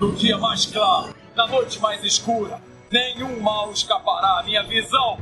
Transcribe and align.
No 0.00 0.12
dia 0.12 0.38
mais 0.38 0.64
claro, 0.64 1.14
na 1.36 1.46
noite 1.46 1.78
mais 1.78 2.02
escura, 2.02 2.58
nenhum 2.90 3.38
mal 3.38 3.70
escapará 3.70 4.40
à 4.40 4.42
minha 4.42 4.62
visão. 4.62 5.18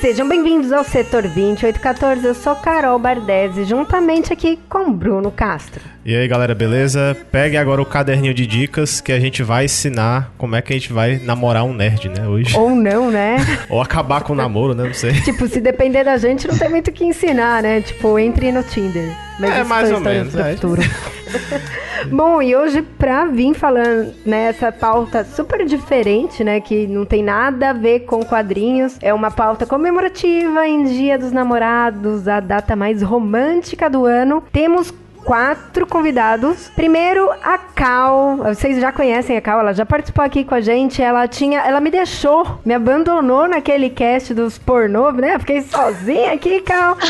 Sejam 0.00 0.28
bem-vindos 0.28 0.72
ao 0.72 0.84
Setor 0.84 1.22
2814. 1.22 2.24
Eu 2.24 2.34
sou 2.34 2.54
Carol 2.56 2.98
Bardesi, 2.98 3.64
juntamente 3.64 4.32
aqui 4.32 4.58
com 4.68 4.92
Bruno 4.92 5.30
Castro. 5.30 5.80
E 6.04 6.14
aí 6.14 6.28
galera, 6.28 6.54
beleza? 6.54 7.16
Pegue 7.32 7.56
agora 7.56 7.80
o 7.80 7.86
caderninho 7.86 8.34
de 8.34 8.46
dicas 8.46 9.00
que 9.00 9.10
a 9.10 9.18
gente 9.18 9.42
vai 9.42 9.64
ensinar 9.64 10.32
como 10.36 10.54
é 10.54 10.60
que 10.60 10.72
a 10.72 10.76
gente 10.76 10.92
vai 10.92 11.16
namorar 11.16 11.64
um 11.64 11.72
nerd, 11.72 12.08
né, 12.10 12.28
hoje. 12.28 12.56
Ou 12.56 12.74
não, 12.74 13.10
né? 13.10 13.36
Ou 13.70 13.80
acabar 13.80 14.22
com 14.22 14.34
o 14.34 14.36
namoro, 14.36 14.74
né? 14.74 14.84
Não 14.84 14.94
sei. 14.94 15.14
tipo, 15.24 15.48
se 15.48 15.60
depender 15.60 16.04
da 16.04 16.16
gente, 16.18 16.46
não 16.46 16.56
tem 16.56 16.68
muito 16.68 16.88
o 16.88 16.92
que 16.92 17.04
ensinar, 17.04 17.62
né? 17.62 17.80
Tipo, 17.80 18.18
entre 18.18 18.52
no 18.52 18.62
Tinder. 18.62 19.10
Mas 19.40 19.50
é, 19.50 19.64
mais 19.64 19.90
ou 19.90 20.00
menos. 20.00 20.34
É. 20.34 20.56
Bom, 22.10 22.40
e 22.40 22.54
hoje 22.54 22.82
pra 22.82 23.26
vir 23.26 23.54
falando 23.54 24.14
nessa 24.24 24.66
né, 24.66 24.72
pauta 24.72 25.24
super 25.24 25.64
diferente, 25.64 26.44
né, 26.44 26.60
que 26.60 26.86
não 26.86 27.04
tem 27.04 27.22
nada 27.22 27.70
a 27.70 27.72
ver 27.72 28.00
com 28.00 28.24
quadrinhos, 28.24 28.96
é 29.02 29.12
uma 29.12 29.30
pauta 29.30 29.66
comemorativa 29.66 30.66
em 30.66 30.84
Dia 30.84 31.18
dos 31.18 31.32
Namorados, 31.32 32.28
a 32.28 32.40
data 32.40 32.76
mais 32.76 33.02
romântica 33.02 33.90
do 33.90 34.04
ano. 34.04 34.42
Temos 34.52 34.92
quatro 35.26 35.86
convidados. 35.86 36.68
Primeiro, 36.68 37.28
a 37.42 37.58
Cal. 37.58 38.36
Vocês 38.36 38.80
já 38.80 38.92
conhecem 38.92 39.36
a 39.36 39.40
Cal, 39.40 39.58
ela 39.58 39.74
já 39.74 39.84
participou 39.84 40.24
aqui 40.24 40.44
com 40.44 40.54
a 40.54 40.60
gente. 40.60 41.02
Ela 41.02 41.26
tinha. 41.26 41.60
Ela 41.60 41.80
me 41.80 41.90
deixou, 41.90 42.60
me 42.64 42.72
abandonou 42.72 43.48
naquele 43.48 43.90
cast 43.90 44.32
dos 44.32 44.56
pornô, 44.56 45.10
né? 45.10 45.36
Fiquei 45.40 45.62
sozinha 45.62 46.32
aqui, 46.32 46.60
Cal. 46.60 46.96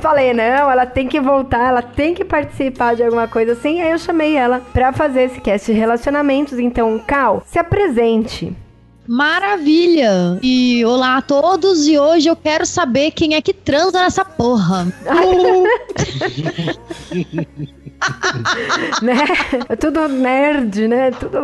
Falei, 0.00 0.32
não, 0.32 0.70
ela 0.70 0.86
tem 0.86 1.08
que 1.08 1.20
voltar, 1.20 1.68
ela 1.68 1.82
tem 1.82 2.14
que 2.14 2.24
participar 2.24 2.94
de 2.94 3.02
alguma 3.02 3.26
coisa 3.26 3.52
assim. 3.52 3.82
Aí 3.82 3.90
eu 3.90 3.98
chamei 3.98 4.36
ela 4.36 4.62
pra 4.72 4.92
fazer 4.92 5.22
esse 5.24 5.40
cast 5.40 5.72
de 5.72 5.78
relacionamentos. 5.78 6.58
Então, 6.58 7.02
Cal, 7.04 7.42
se 7.44 7.58
apresente. 7.58 8.56
Maravilha! 9.06 10.38
E 10.42 10.82
olá 10.84 11.18
a 11.18 11.22
todos, 11.22 11.86
e 11.86 11.98
hoje 11.98 12.28
eu 12.28 12.36
quero 12.36 12.64
saber 12.64 13.10
quem 13.10 13.34
é 13.34 13.42
que 13.42 13.52
transa 13.52 14.00
nessa 14.00 14.24
porra. 14.24 14.86
né? 19.02 19.16
É 19.68 19.76
tudo 19.76 20.08
nerd, 20.08 20.88
né? 20.88 21.10
Tudo. 21.10 21.38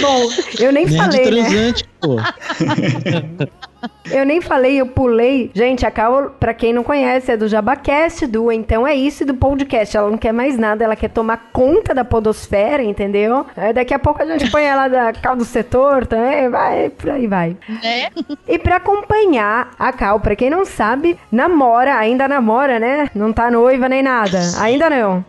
Bom, 0.00 0.28
eu 0.58 0.72
nem 0.72 0.86
nerd 0.86 0.96
falei, 0.96 1.30
né? 1.30 1.42
transante, 1.42 1.84
né? 1.84 1.90
pô. 2.00 2.16
Eu 4.10 4.24
nem 4.24 4.40
falei, 4.40 4.80
eu 4.80 4.86
pulei. 4.86 5.50
Gente, 5.54 5.84
a 5.84 5.90
Cal, 5.90 6.30
pra 6.38 6.54
quem 6.54 6.72
não 6.72 6.84
conhece, 6.84 7.32
é 7.32 7.36
do 7.36 7.48
Jabacast, 7.48 8.26
do 8.26 8.52
Então 8.52 8.86
É 8.86 8.94
Isso 8.94 9.22
e 9.22 9.26
do 9.26 9.34
podcast. 9.34 9.96
Ela 9.96 10.10
não 10.10 10.18
quer 10.18 10.32
mais 10.32 10.56
nada, 10.56 10.84
ela 10.84 10.94
quer 10.94 11.08
tomar 11.08 11.50
conta 11.52 11.94
da 11.94 12.04
podosfera, 12.04 12.82
entendeu? 12.82 13.46
Aí 13.56 13.72
daqui 13.72 13.94
a 13.94 13.98
pouco 13.98 14.22
a 14.22 14.26
gente 14.26 14.50
põe 14.50 14.64
ela 14.64 14.88
da 14.88 15.12
Cal 15.12 15.34
do 15.36 15.44
setor 15.44 16.06
também, 16.06 16.48
vai, 16.48 16.90
por 16.90 17.10
aí 17.10 17.26
vai. 17.26 17.56
É. 17.82 18.10
E 18.46 18.58
pra 18.58 18.76
acompanhar 18.76 19.70
a 19.78 19.92
Cal, 19.92 20.20
pra 20.20 20.36
quem 20.36 20.50
não 20.50 20.64
sabe, 20.64 21.18
namora, 21.30 21.96
ainda 21.96 22.28
namora, 22.28 22.78
né? 22.78 23.08
Não 23.14 23.32
tá 23.32 23.50
noiva 23.50 23.88
nem 23.88 24.02
nada. 24.02 24.40
Ainda 24.60 24.90
não. 24.90 25.24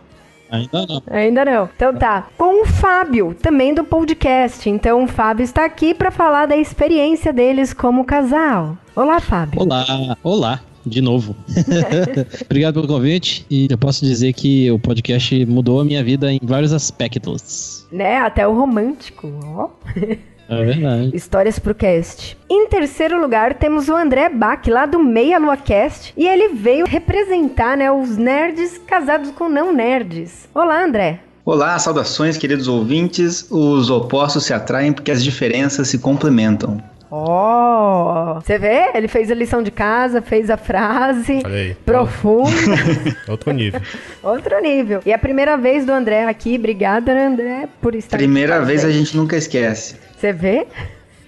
Ainda 0.50 0.86
não. 0.86 1.02
Ainda 1.06 1.44
não. 1.44 1.68
Então 1.74 1.94
tá. 1.94 2.28
Com 2.36 2.62
o 2.62 2.66
Fábio, 2.66 3.34
também 3.40 3.74
do 3.74 3.84
podcast. 3.84 4.68
Então 4.68 5.04
o 5.04 5.08
Fábio 5.08 5.44
está 5.44 5.64
aqui 5.64 5.94
para 5.94 6.10
falar 6.10 6.46
da 6.46 6.56
experiência 6.56 7.32
deles 7.32 7.72
como 7.72 8.04
casal. 8.04 8.76
Olá, 8.94 9.20
Fábio. 9.20 9.60
Olá, 9.60 10.16
olá 10.22 10.60
de 10.86 11.00
novo. 11.00 11.34
Obrigado 12.44 12.74
pelo 12.74 12.86
convite 12.86 13.46
e 13.50 13.66
eu 13.70 13.78
posso 13.78 14.04
dizer 14.04 14.32
que 14.32 14.70
o 14.70 14.78
podcast 14.78 15.44
mudou 15.46 15.80
a 15.80 15.84
minha 15.84 16.04
vida 16.04 16.32
em 16.32 16.38
vários 16.42 16.72
aspectos. 16.72 17.86
Né, 17.90 18.18
até 18.18 18.46
o 18.46 18.54
romântico, 18.54 19.32
ó. 19.44 19.70
É 20.48 20.64
verdade. 20.64 21.10
Histórias 21.14 21.58
pro 21.58 21.74
cast. 21.74 22.36
Em 22.50 22.66
terceiro 22.68 23.20
lugar, 23.20 23.54
temos 23.54 23.88
o 23.88 23.96
André 23.96 24.28
Bach, 24.28 24.66
lá 24.68 24.84
do 24.86 24.98
Meia 24.98 25.38
Lua 25.38 25.56
Cast. 25.56 26.12
E 26.16 26.26
ele 26.26 26.48
veio 26.48 26.86
representar, 26.86 27.76
né, 27.76 27.90
os 27.90 28.16
nerds 28.16 28.78
casados 28.86 29.30
com 29.30 29.48
não 29.48 29.72
nerds. 29.72 30.48
Olá, 30.54 30.84
André. 30.84 31.20
Olá, 31.44 31.78
saudações, 31.78 32.36
queridos 32.36 32.68
ouvintes. 32.68 33.46
Os 33.50 33.90
opostos 33.90 34.44
se 34.44 34.52
atraem 34.54 34.92
porque 34.92 35.10
as 35.10 35.22
diferenças 35.22 35.88
se 35.88 35.98
complementam. 35.98 36.82
Oh, 37.10 38.40
você 38.40 38.58
vê? 38.58 38.90
Ele 38.94 39.06
fez 39.06 39.30
a 39.30 39.34
lição 39.34 39.62
de 39.62 39.70
casa, 39.70 40.20
fez 40.20 40.50
a 40.50 40.56
frase 40.56 41.42
profunda. 41.84 42.50
Outro 43.28 43.52
nível. 43.52 43.80
Outro 44.22 44.60
nível. 44.60 45.00
E 45.06 45.12
é 45.12 45.14
a 45.14 45.18
primeira 45.18 45.56
vez 45.56 45.86
do 45.86 45.92
André 45.92 46.24
aqui. 46.24 46.56
Obrigada, 46.56 47.12
André, 47.12 47.68
por 47.80 47.94
estar 47.94 48.16
Primeira 48.16 48.56
aqui. 48.56 48.66
vez 48.66 48.84
a 48.84 48.90
gente 48.90 49.16
nunca 49.16 49.36
esquece. 49.36 49.96
Você 50.24 50.32
vê? 50.32 50.66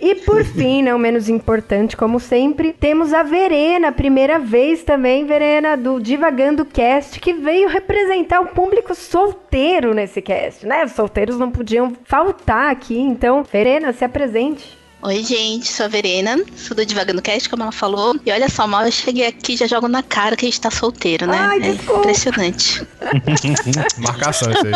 E 0.01 0.15
por 0.15 0.43
fim, 0.57 0.83
não 0.83 0.99
menos 0.99 1.29
importante, 1.29 1.95
como 1.95 2.19
sempre, 2.19 2.73
temos 2.73 3.13
a 3.13 3.23
Verena, 3.23 3.93
primeira 3.93 4.39
vez 4.39 4.83
também, 4.85 5.27
Verena, 5.27 5.77
do 5.77 6.01
Divagando 6.01 6.65
Cast, 6.65 7.21
que 7.21 7.35
veio 7.35 7.69
representar 7.69 8.41
o 8.41 8.47
público 8.47 8.95
solteiro 8.95 9.93
nesse 9.93 10.23
cast, 10.23 10.65
né? 10.65 10.83
Os 10.83 10.93
solteiros 10.93 11.39
não 11.39 11.51
podiam 11.51 11.93
faltar 12.07 12.71
aqui, 12.71 12.99
então, 12.99 13.45
Verena, 13.45 13.93
se 13.93 14.03
apresente. 14.03 14.79
Oi, 15.03 15.23
gente, 15.23 15.71
sou 15.71 15.85
a 15.85 15.89
Verena, 15.91 16.43
sou 16.57 16.75
do 16.75 16.87
Divagando 16.87 17.21
Cast, 17.21 17.51
como 17.51 17.65
ela 17.65 17.71
falou. 17.71 18.17
E 18.25 18.33
olha 18.33 18.49
só, 18.49 18.67
mal 18.67 18.87
eu 18.87 18.91
cheguei 18.91 19.27
aqui 19.27 19.59
já 19.59 19.67
jogo 19.67 19.89
na 19.89 20.03
cara 20.03 20.35
que 20.35 20.47
a 20.47 20.49
gente 20.49 20.61
tá 20.61 20.71
solteiro, 20.71 21.27
né? 21.27 21.37
Ai, 21.39 21.63
é 21.63 21.69
impressionante. 21.69 22.83
Marcação 23.99 24.51
isso 24.51 24.67
aí. 24.67 24.73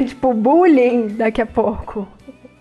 É, 0.00 0.02
tipo, 0.02 0.32
bullying 0.32 1.08
daqui 1.08 1.42
a 1.42 1.46
pouco. 1.46 2.08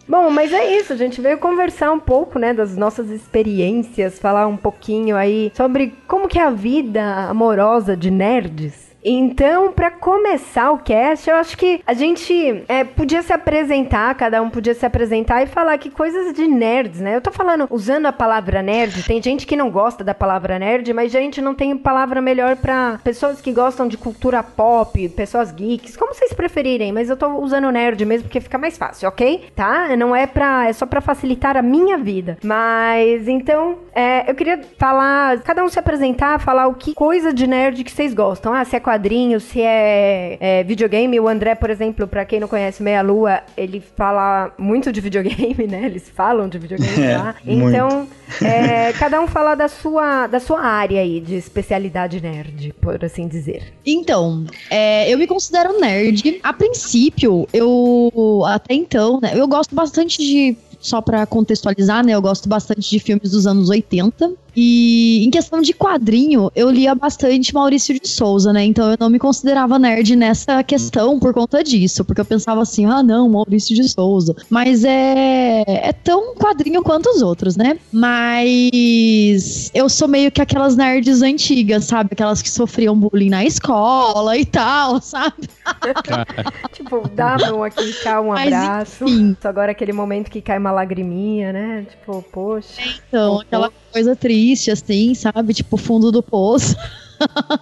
Bom, 0.07 0.29
mas 0.29 0.51
é 0.51 0.77
isso, 0.77 0.91
a 0.91 0.97
gente 0.97 1.21
veio 1.21 1.37
conversar 1.37 1.91
um 1.91 1.99
pouco, 1.99 2.37
né, 2.37 2.53
das 2.53 2.75
nossas 2.75 3.09
experiências, 3.09 4.19
falar 4.19 4.47
um 4.47 4.57
pouquinho 4.57 5.15
aí 5.15 5.51
sobre 5.55 5.95
como 6.07 6.27
que 6.27 6.37
é 6.37 6.43
a 6.43 6.49
vida 6.49 7.29
amorosa 7.29 7.95
de 7.95 8.11
nerds. 8.11 8.92
Então, 9.03 9.71
para 9.71 9.91
começar 9.91 10.71
o 10.71 10.79
cast, 10.79 11.29
eu 11.29 11.35
acho 11.35 11.57
que 11.57 11.81
a 11.85 11.93
gente 11.93 12.63
é, 12.67 12.83
podia 12.83 13.21
se 13.21 13.33
apresentar, 13.33 14.13
cada 14.15 14.41
um 14.41 14.49
podia 14.49 14.73
se 14.73 14.85
apresentar 14.85 15.43
e 15.43 15.47
falar 15.47 15.77
que 15.77 15.89
coisas 15.89 16.33
de 16.33 16.47
nerds, 16.47 16.99
né? 17.01 17.15
Eu 17.15 17.21
tô 17.21 17.31
falando 17.31 17.67
usando 17.69 18.05
a 18.05 18.13
palavra 18.13 18.61
nerd, 18.61 19.03
tem 19.03 19.21
gente 19.21 19.45
que 19.45 19.55
não 19.55 19.69
gosta 19.69 20.03
da 20.03 20.13
palavra 20.13 20.59
nerd, 20.59 20.93
mas 20.93 21.11
gente 21.11 21.41
não 21.41 21.53
tem 21.53 21.77
palavra 21.77 22.21
melhor 22.21 22.55
para 22.55 22.99
pessoas 23.03 23.39
que 23.39 23.51
gostam 23.51 23.87
de 23.87 23.97
cultura 23.97 24.41
pop, 24.41 25.07
pessoas 25.09 25.51
geeks, 25.51 25.95
como 25.95 26.13
vocês 26.13 26.33
preferirem, 26.33 26.91
mas 26.91 27.09
eu 27.09 27.15
tô 27.15 27.27
usando 27.37 27.71
nerd 27.71 28.03
mesmo 28.05 28.27
porque 28.27 28.41
fica 28.41 28.57
mais 28.57 28.77
fácil, 28.77 29.07
ok? 29.07 29.49
Tá? 29.55 29.95
Não 29.95 30.15
é 30.15 30.25
pra. 30.25 30.67
É 30.67 30.73
só 30.73 30.85
para 30.85 31.01
facilitar 31.01 31.55
a 31.55 31.61
minha 31.61 31.97
vida. 31.97 32.37
Mas 32.43 33.27
então, 33.27 33.77
é, 33.93 34.29
eu 34.29 34.35
queria 34.35 34.61
falar, 34.77 35.39
cada 35.41 35.63
um 35.63 35.69
se 35.69 35.77
apresentar, 35.77 36.39
falar 36.39 36.67
o 36.67 36.73
que 36.73 36.93
coisa 36.93 37.31
de 37.31 37.45
nerd 37.45 37.83
que 37.83 37.91
vocês 37.91 38.13
gostam. 38.13 38.53
Ah, 38.53 38.65
se 38.65 38.75
é 38.75 38.79
quadrinhos, 38.93 39.43
se 39.43 39.59
é, 39.59 40.37
é, 40.39 40.63
videogame. 40.63 41.19
O 41.19 41.27
André, 41.27 41.55
por 41.55 41.69
exemplo, 41.69 42.07
para 42.07 42.23
quem 42.25 42.39
não 42.39 42.47
conhece 42.47 42.83
Meia 42.83 43.01
Lua, 43.01 43.41
ele 43.57 43.81
fala 43.95 44.53
muito 44.57 44.91
de 44.91 45.01
videogame, 45.01 45.65
né? 45.67 45.85
Eles 45.85 46.09
falam 46.09 46.47
de 46.47 46.59
videogame 46.59 47.03
é, 47.03 47.17
lá. 47.17 47.35
Então, 47.45 48.07
é, 48.41 48.93
cada 48.93 49.19
um 49.19 49.27
fala 49.27 49.55
da 49.55 49.67
sua, 49.67 50.27
da 50.27 50.39
sua 50.39 50.61
área 50.61 51.01
aí 51.01 51.19
de 51.19 51.35
especialidade 51.35 52.21
nerd, 52.21 52.73
por 52.79 53.03
assim 53.03 53.27
dizer. 53.27 53.73
Então, 53.85 54.45
é, 54.69 55.11
eu 55.11 55.17
me 55.17 55.25
considero 55.25 55.79
nerd. 55.79 56.39
A 56.43 56.53
princípio, 56.53 57.47
eu 57.51 58.43
até 58.45 58.75
então, 58.75 59.19
né? 59.19 59.31
Eu 59.33 59.47
gosto 59.47 59.73
bastante 59.73 60.17
de 60.19 60.55
só 60.79 61.01
para 61.01 61.25
contextualizar, 61.25 62.05
né? 62.05 62.13
Eu 62.13 62.21
gosto 62.21 62.47
bastante 62.47 62.89
de 62.89 62.99
filmes 62.99 63.31
dos 63.31 63.47
anos 63.47 63.69
80. 63.69 64.33
E 64.55 65.25
em 65.25 65.29
questão 65.29 65.61
de 65.61 65.73
quadrinho, 65.73 66.51
eu 66.55 66.69
lia 66.69 66.93
bastante 66.93 67.53
Maurício 67.53 67.99
de 67.99 68.07
Souza, 68.07 68.53
né? 68.53 68.63
Então 68.63 68.91
eu 68.91 68.97
não 68.99 69.09
me 69.09 69.19
considerava 69.19 69.79
nerd 69.79 70.15
nessa 70.15 70.63
questão 70.63 71.19
por 71.19 71.33
conta 71.33 71.63
disso, 71.63 72.05
porque 72.05 72.21
eu 72.21 72.25
pensava 72.25 72.61
assim, 72.61 72.85
ah, 72.85 73.01
não, 73.01 73.29
Maurício 73.29 73.75
de 73.75 73.87
Souza. 73.89 74.35
Mas 74.49 74.83
é, 74.83 75.63
é 75.67 75.93
tão 75.93 76.35
quadrinho 76.35 76.83
quanto 76.83 77.09
os 77.09 77.21
outros, 77.21 77.55
né? 77.55 77.77
Mas 77.91 79.71
eu 79.73 79.89
sou 79.89 80.07
meio 80.07 80.31
que 80.31 80.41
aquelas 80.41 80.75
nerds 80.75 81.21
antigas, 81.21 81.85
sabe? 81.85 82.09
Aquelas 82.13 82.41
que 82.41 82.49
sofriam 82.49 82.95
bullying 82.95 83.29
na 83.29 83.43
escola 83.43 84.37
e 84.37 84.45
tal, 84.45 85.01
sabe? 85.03 85.49
tipo, 86.73 87.07
dá 87.09 87.35
a 87.35 87.37
mão 87.37 87.63
aqui, 87.63 87.91
cá 88.03 88.21
um 88.21 88.31
abraço. 88.31 89.05
Mas, 89.05 89.45
Agora 89.45 89.71
aquele 89.71 89.93
momento 89.93 90.29
que 90.29 90.41
cai 90.41 90.57
uma 90.57 90.71
lagriminha, 90.71 91.51
né? 91.53 91.85
Tipo, 91.89 92.23
poxa. 92.31 92.81
Então, 93.07 93.41
aquela 93.41 93.71
coisa 93.91 94.15
triste, 94.15 94.42
assim, 94.71 95.13
sabe? 95.13 95.53
Tipo, 95.53 95.77
fundo 95.77 96.11
do 96.11 96.21
poço. 96.21 96.75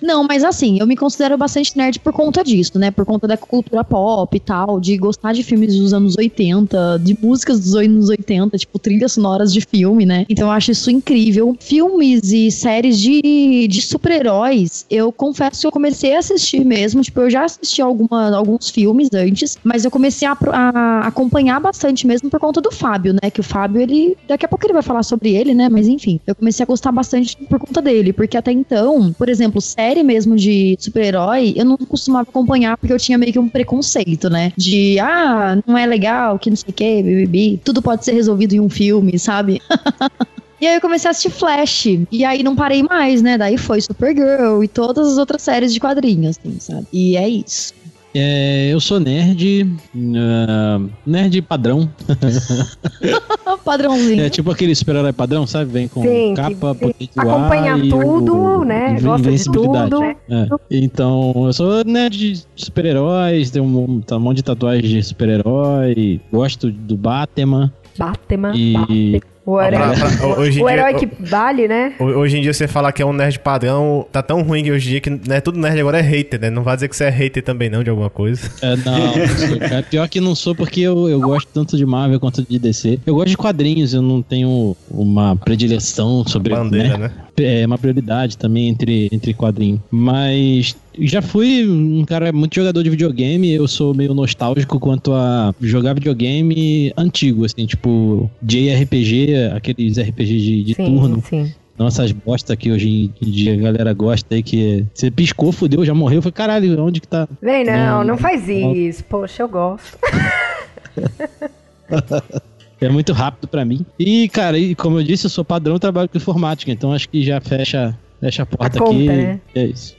Não, 0.02 0.24
mas 0.24 0.44
assim, 0.44 0.80
eu 0.80 0.88
me 0.88 0.96
considero 0.96 1.38
bastante 1.38 1.78
nerd 1.78 2.00
por 2.00 2.13
conta 2.13 2.44
disso, 2.44 2.78
né? 2.78 2.92
Por 2.92 3.06
conta 3.06 3.28
da 3.28 3.38
cultura 3.38 3.84
pop 3.84 4.36
e 4.36 4.40
tal, 4.40 4.80
de 4.80 4.98
gostar 4.98 5.34
de 5.34 5.44
filmes 5.44 5.75
dos 5.75 5.94
anos 5.94 6.18
80, 6.18 7.00
de 7.04 7.18
músicas 7.22 7.60
dos 7.60 7.75
anos 7.75 8.10
80, 8.10 8.58
tipo 8.58 8.80
trilhas 8.80 9.13
sonoras 9.13 9.54
de 9.54 9.62
filme, 9.62 10.06
né? 10.06 10.25
Então 10.30 10.48
eu 10.48 10.52
acho 10.52 10.72
isso 10.72 10.90
incrível. 10.90 11.56
Filmes 11.60 12.31
e 12.31 12.52
séries 12.52 13.00
de, 13.00 13.68
de 13.68 13.81
super-heróis, 13.81 14.86
eu 14.90 15.12
confesso 15.12 15.62
que 15.62 15.68
eu 15.68 15.72
comecei 15.72 16.16
a 16.16 16.19
assistir 16.19 16.63
mesmo. 16.63 17.02
Tipo, 17.02 17.22
eu 17.22 17.30
já 17.30 17.46
assisti 17.46 17.81
alguma, 17.81 18.36
alguns 18.36 18.69
filmes 18.69 19.10
antes, 19.13 19.58
mas 19.63 19.86
eu 19.86 19.92
comecei 19.92 20.28
a, 20.28 20.38
a 20.52 21.08
acompanhar 21.08 21.60
bastante 21.60 22.06
mesmo 22.08 22.30
por 22.30 22.40
conta 22.40 22.62
do 22.62 22.72
Fábio, 22.72 23.13
né? 23.13 23.30
Que 23.30 23.40
o 23.40 23.44
Fábio, 23.44 23.81
ele. 23.81 24.18
Daqui 24.28 24.46
a 24.46 24.50
pouco 24.50 24.66
ele 24.66 24.74
vai 24.74 24.84
falar 24.84 25.04
sobre 25.04 25.36
ele, 25.36 25.54
né? 25.54 25.69
Mas 25.69 25.88
enfim, 25.88 26.19
eu 26.25 26.36
comecei 26.36 26.63
a 26.63 26.68
gostar 26.68 26.92
bastante 26.92 27.36
por 27.50 27.60
conta 27.60 27.81
dele. 27.81 28.13
Porque 28.13 28.38
até 28.38 28.52
então, 28.52 29.13
por 29.18 29.30
exemplo, 29.30 29.50
série 29.59 30.03
mesmo 30.03 30.36
de 30.36 30.77
super-herói, 30.80 31.53
eu 31.56 31.65
não 31.65 31.77
costumava 31.77 32.30
acompanhar 32.30 32.77
porque 32.77 32.94
eu 32.94 33.00
tinha 33.00 33.18
meio 33.18 33.33
que 33.33 33.39
um 33.39 33.50
preconceito, 33.50 34.30
né? 34.30 34.53
De, 34.56 35.00
ah, 35.00 35.62
não 35.65 35.77
é 35.77 35.86
legal, 35.86 36.38
que 36.39 36.50
não 36.50 36.57
sei 36.57 36.69
o 36.69 36.74
que, 36.74 37.03
bibi. 37.03 37.59
Tudo 37.63 37.81
pode 37.81 38.06
ser 38.06 38.13
resolvido 38.13 38.53
em 38.53 38.59
um 38.59 38.69
filme, 38.69 39.18
sabe? 39.18 39.62
E 40.62 40.68
aí 40.68 40.75
eu 40.75 40.81
comecei 40.81 41.07
a 41.07 41.12
assistir 41.12 41.31
Flash. 41.31 41.88
E 42.12 42.24
aí 42.24 42.44
não 42.44 42.56
parei 42.56 42.83
mais, 42.83 43.24
né? 43.24 43.36
Daí 43.36 43.57
foi 43.57 43.81
Supergirl 43.81 44.63
e 44.63 44.68
todas 44.68 45.07
as 45.07 45.18
outras 45.18 45.42
séries 45.42 45.74
de 45.74 45.80
quadrinhos, 45.80 46.38
assim, 46.38 46.59
sabe? 46.59 46.86
E 46.94 47.18
é 47.18 47.27
isso. 47.27 47.74
É, 48.13 48.69
eu 48.74 48.80
sou 48.81 49.00
nerd, 49.00 49.63
uh, 49.96 50.90
nerd 51.06 51.42
padrão. 51.44 51.90
Padrãozinho. 53.63 54.22
É 54.24 54.30
tipo 54.30 54.52
aquele 54.52 54.74
super-herói 54.75 55.13
padrão, 55.13 55.46
sabe? 55.48 55.72
Vem 55.72 55.88
com 55.88 56.02
Sim, 56.02 56.34
capa, 56.36 56.74
que- 56.75 56.88
potente 56.88 57.12
acompanha 57.16 57.78
tudo, 57.90 58.36
o- 58.36 58.66
né? 58.66 58.98
Gosta 59.00 59.31
de 59.31 59.44
tudo. 59.46 60.04
É. 60.04 60.48
Então, 60.69 61.34
eu 61.46 61.54
sou 61.54 61.84
nerd 61.86 62.18
de 62.34 62.44
super-heróis, 62.56 63.50
tenho 63.52 63.66
um, 63.66 64.02
tá 64.02 64.18
um 64.18 64.19
monte 64.19 64.38
de 64.38 64.44
tatuagem 64.44 64.81
de 64.90 65.04
super-herói, 65.04 66.19
gosto 66.31 66.72
do 66.72 66.98
Batman 66.98 67.72
Batman. 67.98 68.54
e 68.56 68.74
Batman. 68.74 69.19
O 69.51 69.62
herói, 69.62 69.80
Pra- 69.95 70.09
pra- 70.09 70.27
hoje 70.39 70.62
o 70.62 70.65
dia- 70.68 70.74
herói 70.77 70.94
que 70.95 71.09
vale, 71.19 71.68
né? 71.68 71.94
Ho- 72.00 72.03
Hoje 72.21 72.38
em 72.38 72.42
dia 72.42 72.53
você 72.53 72.68
falar 72.68 72.92
que 72.92 73.01
é 73.01 73.06
um 73.06 73.13
nerd 73.13 73.39
padrão, 73.39 74.06
tá 74.12 74.21
tão 74.21 74.42
ruim 74.44 74.63
que 74.63 74.71
hoje 74.71 74.88
em 74.88 74.92
dia 74.92 75.01
que 75.01 75.09
né, 75.09 75.42
todo 75.42 75.59
nerd 75.59 75.80
agora 75.80 76.00
é 76.00 76.01
hater, 76.01 76.39
né? 76.39 76.50
Não 76.50 76.63
vai 76.63 76.75
dizer 76.75 76.88
que 76.88 76.95
você 76.95 77.06
é 77.06 77.09
hater 77.09 77.44
também 77.44 77.69
não 77.69 77.83
de 77.83 77.89
alguma 77.89 78.09
coisa. 78.09 78.50
É, 78.62 78.75
não, 78.77 79.59
cara. 79.69 79.83
Pior 79.83 80.07
que 80.07 80.19
não 80.21 80.36
sou 80.36 80.56
porque 80.56 80.81
eu, 80.81 81.09
eu 81.09 81.19
gosto 81.19 81.50
tanto 81.53 81.75
de 81.75 81.86
Marvel 81.86 82.19
quanto 82.19 82.44
de 82.48 82.59
DC. 82.59 83.00
Eu 83.06 83.15
gosto 83.15 83.30
de 83.30 83.38
quadrinhos, 83.38 83.94
eu 83.94 84.01
não 84.01 84.21
tenho 84.21 84.75
uma 84.89 85.36
predileção 85.36 86.24
sobre 86.27 86.53
Bandeira, 86.56 86.98
né? 86.98 87.07
né? 87.07 87.12
É 87.38 87.66
uma 87.66 87.78
prioridade 87.78 88.38
também 88.38 88.68
entre, 88.68 89.10
entre 89.12 89.33
quadrinhos. 89.33 89.80
Mas 89.89 90.75
já 91.00 91.22
fui 91.22 91.68
um 91.68 92.04
cara 92.06 92.31
muito 92.31 92.56
jogador 92.56 92.83
de 92.83 92.89
videogame, 92.89 93.51
eu 93.51 93.68
sou 93.68 93.94
meio 93.94 94.13
nostálgico 94.13 94.80
quanto 94.80 95.13
a 95.13 95.54
jogar 95.62 95.94
videogame 95.94 96.92
antigo, 96.98 97.45
assim, 97.45 97.66
tipo 97.66 98.30
JRPG, 98.42 99.51
aqueles 99.56 99.98
RPG 99.98 100.38
de, 100.39 100.63
de 100.63 100.74
sim, 100.75 100.86
turno. 100.86 101.24
sim. 101.28 101.54
Não 101.78 101.88
essas 101.88 102.12
bosta 102.12 102.56
que 102.56 102.72
hoje 102.72 103.10
em 103.22 103.31
dia 103.31 103.54
a 103.54 103.57
galera 103.57 103.94
gosta 103.94 104.36
aí, 104.36 104.44
que 104.44 104.86
você 104.94 105.10
piscou, 105.10 105.51
fudeu, 105.51 105.84
já 105.84 105.95
morreu. 105.95 106.22
Foi 106.22 106.31
caralho, 106.31 106.80
onde 106.84 107.01
que 107.01 107.07
tá? 107.07 107.27
Vem, 107.42 107.66
não, 107.66 107.74
Não, 107.74 108.04
não 108.04 108.18
faz 108.18 108.48
não. 108.48 108.75
isso. 108.75 109.04
Poxa, 109.06 109.42
eu 109.42 109.50
gosto. 109.50 109.98
É 112.81 112.89
muito 112.89 113.13
rápido 113.13 113.48
pra 113.48 113.63
mim. 113.63 113.86
E, 114.00 114.28
cara, 114.30 114.57
e 114.57 114.74
como 114.75 115.00
eu 115.00 115.04
disse, 115.04 115.28
eu 115.28 115.30
sou 115.30 115.45
padrão 115.45 115.78
trabalho 115.78 116.10
com 116.10 116.18
informática, 116.18 116.72
então 116.72 116.92
acho 116.92 117.07
que 117.07 117.24
já 117.24 117.39
fecha, 117.39 117.95
fecha 118.19 118.42
a 118.42 118.45
porta 118.45 118.80
conta, 118.80 118.92
aqui. 118.95 119.06
né? 119.07 119.39
É 119.54 119.66
isso. 119.68 119.95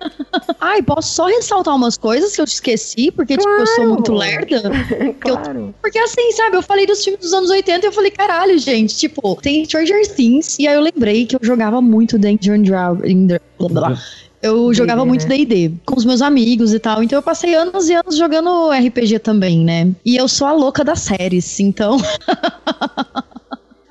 Ai, 0.60 0.80
posso 0.82 1.12
só 1.14 1.26
ressaltar 1.26 1.74
umas 1.76 1.98
coisas 1.98 2.34
que 2.34 2.40
eu 2.40 2.44
esqueci, 2.44 3.10
porque, 3.10 3.36
tipo, 3.36 3.48
eu 3.50 3.66
sou 3.66 3.74
Claro. 3.76 3.90
muito 3.90 4.12
lerda. 4.14 4.62
claro. 5.20 5.74
Porque 5.82 5.98
assim, 5.98 6.32
sabe, 6.32 6.56
eu 6.56 6.62
falei 6.62 6.86
dos 6.86 7.02
filmes 7.04 7.20
dos 7.20 7.32
anos 7.34 7.50
80 7.50 7.84
e 7.84 7.88
eu 7.88 7.92
falei, 7.92 8.10
caralho, 8.10 8.58
gente, 8.58 8.96
tipo, 8.96 9.36
tem 9.42 9.64
Stranger 9.64 10.06
Things, 10.14 10.58
e 10.58 10.66
aí 10.66 10.74
eu 10.74 10.80
lembrei 10.80 11.26
que 11.26 11.36
eu 11.36 11.40
jogava 11.42 11.82
muito 11.82 12.18
Dungeon 12.18 12.62
Dragon. 12.62 13.02
blá, 13.58 13.68
blá, 13.68 13.88
blá. 13.90 14.02
Eu 14.42 14.72
jogava 14.72 15.00
D&D, 15.02 15.08
muito 15.08 15.28
né? 15.28 15.36
D&D 15.36 15.72
com 15.84 15.96
os 15.96 16.04
meus 16.04 16.22
amigos 16.22 16.72
e 16.72 16.78
tal, 16.78 17.02
então 17.02 17.18
eu 17.18 17.22
passei 17.22 17.54
anos 17.54 17.88
e 17.88 17.94
anos 17.94 18.16
jogando 18.16 18.70
RPG 18.70 19.18
também, 19.18 19.58
né? 19.64 19.90
E 20.04 20.16
eu 20.16 20.26
sou 20.28 20.46
a 20.46 20.52
louca 20.52 20.82
das 20.82 21.00
séries, 21.00 21.60
então... 21.60 21.98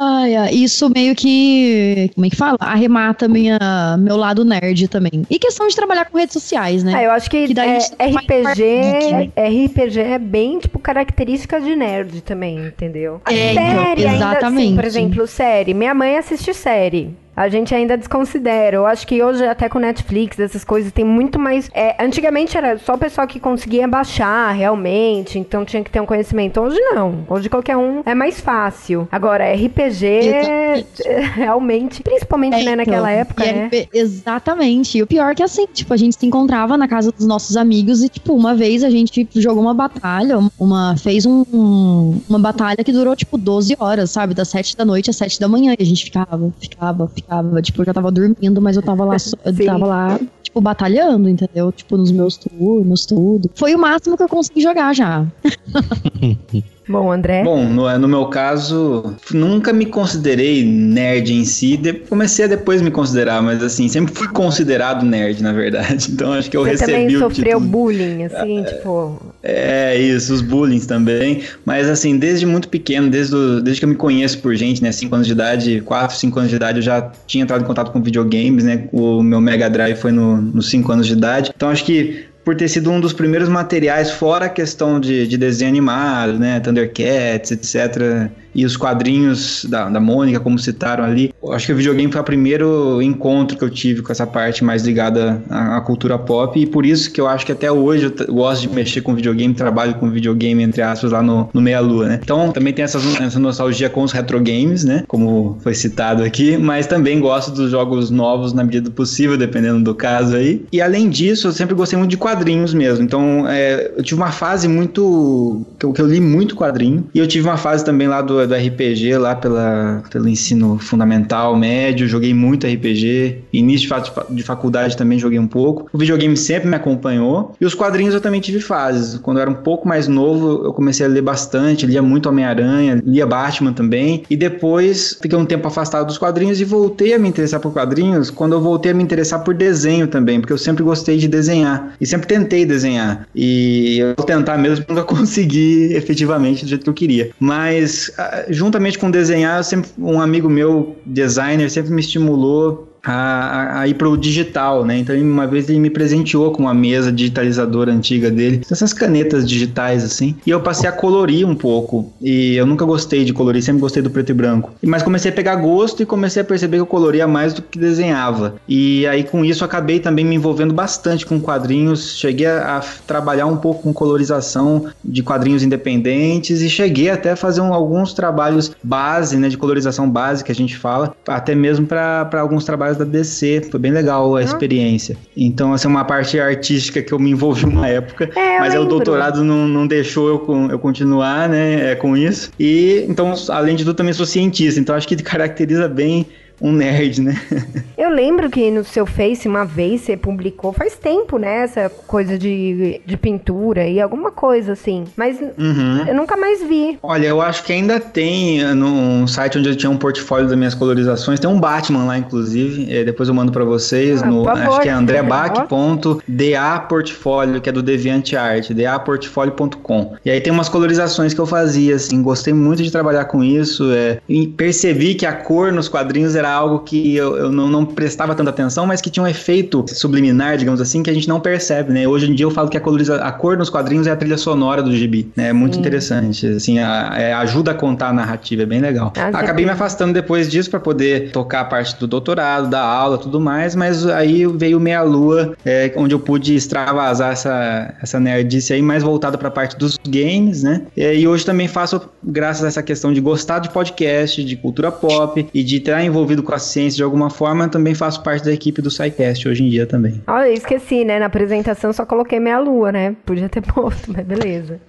Ai, 0.02 0.34
ai, 0.34 0.54
isso 0.54 0.90
meio 0.90 1.14
que, 1.14 2.10
como 2.16 2.26
é 2.26 2.30
que 2.30 2.36
fala? 2.38 2.56
Arremata 2.62 3.28
minha, 3.28 3.60
meu 4.00 4.16
lado 4.16 4.46
nerd 4.46 4.88
também. 4.88 5.26
E 5.30 5.38
questão 5.38 5.68
de 5.68 5.76
trabalhar 5.76 6.06
com 6.06 6.18
redes 6.18 6.32
sociais, 6.32 6.86
né? 6.86 6.94
Ah, 6.96 7.04
eu 7.04 7.12
acho 7.12 7.30
que, 7.30 7.54
Que 7.54 7.60
é, 7.60 7.78
RPG, 7.78 8.56
geek, 8.56 9.12
né? 9.12 9.32
RPG 9.36 10.00
é 10.00 10.18
bem, 10.18 10.58
tipo, 10.58 10.80
característica 10.80 11.60
de 11.60 11.76
nerd 11.76 12.22
também, 12.22 12.68
entendeu? 12.68 13.20
A 13.26 13.34
É, 13.34 13.52
então, 13.52 13.64
série 13.64 14.08
ainda, 14.08 14.26
assim, 14.26 14.38
exatamente. 14.38 14.76
por 14.76 14.86
exemplo, 14.86 15.28
série. 15.28 15.74
Minha 15.74 15.94
mãe 15.94 16.18
assiste 16.18 16.54
série. 16.54 17.14
A 17.40 17.48
gente 17.48 17.74
ainda 17.74 17.98
desconsidera. 17.98 18.76
Eu 18.76 18.86
acho 18.86 19.08
que 19.08 19.24
hoje, 19.24 19.46
até 19.46 19.70
com 19.70 19.80
Netflix, 19.80 20.38
essas 20.40 20.64
coisas, 20.66 20.92
tem 20.92 21.06
muito 21.06 21.40
mais. 21.40 21.70
é, 21.74 21.96
antigamente 22.04 22.58
era 22.58 22.78
só 22.78 22.96
o 22.96 22.98
pessoal 22.98 23.26
que 23.26 23.40
conseguia 23.40 23.88
baixar 23.88 24.52
realmente, 24.52 25.40
então 25.40 25.64
tinha 25.64 25.82
que 25.84 25.90
ter 25.90 26.02
um 26.02 26.06
conhecimento. 26.06 26.60
Hoje 26.60 26.78
não. 26.80 27.24
Hoje 27.30 27.48
qualquer 27.50 27.78
um 27.78 28.02
é 28.06 28.14
mais 28.14 28.42
fácil. 28.42 29.08
Agora, 29.10 29.46
RPG, 29.54 30.06
é, 30.06 30.84
realmente, 31.36 32.04
principalmente 32.04 32.56
É, 32.56 32.64
né, 32.64 32.72
então, 32.74 32.76
naquela 32.78 33.10
época, 33.12 33.46
né? 33.46 33.68
RP 33.68 33.88
Exatamente. 33.94 34.98
E 34.98 35.04
o 35.04 35.08
pior 35.08 35.32
é 35.32 35.36
que 35.36 35.44
assim, 35.44 35.66
tipo, 35.68 35.94
a 35.94 35.98
gente 35.98 36.18
se 36.20 36.26
encontrava 36.26 36.78
na 36.78 36.88
casa 36.90 37.10
dos 37.12 37.26
nossos 37.26 37.56
amigos 37.56 38.04
e, 38.04 38.10
tipo, 38.10 38.34
uma 38.34 38.54
vez 38.54 38.84
a 38.84 38.90
gente 38.90 39.26
jogou 39.36 39.64
uma 39.64 39.74
batalha, 39.74 40.38
uma 40.60 40.98
fez 40.98 41.26
um, 41.26 41.46
um- 41.54 42.22
uma 42.28 42.40
batalha 42.40 42.84
que 42.84 42.92
durou, 42.92 43.16
tipo, 43.16 43.38
12 43.38 43.78
horas, 43.80 44.12
sabe? 44.12 44.34
Das 44.34 44.50
7 44.50 44.76
da 44.76 44.84
noite 44.84 45.10
às 45.10 45.16
7 45.16 45.40
da 45.40 45.48
manhã. 45.48 45.74
E 45.80 45.82
a 45.82 45.86
gente 45.86 46.04
ficava, 46.04 46.52
ficava, 46.60 47.08
ficava. 47.08 47.29
Tipo, 47.62 47.82
eu 47.82 47.86
já 47.86 47.94
tava 47.94 48.12
dormindo, 48.12 48.62
mas 48.62 48.76
eu 48.76 48.82
tava 48.82 49.06
lá, 49.06 49.16
eu 49.16 49.20
Sim. 49.54 49.66
tava 49.66 49.86
lá, 49.86 50.20
tipo, 50.42 50.60
batalhando, 50.60 51.30
entendeu? 51.30 51.72
Tipo, 51.72 51.98
nos 51.98 52.12
meus 52.12 52.38
turnos, 52.38 53.06
tudo. 53.06 53.50
Foi 53.56 53.76
o 53.76 53.80
máximo 53.80 54.18
que 54.18 54.24
eu 54.24 54.30
consegui 54.30 54.62
jogar 54.62 54.94
já. 54.94 55.26
Bom, 56.90 57.12
André. 57.12 57.44
Bom, 57.44 57.64
no, 57.70 58.00
no 58.00 58.08
meu 58.08 58.26
caso, 58.26 59.14
nunca 59.32 59.72
me 59.72 59.86
considerei 59.86 60.64
nerd 60.66 61.32
em 61.32 61.46
si. 61.46 61.78
de- 61.78 61.94
comecei 61.94 62.46
a 62.46 62.48
depois 62.48 62.82
me 62.82 62.90
considerar, 62.90 63.42
mas 63.44 63.62
assim, 63.64 63.88
sempre 63.88 64.14
fui 64.14 64.28
considerado 64.30 65.06
nerd, 65.06 65.44
na 65.44 65.54
verdade. 65.54 66.10
Então 66.20 66.34
acho 66.34 66.50
que 66.50 66.58
eu 66.58 66.64
você 66.64 66.72
recebi 66.72 66.92
também 66.92 67.16
o 67.16 67.20
sofreu 67.20 67.44
título. 67.60 67.66
bullying, 67.72 68.24
assim, 68.26 68.64
tipo. 68.64 69.22
É, 69.44 69.96
isso, 69.98 70.34
os 70.34 70.42
bullying 70.42 70.80
também. 70.80 71.44
Mas 71.64 71.88
assim, 71.88 72.18
desde 72.18 72.46
muito 72.46 72.68
pequeno, 72.68 73.10
desde, 73.10 73.36
desde 73.62 73.80
que 73.80 73.86
eu 73.86 73.90
me 73.90 73.96
conheço 73.96 74.40
por 74.40 74.56
gente, 74.56 74.82
né? 74.82 74.92
5 74.92 75.14
anos 75.14 75.28
de 75.28 75.34
idade, 75.34 75.82
4, 75.82 76.16
5 76.18 76.40
anos 76.40 76.50
de 76.50 76.56
idade, 76.56 76.80
eu 76.80 76.84
já 76.84 77.12
tinha 77.28 77.44
entrado 77.44 77.62
em 77.64 77.68
contato 77.68 77.92
com 77.92 78.02
videogames, 78.02 78.64
né? 78.64 78.88
O 78.92 79.22
meu 79.22 79.40
Mega 79.40 79.70
Drive 79.70 79.96
foi 79.98 80.12
no- 80.12 80.42
nos 80.42 80.70
5 80.70 80.92
anos 80.92 81.06
de 81.06 81.14
idade. 81.14 81.52
Então 81.56 81.70
acho 81.70 81.86
que 81.86 82.26
por 82.50 82.56
ter 82.56 82.68
sido 82.68 82.90
um 82.90 83.00
dos 83.00 83.14
primeiros 83.14 83.48
materiais, 83.48 84.10
fora 84.10 84.48
a 84.48 84.50
questão 84.50 85.00
de, 85.00 85.28
de 85.28 85.38
desenho 85.38 85.70
animado, 85.70 86.40
né? 86.40 86.60
Thundercats, 86.60 87.52
etc. 87.52 88.32
E 88.54 88.66
os 88.66 88.76
quadrinhos 88.76 89.66
da, 89.66 89.90
da 89.90 90.00
Mônica, 90.00 90.40
como 90.40 90.58
citaram 90.58 91.04
ali. 91.04 91.34
Eu 91.42 91.54
acho 91.54 91.66
que 91.68 91.74
o 91.74 91.76
videogame 91.76 92.12
foi 92.12 92.22
o 92.22 92.24
primeiro 92.24 93.02
encontro 93.02 93.58
que 93.58 93.64
eu 93.64 93.70
tive 93.70 94.02
com 94.02 94.12
essa 94.12 94.26
parte 94.26 94.64
mais 94.64 94.84
ligada 94.84 95.42
à, 95.50 95.78
à 95.78 95.82
cultura 95.82 96.18
pop. 96.18 96.60
E 96.60 96.66
por 96.66 96.86
isso 96.86 97.12
que 97.12 97.22
eu 97.22 97.28
acho 97.28 97.46
que 97.46 97.52
até 97.52 97.72
hoje 97.72 98.06
eu 98.06 98.34
gosto 98.34 98.62
de 98.62 98.70
mexer 98.70 99.02
com 99.02 99.14
videogame, 99.14 99.54
trabalho 99.54 99.96
com 99.96 100.10
videogame, 100.10 100.64
entre 100.64 100.82
aspas, 100.82 101.12
lá 101.12 101.22
no, 101.22 101.50
no 101.54 101.62
Meia 101.62 101.80
Lua, 101.80 102.08
né? 102.08 102.20
Então 102.22 102.52
também 102.52 102.74
tem 102.74 102.84
essa, 102.84 103.00
essa 103.22 103.40
nostalgia 103.40 103.90
com 103.90 104.02
os 104.04 104.12
retro 104.12 104.40
games, 104.40 104.84
né? 104.84 105.04
Como 105.08 105.58
foi 105.62 105.74
citado 105.74 106.24
aqui. 106.24 106.58
Mas 106.58 106.88
também 106.88 107.20
gosto 107.20 107.52
dos 107.52 107.72
jogos 107.72 108.10
novos 108.10 108.54
na 108.54 108.64
medida 108.64 108.90
do 108.90 108.92
possível, 108.92 109.38
dependendo 109.38 109.84
do 109.84 109.96
caso 109.96 110.36
aí. 110.36 110.66
E 110.72 110.82
além 110.82 111.10
disso, 111.10 111.48
eu 111.48 111.52
sempre 111.52 111.76
gostei 111.76 111.98
muito 111.98 112.12
de 112.12 112.18
quadrinhos 112.18 112.74
mesmo. 112.74 113.04
Então 113.04 113.48
é, 113.48 113.92
eu 113.96 114.04
tive 114.04 114.20
uma 114.20 114.32
fase 114.32 114.68
muito. 114.68 115.66
Que 115.78 115.86
eu, 115.86 115.94
que 115.94 116.02
eu 116.02 116.08
li 116.08 116.20
muito 116.20 116.56
quadrinho. 116.56 117.08
E 117.14 117.20
eu 117.20 117.28
tive 117.28 117.48
uma 117.48 117.58
fase 117.58 117.84
também 117.84 118.08
lá 118.08 118.22
do, 118.22 118.39
do 118.48 118.54
RPG, 118.56 119.18
lá 119.18 119.36
pela, 119.36 120.04
pelo 120.12 120.28
ensino 120.28 120.78
fundamental, 120.80 121.56
médio. 121.56 122.08
Joguei 122.08 122.34
muito 122.34 122.68
RPG. 122.68 123.40
Início 123.54 123.88
de, 124.02 124.12
fa- 124.12 124.26
de 124.30 124.44
faculdade 124.44 124.96
também 124.98 125.18
joguei 125.20 125.40
um 125.40 125.48
pouco. 125.48 125.90
O 125.92 125.98
videogame 125.98 126.36
sempre 126.38 126.70
me 126.70 126.76
acompanhou. 126.76 127.56
E 127.60 127.66
os 127.66 127.74
quadrinhos 127.74 128.14
eu 128.14 128.22
também 128.22 128.40
tive 128.42 128.60
fases. 128.60 129.18
Quando 129.20 129.38
eu 129.38 129.42
era 129.42 129.52
um 129.52 129.56
pouco 129.56 129.88
mais 129.88 130.08
novo, 130.08 130.66
eu 130.66 130.74
comecei 130.74 131.06
a 131.06 131.10
ler 131.10 131.22
bastante. 131.22 131.86
Lia 131.86 132.02
muito 132.02 132.30
Homem-Aranha, 132.30 133.02
lia 133.06 133.26
Batman 133.26 133.74
também. 133.74 134.24
E 134.30 134.36
depois 134.38 135.18
fiquei 135.22 135.38
um 135.38 135.46
tempo 135.46 135.68
afastado 135.68 136.08
dos 136.08 136.18
quadrinhos 136.18 136.60
e 136.62 136.66
voltei 136.66 137.14
a 137.14 137.20
me 137.20 137.28
interessar 137.28 137.60
por 137.60 137.72
quadrinhos 137.74 138.30
quando 138.30 138.54
eu 138.54 138.62
voltei 138.62 138.92
a 138.92 138.96
me 138.96 139.04
interessar 139.04 139.44
por 139.44 139.54
desenho 139.54 140.08
também, 140.08 140.40
porque 140.40 140.54
eu 140.54 140.58
sempre 140.58 140.84
gostei 140.84 141.18
de 141.18 141.28
desenhar 141.28 141.94
e 142.00 142.06
sempre 142.06 142.28
tentei 142.28 142.66
desenhar. 142.66 143.28
E 143.36 143.98
eu 144.00 144.16
tentar 144.26 144.58
mesmo 144.58 144.86
nunca 144.88 145.04
consegui 145.06 145.94
efetivamente 145.94 146.64
do 146.64 146.70
jeito 146.70 146.84
que 146.84 146.90
eu 146.90 146.94
queria. 146.94 147.30
Mas 147.40 148.12
juntamente 148.50 148.98
com 148.98 149.10
desenhar, 149.10 149.64
sempre 149.64 149.90
um 149.98 150.20
amigo 150.20 150.50
meu, 150.50 150.96
designer, 151.06 151.70
sempre 151.70 151.92
me 151.92 152.02
estimulou 152.02 152.89
a, 153.04 153.82
a 153.82 153.88
ir 153.88 153.94
pro 153.94 154.18
digital, 154.18 154.86
né? 154.86 154.98
Então, 154.98 155.16
uma 155.20 155.48
vez 155.48 155.70
ele 155.70 155.80
me 155.80 155.90
presenteou 155.90 156.52
com 156.52 156.64
uma 156.64 156.74
mesa 156.74 157.12
digitalizadora 157.12 157.92
antiga 157.92 158.30
dele, 158.30 158.62
essas 158.70 158.94
canetas 158.94 159.48
digitais, 159.48 160.04
assim, 160.04 160.36
e 160.46 160.50
eu 160.50 160.60
passei 160.62 160.90
a 160.90 160.92
colorir 160.92 161.48
um 161.48 161.56
pouco. 161.56 162.12
E 162.22 162.56
eu 162.56 162.66
nunca 162.66 162.86
gostei 162.86 163.24
de 163.24 163.34
colorir, 163.34 163.62
sempre 163.62 163.82
gostei 163.82 164.02
do 164.02 164.10
preto 164.10 164.30
e 164.32 164.34
branco. 164.34 164.72
Mas 164.84 165.04
comecei 165.04 165.32
a 165.32 165.34
pegar 165.34 165.56
gosto 165.56 166.04
e 166.04 166.06
comecei 166.06 166.42
a 166.42 166.46
perceber 166.46 166.78
que 166.78 166.82
eu 166.82 166.86
coloria 166.86 167.28
mais 167.28 167.54
do 167.54 167.62
que 167.62 167.78
desenhava. 167.78 168.56
E 168.68 169.06
aí, 169.08 169.24
com 169.24 169.44
isso, 169.44 169.64
acabei 169.64 170.00
também 170.00 170.26
me 170.26 170.36
envolvendo 170.36 170.74
bastante 170.74 171.26
com 171.26 171.40
quadrinhos. 171.40 172.18
Cheguei 172.18 172.48
a, 172.48 172.78
a 172.78 172.82
trabalhar 173.06 173.46
um 173.46 173.58
pouco 173.58 173.84
com 173.84 173.94
colorização 173.94 174.88
de 175.04 175.24
quadrinhos 175.24 175.64
independentes 175.64 176.62
e 176.62 176.70
cheguei 176.70 177.10
até 177.10 177.32
a 177.32 177.36
fazer 177.36 177.62
um, 177.62 177.74
alguns 177.74 178.14
trabalhos 178.14 178.72
base, 178.84 179.38
né, 179.38 179.50
de 179.50 179.58
colorização 179.58 180.10
base 180.10 180.44
que 180.44 180.52
a 180.52 180.56
gente 180.56 180.78
fala, 180.78 181.16
até 181.28 181.56
mesmo 181.56 181.86
para 181.86 182.28
alguns 182.40 182.66
trabalhos 182.66 182.89
da 182.98 183.06
DC. 183.06 183.68
Foi 183.70 183.80
bem 183.80 183.92
legal 183.92 184.36
a 184.36 184.44
experiência. 184.44 185.18
Então, 185.36 185.74
assim, 185.74 185.88
uma 185.88 186.04
parte 186.04 186.40
artística 186.40 187.02
que 187.02 187.14
eu 187.14 187.20
me 187.20 187.32
envolvi 187.32 187.66
uma 187.66 187.88
época, 187.90 188.30
É, 188.36 188.60
mas 188.60 188.74
aí 188.74 188.80
o 188.80 188.86
doutorado 188.86 189.44
não, 189.44 189.68
não 189.68 189.88
deixou 189.88 190.28
eu, 190.28 190.70
eu 190.70 190.80
continuar, 190.80 191.50
né, 191.50 191.92
é, 191.92 191.96
com 191.96 192.16
isso. 192.16 192.52
E, 192.60 193.06
então, 193.08 193.34
além 193.50 193.76
de 193.76 193.84
tudo, 193.84 193.96
também 193.96 194.14
sou 194.14 194.26
cientista, 194.26 194.80
então 194.80 194.96
acho 194.96 195.08
que 195.08 195.16
caracteriza 195.18 195.88
bem 195.88 196.26
um 196.62 196.72
nerd, 196.72 197.22
né? 197.22 197.40
Eu 197.98 198.10
lembro 198.10 198.50
que 198.50 198.72
no 198.72 198.84
seu 198.84 199.06
Face, 199.06 199.48
uma 199.48 199.66
vez, 199.66 200.02
você 200.02 200.16
publicou, 200.16 200.72
faz 200.72 200.96
tempo, 200.96 201.38
né? 201.38 201.64
Essa 201.64 201.90
coisa 202.08 202.38
de, 202.38 203.02
de 203.06 203.18
pintura 203.18 203.86
e 203.88 204.00
alguma 204.00 204.32
coisa 204.32 204.72
assim. 204.74 205.04
Mas 205.18 205.38
Uhum. 205.40 206.06
eu 206.08 206.16
nunca 206.16 206.38
mais 206.38 206.64
vi. 206.64 206.98
Olha, 207.04 207.28
eu 207.28 207.42
acho 207.42 207.64
que 207.64 207.74
ainda 207.74 208.00
tem 208.00 208.64
uh, 208.64 208.74
num 208.74 209.28
site 209.28 209.58
onde 209.58 209.70
eu 209.70 209.76
tinha 209.76 209.90
um 209.90 209.98
portfólio 209.98 210.48
das 210.48 210.58
minhas 210.58 210.74
colorizações. 210.74 211.40
Tem 211.40 211.50
um 211.50 211.60
Batman 211.60 212.06
lá, 212.06 212.18
inclusive. 212.18 212.88
eh, 212.90 213.04
depois 213.04 213.28
eu 213.28 213.36
mando 213.36 213.52
pra 213.52 213.64
vocês. 213.66 214.24
Ah, 214.24 214.26
no, 214.28 214.44
favor. 214.46 214.62
acho 214.64 214.82
que 214.82 214.88
é 214.90 214.92
andrebach.da 214.92 216.80
portfólio, 216.88 217.62
que 217.62 217.70
é 217.70 217.72
do 217.72 217.82
DeviantArt, 217.84 218.72
daportfolio.com. 218.72 220.16
E 220.26 220.32
aí 220.32 220.40
tem 220.42 220.52
umas 220.52 220.70
colorizações 220.70 221.34
que 221.34 221.40
eu 221.40 221.46
fazia, 221.46 221.96
assim. 221.96 222.22
Gostei 222.22 222.54
muito 222.54 222.82
de 222.84 222.92
trabalhar 222.92 223.26
com 223.26 223.44
isso. 223.44 223.92
é, 223.92 224.20
e 224.28 224.48
percebi 224.48 225.16
que 225.16 225.26
a 225.26 225.34
cor 225.34 225.72
nos 225.72 225.88
quadrinhos 225.88 226.36
era 226.36 226.49
algo 226.50 226.80
que 226.80 227.16
eu, 227.16 227.38
eu 227.38 227.52
não, 227.52 227.70
não 227.70 227.86
prestava 227.86 228.34
tanta 228.36 228.50
atenção, 228.50 228.86
mas 228.86 229.02
que 229.02 229.10
tinha 229.10 229.24
um 229.24 229.28
efeito 229.28 229.84
subliminar, 229.88 230.58
digamos 230.58 230.82
assim, 230.82 231.04
que 231.04 231.10
a 231.10 231.14
gente 231.14 231.28
não 231.28 231.40
percebe, 231.40 231.92
né? 231.94 232.08
Hoje 232.08 232.30
em 232.30 232.34
dia 232.36 232.46
eu 232.46 232.52
falo 232.52 232.70
que 232.70 232.78
a, 232.78 232.82
coloriza 232.82 233.16
a 233.18 233.32
cor 233.32 233.58
nos 233.58 233.70
quadrinhos 233.70 234.08
é 234.08 234.12
a 234.12 234.16
trilha 234.16 234.38
sonora 234.38 234.82
do 234.82 234.96
gibi, 234.96 235.32
né? 235.36 235.50
É 235.50 235.54
muito 235.54 235.78
interessante, 235.80 236.46
assim, 236.48 236.80
a- 236.80 237.14
é, 237.18 237.34
ajuda 237.34 237.72
a 237.72 237.74
contar 237.74 238.10
a 238.10 238.14
narrativa, 238.14 238.64
é 238.64 238.66
bem 238.66 238.80
legal. 238.80 239.14
Ah, 239.18 239.28
Acabei 239.40 239.66
me 239.66 239.72
afastando 239.72 240.14
depois 240.14 240.50
disso 240.50 240.70
para 240.70 240.80
poder 240.80 241.32
tocar 241.32 241.62
a 241.62 241.66
parte 241.66 241.98
do 242.00 242.08
doutorado, 242.08 242.70
da 242.70 242.82
aula, 242.82 243.18
tudo 243.18 243.40
mais, 243.40 243.76
mas 243.76 244.06
aí 244.08 244.46
veio 244.48 244.80
Meia 244.80 245.02
Lua, 245.02 245.56
é, 245.66 245.92
onde 245.96 246.14
eu 246.14 246.20
pude 246.20 246.56
extravasar 246.56 247.32
essa, 247.34 247.94
essa 248.02 248.20
nerdice 248.20 248.74
aí, 248.74 248.82
mais 248.82 249.04
voltada 249.04 249.38
para 249.38 249.48
a 249.48 249.52
parte 249.52 249.78
dos 249.78 249.98
games, 250.08 250.64
né? 250.64 250.84
E, 250.96 251.04
e 251.20 251.28
hoje 251.28 251.46
também 251.46 251.68
faço, 251.68 252.02
graças 252.24 252.64
a 252.64 252.68
essa 252.68 252.84
questão 252.84 253.12
de 253.14 253.20
gostar 253.22 253.60
de 253.60 253.70
podcast, 253.70 254.44
de 254.44 254.56
cultura 254.56 254.92
pop 254.92 255.48
e 255.54 255.64
de 255.64 255.78
estar 255.78 256.04
envolvido 256.04 256.39
com 256.44 256.54
a 256.54 256.60
ciência 256.60 256.98
de 256.98 257.04
alguma 257.04 257.30
forma, 257.30 257.68
também 257.68 257.94
faço 257.94 258.22
parte 258.24 258.46
da 258.46 258.52
equipe 258.52 258.82
do 258.82 258.90
SciCast 258.90 259.48
hoje 259.48 259.64
em 259.64 259.70
dia 259.70 259.86
também. 259.86 260.22
Olha, 260.28 260.48
eu 260.48 260.54
esqueci, 260.54 261.06
né? 261.06 261.20
Na 261.20 261.26
apresentação 261.26 261.94
só 261.94 262.06
coloquei 262.06 262.40
meia 262.40 262.60
lua, 262.60 262.92
né? 262.92 263.16
Podia 263.26 263.50
ter 263.50 263.62
posto, 263.74 264.12
mas 264.12 264.26
beleza. 264.26 264.80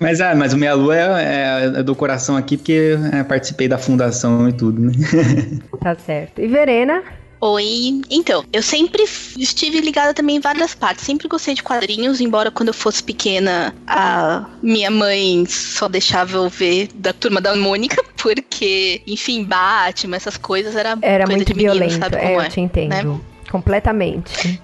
Mas, 0.00 0.20
é, 0.20 0.34
mas 0.34 0.52
o 0.52 0.58
Meia 0.58 0.74
Lua 0.74 0.96
é, 0.96 1.64
é 1.76 1.82
do 1.82 1.94
coração 1.94 2.36
aqui, 2.36 2.56
porque 2.56 2.96
é, 3.12 3.22
participei 3.22 3.68
da 3.68 3.78
fundação 3.78 4.48
e 4.48 4.52
tudo, 4.52 4.80
né? 4.80 4.92
Tá 5.80 5.94
certo. 5.94 6.40
E 6.40 6.46
Verena? 6.46 7.02
Oi. 7.40 8.02
Então, 8.10 8.44
eu 8.52 8.62
sempre 8.62 9.02
estive 9.38 9.80
ligada 9.80 10.12
também 10.12 10.36
em 10.36 10.40
várias 10.40 10.74
partes. 10.74 11.04
Sempre 11.06 11.26
gostei 11.28 11.54
de 11.54 11.62
quadrinhos, 11.62 12.20
embora 12.20 12.50
quando 12.50 12.68
eu 12.68 12.74
fosse 12.74 13.02
pequena, 13.02 13.74
a 13.86 14.44
minha 14.62 14.90
mãe 14.90 15.46
só 15.46 15.88
deixava 15.88 16.36
eu 16.36 16.48
ver 16.50 16.88
da 16.94 17.12
turma 17.12 17.40
da 17.40 17.56
Mônica, 17.56 18.02
porque, 18.20 19.00
enfim, 19.06 19.44
Batman, 19.44 20.16
essas 20.16 20.36
coisas 20.36 20.76
era, 20.76 20.98
Era 21.00 21.24
coisa 21.24 21.36
muito 21.38 21.48
de 21.48 21.54
menino, 21.54 21.72
violento. 21.74 21.98
sabe 21.98 22.16
É, 22.16 22.20
como 22.20 22.34
eu 22.34 22.40
é? 22.42 22.48
te 22.48 22.60
entendo. 22.60 22.90
né? 22.90 23.20
Completamente. 23.50 24.60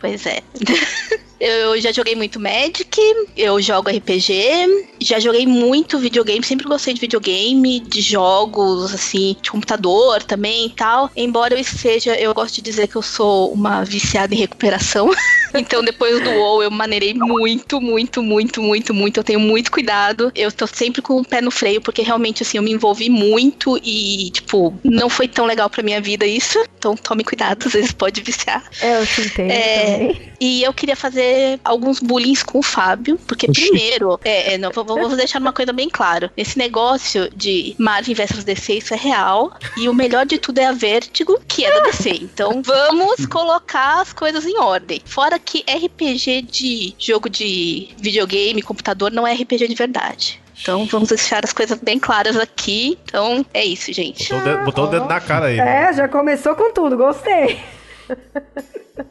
Pois 0.00 0.24
é. 0.26 0.42
Eu 1.40 1.80
já 1.80 1.90
joguei 1.90 2.14
muito 2.14 2.38
Magic, 2.38 3.00
eu 3.34 3.60
jogo 3.62 3.88
RPG, 3.88 4.86
já 5.00 5.18
joguei 5.18 5.46
muito 5.46 5.98
videogame, 5.98 6.44
sempre 6.44 6.68
gostei 6.68 6.92
de 6.92 7.00
videogame, 7.00 7.80
de 7.80 8.02
jogos, 8.02 8.92
assim, 8.92 9.34
de 9.40 9.50
computador 9.50 10.22
também 10.22 10.66
e 10.66 10.70
tal. 10.70 11.10
Embora 11.16 11.58
eu 11.58 11.64
seja, 11.64 12.14
eu 12.14 12.34
gosto 12.34 12.56
de 12.56 12.62
dizer 12.62 12.88
que 12.88 12.96
eu 12.96 13.02
sou 13.02 13.50
uma 13.52 13.82
viciada 13.84 14.34
em 14.34 14.38
recuperação. 14.38 15.10
Então, 15.52 15.82
depois 15.82 16.22
do 16.22 16.30
WoW, 16.30 16.62
eu 16.62 16.70
maneirei 16.70 17.12
muito, 17.12 17.80
muito, 17.80 18.22
muito, 18.22 18.62
muito, 18.62 18.94
muito. 18.94 19.16
Eu 19.18 19.24
tenho 19.24 19.40
muito 19.40 19.72
cuidado. 19.72 20.30
Eu 20.32 20.52
tô 20.52 20.64
sempre 20.64 21.02
com 21.02 21.20
o 21.20 21.24
pé 21.24 21.40
no 21.40 21.50
freio, 21.50 21.80
porque 21.80 22.02
realmente, 22.02 22.44
assim, 22.44 22.56
eu 22.56 22.62
me 22.62 22.70
envolvi 22.70 23.10
muito 23.10 23.76
e, 23.82 24.30
tipo, 24.30 24.72
não 24.84 25.08
foi 25.08 25.26
tão 25.26 25.46
legal 25.46 25.68
pra 25.68 25.82
minha 25.82 26.00
vida 26.00 26.24
isso. 26.24 26.56
Então, 26.78 26.94
tome 26.94 27.24
cuidado, 27.24 27.66
às 27.66 27.72
vezes 27.72 27.90
pode 27.90 28.20
viciar. 28.20 28.62
É, 28.80 29.00
eu 29.00 29.06
te 29.06 29.22
entendo 29.22 29.50
É. 29.50 30.16
E 30.40 30.62
eu 30.62 30.72
queria 30.72 30.94
fazer 30.94 31.29
alguns 31.64 32.00
bullying 32.00 32.30
com 32.46 32.60
o 32.60 32.62
Fábio, 32.62 33.18
porque 33.26 33.50
Oxi. 33.50 33.62
primeiro, 33.62 34.18
é, 34.24 34.54
é, 34.54 34.58
não, 34.58 34.70
vou, 34.70 34.84
vou 34.84 35.16
deixar 35.16 35.40
uma 35.40 35.52
coisa 35.52 35.72
bem 35.72 35.88
clara. 35.88 36.32
Esse 36.36 36.56
negócio 36.56 37.28
de 37.34 37.74
Marvel 37.78 38.14
vs 38.14 38.44
DC, 38.44 38.74
isso 38.74 38.94
é 38.94 38.96
real. 38.96 39.52
E 39.76 39.88
o 39.88 39.94
melhor 39.94 40.24
de 40.26 40.38
tudo 40.38 40.58
é 40.58 40.66
a 40.66 40.72
Vertigo, 40.72 41.40
que 41.48 41.64
é 41.64 41.72
da 41.72 41.80
DC. 41.86 42.10
Então 42.10 42.62
vamos 42.64 43.26
colocar 43.26 44.00
as 44.00 44.12
coisas 44.12 44.46
em 44.46 44.58
ordem. 44.58 45.00
Fora 45.04 45.38
que 45.38 45.64
RPG 45.68 46.42
de 46.42 46.94
jogo 46.98 47.28
de 47.28 47.88
videogame, 47.98 48.62
computador, 48.62 49.10
não 49.10 49.26
é 49.26 49.34
RPG 49.34 49.68
de 49.68 49.74
verdade. 49.74 50.40
Então 50.62 50.84
vamos 50.86 51.08
deixar 51.08 51.42
as 51.44 51.52
coisas 51.52 51.78
bem 51.78 51.98
claras 51.98 52.36
aqui. 52.36 52.98
Então 53.04 53.44
é 53.52 53.64
isso, 53.64 53.92
gente. 53.92 54.28
Botou 54.28 54.38
o 54.38 54.44
dedo, 54.44 54.64
botou 54.64 54.84
o 54.84 54.88
dedo 54.88 55.06
na 55.06 55.20
cara 55.20 55.46
aí. 55.46 55.58
É, 55.58 55.92
já 55.92 56.08
começou 56.08 56.54
com 56.54 56.72
tudo, 56.72 56.96
gostei. 56.96 57.58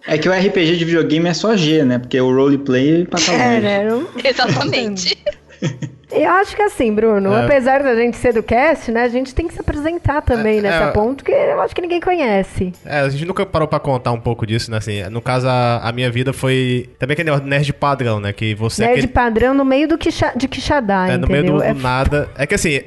É 0.08 0.18
que 0.18 0.30
o 0.30 0.32
RPG 0.32 0.78
de 0.78 0.86
videogame 0.86 1.30
é 1.30 1.34
só 1.34 1.56
G, 1.56 1.84
né? 1.84 2.00
Porque 2.00 2.20
o 2.20 2.34
roleplay 2.34 3.06
passa 3.06 3.32
longe. 3.32 3.44
É, 3.44 3.60
né? 3.60 4.06
Exatamente. 4.24 5.18
Eu 6.12 6.30
acho 6.32 6.56
que 6.56 6.62
assim, 6.62 6.94
Bruno, 6.94 7.34
É. 7.34 7.46
apesar 7.46 7.84
da 7.84 7.96
gente 7.96 8.18
ser 8.18 8.34
do 8.34 8.42
cast, 8.42 8.92
né, 8.92 9.04
a 9.04 9.08
gente 9.10 9.34
tem 9.36 9.48
que 9.48 9.54
se 9.54 9.60
apresentar 9.62 10.22
também 10.22 10.60
É, 10.60 10.62
nessa 10.62 10.86
é. 10.86 10.92
ponto, 10.92 11.24
que 11.24 11.32
eu 11.32 11.62
acho 11.62 11.76
que 11.76 11.82
ninguém 11.82 12.00
conhece. 12.00 12.74
É, 12.86 13.00
a 13.02 13.10
gente 13.10 13.26
nunca 13.26 13.46
parou 13.46 13.68
pra 13.68 13.80
contar 13.80 14.12
um 14.12 14.20
pouco 14.20 14.46
disso, 14.46 14.72
né? 14.72 14.78
Assim, 14.78 15.04
no 15.10 15.22
caso, 15.22 15.48
a, 15.48 15.82
a 15.84 15.92
minha 15.92 16.10
vida 16.10 16.34
foi. 16.34 16.90
Também 16.98 17.14
aquele 17.14 17.36
nerd 17.42 17.72
padrão, 17.74 18.20
né? 18.20 18.34
Que 18.34 18.56
você 18.56 18.84
é 18.84 18.88
Nerd 18.88 18.98
aquele. 19.00 19.14
padrão 19.14 19.54
no 19.54 19.64
meio 19.64 19.88
do 19.88 19.98
quixa, 19.98 20.32
de 20.36 20.48
Quixadá, 20.48 21.08
É, 21.10 21.18
no 21.18 21.28
meio 21.28 21.44
do, 21.46 21.64
É 21.64 21.74
do 21.74 21.80
nada. 21.82 22.30
É 22.38 22.48
que 22.48 22.56
assim. 22.56 22.80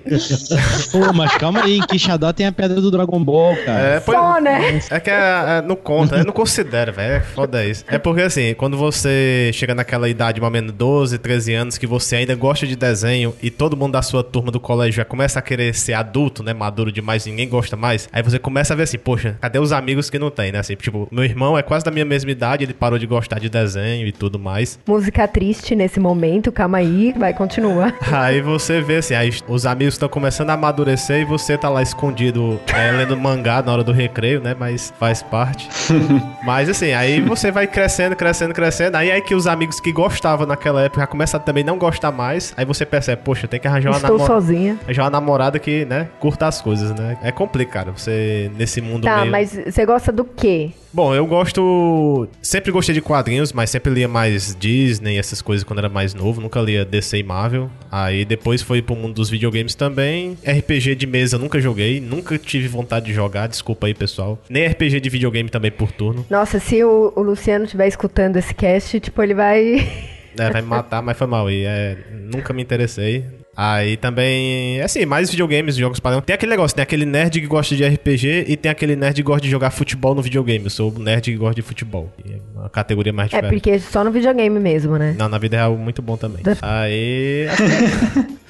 Pô, 0.90 1.12
mas 1.14 1.34
calma 1.36 1.62
aí, 1.64 1.78
em 1.78 1.86
Quixadá 1.86 2.32
tem 2.32 2.46
a 2.46 2.52
pedra 2.52 2.80
do 2.80 2.90
Dragon 2.90 3.22
Ball, 3.22 3.54
cara. 3.64 3.80
É, 3.96 4.00
pois- 4.00 4.18
só, 4.18 4.40
né? 4.40 4.80
É 4.90 5.00
que 5.00 5.10
é, 5.10 5.14
é, 5.58 5.62
não 5.62 5.76
conta, 5.76 6.16
eu 6.16 6.24
não 6.24 6.32
considero, 6.32 6.92
velho. 6.92 7.14
É 7.14 7.20
foda 7.20 7.64
isso. 7.64 7.84
É 7.88 7.98
porque 7.98 8.22
assim, 8.22 8.54
quando 8.54 8.76
você 8.76 9.50
chega 9.54 9.74
naquela 9.74 10.08
idade, 10.08 10.40
mais 10.40 10.48
ou 10.48 10.52
menos 10.52 10.72
12, 10.72 11.18
13 11.18 11.54
anos, 11.54 11.78
que 11.78 11.86
você 11.86 12.16
ainda 12.16 12.34
gosta 12.34 12.66
de 12.66 12.74
desenho 12.76 13.11
e 13.42 13.50
todo 13.50 13.76
mundo 13.76 13.92
da 13.92 14.02
sua 14.02 14.22
turma 14.22 14.50
do 14.50 14.60
colégio 14.60 14.94
já 14.94 15.04
começa 15.04 15.38
a 15.38 15.42
querer 15.42 15.74
ser 15.74 15.94
adulto, 15.94 16.42
né? 16.42 16.52
Maduro 16.52 16.92
demais, 16.92 17.26
ninguém 17.26 17.48
gosta 17.48 17.76
mais. 17.76 18.08
Aí 18.12 18.22
você 18.22 18.38
começa 18.38 18.72
a 18.72 18.76
ver 18.76 18.84
assim, 18.84 18.98
poxa, 18.98 19.36
cadê 19.40 19.58
os 19.58 19.72
amigos 19.72 20.10
que 20.10 20.18
não 20.18 20.30
tem, 20.30 20.52
né? 20.52 20.58
Assim, 20.58 20.74
tipo, 20.76 21.08
meu 21.10 21.24
irmão 21.24 21.58
é 21.58 21.62
quase 21.62 21.84
da 21.84 21.90
minha 21.90 22.04
mesma 22.04 22.30
idade, 22.30 22.64
ele 22.64 22.74
parou 22.74 22.98
de 22.98 23.06
gostar 23.06 23.38
de 23.38 23.48
desenho 23.48 24.06
e 24.06 24.12
tudo 24.12 24.38
mais. 24.38 24.78
Música 24.86 25.26
triste 25.26 25.74
nesse 25.74 25.98
momento, 25.98 26.52
calma 26.52 26.78
aí, 26.78 27.12
vai 27.16 27.32
continuar. 27.32 27.94
Aí 28.12 28.40
você 28.40 28.80
vê 28.80 28.96
assim, 28.96 29.14
aí 29.14 29.30
os 29.48 29.66
amigos 29.66 29.94
estão 29.94 30.08
começando 30.08 30.50
a 30.50 30.52
amadurecer 30.52 31.22
e 31.22 31.24
você 31.24 31.56
tá 31.56 31.68
lá 31.68 31.82
escondido 31.82 32.60
é, 32.72 32.90
lendo 32.92 33.16
mangá 33.16 33.62
na 33.62 33.72
hora 33.72 33.82
do 33.82 33.92
recreio, 33.92 34.40
né? 34.40 34.54
Mas 34.58 34.92
faz 34.98 35.22
parte. 35.22 35.68
Mas 36.44 36.68
assim, 36.68 36.92
aí 36.92 37.20
você 37.20 37.50
vai 37.50 37.66
crescendo, 37.66 38.14
crescendo, 38.14 38.52
crescendo. 38.52 38.96
Aí 38.96 39.10
é 39.10 39.20
que 39.20 39.34
os 39.34 39.46
amigos 39.46 39.80
que 39.80 39.92
gostavam 39.92 40.46
naquela 40.46 40.82
época 40.82 41.00
já 41.00 41.06
começam 41.06 41.40
a 41.40 41.42
também 41.42 41.64
não 41.64 41.78
gostar 41.78 42.12
mais. 42.12 42.52
Aí 42.56 42.64
você 42.64 42.84
percebe, 42.84 43.01
poxa, 43.16 43.46
tem 43.48 43.58
que 43.60 43.66
arranjar 43.68 43.90
uma, 43.90 43.96
Estou 43.98 44.16
namo- 44.16 44.26
sozinha. 44.26 44.78
arranjar 44.84 45.02
uma 45.04 45.10
namorada 45.10 45.58
que, 45.58 45.84
né, 45.84 46.08
curta 46.20 46.46
as 46.46 46.60
coisas, 46.60 46.90
né? 46.94 47.16
É 47.22 47.30
complicado 47.32 47.92
você 47.96 48.50
nesse 48.56 48.80
mundo 48.80 49.04
Tá, 49.04 49.20
meio... 49.20 49.30
mas 49.30 49.50
você 49.66 49.84
gosta 49.86 50.10
do 50.12 50.24
quê? 50.24 50.70
Bom, 50.94 51.14
eu 51.14 51.26
gosto. 51.26 52.28
Sempre 52.42 52.70
gostei 52.70 52.94
de 52.94 53.00
quadrinhos, 53.00 53.50
mas 53.52 53.70
sempre 53.70 53.90
lia 53.92 54.06
mais 54.06 54.54
Disney, 54.54 55.16
essas 55.18 55.40
coisas 55.40 55.64
quando 55.64 55.78
era 55.78 55.88
mais 55.88 56.12
novo. 56.12 56.38
Nunca 56.38 56.60
lia 56.60 56.84
DC 56.84 57.16
e 57.18 57.22
Marvel. 57.22 57.70
Aí 57.90 58.26
depois 58.26 58.60
foi 58.60 58.82
pro 58.82 58.94
mundo 58.94 59.14
dos 59.14 59.30
videogames 59.30 59.74
também. 59.74 60.36
RPG 60.46 60.94
de 60.94 61.06
mesa 61.06 61.38
nunca 61.38 61.58
joguei. 61.60 61.98
Nunca 61.98 62.36
tive 62.36 62.68
vontade 62.68 63.06
de 63.06 63.14
jogar. 63.14 63.46
Desculpa 63.48 63.86
aí, 63.86 63.94
pessoal. 63.94 64.38
Nem 64.50 64.66
RPG 64.66 65.00
de 65.00 65.08
videogame 65.08 65.48
também 65.48 65.70
por 65.70 65.90
turno. 65.90 66.26
Nossa, 66.28 66.58
se 66.60 66.84
o, 66.84 67.10
o 67.16 67.22
Luciano 67.22 67.64
estiver 67.64 67.88
escutando 67.88 68.36
esse 68.36 68.52
cast, 68.52 69.00
tipo, 69.00 69.22
ele 69.22 69.32
vai. 69.32 69.88
É, 70.38 70.50
vai 70.50 70.62
me 70.62 70.68
matar, 70.68 71.02
mas 71.02 71.16
foi 71.16 71.26
mal. 71.26 71.50
E 71.50 71.64
é, 71.64 71.96
nunca 72.08 72.52
me 72.52 72.62
interessei. 72.62 73.41
Aí 73.54 73.98
também, 73.98 74.80
assim, 74.80 75.04
mais 75.04 75.30
videogames, 75.30 75.76
jogos 75.76 76.00
padrão. 76.00 76.22
Tem 76.22 76.32
aquele 76.34 76.48
negócio, 76.50 76.74
tem 76.74 76.82
aquele 76.82 77.04
nerd 77.04 77.38
que 77.38 77.46
gosta 77.46 77.76
de 77.76 77.84
RPG 77.84 78.46
e 78.48 78.56
tem 78.56 78.72
aquele 78.72 78.96
nerd 78.96 79.16
que 79.16 79.22
gosta 79.22 79.42
de 79.42 79.50
jogar 79.50 79.70
futebol 79.70 80.14
no 80.14 80.22
videogame. 80.22 80.64
Eu 80.64 80.70
sou 80.70 80.90
o 80.90 80.98
nerd 80.98 81.30
que 81.30 81.36
gosta 81.36 81.56
de 81.56 81.62
futebol. 81.62 82.10
É 82.26 82.36
uma 82.58 82.70
categoria 82.70 83.12
mais 83.12 83.30
É 83.30 83.36
diferente. 83.42 83.60
porque 83.60 83.78
só 83.78 84.02
no 84.02 84.10
videogame 84.10 84.58
mesmo, 84.58 84.96
né? 84.96 85.14
Não, 85.18 85.28
na 85.28 85.36
vida 85.36 85.58
real, 85.58 85.76
muito 85.76 86.00
bom 86.00 86.16
também. 86.16 86.42
Aí. 86.62 87.46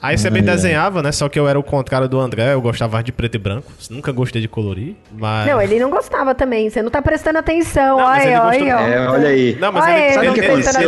Aí 0.00 0.16
você 0.16 0.30
me 0.30 0.40
desenhava, 0.40 1.02
né? 1.02 1.10
Só 1.12 1.28
que 1.28 1.38
eu 1.38 1.46
era 1.48 1.58
o 1.58 1.62
contrário 1.62 2.08
do 2.08 2.18
André, 2.20 2.52
eu 2.54 2.60
gostava 2.62 3.02
de 3.02 3.10
preto 3.12 3.34
e 3.34 3.38
branco. 3.38 3.70
Nunca 3.90 4.10
gostei 4.12 4.40
de 4.40 4.48
colorir, 4.48 4.94
mas. 5.12 5.46
Não, 5.48 5.60
ele 5.60 5.78
não 5.78 5.90
gostava 5.90 6.34
também. 6.34 6.70
Você 6.70 6.80
não 6.82 6.90
tá 6.90 7.02
prestando 7.02 7.38
atenção. 7.38 7.98
Não, 7.98 8.04
mas 8.06 8.24
ele 8.24 8.34
Olha, 8.36 8.46
olha, 8.46 8.76
ó. 8.76 8.80
É, 8.80 9.08
olha 9.08 9.28
aí. 9.28 9.56
Não, 9.60 9.72
mas 9.72 9.84
Olha 9.84 9.92
ele, 9.92 10.04
ele, 10.04 10.14
Sabe 10.14 10.28
o 10.28 10.32
que 10.34 10.40
ele- 10.40 10.52
ele 10.52 10.62
chegou 10.62 10.84
um 10.84 10.86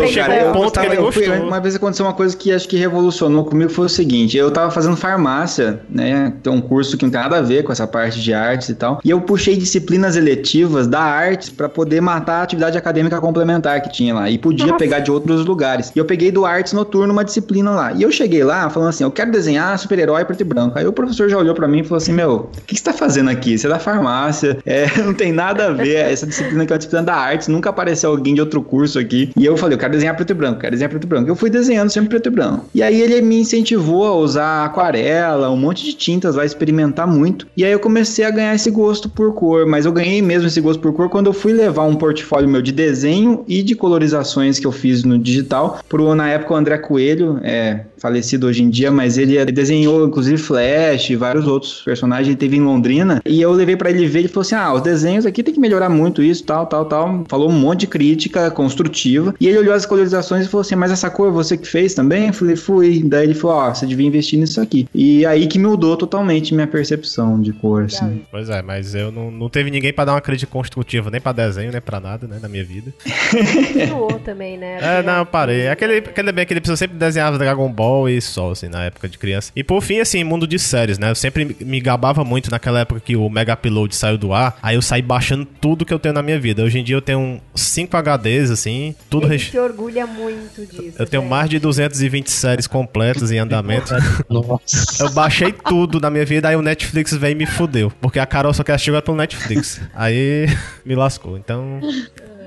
ele 1.35 1.41
uma 1.41 1.61
vez 1.61 1.75
aconteceu 1.75 2.07
uma 2.07 2.15
coisa 2.31 2.37
que 2.37 2.53
acho 2.53 2.69
que 2.69 2.77
revolucionou 2.77 3.45
comigo, 3.45 3.71
foi 3.71 3.87
o 3.87 3.89
seguinte, 3.89 4.37
eu 4.37 4.51
tava 4.51 4.71
fazendo 4.71 4.97
farmácia, 4.97 5.81
né, 5.89 6.33
tem 6.43 6.53
um 6.53 6.61
curso 6.61 6.97
que 6.97 7.05
não 7.05 7.11
tem 7.11 7.21
nada 7.21 7.39
a 7.39 7.43
ver 7.43 7.63
com 7.65 7.73
essa 7.73 7.87
parte 7.87 8.21
de 8.21 8.33
artes 8.33 8.69
e 8.69 8.75
tal, 8.75 9.01
e 9.05 9.11
eu 9.11 9.21
puxei 9.21 9.57
disciplinas 9.57 10.17
eletivas 10.17 10.87
da 10.87 11.01
artes 11.01 11.51
pra 11.51 11.69
poder 11.69 12.01
matar 12.01 12.41
a 12.41 12.43
atividade 12.43 12.77
acadêmica 12.77 13.21
complementar 13.21 13.81
que 13.83 13.91
tinha 13.91 14.15
lá, 14.15 14.31
e 14.31 14.39
podia 14.39 14.67
Nossa. 14.67 14.79
pegar 14.79 15.01
de 15.01 15.11
outros 15.11 15.45
lugares. 15.45 15.93
E 15.95 15.99
eu 15.99 16.05
peguei 16.05 16.31
do 16.31 16.45
artes 16.45 16.73
noturno 16.73 17.13
uma 17.13 17.25
disciplina 17.25 17.71
lá, 17.71 17.93
e 17.93 18.03
eu 18.03 18.13
cheguei 18.13 18.45
lá 18.45 18.69
falando 18.71 18.91
assim, 18.91 19.05
eu 19.05 19.11
quero 19.11 19.31
desenhar 19.31 19.79
super-herói 19.79 20.25
preto 20.25 20.41
e 20.41 20.45
branco. 20.45 20.79
Aí 20.79 20.87
o 20.87 20.93
professor 20.93 21.29
já 21.29 21.39
olhou 21.39 21.55
pra 21.55 21.67
mim 21.67 21.81
e 21.81 21.85
falou 21.85 21.99
assim, 21.99 22.13
meu, 22.13 22.51
o 22.57 22.63
que 22.67 22.77
você 22.77 22.83
tá 22.83 22.93
fazendo 22.93 23.31
aqui? 23.31 23.59
Você 23.59 23.67
é 23.67 23.71
da 23.71 23.79
farmácia, 23.79 24.59
é, 24.65 24.87
não 25.03 25.15
tem 25.15 25.33
nada 25.33 25.69
a 25.69 25.73
ver, 25.73 25.97
essa 25.97 26.27
disciplina 26.27 26.67
que 26.67 26.73
é 26.73 26.75
uma 26.75 26.79
disciplina 26.79 27.05
da 27.05 27.15
artes, 27.15 27.49
nunca 27.49 27.71
apareceu 27.71 28.11
alguém 28.11 28.35
de 28.35 28.41
outro 28.41 28.63
curso 28.63 28.99
aqui. 28.99 29.31
E 29.37 29.45
eu 29.45 29.57
falei, 29.57 29.75
eu 29.75 29.79
quero 29.79 29.93
desenhar 29.93 30.15
preto 30.15 30.31
e 30.31 30.35
branco, 30.35 30.61
quero 30.61 30.73
desenhar 30.73 30.91
preto 30.91 31.05
e 31.05 31.07
branco. 31.07 31.29
Eu 31.29 31.37
fui 31.37 31.51
desenhando 31.51 31.91
sempre 31.91 32.09
preto 32.21 32.29
e 32.29 32.31
branco. 32.31 32.67
E 32.75 32.83
aí 32.83 33.01
ele 33.01 33.21
me 33.23 33.41
incentivou 33.41 34.05
a 34.05 34.15
usar 34.15 34.65
aquarela, 34.65 35.51
um 35.51 35.57
monte 35.57 35.85
de 35.85 35.95
tintas 35.95 36.37
lá, 36.37 36.45
experimentar 36.45 37.07
muito. 37.07 37.47
E 37.57 37.65
aí 37.65 37.73
eu 37.73 37.81
comecei 37.81 38.25
a 38.25 38.31
ganhar 38.31 38.55
esse 38.55 38.71
gosto 38.71 39.09
por 39.09 39.35
cor, 39.35 39.67
mas 39.67 39.87
eu 39.87 39.93
ganhei 39.93 40.21
mesmo 40.21 40.47
esse 40.47 40.61
gosto 40.61 40.81
por 40.81 40.93
cor 40.93 41.09
quando 41.09 41.27
eu 41.27 41.33
fui 41.33 41.53
levar 41.53 41.85
um 41.85 41.97
portfólio 41.97 42.49
meu 42.49 42.63
de 42.63 42.73
desenho 42.73 43.45
e 43.49 43.63
de 43.63 43.75
colorizações 43.75 44.59
que 44.59 44.67
eu 44.67 44.73
fiz 44.73 45.03
no 45.03 45.19
digital 45.19 45.81
pro, 45.89 46.15
na 46.15 46.29
época, 46.29 46.55
o 46.55 46.57
André 46.57 46.79
Coelho, 46.79 47.41
é 47.43 47.85
falecido 48.01 48.47
hoje 48.47 48.63
em 48.63 48.71
dia, 48.71 48.91
mas 48.91 49.19
ele 49.19 49.45
desenhou 49.53 50.07
inclusive 50.07 50.39
Flash 50.39 51.11
e 51.11 51.17
vários 51.17 51.47
outros 51.47 51.83
personagens, 51.83 52.29
ele 52.29 52.37
teve 52.37 52.57
em 52.57 52.61
Londrina, 52.61 53.21
e 53.25 53.41
eu 53.41 53.53
levei 53.53 53.77
pra 53.77 53.91
ele 53.91 54.07
ver, 54.07 54.21
ele 54.21 54.29
falou 54.29 54.43
assim, 54.43 54.55
ah, 54.55 54.73
os 54.73 54.83
desenhos 54.83 55.27
aqui 55.27 55.43
tem 55.43 55.53
que 55.53 55.61
melhorar 55.61 55.89
muito 55.89 56.23
isso, 56.23 56.43
tal, 56.45 56.67
tal, 56.67 56.85
tal, 56.87 57.25
falou 57.29 57.51
um 57.51 57.53
monte 57.53 57.81
de 57.81 57.87
crítica 57.87 58.51
construtiva, 58.51 59.35
e 59.39 59.47
ele 59.47 59.59
olhou 59.59 59.75
as 59.75 59.85
colorizações 59.85 60.47
e 60.47 60.49
falou 60.49 60.63
assim, 60.63 60.75
mas 60.75 60.91
essa 60.91 61.11
cor 61.11 61.31
você 61.31 61.57
que 61.57 61.69
fez 61.69 61.95
também? 61.95 62.29
Eu 62.29 62.33
falei, 62.33 62.57
fui, 62.57 63.03
daí 63.05 63.25
ele 63.25 63.35
falou, 63.35 63.57
ó, 63.57 63.75
você 63.75 63.87
devia 63.87 64.07
investir 64.07 64.39
nisso 64.39 64.61
aqui, 64.61 64.89
e 64.95 65.27
aí 65.27 65.47
que 65.47 65.59
mudou 65.59 65.97
totalmente 65.97 66.55
minha 66.55 66.67
percepção 66.67 67.41
de 67.41 67.53
cor, 67.53 67.85
assim. 67.85 68.23
Pois 68.31 68.49
é, 68.49 68.63
mas 68.63 68.95
eu 68.95 69.13
não, 69.13 69.31
não 69.31 69.49
teve 69.49 69.71
ninguém 69.71 69.93
pra 69.93 70.05
dar 70.05 70.13
uma 70.13 70.21
crítica 70.21 70.51
construtiva, 70.51 71.11
nem 71.11 71.21
pra 71.21 71.33
desenho, 71.33 71.71
nem 71.71 71.81
pra 71.81 72.01
nada, 72.01 72.27
né, 72.27 72.39
na 72.41 72.49
minha 72.49 72.65
vida. 72.65 72.93
Continuou 73.31 74.19
também, 74.25 74.57
né? 74.57 74.79
É, 74.81 75.03
não, 75.03 75.19
eu 75.19 75.27
parei. 75.27 75.69
Aquele, 75.69 75.99
aquele 75.99 76.33
bem, 76.33 76.43
aquele 76.43 76.61
pessoa 76.61 76.77
sempre 76.77 76.97
desenhava 76.97 77.39
Dragon 77.39 77.71
Ball 77.71 77.90
e 78.09 78.21
só, 78.21 78.51
assim, 78.51 78.69
na 78.69 78.85
época 78.85 79.09
de 79.09 79.19
criança. 79.19 79.53
E 79.55 79.63
por 79.63 79.81
fim, 79.83 80.01
assim, 80.01 80.23
mundo 80.25 80.47
de 80.47 80.59
séries, 80.59 80.99
né? 80.99 81.11
Eu 81.11 81.15
sempre 81.15 81.57
me 81.61 81.81
gabava 81.81 82.25
muito 82.25 82.51
naquela 82.51 82.81
época 82.81 83.01
que 83.01 83.17
o 83.17 83.29
Mega 83.29 83.55
Upload 83.55 83.95
saiu 83.95 84.19
do 84.19 84.33
ar. 84.33 84.59
Aí 84.63 84.77
eu 84.77 84.83
saí 84.83 85.03
baixando 85.03 85.45
tudo 85.45 85.85
que 85.85 85.93
eu 85.93 85.99
tenho 85.99 86.15
na 86.15 86.23
minha 86.23 86.39
vida. 86.39 86.63
Hoje 86.63 86.79
em 86.79 86.85
dia 86.85 86.97
eu 86.97 87.03
tenho 87.03 87.41
5 87.55 87.97
HDs, 87.97 88.51
assim, 88.51 88.95
tudo 89.09 89.27
recheado. 89.27 89.51
se 89.51 89.59
orgulha 89.59 90.07
muito 90.07 90.67
disso. 90.67 90.95
Eu 90.99 91.07
tenho 91.07 91.23
gente. 91.23 91.31
mais 91.31 91.51
de 91.51 91.59
220 91.59 92.31
séries 92.31 92.67
completas 92.67 93.31
em 93.31 93.39
andamento. 93.39 93.93
Nossa. 94.29 95.05
Eu 95.05 95.11
baixei 95.11 95.53
tudo 95.53 96.01
na 96.01 96.11
minha 96.11 96.25
vida, 96.25 96.49
aí 96.49 96.57
o 96.57 96.63
Netflix 96.63 97.15
veio 97.15 97.33
e 97.33 97.35
me 97.35 97.47
fudeu. 97.47 97.93
Porque 98.01 98.19
a 98.19 98.27
Carol 98.27 98.53
só 98.53 98.63
quer 98.63 98.75
assistir 98.75 98.91
pelo 99.03 99.17
Netflix. 99.17 99.81
Aí 99.95 100.47
me 100.85 100.95
lascou. 100.95 101.37
Então. 101.37 101.81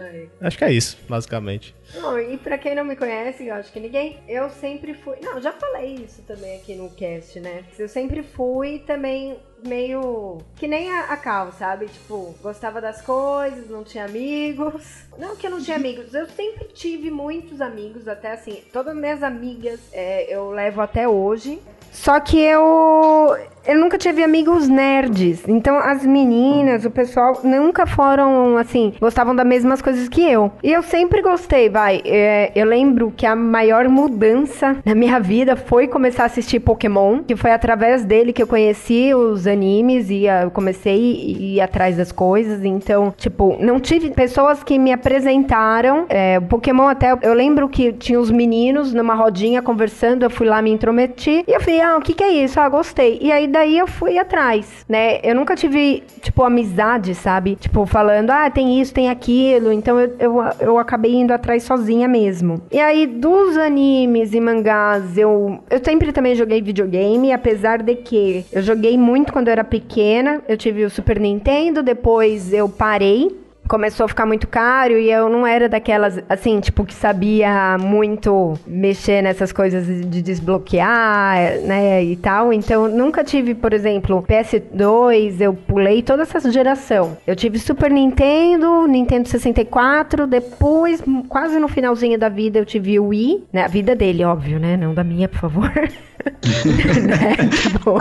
Acho 0.44 0.58
que 0.58 0.66
é 0.66 0.72
isso, 0.74 0.98
basicamente. 1.08 1.74
Não, 1.96 2.20
e 2.20 2.38
pra 2.38 2.58
quem 2.58 2.76
não 2.76 2.84
me 2.84 2.98
conhece, 2.98 3.48
eu 3.48 3.56
acho 3.56 3.72
que 3.72 3.80
ninguém, 3.80 4.20
eu 4.28 4.50
sempre 4.50 4.94
fui. 4.94 5.16
Não, 5.22 5.42
já 5.42 5.54
falei 5.54 5.96
isso 5.96 6.22
também 6.24 6.58
aqui 6.58 6.76
no 6.76 6.90
cast, 6.90 7.40
né? 7.40 7.64
Eu 7.80 7.88
sempre 7.88 8.22
fui 8.22 8.80
também 8.80 9.38
meio. 9.66 10.40
Que 10.58 10.68
nem 10.68 10.92
a, 10.92 11.06
a 11.06 11.18
Cal, 11.18 11.54
sabe? 11.54 11.86
Tipo, 11.86 12.36
gostava 12.42 12.82
das 12.82 13.02
coisas, 13.02 13.70
não 13.70 13.86
tinha 13.86 14.04
amigos. 14.04 14.84
Não 15.18 15.38
que 15.38 15.48
eu 15.48 15.52
não 15.52 15.62
tinha 15.62 15.78
amigos, 15.78 16.14
eu 16.14 16.28
sempre 16.28 16.66
tive 16.74 17.10
muitos 17.10 17.62
amigos, 17.62 18.06
até 18.10 18.34
assim, 18.34 18.64
todas 18.74 18.94
minhas 18.94 19.24
amigas 19.24 19.80
é, 19.94 20.34
eu 20.34 20.52
levo 20.52 20.82
até 20.82 21.08
hoje. 21.08 21.62
Só 21.90 22.20
que 22.20 22.38
eu. 22.38 23.38
Eu 23.66 23.80
nunca 23.80 23.98
tive 23.98 24.22
amigos 24.22 24.68
nerds. 24.68 25.48
Então 25.48 25.80
as 25.80 26.06
meninas, 26.06 26.84
o 26.84 26.92
pessoal, 26.92 27.40
nunca 27.44 27.86
foram 27.86 28.58
assim, 28.58 28.94
gostavam 29.00 29.34
das 29.34 29.46
mesmas 29.46 29.82
coisas 29.82 30.10
que 30.10 30.22
eu. 30.22 30.52
E 30.62 30.72
eu 30.72 30.84
sempre 30.84 31.22
gostei, 31.22 31.70
vai. 31.70 32.02
É, 32.04 32.52
eu 32.56 32.66
lembro 32.66 33.14
que 33.16 33.26
a 33.26 33.36
maior 33.36 33.88
mudança 33.88 34.78
na 34.86 34.94
minha 34.94 35.18
vida 35.18 35.56
foi 35.56 35.88
começar 35.88 36.24
a 36.24 36.26
assistir 36.26 36.60
Pokémon, 36.60 37.20
que 37.24 37.38
foi 37.38 37.52
através 37.52 38.04
dele 38.04 38.34
que 38.34 38.44
eu 38.44 38.48
conheci 38.48 39.14
os 39.14 39.48
animes 39.48 40.10
e 40.10 40.28
ah, 40.28 40.44
eu 40.44 40.52
comecei 40.52 40.94
a 40.94 41.44
ir 41.44 41.62
atrás 41.62 41.96
das 41.96 42.12
coisas. 42.12 42.66
Então, 42.66 43.14
tipo, 43.18 43.56
não 43.62 43.80
tive 43.80 44.10
pessoas 44.10 44.62
que 44.62 44.78
me 44.78 44.92
apresentaram. 44.92 46.06
É, 46.10 46.38
Pokémon 46.42 46.88
até. 46.88 47.18
Eu 47.22 47.34
lembro 47.34 47.70
que 47.70 47.94
tinha 47.94 48.20
os 48.20 48.30
meninos 48.30 48.94
numa 48.94 49.16
rodinha 49.16 49.62
conversando, 49.62 50.24
eu 50.24 50.30
fui 50.30 50.48
lá 50.48 50.62
me 50.62 50.72
intrometi. 50.72 51.46
E 51.48 51.52
eu 51.52 51.62
falei, 51.62 51.80
ah, 51.80 51.96
o 51.96 52.02
que, 52.02 52.14
que 52.14 52.24
é 52.24 52.32
isso? 52.32 52.60
Ah, 52.60 52.68
gostei. 52.68 53.20
E 53.22 53.32
aí 53.32 53.53
daí 53.54 53.78
eu 53.78 53.88
fui 53.88 54.18
atrás, 54.18 54.84
né? 54.90 55.20
Eu 55.24 55.36
nunca 55.36 55.56
tive, 55.56 56.04
tipo, 56.22 56.44
amizade, 56.44 57.14
sabe? 57.14 57.56
Tipo, 57.56 57.86
falando, 57.86 58.32
ah, 58.32 58.50
tem 58.50 58.82
isso, 58.82 58.94
tem 58.94 59.10
aquilo. 59.10 59.72
Então 59.72 60.00
eu, 60.00 60.16
eu, 60.20 60.44
eu 60.60 60.80
acabei 60.80 61.14
indo 61.14 61.32
atrás 61.32 61.64
sozinha 61.64 62.08
mesmo. 62.08 62.62
E 62.72 62.80
aí, 62.80 63.06
dos 63.06 63.56
animes 63.56 64.34
e 64.34 64.42
mangás, 64.42 65.18
eu, 65.18 65.60
eu 65.70 65.84
sempre 65.84 66.12
também 66.12 66.36
joguei 66.36 66.62
videogame, 66.62 67.32
apesar 67.32 67.82
de 67.82 67.96
que 67.96 68.44
eu 68.52 68.62
joguei 68.62 68.98
muito 68.98 69.32
quando 69.32 69.48
eu 69.48 69.54
era 69.54 69.64
pequena. 69.64 70.42
Eu 70.48 70.58
tive 70.58 70.84
o 70.84 70.90
Super 70.90 71.20
Nintendo, 71.20 71.84
depois 71.84 72.52
eu 72.52 72.68
parei 72.68 73.43
começou 73.68 74.06
a 74.06 74.08
ficar 74.08 74.26
muito 74.26 74.48
caro 74.48 74.98
e 74.98 75.12
eu 75.12 75.30
não 75.30 75.46
era 75.46 75.70
daquelas, 75.70 76.20
assim, 76.30 76.60
tipo, 76.60 76.84
que 76.86 76.94
sabia 76.94 77.78
muito 77.80 78.54
mexer 78.68 79.22
nessas 79.22 79.52
coisas 79.52 79.86
de 79.86 80.22
desbloquear, 80.22 81.60
né, 81.62 82.04
e 82.04 82.16
tal. 82.16 82.52
Então, 82.52 82.88
nunca 82.88 83.24
tive, 83.24 83.56
por 83.56 83.74
exemplo, 83.74 84.24
PS2, 84.24 85.42
eu 85.42 85.54
pulei 85.54 86.02
toda 86.02 86.24
essa 86.24 86.52
geração. 86.52 87.18
Eu 87.26 87.36
tive 87.36 87.58
Super 87.60 87.92
Nintendo, 87.92 88.88
Nintendo 88.88 89.28
64, 89.28 90.28
depois, 90.28 91.04
quase 91.30 91.60
no 91.60 91.68
finalzinho 91.68 92.18
da 92.18 92.30
vida, 92.30 92.60
eu 92.60 92.66
tive 92.66 93.00
o 93.00 93.08
Wii, 93.08 93.46
né, 93.52 93.64
a 93.64 93.68
vida 93.68 93.96
dele, 93.96 94.24
óbvio, 94.24 94.60
né, 94.60 94.78
não 94.78 94.94
da 94.94 95.04
minha, 95.04 95.28
por 95.28 95.40
favor. 95.40 95.72
né? 97.08 97.36
Tipo, 97.50 97.98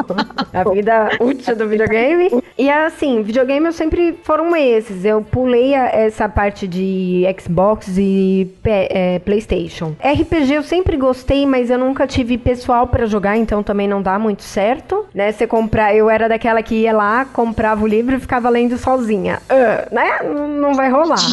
a 0.53 0.71
vida 0.71 1.11
útil 1.21 1.57
do 1.57 1.69
videogame. 1.69 2.43
E 2.59 2.71
assim, 2.71 3.23
videogame 3.23 3.67
eu 3.67 3.73
sempre 3.73 4.19
foram 4.23 4.55
esses. 4.57 5.05
Eu 5.05 5.23
pulei 5.23 5.75
essa 5.75 6.29
parte 6.29 6.67
de 6.67 7.25
Xbox 7.41 7.97
e 7.97 8.51
é, 8.65 9.19
PlayStation. 9.21 9.95
RPG 10.01 10.55
eu 10.55 10.63
sempre 10.63 10.97
gostei, 10.97 11.47
mas 11.47 11.71
eu 11.71 11.79
nunca 11.79 12.07
tive 12.07 12.39
pessoal 12.39 12.87
pra 12.87 13.07
jogar, 13.07 13.37
então 13.37 13.63
também 13.63 13.89
não 13.89 14.03
dá 14.03 14.19
muito 14.19 14.43
certo, 14.43 15.07
né? 15.15 15.33
Você 15.33 15.47
comprar, 15.47 15.95
eu 15.95 16.09
era 16.11 16.29
daquela 16.29 16.63
que 16.63 16.75
ia 16.75 16.93
lá, 16.93 17.25
comprava 17.25 17.85
o 17.85 17.87
livro 17.87 18.17
e 18.17 18.21
ficava 18.21 18.49
lendo 18.49 18.77
sozinha. 18.77 19.41
Ah, 19.49 19.89
né? 19.91 20.23
Não 20.23 20.75
vai 20.75 20.91
rolar. 20.91 21.19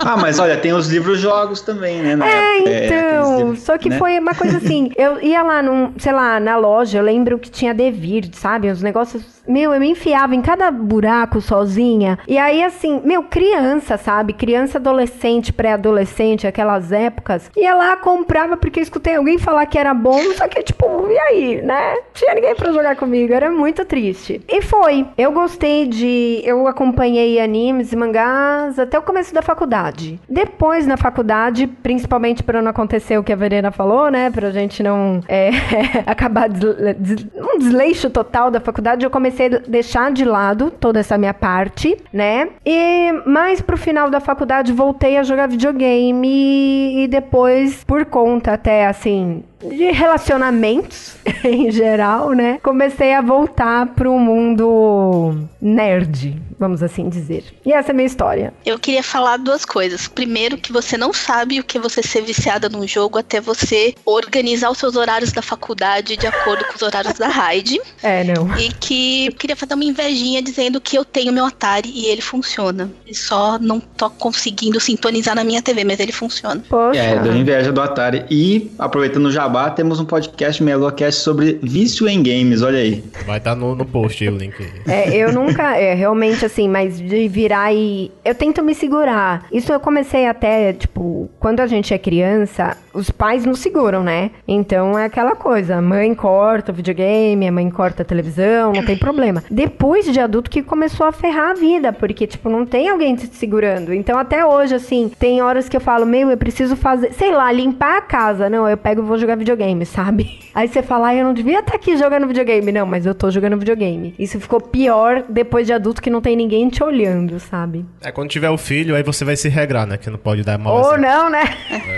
Ah, 0.00 0.16
mas 0.16 0.38
olha, 0.38 0.56
tem 0.56 0.72
os 0.72 0.88
livros-jogos 0.88 1.60
também, 1.60 2.00
né? 2.00 2.12
É, 2.12 2.14
época. 2.14 2.70
aqueles 2.70 2.90
então, 2.90 3.38
livros, 3.38 3.60
só 3.60 3.76
que 3.76 3.90
né? 3.90 3.98
foi 3.98 4.18
uma 4.18 4.34
coisa 4.34 4.56
assim, 4.56 4.90
eu 4.96 5.20
ia 5.20 5.37
lá 5.42 5.62
num, 5.62 5.92
sei 5.98 6.12
lá, 6.12 6.38
na 6.40 6.56
loja, 6.56 6.98
eu 6.98 7.02
lembro 7.02 7.38
que 7.38 7.50
tinha 7.50 7.74
Devir, 7.74 8.28
sabe? 8.32 8.68
Os 8.68 8.82
negócios, 8.82 9.42
meu, 9.46 9.72
eu 9.72 9.80
me 9.80 9.90
enfiava 9.90 10.34
em 10.34 10.42
cada 10.42 10.70
buraco 10.70 11.40
sozinha. 11.40 12.18
E 12.26 12.38
aí 12.38 12.62
assim, 12.62 13.00
meu, 13.04 13.22
criança, 13.22 13.96
sabe? 13.96 14.32
Criança, 14.32 14.78
adolescente, 14.78 15.52
pré-adolescente, 15.52 16.46
aquelas 16.46 16.92
épocas. 16.92 17.50
Ia 17.56 17.74
lá, 17.74 17.96
comprava 17.96 18.56
porque 18.56 18.80
escutei 18.80 19.16
alguém 19.16 19.38
falar 19.38 19.66
que 19.66 19.78
era 19.78 19.94
bom, 19.94 20.20
só 20.36 20.46
que 20.48 20.62
tipo, 20.62 20.86
e 21.10 21.18
aí, 21.18 21.62
né? 21.62 21.96
Tinha 22.14 22.34
ninguém 22.34 22.54
pra 22.54 22.72
jogar 22.72 22.96
comigo, 22.96 23.32
era 23.32 23.50
muito 23.50 23.84
triste. 23.84 24.40
E 24.48 24.62
foi. 24.62 25.06
Eu 25.16 25.32
gostei 25.32 25.86
de, 25.86 26.42
eu 26.44 26.66
acompanhei 26.66 27.40
animes 27.40 27.92
e 27.92 27.96
mangás 27.96 28.78
até 28.78 28.98
o 28.98 29.02
começo 29.02 29.34
da 29.34 29.42
faculdade. 29.42 30.20
Depois 30.28 30.86
na 30.86 30.96
faculdade, 30.96 31.66
principalmente 31.66 32.42
pra 32.42 32.62
não 32.62 32.70
acontecer 32.70 33.18
o 33.18 33.24
que 33.24 33.32
a 33.32 33.36
Verena 33.36 33.70
falou, 33.70 34.10
né? 34.10 34.30
Pra 34.30 34.50
gente 34.50 34.82
não 34.82 35.17
é, 35.28 35.50
acabar 36.06 36.48
des, 36.48 36.96
des, 36.98 37.26
um 37.36 37.58
desleixo 37.58 38.10
total 38.10 38.50
da 38.50 38.60
faculdade, 38.60 39.04
eu 39.04 39.10
comecei 39.10 39.46
a 39.46 39.58
deixar 39.58 40.12
de 40.12 40.24
lado 40.24 40.70
toda 40.70 41.00
essa 41.00 41.16
minha 41.16 41.34
parte, 41.34 41.96
né? 42.12 42.48
E 42.64 43.12
mais 43.26 43.60
pro 43.60 43.76
final 43.76 44.10
da 44.10 44.20
faculdade 44.20 44.72
voltei 44.72 45.16
a 45.16 45.22
jogar 45.22 45.48
videogame 45.48 47.04
e 47.04 47.08
depois, 47.08 47.84
por 47.84 48.04
conta 48.04 48.52
até 48.52 48.86
assim, 48.86 49.42
de 49.62 49.90
relacionamentos 49.90 51.16
em 51.44 51.70
geral, 51.70 52.32
né? 52.32 52.58
Comecei 52.62 53.14
a 53.14 53.20
voltar 53.20 53.86
pro 53.86 54.18
mundo 54.18 55.34
nerd, 55.60 56.40
vamos 56.58 56.82
assim 56.82 57.08
dizer. 57.08 57.44
E 57.64 57.72
essa 57.72 57.90
é 57.90 57.92
a 57.92 57.94
minha 57.94 58.06
história. 58.06 58.52
Eu 58.64 58.78
queria 58.78 59.02
falar 59.02 59.36
duas 59.36 59.64
coisas. 59.64 60.06
Primeiro, 60.06 60.56
que 60.56 60.72
você 60.72 60.96
não 60.96 61.12
sabe 61.12 61.60
o 61.60 61.64
que 61.64 61.78
é 61.78 61.80
você 61.80 62.02
ser 62.02 62.22
viciada 62.22 62.68
num 62.68 62.86
jogo 62.86 63.18
até 63.18 63.40
você 63.40 63.94
organizar 64.04 64.70
os 64.70 64.78
seus 64.78 64.96
horários 64.96 65.32
da 65.32 65.42
faculdade 65.42 66.16
de 66.16 66.26
acordo 66.26 66.64
com 66.66 66.74
os 66.74 66.82
horários 66.82 67.14
da 67.14 67.28
Raid. 67.28 67.78
É, 68.00 68.22
não. 68.22 68.56
E 68.56 68.70
que 68.72 69.26
eu 69.26 69.32
queria 69.32 69.56
fazer 69.56 69.74
uma 69.74 69.84
invejinha 69.84 70.40
dizendo 70.40 70.80
que 70.80 70.96
eu 70.96 71.04
tenho 71.04 71.32
meu 71.32 71.44
Atari 71.44 71.90
e 71.92 72.06
ele 72.06 72.20
funciona. 72.20 72.90
E 73.06 73.14
só 73.14 73.58
não 73.58 73.80
tô 73.80 74.08
conseguindo 74.08 74.78
sintonizar 74.78 75.34
na 75.34 75.42
minha 75.42 75.60
TV, 75.60 75.82
mas 75.84 75.98
ele 75.98 76.12
funciona. 76.12 76.62
Poxa. 76.68 76.98
É, 76.98 77.18
deu 77.18 77.34
inveja 77.34 77.72
do 77.72 77.80
Atari. 77.80 78.24
E, 78.30 78.70
aproveitando 78.78 79.30
já 79.32 79.47
Jabá, 79.48 79.70
temos 79.70 79.98
um 79.98 80.04
podcast 80.04 80.62
Melocast 80.62 81.22
sobre 81.22 81.58
vício 81.62 82.06
em 82.06 82.22
games, 82.22 82.60
olha 82.60 82.80
aí. 82.80 83.02
Vai 83.24 83.38
estar 83.38 83.54
tá 83.54 83.56
no, 83.56 83.74
no 83.74 83.86
post 83.86 84.22
aí 84.22 84.28
o 84.28 84.36
link. 84.36 84.54
É, 84.86 85.16
eu 85.16 85.32
nunca, 85.32 85.74
é, 85.74 85.94
realmente 85.94 86.44
assim, 86.44 86.68
mas 86.68 87.00
de 87.00 87.26
virar 87.28 87.72
e. 87.72 88.12
Eu 88.22 88.34
tento 88.34 88.62
me 88.62 88.74
segurar. 88.74 89.46
Isso 89.50 89.72
eu 89.72 89.80
comecei 89.80 90.26
até, 90.26 90.74
tipo, 90.74 91.30
quando 91.40 91.60
a 91.60 91.66
gente 91.66 91.94
é 91.94 91.98
criança, 91.98 92.76
os 92.92 93.10
pais 93.10 93.46
nos 93.46 93.60
seguram, 93.60 94.02
né? 94.02 94.32
Então 94.46 94.98
é 94.98 95.06
aquela 95.06 95.34
coisa, 95.34 95.76
a 95.76 95.82
mãe 95.82 96.14
corta 96.14 96.70
o 96.70 96.74
videogame, 96.74 97.48
a 97.48 97.52
mãe 97.52 97.70
corta 97.70 98.02
a 98.02 98.04
televisão, 98.04 98.74
não 98.74 98.84
tem 98.84 98.98
problema. 98.98 99.42
Depois 99.50 100.04
de 100.04 100.20
adulto 100.20 100.50
que 100.50 100.62
começou 100.62 101.06
a 101.06 101.12
ferrar 101.12 101.52
a 101.52 101.54
vida, 101.54 101.90
porque, 101.90 102.26
tipo, 102.26 102.50
não 102.50 102.66
tem 102.66 102.90
alguém 102.90 103.16
te 103.16 103.34
segurando. 103.34 103.94
Então 103.94 104.18
até 104.18 104.44
hoje, 104.44 104.74
assim, 104.74 105.10
tem 105.18 105.40
horas 105.40 105.70
que 105.70 105.76
eu 105.76 105.80
falo, 105.80 106.04
meu, 106.04 106.30
eu 106.30 106.36
preciso 106.36 106.76
fazer, 106.76 107.14
sei 107.14 107.32
lá, 107.32 107.50
limpar 107.50 107.96
a 107.96 108.02
casa. 108.02 108.50
Não, 108.50 108.68
eu 108.68 108.76
pego 108.76 109.00
e 109.00 109.04
vou 109.04 109.16
jogar 109.16 109.37
videogame, 109.38 109.86
sabe? 109.86 110.38
Aí 110.54 110.68
você 110.68 110.82
fala, 110.82 111.08
ah, 111.08 111.14
eu 111.14 111.24
não 111.24 111.32
devia 111.32 111.60
estar 111.60 111.74
aqui 111.74 111.96
jogando 111.96 112.26
videogame. 112.26 112.72
Não, 112.72 112.84
mas 112.84 113.06
eu 113.06 113.14
tô 113.14 113.30
jogando 113.30 113.56
videogame. 113.56 114.14
Isso 114.18 114.38
ficou 114.40 114.60
pior 114.60 115.24
depois 115.28 115.66
de 115.66 115.72
adulto 115.72 116.02
que 116.02 116.10
não 116.10 116.20
tem 116.20 116.36
ninguém 116.36 116.68
te 116.68 116.82
olhando, 116.82 117.38
sabe? 117.38 117.86
É 118.00 118.10
quando 118.10 118.28
tiver 118.28 118.50
o 118.50 118.58
filho, 118.58 118.94
aí 118.94 119.02
você 119.02 119.24
vai 119.24 119.36
se 119.36 119.48
regrar, 119.48 119.86
né? 119.86 119.96
Que 119.96 120.10
não 120.10 120.18
pode 120.18 120.42
dar 120.42 120.58
mal. 120.58 120.74
Ou 120.74 120.98
não, 120.98 121.30
né? 121.30 121.44
É. 121.70 121.97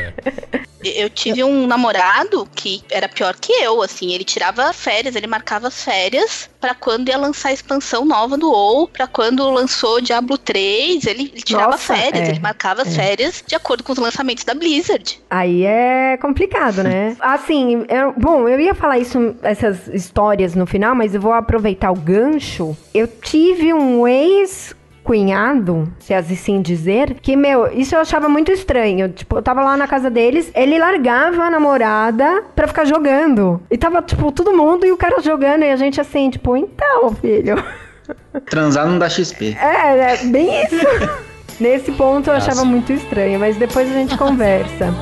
Eu 0.82 1.10
tive 1.10 1.44
um 1.44 1.66
namorado 1.66 2.48
que 2.54 2.82
era 2.90 3.08
pior 3.08 3.34
que 3.36 3.52
eu, 3.52 3.82
assim, 3.82 4.12
ele 4.12 4.24
tirava 4.24 4.72
férias, 4.72 5.14
ele 5.14 5.26
marcava 5.26 5.68
as 5.68 5.84
férias 5.84 6.48
para 6.60 6.74
quando 6.74 7.08
ia 7.08 7.16
lançar 7.18 7.50
a 7.50 7.52
expansão 7.52 8.04
nova 8.04 8.36
do 8.36 8.50
WoW, 8.50 8.88
para 8.88 9.06
quando 9.06 9.48
lançou 9.50 10.00
Diablo 10.00 10.36
3, 10.38 11.06
ele, 11.06 11.30
ele 11.32 11.42
tirava 11.42 11.72
Nossa, 11.72 11.94
férias, 11.94 12.28
é, 12.28 12.30
ele 12.32 12.40
marcava 12.40 12.82
as 12.82 12.88
é. 12.88 12.90
férias 13.02 13.44
de 13.46 13.54
acordo 13.54 13.82
com 13.82 13.92
os 13.92 13.98
lançamentos 13.98 14.44
da 14.44 14.54
Blizzard. 14.54 15.20
Aí 15.30 15.64
é 15.64 16.16
complicado, 16.18 16.82
né? 16.82 17.16
Assim, 17.20 17.84
eu- 17.88 18.12
bom, 18.16 18.48
eu 18.48 18.60
ia 18.60 18.74
falar 18.74 18.98
isso, 18.98 19.34
essas 19.42 19.88
histórias 19.88 20.54
no 20.54 20.66
final, 20.66 20.94
mas 20.94 21.14
eu 21.14 21.20
vou 21.20 21.32
aproveitar 21.32 21.90
o 21.90 21.96
gancho. 21.96 22.76
Eu 22.92 23.06
tive 23.06 23.72
um 23.72 24.06
ex 24.06 24.74
cunhado, 25.02 25.92
se 25.98 26.14
assim 26.14 26.60
dizer, 26.60 27.14
que, 27.20 27.36
meu, 27.36 27.72
isso 27.72 27.94
eu 27.94 28.00
achava 28.00 28.28
muito 28.28 28.52
estranho. 28.52 29.08
Tipo, 29.08 29.38
eu 29.38 29.42
tava 29.42 29.62
lá 29.62 29.76
na 29.76 29.86
casa 29.86 30.10
deles, 30.10 30.50
ele 30.54 30.78
largava 30.78 31.44
a 31.44 31.50
namorada 31.50 32.44
pra 32.54 32.68
ficar 32.68 32.84
jogando. 32.84 33.60
E 33.70 33.76
tava, 33.76 34.02
tipo, 34.02 34.30
todo 34.32 34.52
mundo 34.52 34.86
e 34.86 34.92
o 34.92 34.96
cara 34.96 35.20
jogando, 35.20 35.64
e 35.64 35.70
a 35.70 35.76
gente 35.76 36.00
assim, 36.00 36.30
tipo, 36.30 36.56
então, 36.56 37.14
filho. 37.14 37.62
Transar 38.48 38.86
não 38.86 38.98
dá 38.98 39.08
XP. 39.08 39.56
É, 39.60 40.14
é 40.14 40.16
bem 40.26 40.64
isso. 40.64 40.86
Nesse 41.60 41.92
ponto 41.92 42.30
eu 42.30 42.34
achava 42.34 42.64
muito 42.64 42.90
estranho, 42.92 43.38
mas 43.38 43.56
depois 43.56 43.90
a 43.90 43.92
gente 43.92 44.16
conversa. 44.16 44.94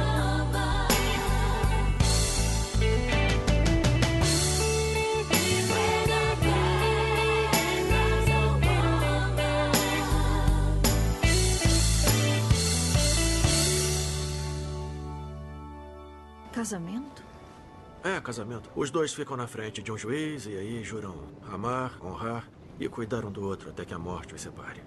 Casamento. 18.28 18.70
Os 18.76 18.90
dois 18.90 19.14
ficam 19.14 19.38
na 19.38 19.46
frente 19.46 19.82
de 19.82 19.90
um 19.90 19.96
juiz 19.96 20.44
e 20.44 20.50
aí 20.50 20.84
juram 20.84 21.14
amar, 21.50 21.98
honrar 22.04 22.46
e 22.78 22.86
cuidar 22.86 23.24
um 23.24 23.32
do 23.32 23.42
outro 23.42 23.70
até 23.70 23.86
que 23.86 23.94
a 23.94 23.98
morte 23.98 24.34
os 24.34 24.42
separe. 24.42 24.82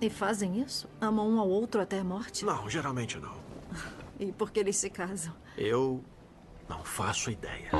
E 0.00 0.08
fazem 0.08 0.60
isso? 0.60 0.88
Amam 1.00 1.28
um 1.28 1.40
ao 1.40 1.48
outro 1.48 1.80
até 1.80 1.98
a 1.98 2.04
morte? 2.04 2.44
Não, 2.44 2.70
geralmente 2.70 3.18
não. 3.18 3.34
E 4.20 4.30
por 4.30 4.52
que 4.52 4.60
eles 4.60 4.76
se 4.76 4.90
casam? 4.90 5.34
Eu 5.56 6.04
não 6.68 6.84
faço 6.84 7.32
ideia. 7.32 7.70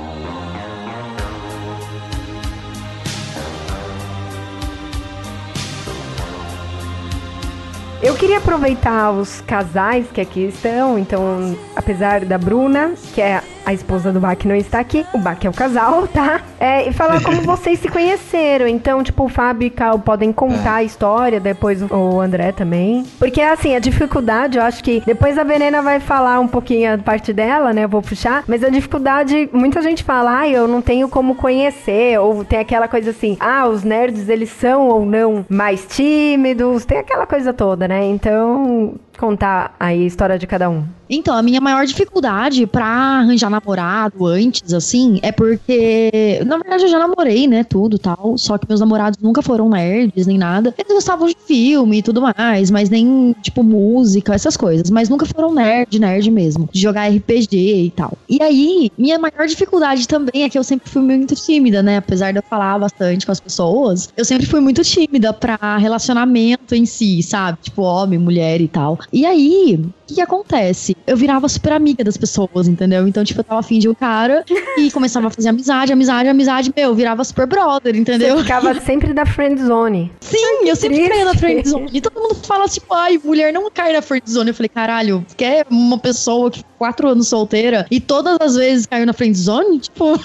Eu 8.01 8.15
queria 8.15 8.37
aproveitar 8.37 9.11
os 9.11 9.41
casais 9.41 10.09
que 10.09 10.21
aqui 10.21 10.45
estão, 10.45 10.97
então, 10.97 11.57
apesar 11.75 12.23
da 12.23 12.37
Bruna, 12.37 12.93
que 13.13 13.21
é 13.21 13.43
a 13.69 13.73
esposa 13.73 14.11
do 14.11 14.19
Bach, 14.19 14.43
não 14.45 14.55
está 14.55 14.79
aqui, 14.79 15.05
o 15.13 15.19
Bach 15.19 15.37
é 15.45 15.47
o 15.49 15.53
casal, 15.53 16.07
tá? 16.11 16.41
É, 16.59 16.89
e 16.89 16.91
falar 16.91 17.21
como 17.21 17.39
vocês 17.45 17.77
se 17.79 17.87
conheceram. 17.87 18.67
Então, 18.67 19.03
tipo, 19.03 19.25
o 19.25 19.29
Fábio 19.29 19.67
e 19.67 19.69
Cal 19.69 19.99
podem 19.99 20.31
contar 20.33 20.75
a 20.75 20.83
história, 20.83 21.39
depois 21.39 21.79
o- 21.83 21.87
o 21.95 22.19
André 22.19 22.51
também. 22.51 23.05
Porque, 23.19 23.39
assim, 23.39 23.75
a 23.75 23.79
dificuldade, 23.79 24.57
eu 24.57 24.63
acho 24.63 24.83
que 24.83 25.03
depois 25.05 25.37
a 25.37 25.43
Venena 25.43 25.83
vai 25.83 25.99
falar 25.99 26.39
um 26.39 26.47
pouquinho 26.47 26.95
a 26.95 26.97
parte 26.97 27.31
dela, 27.31 27.71
né? 27.71 27.83
Eu 27.83 27.89
vou 27.89 28.01
puxar. 28.01 28.43
Mas 28.47 28.63
a 28.63 28.69
dificuldade, 28.69 29.47
muita 29.53 29.83
gente 29.83 30.03
fala, 30.03 30.39
ah, 30.39 30.49
eu 30.49 30.67
não 30.67 30.81
tenho 30.81 31.07
como 31.07 31.35
conhecer. 31.35 32.19
Ou 32.19 32.43
tem 32.43 32.57
aquela 32.57 32.87
coisa 32.87 33.11
assim, 33.11 33.37
ah, 33.39 33.67
os 33.67 33.83
nerds, 33.83 34.29
eles 34.29 34.49
são 34.49 34.87
ou 34.87 35.05
não 35.05 35.45
mais 35.47 35.85
tímidos. 35.85 36.85
Tem 36.85 36.97
aquela 36.97 37.27
coisa 37.27 37.53
toda, 37.53 37.87
né? 37.87 38.03
Então, 38.05 38.95
contar 39.19 39.75
aí 39.79 40.03
a 40.03 40.07
história 40.07 40.39
de 40.39 40.47
cada 40.47 40.69
um. 40.69 40.83
Então, 41.09 41.35
a 41.35 41.41
minha 41.41 41.59
maior 41.59 41.85
dificuldade 41.85 42.67
pra 42.67 42.85
arranjar 42.85 43.49
namorado 43.49 44.27
antes, 44.27 44.73
assim, 44.73 45.19
é 45.23 45.31
porque, 45.31 46.39
na 46.45 46.57
verdade, 46.57 46.83
eu 46.83 46.89
já 46.89 46.99
namorei, 46.99 47.47
né, 47.47 47.63
tudo 47.63 47.97
tal, 47.97 48.37
só 48.37 48.59
que 48.59 48.67
meus 48.69 48.79
namorados 48.79 49.19
nunca 49.19 49.41
foram 49.41 49.69
nerds, 49.69 50.27
nem 50.27 50.37
nada. 50.37 50.73
Eles 50.77 50.93
gostavam 50.93 51.27
de 51.27 51.35
filme 51.47 51.97
e 51.97 52.03
tudo 52.03 52.21
mais, 52.21 52.69
mas 52.69 52.91
nem, 52.91 53.35
tipo, 53.41 53.63
música, 53.63 54.35
essas 54.35 54.55
coisas, 54.55 54.91
mas 54.91 55.09
nunca 55.09 55.25
foram 55.25 55.51
nerd, 55.51 55.99
nerd 55.99 56.29
mesmo, 56.29 56.69
de 56.71 56.79
jogar 56.79 57.09
RPG 57.09 57.85
e 57.85 57.91
tal. 57.95 58.15
E 58.29 58.41
aí, 58.43 58.91
minha 58.95 59.17
maior 59.17 59.47
dificuldade 59.47 60.07
também 60.07 60.43
é 60.43 60.49
que 60.49 60.59
eu 60.59 60.63
sempre 60.63 60.91
fui 60.91 61.01
muito 61.01 61.33
tímida, 61.33 61.81
né, 61.81 61.97
apesar 61.97 62.31
de 62.31 62.37
eu 62.37 62.43
falar 62.47 62.77
bastante 62.77 63.25
com 63.25 63.31
as 63.31 63.39
pessoas, 63.39 64.13
eu 64.15 64.23
sempre 64.23 64.45
fui 64.45 64.59
muito 64.59 64.83
tímida 64.83 65.33
pra 65.33 65.77
relacionamento 65.77 66.75
em 66.75 66.85
si, 66.85 67.23
sabe? 67.23 67.57
Tipo, 67.63 67.81
homem, 67.81 68.19
mulher 68.19 68.61
e 68.61 68.67
tal. 68.67 68.99
E 69.11 69.25
aí, 69.25 69.75
o 69.75 70.07
que, 70.07 70.15
que 70.15 70.21
acontece? 70.21 70.95
Eu 71.05 71.17
virava 71.17 71.47
super 71.47 71.73
amiga 71.73 72.03
das 72.03 72.17
pessoas, 72.17 72.67
entendeu? 72.67 73.07
Então, 73.07 73.23
tipo, 73.23 73.39
eu 73.39 73.43
tava 73.43 73.59
afim 73.59 73.79
de 73.79 73.89
um 73.89 73.93
cara 73.93 74.43
e 74.77 74.91
começava 74.91 75.27
a 75.27 75.29
fazer 75.29 75.49
amizade, 75.49 75.91
amizade, 75.91 76.29
amizade, 76.29 76.73
meu, 76.75 76.89
eu 76.89 76.95
virava 76.95 77.23
super 77.23 77.47
brother, 77.47 77.95
entendeu? 77.95 78.37
Você 78.37 78.43
ficava 78.43 78.73
sempre 78.81 79.13
da 79.13 79.25
friend 79.25 79.61
zone. 79.61 80.11
Sim, 80.21 80.67
eu 80.67 80.75
sempre 80.75 80.97
triste. 80.97 81.11
caía 81.11 81.25
na 81.25 81.33
friendzone. 81.33 81.89
E 81.93 82.01
todo 82.01 82.21
mundo 82.21 82.35
fala 82.35 82.67
tipo, 82.67 82.93
ai, 82.93 83.19
mulher 83.23 83.51
não 83.51 83.69
cai 83.71 83.93
na 83.93 84.01
friendzone. 84.01 84.49
Eu 84.49 84.55
falei, 84.55 84.69
caralho, 84.69 85.25
quer 85.35 85.65
uma 85.69 85.97
pessoa 85.97 86.51
que 86.51 86.59
ficou 86.59 86.73
quatro 86.77 87.09
anos 87.09 87.27
solteira 87.27 87.85
e 87.89 87.99
todas 87.99 88.37
as 88.39 88.55
vezes 88.55 88.85
caiu 88.85 89.05
na 89.05 89.13
friendzone? 89.13 89.79
Tipo... 89.89 90.19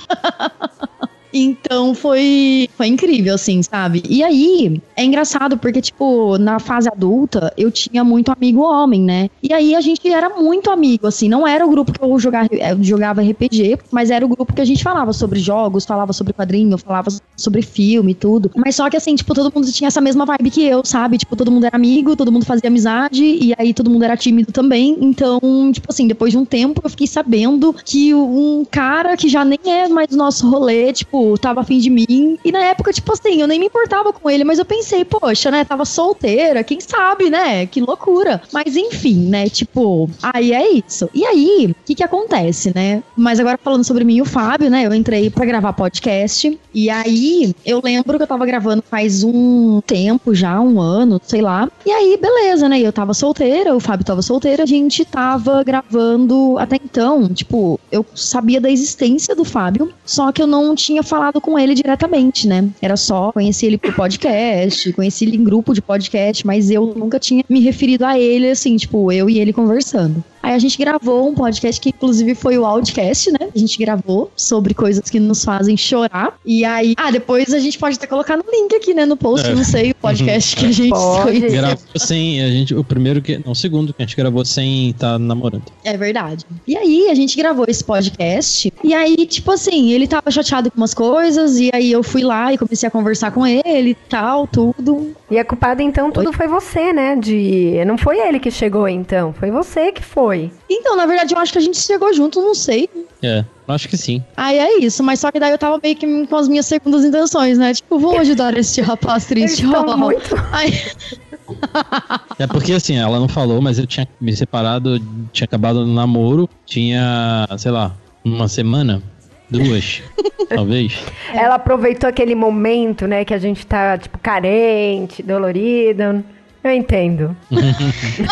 Então 1.34 1.94
foi, 1.94 2.68
foi 2.76 2.86
incrível, 2.86 3.34
assim, 3.34 3.60
sabe? 3.60 4.04
E 4.08 4.22
aí, 4.22 4.80
é 4.96 5.04
engraçado 5.04 5.58
porque, 5.58 5.80
tipo, 5.80 6.38
na 6.38 6.60
fase 6.60 6.88
adulta, 6.88 7.52
eu 7.56 7.72
tinha 7.72 8.04
muito 8.04 8.30
amigo 8.30 8.60
homem, 8.60 9.02
né? 9.02 9.28
E 9.42 9.52
aí 9.52 9.74
a 9.74 9.80
gente 9.80 10.08
era 10.08 10.30
muito 10.30 10.70
amigo, 10.70 11.08
assim. 11.08 11.28
Não 11.28 11.46
era 11.46 11.66
o 11.66 11.68
grupo 11.68 11.92
que 11.92 12.00
eu 12.00 12.18
jogava, 12.20 12.48
eu 12.52 12.82
jogava 12.84 13.20
RPG, 13.20 13.78
mas 13.90 14.10
era 14.10 14.24
o 14.24 14.28
grupo 14.28 14.54
que 14.54 14.60
a 14.60 14.64
gente 14.64 14.84
falava 14.84 15.12
sobre 15.12 15.40
jogos, 15.40 15.84
falava 15.84 16.12
sobre 16.12 16.32
quadrinho, 16.32 16.78
falava 16.78 17.10
sobre 17.36 17.62
filme 17.62 18.12
e 18.12 18.14
tudo. 18.14 18.52
Mas 18.54 18.76
só 18.76 18.88
que, 18.88 18.96
assim, 18.96 19.16
tipo, 19.16 19.34
todo 19.34 19.52
mundo 19.52 19.70
tinha 19.72 19.88
essa 19.88 20.00
mesma 20.00 20.24
vibe 20.24 20.50
que 20.50 20.64
eu, 20.64 20.84
sabe? 20.84 21.18
Tipo, 21.18 21.34
todo 21.34 21.50
mundo 21.50 21.66
era 21.66 21.74
amigo, 21.74 22.14
todo 22.14 22.30
mundo 22.30 22.44
fazia 22.44 22.68
amizade, 22.68 23.24
e 23.24 23.52
aí 23.58 23.74
todo 23.74 23.90
mundo 23.90 24.04
era 24.04 24.16
tímido 24.16 24.52
também. 24.52 24.96
Então, 25.00 25.40
tipo 25.72 25.88
assim, 25.90 26.06
depois 26.06 26.30
de 26.30 26.38
um 26.38 26.44
tempo 26.44 26.80
eu 26.84 26.90
fiquei 26.90 27.08
sabendo 27.08 27.74
que 27.84 28.14
um 28.14 28.64
cara 28.70 29.16
que 29.16 29.28
já 29.28 29.44
nem 29.44 29.58
é 29.66 29.88
mais 29.88 30.10
nosso 30.10 30.48
rolê, 30.48 30.92
tipo, 30.92 31.23
tava 31.38 31.60
afim 31.60 31.78
de 31.78 31.90
mim. 31.90 32.38
E 32.44 32.52
na 32.52 32.60
época, 32.64 32.92
tipo 32.92 33.12
assim, 33.12 33.40
eu 33.40 33.46
nem 33.46 33.58
me 33.58 33.66
importava 33.66 34.12
com 34.12 34.30
ele, 34.30 34.44
mas 34.44 34.58
eu 34.58 34.64
pensei, 34.64 35.04
poxa, 35.04 35.50
né, 35.50 35.64
tava 35.64 35.84
solteira, 35.84 36.64
quem 36.64 36.80
sabe, 36.80 37.30
né? 37.30 37.66
Que 37.66 37.80
loucura. 37.80 38.42
Mas 38.52 38.76
enfim, 38.76 39.28
né, 39.28 39.48
tipo, 39.48 40.08
aí 40.22 40.52
é 40.52 40.70
isso. 40.72 41.08
E 41.14 41.24
aí, 41.24 41.68
o 41.70 41.84
que 41.84 41.94
que 41.94 42.04
acontece, 42.04 42.72
né? 42.74 43.02
Mas 43.16 43.40
agora 43.40 43.58
falando 43.62 43.84
sobre 43.84 44.04
mim 44.04 44.16
e 44.16 44.22
o 44.22 44.26
Fábio, 44.26 44.70
né, 44.70 44.86
eu 44.86 44.94
entrei 44.94 45.30
pra 45.30 45.46
gravar 45.46 45.72
podcast. 45.72 46.58
E 46.72 46.90
aí, 46.90 47.54
eu 47.64 47.80
lembro 47.82 48.16
que 48.16 48.22
eu 48.22 48.26
tava 48.26 48.46
gravando 48.46 48.82
faz 48.82 49.22
um 49.22 49.80
tempo 49.80 50.34
já, 50.34 50.60
um 50.60 50.80
ano, 50.80 51.20
sei 51.24 51.40
lá. 51.40 51.70
E 51.86 51.90
aí, 51.90 52.18
beleza, 52.20 52.68
né? 52.68 52.80
Eu 52.80 52.92
tava 52.92 53.14
solteira, 53.14 53.74
o 53.74 53.80
Fábio 53.80 54.04
tava 54.04 54.22
solteiro, 54.22 54.62
a 54.62 54.66
gente 54.66 55.04
tava 55.04 55.62
gravando 55.62 56.56
até 56.58 56.76
então, 56.76 57.28
tipo, 57.28 57.78
eu 57.90 58.04
sabia 58.14 58.60
da 58.60 58.70
existência 58.70 59.34
do 59.34 59.44
Fábio, 59.44 59.92
só 60.04 60.32
que 60.32 60.42
eu 60.42 60.46
não 60.46 60.74
tinha 60.74 61.02
falado 61.14 61.40
com 61.40 61.56
ele 61.56 61.76
diretamente, 61.76 62.48
né? 62.48 62.68
Era 62.82 62.96
só 62.96 63.30
conheci 63.30 63.66
ele 63.66 63.78
por 63.78 63.94
podcast, 63.94 64.92
conheci 64.94 65.24
ele 65.24 65.36
em 65.36 65.44
grupo 65.44 65.72
de 65.72 65.80
podcast, 65.80 66.44
mas 66.44 66.72
eu 66.72 66.92
nunca 66.96 67.20
tinha 67.20 67.44
me 67.48 67.60
referido 67.60 68.04
a 68.04 68.18
ele, 68.18 68.50
assim, 68.50 68.76
tipo, 68.76 69.12
eu 69.12 69.30
e 69.30 69.38
ele 69.38 69.52
conversando. 69.52 70.24
Aí 70.44 70.52
a 70.52 70.58
gente 70.58 70.76
gravou 70.76 71.26
um 71.26 71.34
podcast 71.34 71.80
que 71.80 71.88
inclusive 71.88 72.34
foi 72.34 72.58
o 72.58 72.66
Outcast, 72.66 73.30
né? 73.32 73.48
A 73.54 73.58
gente 73.58 73.78
gravou 73.78 74.30
sobre 74.36 74.74
coisas 74.74 75.08
que 75.08 75.18
nos 75.18 75.42
fazem 75.42 75.74
chorar. 75.74 76.38
E 76.44 76.66
aí, 76.66 76.94
ah, 76.98 77.10
depois 77.10 77.54
a 77.54 77.58
gente 77.58 77.78
pode 77.78 77.96
até 77.96 78.06
colocar 78.06 78.36
no 78.36 78.44
link 78.52 78.74
aqui, 78.74 78.92
né, 78.92 79.06
no 79.06 79.16
post, 79.16 79.48
É. 79.48 79.54
não 79.54 79.64
sei, 79.64 79.92
o 79.92 79.94
podcast 79.94 80.54
que 80.54 80.66
a 80.66 80.70
gente 80.70 80.90
Pode. 80.90 81.40
foi. 81.40 81.50
Gravou 81.50 81.78
sem. 81.96 82.42
A 82.44 82.48
gente, 82.50 82.74
o 82.74 82.84
primeiro 82.84 83.22
que. 83.22 83.40
Não, 83.42 83.52
o 83.52 83.54
segundo 83.54 83.94
que 83.94 84.02
a 84.02 84.04
gente 84.04 84.14
gravou 84.16 84.44
sem 84.44 84.90
estar 84.90 85.18
namorando. 85.18 85.64
É 85.82 85.96
verdade. 85.96 86.44
E 86.68 86.76
aí, 86.76 87.08
a 87.10 87.14
gente 87.14 87.38
gravou 87.38 87.64
esse 87.66 87.82
podcast. 87.82 88.70
E 88.82 88.92
aí, 88.92 89.24
tipo 89.26 89.50
assim, 89.50 89.92
ele 89.92 90.06
tava 90.06 90.30
chateado 90.30 90.70
com 90.70 90.76
umas 90.76 90.92
coisas. 90.92 91.58
E 91.58 91.70
aí, 91.72 91.90
eu 91.90 92.02
fui 92.02 92.22
lá 92.22 92.52
e 92.52 92.58
comecei 92.58 92.86
a 92.86 92.90
conversar 92.90 93.30
com 93.30 93.46
ele 93.46 93.90
e 93.90 93.94
tal, 93.94 94.46
tudo. 94.46 95.14
E 95.30 95.38
a 95.38 95.44
culpada, 95.44 95.82
então, 95.82 96.10
tudo 96.10 96.34
foi 96.34 96.46
você, 96.46 96.92
né? 96.92 97.16
De. 97.16 97.82
Não 97.86 97.96
foi 97.96 98.18
ele 98.18 98.38
que 98.38 98.50
chegou, 98.50 98.86
então. 98.86 99.32
Foi 99.32 99.50
você 99.50 99.90
que 99.90 100.02
foi. 100.02 100.33
Então, 100.68 100.96
na 100.96 101.06
verdade, 101.06 101.34
eu 101.34 101.38
acho 101.38 101.52
que 101.52 101.58
a 101.58 101.62
gente 101.62 101.78
chegou 101.78 102.12
junto, 102.12 102.40
não 102.40 102.54
sei. 102.54 102.88
É, 103.22 103.44
acho 103.68 103.88
que 103.88 103.96
sim. 103.96 104.22
Aí 104.36 104.58
é 104.58 104.78
isso, 104.78 105.02
mas 105.02 105.20
só 105.20 105.30
que 105.32 105.40
daí 105.40 105.50
eu 105.50 105.58
tava 105.58 105.80
meio 105.82 105.96
que 105.96 106.26
com 106.26 106.36
as 106.36 106.48
minhas 106.48 106.66
segundas 106.66 107.04
intenções, 107.04 107.56
né? 107.58 107.72
Tipo, 107.72 107.98
vou 107.98 108.18
ajudar 108.18 108.56
esse 108.58 108.80
rapaz 108.80 109.24
triste. 109.26 109.64
ó. 109.66 109.96
muito. 109.96 110.34
Aí, 110.52 110.72
É 112.38 112.46
porque 112.46 112.72
assim, 112.72 112.96
ela 112.96 113.18
não 113.18 113.28
falou, 113.28 113.60
mas 113.60 113.78
eu 113.78 113.86
tinha 113.86 114.08
me 114.20 114.34
separado, 114.34 114.98
tinha 115.32 115.44
acabado 115.44 115.86
no 115.86 115.94
namoro, 115.94 116.48
tinha, 116.64 117.46
sei 117.58 117.70
lá, 117.70 117.94
uma 118.24 118.48
semana, 118.48 119.02
duas, 119.50 120.02
talvez. 120.48 120.94
Ela 121.32 121.56
aproveitou 121.56 122.08
aquele 122.08 122.34
momento, 122.34 123.06
né? 123.06 123.24
Que 123.24 123.34
a 123.34 123.38
gente 123.38 123.66
tá, 123.66 123.98
tipo, 123.98 124.18
carente, 124.18 125.22
dolorido. 125.22 126.24
Eu 126.64 126.72
entendo. 126.72 127.36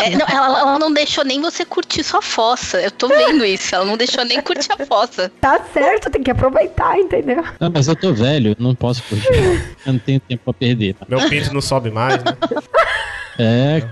É, 0.03 0.09
não, 0.17 0.25
ela, 0.27 0.59
ela 0.59 0.79
não 0.79 0.91
deixou 0.91 1.23
nem 1.23 1.39
você 1.39 1.63
curtir 1.63 2.03
sua 2.03 2.19
fossa. 2.21 2.81
Eu 2.81 2.89
tô 2.89 3.07
vendo 3.07 3.45
isso. 3.45 3.75
Ela 3.75 3.85
não 3.85 3.95
deixou 3.95 4.25
nem 4.25 4.41
curtir 4.41 4.69
a 4.71 4.85
fossa. 4.85 5.31
Tá 5.39 5.59
certo, 5.71 6.09
tem 6.09 6.23
que 6.23 6.31
aproveitar, 6.31 6.97
entendeu? 6.97 7.43
Ah, 7.59 7.69
mas 7.69 7.87
eu 7.87 7.95
tô 7.95 8.11
velho, 8.11 8.49
eu 8.49 8.55
não 8.57 8.73
posso 8.73 9.03
curtir. 9.03 9.27
Eu 9.85 9.93
não 9.93 9.99
tenho 9.99 10.19
tempo 10.19 10.43
pra 10.45 10.53
perder. 10.53 10.95
tá? 10.95 11.05
Meu 11.07 11.29
pinto 11.29 11.53
não 11.53 11.61
sobe 11.61 11.91
mais, 11.91 12.15
né? 12.23 12.35
É, 13.37 13.83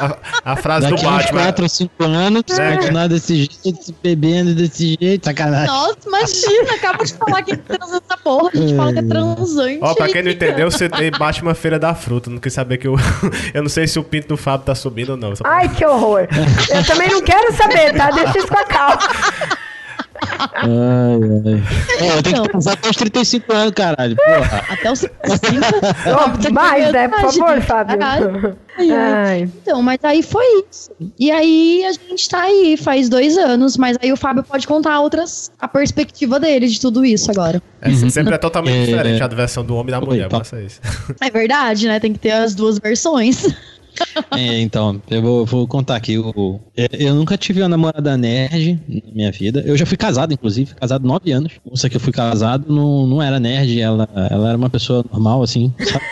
A, 0.00 0.52
a 0.52 0.56
frase 0.56 0.88
daqui 0.88 1.02
do 1.02 1.08
uns 1.08 1.16
Batman. 1.16 1.42
4 1.42 1.62
ou 1.64 1.68
5 1.68 2.04
anos, 2.04 2.42
se 2.48 2.60
É. 2.60 2.76
continuar 2.76 3.08
desse 3.08 3.36
jeito, 3.36 3.82
se 3.84 3.94
bebendo 4.02 4.54
desse 4.54 4.96
jeito, 5.00 5.24
sacanagem. 5.26 5.66
nossa, 5.66 5.98
imagina, 6.06 6.74
acaba 6.74 7.04
de 7.04 7.12
falar 7.14 7.42
que 7.42 7.56
transa 7.56 7.96
essa 8.04 8.16
porra. 8.22 8.50
A 8.52 8.56
gente 8.56 8.74
fala 8.76 8.92
que 8.92 8.98
é 8.98 9.02
transante. 9.02 9.78
Ó, 9.82 9.94
pra 9.94 10.08
quem 10.08 10.22
não 10.22 10.30
entendeu, 10.30 10.70
você 10.70 10.88
tem 10.88 11.10
Batman 11.10 11.54
Feira 11.54 11.78
da 11.78 11.94
Fruta. 11.94 12.30
Não 12.30 12.38
quis 12.38 12.52
saber 12.52 12.78
que 12.78 12.86
eu. 12.86 12.96
eu 13.52 13.62
não 13.62 13.68
sei 13.68 13.86
se 13.86 13.98
o 13.98 14.04
pinto 14.04 14.28
do 14.28 14.36
Fábio 14.36 14.66
tá 14.66 14.74
subindo 14.74 15.10
ou 15.10 15.16
não. 15.16 15.32
Ai, 15.44 15.68
que 15.68 15.84
horror. 15.84 16.26
Eu 16.70 16.84
também 16.84 17.10
não 17.10 17.20
quero 17.22 17.52
saber, 17.54 17.92
tá? 17.94 18.10
Deixa 18.10 18.38
isso 18.38 18.48
com 18.48 18.58
a 18.58 18.64
calma. 18.64 18.98
Ai, 20.52 20.68
ai. 20.68 22.06
É, 22.08 22.18
eu 22.18 22.22
tenho 22.22 22.42
que 22.42 22.48
transar 22.48 22.74
até 22.74 22.90
os 22.90 22.96
35 22.96 23.52
anos, 23.52 23.72
caralho. 23.72 24.16
Porra. 24.16 24.64
Até 24.70 24.92
os 24.92 24.98
55. 24.98 25.60
Ó, 26.48 26.52
mais, 26.52 26.92
né? 26.92 27.08
Por 27.08 27.32
favor, 27.32 27.60
Fábio. 27.62 27.98
Caralho. 27.98 28.56
Ai, 28.76 28.90
ai. 28.90 29.42
Então, 29.62 29.80
mas 29.82 29.98
aí 30.02 30.22
foi 30.22 30.44
isso. 30.70 30.90
E 31.18 31.30
aí 31.30 31.84
a 31.86 31.92
gente 31.92 32.28
tá 32.28 32.42
aí 32.42 32.76
faz 32.76 33.08
dois 33.08 33.36
anos, 33.38 33.76
mas 33.76 33.96
aí 34.02 34.12
o 34.12 34.16
Fábio 34.16 34.42
pode 34.42 34.66
contar 34.66 35.00
outras, 35.00 35.50
a 35.60 35.68
perspectiva 35.68 36.40
dele 36.40 36.66
de 36.66 36.80
tudo 36.80 37.04
isso 37.04 37.30
agora. 37.30 37.62
É, 37.80 37.90
sempre 38.10 38.34
é 38.34 38.38
totalmente 38.38 38.82
É. 38.82 38.86
diferente 38.96 39.22
a 39.22 39.28
versão 39.28 39.64
do 39.64 39.74
homem 39.76 39.88
e 39.88 39.92
da 39.92 39.98
Oi, 40.00 40.04
mulher. 40.06 40.28
tá. 40.28 40.38
Passa 40.38 40.60
isso. 40.60 40.80
É 41.20 41.30
verdade, 41.30 41.86
né? 41.86 42.00
Tem 42.00 42.12
que 42.12 42.18
ter 42.18 42.32
as 42.32 42.54
duas 42.54 42.78
versões. 42.78 43.46
É, 44.30 44.60
então, 44.60 45.00
eu 45.10 45.22
vou, 45.22 45.46
vou 45.46 45.66
contar 45.66 45.94
aqui. 45.94 46.14
eu, 46.14 46.60
eu 46.92 47.14
nunca 47.14 47.36
tive 47.36 47.62
uma 47.62 47.68
namorada 47.68 48.16
nerd 48.16 48.80
na 48.88 49.12
minha 49.14 49.30
vida. 49.30 49.62
Eu 49.64 49.76
já 49.76 49.86
fui 49.86 49.96
casado, 49.96 50.32
inclusive, 50.32 50.74
casado 50.74 51.06
nove 51.06 51.30
anos. 51.30 51.52
Moça 51.64 51.88
que 51.88 51.96
eu 51.96 52.00
fui 52.00 52.12
casado 52.12 52.64
não, 52.72 53.06
não 53.06 53.22
era 53.22 53.38
nerd, 53.38 53.80
ela, 53.80 54.08
ela 54.30 54.48
era 54.48 54.58
uma 54.58 54.70
pessoa 54.70 55.04
normal, 55.10 55.42
assim. 55.42 55.72
sabe? 55.78 56.04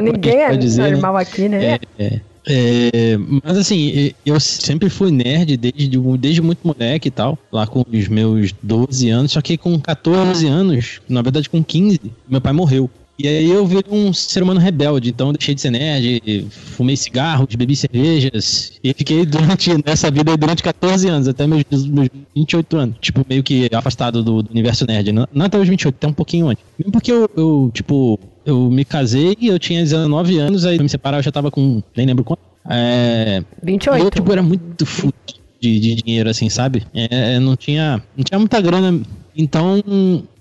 Ninguém 0.02 0.40
é 0.40 0.56
dizer, 0.56 0.82
né? 0.82 0.90
normal 0.92 1.16
aqui, 1.18 1.48
né? 1.48 1.78
É, 1.98 2.20
é, 2.46 3.16
mas 3.44 3.58
assim, 3.58 4.12
eu 4.24 4.40
sempre 4.40 4.88
fui 4.88 5.10
nerd 5.10 5.56
desde, 5.56 5.98
desde 6.18 6.40
muito 6.40 6.66
moleque 6.66 7.08
e 7.08 7.10
tal, 7.10 7.38
lá 7.52 7.66
com 7.66 7.84
os 7.90 8.08
meus 8.08 8.52
12 8.62 9.10
anos, 9.10 9.32
só 9.32 9.40
que 9.40 9.58
com 9.58 9.78
14 9.78 10.46
anos, 10.46 11.00
na 11.08 11.22
verdade 11.22 11.50
com 11.50 11.62
15, 11.62 12.00
meu 12.28 12.40
pai 12.40 12.52
morreu. 12.52 12.90
E 13.22 13.28
aí 13.28 13.50
eu 13.50 13.66
virei 13.66 13.92
um 13.92 14.14
ser 14.14 14.42
humano 14.42 14.58
rebelde, 14.58 15.10
então 15.10 15.28
eu 15.28 15.32
deixei 15.34 15.54
de 15.54 15.60
ser 15.60 15.70
nerd, 15.70 16.46
fumei 16.50 16.96
cigarros, 16.96 17.54
bebi 17.54 17.76
cervejas, 17.76 18.72
e 18.82 18.94
fiquei 18.94 19.26
durante 19.26 19.70
nessa 19.84 20.10
vida 20.10 20.34
durante 20.38 20.62
14 20.62 21.06
anos, 21.06 21.28
até 21.28 21.46
meus, 21.46 21.64
meus 21.86 22.08
28 22.34 22.76
anos. 22.78 22.96
Tipo, 22.98 23.24
meio 23.28 23.42
que 23.42 23.68
afastado 23.74 24.22
do, 24.22 24.42
do 24.42 24.50
universo 24.50 24.86
nerd. 24.86 25.12
Não, 25.12 25.28
não 25.32 25.44
até 25.44 25.58
os 25.58 25.68
28, 25.68 25.94
até 25.94 26.06
um 26.06 26.14
pouquinho 26.14 26.48
antes. 26.48 26.64
Mesmo 26.78 26.92
porque 26.92 27.12
eu, 27.12 27.28
eu, 27.36 27.70
tipo, 27.74 28.18
eu 28.46 28.70
me 28.70 28.86
casei, 28.86 29.36
eu 29.42 29.58
tinha 29.58 29.82
19 29.82 30.38
anos, 30.38 30.64
aí 30.64 30.78
eu 30.78 30.82
me 30.82 30.88
separar 30.88 31.18
eu 31.18 31.22
já 31.22 31.30
tava 31.30 31.50
com, 31.50 31.82
nem 31.94 32.06
lembro 32.06 32.24
quanto. 32.24 32.40
É, 32.70 33.42
e 33.62 33.66
28. 33.66 34.02
eu, 34.02 34.10
tipo, 34.10 34.32
era 34.32 34.42
muito 34.42 34.86
fudido 34.86 35.40
de, 35.60 35.78
de 35.78 35.94
dinheiro, 35.96 36.28
assim, 36.30 36.48
sabe? 36.48 36.82
É, 36.94 37.38
não, 37.38 37.54
tinha, 37.54 38.02
não 38.16 38.24
tinha 38.24 38.38
muita 38.38 38.60
grana. 38.60 39.00
Então, 39.40 39.82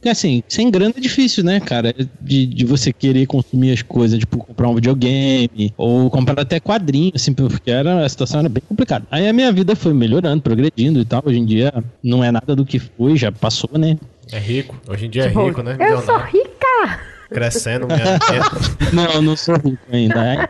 assim, 0.05 0.43
sem 0.47 0.69
grana 0.69 0.93
é 0.97 0.99
difícil, 0.99 1.41
né, 1.41 1.61
cara? 1.61 1.95
De, 2.19 2.45
de 2.45 2.65
você 2.65 2.91
querer 2.91 3.25
consumir 3.25 3.71
as 3.71 3.81
coisas, 3.81 4.19
tipo, 4.19 4.37
comprar 4.37 4.67
um 4.67 4.75
videogame, 4.75 5.73
ou 5.77 6.09
comprar 6.09 6.41
até 6.41 6.59
quadrinho, 6.59 7.13
assim, 7.15 7.33
porque 7.33 7.71
era, 7.71 8.05
a 8.05 8.09
situação 8.09 8.41
era 8.41 8.49
bem 8.49 8.61
complicada. 8.67 9.05
Aí 9.09 9.25
a 9.27 9.31
minha 9.31 9.51
vida 9.53 9.73
foi 9.73 9.93
melhorando, 9.93 10.41
progredindo 10.41 10.99
e 10.99 11.05
tal. 11.05 11.23
Hoje 11.25 11.39
em 11.39 11.45
dia 11.45 11.73
não 12.03 12.21
é 12.21 12.29
nada 12.29 12.53
do 12.55 12.65
que 12.65 12.77
foi, 12.77 13.15
já 13.15 13.31
passou, 13.31 13.69
né? 13.79 13.97
É 14.33 14.37
rico. 14.37 14.75
Hoje 14.85 15.05
em 15.05 15.09
dia 15.09 15.23
é 15.23 15.27
Tipo, 15.29 15.47
rico, 15.47 15.63
né? 15.63 15.77
Eu 15.79 16.01
sou 16.01 16.17
rica! 16.17 16.99
Crescendo, 17.29 17.87
minha 17.87 18.19
Não, 18.91 19.05
eu 19.13 19.21
não 19.21 19.37
sou 19.37 19.55
rico 19.55 19.77
ainda. 19.91 20.49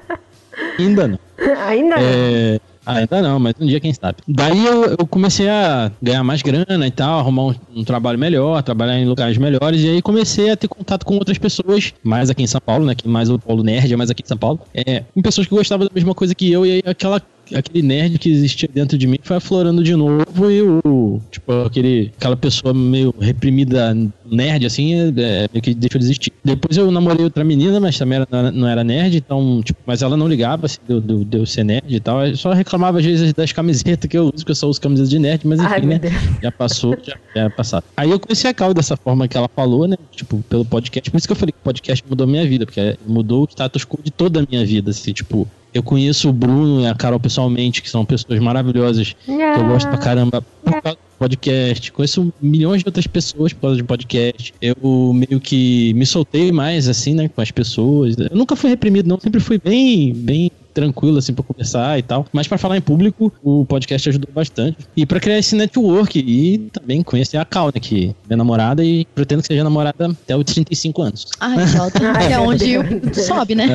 Ainda 0.80 1.08
não. 1.08 1.20
Ainda 1.68 1.96
não. 1.96 2.04
É, 2.04 2.60
ainda 2.98 3.22
não, 3.22 3.40
mas 3.40 3.54
um 3.60 3.66
dia 3.66 3.80
quem 3.80 3.94
sabe. 3.94 4.18
Daí 4.28 4.66
eu, 4.66 4.86
eu 4.86 5.08
comecei 5.08 5.50
a 5.50 5.92
ganhar 6.02 6.24
mais 6.24 6.42
grana 6.42 6.88
e 6.88 6.92
tal, 6.92 7.20
arrumar 7.20 7.44
um, 7.48 7.56
um 7.78 7.84
trabalho 7.84 8.18
melhor, 8.18 8.62
trabalhar 8.64 8.98
em 8.98 9.06
lugares 9.06 9.38
melhores, 9.38 9.82
e 9.82 9.90
aí 9.90 10.02
comecei 10.02 10.52
a 10.52 10.58
ter 10.58 10.68
contato 10.68 11.06
com 11.06 11.16
outras 11.16 11.38
pessoas, 11.38 11.94
mais 12.04 12.30
aqui 12.30 12.44
em 12.44 12.48
São 12.48 12.62
Paulo, 12.62 12.86
né? 12.86 12.96
Que 12.96 13.08
mais 13.08 13.30
o 13.30 13.40
Polo 13.40 13.64
Nerd 13.64 13.94
é 13.94 13.98
mais 13.98 14.10
aqui 14.10 14.24
em 14.24 14.28
São 14.28 14.38
Paulo. 14.38 14.60
É, 14.74 15.04
com 15.14 15.22
pessoas 15.22 15.48
que 15.48 15.56
gostavam 15.56 15.88
da 15.88 15.94
mesma 15.94 16.14
coisa 16.14 16.34
que 16.36 16.52
eu, 16.52 16.66
e 16.66 16.72
aí 16.72 16.82
aquela. 16.86 17.22
Aquele 17.54 17.82
nerd 17.86 18.18
que 18.20 18.30
existia 18.30 18.70
dentro 18.74 18.98
de 18.98 19.08
mim 19.08 19.18
foi 19.22 19.38
aflorando 19.38 19.84
de 19.84 19.96
novo 19.96 20.52
e 20.52 20.62
o. 20.62 21.20
Tipo, 21.32 21.52
aquele, 21.66 22.12
aquela 22.18 22.38
pessoa 22.38 22.74
meio 22.74 23.14
reprimida 23.20 23.96
nerd, 24.30 24.66
assim, 24.66 24.94
é, 24.94 25.08
é, 25.18 25.50
meio 25.52 25.62
que 25.62 25.74
deixou 25.74 26.00
de 26.00 26.06
existir. 26.06 26.32
Depois 26.44 26.78
eu 26.78 26.90
namorei 26.92 27.24
outra 27.24 27.44
menina, 27.44 27.80
mas 27.80 27.98
também 27.98 28.20
era, 28.32 28.52
não 28.52 28.68
era 28.68 28.84
nerd, 28.84 29.18
então, 29.18 29.62
tipo, 29.64 29.80
mas 29.86 30.02
ela 30.02 30.16
não 30.16 30.28
ligava, 30.28 30.68
assim, 30.68 30.78
de 30.88 30.94
eu- 30.94 31.02
de 31.02 31.14
eu- 31.14 31.24
de 31.26 31.38
eu 31.38 31.46
ser 31.46 31.64
nerd 31.64 31.84
e 31.96 32.00
tal. 32.00 32.26
Eu 32.28 32.38
só 32.38 32.52
reclamava 32.54 33.00
às 33.00 33.06
vezes 33.06 33.34
das 33.34 33.52
camisetas 33.52 34.10
que 34.10 34.18
eu 34.18 34.26
uso, 34.26 34.38
porque 34.38 34.52
eu 34.52 34.56
só 34.56 34.68
uso 34.68 34.80
camisetas 34.80 35.10
de 35.10 35.18
nerd, 35.20 35.42
mas 35.48 35.60
enfim, 35.60 35.70
Ai, 35.74 35.82
né? 35.82 36.00
Deus. 36.00 36.14
Já 36.44 36.52
passou, 36.52 36.98
já, 37.04 37.16
já 37.36 37.44
é 37.46 37.50
passado. 37.50 37.84
Aí 37.98 38.10
eu 38.12 38.20
conheci 38.20 38.48
a 38.48 38.54
Cal 38.54 38.74
dessa 38.74 38.96
forma 38.96 39.28
que 39.28 39.36
ela 39.38 39.50
falou, 39.56 39.88
né? 39.88 39.96
Tipo, 40.12 40.44
pelo 40.50 40.64
podcast. 40.66 41.10
Por 41.10 41.18
isso 41.18 41.28
que 41.28 41.32
eu 41.32 41.36
falei 41.36 41.52
que 41.52 41.60
o 41.60 41.64
podcast 41.64 42.04
mudou 42.08 42.26
a 42.26 42.28
minha 42.30 42.46
vida, 42.48 42.66
porque 42.66 42.98
mudou 43.08 43.44
o 43.44 43.48
status 43.50 43.84
quo 43.86 44.00
de 44.04 44.12
toda 44.12 44.42
a 44.42 44.46
minha 44.50 44.66
vida, 44.66 44.92
assim, 44.92 45.12
tipo. 45.14 45.48
Eu 45.74 45.84
conheço 45.84 46.30
o 46.30 46.34
Bruno 46.34 46.82
e 46.82 46.88
a 46.88 46.96
Carol 46.96 47.20
pessoalmente, 47.20 47.82
que 47.82 47.90
são 47.90 48.04
pessoas 48.04 48.40
maravilhosas, 48.40 49.16
que 49.26 49.32
eu 49.32 49.68
gosto 49.68 49.88
pra 49.88 49.98
caramba 49.98 50.42
por 50.64 50.82
causa 50.82 50.98
do 50.98 51.18
podcast. 51.20 51.92
Conheço 51.92 52.34
milhões 52.42 52.82
de 52.82 52.88
outras 52.88 53.06
pessoas 53.06 53.54
por 53.54 53.62
causa 53.62 53.78
de 53.78 53.84
podcast. 53.84 54.54
Eu 54.62 55.12
meio 55.14 55.40
que 55.40 55.94
me 55.94 56.06
soltei 56.06 56.52
mais, 56.52 56.88
assim, 56.88 57.14
né, 57.14 57.30
com 57.30 57.42
as 57.42 57.52
pessoas. 57.52 58.16
Eu 58.18 58.36
nunca 58.36 58.56
fui 58.56 58.70
reprimido, 58.70 59.08
não. 59.08 59.20
Sempre 59.20 59.40
fui 59.40 59.60
bem, 59.64 60.14
bem 60.14 60.52
tranquilo, 60.80 61.18
assim, 61.18 61.34
pra 61.34 61.44
conversar 61.44 62.00
e 62.00 62.02
tal. 62.02 62.26
Mas 62.32 62.48
pra 62.48 62.58
falar 62.58 62.78
em 62.78 62.82
público, 62.82 63.32
o 63.44 63.66
podcast 63.66 64.10
ajudou 64.10 64.30
bastante. 64.34 64.78
E 64.96 65.06
pra 65.06 65.20
criar 65.20 65.38
esse 65.38 65.56
network 65.56 66.18
e 66.20 66.58
também 66.72 67.04
conhecer 67.04 67.38
a 67.38 67.46
Cal, 67.46 67.68
né, 67.68 67.80
que 67.82 68.16
é 68.30 68.36
namorada 68.36 68.84
e 68.84 69.06
pretendo 69.14 69.42
que 69.42 69.48
seja 69.48 69.64
namorada 69.64 70.08
até 70.08 70.36
os 70.36 70.44
35 70.44 71.02
anos. 71.02 71.26
Ai. 71.40 71.58
Ai, 72.16 72.34
é 72.34 72.40
onde 72.40 72.76
sobe, 73.14 73.56
né? 73.56 73.68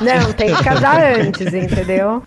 Não, 0.00 0.32
tem 0.32 0.54
que 0.54 0.62
casar 0.62 1.18
antes, 1.18 1.52
entendeu? 1.52 2.22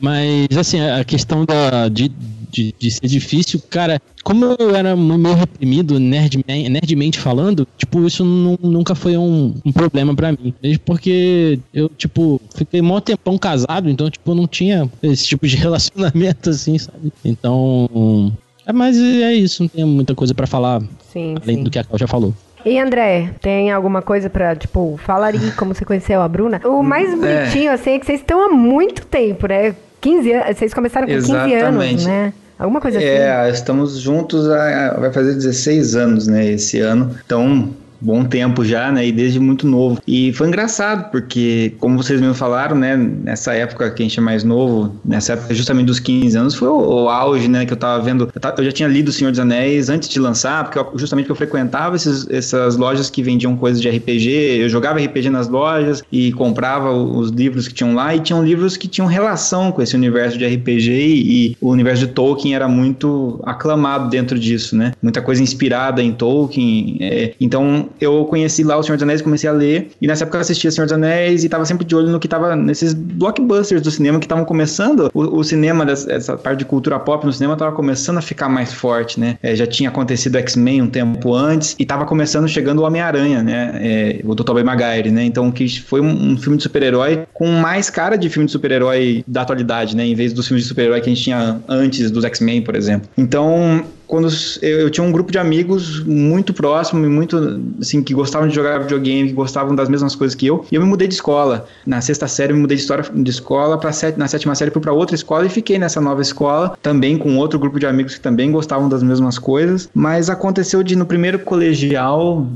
Mas, 0.00 0.56
assim, 0.56 0.80
a 0.80 1.04
questão 1.04 1.44
da, 1.44 1.88
de, 1.88 2.10
de, 2.52 2.74
de 2.78 2.90
ser 2.90 3.06
difícil, 3.08 3.60
cara, 3.70 4.00
como 4.22 4.44
eu 4.44 4.76
era 4.76 4.94
meio 4.94 5.34
reprimido, 5.34 5.98
nerdman, 5.98 6.68
nerdmente 6.68 7.18
falando, 7.18 7.66
tipo, 7.78 8.06
isso 8.06 8.24
nu- 8.24 8.58
nunca 8.62 8.94
foi 8.94 9.16
um, 9.16 9.54
um 9.64 9.72
problema 9.72 10.14
pra 10.14 10.30
mim. 10.32 10.52
Mesmo 10.62 10.80
porque 10.84 11.58
eu, 11.72 11.88
tipo, 11.88 12.40
fiquei 12.54 12.82
mó 12.82 13.00
tempão 13.00 13.38
casado, 13.38 13.88
então, 13.88 14.10
tipo, 14.10 14.34
não 14.34 14.46
tinha 14.46 14.88
esse 15.02 15.26
tipo 15.26 15.46
de 15.48 15.56
relacionamento, 15.58 16.50
assim, 16.50 16.78
sabe? 16.78 17.10
Então. 17.24 18.32
É, 18.66 18.72
mas 18.72 18.96
é 18.98 19.32
isso, 19.34 19.62
não 19.64 19.68
tem 19.68 19.84
muita 19.84 20.14
coisa 20.14 20.34
pra 20.34 20.46
falar, 20.46 20.80
Sim, 21.12 21.34
além 21.42 21.56
sim. 21.56 21.62
do 21.64 21.70
que 21.70 21.78
a 21.78 21.84
Cal 21.84 21.98
já 21.98 22.06
falou. 22.06 22.32
E 22.64 22.78
André, 22.78 23.34
tem 23.40 23.72
alguma 23.72 24.02
coisa 24.02 24.30
pra, 24.30 24.54
tipo, 24.54 24.96
falar 25.04 25.34
aí 25.34 25.50
como 25.52 25.74
você 25.74 25.84
conheceu 25.84 26.22
a 26.22 26.28
Bruna? 26.28 26.60
O 26.64 26.80
mais 26.80 27.10
bonitinho, 27.18 27.72
assim, 27.72 27.90
é 27.90 27.98
que 27.98 28.06
vocês 28.06 28.20
estão 28.20 28.46
há 28.46 28.48
muito 28.52 29.04
tempo, 29.04 29.48
né? 29.48 29.74
15 30.00 30.32
anos, 30.32 30.56
vocês 30.58 30.72
começaram 30.74 31.06
com 31.08 31.12
15 31.14 31.32
anos, 31.32 31.52
Exatamente. 31.52 32.04
né? 32.04 32.32
Alguma 32.62 32.80
coisa 32.80 32.98
assim. 32.98 33.06
É, 33.08 33.50
estamos 33.50 33.98
juntos, 33.98 34.48
há- 34.48 34.96
vai 34.98 35.12
fazer 35.12 35.34
16 35.34 35.96
anos, 35.96 36.26
né, 36.28 36.46
esse 36.46 36.78
ano. 36.80 37.14
Então, 37.24 37.70
bom 38.02 38.24
tempo 38.24 38.64
já, 38.64 38.90
né, 38.90 39.06
e 39.06 39.12
desde 39.12 39.38
muito 39.38 39.66
novo. 39.66 40.00
E 40.06 40.32
foi 40.32 40.48
engraçado, 40.48 41.10
porque, 41.10 41.74
como 41.78 41.96
vocês 41.96 42.20
mesmo 42.20 42.34
falaram, 42.34 42.76
né, 42.76 42.96
nessa 42.96 43.52
época 43.54 43.90
que 43.90 44.02
a 44.02 44.04
gente 44.06 44.18
é 44.18 44.22
mais 44.22 44.42
novo, 44.44 44.94
nessa 45.04 45.34
época 45.34 45.54
justamente 45.54 45.86
dos 45.86 46.00
15 46.00 46.36
anos, 46.36 46.54
foi 46.54 46.68
o, 46.68 47.04
o 47.04 47.08
auge, 47.08 47.48
né, 47.48 47.64
que 47.64 47.72
eu 47.72 47.76
tava 47.76 48.02
vendo. 48.02 48.28
Eu, 48.34 48.40
tava- 48.40 48.56
eu 48.60 48.64
já 48.64 48.72
tinha 48.72 48.88
lido 48.88 49.08
O 49.08 49.12
Senhor 49.12 49.30
dos 49.30 49.38
Anéis 49.40 49.88
antes 49.88 50.08
de 50.08 50.18
lançar, 50.18 50.64
porque 50.64 50.78
eu- 50.78 50.92
justamente 50.96 51.30
eu 51.30 51.36
frequentava 51.36 51.96
esses- 51.96 52.28
essas 52.30 52.76
lojas 52.76 53.08
que 53.10 53.22
vendiam 53.22 53.56
coisas 53.56 53.80
de 53.80 53.88
RPG, 53.88 54.30
eu 54.62 54.68
jogava 54.68 54.98
RPG 55.00 55.30
nas 55.30 55.48
lojas 55.48 56.02
e 56.10 56.32
comprava 56.32 56.92
os 56.92 57.30
livros 57.30 57.68
que 57.68 57.74
tinham 57.74 57.94
lá, 57.94 58.14
e 58.14 58.20
tinham 58.20 58.44
livros 58.44 58.76
que 58.76 58.88
tinham 58.88 59.06
relação 59.06 59.70
com 59.72 59.80
esse 59.82 59.94
universo 59.94 60.36
de 60.38 60.44
RPG, 60.44 60.90
e, 60.92 61.46
e 61.52 61.56
o 61.60 61.70
universo 61.70 62.06
de 62.06 62.12
Tolkien 62.12 62.54
era 62.54 62.66
muito 62.68 63.40
aclamado 63.44 64.08
dentro 64.10 64.38
disso, 64.38 64.76
né? 64.76 64.92
Muita 65.02 65.20
coisa 65.22 65.42
inspirada 65.42 66.02
em 66.02 66.12
Tolkien. 66.12 66.96
é, 67.00 67.34
então 67.40 67.88
eu 68.00 68.24
conheci 68.24 68.62
lá 68.62 68.76
O 68.76 68.82
Senhor 68.82 68.96
dos 68.96 69.02
Anéis, 69.02 69.22
comecei 69.22 69.48
a 69.48 69.52
ler, 69.52 69.90
e 70.00 70.06
nessa 70.06 70.24
época 70.24 70.38
eu 70.38 70.42
assistia 70.42 70.70
Senhor 70.70 70.86
dos 70.86 70.92
Anéis 70.92 71.44
e 71.44 71.48
tava 71.48 71.64
sempre 71.64 71.84
de 71.84 71.94
olho 71.94 72.08
no 72.08 72.20
que 72.20 72.28
tava 72.28 72.56
nesses 72.56 72.92
blockbusters 72.94 73.82
do 73.82 73.90
cinema 73.90 74.18
que 74.18 74.26
estavam 74.26 74.44
começando. 74.44 75.10
O, 75.14 75.38
o 75.38 75.44
cinema, 75.44 75.84
dessa, 75.84 76.12
essa 76.12 76.36
parte 76.36 76.60
de 76.60 76.64
cultura 76.64 76.98
pop 76.98 77.24
no 77.24 77.32
cinema, 77.32 77.56
tava 77.56 77.72
começando 77.72 78.18
a 78.18 78.22
ficar 78.22 78.48
mais 78.48 78.72
forte, 78.72 79.18
né? 79.18 79.38
É, 79.42 79.54
já 79.54 79.66
tinha 79.66 79.88
acontecido 79.88 80.36
X-Men 80.38 80.82
um 80.82 80.88
tempo 80.88 81.34
antes, 81.34 81.74
e 81.78 81.84
tava 81.84 82.04
começando 82.04 82.48
chegando 82.48 82.80
o 82.80 82.82
Homem-Aranha, 82.82 83.42
né? 83.42 83.72
É, 83.80 84.20
o 84.24 84.34
do 84.34 84.44
Tobey 84.44 84.64
Maguire, 84.64 85.10
né? 85.10 85.24
Então 85.24 85.50
que 85.50 85.80
foi 85.80 86.00
um, 86.00 86.32
um 86.32 86.36
filme 86.36 86.56
de 86.56 86.62
super-herói 86.62 87.26
com 87.32 87.48
mais 87.48 87.90
cara 87.90 88.16
de 88.16 88.28
filme 88.28 88.46
de 88.46 88.52
super-herói 88.52 89.24
da 89.26 89.42
atualidade, 89.42 89.96
né? 89.96 90.04
Em 90.04 90.14
vez 90.14 90.32
dos 90.32 90.46
filmes 90.46 90.64
de 90.64 90.68
super-herói 90.68 91.00
que 91.00 91.10
a 91.10 91.14
gente 91.14 91.24
tinha 91.24 91.60
antes 91.68 92.10
dos 92.10 92.24
X-Men, 92.24 92.62
por 92.62 92.74
exemplo. 92.74 93.08
Então, 93.16 93.84
quando 94.12 94.28
eu, 94.60 94.80
eu 94.80 94.90
tinha 94.90 95.02
um 95.02 95.10
grupo 95.10 95.32
de 95.32 95.38
amigos 95.38 96.04
muito 96.04 96.52
próximo 96.52 97.02
e 97.02 97.08
muito, 97.08 97.62
assim, 97.80 98.02
que 98.02 98.12
gostavam 98.12 98.46
de 98.46 98.54
jogar 98.54 98.80
videogame, 98.80 99.28
que 99.28 99.34
gostavam 99.34 99.74
das 99.74 99.88
mesmas 99.88 100.14
coisas 100.14 100.34
que 100.34 100.46
eu, 100.46 100.66
e 100.70 100.74
eu 100.74 100.82
me 100.82 100.86
mudei 100.86 101.08
de 101.08 101.14
escola. 101.14 101.66
Na 101.86 101.98
sexta 102.02 102.28
série, 102.28 102.52
eu 102.52 102.56
me 102.56 102.60
mudei 102.60 102.76
de, 102.76 102.82
história, 102.82 103.06
de 103.10 103.30
escola, 103.30 103.78
pra 103.78 103.90
set, 103.90 104.18
na 104.18 104.28
sétima 104.28 104.54
série, 104.54 104.70
fui 104.70 104.82
pra 104.82 104.92
outra 104.92 105.16
escola 105.16 105.46
e 105.46 105.48
fiquei 105.48 105.78
nessa 105.78 105.98
nova 105.98 106.20
escola, 106.20 106.76
também 106.82 107.16
com 107.16 107.38
outro 107.38 107.58
grupo 107.58 107.80
de 107.80 107.86
amigos 107.86 108.14
que 108.16 108.20
também 108.20 108.52
gostavam 108.52 108.86
das 108.86 109.02
mesmas 109.02 109.38
coisas, 109.38 109.88
mas 109.94 110.28
aconteceu 110.28 110.82
de, 110.82 110.94
no 110.94 111.06
primeiro 111.06 111.38
colegial, 111.38 112.46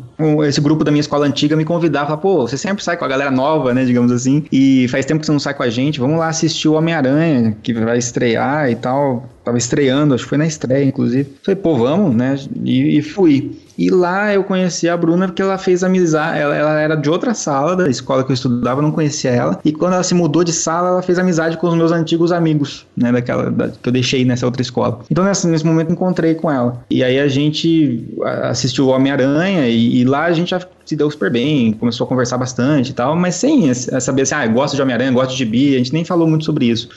esse 0.46 0.60
grupo 0.60 0.84
da 0.84 0.90
minha 0.90 1.00
escola 1.00 1.26
antiga 1.26 1.56
me 1.56 1.64
convidar, 1.64 2.04
falar, 2.04 2.18
pô, 2.18 2.46
você 2.46 2.58
sempre 2.58 2.84
sai 2.84 2.98
com 2.98 3.06
a 3.06 3.08
galera 3.08 3.30
nova, 3.30 3.72
né, 3.72 3.86
digamos 3.86 4.12
assim, 4.12 4.44
e 4.52 4.86
faz 4.88 5.06
tempo 5.06 5.20
que 5.20 5.26
você 5.26 5.32
não 5.32 5.40
sai 5.40 5.54
com 5.54 5.62
a 5.62 5.70
gente, 5.70 6.00
vamos 6.00 6.18
lá 6.18 6.28
assistir 6.28 6.68
o 6.68 6.74
Homem-Aranha, 6.74 7.56
que 7.62 7.72
vai 7.72 7.96
estrear 7.96 8.70
e 8.70 8.74
tal, 8.74 9.26
tava 9.46 9.59
estreando, 9.59 10.12
acho 10.12 10.24
que 10.24 10.30
foi 10.30 10.38
na 10.38 10.46
estreia, 10.46 10.85
inclusive. 10.85 11.30
Falei, 11.40 11.61
pô, 11.61 11.76
vamos, 11.76 12.16
né? 12.16 12.37
E, 12.64 12.98
e 12.98 13.02
fui. 13.02 13.56
E 13.78 13.90
lá 13.90 14.32
eu 14.32 14.42
conheci 14.44 14.88
a 14.88 14.96
Bruna 14.96 15.26
porque 15.28 15.42
ela 15.42 15.58
fez 15.58 15.82
amizade. 15.84 16.38
Ela, 16.38 16.54
ela 16.56 16.80
era 16.80 16.94
de 16.96 17.08
outra 17.10 17.34
sala 17.34 17.76
da 17.76 17.88
escola 17.88 18.24
que 18.24 18.30
eu 18.30 18.34
estudava, 18.34 18.80
não 18.82 18.90
conhecia 18.92 19.30
ela. 19.30 19.60
E 19.64 19.72
quando 19.72 19.92
ela 19.94 20.02
se 20.02 20.14
mudou 20.14 20.42
de 20.44 20.52
sala, 20.52 20.88
ela 20.88 21.02
fez 21.02 21.18
amizade 21.18 21.56
com 21.56 21.66
os 21.68 21.74
meus 21.74 21.92
antigos 21.92 22.32
amigos, 22.32 22.86
né? 22.96 23.12
Daquela 23.12 23.50
da- 23.50 23.68
que 23.68 23.88
eu 23.88 23.92
deixei 23.92 24.24
nessa 24.24 24.46
outra 24.46 24.62
escola. 24.62 25.00
Então 25.10 25.24
nessa- 25.24 25.48
nesse 25.48 25.64
momento 25.66 25.92
encontrei 25.92 26.34
com 26.34 26.50
ela. 26.50 26.84
E 26.90 27.02
aí 27.04 27.18
a 27.18 27.28
gente 27.28 28.08
assistiu 28.44 28.86
o 28.86 28.88
Homem-Aranha 28.88 29.68
e, 29.68 30.00
e 30.00 30.04
lá 30.04 30.24
a 30.24 30.32
gente 30.32 30.50
já 30.50 30.60
se 30.84 30.94
deu 30.94 31.10
super 31.10 31.30
bem, 31.32 31.72
começou 31.72 32.04
a 32.04 32.08
conversar 32.08 32.38
bastante 32.38 32.90
e 32.90 32.92
tal, 32.92 33.16
mas 33.16 33.34
sem 33.34 33.74
saber 33.74 34.22
assim, 34.22 34.34
ah, 34.36 34.46
gosto 34.46 34.76
de 34.76 34.82
Homem-Aranha, 34.82 35.10
gosto 35.10 35.36
de 35.36 35.44
Bi, 35.44 35.74
a 35.74 35.78
gente 35.78 35.92
nem 35.92 36.04
falou 36.04 36.28
muito 36.28 36.44
sobre 36.44 36.66
isso. 36.66 36.88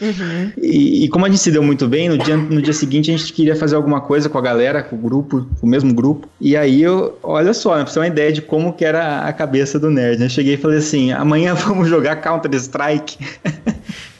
E, 0.61 1.05
e 1.05 1.09
como 1.09 1.25
a 1.25 1.29
gente 1.29 1.39
se 1.41 1.49
deu 1.51 1.63
muito 1.63 1.87
bem, 1.87 2.07
no 2.07 2.17
dia, 2.17 2.37
no 2.37 2.61
dia 2.61 2.73
seguinte 2.73 3.11
a 3.11 3.17
gente 3.17 3.33
queria 3.33 3.55
fazer 3.55 3.75
alguma 3.75 3.99
coisa 4.01 4.29
com 4.29 4.37
a 4.37 4.41
galera, 4.41 4.83
com 4.83 4.95
o 4.95 4.99
grupo, 4.99 5.47
com 5.59 5.65
o 5.65 5.69
mesmo 5.69 5.91
grupo. 5.93 6.27
E 6.39 6.55
aí 6.55 6.68
eu, 6.77 7.17
olha 7.23 7.53
só, 7.53 7.75
pra 7.75 7.86
você 7.86 7.93
ter 7.93 7.99
uma 7.99 8.08
ideia 8.08 8.32
de 8.32 8.41
como 8.41 8.73
que 8.73 8.84
era 8.84 9.21
a 9.21 9.34
cabeça 9.34 9.79
do 9.79 9.89
nerd, 9.89 10.19
né? 10.19 10.29
Cheguei 10.29 10.55
e 10.55 10.58
falei 10.58 10.79
assim, 10.79 11.12
amanhã 11.12 11.53
vamos 11.55 11.88
jogar 11.88 12.17
Counter-Strike. 12.17 13.17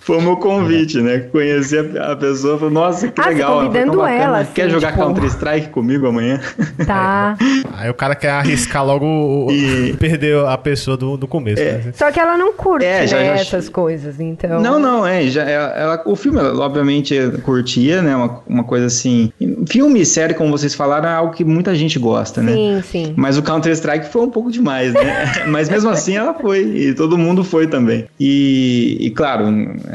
Foi 0.10 0.18
o 0.18 0.22
meu 0.24 0.38
convite, 0.38 1.00
né? 1.02 1.20
Conheci 1.32 1.78
a, 1.78 2.16
pessoa, 2.16 2.58
falei, 2.58 2.74
nossa, 2.74 3.08
que 3.10 3.22
Ah, 3.22 3.26
você 3.26 3.30
legal. 3.30 3.52
Ela 3.52 3.62
convidando 3.68 3.92
"Tão 3.92 4.02
bacana. 4.02 4.24
ela, 4.24 4.38
assim, 4.40 4.52
Quer 4.56 4.70
jogar 4.72 4.92
tipo- 4.94 5.04
Counter-Strike 5.04 5.70
comigo 5.70 6.08
amanhã? 6.08 6.40
Tá. 6.88 7.38
Aí 7.78 7.92
o 7.92 7.94
cara 7.94 8.16
quer 8.16 8.32
arriscar 8.32 8.84
logo 8.84 9.06
o, 9.06 9.52
E- 9.52 9.94
perder 10.02 10.44
a 10.48 10.58
pessoa 10.58 10.98
do, 10.98 11.16
do 11.16 11.28
começo. 11.28 11.62
né? 11.64 11.92
Só 11.94 12.12
que 12.12 12.20
ela 12.20 12.36
não 12.36 12.54
curte, 12.54 12.86
É, 12.88 13.06
já- 13.06 13.18
né, 13.20 13.26
já- 13.36 13.42
essas 13.42 13.70
coisas, 13.70 14.20
então... 14.20 14.60
Não, 14.60 14.80
não, 14.80 15.06
é. 15.06 15.28
Já, 15.28 15.44
ela, 15.44 15.68
ela- 15.78 16.04
o 16.08 16.16
filme, 16.16 16.40
ela, 16.40 16.60
obviamente, 16.66 17.16
curtia, 17.44 18.02
né? 18.02 18.16
Uma, 18.16 18.42
uma 18.48 18.64
coisa 18.64 18.88
assim. 18.88 19.32
Filme 19.68 20.02
e 20.02 20.06
série, 20.08 20.34
como 20.34 20.50
vocês 20.50 20.74
falaram, 20.74 21.08
é 21.08 21.14
algo 21.14 21.34
que 21.34 21.46
muita 21.46 21.76
gente 21.76 22.00
gosta, 22.00 22.42
né? 22.42 22.54
Sim, 22.54 22.82
sim. 22.84 23.14
Mas 23.16 23.38
o 23.38 23.44
Counter-Strike 23.44 24.08
foi 24.12 24.24
um 24.24 24.32
pouco 24.32 24.52
demais, 24.52 24.92
né? 24.92 25.44
Mas 25.48 25.70
mesmo 25.70 25.92
assim 25.92 26.18
ela 26.18 26.34
foi, 26.34 26.64
e 26.64 26.94
todo 26.96 27.16
mundo 27.16 27.44
foi 27.44 27.68
também. 27.68 28.06
E, 28.20 28.98
e, 29.02 29.12
claro, 29.12 29.46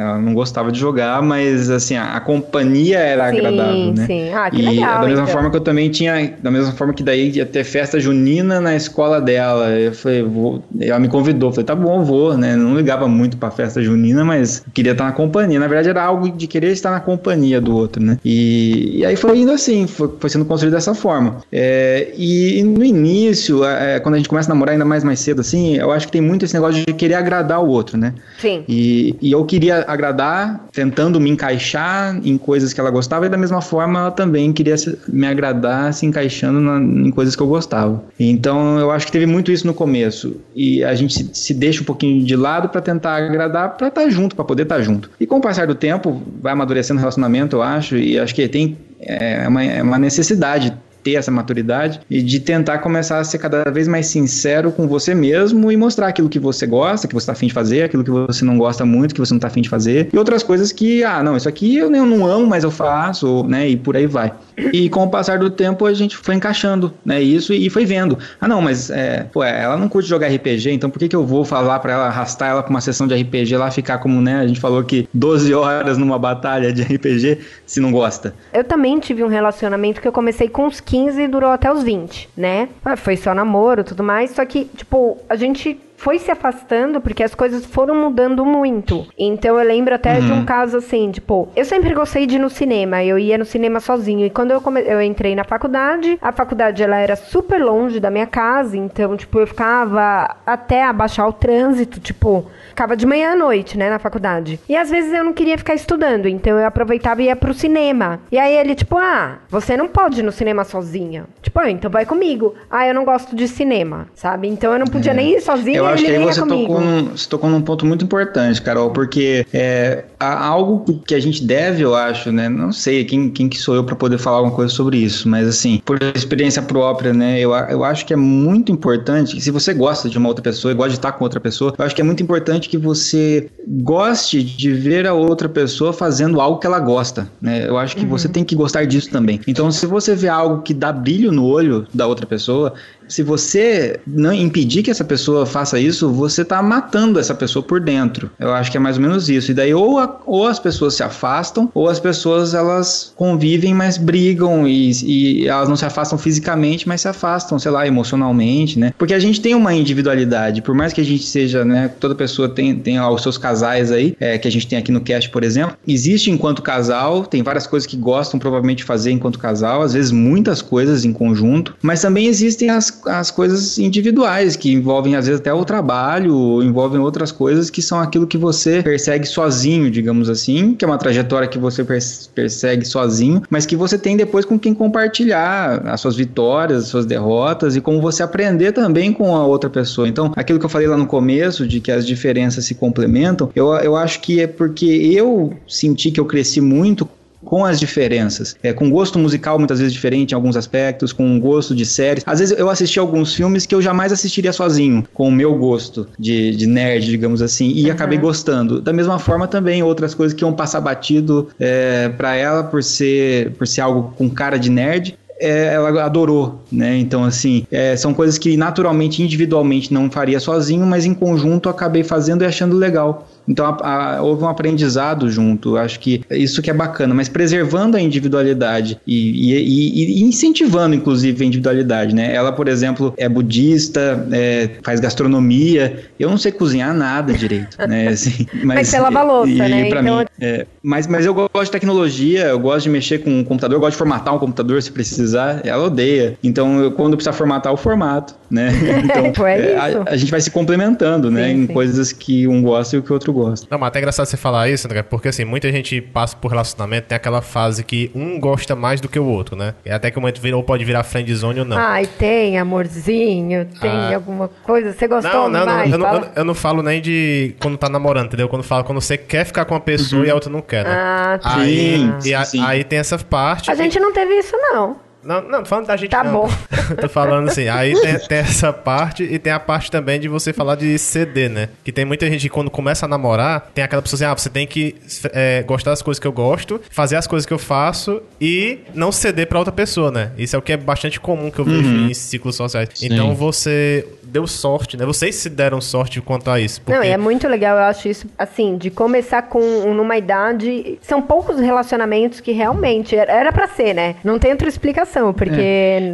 ela 0.05 0.19
não 0.19 0.35
gostava 0.35 0.71
de 0.71 0.79
jogar, 0.79 1.23
mas 1.23 1.71
assim, 1.71 1.97
a, 1.97 2.17
a 2.17 2.21
companhia 2.21 2.99
era 2.99 3.31
Sim, 3.31 3.38
agradável, 3.38 3.93
né? 3.93 4.07
sim. 4.07 4.33
Ah, 4.33 4.51
que 4.51 4.61
e 4.61 4.62
legal, 4.62 5.01
da 5.01 5.07
mesma 5.07 5.23
então. 5.23 5.33
forma 5.33 5.51
que 5.51 5.57
eu 5.57 5.61
também 5.61 5.90
tinha, 5.90 6.35
da 6.43 6.51
mesma 6.51 6.73
forma 6.73 6.93
que 6.93 7.03
daí 7.03 7.31
ia 7.31 7.47
ter 7.47 7.64
festa 7.64 7.99
junina 7.99 8.61
na 8.61 8.75
escola 8.75 9.21
dela. 9.21 9.71
Eu 9.71 9.93
falei, 9.93 10.23
vou, 10.23 10.62
ela 10.81 10.99
me 10.99 11.09
convidou, 11.09 11.51
falei, 11.51 11.64
tá 11.64 11.75
bom, 11.75 12.03
vou, 12.05 12.37
né? 12.37 12.57
Não 12.57 12.77
ligava 12.77 13.09
muito 13.09 13.37
pra 13.37 13.51
festa 13.51 13.83
junina, 13.83 14.25
mas 14.25 14.64
queria 14.73 14.93
estar 14.93 15.05
na 15.05 15.12
companhia. 15.12 15.59
Na 15.59 15.67
verdade, 15.67 15.88
era 15.88 16.03
algo 16.03 16.31
de 16.31 16.47
querer 16.47 16.73
estar 16.73 16.90
na 16.90 17.01
companhia 17.01 17.61
do 17.61 17.75
outro, 17.75 18.03
né? 18.03 18.19
E, 18.25 18.99
e 18.99 19.07
aí 19.07 19.17
foi 19.17 19.38
indo 19.38 19.53
assim, 19.53 19.87
foi, 19.87 20.11
foi 20.19 20.31
sendo 20.31 20.45
construído 20.45 20.75
dessa 20.75 20.95
forma. 20.95 21.38
É, 21.53 22.12
e 22.17 22.62
no 22.62 22.85
início, 22.85 23.64
é, 23.64 24.01
quando 24.01 24.14
a 24.14 24.19
gente 24.19 24.29
começa 24.29 24.51
a 24.51 24.55
namorar 24.55 24.73
ainda 24.73 24.85
mais 24.85 25.05
mais 25.05 25.21
cedo, 25.21 25.40
assim, 25.40 25.77
eu 25.77 25.90
acho 25.93 26.07
que 26.07 26.12
tem 26.12 26.21
muito 26.21 26.45
esse 26.45 26.55
negócio 26.55 26.85
de 26.85 26.93
querer 26.93 27.14
agradar 27.14 27.62
o 27.62 27.69
outro, 27.69 27.97
né? 27.97 28.14
Sim. 28.38 28.64
E, 28.69 29.17
e 29.21 29.33
eu 29.33 29.45
queria 29.45 29.84
agradar, 29.87 30.66
tentando 30.73 31.20
me 31.20 31.31
encaixar 31.31 32.18
em 32.25 32.37
coisas 32.38 32.73
que 32.73 32.81
ela 32.81 32.90
gostava, 32.90 33.27
e 33.27 33.29
da 33.29 33.37
mesma 33.37 33.61
forma 33.61 33.99
ela 34.01 34.11
também 34.11 34.53
queria 34.53 34.75
me 35.09 35.27
agradar, 35.27 35.92
se 35.92 36.07
encaixando 36.07 36.61
na- 36.61 36.81
em 36.81 37.11
coisas 37.11 37.35
que 37.37 37.42
eu 37.42 37.47
gostava. 37.47 38.03
Então 38.18 38.79
eu 38.79 38.90
acho 38.90 39.07
que 39.07 39.12
teve 39.12 39.27
muito 39.27 39.51
isso 39.51 39.66
no 39.66 39.75
começo. 39.75 40.37
E 40.55 40.83
a 40.85 40.94
gente 40.94 41.14
se, 41.14 41.31
se 41.33 41.55
deixa 41.55 41.83
um 41.83 41.85
pouquinho 41.85 42.25
de 42.25 42.37
lado 42.37 42.68
para 42.68 42.81
tentar 42.81 43.16
agradar, 43.16 43.77
para 43.77 43.88
estar 43.88 44.09
junto, 44.11 44.35
para 44.37 44.44
poder 44.44 44.62
estar 44.64 44.81
junto. 44.83 45.11
E 45.20 45.27
com 45.27 45.37
o 45.37 45.40
passar 45.40 45.66
do 45.66 45.75
tempo, 45.75 46.23
vai 46.40 46.53
amadurecendo 46.53 46.99
o 46.99 47.01
relacionamento, 47.01 47.57
eu 47.57 47.62
acho, 47.62 47.97
e 47.97 48.18
acho 48.18 48.35
que 48.35 48.47
tem 48.49 48.77
é 49.07 49.47
uma, 49.47 49.62
é 49.62 49.83
uma 49.83 49.99
necessidade 49.99 50.73
ter 51.05 51.14
essa 51.14 51.31
maturidade 51.31 52.01
e 52.11 52.23
de 52.23 52.40
tentar 52.40 52.79
começar 52.79 53.19
a 53.19 53.25
ser 53.25 53.38
cada 53.38 53.71
vez 53.71 53.87
mais 53.87 54.07
sincero 54.07 54.73
com 54.73 54.88
você 54.88 55.14
mesmo 55.14 55.71
e 55.71 55.77
mostrar 55.77 56.09
aquilo 56.09 56.29
que 56.29 56.38
você 56.38 56.67
gosta, 56.67 57.07
que 57.07 57.14
você 57.14 57.27
tá 57.27 57.33
afim 57.33 57.47
de 57.47 57.53
fazer, 57.53 57.83
aquilo 57.83 58.03
que 58.03 58.11
você 58.11 58.45
não 58.45 58.57
gosta 58.57 58.85
muito, 58.85 59.14
que 59.14 59.21
você 59.21 59.35
não 59.35 59.38
tá 59.38 59.49
afim 59.49 59.61
de 59.61 59.69
fazer, 59.69 60.09
e 60.12 60.19
outras 60.19 60.43
coisas 60.43 60.73
que, 60.73 61.05
ah, 61.05 61.23
não, 61.23 61.37
isso 61.37 61.49
aqui 61.49 61.77
eu 61.77 61.90
não 61.90 62.27
amo, 62.27 62.47
mas 62.47 62.64
eu 62.64 62.71
faço, 62.71 63.45
né, 63.45 63.69
e 63.69 63.77
por 63.77 63.97
aí 63.97 64.07
vai. 64.07 64.33
E 64.73 64.88
com 64.88 65.05
o 65.05 65.11
passar 65.11 65.38
do 65.38 65.51
tempo 65.51 65.87
a 65.87 65.93
gente 65.93 66.17
foi 66.17 66.35
encaixando, 66.35 66.93
né, 67.05 67.21
isso 67.21 67.53
e 67.53 67.69
foi 67.69 67.85
vendo. 67.85 68.19
Ah, 68.40 68.49
não, 68.49 68.61
mas, 68.61 68.90
é, 68.90 69.25
pô, 69.33 69.43
ela 69.43 69.77
não 69.77 69.88
curte 69.88 70.09
jogar 70.09 70.29
RPG, 70.29 70.71
então 70.71 70.90
por 70.90 70.99
que 70.99 71.09
que 71.09 71.17
eu 71.17 71.27
vou 71.27 71.45
falar 71.45 71.79
pra 71.81 71.93
ela, 71.93 72.07
arrastar 72.07 72.51
ela 72.51 72.62
pra 72.62 72.71
uma 72.71 72.81
sessão 72.81 73.07
de 73.07 73.14
RPG 73.14 73.57
lá, 73.57 73.71
ficar 73.71 73.99
como, 73.99 74.21
né, 74.21 74.40
a 74.40 74.47
gente 74.47 74.61
falou 74.61 74.83
que 74.85 75.09
12 75.12 75.53
horas 75.55 75.99
numa 75.99 76.19
batalha 76.19 76.73
de 76.73 76.83
RPG, 76.83 77.38
se 77.67 77.81
não 77.81 77.91
gosta. 77.91 78.35
Eu 78.53 78.64
também 78.64 78.99
tive 79.01 79.24
um 79.24 79.28
relacionamento 79.28 80.01
que 80.01 80.09
eu 80.09 80.12
comecei 80.12 80.49
com 80.49 80.66
uns 80.66 80.81
15 80.81 81.22
e 81.22 81.28
durou 81.28 81.51
até 81.51 81.72
os 81.72 81.83
20, 81.83 82.28
né? 82.37 82.68
Foi 82.97 83.16
só 83.16 83.35
namoro 83.35 83.85
tudo 83.85 84.03
mais, 84.03 84.31
só 84.31 84.45
que, 84.45 84.64
tipo, 84.76 85.18
a 85.28 85.37
gente 85.37 85.78
foi 86.05 86.18
se 86.18 86.30
afastando 86.30 87.00
porque 87.00 87.22
as 87.22 87.34
coisas 87.34 87.64
foram 87.64 87.94
mudando 87.94 88.44
muito. 88.44 89.07
Então 89.18 89.59
eu 89.59 89.66
lembro 89.66 89.94
até 89.94 90.20
de 90.20 90.30
um 90.30 90.44
caso 90.44 90.76
assim, 90.76 91.11
tipo, 91.11 91.48
eu 91.57 91.64
sempre 91.64 91.94
gostei 91.94 92.26
de 92.26 92.36
ir 92.36 92.38
no 92.38 92.50
cinema, 92.50 93.02
eu 93.02 93.18
ia 93.18 93.38
no 93.38 93.44
cinema 93.46 93.80
sozinho. 93.80 94.26
E 94.26 94.28
quando 94.28 94.50
eu, 94.50 94.61
come... 94.61 94.82
eu 94.82 95.00
entrei 95.00 95.34
na 95.34 95.44
faculdade, 95.44 96.18
a 96.20 96.30
faculdade 96.30 96.82
ela 96.82 96.98
era 96.98 97.16
super 97.16 97.59
longe 97.59 97.98
da 98.00 98.11
minha 98.11 98.26
casa, 98.26 98.76
então, 98.76 99.16
tipo, 99.16 99.40
eu 99.40 99.46
ficava 99.46 100.36
até 100.44 100.84
abaixar 100.84 101.26
o 101.26 101.32
trânsito, 101.32 101.98
tipo, 101.98 102.44
ficava 102.75 102.97
de 102.97 103.07
manhã 103.07 103.33
à 103.33 103.37
noite, 103.37 103.79
né, 103.79 103.89
na 103.89 103.99
faculdade. 104.01 104.59
E 104.68 104.77
às 104.77 104.91
vezes 104.91 105.12
eu 105.12 105.22
não 105.22 105.33
queria 105.33 105.57
ficar 105.57 105.75
estudando, 105.75 106.27
então 106.27 106.59
eu 106.59 106.66
aproveitava 106.66 107.22
e 107.22 107.27
ia 107.27 107.37
pro 107.37 107.55
cinema. 107.55 108.18
E 108.33 108.37
aí 108.37 108.57
ele, 108.57 108.75
tipo, 108.75 108.99
ah, 108.99 109.39
você 109.49 109.77
não 109.77 109.87
pode 109.87 110.20
ir 110.20 110.22
no 110.25 110.33
cinema 110.33 110.64
sozinha. 110.64 111.25
Tipo, 111.41 111.61
ah, 111.61 111.70
então 111.70 111.89
vai 111.91 112.05
comigo. 112.05 112.55
Ah, 112.70 112.87
eu 112.87 112.93
não 112.95 113.05
gosto 113.05 113.37
de 113.37 113.47
cinema, 113.47 114.09
sabe? 114.14 114.49
Então 114.49 114.72
eu 114.72 114.79
não 114.79 114.87
podia 114.87 115.12
É. 115.12 115.14
nem 115.14 115.37
ir 115.37 115.41
sozinha 115.41 115.79
Eu 115.79 115.87
acho 115.87 116.05
que 116.05 116.11
aí 116.11 116.25
você 116.25 116.41
comigo. 116.41 116.66
tocou, 116.75 116.81
num, 116.81 117.05
você 117.16 117.29
tocou 117.29 117.49
num 117.51 117.61
ponto 117.62 117.87
muito 117.87 118.05
importante, 118.05 118.61
Carol, 118.61 118.91
porque 118.91 119.47
é 119.53 120.05
há 120.18 120.47
algo 120.47 121.01
que 121.07 121.14
a 121.14 121.20
gente 121.20 121.45
deve, 121.45 121.83
eu 121.83 121.95
acho, 121.95 122.33
né? 122.33 122.49
Não 122.49 122.72
sei 122.72 123.05
quem, 123.05 123.31
quem 123.31 123.49
que 123.49 123.59
sou 123.59 123.75
eu 123.75 123.85
para 123.85 123.95
poder 123.95 124.18
falar 124.18 124.39
alguma 124.39 124.55
coisa 124.57 124.72
sobre 124.72 124.97
isso, 124.97 125.29
mas 125.29 125.47
assim, 125.47 125.81
por 125.85 126.03
experiência 126.14 126.62
própria, 126.62 127.12
né? 127.12 127.39
Eu, 127.39 127.53
eu 127.55 127.85
acho 127.85 128.05
que 128.07 128.12
é 128.12 128.16
muito 128.16 128.72
importante, 128.72 129.41
se 129.41 129.51
você 129.51 129.72
gosta 129.75 130.09
de 130.09 130.16
uma 130.18 130.29
outra 130.29 130.43
pessoa 130.43 130.72
e 130.72 130.75
gosta 130.75 130.91
de 130.91 130.97
estar 130.97 131.12
com 131.12 131.22
outra 131.25 131.39
pessoa, 131.41 131.75
eu 131.79 131.85
acho 131.85 131.95
que 131.95 132.01
é 132.01 132.05
muito 132.05 132.22
importante 132.22 132.64
que 132.69 132.79
você 132.79 133.51
goste 133.67 134.43
de 134.43 134.73
ver 134.73 135.07
a 135.07 135.15
outra 135.15 135.49
pessoa 135.49 135.93
fazendo 135.93 136.41
algo 136.41 136.59
que 136.59 136.67
ela 136.67 136.79
gosta, 136.79 137.31
né? 137.41 137.69
Eu 137.69 137.79
acho 137.79 137.97
que 137.97 138.05
você 138.05 138.29
tem 138.29 138.45
que 138.45 138.55
gostar 138.55 138.85
disso 138.85 139.11
também. 139.11 139.41
Então, 139.47 139.71
se 139.71 139.87
você 139.87 140.15
vê 140.15 140.29
algo 140.29 140.62
que 140.62 140.75
dá 140.75 140.93
brilho 140.93 141.33
no 141.33 141.45
olho 141.47 141.87
da 141.93 142.07
outra 142.07 142.27
pessoa, 142.27 142.75
se 143.09 143.22
você 143.22 143.98
não 144.07 144.32
impedir 144.32 144.82
que 144.82 144.90
essa 144.90 145.05
pessoa 145.05 145.44
faça 145.46 145.78
isso, 145.78 146.11
você 146.12 146.44
tá 146.44 146.62
matando 146.62 147.18
essa 147.18 147.34
pessoa 147.34 147.62
por 147.62 147.80
dentro. 147.80 148.30
Eu 148.38 148.52
acho 148.52 148.70
que 148.70 148.76
é 148.76 148.80
mais 148.80 148.96
ou 148.96 149.02
menos 149.02 149.28
isso. 149.28 149.50
E 149.50 149.55
daí 149.55 149.74
ou, 149.74 149.98
a- 149.98 150.20
ou 150.26 150.46
as 150.46 150.59
pessoas 150.59 150.94
se 150.94 151.02
afastam, 151.02 151.70
ou 151.74 151.88
as 151.88 151.98
pessoas 152.00 152.55
elas 152.55 153.12
convivem, 153.16 153.74
mas 153.74 153.96
brigam 153.98 154.66
e, 154.66 154.90
e 155.05 155.48
elas 155.48 155.68
não 155.68 155.76
se 155.76 155.84
afastam 155.84 156.18
fisicamente, 156.18 156.86
mas 156.88 157.00
se 157.02 157.09
afastam, 157.09 157.59
sei 157.59 157.70
lá, 157.70 157.86
emocionalmente, 157.86 158.78
né? 158.78 158.92
Porque 158.98 159.14
a 159.14 159.18
gente 159.18 159.40
tem 159.40 159.55
uma 159.55 159.74
individualidade, 159.74 160.62
por 160.62 160.74
mais 160.74 160.92
que 160.92 161.00
a 161.00 161.05
gente 161.05 161.24
seja, 161.24 161.64
né, 161.64 161.90
toda 162.00 162.14
pessoa 162.14 162.48
tem, 162.48 162.76
tem 162.76 163.00
os 163.00 163.22
seus 163.22 163.38
casais 163.38 163.90
aí, 163.90 164.16
é, 164.20 164.38
que 164.38 164.48
a 164.48 164.50
gente 164.50 164.66
tem 164.66 164.78
aqui 164.78 164.90
no 164.92 165.00
cast, 165.00 165.28
por 165.30 165.42
exemplo, 165.44 165.76
existe 165.86 166.30
enquanto 166.30 166.62
casal, 166.62 167.24
tem 167.26 167.42
várias 167.42 167.66
coisas 167.66 167.86
que 167.86 167.96
gostam 167.96 168.38
provavelmente 168.38 168.78
de 168.78 168.84
fazer 168.84 169.11
enquanto 169.11 169.38
casal, 169.38 169.82
às 169.82 169.92
vezes 169.94 170.11
muitas 170.11 170.61
coisas 170.62 171.05
em 171.05 171.12
conjunto, 171.12 171.74
mas 171.82 172.00
também 172.02 172.26
existem 172.26 172.70
as, 172.70 173.02
as 173.07 173.30
coisas 173.30 173.78
individuais, 173.78 174.57
que 174.57 174.72
envolvem 174.72 175.16
às 175.16 175.26
vezes 175.26 175.40
até 175.40 175.52
o 175.52 175.64
trabalho, 175.64 176.62
envolvem 176.62 177.00
outras 177.00 177.30
coisas 177.32 177.70
que 177.70 177.82
são 177.82 177.98
aquilo 178.00 178.26
que 178.26 178.38
você 178.38 178.82
persegue 178.82 179.26
sozinho, 179.26 179.90
digamos 179.90 180.28
assim, 180.28 180.74
que 180.74 180.84
é 180.84 180.88
uma 180.88 180.98
trajetória 180.98 181.48
que 181.48 181.59
você 181.59 181.84
pers- 181.84 182.30
persegue 182.34 182.84
sozinho, 182.84 183.42
mas 183.50 183.66
que 183.66 183.76
você 183.76 183.98
tem 183.98 184.16
depois 184.16 184.44
com 184.44 184.59
quem 184.59 184.74
compartilhar 184.74 185.86
as 185.86 186.00
suas 186.00 186.16
vitórias, 186.16 186.84
as 186.84 186.88
suas 186.88 187.07
derrotas 187.07 187.76
e 187.76 187.80
como 187.80 188.00
você 188.00 188.22
aprender 188.22 188.72
também 188.72 189.12
com 189.12 189.36
a 189.36 189.44
outra 189.46 189.70
pessoa. 189.70 190.09
Então, 190.09 190.32
aquilo 190.36 190.59
que 190.59 190.64
eu 190.64 190.70
falei 190.70 190.88
lá 190.88 190.96
no 190.96 191.07
começo, 191.07 191.66
de 191.66 191.80
que 191.80 191.90
as 191.90 192.07
diferenças 192.07 192.64
se 192.64 192.74
complementam, 192.74 193.50
eu, 193.55 193.72
eu 193.76 193.96
acho 193.96 194.20
que 194.20 194.40
é 194.40 194.46
porque 194.46 194.86
eu 194.86 195.52
senti 195.68 196.11
que 196.11 196.20
eu 196.20 196.24
cresci 196.24 196.61
muito 196.61 197.09
com 197.45 197.64
as 197.64 197.78
diferenças. 197.78 198.57
É, 198.62 198.72
com 198.72 198.90
gosto 198.90 199.18
musical 199.18 199.59
muitas 199.59 199.78
vezes 199.78 199.92
diferente 199.92 200.32
em 200.32 200.34
alguns 200.34 200.57
aspectos, 200.57 201.12
com 201.12 201.38
gosto 201.38 201.74
de 201.74 201.84
séries. 201.84 202.24
Às 202.26 202.40
vezes 202.40 202.59
eu 202.59 202.68
assisti 202.70 202.99
alguns 202.99 203.34
filmes 203.34 203.66
que 203.66 203.74
eu 203.74 203.82
jamais 203.82 204.12
assistiria 204.12 204.53
sozinho, 204.53 205.07
com 205.12 205.28
o 205.28 205.32
meu 205.32 205.55
gosto 205.57 206.09
de, 206.18 206.57
de 206.57 206.66
nerd, 206.66 207.07
digamos 207.07 207.42
assim, 207.42 207.70
e 207.72 207.90
acabei 207.90 208.18
gostando. 208.18 208.80
Da 208.80 208.92
mesma 208.92 209.18
forma 209.18 209.47
também 209.47 209.82
outras 209.82 210.14
coisas 210.14 210.34
que 210.34 210.45
iam 210.45 210.53
passar 210.53 210.80
batido 210.80 211.49
é, 211.61 212.09
para 212.09 212.34
ela 212.34 212.64
por 212.64 212.82
ser, 212.82 213.53
por 213.53 213.66
ser 213.66 213.82
algo 213.82 214.14
com 214.16 214.28
cara 214.30 214.57
de 214.57 214.70
nerd. 214.70 215.16
é, 215.45 215.74
ela 215.74 216.05
adorou, 216.05 216.62
né? 216.70 216.97
Então, 216.97 217.24
assim, 217.24 217.66
é, 217.70 217.97
são 217.97 218.14
coisas 218.14 218.38
que 218.38 218.57
naturalmente, 218.57 219.22
individualmente, 219.22 219.92
não 219.92 220.11
faria 220.11 220.40
sozinho, 220.40 220.86
mas 220.86 221.05
em 221.05 221.14
conjunto 221.14 221.68
acabei 221.68 222.03
fazendo 222.03 222.42
e 222.42 222.47
achando 222.47 222.76
legal. 222.76 223.28
Então 223.47 223.66
a- 223.66 224.16
a- 224.16 224.22
houve 224.22 224.45
um 224.45 224.49
aprendizado 224.49 225.28
junto. 225.30 225.76
Acho 225.76 226.01
que 226.01 226.22
isso 226.30 226.62
que 226.62 226.70
é 226.70 226.74
bacana, 226.74 227.14
mas 227.14 227.28
preservando 227.28 227.97
a 227.97 228.01
individualidade 228.01 228.99
e, 229.07 229.53
e- 229.55 230.20
e- 230.20 230.22
incentivando, 230.22 230.95
inclusive, 230.95 231.42
a 231.42 231.47
individualidade, 231.47 232.14
né? 232.14 232.34
Ela, 232.34 232.53
por 232.53 232.68
exemplo, 232.68 233.12
é 233.16 233.28
budista, 233.28 234.26
é, 234.32 234.70
faz 234.82 235.01
gastronomia. 235.01 236.05
Eu 236.18 236.30
não 236.30 236.38
sei 236.38 236.53
cozinhar 236.53 236.95
nada 236.95 237.32
direito, 237.32 237.76
né? 237.88 238.09
Assim, 238.14 238.47
Mas 238.64 238.88
você 238.88 238.99
lava 238.99 239.22
louça, 239.22 239.51
e, 239.53 239.57
né? 239.59 239.88
pra 239.88 240.01
Então- 240.01 240.18
mim, 240.18 240.24
é, 240.40 240.66
mas, 240.82 241.07
mas 241.07 241.26
eu 241.26 241.34
gosto 241.34 241.64
de 241.64 241.70
tecnologia, 241.70 242.45
eu 242.47 242.59
gosto 242.59 242.84
de 242.84 242.90
mexer 242.90 243.18
com 243.18 243.40
o 243.40 243.45
computador, 243.45 243.76
eu 243.76 243.80
gosto 243.80 243.92
de 243.92 243.99
formatar 243.99 244.34
um 244.34 244.38
computador 244.38 244.82
se 244.82 244.90
precisar. 244.90 245.61
Ela 245.64 245.84
odeia. 245.84 246.36
Então, 246.42 246.80
eu, 246.80 246.92
quando 246.92 247.16
precisar 247.16 247.32
formatar, 247.32 247.72
eu 247.72 247.76
formato, 247.76 248.34
né? 248.55 248.70
Então, 249.34 249.46
é 249.46 249.72
é, 249.72 249.76
a, 249.76 250.12
a 250.12 250.16
gente 250.16 250.30
vai 250.30 250.40
se 250.40 250.50
complementando, 250.50 251.30
né? 251.30 251.48
Sim, 251.48 251.50
em 251.64 251.66
sim. 251.66 251.72
coisas 251.72 252.12
que 252.12 252.46
um 252.48 252.62
gosta 252.62 252.96
e 252.96 252.98
o 252.98 253.02
que 253.02 253.11
o 253.11 253.14
outro 253.14 253.32
gosta. 253.32 253.66
Não, 253.70 253.78
mas 253.78 253.88
até 253.88 253.98
é 253.98 254.00
engraçado 254.00 254.26
você 254.26 254.36
falar 254.36 254.68
isso, 254.68 254.86
André, 254.86 255.02
porque 255.02 255.28
assim, 255.28 255.44
muita 255.44 255.70
gente 255.72 256.00
passa 256.00 256.36
por 256.36 256.48
relacionamento, 256.48 257.09
tem 257.09 257.16
aquela 257.16 257.40
fase 257.42 257.82
que 257.84 258.11
um 258.14 258.38
gosta 258.38 258.74
mais 258.76 259.00
do 259.00 259.09
que 259.09 259.18
o 259.18 259.24
outro, 259.26 259.57
né? 259.57 259.74
E 259.84 259.90
até 259.90 260.11
que 260.11 260.18
o 260.18 260.20
momento 260.20 260.40
vira, 260.40 260.57
ou 260.57 260.62
pode 260.62 260.84
virar 260.84 261.02
friendzone 261.05 261.61
ou 261.61 261.66
não. 261.66 261.76
Ai, 261.76 262.07
tem 262.07 262.59
amorzinho, 262.59 263.66
tem 263.80 263.90
Ah. 263.90 264.14
alguma 264.14 264.48
coisa. 264.62 264.92
Você 264.92 265.07
gostou 265.09 265.32
Não, 265.32 265.48
não, 265.48 265.61
não, 265.61 265.66
mais? 265.66 265.92
eu, 265.92 265.98
não, 265.98 266.07
Fala. 266.07 266.18
eu, 266.18 266.20
não- 266.24 266.32
eu 266.36 266.44
não 266.44 266.55
falo 266.55 266.82
nem 266.82 267.00
de 267.00 267.55
quando 267.61 267.76
tá 267.76 267.88
namorando, 267.88 268.26
entendeu? 268.26 268.48
Quando 268.48 268.62
falo 268.62 268.84
quando 268.84 269.00
você 269.00 269.16
quer 269.16 269.44
ficar 269.44 269.64
com 269.64 269.74
uma 269.74 269.80
pessoa 269.80 270.26
e 270.26 270.30
a 270.30 270.34
outra 270.34 270.50
não 270.50 270.61
quer, 270.61 270.84
né? 270.84 270.90
Ah, 270.92 271.38
tá. 271.42 271.57
Aí, 271.57 271.96
Sim, 272.20 272.28
e 272.30 272.34
a- 272.34 272.44
sim. 272.44 272.62
aí 272.64 272.84
tem 272.84 272.98
essa 272.98 273.18
parte. 273.18 273.70
A 273.70 273.74
gente 273.74 273.98
não 273.98 274.12
teve 274.12 274.34
isso, 274.38 274.55
não. 274.57 274.96
Não, 275.25 275.41
não, 275.43 275.59
tô 275.62 275.66
falando 275.68 275.87
da 275.87 275.97
gente 275.97 276.11
Tá 276.11 276.22
não. 276.25 276.33
bom. 276.33 276.49
tô 277.01 277.09
falando 277.09 277.49
assim, 277.49 277.68
aí 277.68 277.99
tem, 278.01 278.18
tem 278.18 278.39
essa 278.39 278.72
parte 278.72 279.22
e 279.25 279.39
tem 279.39 279.53
a 279.53 279.59
parte 279.61 279.91
também 279.91 280.20
de 280.20 280.29
você 280.29 280.53
falar 280.53 280.75
de 280.77 280.99
ceder, 280.99 281.49
né? 281.51 281.68
Que 281.83 281.91
tem 281.93 282.05
muita 282.05 282.27
gente 282.29 282.43
que 282.43 282.49
quando 282.49 282.70
começa 282.70 283.07
a 283.07 283.09
namorar, 283.09 283.70
tem 283.75 283.83
aquela 283.85 284.03
pessoa 284.03 284.16
assim, 284.18 284.25
ah, 284.25 284.35
você 284.37 284.51
tem 284.51 284.66
que 284.66 284.97
é, 285.33 285.62
gostar 285.62 285.91
das 285.91 286.03
coisas 286.03 286.18
que 286.20 286.27
eu 286.27 286.33
gosto, 286.33 286.81
fazer 286.91 287.16
as 287.16 287.27
coisas 287.27 287.47
que 287.47 287.53
eu 287.53 287.59
faço 287.59 288.20
e 288.41 288.81
não 288.95 289.11
ceder 289.11 289.47
pra 289.47 289.59
outra 289.59 289.72
pessoa, 289.72 290.11
né? 290.11 290.31
Isso 290.37 290.55
é 290.57 290.59
o 290.59 290.62
que 290.62 290.72
é 290.72 290.77
bastante 290.77 291.18
comum 291.18 291.51
que 291.51 291.59
eu 291.59 291.64
vejo 291.64 291.89
Uhum. 291.89 292.09
em 292.09 292.14
ciclos 292.14 292.57
sociais. 292.57 292.89
Sim. 292.95 293.07
Então 293.07 293.35
você 293.35 294.07
deu 294.35 294.47
sorte, 294.49 294.97
né? 294.97 295.07
Vocês 295.07 295.37
se 295.37 295.49
deram 295.49 295.80
sorte 295.80 296.20
quanto 296.20 296.51
a 296.51 296.59
isso. 296.61 296.80
Não, 296.87 296.97
porque- 296.97 297.09
e 297.09 297.12
é 297.12 297.16
muito 297.16 297.47
legal, 297.47 297.76
eu 297.78 297.85
acho 297.85 298.09
isso, 298.09 298.26
assim, 298.37 298.76
de 298.76 298.91
começar 298.91 299.43
com 299.43 299.61
numa 299.95 300.16
idade. 300.18 300.99
São 301.01 301.22
poucos 301.22 301.61
relacionamentos 301.61 302.41
que 302.41 302.51
realmente 302.51 303.14
era, 303.14 303.53
pra 303.53 303.68
ser, 303.68 303.95
né? 303.95 304.16
Não 304.24 304.39
tem 304.39 304.51
outra 304.51 304.68
explicação, 304.68 305.32
porque. 305.32 305.61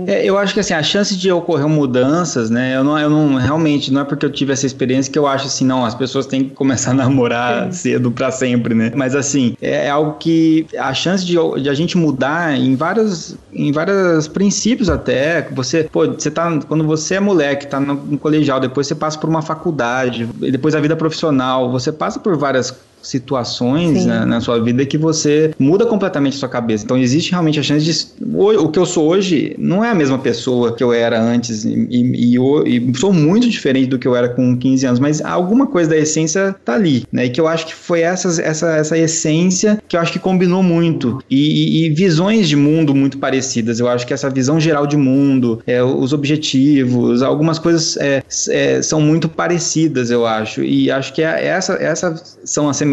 É, 0.06 0.22
eu 0.22 0.36
acho 0.36 0.52
que 0.52 0.60
assim, 0.60 0.74
a 0.74 0.82
chance 0.82 1.16
de 1.16 1.32
ocorrer 1.32 1.66
mudanças, 1.66 2.50
né? 2.50 2.76
Eu 2.76 2.84
não, 2.84 2.98
eu 2.98 3.08
não 3.08 3.36
realmente, 3.36 3.90
não 3.90 4.02
é 4.02 4.04
porque 4.04 4.26
eu 4.26 4.30
tive 4.30 4.52
essa 4.52 4.66
experiência 4.66 5.10
que 5.10 5.18
eu 5.18 5.26
acho 5.26 5.46
assim, 5.46 5.64
não, 5.64 5.84
as 5.84 5.94
pessoas 5.94 6.26
têm 6.26 6.44
que 6.44 6.50
começar 6.50 6.90
a 6.90 6.94
namorar 6.94 7.72
cedo 7.72 8.10
pra 8.10 8.30
sempre, 8.30 8.74
né? 8.74 8.92
Mas 8.94 9.14
assim, 9.16 9.56
é 9.62 9.88
algo 9.88 10.16
que 10.18 10.66
a 10.78 10.92
chance 10.92 11.24
de, 11.24 11.36
de 11.62 11.68
a 11.70 11.74
gente 11.74 11.96
mudar 11.96 12.54
em 12.54 12.76
vários, 12.76 13.34
em 13.52 13.72
vários 13.72 14.28
princípios 14.28 14.90
até. 14.90 15.48
Você, 15.52 15.84
pô, 15.84 16.06
você 16.06 16.30
tá. 16.30 16.50
Quando 16.68 16.84
você 16.86 17.14
é 17.14 17.20
moleque, 17.20 17.66
tá 17.66 17.80
no, 17.80 18.09
no 18.10 18.18
colegial, 18.18 18.60
depois 18.60 18.86
você 18.86 18.94
passa 18.94 19.18
por 19.18 19.28
uma 19.28 19.42
faculdade, 19.42 20.24
depois 20.26 20.74
a 20.74 20.80
vida 20.80 20.96
profissional, 20.96 21.70
você 21.70 21.92
passa 21.92 22.18
por 22.18 22.36
várias 22.36 22.70
situações 23.02 24.04
né, 24.06 24.24
na 24.24 24.40
sua 24.40 24.58
vida 24.62 24.84
que 24.84 24.98
você 24.98 25.52
muda 25.58 25.86
completamente 25.86 26.36
a 26.36 26.38
sua 26.38 26.48
cabeça. 26.48 26.84
Então 26.84 26.96
existe 26.96 27.30
realmente 27.30 27.58
a 27.58 27.62
chance 27.62 27.84
de. 27.84 28.24
O, 28.34 28.68
que 28.68 28.78
eu 28.78 28.86
sou 28.86 29.08
hoje 29.08 29.54
não 29.58 29.84
é 29.84 29.90
a 29.90 29.94
mesma 29.94 30.18
pessoa 30.18 30.74
que 30.74 30.82
eu 30.82 30.92
era 30.92 31.20
antes. 31.20 31.64
E, 31.64 31.88
e, 31.90 32.36
e 32.36 32.70
e 32.70 32.98
sou 32.98 33.12
muito 33.12 33.48
diferente 33.48 33.88
do 33.88 33.98
que 33.98 34.06
eu 34.06 34.14
era 34.14 34.28
com 34.28 34.56
15 34.56 34.86
anos, 34.86 35.00
mas 35.00 35.20
alguma 35.20 35.66
coisa 35.66 35.90
da 35.90 35.96
essência 35.96 36.54
tá 36.64 36.74
ali, 36.74 37.04
né? 37.12 37.26
E 37.26 37.30
que 37.30 37.40
eu 37.40 37.48
acho 37.48 37.66
que 37.66 37.74
foi 37.74 38.00
essas, 38.00 38.38
essa, 38.38 38.76
essa 38.76 38.96
essência 38.96 39.82
que 39.88 39.96
eu 39.96 40.00
acho 40.00 40.12
que 40.12 40.18
combinou 40.18 40.62
muito. 40.62 41.22
E, 41.30 41.90
visões 41.96 42.48
de 42.48 42.56
mundo 42.56 42.94
muito 42.94 43.18
parecidas. 43.18 43.80
Eu 43.80 43.88
acho 43.88 44.06
que 44.06 44.14
essa 44.14 44.30
visão 44.30 44.60
geral 44.60 44.86
de 44.86 44.96
mundo, 44.96 45.60
é, 45.66 45.82
os 45.82 46.12
objetivos, 46.12 47.22
algumas 47.22 47.58
coisas 47.58 47.96
é, 47.96 48.22
é, 48.48 48.82
são 48.82 49.00
muito 49.00 49.28
parecidas, 49.28 50.10
eu 50.10 50.24
acho. 50.24 50.62
E 50.62 50.90
acho 50.90 51.12
que 51.12 51.22
é, 51.22 51.46
essa, 51.46 51.74
essas 51.74 52.38
são 52.44 52.68
as 52.68 52.76
semelhanças. 52.76 52.89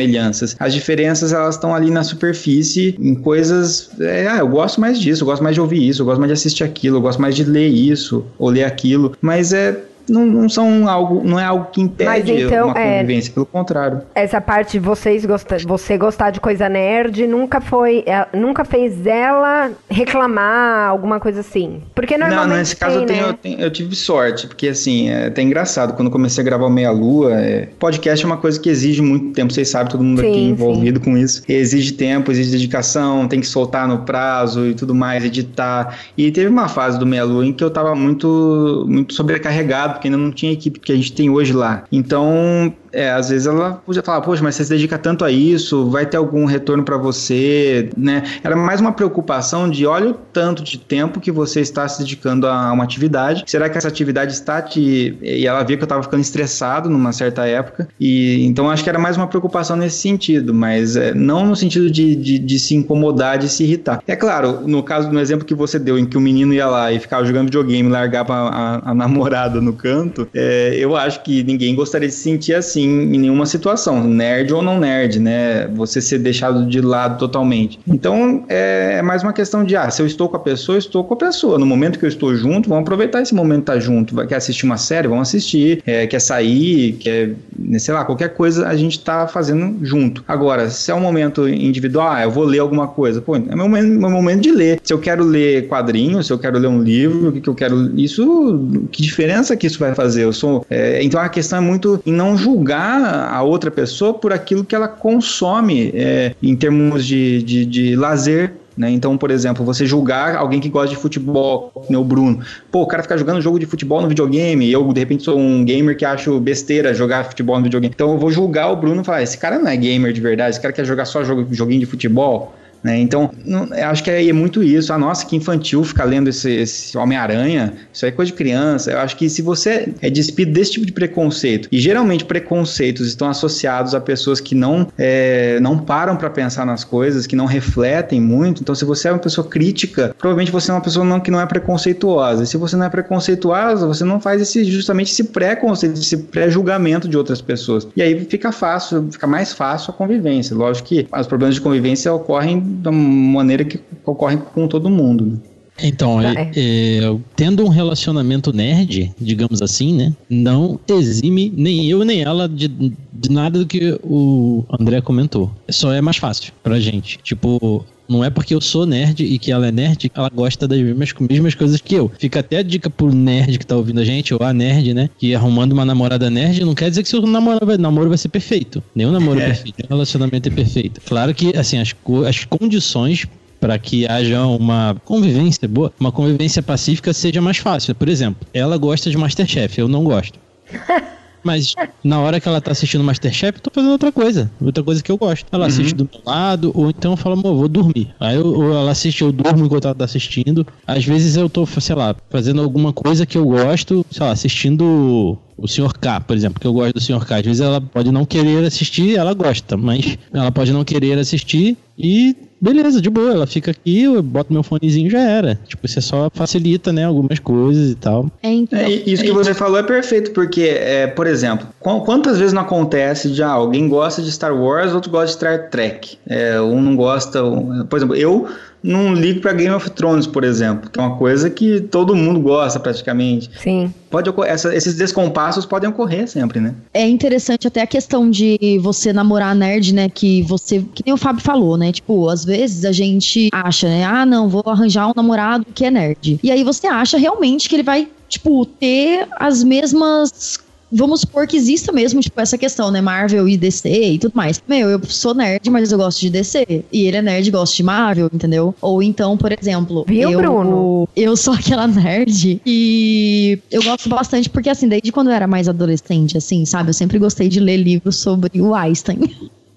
As 0.59 0.73
diferenças, 0.73 1.33
elas 1.33 1.55
estão 1.55 1.73
ali 1.73 1.89
na 1.89 2.03
superfície, 2.03 2.95
em 2.99 3.15
coisas. 3.15 3.89
É, 3.99 4.27
ah, 4.27 4.37
eu 4.37 4.47
gosto 4.47 4.79
mais 4.79 4.99
disso, 4.99 5.23
eu 5.23 5.25
gosto 5.25 5.43
mais 5.43 5.55
de 5.55 5.61
ouvir 5.61 5.87
isso, 5.87 6.01
eu 6.01 6.05
gosto 6.05 6.19
mais 6.19 6.29
de 6.29 6.33
assistir 6.33 6.63
aquilo, 6.63 6.97
eu 6.97 7.01
gosto 7.01 7.21
mais 7.21 7.35
de 7.35 7.43
ler 7.43 7.67
isso 7.67 8.25
ou 8.37 8.49
ler 8.49 8.63
aquilo. 8.63 9.15
Mas 9.21 9.53
é 9.53 9.86
não, 10.09 10.25
não 10.25 10.49
são 10.49 10.87
algo, 10.87 11.21
não 11.23 11.39
é 11.39 11.43
algo 11.43 11.67
que 11.71 11.81
impede 11.81 12.09
Mas 12.09 12.29
então, 12.29 12.69
uma 12.69 12.79
é- 12.79 12.99
convivência, 13.01 13.33
pelo 13.33 13.45
contrário. 13.45 14.01
Essa 14.15 14.39
parte 14.41 14.73
de 14.73 14.79
vocês 14.79 15.25
gosta, 15.25 15.57
você 15.65 15.97
gostar 15.97 16.31
de 16.31 16.39
coisa 16.39 16.67
nerd 16.69 17.25
nunca 17.27 17.59
foi. 17.61 18.03
é, 18.05 18.25
nunca 18.33 18.63
fez 18.65 19.05
ela 19.05 19.71
reclamar, 19.89 20.89
alguma 20.89 21.19
coisa 21.19 21.41
assim. 21.41 21.81
Porque 21.93 22.17
normalmente. 22.17 22.49
Não, 22.49 22.57
nesse 22.57 22.75
caso 22.75 23.03
tem, 23.03 23.03
eu, 23.03 23.07
tenho, 23.07 23.21
né? 23.23 23.29
eu, 23.29 23.33
tenho- 23.33 23.59
eu 23.59 23.71
tive 23.71 23.95
sorte, 23.95 24.47
porque 24.47 24.67
assim, 24.69 25.09
é 25.09 25.27
até 25.27 25.41
engraçado, 25.41 25.93
quando 25.93 26.09
comecei 26.09 26.41
a 26.41 26.45
gravar 26.45 26.65
o 26.65 26.69
Meia 26.69 26.91
Lua, 26.91 27.33
é, 27.33 27.67
podcast 27.79 28.23
é 28.23 28.27
uma 28.27 28.37
coisa 28.37 28.59
que 28.59 28.69
exige 28.69 29.01
muito 29.01 29.33
tempo, 29.33 29.51
vocês 29.53 29.69
sabem, 29.69 29.91
todo 29.91 30.03
mundo 30.03 30.21
aqui 30.21 30.33
Sim, 30.33 30.49
envolvido 30.49 30.99
com 30.99 31.17
isso. 31.17 31.43
Exige 31.47 31.91
tempo, 31.93 32.31
exige 32.31 32.51
dedicação, 32.51 33.27
tem 33.27 33.39
que 33.39 33.47
soltar 33.47 33.87
no 33.87 33.99
prazo 33.99 34.65
e 34.65 34.73
tudo 34.73 34.95
mais, 34.95 35.23
editar. 35.23 35.97
E 36.17 36.31
teve 36.31 36.47
uma 36.47 36.67
fase 36.67 36.97
do 36.97 37.05
Meia 37.05 37.23
Lua 37.23 37.45
em 37.45 37.51
que 37.53 37.63
eu 37.63 37.69
tava 37.69 37.93
muito, 37.95 38.85
muito 38.87 39.13
sobrecarregado, 39.13 39.96
porque 39.97 40.07
ainda 40.07 40.17
não 40.17 40.31
tinha 40.31 40.51
a 40.51 40.53
equipe 40.53 40.79
que 40.79 40.91
a 40.91 40.95
gente 40.95 41.11
tem 41.13 41.29
hoje 41.29 41.53
lá. 41.53 41.83
Então, 41.91 42.73
é, 42.97 43.11
às 43.11 43.29
vezes 43.29 43.45
ela 43.45 43.73
podia 43.85 44.01
falar, 44.01 44.21
poxa, 44.21 44.41
mas 44.41 44.55
você 44.55 44.63
se 44.63 44.71
dedica 44.71 44.97
tanto 44.97 45.23
a 45.23 45.29
isso, 45.29 45.87
vai 45.87 46.03
ter 46.03 46.17
algum 46.17 46.45
retorno 46.45 46.83
pra 46.83 46.97
você, 46.97 47.91
né? 47.95 48.23
Era 48.43 48.55
mais 48.55 48.81
uma 48.81 48.91
preocupação 48.91 49.69
de 49.69 49.85
olha 49.85 50.09
o 50.09 50.13
tanto 50.15 50.63
de 50.63 50.79
tempo 50.79 51.19
que 51.19 51.31
você 51.31 51.61
está 51.61 51.87
se 51.87 51.99
dedicando 51.99 52.47
a 52.47 52.71
uma 52.73 52.83
atividade. 52.83 53.43
Será 53.45 53.69
que 53.69 53.77
essa 53.77 53.87
atividade 53.87 54.31
está 54.33 54.63
te. 54.63 55.15
E 55.21 55.45
ela 55.45 55.61
via 55.61 55.77
que 55.77 55.83
eu 55.83 55.87
tava 55.87 56.01
ficando 56.01 56.21
estressado 56.21 56.89
numa 56.89 57.11
certa 57.11 57.45
época. 57.45 57.87
E 57.99 58.43
então 58.47 58.67
acho 58.67 58.83
que 58.83 58.89
era 58.89 58.97
mais 58.97 59.15
uma 59.15 59.27
preocupação 59.27 59.75
nesse 59.75 59.99
sentido, 59.99 60.51
mas 60.51 60.95
é, 60.95 61.13
não 61.13 61.45
no 61.45 61.55
sentido 61.55 61.91
de, 61.91 62.15
de, 62.15 62.39
de 62.39 62.59
se 62.59 62.73
incomodar, 62.73 63.37
de 63.37 63.47
se 63.47 63.63
irritar. 63.63 64.01
É 64.07 64.15
claro, 64.15 64.67
no 64.67 64.81
caso 64.81 65.11
no 65.11 65.19
exemplo 65.19 65.45
que 65.45 65.53
você 65.53 65.77
deu, 65.77 65.99
em 65.99 66.05
que 66.07 66.17
o 66.17 66.21
menino 66.21 66.51
ia 66.51 66.65
lá 66.65 66.91
e 66.91 66.99
ficava 66.99 67.23
jogando 67.23 67.45
videogame 67.45 67.89
largava 67.89 68.33
a, 68.33 68.89
a 68.89 68.95
namorada 68.95 69.61
no 69.61 69.73
canto, 69.73 70.27
é, 70.33 70.75
eu 70.79 70.95
acho 70.95 71.21
que 71.21 71.43
ninguém 71.43 71.75
gostaria 71.75 72.07
de 72.07 72.13
se 72.15 72.21
sentir 72.21 72.55
assim 72.55 72.86
em 72.87 73.19
nenhuma 73.19 73.45
situação, 73.45 74.03
nerd 74.03 74.53
ou 74.53 74.61
não 74.61 74.79
nerd, 74.79 75.19
né? 75.19 75.67
Você 75.67 76.01
ser 76.01 76.19
deixado 76.19 76.65
de 76.65 76.81
lado 76.81 77.17
totalmente. 77.17 77.79
Então 77.87 78.45
é, 78.49 78.97
é 78.97 79.01
mais 79.01 79.23
uma 79.23 79.33
questão 79.33 79.63
de, 79.63 79.75
ah, 79.75 79.89
se 79.89 80.01
eu 80.01 80.05
estou 80.05 80.29
com 80.29 80.37
a 80.37 80.39
pessoa, 80.39 80.75
eu 80.75 80.79
estou 80.79 81.03
com 81.03 81.13
a 81.13 81.17
pessoa. 81.17 81.57
No 81.57 81.65
momento 81.65 81.99
que 81.99 82.05
eu 82.05 82.09
estou 82.09 82.35
junto, 82.35 82.69
vamos 82.69 82.83
aproveitar 82.83 83.21
esse 83.21 83.33
momento 83.33 83.57
de 83.57 83.61
estar 83.63 83.79
junto. 83.79 84.15
Quer 84.27 84.35
assistir 84.35 84.65
uma 84.65 84.77
série? 84.77 85.07
Vamos 85.07 85.27
assistir. 85.27 85.81
É, 85.85 86.07
quer 86.07 86.19
sair? 86.19 86.93
Quer, 86.93 87.35
né, 87.57 87.79
sei 87.79 87.93
lá, 87.93 88.05
qualquer 88.05 88.29
coisa 88.29 88.67
a 88.67 88.75
gente 88.75 88.99
tá 88.99 89.27
fazendo 89.27 89.85
junto. 89.85 90.23
Agora, 90.27 90.69
se 90.69 90.91
é 90.91 90.95
um 90.95 90.99
momento 90.99 91.47
individual, 91.47 92.09
ah, 92.09 92.23
eu 92.23 92.31
vou 92.31 92.43
ler 92.43 92.59
alguma 92.59 92.87
coisa. 92.87 93.21
Pô, 93.21 93.35
é 93.35 93.39
meu 93.39 93.57
momento, 93.57 93.87
meu 93.87 94.09
momento 94.09 94.41
de 94.41 94.51
ler. 94.51 94.79
Se 94.83 94.93
eu 94.93 94.99
quero 94.99 95.23
ler 95.23 95.67
quadrinhos, 95.67 96.27
se 96.27 96.33
eu 96.33 96.39
quero 96.39 96.57
ler 96.57 96.67
um 96.67 96.81
livro, 96.81 97.29
o 97.29 97.31
que, 97.31 97.41
que 97.41 97.49
eu 97.49 97.55
quero. 97.55 97.99
Isso, 97.99 98.87
que 98.91 99.01
diferença 99.01 99.55
que 99.55 99.67
isso 99.67 99.79
vai 99.79 99.93
fazer? 99.93 100.23
Eu 100.23 100.33
sou. 100.33 100.65
é, 100.69 101.03
então 101.03 101.19
a 101.19 101.29
questão 101.29 101.59
é 101.59 101.61
muito 101.61 102.01
em 102.05 102.11
não 102.11 102.37
julgar 102.37 102.76
a 102.77 103.41
outra 103.43 103.71
pessoa 103.71 104.13
por 104.13 104.31
aquilo 104.33 104.63
que 104.63 104.75
ela 104.75 104.87
consome 104.87 105.91
é, 105.93 106.35
em 106.41 106.55
termos 106.55 107.05
de, 107.05 107.41
de, 107.43 107.65
de 107.65 107.95
lazer. 107.95 108.53
Né? 108.77 108.91
Então, 108.91 109.17
por 109.17 109.31
exemplo, 109.31 109.65
você 109.65 109.87
julgar 109.87 110.35
alguém 110.35 110.59
que 110.59 110.69
gosta 110.69 110.89
de 110.89 110.95
futebol, 110.95 111.71
nem 111.89 111.97
o 111.97 112.03
Bruno. 112.03 112.41
Pô, 112.71 112.83
o 112.83 112.85
cara 112.85 113.01
fica 113.01 113.17
jogando 113.17 113.41
jogo 113.41 113.57
de 113.57 113.65
futebol 113.65 114.01
no 114.01 114.07
videogame, 114.07 114.71
eu, 114.71 114.93
de 114.93 114.99
repente, 114.99 115.23
sou 115.23 115.37
um 115.37 115.65
gamer 115.65 115.97
que 115.97 116.05
acho 116.05 116.39
besteira 116.39 116.93
jogar 116.93 117.25
futebol 117.25 117.57
no 117.57 117.63
videogame. 117.63 117.91
Então, 117.93 118.11
eu 118.11 118.19
vou 118.19 118.29
julgar 118.29 118.71
o 118.71 118.75
Bruno 118.75 119.01
e 119.01 119.03
falar: 119.03 119.23
esse 119.23 119.37
cara 119.37 119.57
não 119.57 119.67
é 119.67 119.75
gamer 119.75 120.13
de 120.13 120.21
verdade, 120.21 120.51
esse 120.51 120.61
cara 120.61 120.71
quer 120.71 120.85
jogar 120.85 121.05
só 121.05 121.23
jogo, 121.23 121.47
joguinho 121.51 121.79
de 121.79 121.87
futebol. 121.87 122.53
Né? 122.83 122.97
Então, 122.99 123.31
não- 123.45 123.65
eu 123.75 123.87
acho 123.87 124.03
que 124.03 124.09
é, 124.11 124.27
é 124.27 124.33
muito 124.33 124.63
isso. 124.63 124.93
Ah, 124.93 124.97
nossa, 124.97 125.25
que 125.25 125.35
infantil 125.35 125.83
ficar 125.83 126.05
lendo 126.05 126.29
esse, 126.29 126.49
esse 126.51 126.97
Homem-Aranha. 126.97 127.73
Isso 127.91 128.05
aí 128.05 128.11
é 128.11 128.15
coisa 128.15 128.31
de 128.31 128.37
criança. 128.37 128.91
Eu 128.91 128.99
acho 128.99 129.15
que 129.17 129.29
se 129.29 129.41
você 129.41 129.93
é 130.01 130.09
despido 130.09 130.51
desse 130.51 130.71
tipo 130.73 130.85
de 130.85 130.91
preconceito, 130.91 131.67
e 131.71 131.79
geralmente 131.79 132.23
preconceitos 132.25 133.07
estão 133.07 133.29
associados 133.29 133.93
a 133.95 133.99
pessoas 134.01 134.39
que 134.39 134.55
não, 134.55 134.87
é, 134.97 135.59
não 135.59 135.77
param 135.77 136.15
para 136.15 136.29
pensar 136.29 136.65
nas 136.65 136.83
coisas, 136.83 137.25
que 137.27 137.35
não 137.35 137.45
refletem 137.45 138.21
muito. 138.21 138.61
Então, 138.61 138.73
se 138.75 138.85
você 138.85 139.07
é 139.07 139.11
uma 139.11 139.19
pessoa 139.19 139.47
crítica, 139.47 140.15
provavelmente 140.17 140.51
você 140.51 140.71
é 140.71 140.73
uma 140.73 140.81
pessoa 140.81 141.05
não, 141.05 141.19
que 141.19 141.31
não 141.31 141.41
é 141.41 141.45
preconceituosa. 141.45 142.43
E 142.43 142.47
se 142.47 142.57
você 142.57 142.75
não 142.75 142.85
é 142.85 142.89
preconceituosa, 142.89 143.87
você 143.87 144.03
não 144.03 144.19
faz 144.19 144.41
esse, 144.41 144.63
justamente 144.65 145.11
esse 145.11 145.23
preconceito, 145.25 145.99
esse 145.99 146.17
pré-julgamento 146.17 147.07
de 147.07 147.17
outras 147.17 147.41
pessoas. 147.41 147.87
E 147.95 148.01
aí 148.01 148.25
fica 148.25 148.51
fácil, 148.51 149.07
fica 149.11 149.27
mais 149.27 149.53
fácil 149.53 149.91
a 149.91 149.93
convivência. 149.93 150.55
Lógico 150.55 150.87
que 150.87 151.07
os 151.11 151.27
problemas 151.27 151.55
de 151.55 151.61
convivência 151.61 152.13
ocorrem 152.13 152.59
da 152.67 152.91
maneira 152.91 153.63
que 153.63 153.79
ocorrem 154.05 154.37
com 154.37 154.67
todo 154.67 154.89
mundo. 154.89 155.25
né? 155.25 155.37
Então, 155.83 156.19
Tá, 156.21 156.33
é- 156.33 156.51
é, 156.55 157.15
tendo 157.35 157.63
um 157.63 157.67
relacionamento 157.69 158.51
nerd, 158.51 159.13
digamos 159.19 159.61
assim, 159.61 159.93
né? 159.93 160.13
Não 160.27 160.79
exime 160.89 161.53
nem 161.55 161.87
eu 161.87 162.03
nem 162.03 162.21
ela 162.23 162.49
de, 162.49 162.67
de 162.67 163.29
nada 163.29 163.59
do 163.59 163.65
que 163.67 163.95
o 164.03 164.63
André 164.79 165.01
comentou. 165.01 165.51
Só 165.69 165.93
é 165.93 166.01
mais 166.01 166.17
fácil 166.17 166.51
pra 166.63 166.79
gente. 166.79 167.19
Tipo, 167.21 167.85
não 168.07 168.23
é 168.23 168.29
porque 168.29 168.53
eu 168.53 168.61
sou 168.61 168.85
nerd 168.85 169.23
e 169.23 169.37
que 169.37 169.51
ela 169.51 169.67
é 169.67 169.71
nerd 169.71 170.09
que 170.09 170.17
ela 170.17 170.29
gosta 170.29 170.67
das 170.67 170.79
mesmas, 170.79 171.13
mesmas 171.19 171.55
coisas 171.55 171.81
que 171.81 171.95
eu. 171.95 172.11
Fica 172.17 172.39
até 172.39 172.57
a 172.57 172.63
dica 172.63 172.89
pro 172.89 173.13
nerd 173.13 173.57
que 173.57 173.65
tá 173.65 173.75
ouvindo 173.75 173.99
a 173.99 174.05
gente, 174.05 174.33
ou 174.33 174.41
a 174.41 174.53
nerd, 174.53 174.93
né? 174.93 175.09
Que 175.17 175.35
arrumando 175.35 175.73
uma 175.73 175.85
namorada 175.85 176.29
nerd 176.29 176.63
não 176.63 176.75
quer 176.75 176.89
dizer 176.89 177.03
que 177.03 177.09
seu 177.09 177.21
namoro 177.25 177.65
vai, 177.65 177.77
namoro 177.77 178.09
vai 178.09 178.17
ser 178.17 178.29
perfeito. 178.29 178.81
Nenhum 178.95 179.11
namoro 179.11 179.39
é, 179.39 179.47
perfeito, 179.47 179.75
nenhum 179.77 179.89
relacionamento 179.89 180.49
é 180.49 180.51
perfeito. 180.51 181.01
Claro 181.01 181.33
que, 181.33 181.55
assim, 181.57 181.77
as, 181.79 181.93
as 182.27 182.45
condições 182.45 183.25
para 183.59 183.77
que 183.79 184.07
haja 184.07 184.45
uma 184.45 184.95
convivência 185.03 185.67
boa, 185.67 185.91
uma 185.99 186.11
convivência 186.11 186.61
pacífica 186.61 187.11
seja 187.11 187.41
mais 187.41 187.57
fácil. 187.57 187.95
Por 187.95 188.07
exemplo, 188.07 188.47
ela 188.53 188.77
gosta 188.77 189.09
de 189.09 189.17
Masterchef, 189.17 189.79
eu 189.79 189.87
não 189.87 190.03
gosto. 190.03 190.39
Mas 191.43 191.73
na 192.03 192.19
hora 192.19 192.39
que 192.39 192.47
ela 192.47 192.61
tá 192.61 192.71
assistindo 192.71 193.03
Masterchef, 193.03 193.57
eu 193.57 193.61
tô 193.61 193.71
fazendo 193.73 193.91
outra 193.91 194.11
coisa. 194.11 194.51
Outra 194.61 194.83
coisa 194.83 195.01
que 195.01 195.11
eu 195.11 195.17
gosto. 195.17 195.45
Ela 195.51 195.67
assiste 195.67 195.93
do 195.93 196.09
meu 196.11 196.21
lado, 196.25 196.71
ou 196.73 196.89
então 196.89 197.11
eu 197.11 197.17
falo, 197.17 197.33
amor, 197.39 197.55
vou 197.55 197.67
dormir. 197.67 198.13
Aí 198.19 198.35
eu, 198.35 198.45
ou 198.45 198.73
ela 198.73 198.91
assiste, 198.91 199.21
eu 199.21 199.31
durmo 199.31 199.65
enquanto 199.65 199.85
ela 199.85 199.95
tá 199.95 200.05
assistindo. 200.05 200.65
Às 200.85 201.05
vezes 201.05 201.35
eu 201.35 201.49
tô, 201.49 201.65
sei 201.65 201.95
lá, 201.95 202.15
fazendo 202.29 202.61
alguma 202.61 202.91
coisa 202.91 203.25
que 203.25 203.37
eu 203.37 203.45
gosto, 203.45 204.05
sei 204.11 204.25
lá, 204.25 204.31
assistindo 204.31 205.37
o 205.57 205.67
Sr. 205.67 205.93
K, 205.99 206.21
por 206.21 206.35
exemplo, 206.35 206.59
que 206.59 206.67
eu 206.67 206.73
gosto 206.73 206.93
do 206.93 207.01
Sr. 207.01 207.25
K. 207.25 207.37
Às 207.37 207.45
vezes 207.45 207.61
ela 207.61 207.81
pode 207.81 208.11
não 208.11 208.25
querer 208.25 208.63
assistir, 208.65 209.17
ela 209.17 209.33
gosta, 209.33 209.75
mas 209.75 210.17
ela 210.31 210.51
pode 210.51 210.71
não 210.71 210.83
querer 210.83 211.17
assistir 211.17 211.77
e 211.97 212.35
beleza, 212.59 213.01
de 213.01 213.09
boa, 213.09 213.31
ela 213.31 213.47
fica 213.47 213.71
aqui, 213.71 214.03
eu 214.03 214.21
boto 214.21 214.51
meu 214.53 214.63
fonezinho 214.63 215.07
e 215.07 215.09
já 215.09 215.19
era. 215.21 215.59
Tipo, 215.67 215.87
você 215.87 216.01
só 216.01 216.29
facilita, 216.33 216.91
né, 216.91 217.05
algumas 217.05 217.39
coisas 217.39 217.91
e 217.91 217.95
tal. 217.95 218.29
É, 218.41 218.49
então, 218.51 218.79
É, 218.79 218.89
e 218.89 219.13
isso 219.13 219.23
que 219.23 219.31
você 219.31 219.53
falou 219.53 219.77
é 219.77 219.83
perfeito, 219.83 220.31
porque, 220.31 220.61
é, 220.63 221.07
por 221.07 221.27
exemplo, 221.27 221.67
qu- 221.79 222.01
quantas 222.01 222.37
vezes 222.37 222.53
não 222.53 222.61
acontece 222.61 223.29
de 223.31 223.41
ah, 223.43 223.49
alguém 223.51 223.87
gosta 223.87 224.21
de 224.21 224.31
Star 224.31 224.55
Wars, 224.55 224.93
outro 224.93 225.11
gosta 225.11 225.27
de 225.27 225.33
Star 225.33 225.69
Trek. 225.69 226.17
É, 226.27 226.59
um 226.61 226.81
não 226.81 226.95
gosta. 226.95 227.43
um- 227.43 227.85
por 227.85 227.97
exemplo, 227.97 228.15
eu 228.15 228.47
não 228.87 229.13
ligo 229.13 229.41
pra 229.41 229.53
Game 229.53 229.73
of 229.73 229.89
Thrones, 229.91 230.25
por 230.25 230.43
exemplo, 230.43 230.89
que 230.89 230.99
é 230.99 231.03
uma 231.03 231.17
coisa 231.17 231.49
que 231.49 231.81
todo 231.81 232.15
mundo 232.15 232.39
gosta 232.39 232.79
praticamente. 232.79 233.49
Sim. 233.61 233.93
Pode 234.09 234.31
essa- 234.45 234.73
esses 234.73 234.95
descompassos 234.95 235.65
podem 235.65 235.89
ocorrer 235.89 236.27
sempre, 236.27 236.59
né? 236.61 236.73
é 236.93 237.07
interessante 237.07 237.67
até 237.67 237.81
a 237.81 237.87
questão 237.87 238.29
de 238.29 238.79
você 238.81 239.11
namorar 239.11 239.53
nerd, 239.53 239.93
né? 239.93 240.09
Que 240.09 240.41
você. 240.43 240.83
Que 240.93 241.03
nem 241.05 241.13
o 241.13 241.17
Fábio 241.17 241.41
falou, 241.43 241.75
né? 241.77 241.91
Tipo, 241.91 242.29
às 242.29 242.45
vezes 242.45 242.85
a 242.85 242.91
gente 242.91 243.49
acha, 243.51 243.87
né? 243.87 244.03
Ah, 244.05 244.25
não, 244.25 244.47
vou 244.47 244.63
arranjar 244.65 245.07
um 245.09 245.13
namorado 245.15 245.65
que 245.75 245.83
é 245.85 245.91
nerd. 245.91 246.39
E 246.41 246.49
aí 246.49 246.63
você 246.63 246.87
acha 246.87 247.17
realmente 247.17 247.67
que 247.67 247.75
ele 247.75 247.83
vai, 247.83 248.07
tipo, 248.29 248.65
ter 248.65 249.27
as 249.37 249.63
mesmas. 249.63 250.59
Vamos 250.91 251.21
supor 251.21 251.45
que 251.47 251.57
exista 251.57 251.91
mesmo, 251.91 252.21
tipo, 252.21 252.39
essa 252.39 252.57
questão, 252.57 252.89
né? 252.89 253.01
Marvel 253.01 253.47
e 253.47 253.57
DC 253.57 253.89
e 253.89 254.19
tudo 254.19 254.33
mais. 254.33 254.61
Meu, 254.67 254.89
eu 254.89 255.01
sou 255.05 255.33
nerd, 255.33 255.69
mas 255.69 255.91
eu 255.91 255.97
gosto 255.97 256.19
de 256.21 256.29
DC. 256.29 256.85
E 256.91 257.05
ele 257.05 257.17
é 257.17 257.21
nerd 257.21 257.47
e 257.47 257.51
gosta 257.51 257.75
de 257.75 257.83
Marvel, 257.83 258.29
entendeu? 258.33 258.73
Ou 258.81 259.03
então, 259.03 259.35
por 259.37 259.51
exemplo. 259.51 260.05
Viu, 260.07 260.31
eu, 260.31 260.39
Bruno? 260.39 261.09
Eu 261.15 261.35
sou 261.35 261.53
aquela 261.55 261.87
nerd 261.87 262.61
e 262.65 263.59
eu 263.69 263.83
gosto 263.83 264.07
bastante 264.07 264.49
porque, 264.49 264.69
assim, 264.69 264.87
desde 264.87 265.11
quando 265.11 265.27
eu 265.27 265.33
era 265.33 265.47
mais 265.47 265.67
adolescente, 265.67 266.37
assim, 266.37 266.65
sabe? 266.65 266.89
Eu 266.89 266.93
sempre 266.93 267.19
gostei 267.19 267.49
de 267.49 267.59
ler 267.59 267.77
livros 267.77 268.15
sobre 268.15 268.61
o 268.61 268.73
Einstein. 268.73 269.19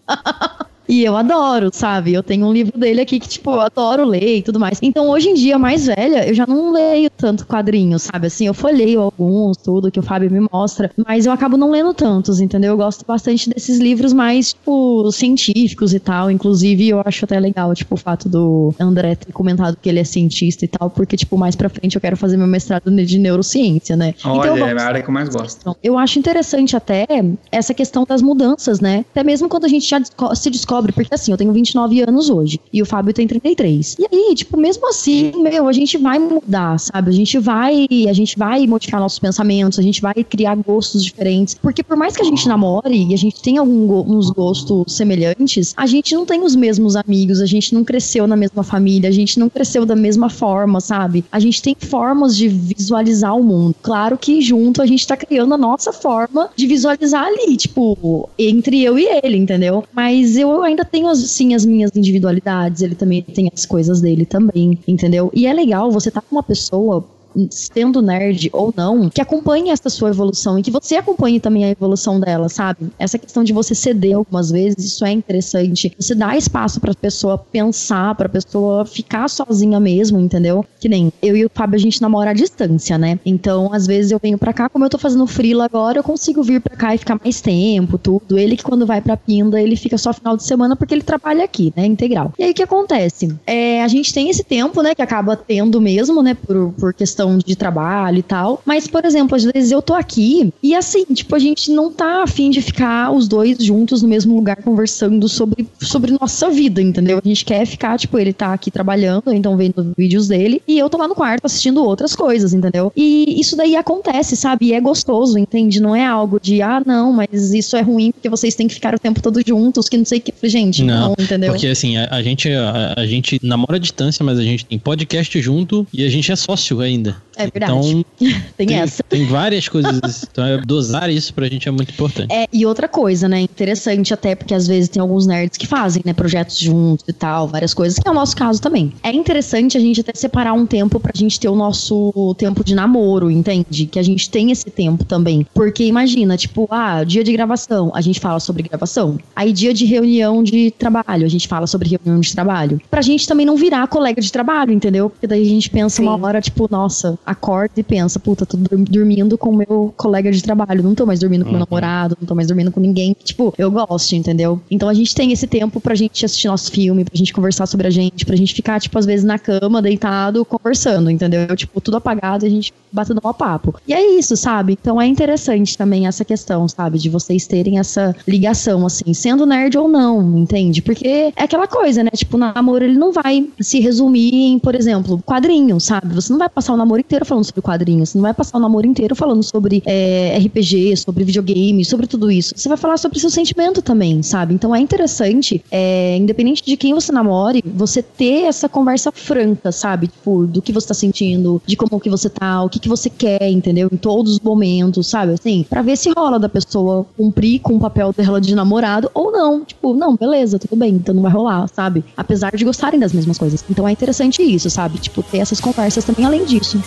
E 0.91 1.05
eu 1.05 1.17
adoro, 1.17 1.71
sabe? 1.73 2.13
Eu 2.13 2.23
tenho 2.23 2.45
um 2.47 2.53
livro 2.53 2.77
dele 2.77 3.01
aqui 3.01 3.21
que, 3.21 3.29
tipo, 3.29 3.53
eu 3.53 3.61
adoro 3.61 4.05
ler 4.05 4.39
e 4.39 4.43
tudo 4.43 4.59
mais. 4.59 4.81
Então, 4.83 5.09
hoje 5.09 5.29
em 5.29 5.35
dia, 5.35 5.57
mais 5.57 5.87
velha, 5.87 6.27
eu 6.29 6.35
já 6.35 6.45
não 6.47 6.73
leio 6.73 7.09
tanto 7.17 7.47
quadrinhos, 7.47 8.03
sabe? 8.03 8.27
Assim, 8.27 8.49
eu 8.49 8.55
folheio 8.55 9.01
alguns, 9.01 9.57
tudo 9.57 9.89
que 9.91 10.01
o 10.01 10.03
Fábio 10.03 10.29
me 10.31 10.45
mostra, 10.53 10.91
mas 11.07 11.27
eu 11.27 11.33
acabo 11.33 11.57
não 11.57 11.71
lendo 11.71 11.95
tantos, 11.95 12.41
entendeu? 12.41 12.73
Eu 12.73 12.77
gosto 12.77 13.05
bastante 13.07 13.49
desses 13.49 13.79
livros 13.79 14.13
mais, 14.13 14.49
tipo, 14.53 15.11
científicos 15.13 15.95
e 15.95 16.01
tal. 16.01 16.29
Inclusive, 16.29 16.89
eu 16.89 17.01
acho 17.05 17.25
até 17.25 17.39
legal, 17.39 17.73
tipo, 17.73 17.95
o 17.95 17.99
fato 17.99 18.29
do 18.29 18.75
André 18.81 19.15
ter 19.15 19.33
comentado 19.33 19.77
que 19.81 19.89
ele 19.89 20.01
é 20.01 20.05
cientista 20.05 20.65
e 20.65 20.69
tal, 20.69 20.91
porque, 20.91 21.17
tipo, 21.17 21.39
mais 21.39 21.55
pra 21.55 21.69
frente 21.69 21.95
eu 21.95 22.01
quero 22.01 22.17
fazer 22.17 22.37
meu 22.37 22.49
mestrado 22.49 22.91
de 22.91 23.19
neurociência, 23.19 23.95
né? 23.95 24.13
Olha, 24.25 24.51
então, 24.51 24.67
é 24.67 24.73
a 24.73 24.87
área 24.87 25.03
que 25.03 25.09
eu 25.09 25.15
mais 25.15 25.29
gosto. 25.29 25.61
então, 25.61 25.77
Eu 25.85 25.97
acho 25.97 26.19
interessante 26.19 26.77
até 26.77 27.07
essa 27.53 27.73
questão 27.73 28.05
das 28.05 28.21
mudanças, 28.21 28.81
né? 28.81 29.05
Até 29.13 29.23
mesmo 29.23 29.49
quando 29.49 29.67
a 29.67 29.69
gente 29.69 29.89
já 29.89 30.01
se 30.35 30.51
descobre 30.51 30.80
descobre, 30.81 30.93
porque 30.93 31.15
assim, 31.15 31.31
eu 31.31 31.37
tenho 31.37 31.53
29 31.53 32.03
anos 32.03 32.31
hoje 32.31 32.61
e 32.73 32.83
o 32.83 32.87
Fábio 32.87 33.13
tem 33.13 33.27
33. 33.27 33.97
E 33.99 34.07
aí, 34.11 34.35
tipo, 34.35 34.57
mesmo 34.57 34.89
assim, 34.89 35.33
meu, 35.37 35.69
a 35.69 35.73
gente 35.73 35.99
vai 35.99 36.19
mudar, 36.19 36.79
sabe? 36.79 37.11
A 37.11 37.13
gente 37.13 37.39
vai, 37.39 37.87
a 38.09 38.13
gente 38.13 38.39
vai 38.39 38.67
modificar 38.67 39.01
nossos 39.01 39.19
pensamentos, 39.19 39.79
a 39.79 39.83
gente 39.83 40.01
vai 40.01 40.15
criar 40.15 40.57
gostos 40.57 41.05
diferentes, 41.05 41.55
porque 41.55 41.83
por 41.83 41.97
mais 41.97 42.17
que 42.17 42.23
a 42.23 42.25
gente 42.25 42.49
namore 42.49 43.09
e 43.11 43.15
a 43.15 43.19
gente 43.19 43.41
tenha 43.43 43.61
alguns 43.61 44.31
gostos 44.31 44.97
semelhantes, 44.97 45.75
a 45.77 45.87
gente 45.87 46.15
não 46.15 46.25
tem 46.25 46.43
os 46.43 46.57
mesmos 46.57 46.97
amigos, 46.97 47.41
a 47.41 47.47
gente 47.47 47.75
não 47.75 47.85
cresceu 47.85 48.27
na 48.27 48.37
mesma 48.37 48.63
família, 48.63 49.09
a 49.09 49.13
gente 49.13 49.39
não 49.39 49.49
cresceu 49.49 49.85
da 49.85 49.97
mesma 49.97 50.31
forma, 50.31 50.81
sabe? 50.81 51.25
A 51.31 51.39
gente 51.39 51.63
tem 51.63 51.77
formas 51.79 52.37
de 52.37 52.49
visualizar 52.49 53.37
o 53.37 53.43
mundo. 53.43 53.75
Claro 53.83 54.17
que 54.17 54.41
junto 54.41 54.83
a 54.83 54.87
gente 54.87 55.07
tá 55.07 55.17
criando 55.17 55.55
a 55.55 55.59
nossa 55.59 55.93
forma 55.93 56.51
de 56.57 56.67
visualizar 56.67 57.25
ali, 57.25 57.57
tipo, 57.57 58.29
entre 58.39 58.83
eu 58.83 58.99
e 58.99 59.07
ele, 59.23 59.37
entendeu? 59.37 59.85
Mas 59.93 60.37
eu 60.37 60.63
ainda 60.71 60.85
tenho, 60.85 61.15
sim, 61.15 61.55
as 61.55 61.65
minhas 61.65 61.91
individualidades, 61.95 62.83
ele 62.83 62.95
também 62.95 63.23
tem 63.23 63.51
as 63.53 63.67
coisas 63.67 64.01
dele 64.01 64.25
também, 64.25 64.79
entendeu? 64.87 65.31
E 65.35 65.47
é 65.47 65.53
legal 65.53 65.91
você 65.91 66.11
tá 66.11 66.21
com 66.21 66.37
uma 66.37 66.43
pessoa 66.43 67.05
sendo 67.51 68.03
nerd 68.03 68.51
ou 68.53 68.73
não, 68.77 69.09
que 69.09 69.21
acompanhe 69.21 69.71
essa 69.71 69.89
sua 69.89 70.11
evolução 70.11 70.59
e 70.59 70.63
que 70.63 70.71
você 70.71 70.97
acompanhe 70.97 71.41
também 71.41 71.65
a 71.65 71.71
evolução 71.71 72.21
dela, 72.21 72.49
sabe? 72.49 72.91
Essa 72.99 73.19
questão 73.19 73.45
de 73.45 73.53
você 73.53 73.75
ceder 73.75 74.17
algumas 74.17 74.51
vezes, 74.51 74.85
isso 74.85 75.05
é 75.05 75.13
interessante. 75.13 75.95
Você 75.99 76.15
dá 76.15 76.37
espaço 76.37 76.81
pra 76.81 76.95
pessoa 76.95 77.39
pensar, 77.39 78.15
pra 78.15 78.29
pessoa 78.29 78.85
ficar 78.85 79.29
sozinha 79.29 79.79
mesmo, 79.79 80.19
entendeu? 80.19 80.65
Que 80.79 80.89
nem 80.89 81.13
eu 81.23 81.37
e 81.37 81.45
o 81.45 81.51
Fábio, 81.53 81.77
a 81.77 81.81
gente 81.81 82.03
namora 82.03 82.31
à 82.31 82.35
distância, 82.35 82.99
né? 82.99 83.19
Então, 83.25 83.73
às 83.73 83.87
vezes 83.87 84.11
eu 84.11 84.19
venho 84.21 84.39
pra 84.39 84.53
cá, 84.53 84.69
como 84.69 84.85
eu 84.85 84.91
tô 84.91 84.99
fazendo 84.99 85.27
frila 85.27 85.65
agora, 85.65 85.99
eu 85.99 86.05
consigo 86.05 86.43
vir 86.43 86.61
pra 86.61 86.77
cá 86.77 86.95
e 86.95 86.99
ficar 86.99 87.19
mais 87.23 87.41
tempo, 87.41 87.99
tudo. 87.99 88.39
Ele 88.39 88.57
que 88.57 88.65
quando 88.65 88.87
vai 88.87 89.01
pra 89.01 89.17
Pinda, 89.17 89.61
ele 89.61 89.77
fica 89.77 89.97
só 89.99 90.13
final 90.13 90.37
de 90.37 90.45
semana 90.45 90.75
porque 90.77 90.95
ele 90.95 91.03
trabalha 91.03 91.45
aqui, 91.45 91.73
né? 91.77 91.87
Integral. 91.87 92.33
E 92.39 92.45
aí 92.45 92.51
o 92.51 92.55
que 92.55 92.63
acontece? 92.63 93.35
É, 93.47 93.83
a 93.83 93.89
gente 93.89 94.13
tem 94.13 94.31
esse 94.31 94.43
tempo, 94.43 94.83
né? 94.83 94.95
Que 94.95 95.03
acaba 95.03 95.37
tendo 95.37 95.81
mesmo, 95.81 96.23
né? 96.23 96.35
Por, 96.35 96.73
por 96.73 96.95
questão 96.95 97.20
questão 97.21 97.39
de 97.39 97.55
trabalho 97.55 98.19
e 98.19 98.23
tal. 98.23 98.63
Mas, 98.65 98.87
por 98.87 99.05
exemplo, 99.05 99.37
às 99.37 99.45
vezes 99.45 99.71
eu 99.71 99.83
tô 99.83 99.95
aqui 99.95 100.53
e 100.63 100.75
assim, 100.75 101.05
tipo, 101.13 101.35
a 101.35 101.39
gente 101.39 101.71
não 101.71 101.93
tá 101.93 102.23
afim 102.23 102.51
de 102.51 102.63
ficar 102.63 103.13
os 103.13 103.29
dois 103.29 103.59
juntos 103.59 104.03
no 104.03 104.09
mesmo 104.09 104.35
lugar 104.35 104.57
conversando 104.57 105.29
sobre, 105.29 105.67
sobre 105.81 106.13
nossa 106.19 106.51
vida, 106.51 106.81
entendeu? 106.81 107.21
A 107.23 107.29
gente 107.29 107.45
quer 107.45 107.67
ficar, 107.67 107.99
tipo, 107.99 108.19
ele 108.19 108.33
tá 108.33 108.53
aqui 108.53 108.71
trabalhando, 108.71 109.33
então 109.33 109.57
vendo 109.57 109.93
vídeos 109.97 110.29
dele, 110.29 110.63
e 110.67 110.79
eu 110.79 110.89
tô 110.89 110.97
lá 110.97 111.07
no 111.07 111.15
quarto 111.15 111.45
assistindo 111.45 111.85
outras 111.85 112.17
coisas, 112.17 112.55
entendeu? 112.55 112.93
E 112.97 113.39
isso 113.39 113.57
daí 113.57 113.77
acontece, 113.77 114.37
sabe? 114.37 114.67
E 114.67 114.73
é 114.73 114.81
gostoso, 114.81 115.39
entende? 115.39 115.81
Não 115.81 115.95
é 115.95 116.07
algo 116.07 116.41
de, 116.41 116.63
ah, 116.63 116.83
não, 116.85 117.13
mas 117.13 117.53
isso 117.53 117.77
é 117.77 117.83
ruim 117.83 118.13
porque 118.13 118.29
vocês 118.29 118.55
têm 118.55 118.67
que 118.67 118.75
ficar 118.75 118.95
o 118.95 118.99
tempo 118.99 119.21
todo 119.21 119.41
juntos, 119.47 119.89
que 119.89 119.97
não 119.97 120.05
sei 120.05 120.19
o 120.19 120.23
que. 120.23 120.31
Gente, 120.43 120.83
não, 120.83 121.09
não 121.09 121.17
entendeu? 121.19 121.53
Porque 121.53 121.67
assim, 121.67 121.97
a, 121.97 122.09
a 122.11 122.23
gente, 122.23 122.51
a, 122.51 122.95
a, 122.97 123.07
gente 123.07 123.39
namora 123.43 123.77
à 123.77 123.79
distância, 123.79 124.25
mas 124.25 124.39
a 124.39 124.43
gente 124.43 124.65
tem 124.65 124.79
podcast 124.79 125.41
junto 125.41 125.87
e 125.93 126.05
a 126.05 126.09
gente 126.09 126.33
é 126.33 126.37
sócio 126.37 126.81
ainda. 126.81 127.10
good. 127.13 127.30
É 127.41 127.51
verdade. 127.51 127.73
Então, 127.73 128.05
tem, 128.57 128.67
tem, 128.67 128.77
essa. 128.79 129.03
Tem 129.03 129.25
várias 129.27 129.67
coisas. 129.69 130.27
então, 130.31 130.45
é, 130.45 130.59
dosar 130.59 131.11
isso 131.11 131.33
pra 131.33 131.47
gente 131.49 131.69
é 131.69 131.71
muito 131.71 131.91
importante. 131.91 132.33
É, 132.33 132.47
e 132.53 132.67
outra 132.67 132.87
coisa, 132.87 133.29
né? 133.29 133.41
Interessante 133.41 134.13
até, 134.13 134.35
porque 134.35 134.55
às 134.55 134.67
vezes 134.67 134.89
tem 134.89 135.01
alguns 135.01 135.27
nerds 135.27 135.57
que 135.57 135.67
fazem, 135.67 136.03
né? 136.05 136.13
Projetos 136.13 136.59
juntos 136.59 137.05
e 137.09 137.13
tal, 137.13 137.49
várias 137.49 137.73
coisas, 137.73 137.99
que 137.99 138.07
é 138.07 138.11
o 138.11 138.15
nosso 138.15 138.37
caso 138.37 138.61
também. 138.61 138.93
É 139.03 139.13
interessante 139.13 139.77
a 139.77 139.81
gente 139.81 140.01
até 140.01 140.13
separar 140.15 140.53
um 140.53 140.67
tempo 140.67 141.01
pra 141.01 141.13
gente 141.15 141.41
ter 141.41 141.49
o 141.49 141.57
nosso 141.57 142.35
tempo 142.37 142.63
de 142.63 142.75
namoro, 142.75 143.31
entende? 143.31 143.87
Que 143.87 143.99
a 143.99 144.03
gente 144.03 144.29
tem 144.29 144.51
esse 144.51 144.71
tempo 144.71 145.05
também. 145.05 145.47
Porque 145.55 145.85
imagina, 145.85 146.37
tipo, 146.37 146.69
ah, 146.71 147.03
dia 147.05 147.25
de 147.25 147.33
gravação, 147.33 147.91
a 147.95 148.01
gente 148.01 148.21
fala 148.21 148.39
sobre 148.39 148.63
gravação. 148.63 149.19
Aí 149.35 149.53
dia 149.53 149.73
de 149.73 149.85
reunião 149.85 150.43
de 150.43 150.71
trabalho, 150.71 151.25
a 151.25 151.29
gente 151.29 151.49
fala 151.49 151.67
sobre 151.67 151.89
reunião 151.89 152.21
de 152.21 152.33
trabalho. 152.33 152.81
Pra 152.91 153.01
gente 153.01 153.27
também 153.27 153.47
não 153.47 153.57
virar 153.57 153.87
colega 153.87 154.21
de 154.21 154.31
trabalho, 154.31 154.73
entendeu? 154.73 155.09
Porque 155.09 155.27
daí 155.27 155.43
a 155.43 155.49
gente 155.49 155.71
pensa 155.71 155.97
Sim. 155.97 156.03
uma 156.03 156.27
hora, 156.27 156.41
tipo, 156.41 156.69
nossa, 156.71 156.91
nossa, 156.91 157.19
acorda 157.31 157.75
e 157.77 157.83
pensa, 157.83 158.19
puta, 158.19 158.45
tô 158.45 158.57
dormindo 158.57 159.39
com 159.39 159.55
meu 159.55 159.95
colega 159.97 160.31
de 160.33 160.43
trabalho, 160.43 160.83
não 160.83 160.95
tô 160.95 161.07
mais 161.07 161.21
dormindo 161.21 161.45
com 161.45 161.51
uhum. 161.51 161.59
meu 161.59 161.67
namorado, 161.67 162.17
não 162.21 162.27
tô 162.27 162.35
mais 162.35 162.49
dormindo 162.49 162.73
com 162.73 162.81
ninguém. 162.81 163.17
Tipo, 163.23 163.55
eu 163.57 163.71
gosto, 163.71 164.15
entendeu? 164.15 164.61
Então 164.71 164.89
a 164.89 164.95
gente 164.95 165.15
tem 165.15 165.33
esse 165.33 165.47
tempo 165.47 165.81
pra 165.81 165.95
gente 165.95 166.25
assistir 166.25 166.49
nosso 166.49 166.71
filme, 166.71 167.05
pra 167.05 167.17
gente 167.17 167.33
conversar 167.33 167.67
sobre 167.67 167.87
a 167.87 167.91
gente, 167.91 168.27
pra 168.27 168.37
gente 168.37 168.53
ficar, 168.53 168.81
tipo, 168.81 168.99
às 168.99 169.07
vezes 169.07 169.25
na 169.25 169.39
cama, 169.39 169.81
deitado, 169.81 170.45
conversando, 170.45 171.11
entendeu? 171.11 171.55
Tipo, 171.55 171.81
tudo 171.81 171.97
apagado 171.97 172.45
e 172.45 172.49
a 172.49 172.51
gente 172.51 172.73
batendo 172.93 173.21
um 173.25 173.33
papo. 173.33 173.75
E 173.87 173.93
é 173.93 174.19
isso, 174.19 174.37
sabe? 174.37 174.77
Então 174.81 175.01
é 175.01 175.07
interessante 175.07 175.77
também 175.77 176.07
essa 176.07 176.25
questão, 176.25 176.69
sabe? 176.69 176.99
De 176.99 177.09
vocês 177.09 177.47
terem 177.47 177.79
essa 177.79 178.15
ligação, 178.27 178.85
assim, 178.87 179.13
sendo 179.15 179.47
nerd 179.47 179.77
ou 179.79 179.89
não, 179.89 180.39
entende? 180.39 180.83
Porque 180.83 181.33
é 181.37 181.43
aquela 181.43 181.67
coisa, 181.67 182.03
né? 182.03 182.11
Tipo, 182.15 182.37
o 182.37 182.41
namoro 182.41 182.85
ele 182.85 182.99
não 182.99 183.13
vai 183.13 183.49
se 183.61 183.81
resumir 183.81 184.35
em, 184.35 184.59
por 184.59 184.75
exemplo, 184.75 185.23
quadrinhos, 185.25 185.85
sabe? 185.85 186.15
Você 186.15 186.33
não 186.33 186.39
vai 186.39 186.49
passar 186.49 186.73
o 186.73 186.77
namoro 186.77 187.01
inteiro 187.01 187.25
falando 187.25 187.45
sobre 187.45 187.63
quadrinhos. 187.63 188.11
Você 188.11 188.19
não 188.19 188.23
vai 188.23 188.35
passar 188.35 188.59
o 188.59 188.61
namoro 188.61 188.87
inteiro 188.87 189.15
falando 189.15 189.43
sobre 189.43 189.83
é, 189.87 190.39
RPG, 190.39 190.97
sobre 190.97 191.25
videogame, 191.25 191.85
sobre 191.85 192.07
tudo 192.07 192.31
isso. 192.31 192.55
Você 192.57 192.69
vai 192.69 192.79
falar 192.79 192.97
sobre 192.97 193.19
seu 193.19 193.31
sentimento 193.31 193.83
também, 193.83 194.23
sabe? 194.23 194.55
Então 194.55 194.75
é 194.75 194.81
interessante, 194.81 195.63
é, 195.71 196.17
independente 196.17 196.63
de 196.65 196.77
quem 196.77 196.95
você 196.95 197.13
namore, 197.13 197.63
você 197.65 198.03
ter 198.03 198.45
essa 198.45 198.69
conversa 198.69 199.13
franca, 199.13 199.71
sabe? 199.71 200.09
Tipo, 200.09 200.47
do 200.47 200.61
que 200.61 200.73
você 200.73 200.89
tá 200.89 200.95
sentindo, 200.95 201.63
de 201.67 201.77
como 201.77 202.01
que 202.01 202.11
você 202.11 202.29
tá, 202.29 202.63
o 202.63 202.69
que, 202.69 202.80
que 202.81 202.89
você 202.89 203.09
quer, 203.11 203.49
entendeu? 203.51 203.89
Em 203.93 203.97
todos 203.97 204.33
os 204.35 204.41
momentos, 204.41 205.07
sabe? 205.07 205.33
Assim, 205.33 205.65
pra 205.69 205.83
ver 205.83 205.97
se 205.97 206.11
rola 206.17 206.39
da 206.39 206.49
pessoa 206.49 207.07
cumprir 207.17 207.61
com 207.61 207.77
o 207.77 207.81
papel 207.81 208.13
dela 208.13 208.41
de 208.41 208.55
namorado 208.55 209.11
ou 209.15 209.31
não. 209.31 209.65
Tipo, 209.65 209.95
não, 209.95 210.17
beleza, 210.17 210.59
tudo 210.59 210.77
bem, 210.77 210.95
então 210.95 211.15
não 211.15 211.23
vai 211.23 211.33
rolar, 211.33 211.69
sabe? 211.69 212.05
Apesar 212.17 212.57
de 212.57 212.65
gostarem 212.65 212.99
das 212.99 213.13
mesmas 213.13 213.39
coisas. 213.39 213.65
Então 213.71 213.87
é 213.87 213.93
interessante 213.93 214.43
isso, 214.43 214.71
sabe? 214.71 214.99
Tipo, 214.99 215.23
ter 215.23 215.39
essas 215.39 215.61
conversas 215.61 216.05
também 216.05 216.25
além 216.25 216.45
disso. 216.45 216.81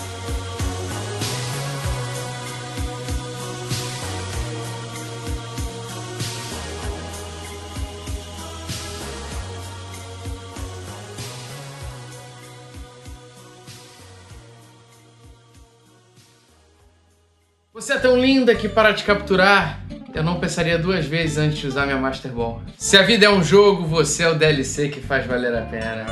Você 17.83 17.91
é 17.91 17.99
tão 17.99 18.17
linda 18.17 18.55
que 18.55 18.69
para 18.69 18.93
te 18.93 19.03
capturar, 19.03 19.77
eu 20.15 20.23
não 20.23 20.39
pensaria 20.39 20.79
duas 20.79 21.05
vezes 21.05 21.37
antes 21.37 21.57
de 21.57 21.67
usar 21.67 21.85
minha 21.85 21.97
Master 21.97 22.31
Ball. 22.31 22.61
Se 22.77 22.95
a 22.95 23.01
vida 23.01 23.25
é 23.25 23.29
um 23.29 23.43
jogo, 23.43 23.85
você 23.85 24.23
é 24.23 24.29
o 24.29 24.35
DLC 24.35 24.87
que 24.87 25.01
faz 25.01 25.25
valer 25.27 25.53
a 25.53 25.63
pena. 25.63 26.05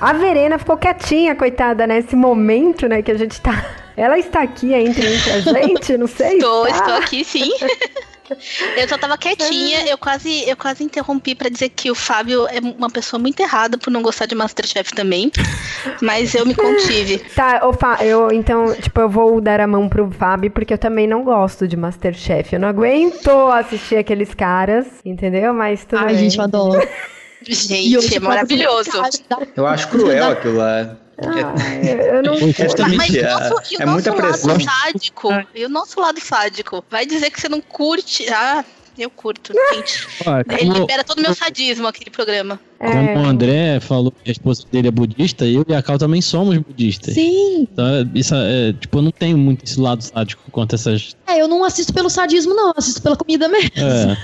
A 0.00 0.12
Verena 0.12 0.58
ficou 0.58 0.76
quietinha, 0.76 1.34
coitada, 1.34 1.86
nesse 1.86 2.14
momento, 2.14 2.88
né, 2.88 3.02
que 3.02 3.10
a 3.10 3.18
gente 3.18 3.40
tá. 3.40 3.64
Ela 3.96 4.18
está 4.18 4.42
aqui 4.42 4.74
entre, 4.74 5.06
entre 5.06 5.30
a 5.30 5.40
gente, 5.40 5.96
não 5.96 6.06
sei. 6.06 6.34
Estou, 6.34 6.66
estou 6.66 6.94
aqui 6.94 7.24
sim. 7.24 7.50
Eu 8.76 8.88
só 8.88 8.98
tava 8.98 9.16
quietinha, 9.16 9.86
eu 9.86 9.96
quase, 9.96 10.48
eu 10.48 10.56
quase 10.56 10.82
interrompi 10.82 11.34
para 11.34 11.48
dizer 11.48 11.68
que 11.68 11.90
o 11.90 11.94
Fábio 11.94 12.46
é 12.48 12.58
uma 12.58 12.90
pessoa 12.90 13.20
muito 13.20 13.38
errada 13.40 13.78
por 13.78 13.90
não 13.90 14.02
gostar 14.02 14.26
de 14.26 14.34
Masterchef 14.34 14.92
também. 14.92 15.30
Mas 16.02 16.34
eu 16.34 16.44
me 16.44 16.54
contive. 16.54 17.18
Tá, 17.34 17.60
eu 18.00 18.30
então, 18.32 18.74
tipo, 18.74 19.00
eu 19.00 19.08
vou 19.08 19.40
dar 19.40 19.60
a 19.60 19.66
mão 19.66 19.88
pro 19.88 20.10
Fábio 20.10 20.50
porque 20.50 20.74
eu 20.74 20.78
também 20.78 21.06
não 21.06 21.22
gosto 21.22 21.68
de 21.68 21.76
Masterchef. 21.76 22.54
Eu 22.54 22.60
não 22.60 22.68
aguento 22.68 23.30
assistir 23.52 23.96
aqueles 23.96 24.34
caras, 24.34 24.86
entendeu? 25.04 25.54
Mas 25.54 25.84
tudo 25.84 26.00
Ai, 26.00 26.08
bem. 26.08 26.16
gente, 26.18 26.38
eu 26.38 26.44
adoro. 26.44 26.86
Gente, 27.48 28.16
é 28.16 28.20
maravilhoso. 28.20 28.90
Eu 29.56 29.66
acho 29.66 29.88
cruel 29.88 30.30
aquilo 30.30 30.56
lá. 30.56 30.96
Ah, 31.18 31.54
eu 32.16 32.22
não 32.22 32.34
Mas 32.34 33.10
o 33.10 33.50
nosso, 33.50 33.72
e 33.72 33.76
o 33.76 33.82
é 33.82 33.86
nosso 33.86 34.10
lado 34.10 34.16
pressão. 34.16 34.60
sádico? 34.60 35.28
E 35.54 35.64
o 35.64 35.68
nosso 35.68 36.00
lado 36.00 36.20
sádico? 36.20 36.84
Vai 36.90 37.06
dizer 37.06 37.30
que 37.30 37.40
você 37.40 37.48
não 37.48 37.60
curte. 37.60 38.28
Ah, 38.30 38.64
eu 38.98 39.08
curto, 39.08 39.52
gente. 39.72 40.06
Ele 40.58 40.70
libera 40.70 41.04
todo 41.04 41.18
o 41.18 41.22
meu 41.22 41.34
sadismo 41.34 41.86
aquele 41.86 42.10
programa. 42.10 42.60
É. 42.78 42.90
Como 42.90 43.20
o 43.20 43.26
André 43.26 43.80
falou 43.80 44.12
que 44.12 44.28
a 44.28 44.32
esposa 44.32 44.64
dele 44.70 44.88
é 44.88 44.90
budista, 44.90 45.46
eu 45.46 45.64
e 45.66 45.74
a 45.74 45.82
Cal 45.82 45.98
também 45.98 46.20
somos 46.20 46.58
budistas. 46.58 47.14
Sim. 47.14 47.66
Então, 47.72 47.86
isso 48.14 48.34
é, 48.34 48.72
tipo, 48.74 48.98
eu 48.98 49.02
não 49.02 49.10
tenho 49.10 49.38
muito 49.38 49.64
esse 49.64 49.80
lado 49.80 50.02
sádico 50.02 50.42
quanto 50.50 50.74
essas. 50.74 51.16
É, 51.26 51.40
eu 51.40 51.48
não 51.48 51.64
assisto 51.64 51.92
pelo 51.94 52.10
sadismo, 52.10 52.54
não. 52.54 52.68
Eu 52.68 52.74
assisto 52.76 53.00
pela 53.00 53.16
comida 53.16 53.48
mesmo. 53.48 53.70
É. 53.76 54.16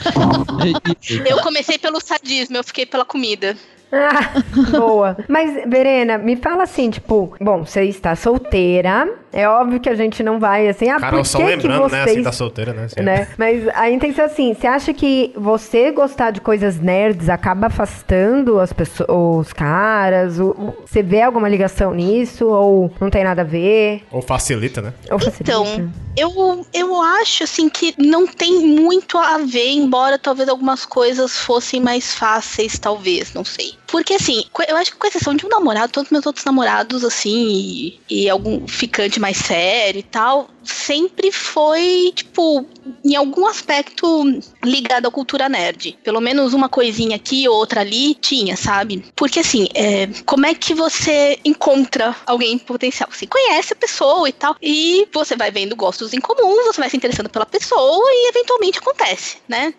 Eu 1.33 1.39
comecei 1.39 1.79
pelo 1.79 2.01
sadismo, 2.01 2.57
eu 2.57 2.65
fiquei 2.65 2.85
pela 2.85 3.05
comida. 3.05 3.57
Ah, 3.93 4.43
boa. 4.73 5.17
Mas, 5.29 5.53
Verena, 5.69 6.17
me 6.19 6.37
fala 6.37 6.63
assim, 6.63 6.91
tipo, 6.91 7.35
bom, 7.41 7.65
você 7.65 7.85
está 7.85 8.17
solteira. 8.17 9.09
É 9.33 9.49
óbvio 9.49 9.81
que 9.81 9.89
a 9.89 9.95
gente 9.95 10.23
não 10.23 10.39
vai 10.39 10.69
assim, 10.69 10.91
ah, 10.91 10.99
Carol, 11.01 11.21
por 11.21 11.27
só 11.27 11.39
que, 11.39 11.45
que 11.45 11.51
lembrando, 11.69 11.83
né? 11.91 12.03
vocês 12.05 12.17
Assim, 12.17 12.23
tá 12.23 12.33
solteira, 12.33 12.73
né? 12.75 12.85
Assim, 12.85 13.01
né? 13.03 13.29
Mas 13.39 13.67
a 13.75 13.91
intenção 13.91 14.25
é 14.25 14.29
assim, 14.29 14.55
você 14.55 14.67
acha 14.67 14.93
que 14.93 15.33
você 15.37 15.91
gostar 15.91 16.31
de 16.33 16.41
coisas 16.41 16.79
nerds 16.79 17.29
acaba 17.31 17.69
afastando 17.69 18.61
as 18.61 18.73
pessoas, 18.73 19.47
os 19.47 19.53
caras? 19.53 20.39
O- 20.39 20.75
você 20.87 21.03
vê 21.03 21.23
alguma 21.23 21.49
ligação 21.49 21.95
nisso 21.95 22.47
ou 22.47 22.93
não 23.01 23.09
tem 23.09 23.25
nada 23.25 23.41
a 23.43 23.45
ver? 23.45 24.03
Ou 24.11 24.21
facilita, 24.21 24.83
né? 24.83 24.93
Ou 25.11 25.19
facilita? 25.19 25.43
Então, 25.51 25.91
eu, 26.15 26.67
eu 26.75 27.01
acho 27.03 27.45
assim 27.45 27.69
que 27.71 27.95
não 27.99 28.27
tem 28.27 28.67
muito 28.67 29.17
a 29.17 29.39
ver, 29.39 29.71
embora 29.71 30.19
talvez 30.19 30.47
algumas 30.49 30.85
coisas 30.85 31.39
fossem 31.39 31.81
mais 31.81 32.15
fáceis, 32.15 32.79
talvez, 32.79 33.33
não 33.33 33.45
sei. 33.45 33.73
Porque 33.93 34.15
assim, 34.15 34.43
eu 34.69 34.77
acho 34.79 34.93
que 34.93 34.97
com 34.97 35.07
exceção 35.07 35.35
de 35.37 35.45
um 35.45 35.51
namorado, 35.51 35.93
todos 35.93 36.11
meus 36.11 36.25
outros 36.25 36.47
namorados, 36.47 37.05
assim, 37.05 37.31
e, 37.31 38.01
e 38.09 38.31
algum 38.31 38.67
ficante 38.67 39.21
mais 39.21 39.37
sério 39.37 39.99
e 39.99 40.03
tal, 40.03 40.49
sempre 40.65 41.31
foi, 41.33 42.13
tipo, 42.15 42.67
em 43.05 43.15
algum 43.15 43.47
aspecto 43.47 44.25
ligado 44.65 45.07
à 45.07 45.11
cultura 45.11 45.49
nerd. 45.49 45.99
Pelo 46.03 46.21
menos 46.21 46.55
uma 46.55 46.69
coisinha 46.69 47.17
aqui, 47.17 47.49
outra 47.49 47.81
ali, 47.81 48.15
tinha, 48.15 48.57
sabe? 48.57 49.05
Porque 49.17 49.41
assim, 49.41 49.69
é, 49.75 50.09
como 50.25 50.47
é 50.47 50.55
que 50.55 50.75
você 50.75 51.39
encontra 51.45 52.15
alguém 52.27 52.59
potencial? 52.59 53.09
Você 53.11 53.27
conhece 53.27 53.73
a 53.73 53.77
pessoa 53.77 54.29
e 54.29 54.33
tal, 54.33 54.57
e 54.63 55.09
você 55.13 55.37
vai 55.37 55.51
vendo 55.51 55.77
gostos 55.77 56.13
em 56.13 56.21
comum, 56.21 56.65
você 56.65 56.81
vai 56.81 56.91
se 56.91 56.97
interessando 56.97 57.29
pela 57.29 57.47
pessoa 57.47 58.05
e 58.11 58.29
eventualmente 58.29 58.79
acontece, 58.79 59.39
né? 59.49 59.75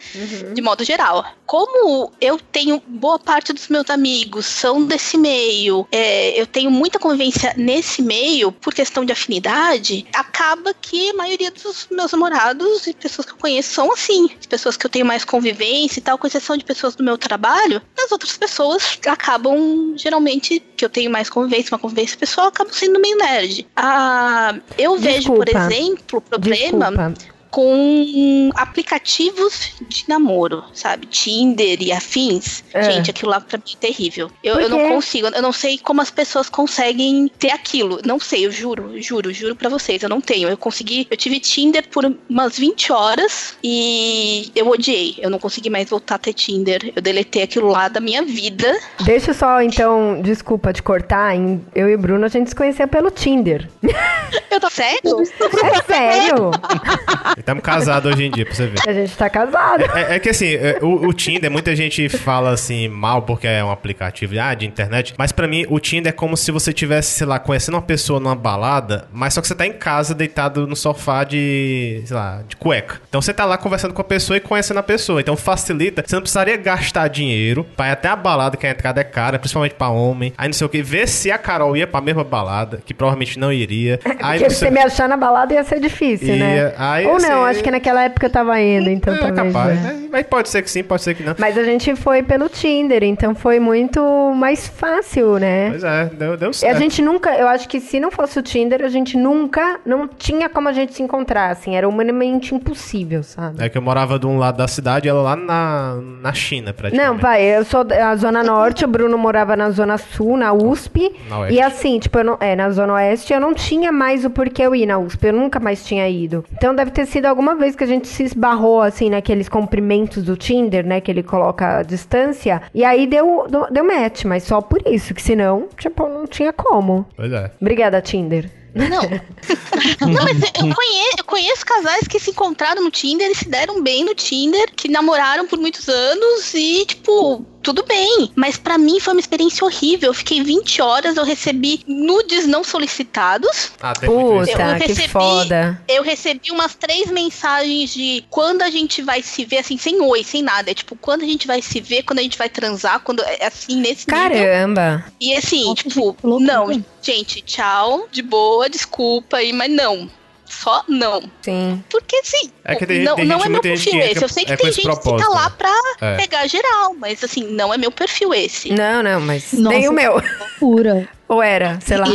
De 0.54 0.62
modo 0.62 0.84
geral. 0.84 1.26
Como 1.46 2.12
eu 2.20 2.40
tenho 2.40 2.82
boa 2.88 3.20
parte 3.20 3.54
dos 3.54 3.68
meus 3.68 3.90
amigos 3.90 4.46
são 4.46 4.86
desse 4.86 5.18
meio, 5.18 5.88
é, 5.92 6.40
eu 6.40 6.46
tenho 6.48 6.72
muita 6.72 7.00
convivência 7.00 7.54
nesse 7.58 8.02
meio 8.02 8.52
por 8.52 8.74
questão 8.74 9.06
de 9.06 9.12
afinidade, 9.12 10.06
acaba 10.14 10.73
que 10.82 11.10
a 11.10 11.14
maioria 11.14 11.52
dos 11.52 11.88
meus 11.92 12.12
namorados 12.12 12.88
e 12.88 12.94
pessoas 12.94 13.26
que 13.26 13.34
eu 13.34 13.38
conheço 13.38 13.74
são 13.74 13.92
assim. 13.92 14.30
As 14.40 14.46
pessoas 14.46 14.78
que 14.78 14.86
eu 14.86 14.90
tenho 14.90 15.06
mais 15.06 15.24
convivência 15.24 16.00
e 16.00 16.02
tal, 16.02 16.18
com 16.18 16.28
exceção 16.28 16.58
de 16.58 16.64
pessoas 16.64 16.96
do 16.96 17.04
meu 17.04 17.18
trabalho, 17.18 17.82
as 17.98 18.12
outras 18.12 18.38
pessoas 18.38 19.00
acabam, 19.06 19.94
geralmente, 19.98 20.60
que 20.76 20.86
eu 20.86 20.90
tenho 20.90 21.12
mais 21.12 21.30
convivência, 21.30 21.74
uma 21.74 21.80
convivência 21.80 22.18
pessoal, 22.18 22.48
acabam 22.48 22.74
sendo 22.74 23.00
meio 23.00 23.18
nerd. 23.18 23.68
Ah, 23.76 24.56
eu 24.78 24.98
vejo, 24.98 25.34
por 25.34 25.46
Desculpa. 25.46 25.74
exemplo, 25.74 26.18
o 26.18 26.22
problema 26.22 26.92
Desculpa. 26.92 27.33
Com 27.54 28.50
aplicativos 28.56 29.74
de 29.88 30.06
namoro, 30.08 30.64
sabe? 30.74 31.06
Tinder 31.06 31.80
e 31.84 31.92
afins. 31.92 32.64
É. 32.74 32.82
Gente, 32.82 33.12
aquilo 33.12 33.30
lá 33.30 33.40
pra 33.40 33.60
mim 33.60 33.76
é 33.76 33.78
terrível. 33.78 34.32
Eu, 34.44 34.60
eu 34.60 34.68
não 34.68 34.90
consigo, 34.90 35.28
eu 35.28 35.42
não 35.42 35.52
sei 35.54 35.78
como 35.78 36.02
as 36.02 36.10
pessoas 36.10 36.50
conseguem 36.50 37.30
ter 37.38 37.52
aquilo. 37.52 38.00
Não 38.04 38.20
sei, 38.20 38.48
eu 38.48 38.52
juro, 38.52 39.00
juro, 39.00 39.32
juro 39.32 39.56
pra 39.56 39.70
vocês, 39.70 40.02
eu 40.02 40.10
não 40.10 40.20
tenho. 40.20 40.50
Eu 40.50 40.58
consegui, 40.58 41.06
eu 41.12 41.16
tive 41.16 41.40
Tinder 41.40 41.88
por 41.90 42.12
umas 42.28 42.58
20 42.58 42.92
horas 42.92 43.56
e 43.64 44.52
eu 44.56 44.68
odiei. 44.68 45.18
Eu 45.20 45.30
não 45.30 45.38
consegui 45.38 45.70
mais 45.70 45.88
voltar 45.88 46.16
a 46.16 46.18
ter 46.18 46.34
Tinder. 46.34 46.92
Eu 46.96 47.04
deletei 47.04 47.44
aquilo 47.44 47.68
lá 47.68 47.88
da 47.88 48.00
minha 48.00 48.24
vida. 48.24 48.76
Deixa 49.02 49.32
só, 49.32 49.62
então, 49.62 50.20
desculpa 50.24 50.74
te 50.74 50.82
cortar. 50.82 51.36
Eu 51.76 51.88
e 51.88 51.94
o 51.94 52.00
Bruno, 52.00 52.26
a 52.26 52.30
gente 52.30 52.50
se 52.50 52.56
conhecia 52.56 52.88
pelo 52.88 53.12
Tinder. 53.12 53.70
Eu 54.50 54.60
tô 54.60 54.70
sério? 54.70 55.22
É 55.22 55.84
sério? 55.84 56.52
Estamos 57.44 57.62
casados 57.62 58.14
hoje 58.14 58.24
em 58.24 58.32
dia, 58.32 58.46
pra 58.46 58.56
você 58.56 58.68
ver. 58.68 58.80
A 58.88 58.94
gente 58.94 59.16
tá 59.16 59.30
casado. 59.30 59.84
É, 59.94 60.16
é 60.16 60.20
que 60.20 60.30
assim, 60.30 60.54
é, 60.56 60.80
o, 60.82 61.08
o 61.08 61.14
Tinder, 61.14 61.52
muita 61.52 61.76
gente 61.76 62.08
fala 62.10 62.52
assim 62.52 62.88
mal 62.88 63.22
porque 63.22 63.46
é 63.46 63.64
um 63.64 63.70
aplicativo 63.70 64.34
ah, 64.40 64.54
de 64.54 64.66
internet, 64.66 65.14
mas 65.18 65.32
pra 65.32 65.48
mim 65.48 65.66
o 65.70 65.80
Tinder 65.80 66.10
é 66.10 66.14
como 66.14 66.36
se 66.38 66.52
você 66.52 66.72
tivesse, 66.72 67.12
sei 67.12 67.28
lá, 67.28 67.40
conhecendo 67.40 67.76
uma 67.76 67.82
pessoa 67.82 68.20
numa 68.20 68.36
balada, 68.36 69.08
mas 69.12 69.34
só 69.34 69.42
que 69.42 69.48
você 69.48 69.56
tá 69.56 69.68
em 69.68 69.74
casa 69.74 70.16
deitado 70.16 70.66
no 70.66 70.76
sofá 70.76 71.24
de, 71.26 72.02
sei 72.06 72.16
lá, 72.16 72.42
de 72.48 72.56
cueca. 72.56 73.02
Então 73.10 73.22
você 73.22 73.34
tá 73.34 73.44
lá 73.46 73.58
conversando 73.58 73.94
com 73.94 74.02
a 74.02 74.06
pessoa 74.06 74.38
e 74.38 74.40
conhecendo 74.40 74.80
a 74.80 74.84
pessoa. 74.84 75.20
Então 75.20 75.36
facilita, 75.36 76.02
você 76.06 76.16
não 76.16 76.22
precisaria 76.22 76.56
gastar 76.56 77.10
dinheiro 77.10 77.66
pra 77.76 77.90
ir 77.90 77.92
até 77.92 78.08
a 78.08 78.16
balada 78.16 78.56
que 78.56 78.66
a 78.66 78.72
entrada 78.72 79.02
é 79.02 79.04
cara, 79.04 79.38
principalmente 79.38 79.76
pra 79.76 79.90
homem. 79.90 80.34
Aí 80.38 80.48
não 80.48 80.54
sei 80.54 80.66
o 80.66 80.70
que, 80.70 80.82
ver 80.82 81.10
se 81.10 81.30
a 81.30 81.38
Carol 81.38 81.76
ia 81.76 81.86
pra 81.86 82.00
mesma 82.00 82.24
balada, 82.24 82.82
que 82.86 82.94
provavelmente 82.94 83.38
não 83.38 83.52
iria. 83.52 84.00
Aí 84.22 84.40
Porque 84.40 84.56
você 84.56 84.64
você 84.64 84.72
me 84.72 84.80
achar 84.80 85.10
na 85.10 85.18
balada 85.18 85.54
ia 85.54 85.64
ser 85.64 85.80
difícil, 85.80 86.30
Ia. 86.30 86.38
né? 86.38 86.74
Aí, 86.78 87.06
Ou 87.06 87.20
não, 87.20 87.33
assim, 87.42 87.52
acho 87.52 87.64
que 87.64 87.72
naquela 87.72 88.04
época 88.04 88.26
eu 88.28 88.30
tava 88.30 88.60
indo, 88.62 88.90
então 88.90 89.14
é 89.14 89.18
talvez. 89.18 89.54
capaz. 89.54 89.82
né? 89.82 89.94
né? 89.94 90.10
Mas 90.12 90.26
pode 90.28 90.50
ser 90.50 90.62
que 90.62 90.70
sim, 90.70 90.84
pode 90.84 91.02
ser 91.02 91.16
que 91.16 91.24
não. 91.24 91.36
Mas 91.38 91.58
a 91.58 91.64
gente 91.64 91.96
foi 91.96 92.22
pelo 92.22 92.48
Tinder, 92.50 93.04
então 93.04 93.34
foi 93.34 93.60
muito 93.60 94.02
mais 94.36 94.68
fácil, 94.68 95.38
né? 95.40 95.70
Pois 95.72 95.84
é, 95.84 96.06
deu, 96.06 96.38
deu 96.38 96.52
E 96.52 96.54
certo. 96.54 96.76
a 96.76 96.80
gente 96.80 97.02
nunca, 97.02 97.36
eu 97.36 97.48
acho 97.48 97.68
que 97.68 97.80
se 97.80 98.00
não 98.00 98.12
fosse 98.12 98.38
o 98.40 98.42
Tinder, 98.42 98.84
a 98.84 98.90
gente 98.90 99.18
nunca, 99.18 99.80
não 99.86 100.08
tinha 100.08 100.48
como 100.50 100.70
a 100.70 100.74
gente 100.74 100.94
se 100.94 101.02
encontrar, 101.02 101.50
assim, 101.52 101.76
era 101.76 101.88
humanamente 101.88 102.54
impossível, 102.54 103.24
sabe? 103.24 103.64
É 103.64 103.70
que 103.70 103.78
eu 103.78 103.82
morava 103.82 104.20
de 104.20 104.28
um 104.28 104.38
lado 104.38 104.58
da 104.58 104.68
cidade 104.68 105.08
e 105.08 105.10
ela 105.10 105.22
lá 105.22 105.36
na, 105.36 105.96
na 106.22 106.34
China, 106.34 106.74
praticamente. 106.74 107.10
Não, 107.12 107.18
vai, 107.18 107.44
eu 107.44 107.66
sou 107.66 107.84
da 107.84 108.16
Zona 108.16 108.44
Norte, 108.44 108.86
o 108.86 108.88
Bruno 108.88 109.18
morava 109.18 109.56
na 109.56 109.70
Zona 109.72 109.98
Sul, 109.98 110.38
na 110.38 110.54
USP. 110.54 111.12
Na. 111.30 111.50
E 111.50 111.62
assim, 111.62 112.00
tipo, 112.00 112.18
eu 112.20 112.24
não, 112.24 112.38
é, 112.40 112.56
na 112.56 112.70
Zona 112.70 112.94
Oeste 112.94 113.34
eu 113.34 113.40
não 113.40 113.54
tinha 113.54 113.92
mais 113.92 114.26
o 114.26 114.30
porquê 114.30 114.64
eu 114.64 114.76
ir 114.76 114.86
na 114.86 114.98
USP, 114.98 115.26
eu 115.28 115.34
nunca 115.34 115.60
mais 115.60 115.86
tinha 115.86 116.08
ido. 116.08 116.44
Então 116.54 116.76
deve 116.76 116.92
ter 116.92 117.06
sido 117.06 117.23
alguma 117.30 117.56
vez 117.56 117.76
que 117.76 117.84
a 117.84 117.88
gente 117.88 118.08
se 118.08 118.24
esbarrou, 118.24 118.82
assim, 118.82 119.10
naqueles 119.10 119.50
cumprimentos 119.50 120.24
do 120.24 120.36
Tinder, 120.36 120.86
né, 120.86 121.02
que 121.02 121.12
ele 121.12 121.24
coloca 121.24 121.80
a 121.80 121.84
distância. 121.84 122.62
E 122.74 122.84
aí 122.84 123.08
deu, 123.08 123.48
deu, 123.50 123.68
deu 123.72 123.84
match, 123.84 124.26
mas 124.26 124.44
só 124.44 124.62
por 124.62 124.82
isso, 124.88 125.14
que 125.14 125.22
senão, 125.22 125.68
tipo, 125.78 126.08
não 126.08 126.26
tinha 126.26 126.54
como. 126.54 127.06
Pois 127.16 127.32
é. 127.32 127.52
Obrigada, 127.60 128.02
Tinder. 128.02 128.63
Não. 128.76 129.02
não, 130.08 130.24
mas 130.24 130.42
eu 130.42 130.76
conheço, 130.76 131.16
eu 131.20 131.24
conheço 131.26 131.66
casais 131.66 132.08
que 132.08 132.20
se 132.20 132.32
encontraram 132.32 132.84
no 132.84 132.90
Tinder 132.92 133.30
e 133.30 133.36
se 133.36 133.48
deram 133.48 133.82
bem 133.82 134.04
no 134.04 134.16
Tinder, 134.16 134.72
que 134.76 134.90
namoraram 134.90 135.48
por 135.48 135.60
muitos 135.60 135.88
anos 135.88 136.54
e, 136.54 136.86
tipo, 136.86 137.46
tudo 137.62 137.84
bem. 137.86 138.32
Mas 138.36 138.58
pra 138.58 138.78
mim 138.78 139.00
foi 139.00 139.14
uma 139.14 139.20
experiência 139.20 139.64
horrível. 139.66 140.10
Eu 140.10 140.14
fiquei 140.14 140.42
20 140.44 140.82
horas, 140.82 141.18
eu 141.18 141.24
recebi 141.24 141.82
nudes 141.88 142.48
não 142.48 142.64
solicitados. 142.64 143.72
Ah, 143.82 143.94
tem 143.94 144.10
isso. 144.10 144.20
Puta, 144.20 144.52
Eu 144.52 144.80
que 144.80 144.88
recebi- 144.88 145.08
foda. 145.10 145.82
Eu 145.88 146.04
recebi 146.04 146.52
umas 146.52 146.76
três 146.76 147.10
mensagens 147.12 147.94
de 147.94 148.26
quando 148.30 148.62
a 148.64 148.70
gente 148.70 149.02
vai 149.02 149.22
se 149.22 149.46
ver, 149.46 149.60
assim, 149.60 149.78
sem 149.78 150.02
oi, 150.02 150.24
sem 150.24 150.42
nada. 150.42 150.72
É 150.72 150.74
tipo, 150.74 150.96
quando 150.96 151.24
a 151.24 151.28
gente 151.28 151.48
vai 151.48 151.62
se 151.62 151.80
ver, 151.80 152.04
quando 152.04 152.20
a 152.20 152.24
gente 152.24 152.38
vai 152.38 152.50
transar, 152.50 153.00
quando 153.02 153.22
é 153.24 153.46
assim, 153.46 153.76
nesse 153.78 154.06
nível. 154.12 154.30
Caramba. 154.30 155.06
E 155.22 155.34
assim, 155.36 155.64
Nossa, 155.66 155.84
tipo, 155.84 156.14
que 156.14 156.28
não, 156.28 156.84
gente, 157.04 157.42
tchau, 157.42 158.08
de 158.12 158.22
boa, 158.22 158.70
desculpa 158.70 159.38
aí, 159.38 159.52
mas 159.54 159.70
não. 159.72 160.10
Só 160.46 160.84
não. 160.88 161.24
Sim. 161.42 161.84
Porque 161.90 162.16
assim, 162.18 162.52
É 162.64 162.76
que 162.76 162.86
tem- 162.86 163.04
não, 163.04 163.16
tem 163.16 163.26
não 163.26 163.38
gente- 163.38 163.48
é 163.48 163.50
meu 163.50 163.62
perfil 163.62 163.92
que 163.94 163.98
esse. 163.98 164.10
entra- 164.12 164.26
Eu 164.26 164.30
sei 164.30 164.46
que 164.46 164.54
é 164.54 164.56
tem 164.56 164.66
gente 164.68 164.76
que 164.76 164.82
fica 164.84 164.94
propósito, 164.96 165.32
lá 165.32 165.50
pra 165.50 165.74
É. 166.00 166.16
pegar 166.16 166.46
geral, 166.48 166.94
mas 166.94 167.24
assim, 167.24 167.44
não 167.46 167.74
é 167.74 167.78
meu 167.78 167.92
perfil 167.92 168.34
esse. 168.36 168.72
Não, 168.72 169.02
não, 169.02 169.20
mas 169.20 169.52
Nossa. 169.54 169.76
nem 169.78 169.90
o 169.90 169.92
meu. 169.92 170.22
Loucura. 170.40 171.10
Ou 171.28 171.42
era, 171.42 171.80
sei 171.84 171.98
lá. 171.98 172.06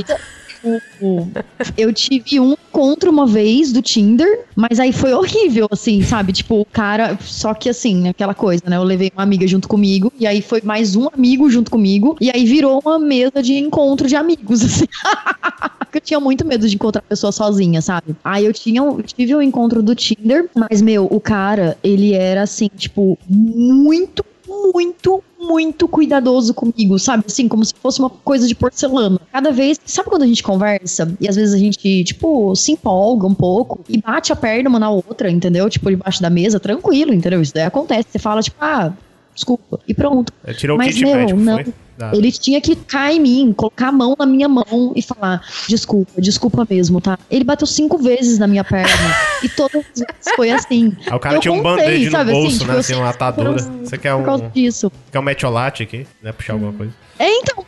Eu 1.76 1.92
tive 1.92 2.40
um 2.40 2.52
encontro 2.52 3.10
uma 3.10 3.26
vez 3.26 3.72
do 3.72 3.80
Tinder, 3.82 4.44
mas 4.54 4.78
aí 4.78 4.92
foi 4.92 5.12
horrível, 5.12 5.68
assim, 5.70 6.02
sabe? 6.02 6.32
Tipo, 6.32 6.60
o 6.60 6.64
cara. 6.64 7.18
Só 7.20 7.54
que 7.54 7.68
assim, 7.68 8.08
aquela 8.08 8.34
coisa, 8.34 8.62
né? 8.66 8.76
Eu 8.76 8.84
levei 8.84 9.10
uma 9.14 9.22
amiga 9.22 9.46
junto 9.46 9.68
comigo, 9.68 10.12
e 10.18 10.26
aí 10.26 10.42
foi 10.42 10.60
mais 10.62 10.96
um 10.96 11.08
amigo 11.12 11.48
junto 11.50 11.70
comigo, 11.70 12.16
e 12.20 12.30
aí 12.30 12.44
virou 12.44 12.80
uma 12.84 12.98
mesa 12.98 13.42
de 13.42 13.54
encontro 13.54 14.06
de 14.08 14.16
amigos, 14.16 14.62
assim. 14.64 14.86
Porque 15.78 15.98
eu 15.98 16.02
tinha 16.02 16.20
muito 16.20 16.46
medo 16.46 16.68
de 16.68 16.74
encontrar 16.74 17.00
a 17.00 17.08
pessoa 17.08 17.32
sozinha, 17.32 17.80
sabe? 17.80 18.14
Aí 18.22 18.44
eu 18.44 18.52
tinha, 18.52 18.82
eu 18.82 19.02
tive 19.02 19.34
um 19.34 19.42
encontro 19.42 19.82
do 19.82 19.94
Tinder, 19.94 20.48
mas, 20.54 20.82
meu, 20.82 21.06
o 21.10 21.20
cara, 21.20 21.78
ele 21.82 22.12
era 22.12 22.42
assim, 22.42 22.68
tipo, 22.76 23.18
muito, 23.28 24.24
muito, 24.48 25.22
muito 25.38 25.86
cuidadoso 25.86 26.54
comigo, 26.54 26.98
sabe? 26.98 27.24
Assim, 27.26 27.46
como 27.46 27.64
se 27.64 27.74
fosse 27.74 28.00
uma 28.00 28.10
coisa 28.10 28.46
de 28.46 28.54
porcelana. 28.54 29.20
Cada 29.32 29.52
vez, 29.52 29.78
sabe 29.84 30.08
quando 30.08 30.22
a 30.22 30.26
gente 30.26 30.42
conversa 30.42 31.12
e 31.20 31.28
às 31.28 31.36
vezes 31.36 31.54
a 31.54 31.58
gente, 31.58 32.04
tipo, 32.04 32.54
se 32.56 32.72
empolga 32.72 33.26
um 33.26 33.34
pouco 33.34 33.80
e 33.88 33.98
bate 34.00 34.32
a 34.32 34.36
perna 34.36 34.68
uma 34.68 34.78
na 34.78 34.90
outra, 34.90 35.30
entendeu? 35.30 35.68
Tipo, 35.68 35.90
debaixo 35.90 36.22
da 36.22 36.30
mesa, 36.30 36.58
tranquilo, 36.58 37.12
entendeu? 37.12 37.40
Isso 37.42 37.54
daí 37.54 37.64
acontece. 37.64 38.08
Você 38.10 38.18
fala, 38.18 38.42
tipo, 38.42 38.56
ah, 38.60 38.92
desculpa. 39.38 39.78
E 39.86 39.94
pronto. 39.94 40.32
É, 40.44 40.52
Tirou 40.52 40.76
o 40.76 40.78
Mas, 40.78 40.94
kit 40.94 41.04
meu, 41.04 41.14
médico, 41.16 41.38
não. 41.40 41.54
foi? 41.62 41.72
Ah. 42.00 42.12
Ele 42.14 42.30
tinha 42.30 42.60
que 42.60 42.76
cair 42.76 43.16
em 43.16 43.20
mim, 43.20 43.52
colocar 43.52 43.88
a 43.88 43.92
mão 43.92 44.14
na 44.16 44.24
minha 44.24 44.48
mão 44.48 44.92
e 44.94 45.02
falar: 45.02 45.42
desculpa, 45.68 46.20
desculpa 46.20 46.64
mesmo, 46.68 47.00
tá? 47.00 47.18
Ele 47.28 47.42
bateu 47.42 47.66
cinco 47.66 47.98
vezes 47.98 48.38
na 48.38 48.46
minha 48.46 48.62
perna 48.62 48.88
e 49.42 49.48
todas 49.48 49.76
as 49.84 49.98
vezes 50.00 50.34
foi 50.36 50.50
assim. 50.50 50.96
Aí 51.06 51.16
o 51.16 51.18
cara 51.18 51.36
Eu 51.36 51.40
tinha 51.40 51.52
um 51.52 51.60
band-aid 51.62 52.04
no 52.06 52.10
sabe, 52.12 52.30
assim, 52.30 52.40
bolso, 52.40 52.58
tipo, 52.58 52.68
né? 52.68 52.74
eu 52.74 52.78
Assim, 52.78 52.94
uma 52.94 53.08
atadura. 53.10 53.52
por- 53.54 53.62
Você 53.84 53.98
quer 53.98 54.14
Por 54.16 54.24
causa 54.24 54.44
um, 54.44 54.48
disso. 54.50 54.92
quer 55.10 55.18
um 55.18 55.22
metiolate 55.22 55.82
aqui, 55.82 56.06
né? 56.22 56.30
Puxar 56.30 56.52
alguma 56.52 56.72
coisa. 56.72 56.92
É, 57.18 57.28
então, 57.30 57.64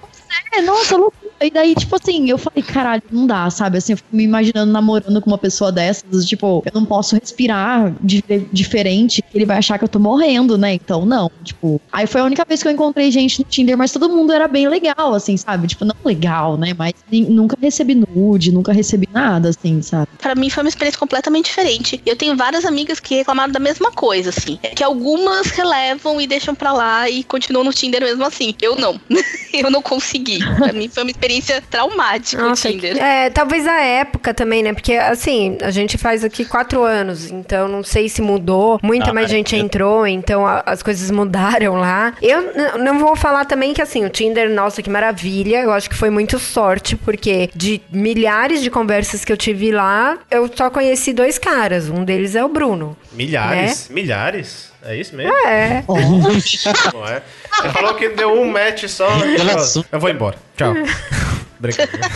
é, 0.52 0.62
nossa, 0.62 0.96
loucura. 0.96 1.19
E 1.42 1.50
daí, 1.50 1.74
tipo 1.74 1.96
assim, 1.96 2.28
eu 2.28 2.36
falei, 2.36 2.62
caralho, 2.62 3.02
não 3.10 3.26
dá, 3.26 3.48
sabe? 3.50 3.78
Assim, 3.78 3.92
eu 3.92 3.96
fico 3.96 4.14
me 4.14 4.24
imaginando 4.24 4.70
namorando 4.70 5.20
com 5.22 5.30
uma 5.30 5.38
pessoa 5.38 5.72
dessas, 5.72 6.26
tipo, 6.26 6.62
eu 6.66 6.72
não 6.74 6.84
posso 6.84 7.14
respirar 7.16 7.94
di- 8.02 8.22
diferente, 8.52 9.22
ele 9.34 9.46
vai 9.46 9.56
achar 9.56 9.78
que 9.78 9.84
eu 9.84 9.88
tô 9.88 9.98
morrendo, 9.98 10.58
né? 10.58 10.74
Então, 10.74 11.06
não, 11.06 11.30
tipo. 11.42 11.80
Aí 11.90 12.06
foi 12.06 12.20
a 12.20 12.24
única 12.24 12.44
vez 12.46 12.62
que 12.62 12.68
eu 12.68 12.72
encontrei 12.72 13.10
gente 13.10 13.38
no 13.38 13.44
Tinder, 13.46 13.76
mas 13.78 13.90
todo 13.90 14.08
mundo 14.08 14.32
era 14.32 14.46
bem 14.46 14.68
legal, 14.68 15.14
assim, 15.14 15.34
sabe? 15.36 15.66
Tipo, 15.66 15.86
não 15.86 15.94
legal, 16.04 16.58
né? 16.58 16.74
Mas 16.76 16.92
nunca 17.10 17.56
recebi 17.60 17.94
nude, 17.94 18.52
nunca 18.52 18.70
recebi 18.72 19.08
nada, 19.10 19.48
assim, 19.48 19.80
sabe? 19.80 20.08
Pra 20.20 20.34
mim 20.34 20.50
foi 20.50 20.62
uma 20.62 20.68
experiência 20.68 20.98
completamente 21.00 21.46
diferente. 21.46 22.02
Eu 22.04 22.16
tenho 22.16 22.36
várias 22.36 22.66
amigas 22.66 23.00
que 23.00 23.14
reclamaram 23.14 23.50
da 23.52 23.58
mesma 23.60 23.90
coisa, 23.90 24.28
assim. 24.28 24.58
É 24.62 24.68
que 24.68 24.84
algumas 24.84 25.46
relevam 25.46 26.20
e 26.20 26.26
deixam 26.26 26.54
pra 26.54 26.72
lá 26.72 27.08
e 27.08 27.24
continuam 27.24 27.64
no 27.64 27.72
Tinder 27.72 28.02
mesmo 28.02 28.24
assim. 28.24 28.54
Eu 28.60 28.76
não. 28.76 29.00
eu 29.54 29.70
não 29.70 29.80
consegui. 29.80 30.38
Pra 30.56 30.72
mim 30.72 30.88
foi 30.88 31.02
uma 31.02 31.10
experiência 31.10 31.29
traumática 31.70 32.42
Nossa, 32.42 32.68
o 32.68 32.72
Tinder. 32.72 32.96
É, 33.02 33.30
talvez 33.30 33.66
a 33.66 33.80
época 33.80 34.34
também, 34.34 34.62
né? 34.62 34.72
Porque, 34.72 34.94
assim, 34.94 35.56
a 35.62 35.70
gente 35.70 35.96
faz 35.96 36.24
aqui 36.24 36.44
quatro 36.44 36.82
anos, 36.82 37.30
então 37.30 37.68
não 37.68 37.82
sei 37.82 38.08
se 38.08 38.20
mudou. 38.22 38.78
Muita 38.82 39.10
Ah, 39.10 39.14
mais 39.14 39.26
é. 39.26 39.30
gente 39.30 39.54
entrou, 39.56 40.06
então 40.06 40.46
a- 40.46 40.62
as 40.66 40.82
coisas 40.82 41.10
mudaram 41.10 41.74
lá. 41.76 42.14
Eu 42.20 42.78
não 42.78 42.98
vou 42.98 43.14
falar 43.14 43.44
também 43.44 43.72
que, 43.72 43.82
assim, 43.82 44.04
o 44.04 44.08
Tinder, 44.08 44.50
nossa, 44.50 44.82
que 44.82 44.90
maravilha. 44.90 45.58
Eu 45.62 45.72
acho 45.72 45.88
que 45.88 45.96
foi 45.96 46.10
muito 46.10 46.38
sorte, 46.38 46.96
porque 46.96 47.50
de 47.54 47.80
milhares 47.90 48.62
de 48.62 48.70
conversas 48.70 49.24
que 49.24 49.32
eu 49.32 49.36
tive 49.36 49.70
lá, 49.70 50.18
eu 50.30 50.50
só 50.54 50.70
conheci 50.70 51.12
dois 51.12 51.38
caras. 51.38 51.88
Um 51.88 52.04
deles 52.04 52.34
é 52.34 52.44
o 52.44 52.48
Bruno. 52.48 52.96
Milhares? 53.12 53.88
Milhares? 53.90 54.69
É 54.82 54.96
isso 54.96 55.14
mesmo? 55.14 55.32
É. 55.46 55.84
Não 55.86 57.06
é? 57.06 57.22
Você 57.54 57.68
falou 57.70 57.94
que 57.94 58.08
deu 58.10 58.32
um 58.32 58.50
match 58.50 58.88
só. 58.88 59.08
Relação. 59.18 59.84
Eu 59.92 60.00
vou 60.00 60.08
embora. 60.10 60.36
Tchau. 60.56 60.74
Brincadeira. 61.60 62.08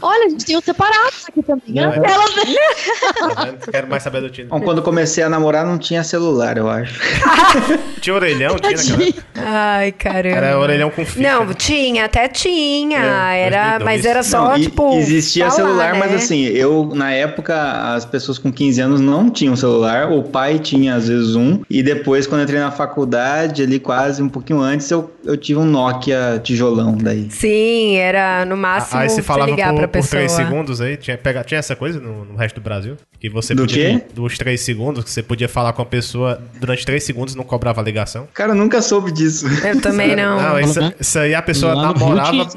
Olha, 0.00 0.26
a 0.26 0.28
gente 0.28 0.44
tem 0.44 0.56
os 0.56 0.64
separados 0.64 1.24
aqui 1.28 1.42
também. 1.42 1.62
Não, 1.68 1.92
é- 1.92 1.96
Ela- 1.96 3.34
Tá 3.34 3.44
vendo? 3.44 3.70
Quero 3.70 3.88
mais 3.88 4.02
saber 4.02 4.20
do 4.20 4.30
Tinder. 4.30 4.48
Bom, 4.50 4.60
quando 4.60 4.78
eu 4.78 4.84
comecei 4.84 5.22
a 5.24 5.28
namorar 5.28 5.64
não 5.66 5.78
tinha 5.78 6.02
celular, 6.04 6.56
eu 6.56 6.68
acho. 6.68 7.00
Tinha 8.00 8.14
orelhão? 8.16 8.56
Tinha 8.56 8.76
naquela 8.76 9.02
época? 9.04 9.24
Ai, 9.36 9.92
caramba. 9.92 10.36
Era 10.36 10.58
orelhão 10.58 10.90
com 10.90 11.04
fita. 11.04 11.20
Não, 11.22 11.54
tinha, 11.54 12.04
até 12.06 12.26
tinha. 12.28 12.98
É, 12.98 13.40
era, 13.46 13.78
2002. 13.78 13.84
mas 13.84 14.04
era 14.04 14.22
só, 14.24 14.50
Não, 14.50 14.60
tipo. 14.60 14.94
existia 14.98 15.44
falar, 15.44 15.56
celular, 15.56 15.94
mas 15.94 16.10
né? 16.10 16.16
assim, 16.16 16.42
eu, 16.46 16.90
na 16.94 17.12
época, 17.12 17.54
as 17.94 18.04
pessoas 18.04 18.38
com 18.38 18.50
15 18.52 18.80
anos 18.80 19.00
não 19.00 19.30
tinham 19.30 19.54
celular, 19.54 20.10
o 20.10 20.22
pai 20.24 20.58
tinha 20.58 20.96
às 20.96 21.06
vezes 21.08 21.36
um, 21.36 21.60
e 21.70 21.80
depois, 21.82 22.26
quando 22.26 22.40
eu 22.40 22.44
entrei 22.44 22.58
na 22.60 22.72
faculdade, 22.72 23.62
ali 23.62 23.78
quase 23.78 24.20
um 24.22 24.28
pouquinho 24.28 24.60
antes, 24.60 24.90
eu, 24.90 25.10
eu 25.24 25.36
tive 25.36 25.60
um 25.60 25.64
Nokia 25.64 26.40
tijolão 26.42 26.96
daí. 27.00 27.28
Sim, 27.30 27.96
era 27.96 28.44
no 28.44 28.56
máximo 28.56 29.00
Aí 29.00 29.08
você 29.08 29.21
você 29.22 29.26
falava 29.26 29.50
ligar 29.50 29.70
por, 29.72 29.88
pra 29.88 30.00
por. 30.00 30.06
3 30.08 30.32
segundos 30.32 30.80
aí? 30.80 30.96
Tinha, 30.96 31.16
pega, 31.16 31.42
tinha 31.44 31.58
essa 31.58 31.74
coisa 31.76 31.98
no, 32.00 32.24
no 32.24 32.36
resto 32.36 32.56
do 32.56 32.60
Brasil? 32.60 32.96
Que 33.18 33.28
você 33.30 33.54
Do 33.54 33.62
podia. 33.62 33.98
quê? 34.00 34.04
Dos 34.14 34.36
3 34.38 34.60
segundos, 34.60 35.04
que 35.04 35.10
você 35.10 35.22
podia 35.22 35.48
falar 35.48 35.72
com 35.72 35.82
a 35.82 35.86
pessoa 35.86 36.42
durante 36.60 36.84
3 36.84 37.02
segundos 37.02 37.34
e 37.34 37.36
não 37.36 37.44
cobrava 37.44 37.80
a 37.80 37.84
ligação? 37.84 38.28
Cara, 38.34 38.52
eu 38.52 38.56
nunca 38.56 38.82
soube 38.82 39.10
disso. 39.12 39.46
Eu 39.64 39.80
também 39.80 40.14
não. 40.16 40.40
Não, 40.40 40.60
isso, 40.60 40.78
isso 41.00 41.18
aí 41.18 41.34
a 41.34 41.42
pessoa 41.42 41.74
namorava. 41.74 42.48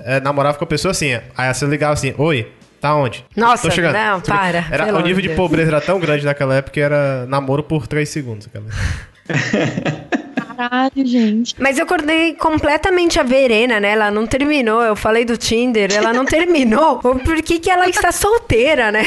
é, 0.00 0.20
namorava 0.20 0.58
com 0.58 0.64
a 0.64 0.66
pessoa 0.66 0.92
assim. 0.92 1.18
Aí 1.36 1.52
você 1.52 1.66
ligava 1.66 1.94
assim, 1.94 2.14
oi, 2.18 2.50
tá 2.80 2.94
onde? 2.94 3.24
Nossa, 3.36 3.68
Tô 3.68 3.74
chegando. 3.74 3.94
não, 3.94 4.20
para, 4.20 4.66
Era, 4.70 4.84
o 4.84 4.86
nível 4.86 4.98
amor 5.00 5.20
de 5.22 5.28
Deus. 5.28 5.36
pobreza 5.36 5.70
era 5.70 5.80
tão 5.80 5.98
grande 6.00 6.24
naquela 6.24 6.54
época 6.56 6.72
que 6.74 6.80
era 6.80 7.26
namoro 7.26 7.62
por 7.62 7.86
3 7.86 8.08
segundos. 8.08 8.48
Caralho, 10.62 11.04
gente. 11.04 11.56
Mas 11.58 11.76
eu 11.76 11.84
acordei 11.84 12.34
completamente 12.34 13.18
a 13.18 13.24
Verena, 13.24 13.80
né? 13.80 13.90
Ela 13.92 14.10
não 14.12 14.26
terminou. 14.28 14.80
Eu 14.80 14.94
falei 14.94 15.24
do 15.24 15.36
Tinder, 15.36 15.92
ela 15.92 16.12
não 16.12 16.24
terminou. 16.24 16.98
Por 17.24 17.42
que, 17.42 17.58
que 17.58 17.68
ela 17.68 17.88
está 17.88 18.12
solteira, 18.12 18.92
né? 18.92 19.02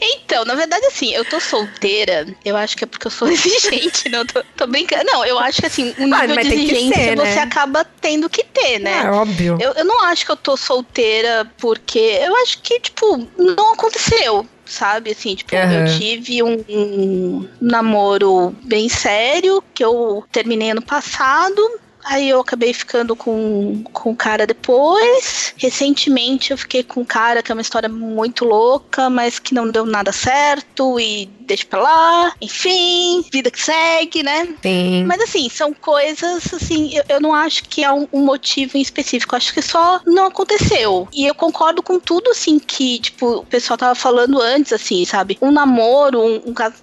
Então, 0.00 0.44
na 0.44 0.54
verdade, 0.54 0.86
assim, 0.86 1.12
eu 1.12 1.24
tô 1.24 1.40
solteira, 1.40 2.24
eu 2.44 2.56
acho 2.56 2.76
que 2.76 2.84
é 2.84 2.86
porque 2.86 3.08
eu 3.08 3.10
sou 3.10 3.26
exigente, 3.32 4.08
não 4.08 4.24
tô, 4.24 4.44
tô 4.56 4.66
brincando. 4.68 5.02
Não, 5.04 5.24
eu 5.24 5.36
acho 5.40 5.60
que 5.60 5.66
assim, 5.66 5.92
um 5.98 6.04
nível 6.04 6.34
mas 6.36 6.46
de 6.46 6.50
tem 6.50 6.66
que 6.66 6.72
exigência 6.72 7.04
ser, 7.04 7.16
né? 7.16 7.32
você 7.32 7.38
acaba 7.40 7.84
tendo 8.00 8.30
que 8.30 8.44
ter, 8.44 8.78
né? 8.78 9.02
É 9.04 9.10
óbvio. 9.10 9.58
Eu, 9.60 9.72
eu 9.72 9.84
não 9.84 10.04
acho 10.04 10.24
que 10.24 10.30
eu 10.30 10.36
tô 10.36 10.56
solteira 10.56 11.50
porque 11.58 11.98
eu 11.98 12.36
acho 12.36 12.62
que, 12.62 12.78
tipo, 12.78 13.26
não 13.36 13.72
aconteceu. 13.72 14.46
Sabe, 14.68 15.12
assim, 15.12 15.34
tipo, 15.34 15.56
Aham. 15.56 15.86
eu 15.86 15.98
tive 15.98 16.42
um, 16.42 16.64
um 16.68 17.48
namoro 17.60 18.54
bem 18.64 18.88
sério 18.88 19.62
que 19.72 19.82
eu 19.82 20.22
terminei 20.30 20.70
ano 20.70 20.82
passado. 20.82 21.60
Aí 22.04 22.28
eu 22.28 22.40
acabei 22.40 22.72
ficando 22.72 23.16
com, 23.16 23.82
com 23.92 24.10
o 24.10 24.16
cara 24.16 24.46
depois. 24.46 25.54
Recentemente 25.56 26.50
eu 26.50 26.58
fiquei 26.58 26.82
com 26.82 27.00
um 27.00 27.04
cara 27.04 27.42
que 27.42 27.50
é 27.50 27.54
uma 27.54 27.62
história 27.62 27.88
muito 27.88 28.44
louca, 28.44 29.10
mas 29.10 29.38
que 29.38 29.54
não 29.54 29.70
deu 29.70 29.84
nada 29.84 30.12
certo 30.12 30.98
e 31.00 31.28
deixa 31.48 31.66
pra 31.66 31.80
lá. 31.80 32.32
Enfim, 32.40 33.24
vida 33.32 33.50
que 33.50 33.60
segue, 33.60 34.22
né? 34.22 34.54
Sim. 34.62 35.04
Mas 35.04 35.20
assim, 35.20 35.48
são 35.48 35.72
coisas 35.72 36.52
assim, 36.54 36.94
eu, 36.94 37.04
eu 37.08 37.20
não 37.20 37.34
acho 37.34 37.64
que 37.64 37.82
é 37.82 37.92
um, 37.92 38.06
um 38.12 38.24
motivo 38.24 38.76
em 38.76 38.80
específico, 38.80 39.34
acho 39.34 39.52
que 39.52 39.62
só 39.62 40.00
não 40.06 40.26
aconteceu. 40.26 41.08
E 41.12 41.26
eu 41.26 41.34
concordo 41.34 41.82
com 41.82 41.98
tudo 41.98 42.30
assim 42.30 42.58
que, 42.58 42.98
tipo, 42.98 43.38
o 43.38 43.46
pessoal 43.46 43.76
tava 43.76 43.94
falando 43.94 44.40
antes, 44.40 44.72
assim, 44.72 45.04
sabe? 45.04 45.38
Um 45.40 45.50
namoro, 45.50 46.20
um, 46.20 46.42
um 46.46 46.54
caso. 46.54 46.76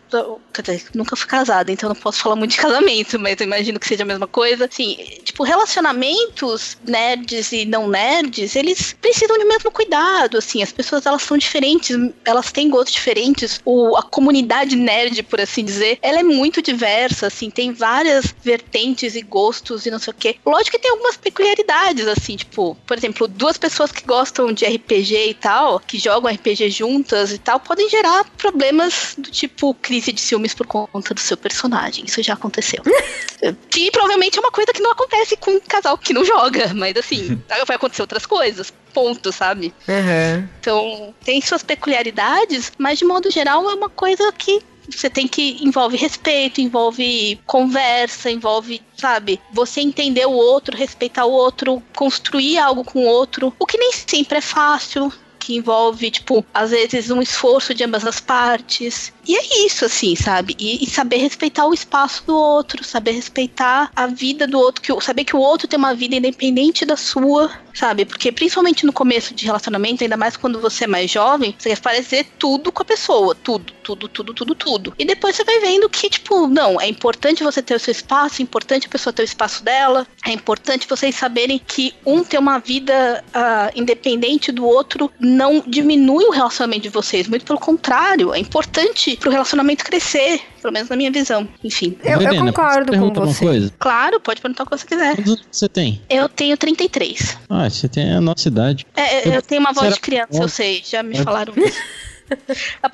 Quer 0.53 0.61
dizer, 0.61 0.84
nunca 0.93 1.16
fui 1.16 1.28
casada, 1.28 1.72
então 1.72 1.89
não 1.89 1.95
posso 1.95 2.22
falar 2.22 2.36
muito 2.36 2.51
de 2.51 2.57
casamento, 2.61 3.20
mas 3.20 3.39
eu 3.39 3.45
imagino 3.45 3.80
que 3.80 3.88
seja 3.88 4.03
a 4.03 4.07
mesma 4.07 4.28
coisa. 4.28 4.66
Assim, 4.66 4.95
tipo, 5.24 5.43
relacionamentos 5.43 6.78
nerds 6.86 7.51
e 7.51 7.66
não 7.66 7.88
nerds, 7.88 8.55
eles 8.55 8.93
precisam 8.93 9.38
do 9.38 9.47
mesmo 9.47 9.72
cuidado, 9.72 10.38
assim, 10.38 10.63
as 10.63 10.72
pessoas 10.72 11.05
elas 11.05 11.22
são 11.22 11.38
diferentes, 11.38 11.95
elas 12.24 12.51
têm 12.51 12.70
gostos 12.70 12.93
diferentes, 12.93 13.61
o, 13.66 13.95
a 13.97 14.03
comunidade 14.03 14.55
nerd, 14.64 15.24
por 15.24 15.41
assim 15.41 15.66
dizer, 15.66 15.97
ela 16.01 16.20
é 16.20 16.24
muito 16.24 16.62
diversa, 16.62 17.28
assim, 17.28 17.49
tem 17.49 17.74
várias 17.74 18.34
vertentes 18.43 19.16
e 19.16 19.22
gostos 19.22 19.86
e 19.86 19.91
não 19.91 19.99
sei 19.99 20.12
o 20.12 20.16
quê. 20.16 20.36
Lógico 20.45 20.78
que 20.78 20.82
tem 20.82 20.91
algumas 20.91 21.18
peculiaridades, 21.18 22.08
assim, 22.08 22.36
tipo, 22.36 22.76
por 22.86 22.97
exemplo, 22.97 23.28
duas 23.28 23.58
pessoas 23.58 23.91
que 23.91 24.06
gostam 24.06 24.53
de 24.53 24.66
RPG 24.66 25.30
e 25.30 25.34
tal, 25.34 25.80
que 25.80 25.97
jogam 25.97 26.32
RPG 26.32 26.70
juntas 26.70 27.32
e 27.32 27.38
tal, 27.38 27.60
podem 27.60 27.89
gerar 27.89 28.24
problemas 28.38 29.16
do 29.18 29.30
tipo 29.30 29.74
crise 29.74 30.12
de 30.12 30.22
ciúmes 30.22 30.53
por 30.53 30.68
conta 30.68 31.14
do 31.14 31.20
seu 31.20 31.36
personagem. 31.36 32.06
Isso 32.06 32.22
já 32.22 32.34
aconteceu. 32.34 32.82
que 33.70 33.91
provavelmente 33.91 34.38
é 34.38 34.41
uma 34.41 34.51
coisa 34.51 34.72
que 34.72 34.82
não 34.82 34.91
acontece 34.91 35.36
com 35.38 35.51
um 35.51 35.60
casal 35.60 35.97
que 35.97 36.14
não 36.14 36.24
joga, 36.24 36.74
mas 36.74 36.95
assim, 36.95 37.41
vai 37.68 37.76
acontecer 37.76 38.01
outras 38.01 38.26
coisas. 38.26 38.74
Ponto, 38.96 39.32
sabe? 39.32 39.74
Aham. 39.89 40.50
Então, 40.62 41.14
tem 41.24 41.41
suas 41.41 41.62
peculiaridades, 41.62 42.72
mas 42.78 42.98
de 42.98 43.04
modo 43.06 43.30
geral 43.30 43.70
é 43.70 43.74
uma 43.74 43.89
coisa 43.89 44.32
que 44.32 44.62
você 44.89 45.10
tem 45.10 45.28
que 45.28 45.58
envolve 45.62 45.98
respeito, 45.98 46.62
envolve 46.62 47.39
conversa, 47.46 48.32
envolve, 48.32 48.82
sabe, 48.98 49.41
você 49.52 49.82
entender 49.82 50.26
o 50.26 50.32
outro, 50.32 50.78
respeitar 50.78 51.26
o 51.26 51.32
outro, 51.32 51.84
construir 51.96 52.58
algo 52.58 52.84
com 52.84 53.00
o 53.00 53.08
outro, 53.08 53.54
o 53.60 53.66
que 53.66 53.78
nem 53.78 53.91
sempre 53.91 54.38
é 54.38 54.41
fácil, 54.41 55.12
que 55.46 55.56
envolve, 55.56 56.10
tipo, 56.10 56.43
às 56.52 56.72
vezes 56.72 57.12
um 57.12 57.22
esforço 57.22 57.74
de 57.74 57.84
ambas 57.84 58.06
as 58.06 58.20
partes. 58.20 59.14
E 59.28 59.36
é 59.36 59.66
isso, 59.66 59.86
assim, 59.86 60.16
sabe? 60.16 60.56
E, 60.60 60.84
e 60.84 60.88
saber 60.88 61.18
respeitar 61.18 61.66
o 61.66 61.74
espaço 61.74 62.24
do 62.26 62.36
outro, 62.36 62.84
saber 62.84 63.12
respeitar 63.12 63.92
a 63.96 64.08
vida 64.08 64.46
do 64.46 64.60
outro, 64.60 64.82
que, 64.82 65.04
saber 65.04 65.24
que 65.24 65.36
o 65.36 65.40
outro 65.40 65.68
tem 65.68 65.80
uma 65.80 65.96
vida 65.96 66.16
independente 66.16 66.86
da 66.86 66.96
sua, 66.96 67.52
sabe? 67.74 68.06
Porque 68.06 68.32
principalmente 68.32 68.86
no 68.86 68.94
começo 68.94 69.34
de 69.34 69.46
relacionamento, 69.46 70.04
ainda 70.04 70.16
mais 70.16 70.38
quando 70.38 70.60
você 70.62 70.84
é 70.84 70.88
mais 70.88 71.10
jovem, 71.10 71.56
você 71.58 71.70
quer 71.70 71.76
fazer 71.76 72.26
tudo 72.38 72.72
com 72.72 72.84
a 72.84 72.86
pessoa, 72.86 73.36
tudo, 73.36 73.74
tudo, 73.84 74.08
tudo, 74.08 74.34
tudo, 74.34 74.56
tudo. 74.56 74.94
E 74.98 75.06
depois 75.06 75.36
você 75.36 75.44
vai 75.44 75.60
vendo 75.60 75.90
que, 75.90 76.10
tipo, 76.10 76.48
não, 76.48 76.80
é 76.80 76.88
importante 76.88 77.44
você 77.44 77.62
ter 77.62 77.76
o 77.76 77.80
seu 77.80 77.92
espaço, 77.92 78.42
é 78.42 78.44
importante 78.44 78.88
a 78.88 78.90
pessoa 78.90 79.12
ter 79.12 79.24
o 79.24 79.26
espaço 79.26 79.64
dela, 79.64 80.08
é 80.26 80.32
importante 80.32 80.88
vocês 80.88 81.16
saberem 81.16 81.60
que 81.60 81.94
um 82.06 82.24
ter 82.24 82.38
uma 82.38 82.60
vida 82.60 83.24
ah, 83.34 83.72
independente 83.76 84.52
do 84.52 84.66
outro 84.66 85.12
não 85.20 85.64
diminui 85.66 86.26
o 86.26 86.32
relacionamento 86.32 86.84
de 86.84 86.90
vocês, 86.90 87.28
muito 87.28 87.46
pelo 87.46 87.60
contrário, 87.60 88.34
é 88.34 88.40
importante 88.40 89.14
pro 89.18 89.32
relacionamento 89.32 89.84
crescer, 89.84 90.41
pelo 90.61 90.74
menos 90.74 90.89
na 90.89 90.95
minha 90.95 91.11
visão. 91.11 91.47
Enfim. 91.63 91.97
Eu, 92.03 92.22
eu 92.22 92.36
concordo 92.45 92.91
com 92.97 93.13
você. 93.13 93.45
coisa? 93.45 93.74
Claro, 93.80 94.20
pode 94.20 94.41
perguntar 94.41 94.63
o 94.63 94.66
que 94.70 94.78
você 94.78 94.86
quiser. 94.86 95.16
Quantos 95.16 95.32
anos 95.34 95.47
você 95.51 95.70
tem? 95.70 96.01
Eu 96.09 96.28
tenho 96.30 96.55
33. 96.57 97.38
Ah, 97.49 97.70
você 97.70 97.88
tem 97.88 98.13
a 98.13 98.22
nossa 98.22 98.47
idade. 98.47 98.86
É, 98.95 99.30
é, 99.30 99.38
eu 99.38 99.41
tenho 99.41 99.61
uma 99.61 99.72
voz 99.74 99.93
de 99.93 99.99
criança, 99.99 100.41
eu 100.41 100.47
sei, 100.49 100.82
já 100.86 101.01
me 101.03 101.18
É. 101.18 101.24
falaram 101.24 101.53
isso. 101.57 101.80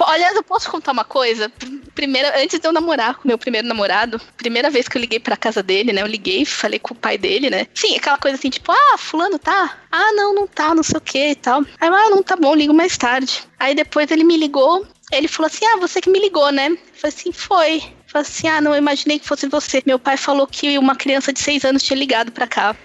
Aliás, 0.08 0.36
eu 0.36 0.44
posso 0.44 0.70
contar 0.70 0.92
uma 0.92 1.06
coisa? 1.06 1.48
Pr- 1.50 1.80
Primeira, 1.96 2.42
antes 2.42 2.60
de 2.60 2.66
eu 2.68 2.72
namorar 2.74 3.16
com 3.16 3.28
meu 3.28 3.38
primeiro 3.38 3.68
namorado, 3.68 4.20
primeira 4.38 4.70
vez 4.70 4.88
que 4.88 4.98
eu 4.98 5.02
liguei 5.02 5.20
pra 5.20 5.36
casa 5.38 5.62
dele, 5.62 5.92
né? 5.94 6.02
Eu 6.02 6.08
liguei, 6.08 6.46
falei 6.46 6.80
com 6.80 6.94
o 6.94 6.98
pai 6.98 7.18
dele, 7.18 7.50
né? 7.50 7.68
Sim, 7.74 7.96
aquela 7.98 8.18
coisa 8.18 8.38
assim, 8.38 8.50
tipo, 8.50 8.72
ah, 8.72 8.98
fulano 8.98 9.38
tá? 9.38 9.78
Ah, 9.92 10.12
não, 10.14 10.34
não 10.34 10.48
tá, 10.48 10.74
não 10.74 10.84
sei 10.84 10.98
o 10.98 11.02
que 11.02 11.30
e 11.32 11.36
tal. 11.36 11.62
Aí 11.80 11.88
eu, 11.90 11.94
ah, 11.94 12.10
não, 12.10 12.24
tá 12.24 12.36
bom, 12.36 12.56
ligo 12.56 12.74
mais 12.74 12.98
tarde. 12.98 13.44
Aí 13.60 13.76
depois 13.76 14.10
ele 14.10 14.24
me 14.24 14.38
ligou, 14.38 14.86
ele 15.12 15.28
falou 15.28 15.48
assim, 15.48 15.66
ah, 15.66 15.78
você 15.78 16.02
que 16.02 16.10
me 16.10 16.20
ligou, 16.20 16.52
né? 16.52 16.68
Eu 16.68 16.78
falei 16.94 17.16
assim, 17.16 17.32
foi. 17.32 17.84
Falei 18.12 18.28
assim: 18.28 18.48
ah, 18.50 18.60
não, 18.60 18.76
imaginei 18.76 19.20
que 19.20 19.26
fosse 19.26 19.48
você. 19.48 19.82
Meu 19.86 19.98
pai 19.98 20.18
falou 20.18 20.46
que 20.46 20.78
uma 20.78 20.98
criança 20.98 21.32
de 21.32 21.40
seis 21.40 21.64
anos 21.64 21.82
tinha 21.82 21.98
ligado 21.98 22.30
pra 22.30 22.46
cá. 22.46 22.76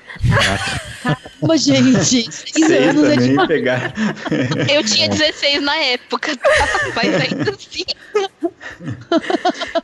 Mas, 1.43 1.63
gente, 1.63 2.05
seis 2.05 2.45
Sei 2.67 2.89
anos 2.89 3.05
é 3.05 3.17
demais. 3.17 3.49
pegar. 3.49 3.93
Eu 4.73 4.83
tinha 4.83 5.09
16 5.09 5.63
na 5.63 5.77
época, 5.77 6.37
tá? 6.37 6.93
Mas 6.95 7.15
ainda 7.15 7.51
assim. 7.51 7.85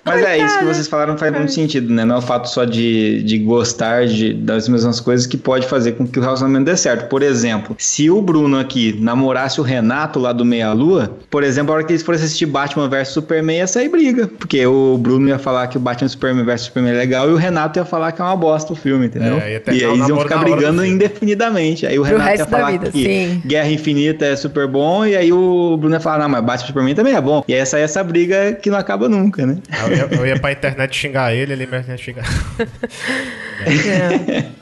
Mas 0.04 0.22
é, 0.22 0.38
isso 0.38 0.58
que 0.58 0.64
vocês 0.64 0.88
falaram 0.88 1.16
faz 1.16 1.32
muito 1.32 1.52
sentido, 1.52 1.92
né? 1.92 2.04
Não 2.04 2.16
é 2.16 2.18
o 2.18 2.22
fato 2.22 2.48
só 2.48 2.64
de, 2.64 3.22
de 3.22 3.38
gostar 3.38 4.06
de, 4.06 4.34
das 4.34 4.68
mesmas 4.68 5.00
coisas 5.00 5.26
que 5.26 5.36
pode 5.36 5.66
fazer 5.66 5.92
com 5.92 6.06
que 6.06 6.18
o 6.18 6.22
relacionamento 6.22 6.64
dê 6.64 6.76
certo. 6.76 7.08
Por 7.08 7.22
exemplo, 7.22 7.76
se 7.78 8.10
o 8.10 8.20
Bruno 8.20 8.58
aqui 8.58 8.98
namorasse 9.00 9.60
o 9.60 9.64
Renato 9.64 10.18
lá 10.18 10.32
do 10.32 10.44
Meia 10.44 10.72
Lua, 10.72 11.16
por 11.30 11.42
exemplo, 11.42 11.72
a 11.72 11.76
hora 11.76 11.84
que 11.84 11.92
eles 11.92 12.02
forem 12.02 12.20
assistir 12.20 12.46
Batman 12.46 12.88
vs 12.88 13.08
Superman 13.08 13.58
ia 13.58 13.66
sair 13.66 13.88
briga. 13.88 14.26
Porque 14.26 14.64
o 14.66 14.98
Bruno 14.98 15.28
ia 15.28 15.38
falar 15.38 15.66
que 15.68 15.76
o 15.76 15.80
Batman 15.80 16.08
Superman 16.08 16.44
vs 16.44 16.62
Superman 16.62 16.94
é 16.94 16.98
legal 16.98 17.28
e 17.30 17.32
o 17.32 17.36
Renato 17.36 17.78
ia 17.78 17.84
falar 17.84 18.12
que 18.12 18.20
é 18.20 18.24
uma 18.24 18.36
bosta 18.36 18.72
o 18.72 18.76
filme, 18.76 19.06
entendeu? 19.06 19.38
É, 19.38 19.62
e 19.68 19.84
aí 19.84 19.86
o 19.86 19.92
eles 19.94 20.08
iam 20.08 20.18
ficar 20.22 20.38
brigando 20.38 20.84
indefinidamente. 20.84 21.86
Aí 21.86 21.98
o 21.98 22.02
Pro 22.02 22.12
Renato 22.12 22.30
ia 22.30 22.36
resto 22.36 22.50
da 22.50 22.58
falar 22.58 22.70
vida, 22.72 22.90
que 22.90 23.02
sim. 23.02 23.42
Guerra 23.44 23.68
Infinita 23.68 24.24
é 24.26 24.36
super 24.36 24.66
bom, 24.66 25.04
e 25.04 25.16
aí 25.16 25.32
o 25.32 25.76
Bruno 25.76 25.94
ia 25.94 26.00
falar, 26.00 26.20
não, 26.20 26.28
mas 26.28 26.44
Batman 26.44 26.66
Superman 26.66 26.94
também 26.94 27.14
é 27.14 27.20
bom. 27.20 27.44
E 27.46 27.52
aí 27.52 27.60
ia 27.60 27.66
sair 27.66 27.82
essa 27.82 28.02
briga 28.02 28.52
que 28.54 28.70
não 28.70 28.78
acaba 28.78 29.08
nunca, 29.08 29.46
né? 29.46 29.58
Eu 29.86 29.96
ia, 29.96 30.08
eu 30.20 30.26
ia 30.26 30.38
pra 30.38 30.52
internet 30.52 30.96
xingar 30.96 31.34
ele, 31.34 31.52
ele 31.52 31.66
mesmo 31.66 31.90
ia 31.90 31.96
xingar. 31.96 32.24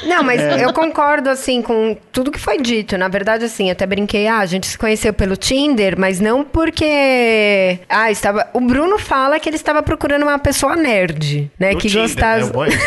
Não, 0.07 0.23
mas 0.23 0.41
eu 0.61 0.73
concordo, 0.73 1.29
assim, 1.29 1.63
com 1.63 1.97
tudo 2.13 2.31
que 2.31 2.39
foi 2.39 2.59
dito. 2.59 2.97
Na 2.97 3.09
verdade, 3.09 3.45
assim, 3.45 3.67
eu 3.67 3.73
até 3.73 3.87
brinquei, 3.87 4.27
ah, 4.27 4.39
a 4.39 4.47
gente 4.47 4.67
se 4.67 4.79
conheceu 4.79 5.13
pelo 5.13 5.37
Tinder, 5.37 5.99
mas 5.99 6.21
não 6.21 6.45
porque. 6.45 7.79
Ah, 7.89 8.11
estava. 8.11 8.49
O 8.53 8.61
Bruno 8.61 8.99
fala 8.99 9.39
que 9.39 9.49
ele 9.49 9.57
estava 9.57 9.83
procurando 9.83 10.23
uma 10.23 10.39
pessoa 10.39 10.77
nerd, 10.77 11.51
né? 11.59 11.73
No 11.73 11.79
que 11.79 11.89
Tinder, 11.89 12.03
gostasse. 12.03 12.49
é 12.49 12.53
bom 12.53 12.67
isso. 12.67 12.79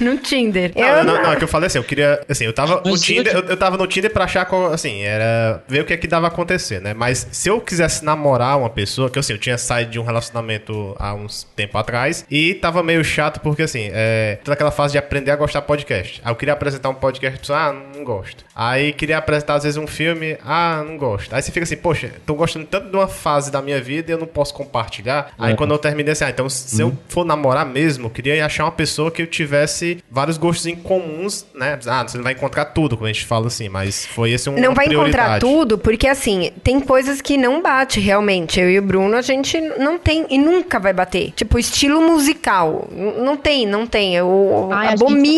no 0.00 0.16
Tinder. 0.18 0.72
Não, 0.74 0.82
eu 0.82 1.04
não, 1.04 1.22
não, 1.22 1.32
é 1.32 1.36
que 1.36 1.44
eu 1.44 1.48
falei 1.48 1.66
assim, 1.66 1.78
eu 1.78 1.84
queria. 1.84 2.20
Assim, 2.28 2.44
eu 2.44 2.52
tava 2.52 2.82
no 2.84 2.92
Mas 2.92 3.02
Tinder, 3.02 3.34
eu, 3.34 3.44
eu 3.44 3.56
tava 3.56 3.76
no 3.76 3.86
Tinder 3.86 4.12
pra 4.12 4.24
achar 4.24 4.44
qual, 4.44 4.72
assim, 4.72 5.02
era. 5.02 5.62
ver 5.66 5.80
o 5.80 5.84
que 5.84 5.92
é 5.92 5.96
que 5.96 6.06
dava 6.06 6.26
a 6.26 6.28
acontecer, 6.28 6.80
né? 6.80 6.94
Mas 6.94 7.26
se 7.30 7.48
eu 7.48 7.60
quisesse 7.60 8.04
namorar 8.04 8.58
uma 8.58 8.70
pessoa, 8.70 9.10
que 9.10 9.18
assim, 9.18 9.32
eu 9.32 9.38
tinha 9.38 9.58
saído 9.58 9.90
de 9.90 9.98
um 9.98 10.04
relacionamento 10.04 10.94
há 10.98 11.14
uns 11.14 11.46
tempo 11.56 11.76
atrás 11.78 12.24
e 12.30 12.54
tava 12.54 12.82
meio 12.82 13.04
chato 13.04 13.40
porque 13.40 13.62
assim, 13.62 13.90
é. 13.92 14.38
toda 14.44 14.54
aquela 14.54 14.70
fase 14.70 14.92
de 14.92 14.98
aprender 14.98 15.30
a 15.30 15.36
gostar 15.36 15.57
de 15.60 15.66
podcast. 15.66 16.20
Aí 16.24 16.30
eu 16.32 16.36
queria 16.36 16.54
apresentar 16.54 16.88
um 16.88 16.94
podcast 16.94 17.38
pra 17.38 17.40
pessoa, 17.40 17.58
ah, 17.58 17.72
não 17.96 18.04
gosto. 18.04 18.44
Aí 18.54 18.92
queria 18.92 19.18
apresentar 19.18 19.54
às 19.54 19.62
vezes 19.64 19.76
um 19.76 19.86
filme, 19.86 20.36
ah, 20.44 20.82
não 20.86 20.96
gosto. 20.96 21.34
Aí 21.34 21.42
você 21.42 21.50
fica 21.52 21.64
assim, 21.64 21.76
poxa, 21.76 22.10
tô 22.26 22.34
gostando 22.34 22.66
tanto 22.66 22.90
de 22.90 22.96
uma 22.96 23.08
fase 23.08 23.50
da 23.50 23.60
minha 23.62 23.80
vida 23.80 24.10
e 24.10 24.14
eu 24.14 24.18
não 24.18 24.26
posso 24.26 24.52
compartilhar. 24.54 25.32
Aí 25.38 25.52
É. 25.52 25.56
quando 25.56 25.72
eu 25.72 25.78
terminei 25.78 26.12
assim, 26.12 26.24
ah, 26.24 26.30
então 26.30 26.48
se 26.48 26.80
eu 26.80 26.96
for 27.08 27.24
namorar 27.24 27.64
mesmo, 27.66 28.06
eu 28.06 28.10
queria 28.10 28.44
achar 28.44 28.64
uma 28.64 28.72
pessoa 28.72 29.10
que 29.10 29.22
eu 29.22 29.26
tivesse 29.26 30.02
vários 30.10 30.36
gostos 30.38 30.66
em 30.66 30.76
comuns, 30.76 31.46
né? 31.54 31.78
Ah, 31.86 32.06
você 32.06 32.16
não 32.16 32.24
vai 32.24 32.32
encontrar 32.32 32.66
tudo, 32.66 32.96
quando 32.96 33.10
a 33.10 33.12
gente 33.12 33.24
fala 33.26 33.46
assim, 33.46 33.68
mas 33.68 34.04
foi 34.06 34.32
esse 34.32 34.48
um 34.48 34.58
Não 34.58 34.74
vai 34.74 34.86
encontrar 34.86 35.38
prioridade. 35.38 35.40
tudo, 35.40 35.78
porque 35.78 36.06
assim, 36.06 36.52
tem 36.62 36.80
coisas 36.80 37.20
que 37.20 37.36
não 37.36 37.62
bate 37.62 38.00
realmente. 38.00 38.60
Eu 38.60 38.70
e 38.70 38.78
o 38.78 38.82
Bruno, 38.82 39.16
a 39.16 39.22
gente 39.22 39.60
não 39.60 39.98
tem 39.98 40.26
e 40.30 40.38
nunca 40.38 40.78
vai 40.78 40.92
bater. 40.92 41.32
Tipo, 41.32 41.58
estilo 41.58 42.00
musical. 42.02 42.88
Não 42.90 43.36
tem, 43.36 43.66
não 43.66 43.86
tem. 43.86 44.14
Eu 44.16 44.68
Ai, 44.72 44.94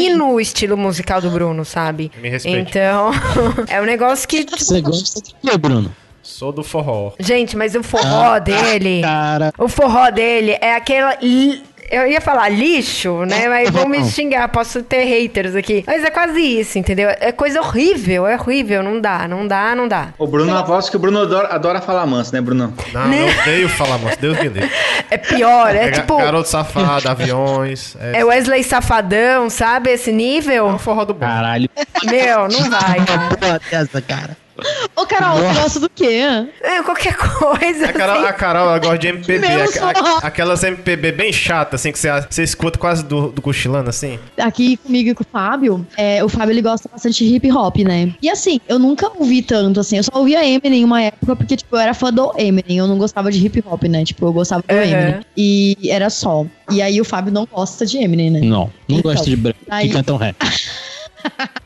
abomino 0.08 0.32
o 0.32 0.40
estilo 0.40 0.76
musical 0.76 1.20
do 1.20 1.30
Bruno, 1.30 1.64
sabe? 1.64 2.10
Me 2.20 2.28
respeite. 2.28 2.70
Então, 2.70 3.10
é 3.68 3.80
um 3.80 3.84
negócio 3.84 4.26
que. 4.28 4.44
tipo, 4.44 4.58
Você 4.58 4.80
gosta 4.80 5.20
de 5.22 5.34
quê, 5.42 5.56
Bruno? 5.58 5.94
Sou 6.22 6.52
do 6.52 6.62
forró. 6.62 7.12
Gente, 7.18 7.56
mas 7.56 7.74
o 7.74 7.82
forró 7.82 8.38
dele. 8.38 9.00
Cara, 9.02 9.52
O 9.58 9.68
forró 9.68 10.10
dele 10.10 10.56
é 10.60 10.74
aquela. 10.74 11.16
Eu 11.90 12.06
ia 12.06 12.20
falar 12.20 12.48
lixo, 12.48 13.24
né? 13.24 13.48
Mas 13.48 13.68
vão 13.70 13.88
me 13.88 14.04
xingar, 14.04 14.46
posso 14.48 14.82
ter 14.82 15.02
haters 15.04 15.56
aqui. 15.56 15.82
Mas 15.86 16.04
é 16.04 16.10
quase 16.10 16.40
isso, 16.40 16.78
entendeu? 16.78 17.08
É 17.20 17.32
coisa 17.32 17.60
horrível, 17.60 18.26
é 18.28 18.36
horrível. 18.36 18.82
Não 18.82 19.00
dá, 19.00 19.26
não 19.26 19.46
dá, 19.46 19.74
não 19.74 19.88
dá. 19.88 20.08
O 20.16 20.26
Bruno, 20.26 20.56
aposto 20.56 20.90
que 20.90 20.96
o 20.96 21.00
Bruno 21.00 21.20
adora, 21.22 21.48
adora 21.48 21.80
falar 21.80 22.06
manso, 22.06 22.32
né, 22.32 22.40
Bruno? 22.40 22.72
Não, 22.92 23.08
Né? 23.08 23.22
eu 23.28 23.40
odeio 23.42 23.68
falar, 23.68 23.98
mas 23.98 24.16
Deus 24.16 24.36
me 24.36 24.42
livre. 24.44 24.70
É 25.10 25.18
pior, 25.18 25.74
é, 25.74 25.86
É, 25.86 25.90
tipo. 25.90 26.16
garoto 26.16 26.48
safado, 26.48 27.08
aviões. 27.08 27.96
É, 28.00 28.20
É 28.20 28.24
Wesley 28.24 28.62
Safadão, 28.62 29.50
sabe? 29.50 29.90
Esse 29.90 30.10
é 30.10 30.12
o 30.12 30.16
nível. 30.16 30.78
forró 30.78 31.04
do 31.04 31.12
bom. 31.14 31.26
caralho. 31.26 31.68
Meu, 32.04 32.48
não 32.48 32.70
vai, 32.70 33.04
cara. 33.04 33.60
Cara. 34.06 34.36
Ô, 34.96 35.06
Carol, 35.06 35.38
você 35.38 35.54
gosta 35.60 35.80
do 35.80 35.88
quê? 35.88 36.20
É, 36.62 36.82
qualquer 36.82 37.16
coisa. 37.16 37.86
A 37.86 37.92
Carol, 37.92 38.16
assim. 38.16 38.26
a 38.26 38.32
Carol 38.32 38.62
ela 38.68 38.78
gosta 38.78 38.98
de 38.98 39.08
MPB. 39.08 39.46
Forró. 39.68 39.88
aqu- 39.90 40.26
aquelas 40.26 40.62
MPB 40.62 41.12
bem 41.12 41.32
chatas, 41.32 41.80
assim, 41.80 41.92
que 41.92 41.98
você, 41.98 42.08
você 42.28 42.42
escuta 42.42 42.78
quase 42.78 43.04
do, 43.04 43.28
do 43.30 43.40
cochilando, 43.42 43.88
assim. 43.90 44.18
Aqui 44.38 44.76
comigo 44.76 45.10
e 45.10 45.14
com 45.14 45.22
o 45.22 45.26
Fábio, 45.30 45.86
é, 45.96 46.22
o 46.24 46.28
Fábio 46.28 46.52
ele 46.52 46.62
gosta 46.62 46.88
bastante 46.92 47.24
de 47.26 47.34
hip 47.34 47.50
hop, 47.52 47.76
né? 47.78 48.12
E 48.22 48.28
assim, 48.28 48.60
eu 48.68 48.78
nunca 48.78 49.10
ouvi 49.18 49.42
tanto, 49.42 49.80
assim, 49.80 49.96
eu 49.96 50.04
só 50.04 50.12
ouvia 50.14 50.44
Eminem 50.46 50.84
uma 50.84 51.00
época, 51.02 51.34
porque, 51.36 51.56
tipo, 51.56 51.74
eu 51.76 51.80
era 51.80 51.94
fã 51.94 52.12
do 52.12 52.32
Eminem, 52.36 52.78
eu 52.78 52.86
não 52.86 52.98
gostava 52.98 53.30
de 53.30 53.44
hip 53.44 53.62
hop, 53.66 53.84
né? 53.84 54.04
Tipo, 54.04 54.26
eu 54.26 54.32
gostava 54.32 54.62
do 54.66 54.74
Uhum. 54.74 54.80
Eminem. 54.82 55.20
E 55.36 55.76
era 55.90 56.10
só. 56.10 56.44
E 56.70 56.80
aí 56.82 57.00
o 57.00 57.04
Fábio 57.04 57.32
não 57.32 57.46
gosta 57.50 57.84
de 57.86 57.98
Eminem, 57.98 58.30
né? 58.30 58.40
Não, 58.40 58.70
não 58.88 58.98
Então, 58.98 59.12
gosto 59.12 59.24
de 59.28 59.36
branco 59.36 59.58
aí- 59.68 59.88
que 59.88 59.94
cantam 59.94 60.16
rap. 60.16 60.36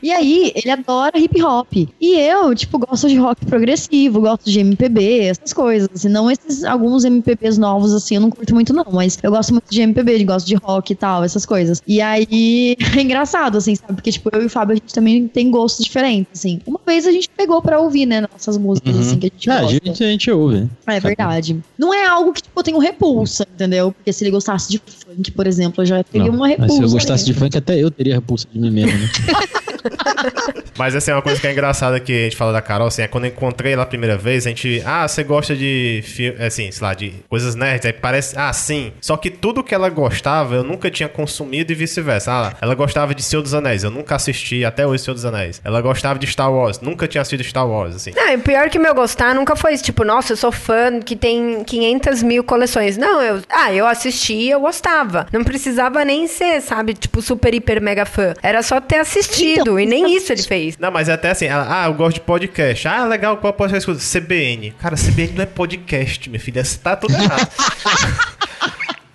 E 0.01 0.11
aí, 0.11 0.51
ele 0.55 0.69
adora 0.69 1.17
hip 1.17 1.41
hop. 1.41 1.73
E 1.99 2.13
eu, 2.19 2.53
tipo, 2.53 2.77
gosto 2.77 3.07
de 3.07 3.15
rock 3.17 3.45
progressivo, 3.45 4.21
gosto 4.21 4.49
de 4.49 4.59
MPB, 4.59 5.19
essas 5.25 5.51
coisas. 5.53 5.89
Assim, 5.93 6.09
não 6.09 6.29
esses 6.29 6.63
alguns 6.63 7.03
MPBs 7.05 7.57
novos, 7.57 7.91
assim, 7.93 8.15
eu 8.15 8.21
não 8.21 8.29
curto 8.29 8.53
muito, 8.53 8.71
não. 8.73 8.85
Mas 8.91 9.17
eu 9.23 9.31
gosto 9.31 9.51
muito 9.51 9.65
de 9.69 9.81
MPB, 9.81 10.23
gosto 10.25 10.45
de 10.45 10.55
rock 10.55 10.93
e 10.93 10.95
tal, 10.95 11.23
essas 11.23 11.45
coisas. 11.45 11.81
E 11.87 12.01
aí, 12.01 12.75
é 12.97 13.01
engraçado, 13.01 13.57
assim, 13.57 13.75
sabe? 13.75 13.93
Porque, 13.93 14.11
tipo, 14.11 14.29
eu 14.33 14.43
e 14.43 14.45
o 14.45 14.49
Fábio, 14.49 14.73
a 14.73 14.75
gente 14.75 14.93
também 14.93 15.27
tem 15.27 15.49
gostos 15.49 15.83
diferentes, 15.85 16.29
assim. 16.35 16.59
Uma 16.67 16.79
vez 16.85 17.07
a 17.07 17.11
gente 17.11 17.27
pegou 17.29 17.61
pra 17.61 17.79
ouvir, 17.79 18.05
né, 18.05 18.21
nossas 18.21 18.57
músicas, 18.57 18.93
Uhum. 18.95 19.01
assim, 19.01 19.17
que 19.19 19.25
a 19.27 19.29
gente 19.29 19.49
Ah, 19.49 19.57
a 19.57 19.61
gosta. 19.61 19.73
gente, 19.85 20.03
a 20.03 20.07
gente 20.07 20.31
ouve. 20.31 20.69
É 20.85 20.99
verdade. 20.99 21.59
Não 21.79 21.93
é 21.93 22.05
algo 22.05 22.31
que, 22.33 22.43
tipo, 22.43 22.59
eu 22.59 22.63
tenho 22.63 22.77
repulsa, 22.77 23.47
entendeu? 23.53 23.91
Porque 23.91 24.13
se 24.13 24.23
ele 24.23 24.31
gostasse 24.31 24.69
de 24.69 24.77
funk, 24.79 25.31
por 25.31 25.47
exemplo, 25.47 25.81
eu 25.81 25.85
já 25.85 26.03
teria 26.03 26.27
Não, 26.27 26.35
uma 26.35 26.47
repulsa. 26.47 26.67
mas 26.67 26.77
se 26.77 26.83
eu 26.83 26.89
gostasse 26.91 27.25
de 27.25 27.31
nele. 27.31 27.39
funk, 27.39 27.57
até 27.57 27.81
eu 27.81 27.89
teria 27.89 28.15
repulsa 28.15 28.47
de 28.51 28.59
mim 28.59 28.69
mesmo, 28.69 28.97
né? 28.99 29.09
Mas 30.77 30.95
assim, 30.95 31.11
uma 31.11 31.21
coisa 31.21 31.39
que 31.39 31.47
é 31.47 31.51
engraçada 31.51 31.99
que 31.99 32.11
a 32.11 32.23
gente 32.25 32.35
fala 32.35 32.51
da 32.51 32.61
Carol, 32.61 32.87
assim, 32.87 33.01
é 33.01 33.07
quando 33.07 33.25
eu 33.25 33.31
encontrei 33.31 33.73
ela 33.73 33.83
a 33.83 33.85
primeira 33.85 34.17
vez, 34.17 34.45
a 34.45 34.49
gente, 34.49 34.81
ah, 34.85 35.07
você 35.07 35.23
gosta 35.23 35.55
de 35.55 36.01
filme, 36.03 36.43
assim, 36.43 36.71
sei 36.71 36.85
lá, 36.87 36.93
de 36.93 37.13
coisas 37.29 37.55
nerds, 37.55 37.85
aí 37.85 37.93
parece, 37.93 38.37
ah, 38.37 38.51
sim. 38.53 38.93
Só 39.01 39.17
que 39.17 39.29
tudo 39.29 39.63
que 39.63 39.73
ela 39.75 39.89
gostava, 39.89 40.55
eu 40.55 40.63
nunca 40.63 40.89
tinha 40.89 41.09
consumido 41.09 41.71
e 41.71 41.75
vice-versa. 41.75 42.31
Ah, 42.31 42.53
ela 42.61 42.75
gostava 42.75 43.13
de 43.13 43.23
Senhor 43.23 43.41
dos 43.41 43.53
Anéis, 43.53 43.83
eu 43.83 43.91
nunca 43.91 44.15
assisti 44.15 44.63
até 44.63 44.85
hoje 44.85 45.03
Senhor 45.03 45.15
dos 45.15 45.25
Anéis. 45.25 45.61
Ela 45.63 45.81
gostava 45.81 46.17
de 46.17 46.27
Star 46.27 46.51
Wars, 46.51 46.79
nunca 46.79 47.07
tinha 47.07 47.21
assistido 47.21 47.43
Star 47.43 47.67
Wars, 47.67 47.95
assim. 47.95 48.11
Não, 48.15 48.31
e 48.31 48.37
pior 48.37 48.69
que 48.69 48.79
meu 48.79 48.93
gostar 48.93 49.35
nunca 49.35 49.55
foi. 49.55 49.75
Tipo, 49.77 50.03
nossa, 50.03 50.33
eu 50.33 50.37
sou 50.37 50.51
fã 50.51 50.99
que 50.99 51.15
tem 51.15 51.63
500 51.63 52.23
mil 52.23 52.43
coleções. 52.43 52.97
Não, 52.97 53.21
eu. 53.21 53.41
Ah, 53.49 53.73
eu 53.73 53.85
assisti 53.85 54.45
eu 54.49 54.59
gostava. 54.59 55.27
Não 55.31 55.43
precisava 55.43 56.03
nem 56.05 56.27
ser, 56.27 56.61
sabe, 56.61 56.93
tipo, 56.93 57.21
super, 57.21 57.53
hiper, 57.53 57.81
mega 57.81 58.05
fã. 58.05 58.33
Era 58.41 58.61
só 58.61 58.79
ter 58.79 58.97
assistido. 58.97 59.74
E 59.79 59.85
nem 59.85 60.15
isso 60.15 60.31
ele 60.31 60.43
fez. 60.43 60.77
Não, 60.77 60.91
mas 60.91 61.09
é 61.09 61.13
até 61.13 61.31
assim, 61.31 61.45
ela, 61.45 61.67
ah, 61.69 61.85
eu 61.87 61.93
gosto 61.93 62.15
de 62.15 62.21
podcast. 62.21 62.87
Ah, 62.87 63.05
legal, 63.05 63.37
qual 63.37 63.53
podcast 63.53 63.85
você 63.85 63.97
escuta? 63.97 64.25
CBN. 64.25 64.71
Cara, 64.79 64.95
CBN 64.95 65.33
não 65.35 65.43
é 65.43 65.45
podcast, 65.45 66.29
minha 66.29 66.39
filha, 66.39 66.63
você 66.63 66.77
tá 66.77 66.95
tudo 66.95 67.13
errado. 67.13 67.47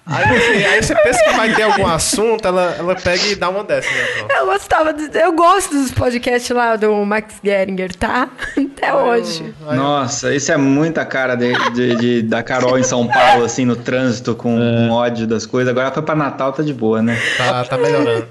aí, 0.07 0.39
você, 0.41 0.65
aí 0.67 0.83
você 0.83 0.95
pensa 0.97 1.23
que 1.25 1.31
vai 1.37 1.55
ter 1.55 1.63
algum 1.63 1.87
assunto, 1.87 2.47
ela, 2.47 2.75
ela 2.79 2.95
pega 2.97 3.25
e 3.29 3.37
dá 3.37 3.49
uma 3.49 3.63
dessa, 3.63 3.89
né? 3.89 4.27
Eu 4.39 4.47
gostava. 4.47 4.93
de- 4.93 5.17
eu 5.19 5.33
gosto 5.33 5.73
dos 5.73 5.91
podcasts 5.93 6.51
lá 6.51 6.75
do 6.77 7.05
Max 7.05 7.35
Geringer, 7.45 7.95
tá? 7.95 8.29
Até 8.59 8.93
hoje. 8.95 9.55
Nossa, 9.73 10.35
isso 10.35 10.51
é 10.51 10.57
muita 10.57 11.05
cara 11.05 11.35
de, 11.37 11.53
de- 11.73 11.97
de- 11.97 12.23
da 12.23 12.43
Carol 12.43 12.79
em 12.79 12.83
São 12.83 13.07
Paulo, 13.07 13.45
assim, 13.45 13.65
no 13.65 13.77
trânsito, 13.77 14.35
com, 14.35 14.57
com 14.57 14.91
ódio 14.91 15.27
das 15.27 15.47
coisas. 15.47 15.71
Agora 15.71 15.93
foi 15.93 16.03
pra 16.03 16.15
Natal, 16.17 16.53
tá 16.53 16.63
de 16.63 16.73
boa, 16.75 17.01
né? 17.03 17.17
Tá, 17.37 17.65
tá 17.65 17.77
melhorando. 17.79 18.27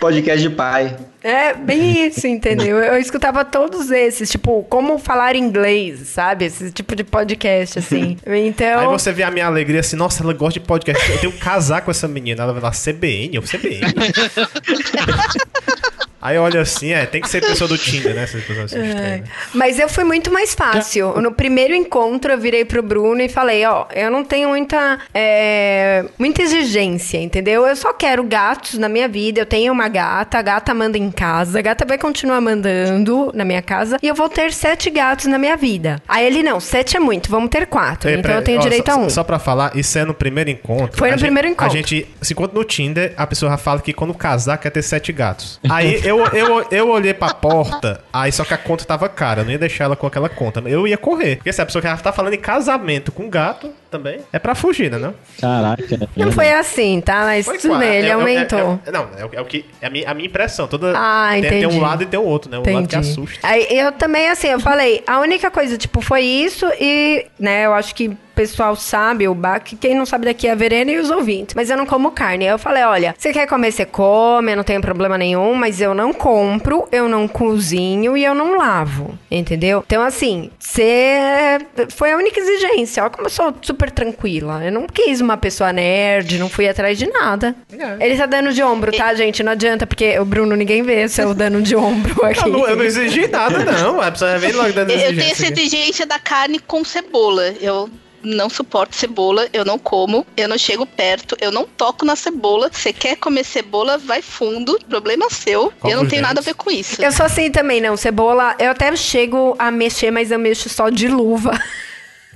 Podcast 0.00 0.40
de 0.40 0.50
pai. 0.54 0.96
É 1.26 1.54
bem 1.54 2.06
isso, 2.06 2.26
entendeu? 2.26 2.78
Eu, 2.78 2.98
escutava 2.98 3.46
todos 3.46 3.90
esses, 3.90 4.28
tipo, 4.28 4.62
como 4.64 4.98
falar 4.98 5.34
inglês, 5.34 6.00
sabe? 6.08 6.44
Esse 6.44 6.70
tipo 6.70 6.94
de 6.94 7.02
podcast, 7.02 7.78
assim. 7.78 8.18
Então. 8.44 8.80
Aí 8.80 8.86
você 8.88 9.10
vê 9.10 9.22
a 9.22 9.30
minha 9.30 9.46
alegria 9.46 9.80
assim, 9.80 9.96
nossa, 9.96 10.22
ela 10.22 10.34
gosta 10.34 10.60
de 10.60 10.66
podcast. 10.66 11.10
Eu 11.10 11.18
tenho 11.18 11.32
que 11.32 11.38
casar 11.38 11.80
com 11.80 11.90
essa 11.90 12.06
menina. 12.06 12.42
Ela 12.42 12.52
vai 12.52 12.60
lá, 12.60 12.70
CBN? 12.70 13.36
Eu, 13.36 13.42
CBN? 13.42 13.80
Aí 16.24 16.38
olha 16.38 16.62
assim, 16.62 16.90
é, 16.94 17.04
tem 17.04 17.20
que 17.20 17.28
ser 17.28 17.42
pessoa 17.42 17.68
do 17.68 17.76
Tinder, 17.76 18.14
né? 18.14 18.22
Assim, 18.24 18.38
É. 18.38 18.62
estranhas. 18.64 19.28
Mas 19.52 19.78
eu 19.78 19.88
fui 19.90 20.04
muito 20.04 20.32
mais 20.32 20.54
fácil. 20.54 21.20
No 21.20 21.30
primeiro 21.32 21.74
encontro, 21.74 22.32
eu 22.32 22.38
virei 22.38 22.64
pro 22.64 22.82
Bruno 22.82 23.20
e 23.20 23.28
falei, 23.28 23.62
ó, 23.66 23.84
eu 23.94 24.10
não 24.10 24.24
tenho 24.24 24.48
muita, 24.48 24.98
é, 25.12 26.04
muita 26.18 26.40
exigência, 26.42 27.18
entendeu? 27.18 27.66
Eu 27.66 27.76
só 27.76 27.92
quero 27.92 28.24
gatos 28.24 28.78
na 28.78 28.88
minha 28.88 29.06
vida. 29.06 29.40
Eu 29.42 29.46
tenho 29.46 29.70
uma 29.72 29.86
gata, 29.88 30.38
a 30.38 30.42
gata 30.42 30.72
manda 30.72 30.96
em 30.96 31.10
casa, 31.10 31.58
a 31.58 31.62
gata 31.62 31.84
vai 31.84 31.98
continuar 31.98 32.40
mandando 32.40 33.30
na 33.34 33.44
minha 33.44 33.60
casa 33.60 33.98
e 34.02 34.08
eu 34.08 34.14
vou 34.14 34.28
ter 34.28 34.52
sete 34.52 34.88
gatos 34.88 35.26
na 35.26 35.38
minha 35.38 35.56
vida. 35.56 36.00
Aí 36.08 36.24
ele, 36.26 36.42
não, 36.42 36.58
sete 36.58 36.96
é 36.96 37.00
muito, 37.00 37.30
vamos 37.30 37.50
ter 37.50 37.66
quatro. 37.66 38.08
Ei, 38.08 38.16
então 38.16 38.32
eu 38.32 38.42
tenho 38.42 38.58
ó, 38.58 38.62
direito 38.62 38.90
só, 38.90 38.92
a 38.98 39.04
um. 39.04 39.10
Só 39.10 39.22
pra 39.22 39.38
falar, 39.38 39.76
isso 39.76 39.98
é 39.98 40.04
no 40.06 40.14
primeiro 40.14 40.48
encontro. 40.48 40.96
Foi 40.96 41.08
no 41.10 41.16
gente- 41.18 41.26
primeiro 41.26 41.48
encontro. 41.48 41.66
A 41.66 41.76
gente 41.76 42.06
se 42.22 42.32
encontra 42.32 42.56
no 42.58 42.64
Tinder, 42.64 43.12
a 43.16 43.26
pessoa 43.26 43.50
já 43.50 43.58
fala 43.58 43.80
que 43.80 43.92
quando 43.92 44.14
casar 44.14 44.56
quer 44.58 44.70
ter 44.70 44.82
sete 44.82 45.12
gatos. 45.12 45.60
Aí 45.68 46.00
eu, 46.04 46.13
eu, 46.20 46.66
eu 46.70 46.90
olhei 46.90 47.14
pra 47.14 47.32
porta, 47.34 48.00
aí 48.12 48.30
só 48.32 48.44
que 48.44 48.54
a 48.54 48.58
conta 48.58 48.84
tava 48.84 49.08
cara, 49.08 49.40
eu 49.40 49.44
não 49.44 49.52
ia 49.52 49.58
deixar 49.58 49.84
ela 49.84 49.96
com 49.96 50.06
aquela 50.06 50.28
conta. 50.28 50.60
Eu 50.66 50.86
ia 50.86 50.96
correr. 50.96 51.36
Porque 51.36 51.52
se 51.52 51.60
a 51.60 51.66
pessoa 51.66 51.82
que 51.82 52.02
tá 52.02 52.12
falando 52.12 52.34
em 52.34 52.40
casamento 52.40 53.12
com 53.12 53.28
gato, 53.28 53.72
também 53.94 54.18
é 54.32 54.38
pra 54.40 54.54
fugir, 54.56 54.90
né? 54.90 54.98
Não? 54.98 55.14
Caraca. 55.40 55.84
Não 56.16 56.32
foi 56.32 56.50
assim, 56.52 57.00
tá? 57.00 57.20
Mas 57.26 57.46
Foi 57.46 57.58
tudo 57.58 57.78
bem, 57.78 57.94
ele 57.98 58.08
é- 58.08 58.10
é- 58.10 58.14
aumentou. 58.14 58.80
é- 58.84 58.88
é- 58.88 58.92
não, 58.92 59.08
é, 59.16 59.24
o- 59.24 59.30
é 59.34 59.40
o 59.40 59.44
que. 59.44 59.64
É 59.80 59.86
a 59.86 59.90
minha, 59.90 60.10
a 60.10 60.14
minha 60.14 60.26
impressão. 60.26 60.66
Toda, 60.66 60.92
Ah, 60.96 61.28
tem, 61.32 61.42
tem 61.42 61.52
um 61.66 61.68
entendi. 61.70 61.80
lado 61.80 62.02
e 62.02 62.06
tem 62.06 62.18
o 62.18 62.24
outro, 62.24 62.50
né? 62.50 62.56
Um 62.58 62.60
lado 62.60 62.88
que 62.88 62.96
Entendi. 62.96 63.10
assusta. 63.10 63.38
Aí 63.46 63.66
eu 63.70 63.92
também, 63.92 64.28
assim, 64.28 64.48
eu 64.48 64.58
falei, 64.58 65.02
a 65.06 65.20
única 65.20 65.48
coisa, 65.50 65.78
tipo, 65.78 66.00
foi 66.00 66.22
isso 66.22 66.66
e, 66.80 67.26
né, 67.38 67.66
eu 67.66 67.72
acho 67.74 67.94
que 67.94 68.08
o 68.08 68.16
pessoal 68.34 68.74
sabe, 68.74 69.28
o 69.28 69.34
Bac, 69.34 69.76
quem 69.76 69.94
não 69.94 70.04
sabe 70.04 70.24
daqui 70.24 70.48
é 70.48 70.50
a 70.50 70.54
Verena 70.56 70.90
e 70.90 70.98
os 70.98 71.08
ouvintes, 71.08 71.54
mas 71.54 71.70
eu 71.70 71.76
não 71.76 71.86
como 71.86 72.10
carne. 72.10 72.44
Aí 72.46 72.50
eu 72.52 72.58
falei, 72.58 72.82
olha, 72.82 73.14
você 73.16 73.32
quer 73.32 73.46
comer, 73.46 73.70
você 73.70 73.84
come, 73.86 74.50
eu 74.50 74.56
não 74.56 74.64
tenho 74.64 74.80
problema 74.80 75.16
nenhum, 75.16 75.54
mas 75.54 75.80
eu 75.80 75.94
não 75.94 76.12
compro, 76.12 76.88
eu 76.90 77.08
não 77.08 77.28
cozinho 77.28 78.16
e 78.16 78.24
eu 78.24 78.34
não 78.34 78.56
lavo, 78.58 79.16
entendeu? 79.30 79.84
Então, 79.86 80.02
assim, 80.02 80.50
você 80.58 81.58
foi 81.90 82.10
a 82.12 82.16
única 82.16 82.40
exigência. 82.40 83.04
Olha 83.04 83.10
como 83.10 83.26
eu 83.26 83.30
sou 83.30 83.54
super 83.62 83.83
tranquila. 83.90 84.64
Eu 84.64 84.72
não 84.72 84.86
quis 84.86 85.20
uma 85.20 85.36
pessoa 85.36 85.72
nerd, 85.72 86.38
não 86.38 86.48
fui 86.48 86.68
atrás 86.68 86.98
de 86.98 87.06
nada. 87.06 87.54
Ele 88.00 88.16
tá 88.16 88.26
dando 88.26 88.52
de 88.52 88.62
ombro, 88.62 88.92
tá, 88.92 89.14
gente? 89.14 89.42
Não 89.42 89.52
adianta, 89.52 89.86
porque 89.86 90.18
o 90.18 90.24
Bruno 90.24 90.56
ninguém 90.56 90.82
vê 90.82 91.08
se 91.08 91.22
eu 91.22 91.34
dando 91.34 91.62
de 91.62 91.76
ombro 91.76 92.24
aqui. 92.24 92.48
Eu 92.48 92.52
não, 92.52 92.68
eu 92.68 92.76
não 92.76 92.84
exigi 92.84 93.26
nada, 93.28 93.64
não. 93.64 94.00
A 94.00 94.10
pessoa 94.10 94.38
vem 94.38 94.52
logo 94.52 94.72
dando 94.72 94.90
Eu 94.90 94.98
tenho 94.98 95.10
exigência 95.10 95.44
essa 95.44 95.52
exigência 95.52 96.06
da 96.06 96.18
carne 96.18 96.58
com 96.58 96.84
cebola. 96.84 97.54
Eu 97.60 97.88
não 98.24 98.48
suporto 98.48 98.96
cebola, 98.96 99.46
eu 99.52 99.64
não 99.64 99.78
como, 99.78 100.26
eu 100.36 100.48
não 100.48 100.56
chego 100.56 100.86
perto, 100.86 101.36
eu 101.40 101.52
não 101.52 101.66
toco 101.66 102.04
na 102.04 102.16
cebola. 102.16 102.70
Você 102.72 102.92
quer 102.92 103.16
comer 103.16 103.44
cebola, 103.44 103.98
vai 103.98 104.22
fundo, 104.22 104.78
problema 104.88 105.28
seu. 105.30 105.72
Como 105.78 105.92
eu 105.92 105.98
não 105.98 106.08
tenho 106.08 106.22
gente. 106.22 106.28
nada 106.28 106.40
a 106.40 106.42
ver 106.42 106.54
com 106.54 106.70
isso. 106.70 107.02
Eu 107.02 107.12
sou 107.12 107.26
assim 107.26 107.50
também, 107.50 107.80
não. 107.80 107.96
Cebola, 107.96 108.56
eu 108.58 108.70
até 108.70 108.94
chego 108.96 109.54
a 109.58 109.70
mexer, 109.70 110.10
mas 110.10 110.30
eu 110.30 110.38
mexo 110.38 110.68
só 110.68 110.88
de 110.88 111.06
luva. 111.08 111.52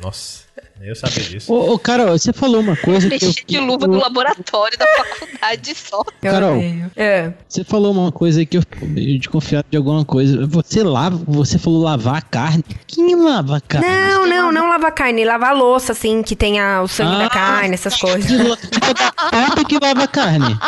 Nossa, 0.00 0.44
eu 0.80 0.94
sabia 0.94 1.24
disso. 1.24 1.52
Ô, 1.52 1.72
ô, 1.74 1.78
Carol, 1.78 2.16
você 2.18 2.32
falou 2.32 2.60
uma 2.60 2.76
coisa 2.76 3.08
que 3.10 3.24
eu... 3.24 3.34
De 3.46 3.58
luva 3.58 3.86
no 3.86 3.98
laboratório 3.98 4.78
da 4.78 4.86
faculdade 4.86 5.74
só. 5.74 6.02
Eu 6.22 6.32
Carol. 6.32 6.62
É. 6.96 7.32
Você 7.48 7.64
falou 7.64 7.92
uma 7.92 8.12
coisa 8.12 8.40
aí 8.40 8.46
que 8.46 8.58
eu 8.58 8.62
meio 8.82 9.18
desconfiado 9.18 9.66
de 9.70 9.76
alguma 9.76 10.04
coisa. 10.04 10.46
Você 10.46 10.82
lava, 10.82 11.16
você 11.26 11.58
falou 11.58 11.82
lavar 11.82 12.22
carne. 12.24 12.64
Quem 12.86 13.14
lava 13.16 13.60
carne? 13.60 13.86
Não, 13.88 14.26
não, 14.26 14.52
não 14.52 14.68
lava 14.68 14.90
carne. 14.90 15.24
Lava 15.24 15.48
a 15.48 15.52
louça, 15.52 15.92
assim, 15.92 16.22
que 16.22 16.34
tenha 16.36 16.82
o 16.82 16.88
sangue 16.88 17.18
da 17.18 17.26
Ah, 17.26 17.30
carne, 17.30 17.74
essas 17.74 17.96
coisas. 17.96 18.26
De 18.26 18.36
da 18.36 18.56
puta 18.56 19.64
que 19.64 19.78
lava 19.80 20.06
carne. 20.08 20.58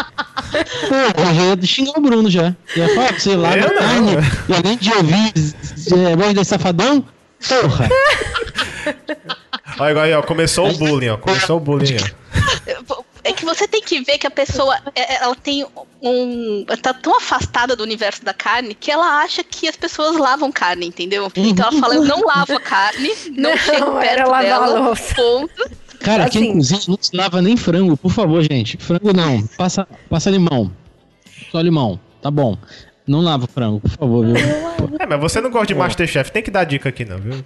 Pô, 0.51 1.21
eu 1.23 1.35
já 1.35 1.43
ia 1.57 1.67
xingar 1.67 1.99
o 1.99 2.01
Bruno 2.01 2.31
já. 2.31 2.55
Eu 2.77 2.87
ia 2.87 2.95
falar, 2.95 3.19
você 3.19 3.37
lava 3.37 3.57
Eu 3.59 3.69
não. 3.69 3.79
carne. 3.79 4.13
E 4.49 4.55
além 4.55 4.77
de 4.79 4.93
ouvir 4.93 5.33
é, 6.11 6.17
voz 6.17 6.35
de 6.35 6.45
safadão, 6.45 7.05
porra. 7.49 7.89
Olha, 9.79 10.03
aí, 10.03 10.13
ó, 10.15 10.23
começou 10.23 10.69
o 10.69 10.77
bullying, 10.77 11.09
ó. 11.11 11.17
Começou 11.17 11.57
o 11.57 11.61
bullying, 11.61 11.97
ó. 11.99 13.03
É 13.23 13.33
que 13.33 13.45
você 13.45 13.69
tem 13.69 13.83
que 13.83 14.01
ver 14.01 14.17
que 14.17 14.27
a 14.27 14.31
pessoa, 14.31 14.79
é- 14.95 15.23
ela 15.23 15.37
tem 15.37 15.65
um. 16.03 16.65
ela 16.67 16.77
tá 16.79 16.95
tão 16.95 17.17
afastada 17.19 17.77
do 17.77 17.83
universo 17.83 18.25
da 18.25 18.33
carne 18.33 18.75
que 18.75 18.91
ela 18.91 19.21
acha 19.23 19.45
que 19.45 19.69
as 19.69 19.77
pessoas 19.77 20.17
lavam 20.17 20.51
carne, 20.51 20.87
entendeu? 20.87 21.31
Então 21.37 21.69
ela 21.69 21.81
fala, 21.81 21.95
eu 21.97 22.05
não 22.05 22.23
lavo 22.25 22.55
a 22.57 22.61
carne, 22.61 23.11
não, 23.37 23.51
Não, 23.51 23.57
chego 23.59 23.99
era 23.99 24.25
perto 24.25 24.31
lavar 24.31 24.41
a 24.41 24.43
dela, 24.43 24.79
louça. 24.81 25.15
ponto. 25.15 25.71
Cara, 26.01 26.25
Assim. 26.25 26.39
quem 26.41 26.55
cozinha 26.55 26.81
não 26.89 26.99
se 26.99 27.15
lava 27.15 27.43
nem 27.43 27.59
frango, 27.59 27.95
por 27.95 28.11
favor, 28.11 28.43
gente. 28.43 28.79
Frango 28.79 29.13
não. 29.13 29.47
Passa, 29.49 29.87
passa 30.09 30.31
limão. 30.31 30.73
Só 31.53 31.61
limão. 31.61 32.01
Tá 32.23 32.31
bom. 32.31 32.57
Não 33.07 33.21
lava 33.21 33.47
frango, 33.47 33.81
por 33.81 33.91
favor, 33.91 34.25
viu? 34.25 34.37
É, 34.99 35.05
mas 35.07 35.21
você 35.21 35.43
não 35.43 35.51
gosta 35.51 35.67
de 35.67 35.75
Masterchef, 35.75 36.33
tem 36.33 36.43
que 36.43 36.51
dar 36.51 36.65
dica 36.65 36.89
aqui, 36.89 37.05
não, 37.05 37.19
viu? 37.19 37.35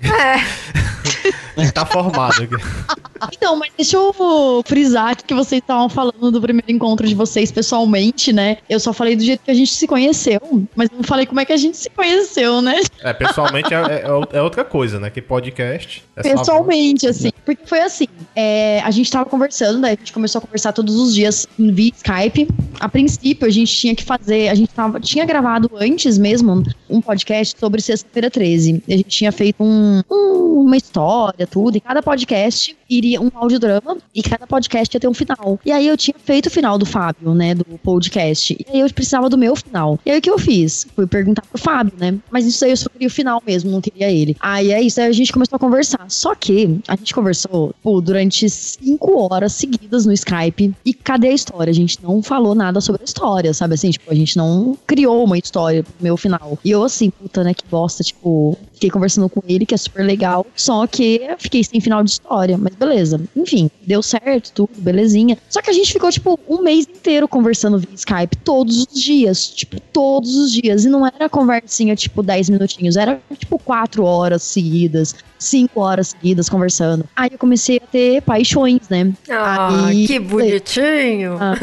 tá 1.73 1.85
formado 1.87 2.43
aqui. 2.43 2.55
Então, 3.33 3.57
mas 3.57 3.71
deixa 3.75 3.97
eu 3.97 4.63
frisar 4.67 5.13
aqui 5.13 5.25
que 5.25 5.35
vocês 5.35 5.63
estavam 5.63 5.89
falando 5.89 6.31
do 6.31 6.43
primeiro 6.43 6.71
encontro 6.71 7.07
de 7.09 7.15
vocês 7.15 7.51
pessoalmente, 7.51 8.35
né? 8.35 8.59
Eu 8.69 8.79
só 8.79 8.93
falei 8.93 9.17
do 9.17 9.23
jeito 9.25 9.41
que 9.43 9.51
a 9.51 9.55
gente 9.55 9.73
se 9.73 9.87
conheceu, 9.87 10.41
mas 10.77 10.91
não 10.91 11.03
falei 11.03 11.25
como 11.25 11.41
é 11.41 11.45
que 11.47 11.53
a 11.53 11.57
gente 11.57 11.75
se 11.75 11.89
conheceu, 11.89 12.61
né? 12.61 12.81
É, 13.03 13.15
pessoalmente 13.15 13.73
é, 13.73 13.79
é- 13.79 14.37
é 14.37 14.43
outra 14.43 14.63
coisa, 14.63 15.01
né? 15.01 15.09
Que 15.09 15.23
podcast. 15.23 16.05
É 16.17 16.23
Pessoalmente, 16.23 17.07
assim. 17.07 17.31
Porque 17.47 17.65
foi 17.67 17.81
assim: 17.81 18.07
é, 18.37 18.81
a 18.85 18.91
gente 18.91 19.11
tava 19.11 19.25
conversando, 19.25 19.81
daí 19.81 19.95
a 19.95 19.97
gente 19.99 20.13
começou 20.13 20.41
a 20.41 20.43
conversar 20.43 20.73
todos 20.73 20.95
os 20.97 21.15
dias 21.15 21.47
via 21.59 21.93
Skype. 21.97 22.49
A 22.79 22.89
princípio, 22.91 23.47
a 23.47 23.51
gente 23.51 23.75
tinha 23.75 23.95
que 23.95 24.05
fazer. 24.05 24.49
A 24.49 24.55
gente 24.55 24.69
tava, 24.75 25.01
tinha 25.01 25.25
gravado 25.25 25.71
antes 25.77 26.19
mesmo 26.19 26.63
um 26.91 27.01
podcast 27.01 27.59
sobre 27.59 27.81
Sexta-feira 27.81 28.31
13. 28.31 28.83
A 28.87 28.93
gente 28.93 29.09
tinha 29.09 29.33
feito 29.33 29.63
um- 29.65 30.03
um- 30.11 30.65
uma 30.65 30.77
história, 30.77 31.44
tudo, 31.47 31.77
e 31.77 31.81
cada 31.81 32.03
podcast 32.03 32.77
iria 32.89 33.21
um 33.21 33.31
audiodrama, 33.35 33.97
e 34.15 34.23
cada 34.23 34.47
podcast 34.47 34.95
ia 34.95 35.01
ter 35.01 35.09
um 35.09 35.15
final. 35.15 35.59
E 35.65 35.73
aí 35.73 35.87
eu 35.87 35.97
tinha 35.97 36.17
feito 36.19 36.47
o 36.47 36.51
final 36.51 36.79
do 36.79 36.87
Fábio, 36.87 37.35
né? 37.35 37.55
Do 37.55 37.65
podcast. 37.83 38.57
E 38.59 38.67
aí 38.71 38.81
eu 38.81 38.93
precisava 38.93 39.29
do 39.29 39.39
meu 39.39 39.57
final. 39.57 39.99
E 40.05 40.11
aí 40.11 40.19
o 40.19 40.23
que 40.23 40.31
eu 40.31 40.39
fiz? 40.39 40.87
Fui 40.95 41.07
perguntar 41.07 41.43
pro 41.43 41.59
Fábio, 41.59 41.93
né? 41.99 42.15
Mas 42.31 42.47
isso 42.47 42.65
aí 42.65 42.71
eu 42.71 42.77
só 42.77 42.89
queria 42.89 43.09
o 43.09 43.11
final 43.11 43.43
mesmo, 43.47 43.71
não 43.71 43.81
queria 43.81 44.11
ele. 44.11 44.37
Aí 44.41 44.73
é 44.73 44.81
isso, 44.81 45.01
aí 45.01 45.09
a 45.09 45.13
gente 45.13 45.33
começou 45.33 45.57
a 45.57 45.59
conversar. 45.59 46.07
Só 46.09 46.35
que 46.35 46.81
a 46.89 46.97
gente 46.97 47.15
conversou 47.15 47.75
pô, 47.83 48.01
durante 48.01 48.49
cinco 48.49 49.21
horas 49.21 49.53
seguidas 49.53 50.07
no 50.07 50.13
Skype. 50.13 50.75
E 50.85 50.95
cadê 50.95 51.29
a 51.29 51.33
história? 51.33 51.71
A 51.71 51.75
gente 51.75 52.03
não 52.03 52.23
falou 52.23 52.55
nada 52.55 52.81
sobre 52.81 53.03
a 53.03 53.05
história, 53.05 53.53
sabe 53.55 53.75
assim? 53.75 53.91
Tipo, 53.91 54.11
a 54.11 54.15
gente 54.15 54.37
não 54.37 54.77
criou 54.87 55.25
uma 55.25 55.39
história 55.39 55.83
pro 55.83 55.93
meu 56.01 56.17
final. 56.17 56.59
E 56.65 56.71
eu 56.71 56.83
assim, 56.83 57.11
puta, 57.11 57.43
né? 57.43 57.55
Que 57.55 57.65
bosta, 57.71 58.03
tipo, 58.03 58.57
fiquei 58.73 58.91
conversando 58.91 59.29
com 59.29 59.43
ele, 59.49 59.67
que 59.67 59.75
é 59.75 59.79
super 59.79 60.05
legal. 60.05 60.47
Só 60.55 60.87
que 60.87 61.21
fiquei 61.39 61.65
sem 61.65 61.81
final 61.81 62.03
de 62.03 62.11
história. 62.11 62.57
Mas 62.59 62.74
beleza. 62.77 63.21
Enfim, 63.37 63.71
deu 63.87 64.03
certo, 64.03 64.53
tudo, 64.53 64.71
belezinha. 64.79 65.39
Só 65.49 65.61
que 65.63 65.71
a 65.71 65.73
gente 65.73 65.93
ficou, 65.93 66.11
tipo, 66.11 66.39
um 66.49 66.63
mês 66.63 66.87
inteiro 66.87 67.27
conversando 67.29 67.79
via 67.79 67.95
Skype, 67.95 68.37
todos 68.45 68.87
os 68.87 69.01
dias. 69.01 69.47
Tipo, 69.49 69.81
todos 69.81 70.35
os 70.37 70.53
dias. 70.53 70.85
E 70.85 70.89
não 70.89 71.07
era 71.07 71.29
conversinha, 71.29 71.95
tipo, 71.97 72.23
10 72.23 72.51
minutinhos. 72.51 72.97
Era, 72.97 73.21
tipo, 73.39 73.59
quatro 73.59 74.05
horas 74.05 74.43
seguidas, 74.43 75.15
cinco 75.39 75.81
horas 75.81 76.09
seguidas 76.09 76.49
conversando. 76.49 77.05
Aí 77.15 77.31
eu 77.33 77.39
comecei 77.39 77.77
a 77.79 77.87
ter 77.87 78.23
paixões, 78.23 78.89
né? 78.89 79.13
Ah, 79.31 79.87
Aí- 79.87 80.07
que 80.07 80.19
bonitinho. 80.19 81.37
Ah, 81.41 81.55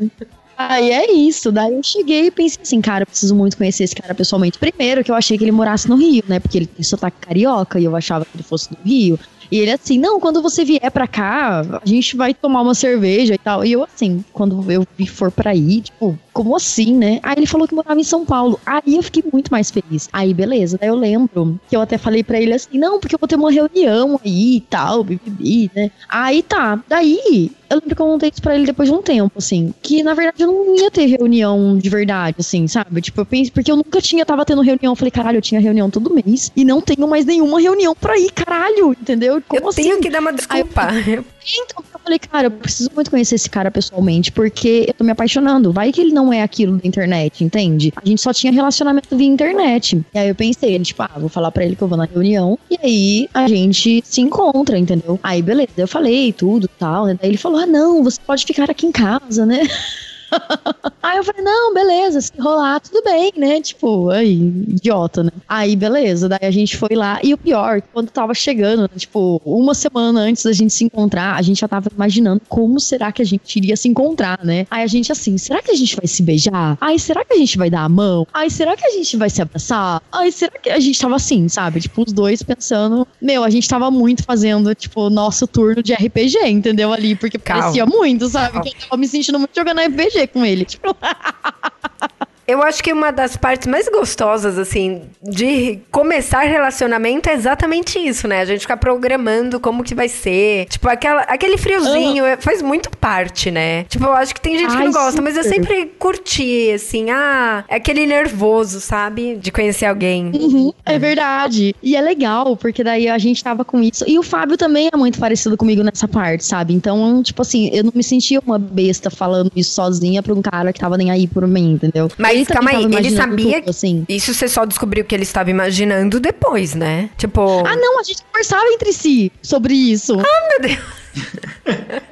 lindo. 0.00 0.26
Aí 0.56 0.90
é 0.92 1.12
isso. 1.12 1.50
Daí 1.50 1.74
eu 1.74 1.82
cheguei 1.82 2.26
e 2.26 2.30
pensei 2.30 2.62
assim, 2.62 2.80
cara, 2.80 3.02
eu 3.02 3.06
preciso 3.06 3.34
muito 3.34 3.56
conhecer 3.56 3.84
esse 3.84 3.94
cara 3.94 4.14
pessoalmente. 4.14 4.56
Primeiro 4.58 5.02
que 5.02 5.10
eu 5.10 5.14
achei 5.14 5.36
que 5.36 5.42
ele 5.44 5.50
morasse 5.50 5.88
no 5.88 5.96
Rio, 5.96 6.22
né? 6.28 6.38
Porque 6.38 6.58
ele 6.58 6.66
tem 6.66 6.82
sotaque 6.84 7.16
carioca 7.20 7.80
e 7.80 7.84
eu 7.84 7.96
achava 7.96 8.24
que 8.24 8.30
ele 8.36 8.44
fosse 8.44 8.70
do 8.70 8.76
Rio. 8.84 9.18
E 9.50 9.58
ele 9.58 9.70
assim, 9.70 9.98
não, 9.98 10.20
quando 10.20 10.42
você 10.42 10.64
vier 10.64 10.90
pra 10.90 11.06
cá, 11.06 11.60
a 11.60 11.86
gente 11.86 12.16
vai 12.16 12.34
tomar 12.34 12.62
uma 12.62 12.74
cerveja 12.74 13.34
e 13.34 13.38
tal. 13.38 13.64
E 13.64 13.72
eu 13.72 13.82
assim, 13.82 14.24
quando 14.32 14.70
eu 14.70 14.86
for 15.06 15.30
pra 15.30 15.54
ir, 15.54 15.82
tipo, 15.82 16.18
como 16.32 16.56
assim, 16.56 16.94
né? 16.94 17.20
Aí 17.22 17.36
ele 17.36 17.46
falou 17.46 17.68
que 17.68 17.74
morava 17.74 18.00
em 18.00 18.04
São 18.04 18.24
Paulo. 18.24 18.58
Aí 18.64 18.96
eu 18.96 19.02
fiquei 19.02 19.22
muito 19.32 19.50
mais 19.50 19.70
feliz. 19.70 20.08
Aí 20.12 20.34
beleza, 20.34 20.78
daí 20.78 20.88
eu 20.88 20.96
lembro 20.96 21.58
que 21.68 21.76
eu 21.76 21.80
até 21.80 21.98
falei 21.98 22.22
pra 22.22 22.40
ele 22.40 22.52
assim, 22.52 22.78
não, 22.78 22.98
porque 22.98 23.14
eu 23.14 23.18
vou 23.18 23.28
ter 23.28 23.36
uma 23.36 23.50
reunião 23.50 24.20
aí 24.24 24.56
e 24.56 24.60
tal, 24.60 25.04
bibibi, 25.04 25.70
né? 25.74 25.90
Aí 26.08 26.42
tá, 26.42 26.82
daí 26.88 27.50
eu 27.70 27.76
lembro 27.76 27.96
que 27.96 28.02
eu 28.02 28.06
contei 28.06 28.30
isso 28.30 28.42
pra 28.42 28.54
ele 28.54 28.66
depois 28.66 28.88
de 28.88 28.94
um 28.94 29.02
tempo, 29.02 29.38
assim. 29.38 29.74
Que 29.82 30.02
na 30.02 30.14
verdade 30.14 30.42
eu 30.42 30.48
não 30.52 30.76
ia 30.76 30.90
ter 30.90 31.06
reunião 31.06 31.76
de 31.78 31.88
verdade, 31.88 32.36
assim, 32.40 32.66
sabe? 32.66 33.00
Tipo, 33.00 33.20
eu 33.22 33.26
pensei, 33.26 33.50
porque 33.50 33.70
eu 33.70 33.76
nunca 33.76 34.00
tinha, 34.00 34.24
tava 34.24 34.44
tendo 34.44 34.62
reunião. 34.62 34.92
Eu 34.92 34.96
falei, 34.96 35.10
caralho, 35.10 35.38
eu 35.38 35.42
tinha 35.42 35.60
reunião 35.60 35.90
todo 35.90 36.14
mês. 36.14 36.50
E 36.56 36.64
não 36.64 36.80
tenho 36.80 37.06
mais 37.08 37.24
nenhuma 37.24 37.60
reunião 37.60 37.94
pra 37.94 38.18
ir, 38.18 38.30
caralho, 38.30 38.92
entendeu? 38.92 39.42
Como 39.46 39.64
eu 39.64 39.68
assim? 39.68 39.82
tenho 39.82 40.00
que 40.00 40.10
dar 40.10 40.20
uma 40.20 40.32
desculpa. 40.32 40.88
Então, 41.44 41.84
eu 41.92 42.00
falei, 42.00 42.18
cara, 42.18 42.46
eu 42.46 42.50
preciso 42.50 42.90
muito 42.94 43.10
conhecer 43.10 43.34
esse 43.34 43.50
cara 43.50 43.70
pessoalmente, 43.70 44.32
porque 44.32 44.86
eu 44.88 44.94
tô 44.94 45.04
me 45.04 45.10
apaixonando. 45.10 45.72
Vai 45.72 45.92
que 45.92 46.00
ele 46.00 46.12
não 46.12 46.32
é 46.32 46.42
aquilo 46.42 46.78
da 46.78 46.88
internet, 46.88 47.44
entende? 47.44 47.92
A 47.96 48.06
gente 48.06 48.20
só 48.20 48.32
tinha 48.32 48.52
relacionamento 48.52 49.14
via 49.16 49.26
internet. 49.26 50.02
E 50.14 50.18
aí 50.18 50.28
eu 50.28 50.34
pensei, 50.34 50.78
tipo, 50.80 51.02
ah, 51.02 51.10
vou 51.18 51.28
falar 51.28 51.50
pra 51.50 51.64
ele 51.64 51.76
que 51.76 51.82
eu 51.82 51.88
vou 51.88 51.98
na 51.98 52.04
reunião, 52.04 52.58
e 52.70 52.78
aí 52.82 53.28
a 53.34 53.46
gente 53.46 54.02
se 54.04 54.20
encontra, 54.20 54.78
entendeu? 54.78 55.18
Aí, 55.22 55.42
beleza, 55.42 55.72
eu 55.76 55.88
falei 55.88 56.32
tudo 56.32 56.68
tal, 56.78 57.06
né? 57.06 57.18
Daí 57.20 57.30
ele 57.30 57.38
falou, 57.38 57.60
ah, 57.60 57.66
não, 57.66 58.02
você 58.02 58.18
pode 58.26 58.44
ficar 58.44 58.70
aqui 58.70 58.86
em 58.86 58.92
casa, 58.92 59.44
né? 59.44 59.60
Aí 61.04 61.18
eu 61.18 61.24
falei, 61.24 61.42
não, 61.42 61.74
beleza, 61.74 62.20
se 62.20 62.32
rolar, 62.40 62.80
tudo 62.80 63.02
bem, 63.04 63.30
né? 63.36 63.60
Tipo, 63.60 64.08
aí, 64.08 64.32
idiota, 64.32 65.22
né? 65.22 65.30
Aí, 65.46 65.76
beleza, 65.76 66.30
daí 66.30 66.40
a 66.42 66.50
gente 66.50 66.78
foi 66.78 66.96
lá. 66.96 67.20
E 67.22 67.34
o 67.34 67.38
pior, 67.38 67.82
quando 67.92 68.10
tava 68.10 68.32
chegando, 68.32 68.82
né, 68.82 68.88
tipo, 68.96 69.40
uma 69.44 69.74
semana 69.74 70.20
antes 70.20 70.42
da 70.42 70.52
gente 70.52 70.72
se 70.72 70.82
encontrar, 70.82 71.36
a 71.36 71.42
gente 71.42 71.60
já 71.60 71.68
tava 71.68 71.90
imaginando 71.94 72.40
como 72.48 72.80
será 72.80 73.12
que 73.12 73.20
a 73.20 73.24
gente 73.24 73.56
iria 73.56 73.76
se 73.76 73.86
encontrar, 73.86 74.40
né? 74.42 74.66
Aí 74.70 74.82
a 74.82 74.86
gente 74.86 75.12
assim, 75.12 75.36
será 75.36 75.60
que 75.60 75.70
a 75.70 75.74
gente 75.74 75.94
vai 75.94 76.06
se 76.06 76.22
beijar? 76.22 76.78
Ai, 76.80 76.98
será 76.98 77.22
que 77.22 77.34
a 77.34 77.36
gente 77.36 77.58
vai 77.58 77.68
dar 77.68 77.82
a 77.82 77.88
mão? 77.88 78.26
Ai, 78.32 78.48
será 78.48 78.74
que 78.74 78.86
a 78.86 78.90
gente 78.90 79.14
vai 79.18 79.28
se 79.28 79.42
abraçar? 79.42 80.02
Ai, 80.10 80.32
será 80.32 80.58
que 80.58 80.70
a 80.70 80.80
gente 80.80 80.98
tava 80.98 81.16
assim, 81.16 81.48
sabe? 81.50 81.80
Tipo, 81.80 82.02
os 82.02 82.12
dois 82.12 82.42
pensando, 82.42 83.06
meu, 83.20 83.44
a 83.44 83.50
gente 83.50 83.68
tava 83.68 83.90
muito 83.90 84.24
fazendo, 84.24 84.74
tipo, 84.74 85.10
nosso 85.10 85.46
turno 85.46 85.82
de 85.82 85.92
RPG, 85.92 86.46
entendeu? 86.46 86.92
Ali, 86.92 87.14
porque 87.14 87.38
Calma. 87.38 87.64
parecia 87.64 87.84
muito, 87.84 88.26
sabe? 88.28 88.60
Que 88.62 88.70
eu 88.70 88.88
tava 88.88 88.96
me 88.96 89.06
sentindo 89.06 89.38
muito 89.38 89.54
jogando 89.54 89.80
RPG 89.80 90.23
com 90.26 90.44
ele. 90.44 90.64
Tipo, 90.64 90.96
Eu 92.46 92.62
acho 92.62 92.82
que 92.82 92.92
uma 92.92 93.10
das 93.10 93.36
partes 93.36 93.66
mais 93.66 93.88
gostosas, 93.88 94.58
assim, 94.58 95.02
de 95.22 95.78
começar 95.90 96.40
relacionamento 96.42 97.28
é 97.28 97.32
exatamente 97.34 97.98
isso, 97.98 98.28
né? 98.28 98.40
A 98.40 98.44
gente 98.44 98.60
ficar 98.60 98.76
programando 98.76 99.58
como 99.58 99.82
que 99.82 99.94
vai 99.94 100.08
ser. 100.08 100.66
Tipo, 100.66 100.88
aquela, 100.88 101.22
aquele 101.22 101.56
friozinho 101.56 102.24
é- 102.24 102.36
faz 102.36 102.60
muito 102.60 102.90
parte, 102.90 103.50
né? 103.50 103.84
Tipo, 103.84 104.04
eu 104.04 104.12
acho 104.12 104.34
que 104.34 104.40
tem 104.40 104.58
gente 104.58 104.70
que 104.70 104.76
Ai, 104.76 104.84
não 104.84 104.92
gosta, 104.92 105.22
mas 105.22 105.36
eu 105.36 105.42
super. 105.42 105.54
sempre 105.54 105.86
curti, 105.98 106.70
assim, 106.72 107.10
ah, 107.10 107.64
é 107.68 107.76
aquele 107.76 108.06
nervoso, 108.06 108.80
sabe? 108.80 109.36
De 109.36 109.50
conhecer 109.50 109.86
alguém. 109.86 110.30
Uhum, 110.34 110.72
é 110.84 110.98
verdade. 110.98 111.74
E 111.82 111.96
é 111.96 112.00
legal, 112.00 112.56
porque 112.56 112.84
daí 112.84 113.08
a 113.08 113.18
gente 113.18 113.42
tava 113.42 113.64
com 113.64 113.82
isso. 113.82 114.04
E 114.06 114.18
o 114.18 114.22
Fábio 114.22 114.56
também 114.56 114.90
é 114.92 114.96
muito 114.96 115.18
parecido 115.18 115.56
comigo 115.56 115.82
nessa 115.82 116.06
parte, 116.06 116.44
sabe? 116.44 116.74
Então, 116.74 117.22
tipo 117.22 117.40
assim, 117.42 117.70
eu 117.72 117.84
não 117.84 117.92
me 117.94 118.02
sentia 118.02 118.40
uma 118.44 118.58
besta 118.58 119.10
falando 119.10 119.50
isso 119.56 119.72
sozinha 119.72 120.22
pra 120.22 120.34
um 120.34 120.42
cara 120.42 120.72
que 120.72 120.80
tava 120.80 120.96
nem 120.96 121.10
aí 121.10 121.26
por 121.26 121.46
mim, 121.46 121.72
entendeu? 121.72 122.10
Mas 122.18 122.33
Ele 122.34 122.46
calma 122.46 122.70
aí, 122.70 122.76
ele 122.76 122.86
imaginando 122.86 123.16
sabia 123.16 123.60
tudo, 123.60 123.70
assim. 123.70 124.04
Isso 124.08 124.34
você 124.34 124.48
só 124.48 124.64
descobriu 124.64 125.04
que 125.04 125.14
ele 125.14 125.22
estava 125.22 125.50
imaginando 125.50 126.20
depois, 126.20 126.74
né? 126.74 127.10
Tipo. 127.16 127.66
Ah, 127.66 127.76
não, 127.76 128.00
a 128.00 128.02
gente 128.02 128.22
conversava 128.24 128.64
entre 128.68 128.92
si 128.92 129.32
sobre 129.42 129.74
isso. 129.74 130.18
Ah, 130.20 130.48
meu 130.50 130.68
Deus. 130.68 131.04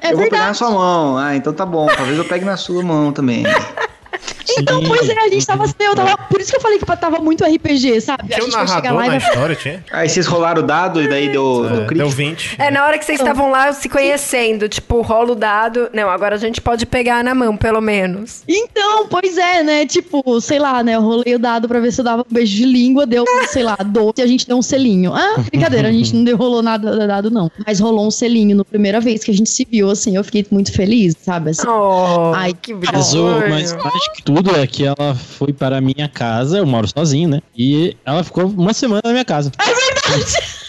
É 0.01 0.11
eu 0.11 0.17
vou 0.17 0.23
pegar 0.25 0.37
na 0.37 0.43
verdade. 0.45 0.57
sua 0.57 0.71
mão. 0.71 1.17
Ah, 1.17 1.35
então 1.35 1.53
tá 1.53 1.65
bom. 1.65 1.87
Talvez 1.87 2.17
eu 2.17 2.25
pegue 2.25 2.45
na 2.45 2.57
sua 2.57 2.81
mão 2.83 3.11
também. 3.11 3.43
Então, 4.57 4.81
Sim. 4.81 4.87
pois 4.87 5.09
é, 5.09 5.19
a 5.19 5.29
gente 5.29 5.45
tava 5.45 5.63
assim, 5.63 5.73
eu 5.79 5.95
tava. 5.95 6.17
Por 6.17 6.41
isso 6.41 6.51
que 6.51 6.57
eu 6.57 6.61
falei 6.61 6.77
que 6.79 6.85
tava 6.85 7.19
muito 7.19 7.43
RPG, 7.43 8.01
sabe? 8.01 8.23
Tinha 8.27 8.39
a 8.39 8.41
um 8.41 8.45
gente 8.45 8.53
narrador 8.57 8.93
lá 8.93 9.01
na 9.03 9.07
vai 9.07 9.17
história, 9.17 9.55
tinha? 9.55 9.83
Aí 9.91 10.09
vocês 10.09 10.25
rolaram 10.27 10.61
o 10.61 10.65
dado 10.65 11.01
e 11.01 11.07
daí 11.07 11.29
deu, 11.29 11.65
É, 11.65 11.67
deu 11.69 11.77
deu 11.77 11.85
crítico. 11.87 12.09
20. 12.11 12.55
É, 12.59 12.71
na 12.71 12.85
hora 12.85 12.97
que 12.97 13.05
vocês 13.05 13.19
estavam 13.19 13.49
lá 13.51 13.71
se 13.73 13.87
conhecendo, 13.89 14.67
tipo, 14.69 15.01
rola 15.01 15.31
o 15.31 15.35
dado. 15.35 15.89
Não, 15.93 16.09
agora 16.09 16.35
a 16.35 16.37
gente 16.39 16.59
pode 16.61 16.85
pegar 16.85 17.23
na 17.23 17.33
mão, 17.33 17.55
pelo 17.57 17.81
menos. 17.81 18.43
Então, 18.47 19.07
pois 19.07 19.37
é, 19.37 19.63
né? 19.63 19.85
Tipo, 19.85 20.39
sei 20.41 20.59
lá, 20.59 20.83
né? 20.83 20.95
Eu 20.95 21.01
rolei 21.01 21.35
o 21.35 21.39
dado 21.39 21.67
pra 21.67 21.79
ver 21.79 21.91
se 21.91 22.01
eu 22.01 22.05
dava 22.05 22.21
um 22.29 22.33
beijo 22.33 22.55
de 22.55 22.65
língua, 22.65 23.05
deu, 23.05 23.25
sei 23.49 23.63
lá, 23.63 23.75
12 23.83 24.13
e 24.17 24.21
a 24.21 24.27
gente 24.27 24.47
deu 24.47 24.57
um 24.57 24.61
selinho. 24.61 25.13
Ah, 25.13 25.35
brincadeira, 25.49 25.87
a 25.89 25.91
gente 25.91 26.15
não 26.15 26.23
deu, 26.23 26.37
rolou 26.37 26.61
nada 26.61 26.91
do 26.91 27.07
dado, 27.07 27.31
não. 27.31 27.51
Mas 27.65 27.79
rolou 27.79 28.07
um 28.07 28.11
selinho 28.11 28.55
no 28.55 28.65
primeira 28.65 28.99
vez 28.99 29.23
que 29.23 29.31
a 29.31 29.33
gente 29.33 29.49
se 29.49 29.65
viu, 29.69 29.89
assim, 29.89 30.15
eu 30.15 30.23
fiquei 30.23 30.45
muito 30.51 30.71
feliz, 30.73 31.15
sabe? 31.21 31.51
Assim, 31.51 31.67
Oh, 31.67 32.31
Ai, 32.35 32.53
que 32.53 32.73
Mas, 32.73 33.13
o- 33.13 33.23
bonitinho. 33.23 33.49
mas 33.49 33.73
mais 33.73 34.07
que 34.15 34.23
tudo 34.35 34.55
é 34.55 34.65
que 34.65 34.83
ela 34.83 35.13
foi 35.13 35.53
para 35.53 35.77
a 35.77 35.81
minha 35.81 36.09
casa, 36.09 36.57
eu 36.57 36.65
moro 36.65 36.87
sozinho, 36.87 37.29
né? 37.29 37.41
E 37.55 37.95
ela 38.03 38.23
ficou 38.23 38.47
uma 38.47 38.73
semana 38.73 39.01
na 39.03 39.11
minha 39.11 39.25
casa. 39.25 39.51
É 39.59 39.65
verdade! 39.65 40.63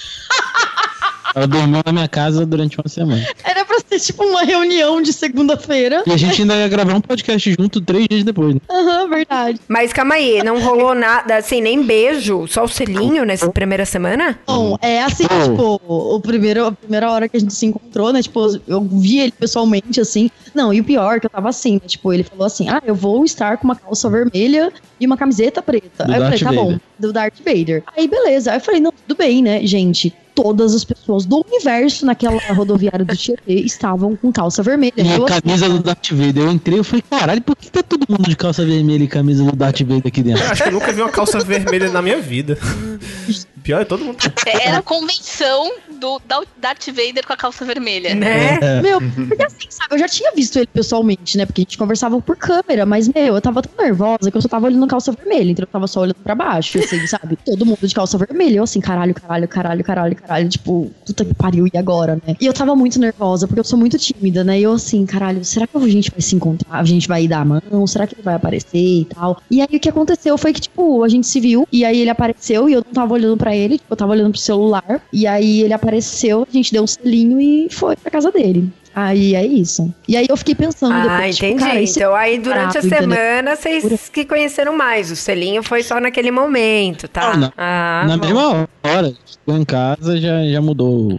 Ela 1.35 1.47
dormiu 1.49 1.83
na 1.85 1.93
minha 1.93 2.07
casa 2.07 2.45
durante 2.45 2.79
uma 2.79 2.89
semana. 2.89 3.27
Era 3.43 3.65
pra 3.65 3.81
ser 3.99 4.13
tipo 4.13 4.25
uma 4.25 4.43
reunião 4.43 5.01
de 5.01 5.13
segunda-feira. 5.13 6.03
E 6.07 6.13
a 6.13 6.17
gente 6.17 6.43
ainda 6.43 6.55
ia 6.57 6.69
gravar 6.69 6.95
um 6.95 7.01
podcast 7.01 7.55
junto 7.59 7.81
três 7.81 8.07
dias 8.09 8.25
depois. 8.25 8.55
Né? 8.55 8.61
Aham, 8.71 9.09
verdade. 9.09 9.61
Mas 9.69 9.93
calma 9.93 10.15
aí, 10.15 10.43
não 10.43 10.61
rolou 10.61 10.95
nada, 10.95 11.37
assim, 11.37 11.61
nem 11.61 11.83
beijo, 11.83 12.47
só 12.49 12.65
o 12.65 12.69
selinho 12.69 13.25
nessa 13.25 13.51
primeira 13.51 13.85
semana? 13.85 14.39
Bom, 14.47 14.77
é 14.81 15.03
assim, 15.03 15.25
Oh. 15.31 15.51
tipo, 15.51 15.81
o 15.87 16.21
primeiro, 16.21 16.67
a 16.67 16.73
primeira 16.73 17.11
hora 17.11 17.29
que 17.29 17.37
a 17.37 17.41
gente 17.41 17.55
se 17.55 17.67
encontrou, 17.67 18.13
né? 18.13 18.23
Tipo, 18.23 18.61
eu 18.69 18.81
vi 18.83 19.19
ele 19.21 19.33
pessoalmente, 19.33 20.01
assim. 20.01 20.31
Não, 20.55 20.73
e 20.73 20.81
o 20.81 20.85
pior, 20.85 21.19
que 21.21 21.27
eu 21.27 21.31
tava 21.31 21.49
assim, 21.49 21.75
né? 21.75 21.81
Tipo, 21.87 22.13
ele 22.13 22.23
falou 22.23 22.47
assim: 22.47 22.69
ah, 22.69 22.81
eu 22.87 22.95
vou 22.95 23.25
estar 23.25 23.57
com 23.57 23.65
uma 23.65 23.75
calça 23.75 24.09
vermelha 24.09 24.73
e 25.01 25.07
uma 25.07 25.17
camiseta 25.17 25.61
preta. 25.61 26.05
Do 26.05 26.13
Aí 26.13 26.19
eu 26.19 26.25
falei, 26.25 26.39
tá 26.39 26.53
bom, 26.53 26.65
Vader. 26.67 26.81
do 26.99 27.13
Darth 27.13 27.39
Vader. 27.45 27.83
Aí, 27.97 28.07
beleza. 28.07 28.53
Aí 28.53 28.59
eu 28.59 28.61
falei, 28.61 28.81
não, 28.81 28.93
tudo 28.93 29.17
bem, 29.19 29.43
né, 29.43 29.67
gente? 29.67 30.15
Todas 30.35 30.75
as 30.75 30.85
pessoas 30.85 31.25
do 31.25 31.45
universo 31.47 32.05
naquela 32.05 32.41
rodoviária 32.53 33.05
do 33.05 33.17
Tietê 33.17 33.55
estavam 33.55 34.17
com 34.17 34.33
calça 34.33 34.63
vermelha. 34.63 34.95
E 34.97 35.23
a 35.23 35.41
camisa 35.41 35.69
do 35.69 35.79
Darth 35.79 36.11
Vader. 36.11 36.45
Eu 36.45 36.53
entrei 36.53 36.81
e 36.81 36.85
falei, 36.85 37.05
caralho, 37.09 37.43
por 37.43 37.57
que 37.57 37.71
tá 37.71 37.83
todo 37.83 38.05
mundo 38.09 38.29
de 38.29 38.37
calça 38.37 38.65
vermelha 38.65 39.05
e 39.05 39.09
camisa 39.09 39.45
do 39.45 39.55
Darth 39.55 39.81
Vader 39.81 40.07
aqui 40.07 40.23
dentro? 40.23 40.43
Eu 40.43 40.51
acho 40.51 40.63
que 40.63 40.69
eu 40.69 40.73
nunca 40.73 40.93
vi 40.93 41.01
uma 41.03 41.11
calça 41.11 41.39
vermelha 41.41 41.91
na 41.91 42.03
minha 42.03 42.21
vida. 42.21 42.59
Pior 43.65 43.81
é 43.81 43.85
todo 43.85 44.05
mundo. 44.05 44.19
Era 44.47 44.79
a 44.79 44.83
convenção 44.83 45.73
do 46.01 46.21
da- 46.27 46.43
Darth 46.61 46.87
Vader 46.89 47.27
com 47.27 47.33
a 47.33 47.37
calça 47.37 47.65
vermelha. 47.65 48.15
Né? 48.15 48.59
É. 48.61 48.83
Meu, 48.83 49.01
porque 49.01 49.43
assim, 49.43 49.67
sabe, 49.71 49.95
eu 49.95 49.99
já 49.99 50.07
tinha 50.07 50.31
visto 50.33 50.57
ele 50.59 50.67
pessoalmente, 50.67 51.37
né? 51.39 51.47
Porque 51.47 51.63
a 51.63 51.65
gente 51.65 51.79
conversava 51.79 52.21
por 52.21 52.37
câmera, 52.37 52.85
mas, 52.85 53.09
meu, 53.09 53.35
eu 53.35 53.41
tava 53.41 53.63
tão 53.63 53.73
nervosa 53.83 54.31
que 54.31 54.37
eu 54.37 54.43
só 54.43 54.49
tava 54.49 54.67
olhando 54.67 54.87
calça 54.87 55.11
vermelha, 55.13 55.51
então 55.51 55.63
eu 55.63 55.67
tava 55.67 55.87
só 55.87 56.01
olhando 56.01 56.17
pra 56.23 56.35
baixo, 56.35 56.79
assim, 56.79 57.05
sabe? 57.09 57.39
Todo 57.45 57.65
mundo 57.65 57.79
de 57.83 57.95
calça 57.95 58.19
vermelha, 58.19 58.59
eu 58.59 58.65
assim, 58.65 58.81
caralho, 58.81 59.15
caralho, 59.15 59.49
caralho, 59.49 59.83
caralho, 59.83 60.17
caralho, 60.17 60.49
tipo, 60.49 60.91
puta 61.07 61.25
que 61.25 61.33
pariu, 61.33 61.67
e 61.73 61.79
agora, 61.79 62.21
né? 62.27 62.37
E 62.39 62.45
eu 62.45 62.53
tava 62.53 62.77
muito 62.77 63.01
nervosa, 63.01 63.47
porque 63.47 63.61
eu 63.61 63.65
sou 63.65 63.79
muito 63.79 63.97
tímida, 63.99 64.45
né? 64.45 64.61
E 64.61 64.63
eu 64.63 64.73
assim, 64.75 65.07
caralho, 65.07 65.43
será 65.43 65.67
que 65.67 65.75
a 65.75 65.89
gente 65.89 66.11
vai 66.11 66.21
se 66.21 66.37
encontrar? 66.37 66.79
A 66.81 66.85
gente 66.85 67.09
vai 67.09 67.27
dar 67.27 67.41
a 67.41 67.45
mão? 67.47 67.87
Será 67.87 68.07
que 68.07 68.15
ele 68.15 68.23
vai 68.23 68.35
aparecer 68.35 68.77
e 68.79 69.07
tal? 69.07 69.41
E 69.51 69.63
aí 69.63 69.69
o 69.73 69.81
que 69.81 69.89
aconteceu 69.89 70.37
foi 70.37 70.53
que, 70.53 70.61
tipo, 70.61 71.03
a 71.03 71.09
gente 71.09 71.27
se 71.27 71.41
viu, 71.41 71.67
e 71.73 71.83
aí 71.83 71.99
ele 72.01 72.11
apareceu, 72.11 72.69
e 72.69 72.75
eu 72.75 72.85
não 72.85 72.93
tava 72.93 73.15
olhando 73.15 73.39
pra 73.39 73.54
ele, 73.57 73.79
tipo, 73.79 73.93
eu 73.93 73.97
tava 73.97 74.13
olhando 74.13 74.31
pro 74.31 74.41
celular, 74.41 75.01
e 75.13 75.27
aí 75.27 75.63
ele 75.63 75.73
apareceu, 75.73 76.47
a 76.49 76.53
gente 76.53 76.73
deu 76.73 76.83
um 76.83 76.87
selinho 76.87 77.41
e 77.41 77.69
foi 77.71 77.97
pra 77.97 78.11
casa 78.11 78.31
dele. 78.31 78.71
Aí 78.97 79.35
é 79.35 79.45
isso. 79.45 79.93
E 80.07 80.17
aí 80.17 80.25
eu 80.31 80.37
fiquei 80.37 80.55
pensando 80.55 80.95
Ah, 80.95 81.03
depois, 81.17 81.35
tipo, 81.35 81.47
entendi. 81.49 81.65
cara, 81.65 81.83
esse 81.83 81.99
então 81.99 82.15
aí 82.15 82.39
durante 82.39 82.79
a 82.79 82.81
brabo, 82.81 82.87
entendeu? 82.87 83.17
semana 83.17 83.57
vocês 83.57 84.09
que 84.09 84.25
conheceram 84.25 84.77
mais. 84.77 85.11
O 85.11 85.17
selinho 85.17 85.65
foi 85.65 85.83
só 85.83 85.99
naquele 85.99 86.31
momento, 86.31 87.09
tá? 87.09 87.33
Não, 87.33 87.41
não. 87.41 87.53
Ah, 87.57 88.05
Na 88.07 88.17
bom. 88.17 88.25
mesma 88.25 88.69
hora, 88.85 89.13
chegou 89.27 89.61
em 89.61 89.65
casa, 89.65 90.17
já, 90.17 90.45
já 90.47 90.61
mudou 90.61 91.19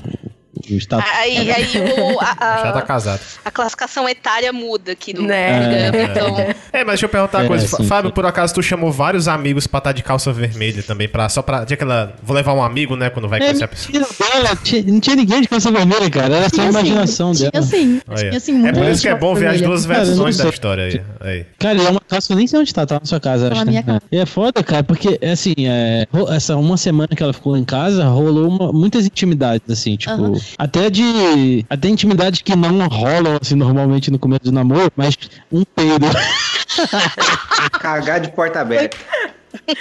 o, 0.70 0.74
status. 0.78 1.10
Aí, 1.16 1.52
aí 1.52 1.66
o- 2.02 2.20
a, 2.20 2.36
a- 2.40 2.58
Já 2.66 2.72
tá 2.72 2.82
casado. 2.82 3.20
a 3.44 3.52
classificação 3.52 4.08
etária 4.08 4.52
muda 4.54 4.92
aqui 4.94 5.14
do 5.14 5.22
Né? 5.24 5.90
programa. 5.92 6.12
Então, 6.12 6.38
É, 6.72 6.80
mas 6.84 6.88
deixa 6.88 7.06
eu 7.06 7.10
perguntar 7.10 7.40
uma 7.40 7.46
É, 7.46 7.48
coisa. 7.48 7.68
sim, 7.68 7.84
Fábio, 7.88 8.10
sim. 8.10 8.16
por 8.16 8.26
acaso 8.26 8.54
tu 8.54 8.62
chamou 8.64 8.92
vários 8.92 9.28
amigos 9.28 9.68
pra 9.68 9.78
estar 9.80 9.92
de 9.92 10.04
calça 10.04 10.32
vermelha 10.32 10.82
também, 10.84 11.08
pra, 11.08 11.28
só 11.30 11.42
pra. 11.42 11.66
Tinha 11.66 11.76
aquela. 11.76 12.14
Vou 12.24 12.36
levar 12.36 12.54
um 12.54 12.64
amigo, 12.64 12.96
né? 12.96 13.10
Quando 13.10 13.28
vai 13.28 13.40
É, 13.40 13.44
conhecer 13.46 13.64
a 13.64 13.68
pessoa. 13.68 13.94
dela, 14.00 14.56
tinha- 14.64 14.84
não 14.84 15.00
tinha 15.00 15.16
ninguém 15.16 15.42
de 15.42 15.48
calça 15.48 15.72
vermelha, 15.72 16.10
cara. 16.10 16.36
Era 16.36 16.42
só 16.42 16.46
a 16.48 16.50
Tinha 16.50 16.70
assim, 16.70 16.80
imaginação 16.80 17.32
tinha 17.34 17.52
dela. 17.52 17.64
assim, 17.66 18.02
Aí, 18.08 18.16
tinha 18.18 18.32
ó. 18.34 18.36
assim, 18.38 18.68
é 18.68 18.74
por 18.74 18.86
isso 18.86 19.02
que 19.02 19.08
é 19.10 19.16
bom 19.16 19.36
ver 19.36 19.48
as 19.48 19.62
duas 19.62 19.86
Cara, 19.86 20.00
não 20.00 20.06
versões 20.06 20.38
da 20.38 20.50
história 20.50 20.84
aí. 20.86 21.02
aí. 21.22 21.46
Cara, 21.60 21.82
é 21.82 21.90
uma 21.90 22.02
calça, 22.02 22.34
eu 22.34 22.38
nem 22.38 22.48
sei 22.48 22.60
onde 22.60 22.74
tá, 22.74 22.86
tá 22.86 23.00
na 23.00 23.06
sua 23.06 23.20
casa, 23.20 23.50
Tá 23.50 23.56
acho. 23.56 23.66
né? 23.66 23.72
minha 23.72 23.84
casa. 23.84 24.02
É. 24.12 24.16
E 24.16 24.20
é 24.20 24.26
foda, 24.26 24.64
cara, 24.64 24.84
porque, 24.84 25.20
assim, 25.26 25.54
é, 25.60 26.06
ro- 26.12 26.32
essa 26.32 26.56
uma 26.56 26.78
semana 26.78 27.10
que 27.16 27.22
ela 27.22 27.34
ficou 27.34 27.56
em 27.58 27.64
casa, 27.66 28.06
rolou 28.06 28.48
uma- 28.48 28.72
muitas 28.72 29.06
intimidades, 29.06 29.70
assim, 29.70 29.96
tipo, 29.96 30.14
Aham. 30.14 30.34
Até 30.58 30.90
de. 30.90 31.66
Até 31.70 31.88
intimidades 31.90 32.42
que 32.42 32.56
não 32.56 32.88
rolam, 32.88 33.38
assim, 33.42 33.56
normalmente 33.56 34.12
no 34.12 34.20
começo 34.20 34.44
do 34.44 34.52
namoro, 34.52 34.92
mas 34.96 35.18
um 35.52 35.64
peido. 35.64 36.06
Cagar 37.80 38.20
de 38.20 38.30
porta 38.32 38.62
aberta. 38.62 38.98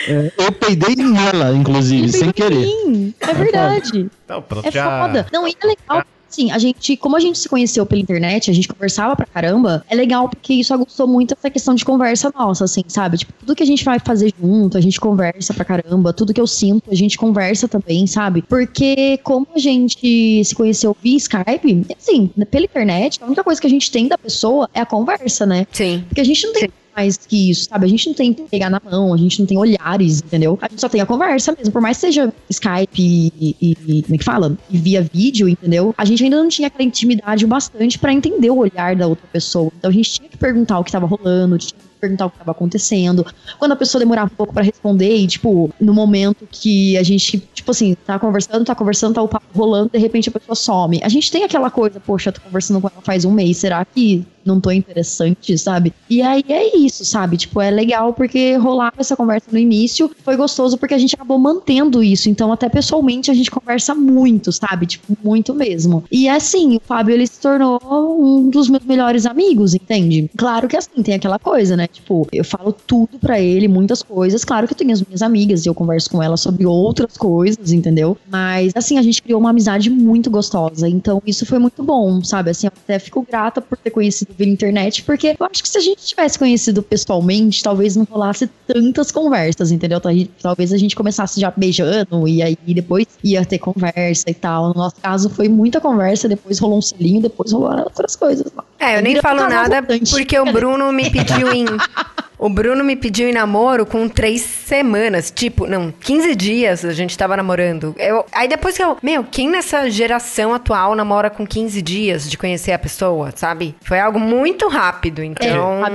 É, 0.09 0.33
eu 0.39 0.53
peidei 0.53 0.95
nela, 0.97 1.55
inclusive, 1.55 2.09
sem 2.11 2.31
querer. 2.31 2.65
Sim, 2.67 3.13
é 3.21 3.35
verdade. 3.35 4.11
Então, 4.25 4.41
pronto, 4.43 4.69
É 4.69 4.71
já. 4.71 5.01
foda. 5.01 5.27
Não, 5.33 5.47
e 5.47 5.57
é 5.61 5.67
legal. 5.67 6.05
Assim, 6.29 6.51
a 6.51 6.59
gente, 6.59 6.97
como 6.97 7.17
a 7.17 7.21
gente 7.21 7.39
se 7.39 7.49
conheceu 7.49 7.87
pela 7.87 8.01
internet, 8.01 8.51
a 8.51 8.55
gente 8.55 8.69
conversava 8.69 9.15
pra 9.15 9.27
caramba, 9.27 9.85
é 9.89 9.95
legal 9.95 10.29
porque 10.29 10.53
isso 10.55 10.75
aguçou 10.75 11.07
muito 11.07 11.35
essa 11.35 11.51
questão 11.51 11.75
de 11.75 11.85
conversa 11.85 12.33
nossa, 12.37 12.65
assim, 12.65 12.83
sabe? 12.89 13.19
Tipo, 13.19 13.33
tudo 13.41 13.55
que 13.55 13.63
a 13.63 13.67
gente 13.67 13.85
vai 13.85 13.99
fazer 13.99 14.33
junto, 14.41 14.77
a 14.77 14.81
gente 14.81 15.01
conversa 15.01 15.55
pra 15.55 15.65
caramba, 15.65 16.13
tudo 16.13 16.35
que 16.35 16.41
eu 16.41 16.47
sinto, 16.47 16.91
a 16.91 16.95
gente 16.95 17.17
conversa 17.17 17.69
também, 17.69 18.07
sabe? 18.07 18.43
Porque 18.43 19.19
como 19.23 19.47
a 19.55 19.59
gente 19.59 20.45
se 20.45 20.55
conheceu 20.55 20.97
via 21.01 21.17
Skype, 21.17 21.87
assim, 21.97 22.31
pela 22.51 22.65
internet, 22.65 23.21
a 23.23 23.27
única 23.27 23.45
coisa 23.45 23.61
que 23.61 23.67
a 23.67 23.71
gente 23.71 23.91
tem 23.91 24.09
da 24.09 24.19
pessoa 24.19 24.69
é 24.75 24.81
a 24.81 24.87
conversa, 24.87 25.47
né? 25.47 25.67
Sim. 25.71 26.05
Porque 26.09 26.21
a 26.21 26.25
gente 26.25 26.45
não 26.47 26.53
tem 26.53 26.71
mais 26.97 27.17
que 27.17 27.51
isso, 27.51 27.69
sabe? 27.69 27.87
A 27.87 27.89
gente 27.89 28.07
não 28.09 28.15
tem 28.15 28.33
pegar 28.33 28.71
na 28.71 28.81
mão, 28.85 29.13
a 29.13 29.17
gente 29.17 29.41
não 29.41 29.47
tem 29.47 29.59
olhares, 29.59 30.21
entendeu? 30.21 30.59
A 30.61 30.69
gente 30.69 30.81
só 30.81 30.89
tem 30.89 31.01
a 31.01 31.07
conversa 31.07 31.55
mesmo. 31.57 31.73
Por 31.73 31.81
mais 31.83 31.97
que 31.97 32.03
seja 32.03 32.33
Skype 32.49 33.01
e, 33.01 33.57
e- 33.61 33.77
e- 33.89 34.03
como 34.03 34.15
é 34.15 34.19
que 34.19 34.25
fala? 34.25 34.57
E 34.71 34.79
via 34.79 35.03
vídeo, 35.13 35.49
entendeu? 35.49 35.95
A 35.97 36.05
gente 36.05 36.23
ainda 36.25 36.37
não 36.37 36.49
tinha 36.49 36.69
aquela 36.69 36.85
intimidade 36.85 37.45
o 37.45 37.49
bastante 37.49 37.99
pra 37.99 38.13
entender 38.13 38.51
o 38.51 38.59
olhar 38.59 38.95
da 38.97 39.07
outra 39.07 39.27
pessoa. 39.33 39.71
Então 39.79 39.91
a 39.91 39.95
gente 39.95 40.11
tinha 40.11 40.29
que 40.29 40.37
perguntar 40.37 40.79
o 40.79 40.85
que 40.85 40.93
tava 40.93 41.07
rolando, 41.07 41.59
tinha 41.59 41.73
que 41.73 41.85
perguntar 42.01 42.27
o 42.27 42.31
que 42.31 42.39
tava 42.39 42.51
acontecendo. 42.51 43.25
Quando 43.59 43.73
a 43.73 43.77
pessoa 43.77 43.99
demorava 43.99 44.31
um 44.33 44.37
pouco 44.37 44.53
pra 44.53 44.63
responder 44.63 45.17
e, 45.17 45.27
tipo, 45.27 45.73
no 45.81 45.95
momento 45.95 46.47
que 46.51 46.97
a 46.99 47.03
gente, 47.03 47.39
tipo 47.55 47.71
assim, 47.71 47.97
tá 48.07 48.19
conversando, 48.19 48.65
tá 48.65 48.75
conversando, 48.75 49.15
tá 49.15 49.23
o 49.23 49.29
papo 49.29 49.47
rolando, 49.55 49.91
de 49.93 49.99
repente 49.99 50.29
a 50.29 50.33
pessoa 50.33 50.55
some. 50.55 51.01
A 51.03 51.09
gente 51.09 51.31
tem 51.33 51.45
aquela 51.45 51.71
coisa, 51.71 51.99
poxa, 52.01 52.31
tô 52.31 52.41
conversando 52.43 52.81
com 52.81 52.89
ela 52.89 53.01
faz 53.03 53.25
um 53.25 53.33
mês, 53.33 53.57
será 53.57 53.85
que 53.85 54.25
não 54.45 54.61
tô 54.61 54.71
interessante, 54.71 55.57
sabe? 55.59 55.93
E 56.09 56.23
aí 56.23 56.45
é 56.49 56.77
isso, 56.77 57.05
sabe? 57.05 57.37
Tipo, 57.37 57.61
é 57.61 57.71
legal 57.71 58.13
porque 58.13 58.57
rolava 58.57 58.97
essa 58.99 59.17
conversa 59.17 59.47
no 59.51 59.59
início, 59.59 60.11
foi 60.23 60.37
gostoso 60.37 60.77
porque 60.79 60.95
a 60.95 60.99
gente 60.99 61.15
acabou 61.15 61.39
mantendo 61.39 62.03
isso. 62.03 62.29
Então, 62.29 62.53
até 62.53 62.69
pessoalmente, 62.69 63.31
a 63.31 63.35
gente 63.35 63.51
conversa 63.51 63.95
muito, 63.95 64.53
sabe? 64.53 64.87
Tipo, 64.87 65.17
muito 65.23 65.55
mesmo. 65.55 66.05
E 66.11 66.29
assim, 66.29 66.77
o 66.77 66.81
Fábio, 66.81 67.15
ele 67.15 67.27
se 67.27 67.41
tornou 67.41 67.81
um 67.85 68.49
dos 68.51 68.69
meus 68.69 68.85
melhores 68.85 69.27
amigos, 69.27 69.75
entende? 69.75 70.31
Claro 70.37 70.69
que 70.69 70.77
assim, 70.77 71.03
tem 71.03 71.15
aquela 71.15 71.39
coisa, 71.39 71.77
né? 71.77 71.87
Tipo, 71.87 72.27
eu 72.33 72.45
falo 72.45 72.73
tudo 72.73 73.19
pra 73.19 73.41
ele, 73.41 73.69
muitas 73.69 74.03
coisas. 74.03 74.45
Claro 74.45 74.67
que 74.67 74.73
eu 74.73 74.79
tenho 74.79 74.93
as 74.93 75.03
minhas 75.03 75.23
amigas 75.23 75.65
e 75.65 75.69
eu 75.69 75.75
converso 75.75 76.11
com 76.11 76.23
elas 76.23 76.41
sobre 76.41 76.67
outras 76.67 77.17
coisas, 77.17 77.73
entendeu? 77.73 78.17
Mas, 78.31 78.73
assim, 78.75 78.99
a 78.99 79.03
gente 79.03 79.23
criou 79.23 79.41
uma 79.41 79.51
amizade 79.51 79.91
muito 79.91 80.31
gostosa. 80.31 80.89
Então, 80.89 81.23
isso 81.27 81.47
foi 81.47 81.59
muito 81.59 81.83
bom, 81.83 82.23
sabe? 82.23 82.51
Assim, 82.51 82.67
eu 82.67 82.73
até 82.75 82.99
fico 82.99 83.23
grata 83.23 83.61
por 83.61 83.79
ter 83.79 83.91
conhecido 83.91 84.34
via 84.37 84.47
internet, 84.47 85.03
porque 85.03 85.37
eu 85.39 85.47
acho 85.51 85.63
que 85.63 85.69
se 85.69 85.79
a 85.79 85.81
gente 85.81 86.05
tivesse 86.05 86.39
conhecido 86.39 86.83
pessoalmente, 86.83 87.63
talvez 87.63 87.97
não 87.97 88.05
rolasse 88.05 88.49
tantas 88.67 89.11
conversas, 89.11 89.71
entendeu? 89.71 90.01
Talvez 90.41 90.73
a 90.73 90.77
gente 90.77 90.95
começasse 90.97 91.41
já 91.41 91.53
beijando 91.55 92.27
e 92.29 92.43
aí 92.43 92.57
depois 92.69 93.07
ia 93.23 93.45
ter 93.45 93.59
conversa 93.59 94.29
e 94.29 94.35
tal. 94.35 94.69
No 94.69 94.75
nosso 94.75 94.97
caso, 94.97 95.31
foi 95.31 95.49
muita 95.49 95.81
conversa, 95.81 96.29
depois 96.29 96.59
rolou 96.59 96.79
um 96.79 96.83
selinho, 96.83 97.23
depois 97.23 97.53
rolou 97.53 97.71
outras 97.79 98.17
coisas. 98.17 98.51
É, 98.79 98.99
eu 98.99 99.03
nem 99.03 99.21
falo 99.21 99.49
nada 99.49 99.83
porque 99.83 100.39
o 100.39 100.53
Bruno 100.53 100.93
me 100.93 101.11
pediu 101.11 101.53
em. 101.53 101.65
O 102.39 102.49
Bruno 102.49 102.85
me 102.85 102.97
pediu 102.97 103.29
em 103.29 103.33
namoro 103.33 103.87
com 103.87 104.09
três 104.09 104.43
semanas. 104.43 105.31
Tipo, 105.31 105.67
não, 105.67 105.93
15 105.93 106.35
dias 106.35 106.85
a 106.85 106.93
gente 106.93 107.17
tava 107.17 107.37
namorando. 107.37 107.95
Eu, 107.99 108.25
aí 108.33 108.49
depois 108.49 108.77
que 108.77 108.83
eu. 108.83 108.97
Meu, 109.03 109.25
quem 109.25 109.49
nessa 109.49 109.89
geração 109.91 110.53
atual 110.53 110.95
namora 110.95 111.31
com 111.31 111.47
15 111.47 111.81
dias 111.81 112.29
de 112.29 112.37
conhecer 112.37 112.73
a 112.73 112.79
pessoa, 112.79 113.33
sabe? 113.35 113.75
Foi 113.83 113.99
algo 113.99 114.19
muito 114.19 114.69
rápido, 114.69 115.23
então. 115.23 115.85
É, 115.87 115.91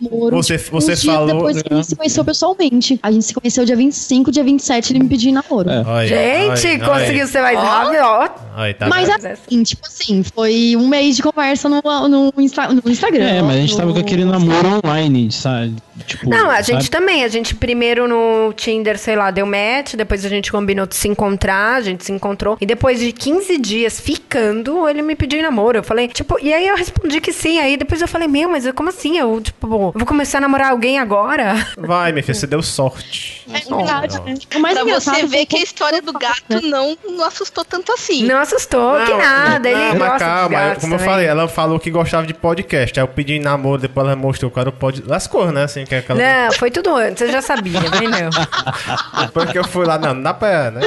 namoro. 0.00 0.36
Você, 0.36 0.58
tipo, 0.58 0.70
você 0.70 0.96
falou. 0.96 1.26
Depois 1.26 1.56
né? 1.56 1.62
a 1.70 1.74
gente 1.74 1.86
se 1.86 1.96
conheceu 1.96 2.24
pessoalmente. 2.24 3.00
A 3.02 3.10
gente 3.10 3.24
se 3.24 3.34
conheceu 3.34 3.64
dia 3.64 3.76
25, 3.76 4.30
dia 4.30 4.44
27 4.44 4.92
ele 4.92 5.00
me 5.00 5.08
pediu 5.08 5.32
namoro. 5.32 5.68
É. 5.70 6.06
gente, 6.06 6.84
conseguiu 6.84 7.26
ser 7.26 7.42
mais 7.42 7.58
rápido, 7.58 8.02
ó. 8.02 8.28
tá 8.74 8.88
mas 8.88 9.08
assim, 9.08 9.62
tipo 9.62 9.86
assim, 9.86 10.22
foi 10.22 10.74
um 10.76 10.88
mês 10.88 11.16
de 11.16 11.22
conversa 11.22 11.68
no, 11.68 11.80
no, 12.08 12.32
Insta, 12.38 12.68
no 12.68 12.82
Instagram. 12.86 13.24
É, 13.24 13.42
mas 13.42 13.56
a 13.56 13.60
gente 13.60 13.76
tava 13.76 13.92
com 13.92 13.98
aquele 13.98 14.24
namoro 14.24 14.80
online, 14.84 15.30
sabe? 15.30 15.76
Tipo, 16.06 16.30
não, 16.30 16.50
a 16.50 16.62
gente 16.62 16.90
também. 16.90 17.24
A 17.24 17.28
gente 17.28 17.54
primeiro 17.54 18.08
no 18.08 18.52
Tinder, 18.54 18.98
sei 18.98 19.16
lá, 19.16 19.30
deu 19.30 19.46
match, 19.46 19.94
depois 19.94 20.24
a 20.24 20.28
gente 20.28 20.50
combinou 20.50 20.86
de 20.86 20.94
se 20.94 21.08
encontrar, 21.08 21.76
a 21.76 21.80
gente 21.80 22.04
se 22.04 22.12
encontrou. 22.12 22.56
E 22.60 22.66
depois 22.66 22.98
de 23.00 23.12
15 23.12 23.58
dias 23.58 24.00
ficando, 24.00 24.88
ele 24.88 25.02
me 25.02 25.14
pediu 25.14 25.42
namoro. 25.42 25.78
Eu 25.78 25.82
falei, 25.82 26.08
tipo, 26.08 26.38
e 26.40 26.52
aí 26.52 26.66
eu 26.66 26.76
respondi 26.76 27.20
que 27.20 27.32
sim. 27.32 27.58
Aí 27.58 27.76
depois 27.76 28.00
eu 28.00 28.08
falei, 28.08 28.28
meu, 28.28 28.48
mas 28.48 28.70
como 28.72 28.88
assim? 28.88 29.18
Eu, 29.18 29.40
tipo, 29.40 29.89
vou 29.94 30.06
começar 30.06 30.38
a 30.38 30.40
namorar 30.40 30.70
alguém 30.70 30.98
agora? 30.98 31.66
Vai, 31.76 32.12
minha 32.12 32.22
filha, 32.22 32.34
você 32.34 32.46
deu 32.46 32.62
sorte. 32.62 33.44
É 33.48 33.60
verdade, 33.60 34.20
né? 34.22 34.34
Mas 34.60 34.74
pra 34.74 34.84
você 34.84 35.26
ver 35.26 35.46
que 35.46 35.56
a 35.56 35.62
história 35.62 36.00
do 36.00 36.12
gato 36.12 36.42
né? 36.48 36.60
não, 36.62 36.96
não 37.04 37.24
assustou 37.24 37.64
tanto 37.64 37.92
assim. 37.92 38.24
Não 38.24 38.38
assustou, 38.38 38.98
não, 38.98 39.06
que 39.06 39.14
nada. 39.14 39.68
Ele 39.68 39.98
não, 39.98 39.98
gosta 39.98 40.18
calma, 40.18 40.58
como 40.58 40.80
também. 40.80 40.92
eu 40.92 40.98
falei, 40.98 41.26
ela 41.26 41.48
falou 41.48 41.78
que 41.78 41.90
gostava 41.90 42.26
de 42.26 42.34
podcast. 42.34 42.98
Aí 42.98 43.04
eu 43.04 43.08
pedi 43.08 43.38
namoro, 43.38 43.80
depois 43.80 44.06
ela 44.06 44.16
mostrou 44.16 44.50
o 44.50 44.54
cara 44.54 44.70
pode. 44.70 45.02
Lascou, 45.02 45.50
né? 45.50 45.64
Assim, 45.64 45.84
que 45.84 45.94
é 45.94 45.98
aquela... 45.98 46.20
Não, 46.20 46.52
foi 46.52 46.70
tudo 46.70 46.94
antes, 46.94 47.22
eu 47.22 47.32
já 47.32 47.42
sabia, 47.42 47.80
bem 47.80 48.08
não. 48.08 48.30
Depois 49.22 49.50
que 49.50 49.58
eu 49.58 49.64
fui 49.64 49.84
lá, 49.84 49.98
não, 49.98 50.14
não 50.14 50.22
dá 50.22 50.34
pra. 50.34 50.70
Né? 50.70 50.80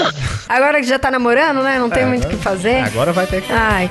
Agora 0.48 0.80
que 0.80 0.88
já 0.88 1.00
tá 1.00 1.12
namorando, 1.12 1.62
né? 1.62 1.80
Não 1.80 1.90
tem 1.90 2.04
é, 2.04 2.06
muito 2.06 2.26
o 2.26 2.30
que 2.30 2.38
fazer. 2.38 2.78
Agora 2.78 3.12
vai 3.12 3.28
ter 3.28 3.42
que. 3.42 3.52
Ai. 3.52 3.90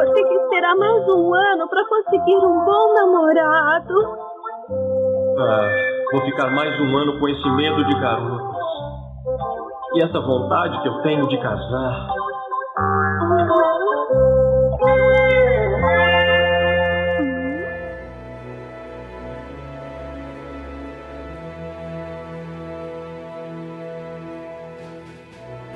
Esperar 0.00 0.76
mais 0.76 1.08
um 1.08 1.34
ano 1.34 1.68
para 1.68 1.84
conseguir 1.88 2.36
um 2.36 2.64
bom 2.64 2.94
namorado. 2.94 3.94
Ah, 5.38 5.70
vou 6.12 6.22
ficar 6.22 6.50
mais 6.50 6.80
um 6.80 6.96
ano 6.96 7.18
com 7.18 7.28
esse 7.28 7.50
medo 7.50 7.84
de 7.84 8.00
garotas. 8.00 8.56
E 9.94 10.02
essa 10.02 10.20
vontade 10.20 10.82
que 10.82 10.88
eu 10.88 11.02
tenho 11.02 11.28
de 11.28 11.38
casar. 11.38 12.08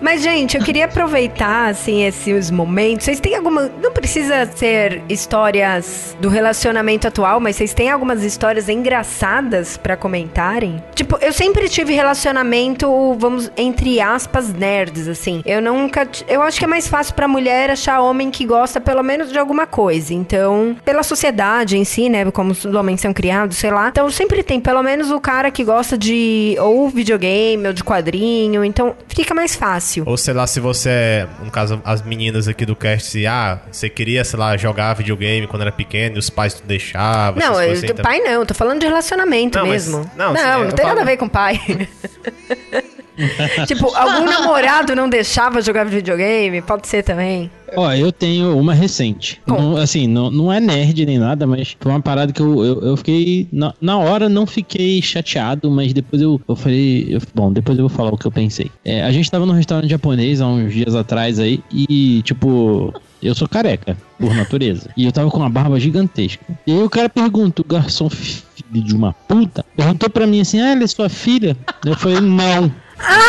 Mas, 0.01 0.23
gente, 0.23 0.57
eu 0.57 0.63
queria 0.63 0.85
aproveitar, 0.85 1.69
assim, 1.71 2.05
esses 2.05 2.51
momentos. 2.51 3.05
Vocês 3.05 3.21
têm 3.21 3.35
alguma. 3.35 3.71
Não 3.83 3.93
precisa 3.93 4.47
ser 4.47 5.03
histórias 5.09 6.17
do 6.21 6.29
relacionamento 6.29 7.09
atual, 7.09 7.41
mas 7.41 7.57
vocês 7.57 7.75
têm 7.75 7.91
algumas 7.91 8.23
histórias 8.23 8.69
engraçadas 8.69 9.77
para 9.77 9.97
comentarem? 9.97 10.83
Tipo, 10.95 11.19
eu 11.21 11.33
sempre 11.33 11.69
tive 11.69 11.93
relacionamento, 11.95 12.89
vamos, 13.19 13.51
entre 13.57 14.01
aspas, 14.01 14.53
nerds, 14.53 15.09
assim. 15.09 15.43
Eu 15.45 15.61
nunca. 15.61 16.07
Eu 16.29 16.43
acho 16.43 16.59
que 16.59 16.65
é 16.65 16.69
mais 16.69 16.87
fácil 16.87 17.15
pra 17.15 17.27
mulher 17.27 17.71
achar 17.71 18.01
homem 18.01 18.31
que 18.31 18.45
gosta 18.45 18.81
pelo 18.81 19.03
menos 19.03 19.33
de 19.33 19.39
alguma 19.39 19.67
coisa. 19.67 20.15
Então, 20.15 20.77
pela 20.85 21.03
sociedade 21.03 21.77
em 21.77 21.85
si, 21.85 22.09
né? 22.09 22.31
Como 22.31 22.53
os 22.53 22.65
homens 22.65 23.01
são 23.01 23.13
criados, 23.13 23.57
sei 23.57 23.71
lá. 23.71 23.89
Então, 23.89 24.09
sempre 24.11 24.43
tem 24.45 24.61
pelo 24.61 24.83
menos 24.83 25.11
o 25.11 25.19
cara 25.19 25.51
que 25.51 25.65
gosta 25.65 25.99
de 25.99 26.57
ou 26.61 26.89
videogame 26.89 27.67
ou 27.67 27.73
de 27.73 27.83
quadrinho. 27.83 28.65
Então, 28.65 28.95
fica 29.09 29.35
mais 29.35 29.57
fácil 29.57 29.88
fácil. 29.89 30.05
Ou 30.07 30.17
sei 30.17 30.35
lá, 30.35 30.47
se 30.47 30.61
você 30.61 30.89
é, 30.91 31.29
no 31.43 31.51
caso, 31.51 31.81
as 31.85 32.03
meninas 32.03 32.47
aqui 32.49 32.67
do 32.67 32.77
cast, 32.77 33.09
se, 33.09 33.27
ah, 33.27 33.61
você 33.71 33.89
queria, 33.89 34.25
sei 34.25 34.39
lá, 34.39 34.57
jogar 34.57 34.95
videogame 34.95 35.47
quando 35.47 35.63
era 35.63 35.73
pequeno 35.73 36.17
e 36.17 36.19
os 36.19 36.31
pais 36.31 36.55
te 36.55 36.63
deixavam. 36.63 37.41
Não, 37.41 37.61
eu, 37.63 37.73
assim, 37.73 37.87
pai 37.95 38.21
não, 38.21 38.45
tô 38.45 38.55
falando 38.55 38.81
de 38.81 38.87
relacionamento 38.87 39.59
não, 39.59 39.67
mesmo. 39.67 39.99
Mas, 39.99 40.17
não, 40.17 40.33
não, 40.33 40.37
sim, 40.37 40.65
não 40.65 40.71
tem 40.71 40.85
falo... 40.85 40.89
nada 40.89 41.01
a 41.03 41.05
ver 41.05 41.17
com 41.17 41.29
pai. 41.29 41.61
tipo, 43.67 43.95
algum 43.95 44.25
namorado 44.25 44.95
não 44.95 45.09
deixava 45.09 45.61
jogar 45.61 45.85
videogame? 45.85 46.63
Pode 46.63 46.87
ser 46.87 47.03
também. 47.03 47.51
Ó, 47.77 47.93
eu 47.93 48.11
tenho 48.11 48.57
uma 48.57 48.73
recente. 48.73 49.41
Não, 49.47 49.77
assim, 49.77 50.07
não, 50.07 50.31
não 50.31 50.53
é 50.53 50.61
nerd 50.61 51.05
nem 51.05 51.19
nada, 51.19 51.47
mas 51.47 51.77
foi 51.79 51.93
uma 51.93 52.01
parada 52.01 52.33
que 52.33 52.41
eu, 52.41 52.65
eu, 52.65 52.81
eu 52.83 52.97
fiquei. 52.97 53.47
Na, 53.53 53.75
na 53.81 53.99
hora 53.99 54.29
não 54.29 54.47
fiquei 54.47 55.03
chateado, 55.03 55.71
mas 55.71 55.93
depois 55.93 56.23
eu, 56.23 56.41
eu 56.49 56.57
falei. 56.57 57.07
Eu, 57.11 57.21
bom, 57.35 57.53
depois 57.53 57.79
eu 57.79 57.89
vou 57.89 57.95
falar 57.95 58.13
o 58.13 58.17
que 58.17 58.27
eu 58.27 58.33
pensei. 58.33 58.71
É, 58.85 59.03
a 59.03 59.13
gente 59.13 59.31
tava 59.31 59.45
num 59.45 59.53
restaurante 59.53 59.91
japonês 59.91 60.41
há 60.41 60.47
uns 60.47 60.73
dias 60.73 60.95
atrás 60.95 61.39
aí, 61.39 61.63
e, 61.71 62.23
tipo. 62.23 62.93
Eu 63.21 63.35
sou 63.35 63.49
careca, 63.49 63.97
por 64.17 64.33
natureza. 64.33 64.91
E 64.97 65.05
eu 65.05 65.11
tava 65.11 65.29
com 65.29 65.39
uma 65.39 65.51
barba 65.51 65.81
gigantesca. 65.81 66.45
E 66.65 66.71
aí 66.71 66.81
o 66.81 66.89
cara 66.89 67.09
pergunta, 67.09 67.63
o 67.63 67.65
garçom 67.65 68.09
filho 68.09 68.85
de 68.85 68.95
uma 68.95 69.13
puta, 69.13 69.65
perguntou 69.77 70.09
pra 70.09 70.25
mim 70.25 70.41
assim: 70.41 70.61
Ah, 70.61 70.71
ela 70.71 70.85
é 70.85 70.87
sua 70.87 71.09
filha? 71.09 71.57
Eu 71.85 71.97
falei, 71.97 72.21
não. 72.21 72.73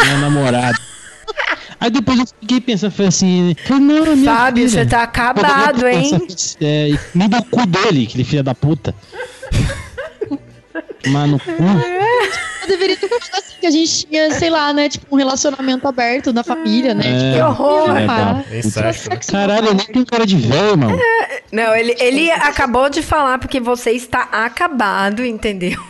Minha 0.04 0.18
namorada. 0.18 0.78
Aí 1.80 1.90
depois 1.90 2.20
eu 2.20 2.26
fiquei 2.42 2.60
pensando, 2.60 2.92
foi 2.92 3.08
assim, 3.08 3.56
não, 3.70 4.06
é 4.06 4.16
minha 4.16 4.36
Fábio, 4.36 4.70
filha. 4.70 4.84
você 4.84 4.90
tá 4.90 5.04
acabado, 5.04 5.88
hein? 5.88 6.28
É, 6.60 6.90
me 7.16 7.28
deu 7.28 7.40
o 7.40 7.46
cu 7.46 7.66
dele, 7.66 8.06
aquele 8.08 8.24
filho 8.26 8.44
da 8.44 8.54
puta. 8.54 8.94
Mano, 11.08 11.40
cu. 11.40 11.64
Eu 12.62 12.68
deveria 12.68 12.98
ter 12.98 13.08
falado 13.08 13.30
assim, 13.34 13.54
que 13.62 13.66
a 13.66 13.72
gente 13.72 14.06
tinha, 14.06 14.32
sei 14.32 14.50
lá, 14.50 14.74
né, 14.74 14.90
tipo, 14.90 15.06
um 15.10 15.18
relacionamento 15.18 15.88
aberto 15.88 16.34
na 16.34 16.44
família, 16.44 16.94
né? 16.94 17.06
É, 17.06 17.18
tipo, 17.18 17.34
que 17.34 17.42
horror, 17.42 17.98
é, 17.98 19.18
Caralho, 19.32 19.68
eu 19.68 19.74
nem 19.74 19.86
tenho 19.86 20.06
cara 20.06 20.26
de 20.26 20.36
velho, 20.36 20.78
mano. 20.78 21.00
Não, 21.52 21.74
ele, 21.74 21.96
ele 22.00 22.30
acabou 22.30 22.90
de 22.90 23.02
falar 23.02 23.40
porque 23.40 23.62
você 23.62 23.92
está 23.92 24.24
acabado, 24.24 25.24
entendeu? 25.24 25.82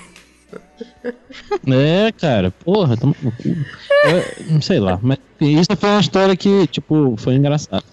É, 1.68 2.11
cara, 2.11 2.51
porra, 2.64 2.95
não 4.49 4.61
sei 4.61 4.80
lá, 4.80 4.99
mas 5.01 5.18
isso 5.39 5.69
foi 5.77 5.89
uma 5.89 6.01
história 6.01 6.35
que, 6.35 6.68
tipo, 6.68 7.15
foi 7.18 7.35
engraçada. 7.35 7.84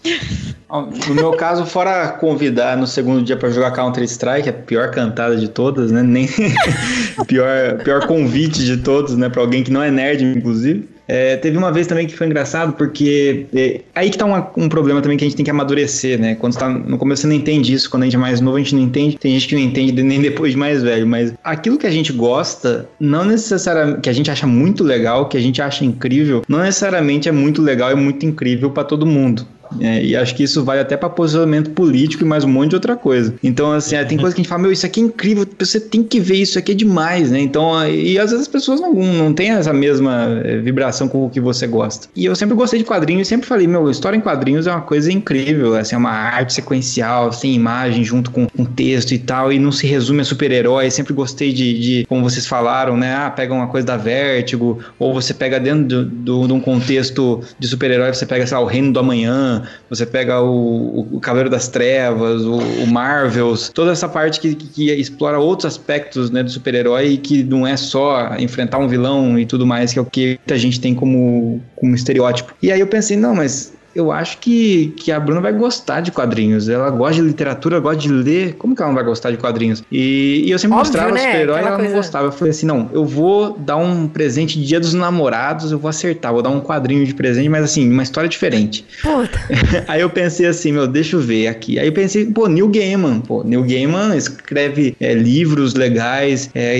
No 1.08 1.14
meu 1.14 1.32
caso, 1.32 1.64
fora 1.64 2.08
convidar 2.08 2.76
no 2.76 2.86
segundo 2.86 3.22
dia 3.22 3.36
para 3.36 3.50
jogar 3.50 3.70
Counter-Strike, 3.70 4.48
a 4.48 4.52
pior 4.52 4.90
cantada 4.90 5.36
de 5.36 5.48
todas, 5.48 5.92
né? 5.92 6.02
Nem 6.02 6.28
pior, 7.26 7.78
pior 7.84 8.06
convite 8.06 8.64
de 8.64 8.78
todos, 8.78 9.16
né? 9.16 9.28
Para 9.28 9.42
alguém 9.42 9.62
que 9.62 9.70
não 9.70 9.82
é 9.82 9.90
nerd, 9.90 10.24
inclusive. 10.24 10.88
É, 11.08 11.36
teve 11.36 11.56
uma 11.56 11.70
vez 11.70 11.86
também 11.86 12.06
que 12.06 12.16
foi 12.16 12.26
engraçado, 12.26 12.72
porque 12.72 13.46
é, 13.54 13.80
aí 13.94 14.10
que 14.10 14.18
tá 14.18 14.24
uma, 14.24 14.50
um 14.56 14.68
problema 14.68 15.00
também 15.00 15.16
que 15.16 15.24
a 15.24 15.26
gente 15.26 15.36
tem 15.36 15.44
que 15.44 15.50
amadurecer, 15.50 16.18
né? 16.18 16.34
Quando 16.34 16.54
você 16.54 16.58
tá 16.58 16.68
no 16.68 16.98
começo 16.98 17.22
você 17.22 17.28
não 17.28 17.34
entende 17.34 17.72
isso, 17.72 17.88
quando 17.90 18.02
a 18.02 18.06
gente 18.06 18.16
é 18.16 18.18
mais 18.18 18.40
novo 18.40 18.56
a 18.56 18.60
gente 18.60 18.74
não 18.74 18.82
entende, 18.82 19.16
tem 19.16 19.32
gente 19.32 19.48
que 19.48 19.54
não 19.54 19.62
entende 19.62 20.02
nem 20.02 20.20
depois 20.20 20.52
de 20.52 20.58
mais 20.58 20.82
velho, 20.82 21.06
mas 21.06 21.32
aquilo 21.42 21.78
que 21.78 21.86
a 21.86 21.90
gente 21.90 22.12
gosta, 22.12 22.88
não 22.98 23.24
necessariamente, 23.24 24.00
que 24.00 24.10
a 24.10 24.12
gente 24.12 24.30
acha 24.30 24.46
muito 24.46 24.82
legal, 24.82 25.28
que 25.28 25.36
a 25.36 25.40
gente 25.40 25.62
acha 25.62 25.84
incrível, 25.84 26.42
não 26.48 26.58
necessariamente 26.58 27.28
é 27.28 27.32
muito 27.32 27.62
legal 27.62 27.92
e 27.92 27.94
muito 27.94 28.26
incrível 28.26 28.70
para 28.70 28.84
todo 28.84 29.06
mundo. 29.06 29.46
É, 29.80 30.04
e 30.04 30.16
acho 30.16 30.34
que 30.34 30.42
isso 30.42 30.64
vale 30.64 30.80
até 30.80 30.96
para 30.96 31.08
posicionamento 31.08 31.70
político 31.70 32.22
e 32.22 32.26
mais 32.26 32.44
um 32.44 32.48
monte 32.48 32.70
de 32.70 32.76
outra 32.76 32.96
coisa. 32.96 33.34
Então, 33.42 33.72
assim, 33.72 33.96
tem 34.04 34.18
coisa 34.18 34.34
que 34.34 34.40
a 34.40 34.42
gente 34.42 34.48
fala, 34.48 34.62
meu, 34.62 34.72
isso 34.72 34.86
aqui 34.86 35.00
é 35.00 35.04
incrível, 35.04 35.46
você 35.58 35.80
tem 35.80 36.02
que 36.02 36.20
ver, 36.20 36.36
isso 36.36 36.58
aqui 36.58 36.72
é 36.72 36.74
demais, 36.74 37.30
né? 37.30 37.40
Então, 37.40 37.86
e 37.88 38.18
às 38.18 38.30
vezes 38.30 38.46
as 38.46 38.48
pessoas 38.48 38.80
não, 38.80 38.92
não 38.92 39.32
têm 39.32 39.50
essa 39.50 39.72
mesma 39.72 40.40
eh, 40.44 40.58
vibração 40.58 41.08
com 41.08 41.26
o 41.26 41.30
que 41.30 41.40
você 41.40 41.66
gosta. 41.66 42.08
E 42.14 42.24
eu 42.24 42.34
sempre 42.34 42.54
gostei 42.54 42.78
de 42.78 42.84
quadrinhos 42.84 43.26
e 43.26 43.28
sempre 43.28 43.46
falei, 43.46 43.66
meu, 43.66 43.90
história 43.90 44.16
em 44.16 44.20
quadrinhos 44.20 44.66
é 44.66 44.70
uma 44.70 44.80
coisa 44.80 45.12
incrível, 45.12 45.74
assim, 45.74 45.94
é 45.94 45.98
uma 45.98 46.10
arte 46.10 46.54
sequencial, 46.54 47.32
sem 47.32 47.54
imagem, 47.54 48.04
junto 48.04 48.30
com, 48.30 48.46
com 48.48 48.64
texto 48.64 49.12
e 49.12 49.18
tal, 49.18 49.52
e 49.52 49.58
não 49.58 49.72
se 49.72 49.86
resume 49.86 50.20
a 50.20 50.24
super-herói. 50.24 50.90
Sempre 50.90 51.12
gostei 51.12 51.52
de, 51.52 51.78
de, 51.78 52.06
como 52.08 52.22
vocês 52.22 52.46
falaram, 52.46 52.96
né? 52.96 53.14
Ah, 53.14 53.30
pega 53.30 53.52
uma 53.52 53.66
coisa 53.66 53.86
da 53.86 53.96
Vértigo, 53.96 54.78
ou 54.98 55.12
você 55.12 55.34
pega 55.34 55.58
dentro 55.58 56.04
de 56.04 56.30
um 56.30 56.60
contexto 56.60 57.40
de 57.58 57.66
super-herói, 57.66 58.12
você 58.12 58.26
pega, 58.26 58.46
sei 58.46 58.56
lá, 58.56 58.62
o 58.62 58.66
Reino 58.66 58.92
do 58.92 58.98
Amanhã, 58.98 59.55
você 59.88 60.06
pega 60.06 60.40
o, 60.40 61.06
o 61.12 61.20
Cavaleiro 61.20 61.50
das 61.50 61.68
Trevas, 61.68 62.42
o, 62.42 62.56
o 62.56 62.86
Marvels, 62.86 63.68
toda 63.68 63.92
essa 63.92 64.08
parte 64.08 64.40
que, 64.40 64.54
que, 64.54 64.66
que 64.68 64.92
explora 64.92 65.38
outros 65.38 65.66
aspectos 65.66 66.30
né, 66.30 66.42
do 66.42 66.50
super-herói 66.50 67.16
que 67.16 67.42
não 67.42 67.66
é 67.66 67.76
só 67.76 68.36
enfrentar 68.38 68.78
um 68.78 68.88
vilão 68.88 69.38
e 69.38 69.46
tudo 69.46 69.66
mais, 69.66 69.92
que 69.92 69.98
é 69.98 70.02
o 70.02 70.06
que 70.06 70.38
a 70.50 70.56
gente 70.56 70.80
tem 70.80 70.94
como, 70.94 71.60
como 71.74 71.94
estereótipo. 71.94 72.54
E 72.62 72.70
aí 72.70 72.80
eu 72.80 72.86
pensei, 72.86 73.16
não, 73.16 73.34
mas 73.34 73.72
eu 73.96 74.12
acho 74.12 74.38
que, 74.38 74.92
que 74.96 75.10
a 75.10 75.18
Bruna 75.18 75.40
vai 75.40 75.52
gostar 75.52 76.00
de 76.02 76.12
quadrinhos. 76.12 76.68
Ela 76.68 76.90
gosta 76.90 77.14
de 77.14 77.22
literatura, 77.22 77.80
gosta 77.80 78.02
de 78.02 78.08
ler. 78.10 78.54
Como 78.54 78.76
que 78.76 78.82
ela 78.82 78.90
não 78.90 78.94
vai 78.94 79.04
gostar 79.04 79.30
de 79.30 79.38
quadrinhos? 79.38 79.82
E, 79.90 80.42
e 80.44 80.50
eu 80.50 80.58
sempre 80.58 80.76
Óbvio, 80.76 80.92
mostrava 80.92 81.12
né? 81.12 81.20
super-herói 81.20 81.56
e 81.56 81.60
ela 81.60 81.76
coisa... 81.76 81.90
não 81.90 81.96
gostava. 81.96 82.26
Eu 82.26 82.32
falei 82.32 82.50
assim: 82.50 82.66
não, 82.66 82.90
eu 82.92 83.06
vou 83.06 83.56
dar 83.58 83.78
um 83.78 84.06
presente 84.06 84.60
de 84.60 84.66
dia 84.66 84.78
dos 84.78 84.92
namorados, 84.92 85.72
eu 85.72 85.78
vou 85.78 85.88
acertar, 85.88 86.32
vou 86.32 86.42
dar 86.42 86.50
um 86.50 86.60
quadrinho 86.60 87.06
de 87.06 87.14
presente, 87.14 87.48
mas 87.48 87.64
assim, 87.64 87.90
uma 87.90 88.02
história 88.02 88.28
diferente. 88.28 88.84
Puta. 89.02 89.40
Aí 89.88 90.02
eu 90.02 90.10
pensei 90.10 90.46
assim, 90.46 90.72
meu, 90.72 90.86
deixa 90.86 91.16
eu 91.16 91.20
ver 91.20 91.48
aqui. 91.48 91.78
Aí 91.78 91.86
eu 91.86 91.92
pensei, 91.92 92.26
pô, 92.26 92.46
Neil 92.46 92.68
Gaiman, 92.68 93.20
pô, 93.20 93.42
Neil 93.42 93.62
Gaiman 93.62 94.14
escreve 94.14 94.94
é, 95.00 95.14
livros 95.14 95.74
legais, 95.74 96.50
é, 96.54 96.78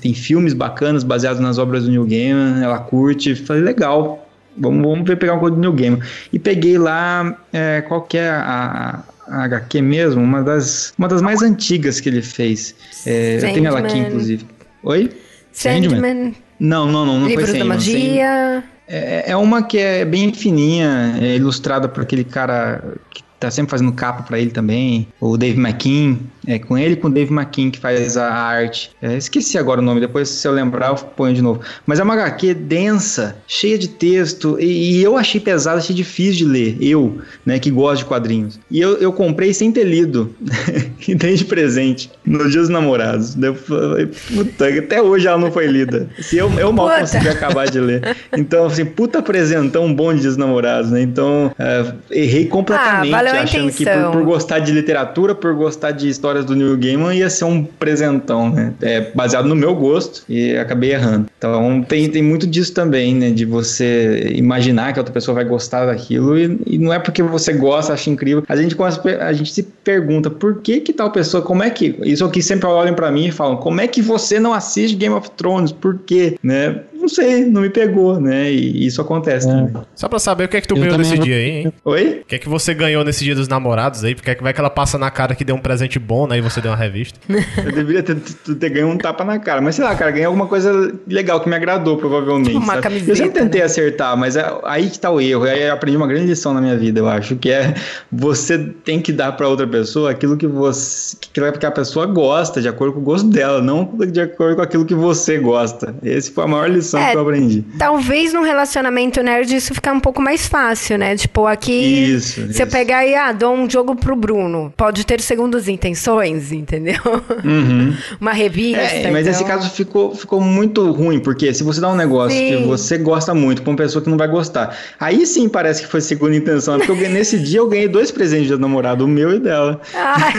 tem 0.00 0.14
filmes 0.14 0.54
bacanas 0.54 1.04
baseados 1.04 1.40
nas 1.40 1.58
obras 1.58 1.84
do 1.84 1.90
Neil 1.90 2.06
Gaiman, 2.06 2.62
ela 2.62 2.78
curte. 2.78 3.34
Falei, 3.34 3.62
legal 3.62 4.26
Vamos, 4.60 4.82
vamos 4.82 5.08
ver 5.08 5.16
pegar 5.16 5.34
um 5.34 5.38
code 5.38 5.56
do 5.56 5.60
New 5.60 5.72
Game. 5.72 5.98
E 6.32 6.38
peguei 6.38 6.78
lá, 6.78 7.36
é, 7.52 7.80
qual 7.80 8.02
que 8.02 8.18
é 8.18 8.28
a, 8.28 9.02
a 9.26 9.44
HQ 9.44 9.80
mesmo, 9.80 10.22
uma 10.22 10.42
das, 10.42 10.92
uma 10.98 11.08
das 11.08 11.22
mais 11.22 11.42
antigas 11.42 11.98
que 11.98 12.08
ele 12.08 12.22
fez. 12.22 12.74
É, 13.06 13.36
eu 13.36 13.40
tenho 13.40 13.66
ela 13.66 13.78
aqui, 13.80 13.98
inclusive. 13.98 14.46
Oi? 14.82 15.10
Sandman. 15.52 15.90
Sandman. 15.90 16.34
Não, 16.58 16.86
não, 16.86 17.06
não, 17.06 17.20
não 17.20 17.26
Livros 17.26 17.48
foi 17.50 17.58
Sandman. 17.58 17.68
da 17.68 17.74
Magia. 17.74 18.64
É, 18.86 19.30
é 19.30 19.36
uma 19.36 19.62
que 19.62 19.78
é 19.78 20.04
bem 20.04 20.32
fininha, 20.34 21.16
é 21.20 21.36
ilustrada 21.36 21.88
por 21.88 22.02
aquele 22.02 22.24
cara 22.24 22.82
que 23.10 23.22
tá 23.40 23.50
sempre 23.50 23.70
fazendo 23.70 23.90
capa 23.92 24.22
para 24.22 24.38
ele 24.38 24.50
também, 24.50 25.08
o 25.18 25.36
Dave 25.38 25.58
McKean, 25.58 26.18
é 26.46 26.58
com 26.58 26.76
ele 26.76 26.92
e 26.92 26.96
com 26.96 27.08
o 27.08 27.10
Dave 27.10 27.32
McKean 27.32 27.70
que 27.70 27.78
faz 27.78 28.16
a 28.16 28.30
arte. 28.30 28.90
É, 29.00 29.16
esqueci 29.16 29.56
agora 29.56 29.80
o 29.80 29.82
nome, 29.82 30.00
depois 30.00 30.28
se 30.28 30.46
eu 30.46 30.52
lembrar 30.52 30.88
eu 30.88 30.96
ponho 30.96 31.34
de 31.34 31.40
novo. 31.40 31.60
Mas 31.86 31.98
é 31.98 32.02
uma 32.02 32.14
HQ 32.14 32.54
densa, 32.54 33.36
cheia 33.48 33.78
de 33.78 33.88
texto, 33.88 34.58
e, 34.60 34.98
e 34.98 35.02
eu 35.02 35.16
achei 35.16 35.40
pesado, 35.40 35.78
achei 35.78 35.96
difícil 35.96 36.34
de 36.34 36.44
ler, 36.44 36.76
eu, 36.80 37.18
né, 37.44 37.58
que 37.58 37.70
gosto 37.70 38.00
de 38.00 38.04
quadrinhos. 38.04 38.60
E 38.70 38.78
eu, 38.78 38.98
eu 38.98 39.12
comprei 39.12 39.54
sem 39.54 39.72
ter 39.72 39.84
lido, 39.84 40.34
e 41.08 41.14
dei 41.14 41.34
de 41.34 41.46
presente, 41.46 42.10
nos 42.24 42.52
dias 42.52 42.64
dos 42.64 42.68
namorados. 42.68 43.36
Eu 43.40 43.54
falei, 43.54 44.06
puta, 44.06 44.68
até 44.68 45.00
hoje 45.00 45.26
ela 45.26 45.38
não 45.38 45.50
foi 45.50 45.66
lida. 45.66 46.10
Se 46.20 46.36
eu, 46.36 46.50
eu 46.58 46.72
mal 46.72 46.88
puta. 46.88 47.00
consegui 47.00 47.28
acabar 47.28 47.70
de 47.70 47.80
ler. 47.80 48.16
Então, 48.36 48.66
assim, 48.66 48.84
puta 48.84 49.22
presentão 49.22 49.92
bom 49.94 50.12
de 50.12 50.20
dias 50.20 50.36
dos 50.36 50.44
namorados, 50.44 50.90
né? 50.90 51.00
Então, 51.00 51.50
é, 51.58 51.92
errei 52.10 52.44
completamente. 52.46 53.14
Ah, 53.14 53.29
achando 53.38 53.72
que 53.72 53.84
por, 53.84 54.12
por, 54.12 54.24
gostar 54.24 54.58
de 54.60 54.72
literatura, 54.72 55.34
por 55.34 55.54
gostar 55.54 55.92
de 55.92 56.08
histórias 56.08 56.44
do 56.44 56.54
Neil 56.54 56.76
Gaiman, 56.76 57.14
ia 57.14 57.30
ser 57.30 57.44
um 57.44 57.64
presentão, 57.64 58.50
né? 58.50 58.72
É 58.80 59.10
baseado 59.14 59.46
no 59.46 59.56
meu 59.56 59.74
gosto 59.74 60.22
e 60.28 60.56
acabei 60.56 60.92
errando. 60.92 61.26
Então 61.38 61.82
tem, 61.82 62.08
tem 62.08 62.22
muito 62.22 62.46
disso 62.46 62.72
também, 62.72 63.14
né? 63.14 63.30
De 63.30 63.44
você 63.44 64.32
imaginar 64.34 64.92
que 64.92 64.98
a 64.98 65.02
outra 65.02 65.12
pessoa 65.12 65.34
vai 65.34 65.44
gostar 65.44 65.86
daquilo 65.86 66.38
e, 66.38 66.58
e 66.66 66.78
não 66.78 66.92
é 66.92 66.98
porque 66.98 67.22
você 67.22 67.52
gosta, 67.52 67.92
acha 67.92 68.10
incrível. 68.10 68.42
A 68.48 68.56
gente, 68.56 68.76
a 69.20 69.32
gente 69.32 69.52
se 69.52 69.62
pergunta 69.62 70.30
por 70.30 70.60
que 70.60 70.80
que 70.80 70.92
tal 70.92 71.10
pessoa, 71.10 71.42
como 71.42 71.62
é 71.62 71.70
que... 71.70 71.96
Isso 72.02 72.24
aqui 72.24 72.42
sempre 72.42 72.66
olham 72.66 72.94
para 72.94 73.10
mim 73.10 73.26
e 73.26 73.32
falam, 73.32 73.56
como 73.56 73.80
é 73.80 73.86
que 73.86 74.02
você 74.02 74.38
não 74.38 74.52
assiste 74.52 74.96
Game 74.96 75.14
of 75.14 75.30
Thrones? 75.32 75.72
Por 75.72 75.98
quê? 75.98 76.36
Né? 76.42 76.80
Não 77.00 77.08
sei, 77.08 77.44
não 77.44 77.62
me 77.62 77.70
pegou, 77.70 78.20
né? 78.20 78.50
E 78.50 78.86
isso 78.86 79.00
acontece 79.00 79.48
é. 79.48 79.50
também. 79.50 79.82
Só 79.94 80.08
pra 80.08 80.18
saber 80.18 80.44
o 80.44 80.48
que 80.48 80.56
é 80.56 80.60
que 80.60 80.68
tu 80.68 80.76
eu 80.76 80.82
ganhou 80.82 80.98
nesse 80.98 81.16
vou... 81.16 81.24
dia 81.24 81.36
aí, 81.36 81.50
hein? 81.50 81.72
Oi? 81.84 82.20
O 82.22 82.26
que 82.26 82.34
é 82.34 82.38
que 82.38 82.48
você 82.48 82.74
ganhou 82.74 83.04
nesse 83.04 83.24
dia 83.24 83.34
dos 83.34 83.48
namorados 83.48 84.04
aí? 84.04 84.14
Porque 84.14 84.30
é 84.30 84.34
que 84.34 84.42
vai 84.42 84.52
que 84.52 84.60
ela 84.60 84.70
passa 84.70 84.98
na 84.98 85.10
cara 85.10 85.34
que 85.34 85.44
deu 85.44 85.56
um 85.56 85.60
presente 85.60 85.98
bom, 85.98 86.26
né? 86.26 86.38
E 86.38 86.40
você 86.40 86.60
deu 86.60 86.70
uma 86.70 86.76
revista. 86.76 87.18
eu 87.28 87.72
deveria 87.72 88.02
ter, 88.02 88.16
ter 88.16 88.68
ganho 88.70 88.88
um 88.88 88.98
tapa 88.98 89.24
na 89.24 89.38
cara. 89.38 89.60
Mas 89.60 89.76
sei 89.76 89.84
lá, 89.84 89.94
cara, 89.94 90.10
ganhei 90.10 90.26
alguma 90.26 90.46
coisa 90.46 90.92
legal 91.06 91.40
que 91.40 91.48
me 91.48 91.56
agradou, 91.56 91.96
provavelmente. 91.96 92.50
Tipo 92.50 92.58
uma 92.58 92.78
camiseta, 92.78 93.10
eu 93.12 93.16
sempre 93.16 93.40
tentei 93.40 93.60
né? 93.60 93.66
acertar, 93.66 94.16
mas 94.16 94.36
é 94.36 94.52
aí 94.64 94.90
que 94.90 94.98
tá 94.98 95.10
o 95.10 95.20
erro. 95.20 95.44
Aí 95.44 95.62
eu 95.62 95.72
aprendi 95.72 95.96
uma 95.96 96.06
grande 96.06 96.26
lição 96.26 96.52
na 96.52 96.60
minha 96.60 96.76
vida, 96.76 97.00
eu 97.00 97.08
acho, 97.08 97.36
que 97.36 97.50
é 97.50 97.74
você 98.10 98.58
tem 98.58 99.00
que 99.00 99.12
dar 99.12 99.32
pra 99.32 99.48
outra 99.48 99.66
pessoa 99.66 100.10
aquilo 100.10 100.36
que 100.36 100.46
você. 100.46 101.16
que 101.58 101.66
a 101.66 101.70
pessoa 101.70 102.06
gosta, 102.06 102.60
de 102.60 102.68
acordo 102.68 102.94
com 102.94 103.00
o 103.00 103.02
gosto 103.02 103.28
dela, 103.28 103.60
não 103.62 103.84
de 104.10 104.20
acordo 104.20 104.56
com 104.56 104.62
aquilo 104.62 104.84
que 104.84 104.94
você 104.94 105.38
gosta. 105.38 105.94
Esse 106.02 106.30
foi 106.30 106.44
a 106.44 106.46
maior 106.46 106.70
lição 106.70 106.89
é, 106.98 107.10
que 107.10 107.16
eu 107.16 107.20
aprendi. 107.20 107.64
Talvez 107.78 108.32
num 108.32 108.42
relacionamento 108.42 109.22
nerd 109.22 109.54
isso 109.54 109.74
ficar 109.74 109.92
um 109.92 110.00
pouco 110.00 110.20
mais 110.20 110.46
fácil, 110.46 110.98
né? 110.98 111.16
Tipo, 111.16 111.46
aqui. 111.46 112.14
Isso. 112.14 112.42
Se 112.46 112.50
isso. 112.50 112.62
eu 112.62 112.66
pegar 112.66 113.06
e 113.06 113.14
ah, 113.14 113.32
dou 113.32 113.54
um 113.54 113.68
jogo 113.68 113.96
pro 113.96 114.16
Bruno, 114.16 114.72
pode 114.76 115.04
ter 115.04 115.20
segundas 115.20 115.68
intenções, 115.68 116.52
entendeu? 116.52 117.00
Uhum. 117.44 117.94
Uma 118.20 118.32
revista. 118.32 118.80
É, 118.80 119.10
mas 119.10 119.26
então... 119.26 119.32
esse 119.32 119.44
caso 119.44 119.70
ficou, 119.70 120.14
ficou 120.14 120.40
muito 120.40 120.90
ruim, 120.90 121.18
porque 121.18 121.52
se 121.52 121.62
você 121.62 121.80
dá 121.80 121.88
um 121.88 121.96
negócio 121.96 122.36
sim. 122.36 122.48
que 122.48 122.64
você 122.64 122.98
gosta 122.98 123.34
muito 123.34 123.62
pra 123.62 123.70
uma 123.70 123.76
pessoa 123.76 124.02
que 124.02 124.10
não 124.10 124.18
vai 124.18 124.28
gostar, 124.28 124.76
aí 124.98 125.26
sim 125.26 125.48
parece 125.48 125.82
que 125.82 125.88
foi 125.88 126.00
segunda 126.00 126.36
intenção. 126.36 126.78
Porque 126.78 126.92
eu, 126.92 127.10
nesse 127.10 127.38
dia 127.38 127.58
eu 127.58 127.68
ganhei 127.68 127.88
dois 127.88 128.10
presentes 128.10 128.48
de 128.48 128.56
namorado, 128.56 129.04
o 129.04 129.08
meu 129.08 129.34
e 129.34 129.38
dela. 129.38 129.80
Ai. 129.94 130.32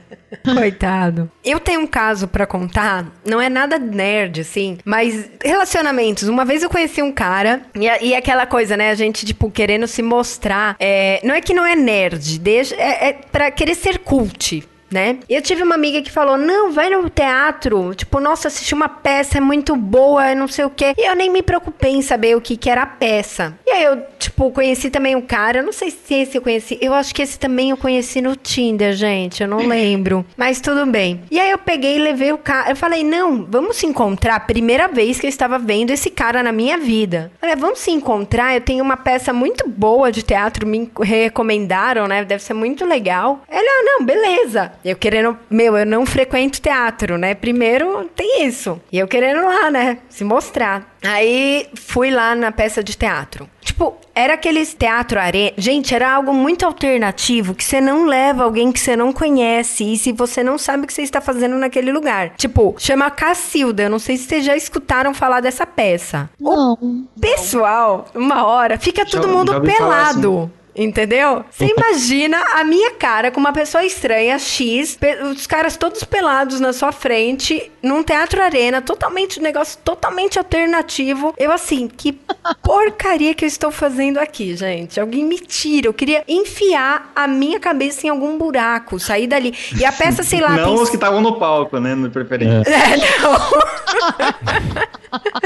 Coitado. 0.54 1.30
Eu 1.44 1.60
tenho 1.60 1.80
um 1.80 1.86
caso 1.86 2.28
para 2.28 2.46
contar, 2.46 3.06
não 3.24 3.40
é 3.40 3.48
nada 3.48 3.78
nerd, 3.78 4.40
assim, 4.40 4.78
mas 4.84 5.30
relacionamentos. 5.44 6.28
Uma 6.28 6.44
vez 6.44 6.62
eu 6.62 6.70
conheci 6.70 7.02
um 7.02 7.12
cara, 7.12 7.62
e, 7.74 7.86
e 8.06 8.14
aquela 8.14 8.46
coisa, 8.46 8.76
né? 8.76 8.90
A 8.90 8.94
gente, 8.94 9.26
tipo, 9.26 9.50
querendo 9.50 9.86
se 9.86 10.02
mostrar. 10.02 10.76
É, 10.78 11.20
não 11.24 11.34
é 11.34 11.40
que 11.40 11.54
não 11.54 11.66
é 11.66 11.74
nerd, 11.74 12.38
deixa, 12.38 12.74
é, 12.76 13.08
é 13.08 13.12
pra 13.12 13.50
querer 13.50 13.74
ser 13.74 13.98
cult 13.98 14.66
né? 14.90 15.18
Eu 15.28 15.40
tive 15.42 15.62
uma 15.62 15.74
amiga 15.74 16.02
que 16.02 16.10
falou: 16.10 16.36
não, 16.36 16.72
vai 16.72 16.90
no 16.90 17.08
teatro. 17.08 17.94
Tipo, 17.94 18.20
nossa, 18.20 18.48
assisti 18.48 18.74
uma 18.74 18.88
peça, 18.88 19.38
é 19.38 19.40
muito 19.40 19.76
boa, 19.76 20.34
não 20.34 20.48
sei 20.48 20.64
o 20.64 20.70
quê. 20.70 20.94
E 20.96 21.08
eu 21.08 21.14
nem 21.14 21.30
me 21.30 21.42
preocupei 21.42 21.92
em 21.92 22.02
saber 22.02 22.36
o 22.36 22.40
que, 22.40 22.56
que 22.56 22.68
era 22.68 22.82
a 22.82 22.86
peça. 22.86 23.54
E 23.66 23.70
aí 23.70 23.84
eu, 23.84 24.02
tipo, 24.18 24.50
conheci 24.50 24.90
também 24.90 25.14
um 25.14 25.20
cara, 25.20 25.62
não 25.62 25.72
sei 25.72 25.90
se 25.90 26.14
esse 26.14 26.36
eu 26.36 26.42
conheci. 26.42 26.78
Eu 26.80 26.94
acho 26.94 27.14
que 27.14 27.22
esse 27.22 27.38
também 27.38 27.70
eu 27.70 27.76
conheci 27.76 28.20
no 28.20 28.36
Tinder, 28.36 28.92
gente. 28.92 29.42
Eu 29.42 29.48
não 29.48 29.66
lembro. 29.66 30.24
Mas 30.36 30.60
tudo 30.60 30.86
bem. 30.86 31.22
E 31.30 31.38
aí 31.38 31.50
eu 31.50 31.58
peguei 31.58 31.96
e 31.96 32.00
levei 32.00 32.32
o 32.32 32.38
cara. 32.38 32.70
Eu 32.70 32.76
falei: 32.76 33.04
não, 33.04 33.44
vamos 33.44 33.76
se 33.76 33.86
encontrar. 33.86 34.40
Primeira 34.46 34.88
vez 34.88 35.20
que 35.20 35.26
eu 35.26 35.30
estava 35.30 35.58
vendo 35.58 35.90
esse 35.90 36.10
cara 36.10 36.42
na 36.42 36.52
minha 36.52 36.78
vida. 36.78 37.30
Olha, 37.42 37.56
vamos 37.56 37.78
se 37.78 37.90
encontrar. 37.90 38.54
Eu 38.54 38.60
tenho 38.60 38.82
uma 38.82 38.96
peça 38.96 39.32
muito 39.32 39.68
boa 39.68 40.10
de 40.10 40.22
teatro, 40.22 40.66
me 40.66 40.90
recomendaram, 41.00 42.06
né? 42.06 42.24
Deve 42.24 42.42
ser 42.42 42.54
muito 42.54 42.84
legal. 42.84 43.42
Ele, 43.50 43.68
ah, 43.68 43.82
não, 43.84 44.04
beleza. 44.04 44.72
Eu 44.84 44.96
querendo, 44.96 45.38
meu, 45.48 45.76
eu 45.76 45.86
não 45.86 46.06
frequento 46.06 46.60
teatro, 46.60 47.18
né? 47.18 47.34
Primeiro 47.34 48.08
tem 48.16 48.46
isso. 48.46 48.80
E 48.90 48.98
eu 48.98 49.06
querendo 49.06 49.44
lá, 49.44 49.70
né? 49.70 49.98
Se 50.08 50.24
mostrar. 50.24 50.96
Aí 51.02 51.66
fui 51.74 52.10
lá 52.10 52.34
na 52.34 52.52
peça 52.52 52.82
de 52.82 52.96
teatro. 52.96 53.48
Tipo, 53.60 53.96
era 54.14 54.34
aqueles 54.34 54.74
teatro 54.74 55.18
arena. 55.18 55.52
Gente, 55.56 55.94
era 55.94 56.12
algo 56.12 56.34
muito 56.34 56.66
alternativo 56.66 57.54
que 57.54 57.64
você 57.64 57.80
não 57.80 58.04
leva 58.04 58.44
alguém 58.44 58.72
que 58.72 58.80
você 58.80 58.96
não 58.96 59.12
conhece 59.12 59.92
e 59.92 59.96
se 59.96 60.12
você 60.12 60.42
não 60.42 60.58
sabe 60.58 60.84
o 60.84 60.86
que 60.86 60.92
você 60.92 61.02
está 61.02 61.20
fazendo 61.20 61.56
naquele 61.56 61.90
lugar. 61.92 62.30
Tipo, 62.36 62.74
chama 62.78 63.10
Cacilda. 63.10 63.84
Eu 63.84 63.90
não 63.90 63.98
sei 63.98 64.16
se 64.16 64.24
vocês 64.24 64.44
já 64.44 64.56
escutaram 64.56 65.14
falar 65.14 65.40
dessa 65.40 65.66
peça. 65.66 66.28
Não. 66.38 66.74
O 66.74 67.06
pessoal, 67.20 68.06
uma 68.14 68.46
hora, 68.46 68.78
fica 68.78 69.06
todo 69.06 69.26
já, 69.26 69.32
mundo 69.32 69.52
já 69.52 69.60
pelado. 69.60 70.50
Entendeu? 70.74 71.44
Você 71.50 71.66
imagina 71.76 72.38
a 72.54 72.64
minha 72.64 72.92
cara 72.92 73.30
com 73.30 73.40
uma 73.40 73.52
pessoa 73.52 73.84
estranha, 73.84 74.38
X, 74.38 74.98
os 75.34 75.46
caras 75.46 75.76
todos 75.76 76.04
pelados 76.04 76.60
na 76.60 76.72
sua 76.72 76.92
frente, 76.92 77.70
num 77.82 78.02
teatro 78.02 78.42
arena, 78.42 78.80
totalmente, 78.80 79.40
um 79.40 79.42
negócio 79.42 79.78
totalmente 79.84 80.38
alternativo. 80.38 81.34
Eu 81.38 81.52
assim, 81.52 81.88
que 81.88 82.12
porcaria 82.62 83.34
que 83.34 83.44
eu 83.44 83.48
estou 83.48 83.70
fazendo 83.70 84.18
aqui, 84.18 84.56
gente? 84.56 85.00
Alguém 85.00 85.24
me 85.24 85.38
tira. 85.38 85.88
Eu 85.88 85.94
queria 85.94 86.24
enfiar 86.28 87.10
a 87.14 87.26
minha 87.26 87.58
cabeça 87.58 88.06
em 88.06 88.10
algum 88.10 88.38
buraco, 88.38 88.98
sair 88.98 89.26
dali. 89.26 89.54
E 89.78 89.84
a 89.84 89.92
peça, 89.92 90.22
sei 90.22 90.40
lá, 90.40 90.50
Não 90.60 90.64
tem 90.64 90.74
os 90.74 90.90
que 90.90 90.96
estavam 90.96 91.20
no 91.20 91.38
palco, 91.38 91.78
né? 91.78 91.94
No 91.94 92.10
preferência. 92.10 92.70
é, 92.70 92.96
não. 93.22 93.34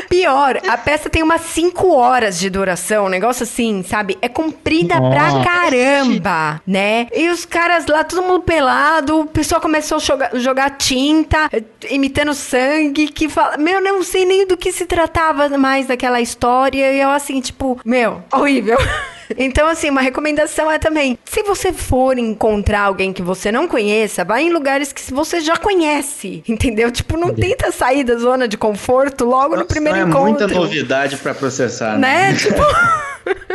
Pior, 0.08 0.60
a 0.68 0.76
peça 0.76 1.08
tem 1.08 1.22
umas 1.22 1.40
5 1.40 1.92
horas 1.94 2.38
de 2.38 2.50
duração, 2.50 3.06
um 3.06 3.08
negócio 3.08 3.44
assim, 3.44 3.82
sabe? 3.82 4.18
É 4.20 4.28
comprida 4.28 5.00
pra 5.14 5.30
Nossa. 5.30 5.44
caramba, 5.48 6.60
né? 6.66 7.06
E 7.14 7.28
os 7.28 7.44
caras 7.44 7.86
lá, 7.86 8.04
todo 8.04 8.22
mundo 8.22 8.40
pelado, 8.42 9.20
o 9.20 9.26
pessoal 9.26 9.60
começou 9.60 9.96
a 9.96 10.00
jogar, 10.00 10.30
jogar 10.34 10.70
tinta, 10.70 11.48
imitando 11.90 12.34
sangue, 12.34 13.08
que 13.08 13.28
fala... 13.28 13.56
Meu, 13.56 13.80
não 13.80 14.02
sei 14.02 14.24
nem 14.24 14.46
do 14.46 14.56
que 14.56 14.72
se 14.72 14.86
tratava 14.86 15.48
mais 15.56 15.86
daquela 15.86 16.20
história, 16.20 16.92
e 16.92 17.00
eu 17.00 17.10
assim, 17.10 17.40
tipo, 17.40 17.78
meu, 17.84 18.22
horrível. 18.32 18.78
Então, 19.38 19.66
assim, 19.66 19.88
uma 19.88 20.02
recomendação 20.02 20.70
é 20.70 20.78
também: 20.78 21.18
se 21.24 21.42
você 21.44 21.72
for 21.72 22.18
encontrar 22.18 22.82
alguém 22.82 23.10
que 23.10 23.22
você 23.22 23.50
não 23.50 23.66
conheça, 23.66 24.22
vá 24.22 24.38
em 24.38 24.50
lugares 24.52 24.92
que 24.92 25.12
você 25.14 25.40
já 25.40 25.56
conhece, 25.56 26.44
entendeu? 26.46 26.90
Tipo, 26.90 27.16
não 27.16 27.32
tenta 27.32 27.72
sair 27.72 28.04
da 28.04 28.16
zona 28.16 28.46
de 28.46 28.58
conforto 28.58 29.24
logo 29.24 29.56
no 29.56 29.64
primeiro 29.64 29.98
é 29.98 30.02
encontro. 30.02 30.22
muita 30.24 30.46
novidade 30.46 31.16
pra 31.16 31.32
processar, 31.34 31.98
Né? 31.98 32.32
né? 32.32 32.36
Tipo. 32.36 32.62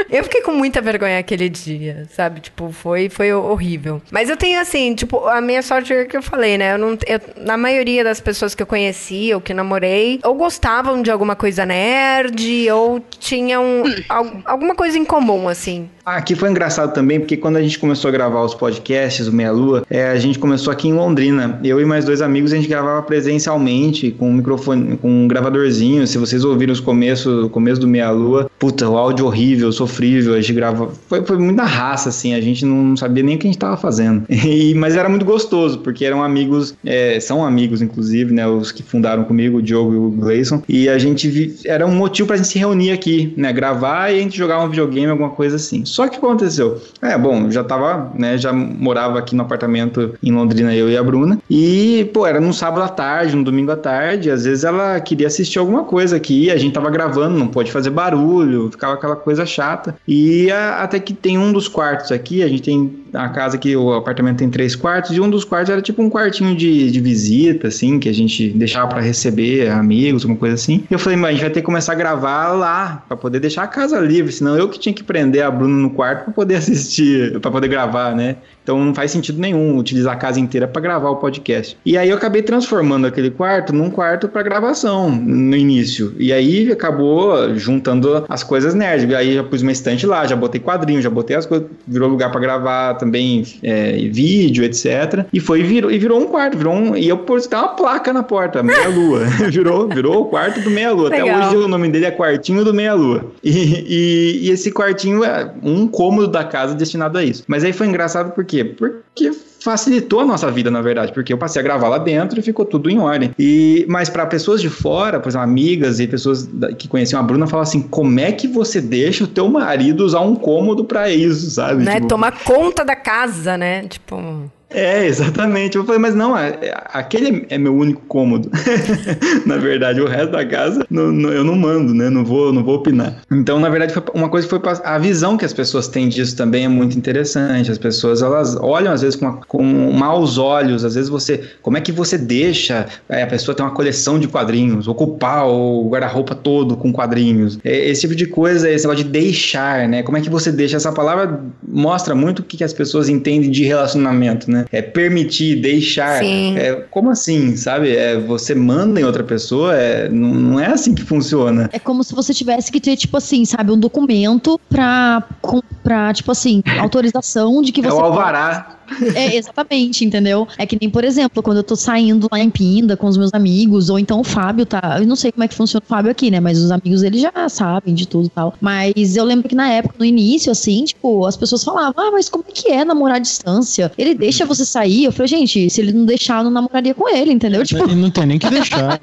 Eu 0.09 0.23
fiquei 0.23 0.41
com 0.41 0.51
muita 0.53 0.81
vergonha 0.81 1.19
aquele 1.19 1.49
dia, 1.49 2.07
sabe? 2.15 2.39
Tipo, 2.41 2.71
foi, 2.71 3.09
foi 3.09 3.31
horrível. 3.33 4.01
Mas 4.11 4.29
eu 4.29 4.37
tenho 4.37 4.59
assim, 4.59 4.95
tipo, 4.95 5.27
a 5.27 5.39
minha 5.41 5.61
sorte 5.61 5.93
é 5.93 6.05
que 6.05 6.17
eu 6.17 6.21
falei, 6.21 6.57
né? 6.57 6.73
Eu 6.73 6.77
não, 6.77 6.97
eu- 7.07 7.19
na 7.45 7.57
maioria 7.57 8.03
das 8.03 8.19
pessoas 8.19 8.55
que 8.55 8.63
eu 8.63 8.67
conheci 8.67 9.31
ou 9.33 9.41
que 9.41 9.53
namorei, 9.53 10.19
ou 10.23 10.33
gostavam 10.35 11.01
de 11.01 11.11
alguma 11.11 11.35
coisa 11.35 11.65
nerd, 11.65 12.69
ou 12.71 12.99
tinham 13.19 13.83
al- 14.07 14.41
alguma 14.45 14.75
coisa 14.75 14.97
em 14.97 15.05
comum, 15.05 15.47
assim. 15.47 15.89
Aqui 16.05 16.33
foi 16.35 16.49
engraçado 16.49 16.91
também, 16.93 17.19
porque 17.19 17.37
quando 17.37 17.57
a 17.57 17.61
gente 17.61 17.77
começou 17.77 18.09
a 18.09 18.11
gravar 18.11 18.41
os 18.41 18.55
podcasts, 18.55 19.27
o 19.27 19.31
Meia 19.33 19.51
Lua, 19.51 19.85
é, 19.89 20.07
a 20.09 20.17
gente 20.17 20.39
começou 20.39 20.73
aqui 20.73 20.87
em 20.87 20.93
Londrina. 20.93 21.59
Eu 21.63 21.79
e 21.79 21.85
mais 21.85 22.03
dois 22.03 22.19
amigos, 22.21 22.51
a 22.51 22.55
gente 22.55 22.67
gravava 22.67 23.03
presencialmente, 23.03 24.11
com 24.11 24.29
um 24.29 24.33
microfone, 24.33 24.97
com 24.97 25.07
um 25.09 25.27
gravadorzinho. 25.27 26.07
Se 26.07 26.17
vocês 26.17 26.43
ouviram 26.43 26.73
os 26.73 26.79
começos, 26.79 27.45
o 27.45 27.49
começo 27.49 27.79
do 27.79 27.87
Meia 27.87 28.09
Lua, 28.09 28.49
puta, 28.57 28.89
o 28.89 28.97
áudio 28.97 29.25
horrível, 29.27 29.58
sofrível, 29.71 30.33
a 30.33 30.41
gente 30.41 30.53
grava. 30.53 30.89
Foi, 31.07 31.23
foi 31.23 31.37
muita 31.37 31.63
raça, 31.63 32.09
assim, 32.09 32.33
a 32.33 32.41
gente 32.41 32.65
não 32.65 32.95
sabia 32.97 33.23
nem 33.23 33.35
o 33.35 33.39
que 33.39 33.47
a 33.47 33.49
gente 33.51 33.59
tava 33.59 33.77
fazendo. 33.77 34.23
E- 34.49 34.73
mas 34.73 34.95
era 34.95 35.07
muito 35.09 35.25
gostoso, 35.25 35.79
porque 35.79 36.03
eram 36.05 36.23
amigos, 36.23 36.73
é, 36.85 37.19
são 37.19 37.45
amigos, 37.45 37.81
inclusive, 37.81 38.33
né? 38.33 38.47
Os 38.47 38.71
que 38.71 38.81
fundaram 38.81 39.23
comigo, 39.23 39.57
o 39.57 39.61
Diogo 39.61 39.93
e 39.93 39.97
o 39.97 40.09
Gleison. 40.09 40.61
E 40.67 40.87
a 40.89 40.97
gente 40.97 41.27
vi- 41.27 41.55
era 41.65 41.85
um 41.85 41.93
motivo 41.93 42.27
pra 42.27 42.37
gente 42.37 42.47
se 42.47 42.57
reunir 42.59 42.91
aqui, 42.91 43.33
né? 43.37 43.51
Gravar 43.53 44.11
e 44.11 44.19
a 44.19 44.21
gente 44.21 44.37
jogar 44.37 44.61
um 44.63 44.69
videogame, 44.69 45.07
alguma 45.11 45.29
coisa 45.29 45.55
assim. 45.57 45.85
Só 45.85 46.07
que 46.07 46.17
aconteceu? 46.17 46.81
É, 47.01 47.17
bom, 47.17 47.49
já 47.51 47.63
tava, 47.63 48.11
né? 48.17 48.37
Já 48.37 48.51
morava 48.53 49.19
aqui 49.19 49.35
no 49.35 49.41
apartamento 49.43 50.13
em 50.23 50.31
Londrina, 50.31 50.73
eu 50.75 50.89
e 50.89 50.97
a 50.97 51.03
Bruna. 51.03 51.37
E, 51.49 52.09
pô, 52.13 52.25
era 52.25 52.39
num 52.39 52.53
sábado 52.53 52.83
à 52.83 52.89
tarde, 52.89 53.35
num 53.35 53.43
domingo 53.43 53.71
à 53.71 53.75
tarde. 53.75 54.31
Às 54.31 54.45
vezes 54.45 54.63
ela 54.63 54.99
queria 54.99 55.27
assistir 55.27 55.59
alguma 55.59 55.83
coisa 55.83 56.15
aqui. 56.15 56.49
A 56.49 56.57
gente 56.57 56.73
tava 56.73 56.89
gravando, 56.89 57.37
não 57.37 57.47
pode 57.47 57.71
fazer 57.71 57.89
barulho, 57.89 58.69
ficava 58.71 58.93
aquela 58.93 59.15
coisa 59.15 59.43
chata. 59.49 59.95
E 60.07 60.49
a- 60.51 60.83
até 60.83 60.99
que 60.99 61.13
tem 61.13 61.37
um 61.37 61.51
dos 61.51 61.67
quartos 61.67 62.11
aqui, 62.11 62.41
a 62.43 62.47
gente 62.47 62.61
tem 62.61 62.93
a 63.13 63.27
casa 63.29 63.57
que 63.57 63.75
o 63.75 63.93
apartamento 63.93 64.37
tem 64.37 64.49
três 64.49 64.75
quartos, 64.75 65.15
e 65.15 65.19
um 65.19 65.29
dos 65.29 65.43
quartos 65.43 65.69
era 65.71 65.81
tipo 65.81 66.01
um 66.01 66.09
quartinho 66.09 66.55
de, 66.55 66.91
de 66.91 66.99
visita, 67.01 67.67
assim, 67.67 67.99
que 67.99 68.07
a 68.07 68.13
gente 68.13 68.49
deixava 68.49 68.87
pra 68.87 69.01
receber 69.01 69.69
amigos, 69.69 70.23
alguma 70.23 70.37
coisa 70.39 70.55
assim. 70.55 70.83
E 70.89 70.93
eu 70.93 70.99
falei, 70.99 71.17
mas 71.17 71.29
a 71.29 71.31
gente 71.33 71.41
vai 71.41 71.49
ter 71.49 71.59
que 71.61 71.65
começar 71.65 71.93
a 71.93 71.95
gravar 71.95 72.49
lá, 72.53 73.03
pra 73.07 73.17
poder 73.17 73.39
deixar 73.39 73.63
a 73.63 73.67
casa 73.67 73.99
livre, 73.99 74.31
senão 74.31 74.55
eu 74.55 74.69
que 74.69 74.77
tinha 74.79 74.93
que 74.93 75.03
prender 75.03 75.43
a 75.43 75.49
Bruna 75.51 75.75
no 75.75 75.89
quarto 75.89 76.25
pra 76.25 76.33
poder 76.33 76.55
assistir, 76.83 77.39
pra 77.39 77.49
poder 77.51 77.67
gravar, 77.67 78.15
né? 78.15 78.35
Então 78.69 78.85
não 78.85 78.93
faz 78.93 79.09
sentido 79.09 79.41
nenhum 79.41 79.75
utilizar 79.79 80.13
a 80.13 80.15
casa 80.15 80.39
inteira 80.39 80.67
pra 80.67 80.79
gravar 80.79 81.09
o 81.09 81.15
podcast. 81.15 81.75
E 81.83 81.97
aí 81.97 82.07
eu 82.07 82.15
acabei 82.15 82.43
transformando 82.43 83.07
aquele 83.07 83.31
quarto 83.31 83.73
num 83.73 83.89
quarto 83.89 84.27
pra 84.27 84.43
gravação 84.43 85.09
no 85.09 85.55
início. 85.55 86.13
E 86.19 86.31
aí 86.31 86.71
acabou 86.71 87.55
juntando 87.55 88.25
as 88.29 88.43
coisas 88.43 88.75
nerd. 88.75 89.15
Aí 89.15 89.33
já 89.33 89.43
pus 89.43 89.63
uma 89.63 89.71
estante 89.71 90.05
lá, 90.05 90.27
já 90.27 90.35
botei 90.35 90.61
quadrinho, 90.61 91.01
já 91.01 91.09
botei 91.09 91.35
as 91.35 91.47
coisas, 91.47 91.67
virou 91.87 92.07
lugar 92.07 92.31
pra 92.31 92.39
gravar 92.39 92.93
também 92.93 93.43
é, 93.63 93.93
vídeo, 94.11 94.63
etc. 94.63 95.25
E 95.33 95.39
foi 95.39 95.63
virou, 95.63 95.89
e 95.89 95.97
virou 95.97 96.21
um 96.21 96.27
quarto, 96.27 96.55
virou 96.55 96.75
um, 96.75 96.95
e 96.95 97.09
eu 97.09 97.17
pus 97.17 97.47
até 97.47 97.57
uma 97.57 97.69
placa 97.69 98.13
na 98.13 98.21
porta, 98.21 98.61
meia 98.61 98.87
lua. 98.87 99.21
virou, 99.49 99.87
virou 99.87 100.21
o 100.21 100.25
quarto 100.25 100.61
do 100.61 100.69
meia 100.69 100.91
lua. 100.91 101.07
Até 101.07 101.23
hoje 101.23 101.55
o 101.55 101.67
nome 101.67 101.89
dele 101.89 102.05
é 102.05 102.11
quartinho 102.11 102.63
do 102.63 102.71
meia 102.71 102.93
lua. 102.93 103.31
E, 103.43 103.49
e, 103.49 104.39
e 104.43 104.51
esse 104.51 104.71
quartinho 104.71 105.23
é 105.23 105.51
um 105.63 105.87
cômodo 105.87 106.27
da 106.27 106.43
casa 106.43 106.75
destinado 106.75 107.17
a 107.17 107.23
isso. 107.23 107.43
Mas 107.47 107.63
aí 107.63 107.73
foi 107.73 107.87
engraçado 107.87 108.31
por 108.31 108.45
quê? 108.63 108.65
Porque 108.65 109.31
facilitou 109.61 110.21
a 110.21 110.25
nossa 110.25 110.49
vida, 110.49 110.71
na 110.71 110.81
verdade, 110.81 111.11
porque 111.13 111.33
eu 111.33 111.37
passei 111.37 111.59
a 111.59 111.63
gravar 111.63 111.89
lá 111.89 111.97
dentro 111.97 112.39
e 112.39 112.41
ficou 112.41 112.65
tudo 112.65 112.89
em 112.89 112.97
ordem. 112.99 113.31
E 113.37 113.85
mas 113.89 114.09
para 114.09 114.25
pessoas 114.25 114.61
de 114.61 114.69
fora, 114.69 115.19
por 115.19 115.29
exemplo, 115.29 115.43
amigas 115.43 115.99
e 115.99 116.07
pessoas 116.07 116.45
da- 116.45 116.73
que 116.73 116.87
conheciam 116.87 117.19
a 117.19 117.23
Bruna, 117.23 117.45
falavam 117.47 117.67
assim: 117.69 117.81
"Como 117.81 118.19
é 118.19 118.31
que 118.31 118.47
você 118.47 118.79
deixa 118.79 119.23
o 119.23 119.27
teu 119.27 119.49
marido 119.49 120.05
usar 120.05 120.21
um 120.21 120.35
cômodo 120.35 120.85
pra 120.85 121.09
isso, 121.11 121.51
sabe?" 121.51 121.83
Né? 121.83 121.95
Tipo, 121.95 122.07
Tomar 122.07 122.31
conta 122.43 122.83
da 122.85 122.95
casa, 122.95 123.57
né? 123.57 123.85
Tipo. 123.87 124.49
É, 124.69 125.05
exatamente. 125.05 125.77
Eu 125.77 125.85
falei, 125.85 125.99
mas 125.99 126.13
não, 126.15 126.37
é- 126.37 126.49
é- 126.61 126.83
aquele 126.93 127.45
é 127.49 127.57
meu 127.57 127.75
único 127.75 128.01
cômodo. 128.07 128.49
na 129.45 129.57
verdade, 129.57 129.99
o 130.01 130.07
resto 130.07 130.31
da 130.31 130.45
casa 130.45 130.85
não- 130.89 131.11
não- 131.11 131.31
eu 131.31 131.43
não 131.43 131.55
mando, 131.55 131.93
né? 131.93 132.09
Não 132.09 132.23
vou, 132.23 132.53
não 132.53 132.63
vou 132.63 132.75
opinar. 132.75 133.17
Então, 133.31 133.59
na 133.59 133.69
verdade, 133.69 133.93
uma 134.13 134.29
coisa 134.29 134.47
que 134.47 134.49
foi 134.49 134.61
a 134.83 134.97
visão 134.99 135.37
que 135.37 135.45
as 135.45 135.53
pessoas 135.53 135.87
têm 135.87 136.07
disso 136.07 136.35
também 136.35 136.65
é 136.65 136.67
muito 136.67 136.97
interessante. 136.97 137.71
As 137.71 137.77
pessoas 137.77 138.21
elas 138.21 138.55
olham 138.57 138.91
às 138.93 139.01
vezes 139.01 139.15
com, 139.15 139.33
com 139.47 139.63
maus 139.91 140.37
olhos. 140.37 140.85
Às 140.85 140.95
vezes 140.95 141.09
você, 141.09 141.43
como 141.61 141.77
é 141.77 141.81
que 141.81 141.91
você 141.91 142.17
deixa 142.17 142.85
é, 143.07 143.23
a 143.23 143.27
pessoa 143.27 143.55
ter 143.55 143.63
uma 143.63 143.71
coleção 143.71 144.19
de 144.19 144.27
quadrinhos, 144.27 144.87
ocupar 144.87 145.47
o 145.47 145.87
guarda-roupa 145.89 146.35
todo 146.35 146.77
com 146.77 146.91
quadrinhos? 146.93 147.57
É, 147.63 147.89
esse 147.89 148.01
tipo 148.01 148.15
de 148.15 148.27
coisa, 148.27 148.69
esse 148.69 148.85
negócio 148.85 149.03
de 149.03 149.09
deixar, 149.09 149.87
né? 149.87 150.03
Como 150.03 150.17
é 150.17 150.21
que 150.21 150.29
você 150.29 150.51
deixa 150.51 150.77
essa 150.77 150.91
palavra 150.91 151.39
mostra 151.67 152.13
muito 152.15 152.39
o 152.39 152.43
que, 152.43 152.57
que 152.57 152.63
as 152.63 152.73
pessoas 152.73 153.09
entendem 153.09 153.49
de 153.49 153.63
relacionamento, 153.63 154.49
né? 154.51 154.58
É 154.71 154.81
permitir, 154.81 155.61
deixar. 155.61 156.19
Sim. 156.19 156.57
É, 156.57 156.75
como 156.89 157.09
assim, 157.09 157.55
sabe? 157.55 157.95
É, 157.95 158.17
você 158.17 158.53
manda 158.55 158.99
em 158.99 159.03
outra 159.03 159.23
pessoa, 159.23 159.75
é, 159.75 160.09
não, 160.09 160.29
não 160.33 160.59
é 160.59 160.67
assim 160.67 160.93
que 160.95 161.01
funciona. 161.03 161.69
É 161.71 161.79
como 161.79 162.03
se 162.03 162.13
você 162.13 162.33
tivesse 162.33 162.71
que 162.71 162.79
ter, 162.79 162.95
tipo 162.97 163.15
assim, 163.17 163.45
sabe, 163.45 163.71
um 163.71 163.77
documento 163.79 164.59
pra, 164.69 165.23
com- 165.41 165.61
pra 165.83 166.13
tipo 166.13 166.31
assim, 166.31 166.61
autorização 166.79 167.61
de 167.61 167.71
que 167.71 167.81
É 167.81 167.83
você. 167.83 167.95
o 167.95 167.99
alvará. 167.99 168.78
É, 169.15 169.35
exatamente, 169.35 170.03
entendeu? 170.05 170.47
É 170.57 170.65
que 170.65 170.77
nem, 170.79 170.89
por 170.89 171.03
exemplo, 171.03 171.41
quando 171.43 171.57
eu 171.57 171.63
tô 171.63 171.75
saindo 171.75 172.27
lá 172.31 172.39
em 172.39 172.49
Pinda 172.49 172.95
com 172.97 173.07
os 173.07 173.17
meus 173.17 173.33
amigos, 173.33 173.89
ou 173.89 173.99
então 173.99 174.19
o 174.19 174.23
Fábio 174.23 174.65
tá. 174.65 174.97
Eu 174.99 175.07
não 175.07 175.15
sei 175.15 175.31
como 175.31 175.43
é 175.43 175.47
que 175.47 175.55
funciona 175.55 175.83
o 175.85 175.87
Fábio 175.89 176.11
aqui, 176.11 176.29
né? 176.31 176.39
Mas 176.39 176.57
os 176.59 176.71
amigos 176.71 177.01
dele 177.01 177.19
já 177.19 177.31
sabem 177.49 177.93
de 177.93 178.07
tudo 178.07 178.27
e 178.27 178.29
tal. 178.29 178.53
Mas 178.59 179.15
eu 179.15 179.23
lembro 179.23 179.47
que 179.47 179.55
na 179.55 179.69
época, 179.69 179.95
no 179.99 180.05
início, 180.05 180.51
assim, 180.51 180.83
tipo, 180.85 181.25
as 181.25 181.35
pessoas 181.37 181.63
falavam, 181.63 181.93
ah, 181.97 182.11
mas 182.11 182.29
como 182.29 182.43
é 182.47 182.51
que 182.51 182.69
é 182.69 182.83
namorar 182.85 183.17
à 183.17 183.19
distância? 183.19 183.91
Ele 183.97 184.13
deixa 184.15 184.45
você 184.45 184.65
sair? 184.65 185.05
Eu 185.05 185.11
falei, 185.11 185.27
gente, 185.27 185.69
se 185.69 185.81
ele 185.81 185.91
não 185.93 186.05
deixar, 186.05 186.39
eu 186.39 186.43
não 186.45 186.51
namoraria 186.51 186.93
com 186.93 187.07
ele, 187.09 187.31
entendeu? 187.31 187.63
Tipo. 187.65 187.89
E 187.89 187.95
não 187.95 188.09
tem 188.09 188.25
nem 188.25 188.39
que 188.39 188.49
deixar. 188.49 188.99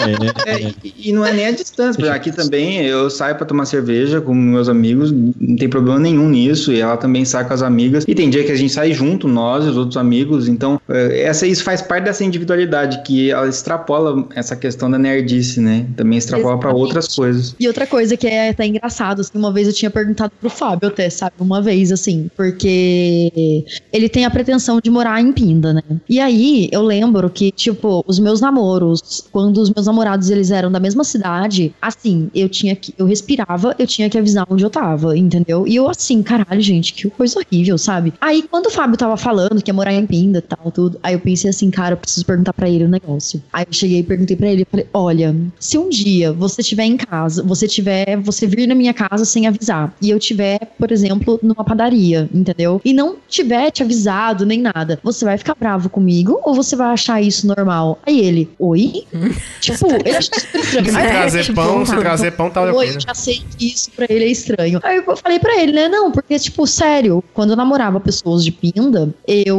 é- 0.47 0.51
É, 0.51 0.73
e- 0.85 0.95
e 1.11 1.13
não 1.13 1.25
é 1.25 1.33
nem 1.33 1.47
a 1.47 1.51
distância. 1.51 1.95
Por 1.95 2.03
exemplo, 2.03 2.17
Aqui 2.17 2.33
também 2.33 2.81
eu 2.83 3.11
saio 3.11 3.37
pra 3.37 3.45
tomar 3.47 3.67
cerveja 3.67 4.21
com 4.21 4.33
meus 4.35 4.69
amigos, 4.71 5.13
não 5.13 5.57
tem 5.57 5.69
problema 5.69 5.99
nenhum 5.99 6.29
nisso. 6.31 6.73
E 6.73 6.81
ela 6.81 6.97
também 6.97 7.25
sai 7.25 7.47
com 7.47 7.53
as 7.53 7.61
amigas. 7.63 8.05
E 8.09 8.15
tem 8.15 8.31
dia 8.31 8.43
que 8.43 8.51
a 8.51 8.57
gente 8.57 8.73
sai 8.73 8.93
junto, 8.93 9.29
nós 9.29 9.67
os 9.77 9.85
outros 9.85 9.97
amigos. 9.97 10.49
Então, 10.49 10.81
é, 10.89 11.23
essa, 11.23 11.47
isso 11.47 11.63
faz 11.63 11.83
parte 11.83 12.05
dessa 12.05 12.25
individualidade, 12.25 13.03
que 13.03 13.31
ela 13.31 13.49
extrapola 13.49 14.27
essa 14.35 14.57
questão 14.57 14.91
da 14.91 14.99
nerdice, 14.99 15.61
né? 15.61 15.87
Também 15.97 16.19
extrapola 16.19 16.59
pra 16.59 16.71
Exatamente. 16.71 16.83
outras 16.83 17.15
coisas. 17.15 17.55
E 17.59 17.67
outra 17.67 17.87
coisa 17.87 18.17
que 18.17 18.27
é 18.27 18.51
até 18.51 18.67
engraçado, 18.67 19.21
assim, 19.21 19.37
uma 19.37 19.53
vez 19.53 19.67
eu 19.69 19.75
tinha 19.75 19.91
perguntado 19.91 20.33
pro 20.41 20.51
Fábio 20.51 20.89
até, 20.89 21.09
sabe? 21.11 21.35
Uma 21.39 21.61
vez, 21.61 21.93
assim, 21.93 22.31
porque 22.37 23.65
ele 23.93 24.09
tem 24.09 24.25
a 24.25 24.31
pretensão 24.31 24.81
de 24.83 24.91
morar 24.91 25.21
em 25.21 25.33
Pinda, 25.33 25.73
né? 25.73 25.83
E 26.09 26.19
aí, 26.19 26.69
eu 26.73 26.83
lembro 26.83 27.29
que, 27.31 27.51
tipo, 27.51 28.05
os 28.07 28.19
meus 28.19 28.41
namoros, 28.41 29.25
quando 29.31 29.59
os 29.59 29.71
meus 29.71 29.87
namorados, 29.87 30.31
eles 30.31 30.51
eram 30.51 30.71
da 30.71 30.81
mesma 30.81 31.05
cidade, 31.05 31.75
assim, 31.81 32.31
eu 32.35 32.49
tinha 32.49 32.75
que, 32.75 32.95
eu 32.99 33.07
respirava, 33.07 33.75
eu 33.79 33.87
tinha 33.87 34.09
que 34.09 34.19
avisar 34.19 34.47
onde 34.49 34.65
eu 34.65 34.71
tava, 34.71 35.17
entendeu? 35.17 35.67
E 35.67 35.77
eu 35.77 35.89
assim, 35.89 36.23
caralho, 36.23 36.61
gente, 36.61 36.93
que 36.93 37.09
coisa 37.11 37.39
horrível, 37.39 37.79
sabe? 37.79 38.13
Aí, 38.21 38.43
quando 38.43 38.67
o 38.67 38.71
Fábio 38.71 38.97
tava 38.97 39.17
falando 39.17 39.63
quer 39.67 39.73
morar 39.73 39.93
em 39.93 40.07
Pinda 40.07 40.39
e 40.39 40.43
tal, 40.43 40.71
tudo. 40.71 40.99
Aí 41.03 41.15
eu 41.15 41.21
pensei 41.21 41.51
assim, 41.51 41.71
cara, 41.71 41.95
eu 41.95 41.97
preciso 41.97 42.25
perguntar 42.25 42.53
pra 42.53 42.69
ele 42.69 42.85
o 42.85 42.87
um 42.87 42.91
negócio. 42.91 43.43
Aí 43.53 43.65
eu 43.69 43.73
cheguei 43.73 43.99
e 43.99 44.03
perguntei 44.03 44.37
pra 44.37 44.49
ele, 44.49 44.63
eu 44.63 44.67
falei, 44.71 44.87
olha, 44.95 45.37
se 45.59 45.77
um 45.77 45.89
dia 45.89 46.33
você 46.33 46.61
estiver 46.61 46.85
em 46.85 46.97
casa, 46.97 47.43
você 47.43 47.67
tiver, 47.67 48.17
você 48.17 48.47
vir 48.47 48.67
na 48.67 48.75
minha 48.75 48.95
casa 48.95 49.25
sem 49.25 49.47
avisar, 49.47 49.95
e 50.01 50.11
eu 50.11 50.19
tiver, 50.19 50.59
por 50.79 50.93
exemplo, 50.93 51.39
numa 51.43 51.65
padaria, 51.65 52.29
entendeu? 52.33 52.81
E 52.85 52.93
não 52.93 53.17
tiver 53.29 53.71
te 53.71 53.83
avisado 53.83 54.47
nem 54.47 54.61
nada, 54.61 54.99
você 55.03 55.25
vai 55.25 55.37
ficar 55.37 55.55
bravo 55.55 55.89
comigo 55.89 56.41
ou 56.45 56.55
você 56.55 56.77
vai 56.77 56.93
achar 56.93 57.21
isso 57.21 57.47
normal? 57.47 57.99
Aí 58.07 58.21
ele, 58.21 58.49
oi? 58.59 59.05
tipo, 59.61 59.87
ele 59.91 60.17
achou 60.17 60.39
super 60.39 60.61
estranho. 60.61 60.87
Se 60.87 60.93
trazer 60.93 61.43
tipo, 61.43 61.55
pão, 61.57 61.85
se 61.85 61.93
tá, 61.93 61.99
trazer 61.99 62.31
pão, 62.33 62.51
tá 62.51 62.63
Oi, 62.63 62.89
eu 62.89 62.95
né? 62.95 63.01
já 63.01 63.15
sei 63.15 63.43
que 63.57 63.67
isso 63.73 63.91
pra 63.91 64.07
ele 64.09 64.25
é 64.25 64.29
estranho. 64.29 64.81
Aí 64.83 65.03
eu 65.05 65.17
falei 65.17 65.39
pra 65.39 65.61
ele, 65.61 65.73
né? 65.73 65.89
Não, 65.89 66.11
porque, 66.13 66.39
tipo, 66.39 66.67
sério, 66.67 67.23
quando 67.35 67.51
eu 67.51 67.57
namorava 67.57 67.99
pessoas 67.99 68.45
de 68.45 68.53
pinda, 68.53 69.15
eu 69.27 69.56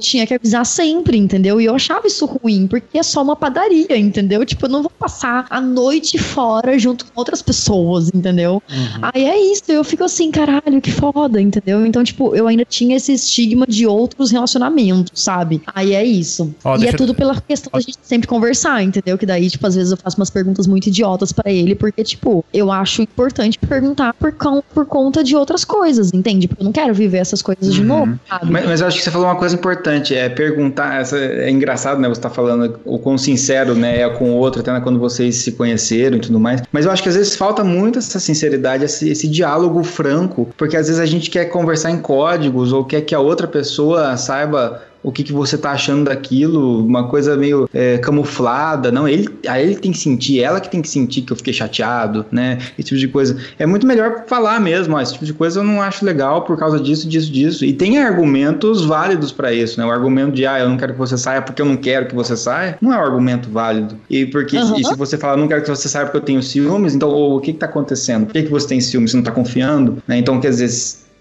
tinha 0.00 0.26
que 0.26 0.34
avisar 0.34 0.64
sempre, 0.66 1.16
entendeu? 1.16 1.60
E 1.60 1.64
eu 1.64 1.74
achava 1.74 2.06
isso 2.06 2.26
ruim, 2.26 2.66
porque 2.66 2.98
é 2.98 3.02
só 3.02 3.22
uma 3.22 3.36
padaria, 3.36 3.96
entendeu? 3.96 4.44
Tipo, 4.44 4.66
eu 4.66 4.70
não 4.70 4.82
vou 4.82 4.90
passar 4.90 5.46
a 5.50 5.60
noite 5.60 6.18
fora 6.18 6.78
junto 6.78 7.04
com 7.06 7.12
outras 7.20 7.42
pessoas, 7.42 8.10
entendeu? 8.14 8.62
Aí 9.02 9.24
é 9.24 9.38
isso, 9.52 9.62
eu 9.68 9.82
fico 9.84 10.04
assim, 10.04 10.30
caralho, 10.30 10.80
que 10.80 10.90
foda, 10.90 11.40
entendeu? 11.40 11.84
Então, 11.86 12.02
tipo, 12.04 12.34
eu 12.34 12.46
ainda 12.46 12.64
tinha 12.64 12.96
esse 12.96 13.12
estigma 13.12 13.66
de 13.66 13.86
outros 13.86 14.30
relacionamentos, 14.30 15.22
sabe? 15.22 15.62
Aí 15.74 15.94
é 15.94 16.04
isso. 16.04 16.54
Ó, 16.64 16.76
e 16.76 16.86
é 16.86 16.90
eu- 16.90 16.96
tudo 16.96 17.14
pela 17.14 17.40
questão 17.40 17.70
da 17.72 17.80
gente 17.80 17.98
sempre 18.02 18.28
conversar, 18.28 18.82
entendeu? 18.82 19.16
Que 19.18 19.26
daí, 19.26 19.48
tipo, 19.48 19.66
às 19.66 19.74
vezes 19.74 19.90
eu 19.92 19.96
faço 19.96 20.16
umas 20.18 20.30
perguntas 20.30 20.66
muito 20.66 20.86
idiotas 20.88 21.32
pra 21.32 21.50
ele, 21.50 21.74
porque, 21.74 22.02
tipo, 22.04 22.44
eu 22.52 22.70
acho 22.70 23.02
importante 23.02 23.58
perguntar 23.58 24.14
por, 24.14 24.32
con- 24.32 24.62
por 24.74 24.86
conta 24.86 25.22
de 25.24 25.34
outras 25.36 25.64
coisas, 25.64 26.12
entende? 26.12 26.48
Porque 26.48 26.62
eu 26.62 26.64
não 26.64 26.72
quero 26.72 26.92
viver 26.94 27.18
essas 27.18 27.42
coisas 27.42 27.74
de 27.74 27.82
novo, 27.82 28.18
sabe? 28.28 28.50
Mas, 28.50 28.66
mas 28.66 28.80
eu 28.80 28.86
acho 28.86 28.98
que 28.98 29.04
você 29.04 29.10
falou 29.10 29.28
uma 29.30 29.38
coisa 29.38 29.54
importante, 29.54 30.14
é 30.14 30.28
perguntar, 30.28 31.00
essa, 31.00 31.18
é 31.18 31.50
engraçado, 31.50 32.00
né, 32.00 32.08
você 32.08 32.20
tá 32.20 32.30
falando 32.30 32.78
o 32.84 32.98
quão 32.98 33.16
sincero, 33.16 33.74
né, 33.74 34.00
é 34.02 34.08
com 34.10 34.32
o 34.32 34.36
outro, 34.36 34.60
até 34.60 34.78
quando 34.80 34.98
vocês 34.98 35.36
se 35.36 35.52
conheceram 35.52 36.16
e 36.16 36.20
tudo 36.20 36.38
mais, 36.38 36.62
mas 36.72 36.84
eu 36.84 36.90
acho 36.90 37.02
que 37.02 37.08
às 37.08 37.16
vezes 37.16 37.36
falta 37.36 37.64
muito 37.64 37.98
essa 37.98 38.20
sinceridade, 38.20 38.84
esse, 38.84 39.08
esse 39.08 39.28
diálogo 39.28 39.82
franco, 39.82 40.48
porque 40.56 40.76
às 40.76 40.86
vezes 40.86 41.00
a 41.00 41.06
gente 41.06 41.30
quer 41.30 41.46
conversar 41.46 41.90
em 41.90 41.98
códigos, 41.98 42.72
ou 42.72 42.84
quer 42.84 43.02
que 43.02 43.14
a 43.14 43.20
outra 43.20 43.46
pessoa 43.46 44.16
saiba 44.16 44.82
o 45.02 45.10
que, 45.10 45.22
que 45.22 45.32
você 45.32 45.56
tá 45.56 45.72
achando 45.72 46.04
daquilo, 46.04 46.84
uma 46.84 47.08
coisa 47.08 47.36
meio 47.36 47.68
é, 47.72 47.98
camuflada. 47.98 48.92
Não, 48.92 49.08
ele, 49.08 49.28
a 49.46 49.60
ele 49.60 49.76
tem 49.76 49.92
que 49.92 49.98
sentir, 49.98 50.42
ela 50.42 50.60
que 50.60 50.70
tem 50.70 50.82
que 50.82 50.88
sentir 50.88 51.22
que 51.22 51.32
eu 51.32 51.36
fiquei 51.36 51.52
chateado, 51.52 52.26
né? 52.30 52.58
Esse 52.78 52.88
tipo 52.88 53.00
de 53.00 53.08
coisa. 53.08 53.36
É 53.58 53.66
muito 53.66 53.86
melhor 53.86 54.24
falar 54.26 54.60
mesmo, 54.60 54.96
ó, 54.96 55.00
esse 55.00 55.12
tipo 55.12 55.24
de 55.24 55.32
coisa 55.32 55.60
eu 55.60 55.64
não 55.64 55.80
acho 55.80 56.04
legal 56.04 56.42
por 56.42 56.58
causa 56.58 56.78
disso, 56.78 57.08
disso, 57.08 57.30
disso. 57.30 57.64
E 57.64 57.72
tem 57.72 57.98
argumentos 57.98 58.84
válidos 58.84 59.32
pra 59.32 59.52
isso, 59.52 59.78
né? 59.80 59.86
O 59.86 59.90
argumento 59.90 60.32
de, 60.32 60.46
ah, 60.46 60.60
eu 60.60 60.68
não 60.68 60.76
quero 60.76 60.92
que 60.92 60.98
você 60.98 61.16
saia 61.16 61.42
porque 61.42 61.62
eu 61.62 61.66
não 61.66 61.76
quero 61.76 62.06
que 62.06 62.14
você 62.14 62.36
saia, 62.36 62.76
não 62.80 62.92
é 62.92 62.96
um 62.96 63.00
argumento 63.00 63.48
válido. 63.50 63.96
E 64.08 64.26
porque 64.26 64.56
Aham. 64.56 64.76
e 64.78 64.84
se 64.84 64.94
você 64.96 65.16
falar, 65.16 65.36
não 65.36 65.48
quero 65.48 65.62
que 65.62 65.68
você 65.68 65.88
saia 65.88 66.06
porque 66.06 66.18
eu 66.18 66.22
tenho 66.22 66.42
ciúmes, 66.42 66.94
então 66.94 67.10
o 67.10 67.40
que 67.40 67.52
que 67.52 67.58
tá 67.58 67.66
acontecendo? 67.66 68.26
Por 68.26 68.32
que, 68.32 68.42
que 68.44 68.50
você 68.50 68.68
tem 68.68 68.80
ciúmes? 68.80 69.10
Você 69.10 69.16
não 69.16 69.24
tá 69.24 69.32
confiando? 69.32 70.02
Né? 70.06 70.18
Então, 70.18 70.40
quer 70.40 70.50
dizer, 70.50 70.68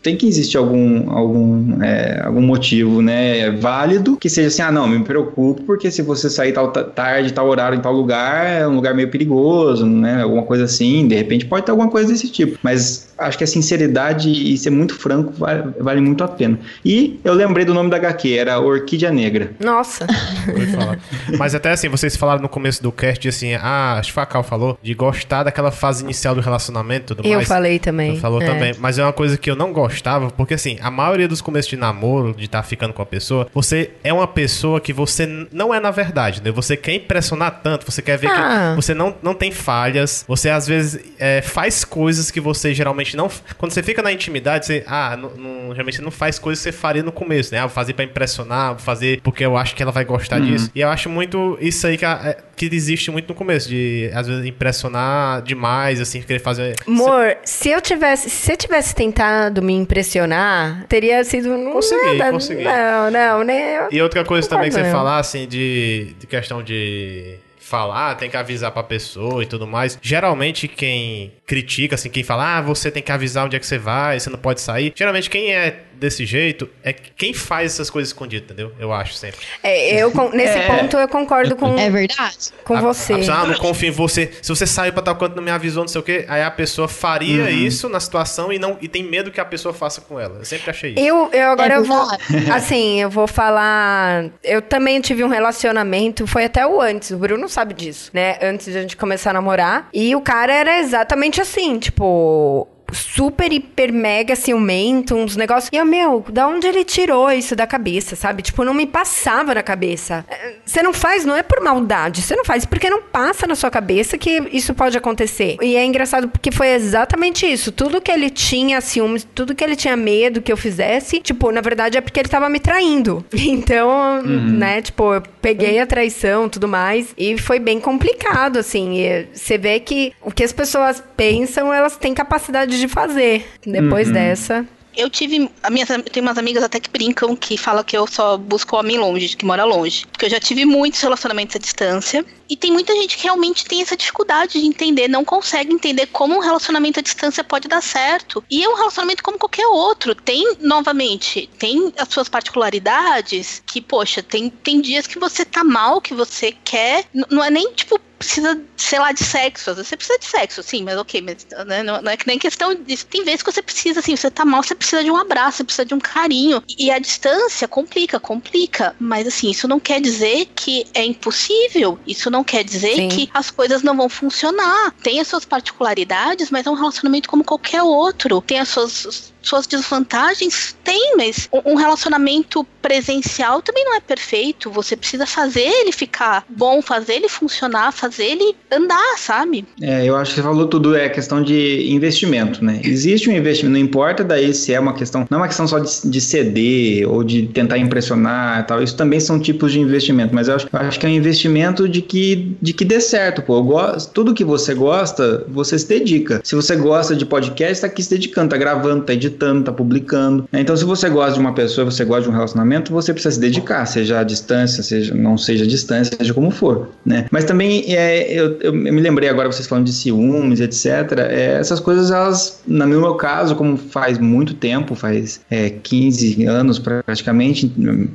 tem 0.02 0.16
que 0.16 0.26
existir 0.28 0.58
algum, 0.58 1.10
algum, 1.12 1.82
é, 1.84 2.22
algum 2.24 2.42
motivo, 2.42 3.02
né, 3.02 3.52
válido, 3.52 4.16
que 4.18 4.30
seja 4.30 4.48
assim, 4.48 4.62
ah, 4.62 4.72
não, 4.72 4.88
me 4.88 5.04
preocupo, 5.04 5.62
porque 5.64 5.92
se 5.92 6.02
você 6.02 6.30
sair 6.30 6.54
tal 6.54 6.72
ta- 6.72 6.84
tarde, 6.84 7.34
tal 7.34 7.48
horário, 7.48 7.78
em 7.78 7.82
tal 7.82 7.92
lugar, 7.94 8.46
é 8.48 8.68
um 8.68 8.76
lugar 8.76 8.94
meio 8.94 9.10
perigoso, 9.10 9.86
né, 9.86 10.22
alguma 10.24 10.44
coisa 10.44 10.64
assim, 10.66 11.08
de 11.08 11.16
repente 11.16 11.46
pode 11.46 11.66
ter 11.66 11.72
alguma 11.72 11.90
coisa 11.90 12.12
desse 12.12 12.30
tipo, 12.30 12.58
mas 12.64 13.10
acho 13.18 13.38
que 13.38 13.44
a 13.44 13.48
sinceridade 13.48 14.30
e 14.32 14.58
ser 14.58 14.70
muito 14.70 14.96
franco 14.96 15.34
vale, 15.38 15.64
vale 15.80 16.00
muito 16.00 16.24
a 16.24 16.28
pena. 16.30 16.58
E 16.86 17.20
eu 17.24 17.34
lembrei 17.34 17.66
do 17.66 17.74
nome 17.74 17.90
da 17.90 17.98
HQ, 17.98 18.38
era 18.38 18.60
Orquídea 18.60 19.12
Negra. 19.12 19.52
Nossa. 19.60 20.08
Mas 21.38 21.54
até 21.56 21.72
assim, 21.72 21.90
vocês 21.90 22.16
falaram 22.16 22.42
no 22.42 22.50
começo 22.50 22.82
do 22.82 22.92
cast, 22.92 23.28
assim, 23.28 23.54
ah, 23.56 23.96
acho 24.00 24.10
que 24.10 24.14
foi 24.14 24.24
a 24.24 24.26
Cal 24.26 24.44
falou, 24.44 24.78
de 24.82 24.94
gostar 24.94 25.44
daquela 25.44 25.72
fase 25.72 26.04
inicial 26.04 26.34
do 26.36 26.42
relacionamento 26.42 27.14
e 27.14 27.16
tudo 27.18 27.28
Eu 27.28 27.36
mais. 27.36 27.48
falei 27.48 27.80
também. 27.80 28.18
Falou 28.18 28.42
É. 28.42 28.46
também. 28.46 28.74
Mas 28.80 28.98
é 28.98 29.04
uma 29.04 29.14
coisa 29.14 29.38
que 29.38 29.50
eu 29.50 29.56
não 29.56 29.72
gostava, 29.90 30.30
porque 30.32 30.54
assim, 30.54 30.78
a 30.82 30.92
maioria 30.92 31.28
dos 31.28 31.42
começos 31.42 31.70
de 31.70 31.76
namoro, 31.78 32.34
de 32.34 32.46
estar 32.46 32.62
ficando 32.64 32.94
com 32.94 33.02
a 33.02 33.06
pessoa, 33.06 33.48
você 33.54 33.92
é 34.04 34.14
uma 34.14 34.28
pessoa 34.28 34.80
que 34.80 34.94
você 34.94 35.26
não 35.52 35.74
é 35.74 35.80
na 35.80 35.92
verdade, 35.92 36.42
né? 36.44 36.52
Você 36.52 36.78
quer 36.78 36.94
impressionar 36.94 37.60
tanto, 37.64 37.90
você 37.90 38.02
quer 38.02 38.18
ver 38.18 38.28
Ah. 38.30 38.72
que 38.72 38.76
você 38.76 38.94
não, 38.94 39.16
não 39.22 39.34
tem 39.34 39.52
falhas, 39.52 40.24
você 40.28 40.50
às 40.50 40.68
vezes 40.68 41.00
é, 41.18 41.42
faz 41.42 41.84
coisas 41.84 42.30
que 42.32 42.40
você 42.40 42.74
geralmente 42.74 43.18
não. 43.18 43.30
Quando 43.58 43.72
você 43.72 43.82
fica 43.84 44.02
na 44.02 44.12
intimidade, 44.12 44.66
você. 44.66 44.84
Ah, 44.88 45.18
não, 45.18 45.30
não- 45.32 45.70
geralmente 45.72 45.96
você 45.98 46.02
não 46.02 46.12
faz 46.12 46.38
coisas 46.40 46.64
que 46.64 46.72
você 46.72 46.78
faria 46.78 47.04
no 47.04 47.12
começo, 47.12 47.54
né? 47.54 47.60
Ah, 47.60 47.66
vou 47.66 47.70
fazer 47.76 47.94
pra 47.94 48.06
impressionar, 48.06 48.70
vou 48.76 48.80
fazer 48.80 49.20
porque 49.24 49.44
eu 49.46 49.58
acho 49.58 49.76
que 49.76 49.82
ela 49.84 49.92
vai 49.92 50.06
gostar 50.06 50.40
Uhum. 50.40 50.46
disso. 50.48 50.72
E 50.76 50.82
eu 50.82 50.90
acho 50.90 51.10
muito 51.10 51.58
isso 51.60 51.86
aí 51.88 51.98
que, 51.98 52.06
a- 52.06 52.20
é, 52.24 52.38
que 52.56 52.66
existe 52.72 53.10
muito 53.12 53.28
no 53.30 53.36
começo, 53.36 53.68
de 53.68 54.10
às 54.14 54.28
vezes 54.28 54.46
impressionar 54.46 55.42
demais, 55.42 56.00
assim, 56.00 56.22
querer 56.22 56.40
fazer. 56.40 56.76
Amor, 56.88 57.38
se 57.44 57.70
eu 57.70 57.82
tivesse, 57.82 58.30
se 58.30 58.52
eu 58.52 58.58
tivesse 58.58 58.94
tentado 58.94 59.62
me 59.62 59.74
impressionar, 59.80 60.86
teria 60.88 61.24
sido 61.24 61.50
Consegui, 61.72 62.18
nada. 62.18 62.32
consegui. 62.32 62.64
Não, 62.64 63.12
não, 63.12 63.44
né? 63.44 63.88
E 63.92 64.02
outra 64.02 64.24
coisa 64.24 64.48
também 64.48 64.70
que 64.70 64.76
você 64.76 64.92
falar, 64.92 65.20
assim, 65.20 65.48
de, 65.48 66.14
de 66.20 66.28
questão 66.28 66.62
de 66.62 67.38
falar, 67.70 68.16
tem 68.16 68.30
que 68.30 68.36
avisar 68.38 68.72
pra 68.72 68.84
pessoa 68.84 69.44
e 69.44 69.46
tudo 69.46 69.68
mais. 69.68 69.98
Geralmente 70.02 70.68
quem 70.68 71.34
critica, 71.46 71.96
assim, 71.96 72.10
quem 72.10 72.24
fala, 72.24 72.58
ah, 72.58 72.62
você 72.62 72.90
tem 72.92 73.02
que 73.04 73.12
avisar 73.12 73.46
onde 73.46 73.56
é 73.56 73.60
que 73.60 73.66
você 73.66 73.78
vai, 73.78 74.20
você 74.20 74.30
não 74.30 74.38
pode 74.40 74.62
sair. 74.62 74.92
Geralmente 74.96 75.30
quem 75.30 75.54
é 75.54 75.84
desse 76.00 76.26
jeito 76.26 76.70
é 76.84 76.94
quem 76.94 77.34
faz 77.34 77.74
essas 77.74 77.90
coisas 77.90 78.10
escondidas, 78.10 78.46
entendeu? 78.46 78.72
Eu 78.80 78.94
acho 78.94 79.14
sempre. 79.14 79.40
É, 79.62 80.02
eu, 80.02 80.12
nesse 80.34 80.58
É. 80.58 80.66
ponto 80.68 80.96
eu 80.98 81.08
concordo 81.10 81.56
com, 81.58 81.78
É 81.78 81.90
verdade. 81.90 82.38
com 82.64 82.76
A- 82.78 82.82
você. 82.82 83.14
A 83.14 83.18
pessoa, 83.18 83.38
ah, 83.40 83.46
não 83.48 83.56
confio 83.56 83.90
em 83.90 83.92
você. 83.92 84.32
Se 84.42 84.48
você 84.50 84.66
saiu 84.66 84.94
pra 84.94 85.02
tal 85.02 85.16
canto, 85.18 85.36
não 85.36 85.44
me 85.44 85.52
avisou, 85.52 85.84
não 85.84 85.88
sei 85.90 86.00
o 86.00 86.04
quê. 86.04 86.26
Aí 86.30 86.42
a 86.42 86.50
pessoa 86.52 86.88
faria 86.88 87.44
Uhum. 87.44 87.50
isso 87.50 87.90
na 87.90 88.00
situação 88.00 88.52
e, 88.54 88.58
não, 88.58 88.78
e 88.82 88.88
tem 88.88 89.04
medo 89.04 89.30
que 89.30 89.42
a 89.42 89.46
pessoa 89.46 89.74
faça 89.74 90.00
com 90.00 90.18
ela. 90.20 90.38
Eu 90.40 90.46
sempre 90.46 90.70
achei 90.70 90.92
isso. 90.92 91.00
Eu, 91.00 91.30
eu 91.34 91.50
agora 91.52 91.74
É 91.74 91.78
eu 91.78 91.84
vou. 91.84 92.08
Assim, 92.54 93.02
eu 93.02 93.10
vou 93.10 93.28
falar. 93.28 94.26
Eu 94.44 94.62
também 94.62 95.02
tive 95.02 95.22
um 95.24 95.28
relacionamento, 95.28 96.26
foi 96.26 96.46
até 96.46 96.66
o 96.66 96.80
antes, 96.82 97.12
o 97.12 97.18
Bruno 97.18 97.50
sabe 97.50 97.59
disso, 97.66 98.12
né? 98.14 98.38
Antes 98.42 98.72
de 98.72 98.78
a 98.78 98.82
gente 98.82 98.98
começar 98.98 99.32
a 99.32 99.34
namorar. 99.34 99.90
E 99.94 100.16
o 100.16 100.22
cara 100.22 100.54
era 100.54 100.80
exatamente 100.80 101.42
assim, 101.42 101.80
tipo. 101.80 102.68
Super, 102.92 103.52
hiper, 103.52 103.92
mega 103.94 104.36
ciumento, 104.36 105.16
uns 105.16 105.36
negócios. 105.36 105.70
E 105.72 105.78
eu, 105.78 105.86
meu, 105.86 106.26
da 106.32 106.48
onde 106.48 106.68
ele 106.68 106.84
tirou 106.84 107.32
isso 107.32 107.56
da 107.56 107.68
cabeça, 107.68 108.16
sabe? 108.16 108.42
Tipo, 108.42 108.64
não 108.64 108.74
me 108.74 108.86
passava 108.86 109.54
na 109.54 109.64
cabeça. 109.64 110.26
É, 110.30 110.54
Você 110.66 110.82
não 110.82 110.94
faz, 110.94 111.26
não 111.26 111.36
é 111.36 111.44
por 111.44 111.62
maldade. 111.62 112.22
Você 112.22 112.36
não 112.36 112.46
faz 112.46 112.66
porque 112.66 112.90
não 112.90 113.02
passa 113.02 113.48
na 113.48 113.56
sua 113.56 113.70
cabeça 113.70 114.18
que 114.18 114.44
isso 114.52 114.74
pode 114.74 114.98
acontecer. 114.98 115.58
E 115.62 115.76
é 115.76 115.84
engraçado 115.86 116.28
porque 116.28 116.52
foi 116.52 116.70
exatamente 116.70 117.46
isso. 117.46 117.72
Tudo 117.72 118.02
que 118.02 118.12
ele 118.12 118.30
tinha 118.30 118.80
ciúmes, 118.82 119.28
tudo 119.36 119.56
que 119.56 119.64
ele 119.64 119.76
tinha 119.76 119.96
medo 119.96 120.42
que 120.42 120.52
eu 120.52 120.58
fizesse, 120.58 121.20
tipo, 121.20 121.52
na 121.52 121.62
verdade 121.62 121.98
é 121.98 122.02
porque 122.02 122.20
ele 122.20 122.30
tava 122.30 122.50
me 122.50 122.60
traindo. 122.60 123.26
Então, 123.60 124.22
né, 124.24 124.82
tipo, 124.82 125.14
eu 125.14 125.22
peguei 125.42 125.80
a 125.80 125.86
traição 125.86 126.46
e 126.46 126.50
tudo 126.50 126.68
mais. 126.68 127.14
E 127.18 127.38
foi 127.38 127.60
bem 127.60 127.80
complicado, 127.80 128.58
assim. 128.58 129.00
E 129.00 129.28
você 129.34 129.58
vê 129.58 129.80
que 129.80 130.14
o 130.22 130.32
que 130.32 130.44
as 130.44 130.54
pessoas 130.54 131.04
pensam, 131.18 131.74
elas 131.74 131.98
têm 131.98 132.14
capacidade 132.14 132.79
de 132.80 132.88
fazer. 132.88 133.48
Depois 133.66 134.12
dessa. 134.12 134.66
Eu 134.96 135.10
tive. 135.10 135.50
A 135.64 135.70
minha, 135.70 135.86
eu 135.88 136.04
tenho 136.04 136.26
umas 136.26 136.38
amigas 136.38 136.64
até 136.64 136.80
que 136.80 136.90
brincam 136.90 137.36
que 137.36 137.58
falam 137.58 137.84
que 137.84 137.96
eu 137.96 138.06
só 138.08 138.36
busco 138.38 138.76
homem 138.76 138.98
longe, 138.98 139.38
que 139.38 139.46
mora 139.46 139.64
longe. 139.64 140.06
Porque 140.08 140.26
eu 140.26 140.30
já 140.30 140.40
tive 140.40 140.66
muitos 140.66 141.00
relacionamentos 141.00 141.56
à 141.56 141.60
distância. 141.60 142.26
E 142.50 142.58
tem 142.58 142.72
muita 142.72 142.94
gente 142.96 143.16
que 143.16 143.24
realmente 143.24 143.64
tem 143.64 143.82
essa 143.82 143.96
dificuldade 143.96 144.60
de 144.60 144.66
entender, 144.66 145.08
não 145.08 145.24
consegue 145.24 145.72
entender 145.72 146.08
como 146.08 146.36
um 146.36 146.40
relacionamento 146.40 147.00
à 147.00 147.04
distância 147.04 147.44
pode 147.44 147.68
dar 147.68 147.82
certo. 147.82 148.44
E 148.50 148.64
é 148.64 148.68
um 148.68 148.76
relacionamento 148.76 149.24
como 149.24 149.38
qualquer 149.38 149.68
outro. 149.68 150.16
Tem, 150.16 150.56
novamente, 150.60 151.48
tem 151.60 151.94
as 151.98 152.10
suas 152.10 152.28
particularidades 152.28 153.62
que, 153.68 153.80
poxa, 153.80 154.24
tem, 154.24 154.50
tem 154.50 154.82
dias 154.82 155.06
que 155.06 155.20
você 155.20 155.46
tá 155.46 155.64
mal, 155.64 156.02
que 156.02 156.14
você 156.14 156.52
quer. 156.52 157.06
Não 157.14 157.44
é 157.44 157.52
nem 157.52 157.72
tipo 157.74 158.00
precisa, 158.20 158.62
sei 158.76 159.00
lá, 159.00 159.12
de 159.12 159.24
sexo. 159.24 159.70
Às 159.72 159.78
vezes 159.78 159.90
você 159.90 159.98
precisa 159.98 160.20
de 160.20 160.26
sexo, 160.26 160.62
sim, 160.62 160.84
mas 160.84 160.98
ok, 160.98 161.22
mas 161.22 161.48
né, 161.66 161.82
não, 161.82 162.02
não 162.02 162.12
é 162.12 162.18
que 162.18 162.28
nem 162.28 162.38
questão 162.38 162.76
disso. 162.76 163.08
Tem 163.08 163.24
vezes 163.24 163.42
que 163.42 163.52
você 163.52 163.62
precisa, 163.62 164.02
assim, 164.02 164.16
você 164.16 164.30
tá 164.30 164.44
mal, 164.44 164.62
você 164.62 164.76
precisa 164.76 165.04
de 165.04 165.10
um 165.10 165.16
abraço, 165.16 165.58
você 165.58 165.64
precisa 165.64 165.86
de 165.86 165.94
um 165.94 166.00
carinho. 166.00 166.62
E 166.78 166.92
a 166.92 167.00
distância 167.00 167.68
complica, 167.68 168.20
complica. 168.20 168.96
Mas 169.00 169.26
assim, 169.26 169.50
isso 169.50 169.68
não 169.68 169.80
quer 169.80 170.02
dizer 170.02 170.48
que 170.54 170.86
é 170.94 171.04
impossível. 171.04 171.98
Isso 172.06 172.30
não 172.30 172.44
quer 172.44 172.64
dizer 172.64 172.96
Sim. 172.96 173.08
que 173.08 173.30
as 173.34 173.50
coisas 173.50 173.82
não 173.82 173.96
vão 173.96 174.10
funcionar. 174.10 174.94
Tem 175.02 175.20
as 175.20 175.28
suas 175.28 175.46
particularidades, 175.46 176.52
mas 176.52 176.68
é 176.68 176.70
um 176.70 176.76
relacionamento 176.76 177.30
como 177.30 177.44
qualquer 177.44 177.82
outro. 177.82 178.42
Tem 178.42 178.60
as 178.60 178.68
suas 178.68 179.34
suas 179.42 179.68
desvantagens? 179.68 180.76
Tem, 180.84 181.16
mas 181.18 181.50
um 181.66 181.76
relacionamento 181.76 182.66
presencial 182.82 183.62
também 183.62 183.86
não 183.86 183.96
é 183.96 184.00
perfeito. 184.00 184.72
Você 184.72 184.96
precisa 184.96 185.26
fazer 185.26 185.62
ele 185.62 185.92
ficar 185.92 186.46
bom, 186.50 186.82
fazer 186.82 187.14
ele 187.14 187.30
funcionar, 187.30 187.92
fazer 187.92 188.26
ele 188.26 188.56
andar, 188.72 189.18
sabe? 189.18 189.66
É, 189.82 190.06
eu 190.06 190.16
acho 190.16 190.32
que 190.32 190.38
você 190.38 190.44
falou 190.44 190.68
tudo, 190.68 190.96
é 190.96 191.10
questão 191.10 191.42
de 191.42 191.92
investimento, 191.92 192.64
né? 192.64 192.82
Existe 192.84 193.30
um 193.30 193.34
investimento, 193.34 193.74
não 193.74 193.80
importa 193.80 194.24
daí 194.24 194.54
se 194.54 194.74
é 194.74 194.80
uma 194.80 194.94
questão, 194.94 195.26
não 195.30 195.38
é 195.38 195.42
uma 195.42 195.48
questão 195.48 195.68
só 195.68 195.80
de, 195.80 196.10
de 196.10 196.22
ceder 196.22 197.10
ou 197.10 197.24
de 197.24 197.48
tentar 197.48 197.78
impressionar 197.78 198.62
e 198.62 198.64
tal, 198.64 198.82
isso 198.82 198.96
também 198.96 199.20
são 199.20 199.40
tipos 199.40 199.72
de 199.72 199.80
investimento, 199.80 200.34
mas 200.34 200.48
eu 200.48 200.56
acho, 200.56 200.68
eu 200.72 200.80
acho 200.80 201.00
que 201.00 201.06
é 201.06 201.10
um 201.10 201.14
investimento 201.14 201.88
de 201.88 202.02
que, 202.02 202.56
de 202.62 202.74
que 202.74 202.86
dê 202.86 203.00
certo, 203.00 203.42
pô. 203.42 203.62
Gosto, 203.62 204.12
tudo 204.14 204.34
que 204.34 204.44
você 204.44 204.74
gosta, 204.74 205.46
você 205.48 205.78
se 205.78 205.88
dedica. 205.88 206.42
Se 206.44 206.56
você 206.56 206.76
gosta 206.76 207.16
de 207.16 207.26
podcast, 207.26 207.82
tá 207.82 207.88
aqui 207.88 208.02
se 208.02 208.10
dedicando, 208.10 208.50
tá 208.50 208.58
gravando, 208.58 209.04
tá 209.04 209.14
editando, 209.14 209.29
tá 209.30 209.72
publicando. 209.72 210.48
Né? 210.52 210.62
Então, 210.62 210.76
se 210.76 210.86
você 210.86 211.10
gosta 211.10 211.34
de 211.34 211.40
uma 211.40 211.54
pessoa, 211.54 211.86
você 211.86 212.04
gosta 212.06 212.24
de 212.24 212.30
um 212.30 212.34
relacionamento, 212.34 212.92
você 212.92 213.14
precisa 213.14 213.36
se 213.36 213.40
dedicar, 213.40 213.86
seja 213.86 214.20
à 214.20 214.24
distância, 214.24 214.84
seja 214.84 215.14
não 215.14 215.38
seja 215.38 215.64
à 215.64 215.68
distância, 215.68 216.16
seja 216.18 216.34
como 216.34 216.52
for, 216.52 216.90
né? 217.06 217.26
Mas 217.32 217.44
também 217.44 217.84
é, 217.94 218.32
eu, 218.32 218.58
eu, 218.62 218.74
me 218.74 219.02
lembrei 219.02 219.30
agora 219.30 219.52
vocês 219.52 219.68
falando 219.68 219.86
de 219.86 219.94
ciúmes, 219.94 220.60
etc. 220.60 220.86
É, 221.30 221.58
essas 221.60 221.80
coisas, 221.80 222.12
elas, 222.12 222.62
no 222.68 222.88
meu 222.88 223.16
caso, 223.16 223.56
como 223.56 223.78
faz 223.78 224.18
muito 224.18 224.54
tempo, 224.54 224.96
faz 224.96 225.42
é, 225.50 225.70
15 225.70 226.46
anos 226.46 226.80
praticamente, 226.80 227.72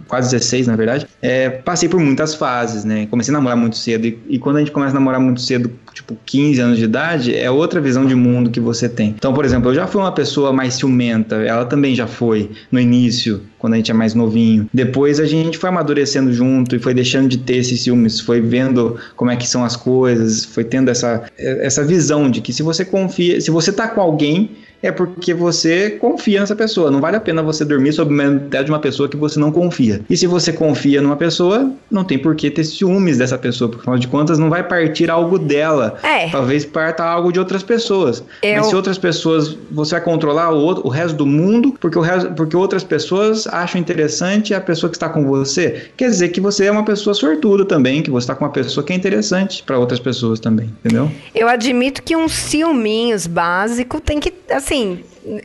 quase 0.09 0.31
16 0.31 0.67
na 0.67 0.77
verdade, 0.77 1.07
é, 1.21 1.51
passei 1.51 1.89
por 1.89 2.01
muitas 2.01 2.35
fases, 2.35 2.85
né? 2.85 3.07
Comecei 3.07 3.33
a 3.33 3.37
namorar 3.37 3.57
muito 3.57 3.77
cedo 3.77 4.07
e, 4.07 4.19
e 4.29 4.39
quando 4.39 4.57
a 4.57 4.59
gente 4.61 4.73
começa 4.73 4.93
a 4.93 4.95
namorar 4.95 5.21
muito 5.21 5.41
cedo, 5.41 5.71
tipo 5.95 6.17
15 6.27 6.61
anos 6.61 6.79
de 6.79 6.85
idade, 6.85 7.35
é 7.35 7.51
outra 7.51 7.81
visão 7.81 8.05
de 8.05 8.15
mundo 8.15 8.51
que 8.51 8.61
você 8.61 8.89
tem. 8.89 9.11
Então, 9.11 9.33
por 9.33 9.45
exemplo, 9.45 9.71
eu 9.71 9.75
já 9.75 9.87
fui 9.87 10.01
uma 10.01 10.13
pessoa 10.13 10.53
mais 10.53 10.75
ciumenta, 10.75 11.37
ela 11.37 11.65
também 11.65 11.95
já 11.95 12.07
foi 12.07 12.51
no 12.71 12.81
início, 12.81 13.41
quando 13.59 13.75
a 13.75 13.77
gente 13.77 13.91
é 13.91 13.95
mais 13.95 14.15
novinho. 14.15 14.69
Depois 14.75 15.21
a 15.21 15.25
gente 15.25 15.57
foi 15.57 15.71
amadurecendo 15.71 16.33
junto 16.33 16.75
e 16.75 16.79
foi 16.79 16.93
deixando 16.93 17.29
de 17.29 17.39
ter 17.39 17.57
esses 17.57 17.81
ciúmes, 17.81 18.21
foi 18.21 18.41
vendo 18.41 18.97
como 19.17 19.31
é 19.31 19.37
que 19.37 19.47
são 19.47 19.65
as 19.65 19.77
coisas, 19.77 20.45
foi 20.45 20.65
tendo 20.65 20.91
essa, 20.91 21.23
essa 21.39 21.85
visão 21.85 22.31
de 22.31 22.41
que 22.41 22.53
se 22.53 22.63
você 22.63 22.85
confia, 22.85 23.41
se 23.41 23.51
você 23.51 23.73
tá 23.73 23.89
com 23.89 24.01
alguém, 24.01 24.51
é 24.87 24.93
porque 24.93 25.33
você 25.33 25.91
confia 25.91 26.41
nessa 26.41 26.55
pessoa. 26.55 26.91
Não 26.91 27.01
vale 27.01 27.17
a 27.17 27.21
pena 27.21 27.43
você 27.43 27.65
dormir 27.65 27.93
sob 27.93 28.15
o 28.15 28.41
teto 28.51 28.67
de 28.67 28.71
uma 28.71 28.79
pessoa 28.79 29.09
que 29.09 29.17
você 29.17 29.39
não 29.41 29.51
confia. 29.51 30.01
E 30.09 30.17
se 30.17 30.27
você 30.27 30.53
confia 30.53 31.01
numa 31.01 31.17
pessoa, 31.17 31.71
não 31.91 32.05
tem 32.05 32.19
por 32.19 32.35
que 32.35 32.51
ter 32.51 32.65
ciúmes 32.65 33.19
dessa 33.19 33.39
pessoa, 33.39 33.69
porque 33.69 33.83
afinal 33.83 33.99
de 33.99 34.09
contas 34.09 34.39
não 34.39 34.51
vai 34.51 34.63
partir 34.63 35.11
algo 35.11 35.39
dela. 35.39 35.97
É. 36.03 36.29
Talvez 36.31 36.65
parta 36.65 37.03
algo 37.05 37.33
de 37.33 37.39
outras 37.39 37.63
pessoas. 37.63 38.23
Eu- 38.43 38.57
Mas 38.57 38.67
se 38.67 38.77
outras 38.77 38.99
pessoas, 38.99 39.57
você 39.71 39.93
vai 39.95 40.01
controlar 40.05 40.51
o, 40.51 40.59
outro- 40.59 40.87
o 40.87 40.91
resto 40.91 41.17
do 41.17 41.27
mundo, 41.27 41.75
porque, 41.81 41.99
o 41.99 42.03
resto, 42.03 42.31
porque 42.33 42.57
outras 42.57 42.85
pessoas 42.85 43.47
acham 43.47 43.81
interessante 43.81 44.53
a 44.55 44.61
pessoa 44.61 44.91
que 44.91 44.97
está 44.97 45.09
com 45.09 45.25
você. 45.27 45.89
Quer 45.97 46.09
dizer 46.11 46.29
que 46.29 46.41
você 46.41 46.67
é 46.67 46.71
uma 46.71 46.85
pessoa 46.85 47.15
sortuda 47.15 47.65
também, 47.65 48.03
que 48.03 48.11
você 48.11 48.25
está 48.25 48.35
com 48.35 48.45
uma 48.45 48.51
pessoa 48.53 48.85
que 48.85 48.93
é 48.93 48.97
interessante 48.97 49.63
para 49.63 49.79
outras 49.79 49.99
pessoas 50.01 50.39
também, 50.41 50.71
entendeu? 50.85 51.11
Eu 51.35 51.49
admito 51.49 52.03
que 52.03 52.15
um 52.17 52.29
ciúminhos 52.29 53.27
básico 53.27 54.01
tem 54.01 54.19
que, 54.21 54.33
assim, 54.51 54.74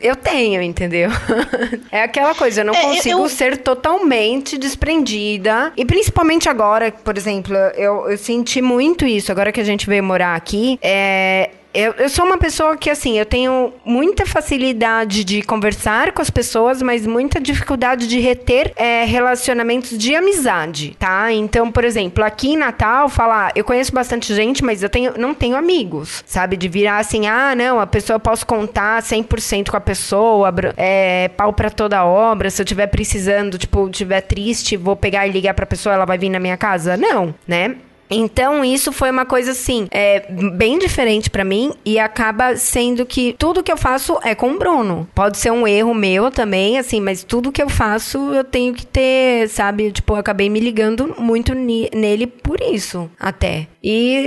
eu 0.02 0.16
tenho, 0.16 0.60
entendeu? 0.62 1.10
é 1.90 2.02
aquela 2.02 2.34
coisa, 2.34 2.60
eu 2.60 2.64
não 2.64 2.74
É, 2.74 2.82
consigo 2.82 3.20
eu- 3.20 3.28
ser 3.28 3.56
totalmente 3.58 4.58
desprendida. 4.58 5.72
E 5.76 5.84
principalmente 5.84 6.48
agora, 6.48 6.90
por 6.92 7.16
exemplo, 7.16 7.54
eu, 7.76 8.10
eu 8.10 8.18
senti 8.18 8.60
muito 8.60 9.06
isso, 9.06 9.30
agora 9.32 9.52
que 9.52 9.60
a 9.60 9.64
gente 9.64 9.86
veio 9.86 10.02
morar 10.02 10.34
aqui. 10.36 10.78
É. 10.82 11.50
Eu, 11.72 11.92
eu 11.92 12.08
sou 12.08 12.24
uma 12.24 12.36
pessoa 12.36 12.76
que, 12.76 12.90
assim, 12.90 13.16
eu 13.16 13.24
tenho 13.24 13.72
muita 13.84 14.26
facilidade 14.26 15.22
de 15.22 15.40
conversar 15.42 16.10
com 16.12 16.20
as 16.20 16.28
pessoas, 16.28 16.82
mas 16.82 17.06
muita 17.06 17.40
dificuldade 17.40 18.08
de 18.08 18.18
reter 18.18 18.72
é, 18.74 19.04
relacionamentos 19.04 19.96
de 19.96 20.14
amizade, 20.14 20.96
tá? 20.98 21.32
Então, 21.32 21.70
por 21.70 21.84
exemplo, 21.84 22.24
aqui 22.24 22.50
em 22.50 22.56
Natal, 22.56 23.08
falar, 23.08 23.52
eu 23.54 23.62
conheço 23.64 23.92
bastante 23.92 24.34
gente, 24.34 24.64
mas 24.64 24.82
eu 24.82 24.88
tenho, 24.88 25.14
não 25.16 25.32
tenho 25.32 25.56
amigos, 25.56 26.24
sabe? 26.26 26.56
De 26.56 26.68
virar 26.68 26.98
assim, 26.98 27.28
ah, 27.28 27.54
não, 27.54 27.78
a 27.80 27.86
pessoa 27.86 28.16
eu 28.16 28.20
posso 28.20 28.44
contar 28.44 29.00
100% 29.02 29.70
com 29.70 29.76
a 29.76 29.80
pessoa, 29.80 30.52
é, 30.76 31.28
pau 31.28 31.52
pra 31.52 31.70
toda 31.70 32.04
obra, 32.04 32.50
se 32.50 32.60
eu 32.60 32.66
tiver 32.66 32.88
precisando, 32.88 33.56
tipo, 33.56 33.88
tiver 33.90 34.22
triste, 34.22 34.76
vou 34.76 34.96
pegar 34.96 35.26
e 35.28 35.30
ligar 35.30 35.54
pra 35.54 35.66
pessoa, 35.66 35.94
ela 35.94 36.04
vai 36.04 36.18
vir 36.18 36.30
na 36.30 36.40
minha 36.40 36.56
casa? 36.56 36.96
Não, 36.96 37.32
né? 37.46 37.76
Então, 38.10 38.64
isso 38.64 38.92
foi 38.92 39.10
uma 39.10 39.24
coisa 39.24 39.52
assim, 39.52 39.86
é, 39.90 40.20
bem 40.54 40.78
diferente 40.78 41.30
pra 41.30 41.44
mim 41.44 41.72
e 41.84 41.98
acaba 41.98 42.56
sendo 42.56 43.06
que 43.06 43.34
tudo 43.38 43.62
que 43.62 43.70
eu 43.70 43.76
faço 43.76 44.18
é 44.22 44.34
com 44.34 44.52
o 44.52 44.58
Bruno. 44.58 45.08
Pode 45.14 45.38
ser 45.38 45.52
um 45.52 45.66
erro 45.66 45.94
meu 45.94 46.30
também, 46.30 46.78
assim, 46.78 47.00
mas 47.00 47.22
tudo 47.22 47.52
que 47.52 47.62
eu 47.62 47.68
faço 47.68 48.18
eu 48.34 48.44
tenho 48.44 48.74
que 48.74 48.86
ter, 48.86 49.48
sabe? 49.48 49.92
Tipo, 49.92 50.14
eu 50.14 50.18
acabei 50.18 50.48
me 50.48 50.60
ligando 50.60 51.14
muito 51.18 51.54
nele 51.54 52.26
por 52.26 52.60
isso, 52.60 53.10
até. 53.18 53.68
E 53.82 54.26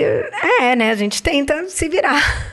é, 0.62 0.76
né? 0.76 0.92
A 0.92 0.96
gente 0.96 1.22
tenta 1.22 1.68
se 1.68 1.90
virar. 1.90 2.53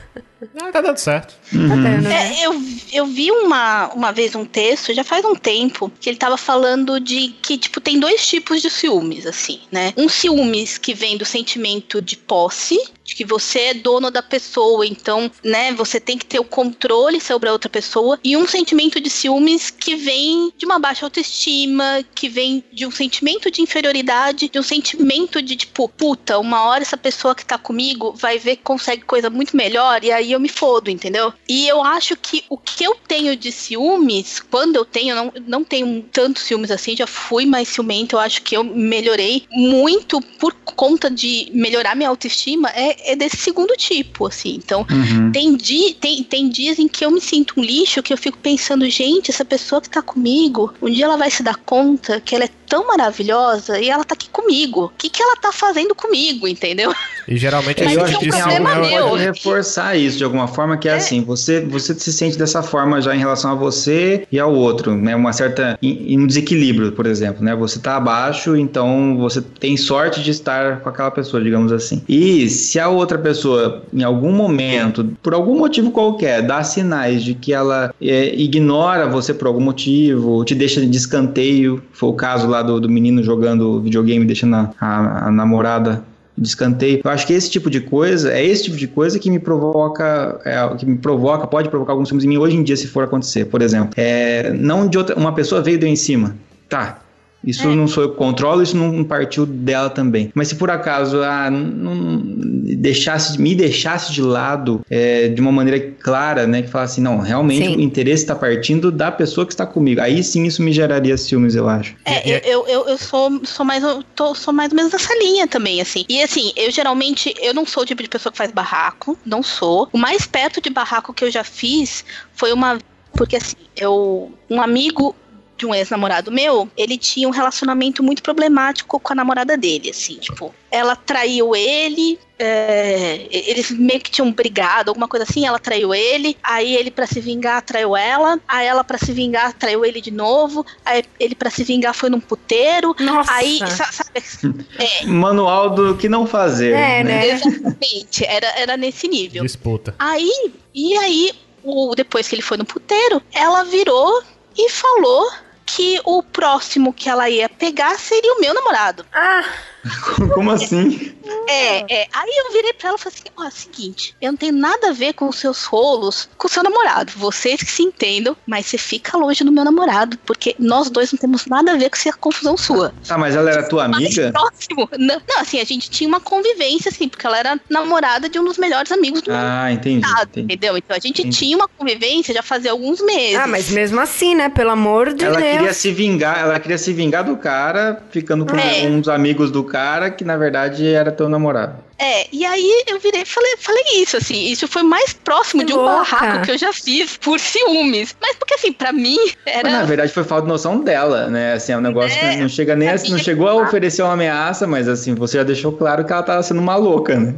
Ah, 0.59 0.71
tá 0.71 0.81
dando 0.81 0.97
certo. 0.97 1.35
Tá 1.51 1.57
dando, 1.57 2.01
né? 2.01 2.39
É, 2.39 2.45
eu, 2.45 2.53
eu 2.91 3.05
vi 3.05 3.31
uma, 3.31 3.89
uma 3.93 4.11
vez 4.11 4.35
um 4.35 4.45
texto, 4.45 4.93
já 4.93 5.03
faz 5.03 5.23
um 5.23 5.35
tempo, 5.35 5.91
que 5.99 6.09
ele 6.09 6.17
tava 6.17 6.37
falando 6.37 6.99
de 6.99 7.29
que, 7.41 7.57
tipo, 7.57 7.79
tem 7.79 7.99
dois 7.99 8.27
tipos 8.27 8.61
de 8.61 8.69
ciúmes, 8.69 9.25
assim, 9.25 9.61
né? 9.71 9.93
Um 9.95 10.09
ciúmes 10.09 10.77
que 10.77 10.93
vem 10.93 11.17
do 11.17 11.25
sentimento 11.25 12.01
de 12.01 12.17
posse, 12.17 12.79
de 13.11 13.15
que 13.15 13.25
você 13.25 13.59
é 13.59 13.73
dono 13.73 14.09
da 14.09 14.23
pessoa, 14.23 14.85
então, 14.85 15.29
né, 15.43 15.73
você 15.73 15.99
tem 15.99 16.17
que 16.17 16.25
ter 16.25 16.39
o 16.39 16.45
controle 16.45 17.19
sobre 17.19 17.49
a 17.49 17.51
outra 17.51 17.69
pessoa, 17.69 18.17
e 18.23 18.37
um 18.37 18.47
sentimento 18.47 19.01
de 19.01 19.09
ciúmes 19.09 19.69
que 19.69 19.95
vem 19.95 20.51
de 20.57 20.65
uma 20.65 20.79
baixa 20.79 21.05
autoestima, 21.05 22.03
que 22.15 22.29
vem 22.29 22.63
de 22.71 22.85
um 22.85 22.91
sentimento 22.91 23.51
de 23.51 23.61
inferioridade, 23.61 24.47
de 24.47 24.57
um 24.57 24.63
sentimento 24.63 25.41
de, 25.41 25.57
tipo, 25.57 25.89
puta, 25.89 26.39
uma 26.39 26.63
hora 26.63 26.83
essa 26.83 26.97
pessoa 26.97 27.35
que 27.35 27.45
tá 27.45 27.57
comigo 27.57 28.13
vai 28.13 28.39
ver 28.39 28.55
que 28.55 28.63
consegue 28.63 29.03
coisa 29.03 29.29
muito 29.29 29.57
melhor, 29.57 30.03
e 30.03 30.11
aí 30.11 30.31
eu 30.31 30.39
me 30.39 30.49
fodo, 30.49 30.89
entendeu? 30.89 31.33
E 31.49 31.67
eu 31.67 31.83
acho 31.83 32.15
que 32.15 32.45
o 32.49 32.57
que 32.57 32.83
eu 32.83 32.95
tenho 33.07 33.35
de 33.35 33.51
ciúmes, 33.51 34.39
quando 34.39 34.77
eu 34.77 34.85
tenho, 34.85 35.15
não, 35.15 35.33
não 35.45 35.63
tenho 35.65 36.01
tantos 36.13 36.43
ciúmes 36.43 36.71
assim, 36.71 36.95
já 36.95 37.07
fui 37.07 37.45
mais 37.45 37.67
ciumenta, 37.67 38.15
eu 38.15 38.19
acho 38.19 38.41
que 38.41 38.55
eu 38.55 38.63
melhorei 38.63 39.45
muito 39.51 40.21
por 40.39 40.53
conta 40.53 41.09
de 41.09 41.51
melhorar 41.53 41.95
minha 41.95 42.09
autoestima, 42.09 42.69
é, 42.69 43.00
é 43.05 43.15
desse 43.15 43.37
segundo 43.37 43.73
tipo, 43.77 44.27
assim. 44.27 44.59
Então, 44.63 44.85
Uhum. 44.91 45.31
tem, 45.31 45.55
di 45.55 45.93
tem, 45.99 46.23
tem 46.23 46.49
dias 46.49 46.79
em 46.79 46.87
que 46.87 47.03
eu 47.05 47.11
me 47.11 47.21
sinto 47.21 47.53
um 47.57 47.63
lixo, 47.63 48.01
que 48.03 48.13
eu 48.13 48.17
fico 48.17 48.37
pensando, 48.37 48.89
gente, 48.89 49.31
essa 49.31 49.45
pessoa 49.45 49.81
que 49.81 49.89
tá 49.89 50.01
comigo, 50.01 50.73
um 50.81 50.89
dia 50.89 51.05
ela 51.05 51.17
vai 51.17 51.29
se 51.31 51.43
dar 51.43 51.55
conta 51.57 52.19
que 52.19 52.35
ela 52.35 52.45
é 52.45 52.49
tão 52.67 52.87
maravilhosa 52.87 53.79
e 53.79 53.89
ela 53.89 54.03
tá 54.03 54.13
aqui 54.13 54.29
comigo. 54.29 54.85
O 54.85 54.89
que, 54.89 55.09
que 55.09 55.21
ela 55.21 55.35
tá 55.35 55.51
fazendo 55.51 55.93
comigo, 55.93 56.47
entendeu? 56.47 56.93
E 57.27 57.37
geralmente 57.37 57.83
Mas 57.83 57.93
eu 57.93 57.99
isso 57.99 58.05
acho 58.05 58.13
é 58.13 58.17
um 58.17 58.19
que 58.19 58.31
ciúme 58.31 58.41
algo 58.51 58.55
problema 58.65 58.87
é- 58.87 58.99
meu. 58.99 59.09
pode 59.09 59.23
reforçar 59.23 59.95
isso 59.95 60.17
de 60.17 60.23
alguma 60.23 60.47
forma, 60.47 60.77
que 60.77 60.89
é, 60.89 60.95
assim, 60.95 61.21
você, 61.23 61.61
você 61.61 61.93
se 61.93 62.11
sente 62.11 62.37
dessa 62.37 62.63
forma 62.63 62.99
já 63.01 63.15
em 63.15 63.19
relação 63.19 63.51
a 63.51 63.55
você 63.55 64.25
e 64.31 64.39
ao 64.39 64.53
outro, 64.53 64.95
né? 64.95 65.15
Uma 65.15 65.31
certa 65.33 65.77
um 65.83 66.25
desequilíbrio, 66.25 66.91
por 66.93 67.05
exemplo, 67.05 67.43
né? 67.43 67.55
Você 67.55 67.79
tá 67.79 67.95
abaixo, 67.97 68.55
então 68.55 69.17
você 69.17 69.41
tem 69.41 69.77
sorte 69.77 70.21
de 70.23 70.31
estar 70.31 70.79
com 70.81 70.89
aquela 70.89 71.11
pessoa, 71.11 71.43
digamos 71.43 71.71
assim. 71.71 72.01
E 72.09 72.49
se 72.49 72.79
a 72.81 72.89
outra 72.89 73.17
pessoa, 73.17 73.83
em 73.93 74.03
algum 74.03 74.31
momento, 74.31 75.09
por 75.23 75.33
algum 75.33 75.57
motivo 75.57 75.91
qualquer, 75.91 76.41
dá 76.41 76.63
sinais 76.63 77.23
de 77.23 77.33
que 77.33 77.53
ela 77.53 77.93
é, 78.01 78.35
ignora 78.35 79.07
você 79.07 79.33
por 79.33 79.47
algum 79.47 79.61
motivo, 79.61 80.43
te 80.45 80.53
deixa 80.55 80.85
de 80.85 80.97
escanteio, 80.97 81.81
foi 81.91 82.09
o 82.09 82.13
caso 82.13 82.47
lá 82.47 82.61
do, 82.61 82.79
do 82.79 82.89
menino 82.89 83.23
jogando 83.23 83.81
videogame, 83.81 84.25
deixando 84.25 84.55
a, 84.55 84.73
a- 84.79 85.27
a 85.27 85.31
namorada 85.31 86.03
de 86.37 86.47
escanteio. 86.47 87.01
Eu 87.03 87.11
acho 87.11 87.27
que 87.27 87.33
esse 87.33 87.51
tipo 87.51 87.69
de 87.69 87.81
coisa, 87.81 88.31
é 88.33 88.43
esse 88.43 88.63
tipo 88.63 88.77
de 88.77 88.87
coisa 88.87 89.19
que 89.19 89.29
me 89.29 89.37
provoca, 89.37 90.39
é, 90.45 90.75
que 90.75 90.85
me 90.85 90.97
provoca, 90.97 91.45
pode 91.45 91.69
provocar 91.69 91.91
alguns 91.93 92.09
filmes 92.09 92.25
em 92.25 92.27
mim 92.29 92.37
hoje 92.37 92.55
em 92.55 92.63
dia, 92.63 92.75
se 92.77 92.87
for 92.87 93.03
acontecer. 93.03 93.45
Por 93.45 93.61
exemplo, 93.61 93.91
é, 93.97 94.51
não 94.53 94.87
de 94.87 94.97
outra, 94.97 95.15
uma 95.15 95.33
pessoa 95.33 95.61
veio 95.61 95.77
deu 95.79 95.89
em 95.89 95.95
cima. 95.95 96.35
Tá. 96.69 96.99
Isso 97.43 97.67
não 97.69 97.87
sou 97.87 98.03
eu 98.03 98.09
que 98.11 98.17
controlo, 98.17 98.61
isso 98.61 98.75
não 98.77 99.03
partiu 99.03 99.45
dela 99.45 99.89
também. 99.89 100.31
Mas 100.33 100.49
se 100.49 100.55
por 100.55 100.69
acaso 100.69 101.21
ah, 101.23 101.49
não 101.49 102.21
deixasse, 102.23 103.39
me 103.41 103.55
deixasse 103.55 104.13
de 104.13 104.21
lado 104.21 104.81
é, 104.89 105.27
de 105.27 105.41
uma 105.41 105.51
maneira 105.51 105.79
clara, 106.01 106.45
né? 106.45 106.61
Que 106.61 106.69
falasse 106.69 106.93
assim, 106.93 107.01
não, 107.01 107.19
realmente 107.19 107.65
Sim. 107.65 107.77
o 107.77 107.81
interesse 107.81 108.23
está 108.23 108.35
partindo 108.35 108.91
da 108.91 109.11
pessoa 109.11 109.45
que 109.45 109.53
está 109.53 109.65
comigo. 109.65 110.01
Aí 110.01 110.23
sim 110.23 110.45
isso 110.45 110.61
me 110.61 110.71
geraria 110.71 111.17
ciúmes, 111.17 111.55
eu 111.55 111.67
acho. 111.67 111.95
É, 112.05 112.29
eu, 112.29 112.37
eu, 112.39 112.67
eu, 112.67 112.87
eu 112.89 112.97
sou, 112.97 113.43
sou 113.45 113.65
mais 113.65 113.83
eu 113.83 114.03
tô, 114.15 114.35
sou 114.35 114.53
mais 114.53 114.71
ou 114.71 114.75
menos 114.75 114.91
nessa 114.91 115.13
linha 115.17 115.47
também, 115.47 115.81
assim. 115.81 116.05
E 116.07 116.21
assim, 116.21 116.51
eu 116.55 116.71
geralmente 116.71 117.33
eu 117.41 117.53
não 117.53 117.65
sou 117.65 117.83
o 117.83 117.85
tipo 117.85 118.03
de 118.03 118.09
pessoa 118.09 118.31
que 118.31 118.37
faz 118.37 118.51
barraco, 118.51 119.17
não 119.25 119.41
sou. 119.41 119.89
O 119.91 119.97
mais 119.97 120.25
perto 120.25 120.61
de 120.61 120.69
barraco 120.69 121.13
que 121.13 121.23
eu 121.23 121.31
já 121.31 121.43
fiz 121.43 122.03
foi 122.33 122.53
uma 122.53 122.77
porque 123.13 123.35
assim, 123.35 123.55
eu 123.75 124.31
um 124.49 124.61
amigo 124.61 125.15
de 125.61 125.65
um 125.67 125.75
ex-namorado 125.75 126.31
meu, 126.31 126.67
ele 126.75 126.97
tinha 126.97 127.27
um 127.27 127.31
relacionamento 127.31 128.01
muito 128.01 128.23
problemático 128.23 128.99
com 128.99 129.13
a 129.13 129.15
namorada 129.15 129.55
dele, 129.55 129.91
assim, 129.91 130.15
tipo, 130.15 130.53
ela 130.71 130.95
traiu 130.95 131.55
ele, 131.55 132.17
é, 132.39 133.27
eles 133.29 133.69
meio 133.69 133.99
que 133.99 134.09
tinham 134.09 134.31
brigado, 134.31 134.89
alguma 134.89 135.07
coisa 135.07 135.23
assim, 135.29 135.45
ela 135.45 135.59
traiu 135.59 135.93
ele, 135.93 136.35
aí 136.41 136.75
ele 136.75 136.89
para 136.89 137.05
se 137.05 137.21
vingar 137.21 137.61
traiu 137.61 137.95
ela, 137.95 138.39
aí 138.47 138.65
ela 138.65 138.83
para 138.83 138.97
se 138.97 139.13
vingar 139.13 139.53
traiu 139.53 139.85
ele 139.85 140.01
de 140.01 140.09
novo, 140.09 140.65
aí 140.83 141.03
ele 141.19 141.35
para 141.35 141.51
se 141.51 141.63
vingar 141.63 141.93
foi 141.93 142.09
num 142.09 142.19
puteiro, 142.19 142.95
Nossa. 142.99 143.31
aí, 143.31 143.59
sa- 143.59 143.91
sabe, 143.91 144.65
é, 144.79 145.05
Manual 145.05 145.69
do 145.69 145.95
que 145.95 146.09
não 146.09 146.25
fazer. 146.25 146.73
É, 146.73 147.03
né? 147.03 147.27
exatamente, 147.29 148.25
era, 148.25 148.47
era 148.59 148.75
nesse 148.77 149.07
nível. 149.07 149.43
Disputa. 149.43 149.93
Aí, 149.99 150.51
e 150.73 150.97
aí, 150.97 151.31
o, 151.63 151.93
depois 151.93 152.27
que 152.27 152.33
ele 152.33 152.41
foi 152.41 152.57
no 152.57 152.65
puteiro, 152.65 153.21
ela 153.31 153.63
virou 153.63 154.23
e 154.57 154.69
falou 154.69 155.29
que 155.65 155.99
o 156.03 156.21
próximo 156.23 156.93
que 156.93 157.09
ela 157.09 157.29
ia 157.29 157.47
pegar 157.47 157.97
seria 157.97 158.33
o 158.33 158.39
meu 158.39 158.53
namorado. 158.53 159.05
Ah, 159.13 159.43
Como 160.33 160.51
assim? 160.51 161.11
É, 161.47 161.79
é. 162.01 162.07
Aí 162.13 162.29
eu 162.45 162.53
virei 162.53 162.73
pra 162.73 162.89
ela 162.89 162.97
e 162.97 163.01
falei 163.01 163.17
assim: 163.17 163.29
ó, 163.37 163.49
seguinte, 163.49 164.15
eu 164.21 164.31
não 164.31 164.37
tenho 164.37 164.53
nada 164.53 164.89
a 164.89 164.93
ver 164.93 165.13
com 165.13 165.27
os 165.27 165.37
seus 165.37 165.63
rolos 165.65 166.29
com 166.37 166.47
o 166.47 166.49
seu 166.49 166.61
namorado. 166.63 167.11
Vocês 167.15 167.61
que 167.61 167.71
se 167.71 167.83
entendam, 167.83 168.35
mas 168.45 168.65
você 168.67 168.77
fica 168.77 169.17
longe 169.17 169.43
do 169.43 169.51
meu 169.51 169.63
namorado, 169.63 170.17
porque 170.25 170.55
nós 170.59 170.89
dois 170.89 171.11
não 171.11 171.17
temos 171.19 171.45
nada 171.47 171.71
a 171.73 171.75
ver 171.77 171.89
com 171.89 171.95
essa 171.95 172.13
confusão 172.13 172.55
sua. 172.57 172.93
Tá, 173.07 173.17
mas 173.17 173.35
ela 173.35 173.49
era 173.51 173.67
tua 173.67 173.87
Mais 173.87 174.05
amiga? 174.05 174.31
próximo. 174.31 174.89
Não, 174.97 175.21
não, 175.27 175.39
assim, 175.39 175.59
a 175.59 175.63
gente 175.65 175.89
tinha 175.89 176.07
uma 176.07 176.19
convivência, 176.19 176.89
assim, 176.89 177.07
porque 177.09 177.25
ela 177.25 177.37
era 177.39 177.59
namorada 177.69 178.29
de 178.29 178.39
um 178.39 178.43
dos 178.43 178.57
melhores 178.57 178.91
amigos 178.91 179.21
do 179.21 179.31
Ah, 179.33 179.71
entendi. 179.71 180.05
estado, 180.05 180.29
entendi. 180.29 180.53
entendeu? 180.53 180.77
Então 180.77 180.95
a 180.95 180.99
gente 180.99 181.21
Entendi. 181.21 181.37
tinha 181.37 181.55
uma 181.57 181.67
convivência 181.67 182.33
já 182.33 182.43
fazia 182.43 182.71
alguns 182.71 183.01
meses. 183.01 183.35
ah, 183.37 183.47
mas 183.47 183.69
mesmo 183.69 183.99
assim, 183.99 184.35
né? 184.35 184.49
Pelo 184.49 184.69
amor 184.71 185.13
de 185.13 185.25
Ela 185.25 185.39
Deus. 185.39 185.51
queria 185.51 185.73
se 185.73 185.91
vingar, 185.91 186.39
ela 186.39 186.59
queria 186.59 186.77
se 186.77 186.93
vingar 186.93 187.23
do 187.23 187.35
cara, 187.37 188.03
ficando 188.11 188.45
com 188.45 188.55
É. 188.57 188.83
um 188.87 188.99
dos 188.99 189.09
amigos 189.09 189.49
do 189.51 189.63
cara, 189.71 190.11
que 190.11 190.23
na 190.25 190.35
verdade 190.35 190.85
era 190.93 191.11
teu 191.11 191.29
namorado. 191.29 191.75
É, 191.97 192.27
e 192.31 192.43
aí 192.43 192.83
eu 192.87 192.99
virei 192.99 193.21
e 193.21 193.25
falei, 193.25 193.55
falei 193.59 193.83
isso, 193.97 194.17
assim, 194.17 194.51
isso 194.51 194.67
foi 194.67 194.81
mais 194.83 195.13
próximo 195.13 195.61
Que 195.61 195.67
de 195.67 195.73
um 195.73 195.77
louca. 195.77 195.97
barraco 196.15 196.45
que 196.45 196.51
eu 196.51 196.57
já 196.57 196.73
fiz 196.73 197.15
por 197.17 197.39
ciúmes. 197.39 198.15
Mas 198.19 198.35
porque 198.35 198.55
assim, 198.55 198.73
pra 198.73 198.91
mim, 198.91 199.17
era. 199.45 199.69
Mas, 199.69 199.73
na 199.79 199.83
verdade 199.85 200.11
foi 200.11 200.23
falta 200.23 200.43
de 200.43 200.49
noção 200.49 200.81
dela, 200.81 201.27
né? 201.27 201.53
Assim, 201.53 201.71
é 201.73 201.77
um 201.77 201.81
negócio 201.81 202.17
É, 202.17 202.31
que 202.31 202.37
não 202.37 202.49
chega 202.49 202.75
nem 202.75 202.89
a, 202.89 202.95
não 203.09 203.17
chegou 203.19 203.47
a 203.47 203.55
oferecer 203.55 204.01
uma 204.01 204.13
ameaça, 204.13 204.65
mas 204.65 204.87
assim, 204.89 205.13
você 205.13 205.37
já 205.37 205.43
deixou 205.43 205.71
claro 205.71 206.03
que 206.03 206.11
ela 206.11 206.23
tava 206.23 206.41
sendo 206.43 206.59
uma 206.59 206.75
louca, 206.75 207.15
né? 207.19 207.33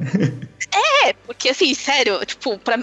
É, 0.74 0.93
porque 1.26 1.50
assim, 1.50 1.74
sério, 1.74 2.20
tipo, 2.26 2.58
pra, 2.60 2.78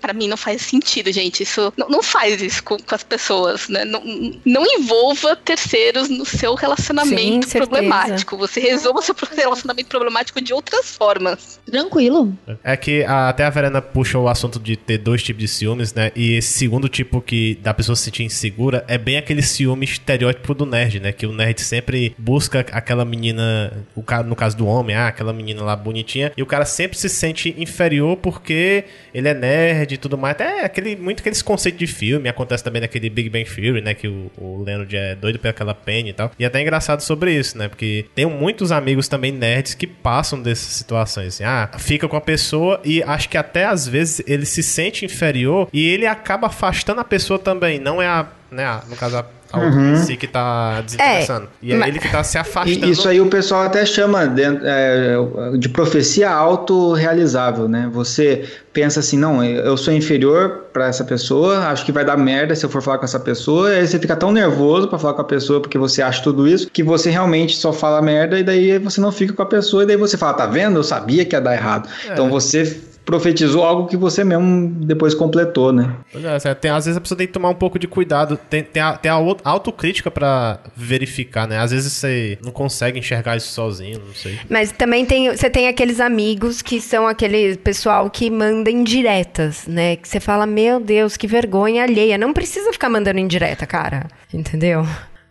pra 0.00 0.12
mim 0.12 0.28
não 0.28 0.36
faz 0.36 0.62
sentido, 0.62 1.12
gente. 1.12 1.42
Isso 1.42 1.72
não, 1.76 1.88
não 1.88 2.02
faz 2.02 2.40
isso 2.40 2.62
com, 2.62 2.78
com 2.78 2.94
as 2.94 3.02
pessoas, 3.02 3.68
né? 3.68 3.84
Não, 3.84 4.02
não 4.44 4.64
envolva 4.64 5.36
terceiros 5.36 6.08
no 6.08 6.24
seu 6.24 6.54
relacionamento 6.54 7.48
Sim, 7.48 7.58
problemático. 7.58 8.36
Você 8.38 8.60
resolva 8.60 9.02
seu 9.02 9.14
relacionamento 9.36 9.88
problemático 9.88 10.40
de 10.40 10.52
outras 10.54 10.96
formas. 10.96 11.58
Tranquilo. 11.66 12.32
É 12.62 12.76
que 12.76 13.02
a- 13.04 13.28
até 13.28 13.44
a 13.44 13.50
Verena 13.50 13.82
puxou 13.82 14.24
o 14.24 14.28
assunto 14.28 14.58
de 14.58 14.76
ter 14.76 14.98
dois 14.98 15.22
tipos 15.22 15.42
de 15.42 15.48
ciúmes, 15.48 15.92
né? 15.92 16.12
E 16.14 16.34
esse 16.34 16.52
segundo 16.58 16.88
tipo 16.88 17.20
que 17.20 17.56
da 17.56 17.74
pessoa 17.74 17.96
se 17.96 18.04
sentir 18.04 18.22
insegura 18.22 18.84
é 18.88 18.96
bem 18.96 19.16
aquele 19.16 19.42
ciúme 19.42 19.84
estereótipo 19.84 20.54
do 20.54 20.64
nerd, 20.64 21.00
né? 21.00 21.12
Que 21.12 21.26
o 21.26 21.32
nerd 21.32 21.60
sempre 21.60 22.14
busca 22.18 22.60
aquela 22.72 23.04
menina, 23.04 23.84
o 23.94 24.02
ca- 24.02 24.22
no 24.22 24.36
caso 24.36 24.56
do 24.56 24.66
homem, 24.66 24.94
ah, 24.94 25.08
aquela 25.08 25.32
menina 25.32 25.62
lá 25.62 25.74
bonitinha, 25.74 26.32
e 26.36 26.42
o 26.42 26.46
cara 26.46 26.64
sempre 26.64 26.96
se 26.96 27.08
sente 27.08 27.54
inferior 27.70 28.16
porque 28.16 28.84
ele 29.14 29.28
é 29.28 29.34
nerd 29.34 29.94
e 29.94 29.96
tudo 29.96 30.16
mais. 30.18 30.32
Até 30.32 30.64
aquele, 30.64 30.96
muito 30.96 31.20
aqueles 31.20 31.42
conceitos 31.42 31.78
de 31.78 31.86
filme, 31.86 32.28
acontece 32.28 32.62
também 32.62 32.80
naquele 32.80 33.08
Big 33.08 33.28
Bang 33.28 33.44
Theory, 33.44 33.80
né? 33.80 33.94
Que 33.94 34.08
o, 34.08 34.30
o 34.36 34.62
Leonard 34.62 34.96
é 34.96 35.14
doido 35.14 35.38
pelaquela 35.38 35.74
Penny 35.74 36.10
e 36.10 36.12
tal. 36.12 36.30
E 36.38 36.44
é 36.44 36.46
até 36.46 36.60
engraçado 36.60 37.00
sobre 37.00 37.32
isso, 37.32 37.56
né? 37.56 37.68
Porque 37.68 38.06
tem 38.14 38.26
muitos 38.26 38.72
amigos 38.72 39.08
também 39.08 39.32
nerds 39.32 39.74
que 39.74 39.86
passam 39.86 40.40
dessas 40.40 40.72
situações. 40.74 41.34
Assim, 41.34 41.44
ah, 41.44 41.70
fica 41.78 42.08
com 42.08 42.16
a 42.16 42.20
pessoa 42.20 42.80
e 42.84 43.02
acho 43.02 43.28
que 43.28 43.36
até 43.36 43.64
às 43.64 43.86
vezes 43.86 44.22
ele 44.26 44.46
se 44.46 44.62
sente 44.62 45.04
inferior 45.04 45.68
e 45.72 45.86
ele 45.88 46.06
acaba 46.06 46.46
afastando 46.46 47.00
a 47.00 47.04
pessoa 47.04 47.38
também. 47.38 47.78
Não 47.78 48.00
é 48.00 48.06
a, 48.06 48.26
né, 48.50 48.64
a- 48.64 48.80
no 48.88 48.96
caso, 48.96 49.16
a, 49.16 49.24
a 49.52 49.58
Uhum. 49.58 49.92
em 49.92 49.96
si 49.96 50.16
que 50.16 50.26
tá 50.26 50.80
desinteressando. 50.82 51.48
e 51.62 51.72
é 51.72 51.76
mas- 51.76 51.88
ele 51.88 51.98
que 51.98 52.08
tá 52.10 52.22
se 52.24 52.36
afastando. 52.38 52.86
isso 52.86 53.08
aí 53.08 53.20
o 53.20 53.26
pessoal 53.28 53.62
até 53.62 53.84
chama 53.86 54.26
de, 54.26 54.42
é, 54.42 55.16
de 55.58 55.68
profecia 55.68 56.28
autorrealizável, 56.30 57.68
né? 57.68 57.88
Você 57.92 58.44
pensa 58.72 59.00
assim, 59.00 59.16
não, 59.16 59.42
eu 59.42 59.76
sou 59.76 59.92
inferior 59.94 60.64
pra 60.72 60.86
essa 60.88 61.02
pessoa, 61.04 61.60
acho 61.68 61.84
que 61.86 61.92
vai 61.92 62.04
dar 62.04 62.16
merda 62.18 62.54
se 62.54 62.64
eu 62.64 62.68
for 62.68 62.82
falar 62.82 62.98
com 62.98 63.04
essa 63.04 63.18
pessoa, 63.18 63.70
e 63.72 63.78
aí 63.78 63.86
você 63.86 63.98
fica 63.98 64.14
tão 64.14 64.30
nervoso 64.30 64.88
pra 64.88 64.98
falar 64.98 65.14
com 65.14 65.22
a 65.22 65.24
pessoa 65.24 65.60
porque 65.60 65.78
você 65.78 66.02
acha 66.02 66.22
tudo 66.22 66.46
isso, 66.46 66.68
que 66.70 66.82
você 66.82 67.08
realmente 67.10 67.56
só 67.56 67.72
fala 67.72 68.02
merda 68.02 68.38
e 68.38 68.42
daí 68.42 68.78
você 68.78 69.00
não 69.00 69.10
fica 69.10 69.32
com 69.32 69.42
a 69.42 69.46
pessoa 69.46 69.82
e 69.82 69.86
daí 69.86 69.96
você 69.96 70.18
fala, 70.18 70.34
tá 70.34 70.46
vendo? 70.46 70.76
Eu 70.76 70.84
sabia 70.84 71.24
que 71.24 71.34
ia 71.34 71.40
dar 71.40 71.54
errado. 71.54 71.88
É. 72.06 72.12
Então 72.12 72.28
você 72.28 72.64
profetizou 73.06 73.64
algo 73.64 73.86
que 73.88 73.96
você 73.96 74.22
mesmo 74.24 74.68
depois 74.84 75.14
completou, 75.14 75.72
né? 75.72 75.94
Pois 76.12 76.44
é, 76.44 76.54
tem, 76.54 76.70
às 76.70 76.84
vezes 76.84 76.98
a 76.98 77.00
pessoa 77.00 77.16
tem 77.16 77.26
que 77.26 77.32
tomar 77.32 77.48
um 77.48 77.54
pouco 77.54 77.78
de 77.78 77.86
cuidado. 77.86 78.36
Tem, 78.36 78.62
tem, 78.62 78.82
a, 78.82 78.94
tem 78.96 79.10
a 79.10 79.14
au- 79.14 79.38
autocrítica 79.44 80.10
pra 80.10 80.58
verificar, 80.76 81.46
né? 81.46 81.58
Às 81.58 81.70
vezes 81.70 81.92
você 81.92 82.36
não 82.44 82.50
consegue 82.52 82.98
enxergar 82.98 83.36
isso 83.36 83.48
sozinho, 83.52 84.02
não 84.04 84.12
sei. 84.14 84.38
Mas 84.50 84.72
também 84.72 85.06
tem, 85.06 85.30
você 85.34 85.48
tem 85.48 85.68
aqueles 85.68 86.00
amigos 86.00 86.60
que 86.60 86.80
são 86.80 87.06
aquele 87.06 87.56
pessoal 87.56 88.10
que 88.10 88.28
manda 88.28 88.70
indiretas, 88.70 89.66
né? 89.68 89.96
Que 89.96 90.08
você 90.08 90.18
fala, 90.18 90.44
meu 90.44 90.80
Deus, 90.80 91.16
que 91.16 91.28
vergonha 91.28 91.84
alheia. 91.84 92.18
Não 92.18 92.32
precisa 92.32 92.72
ficar 92.72 92.88
mandando 92.90 93.20
indireta, 93.20 93.66
cara. 93.66 94.08
Entendeu? 94.34 94.84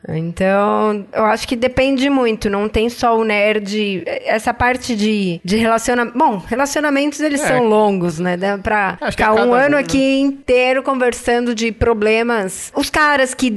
Então, 0.07 1.05
eu 1.13 1.25
acho 1.25 1.47
que 1.47 1.55
depende 1.55 2.09
muito. 2.09 2.49
Não 2.49 2.69
tem 2.69 2.89
só 2.89 3.17
o 3.17 3.23
nerd. 3.23 4.03
Essa 4.25 4.53
parte 4.53 4.95
de, 4.95 5.39
de 5.43 5.55
relacionamento. 5.57 6.17
Bom, 6.17 6.37
relacionamentos 6.47 7.19
eles 7.19 7.41
É. 7.41 7.47
são 7.47 7.65
longos, 7.67 8.19
né? 8.19 8.37
Dá 8.37 8.57
pra 8.57 8.97
Acho 9.01 9.11
ficar 9.11 9.33
um 9.33 9.49
um, 9.49 9.53
ano 9.53 9.75
né? 9.75 9.81
aqui 9.81 10.19
inteiro 10.19 10.83
conversando 10.83 11.53
de 11.55 11.71
problemas. 11.71 12.71
Os 12.75 12.89
caras 12.89 13.33
que 13.33 13.51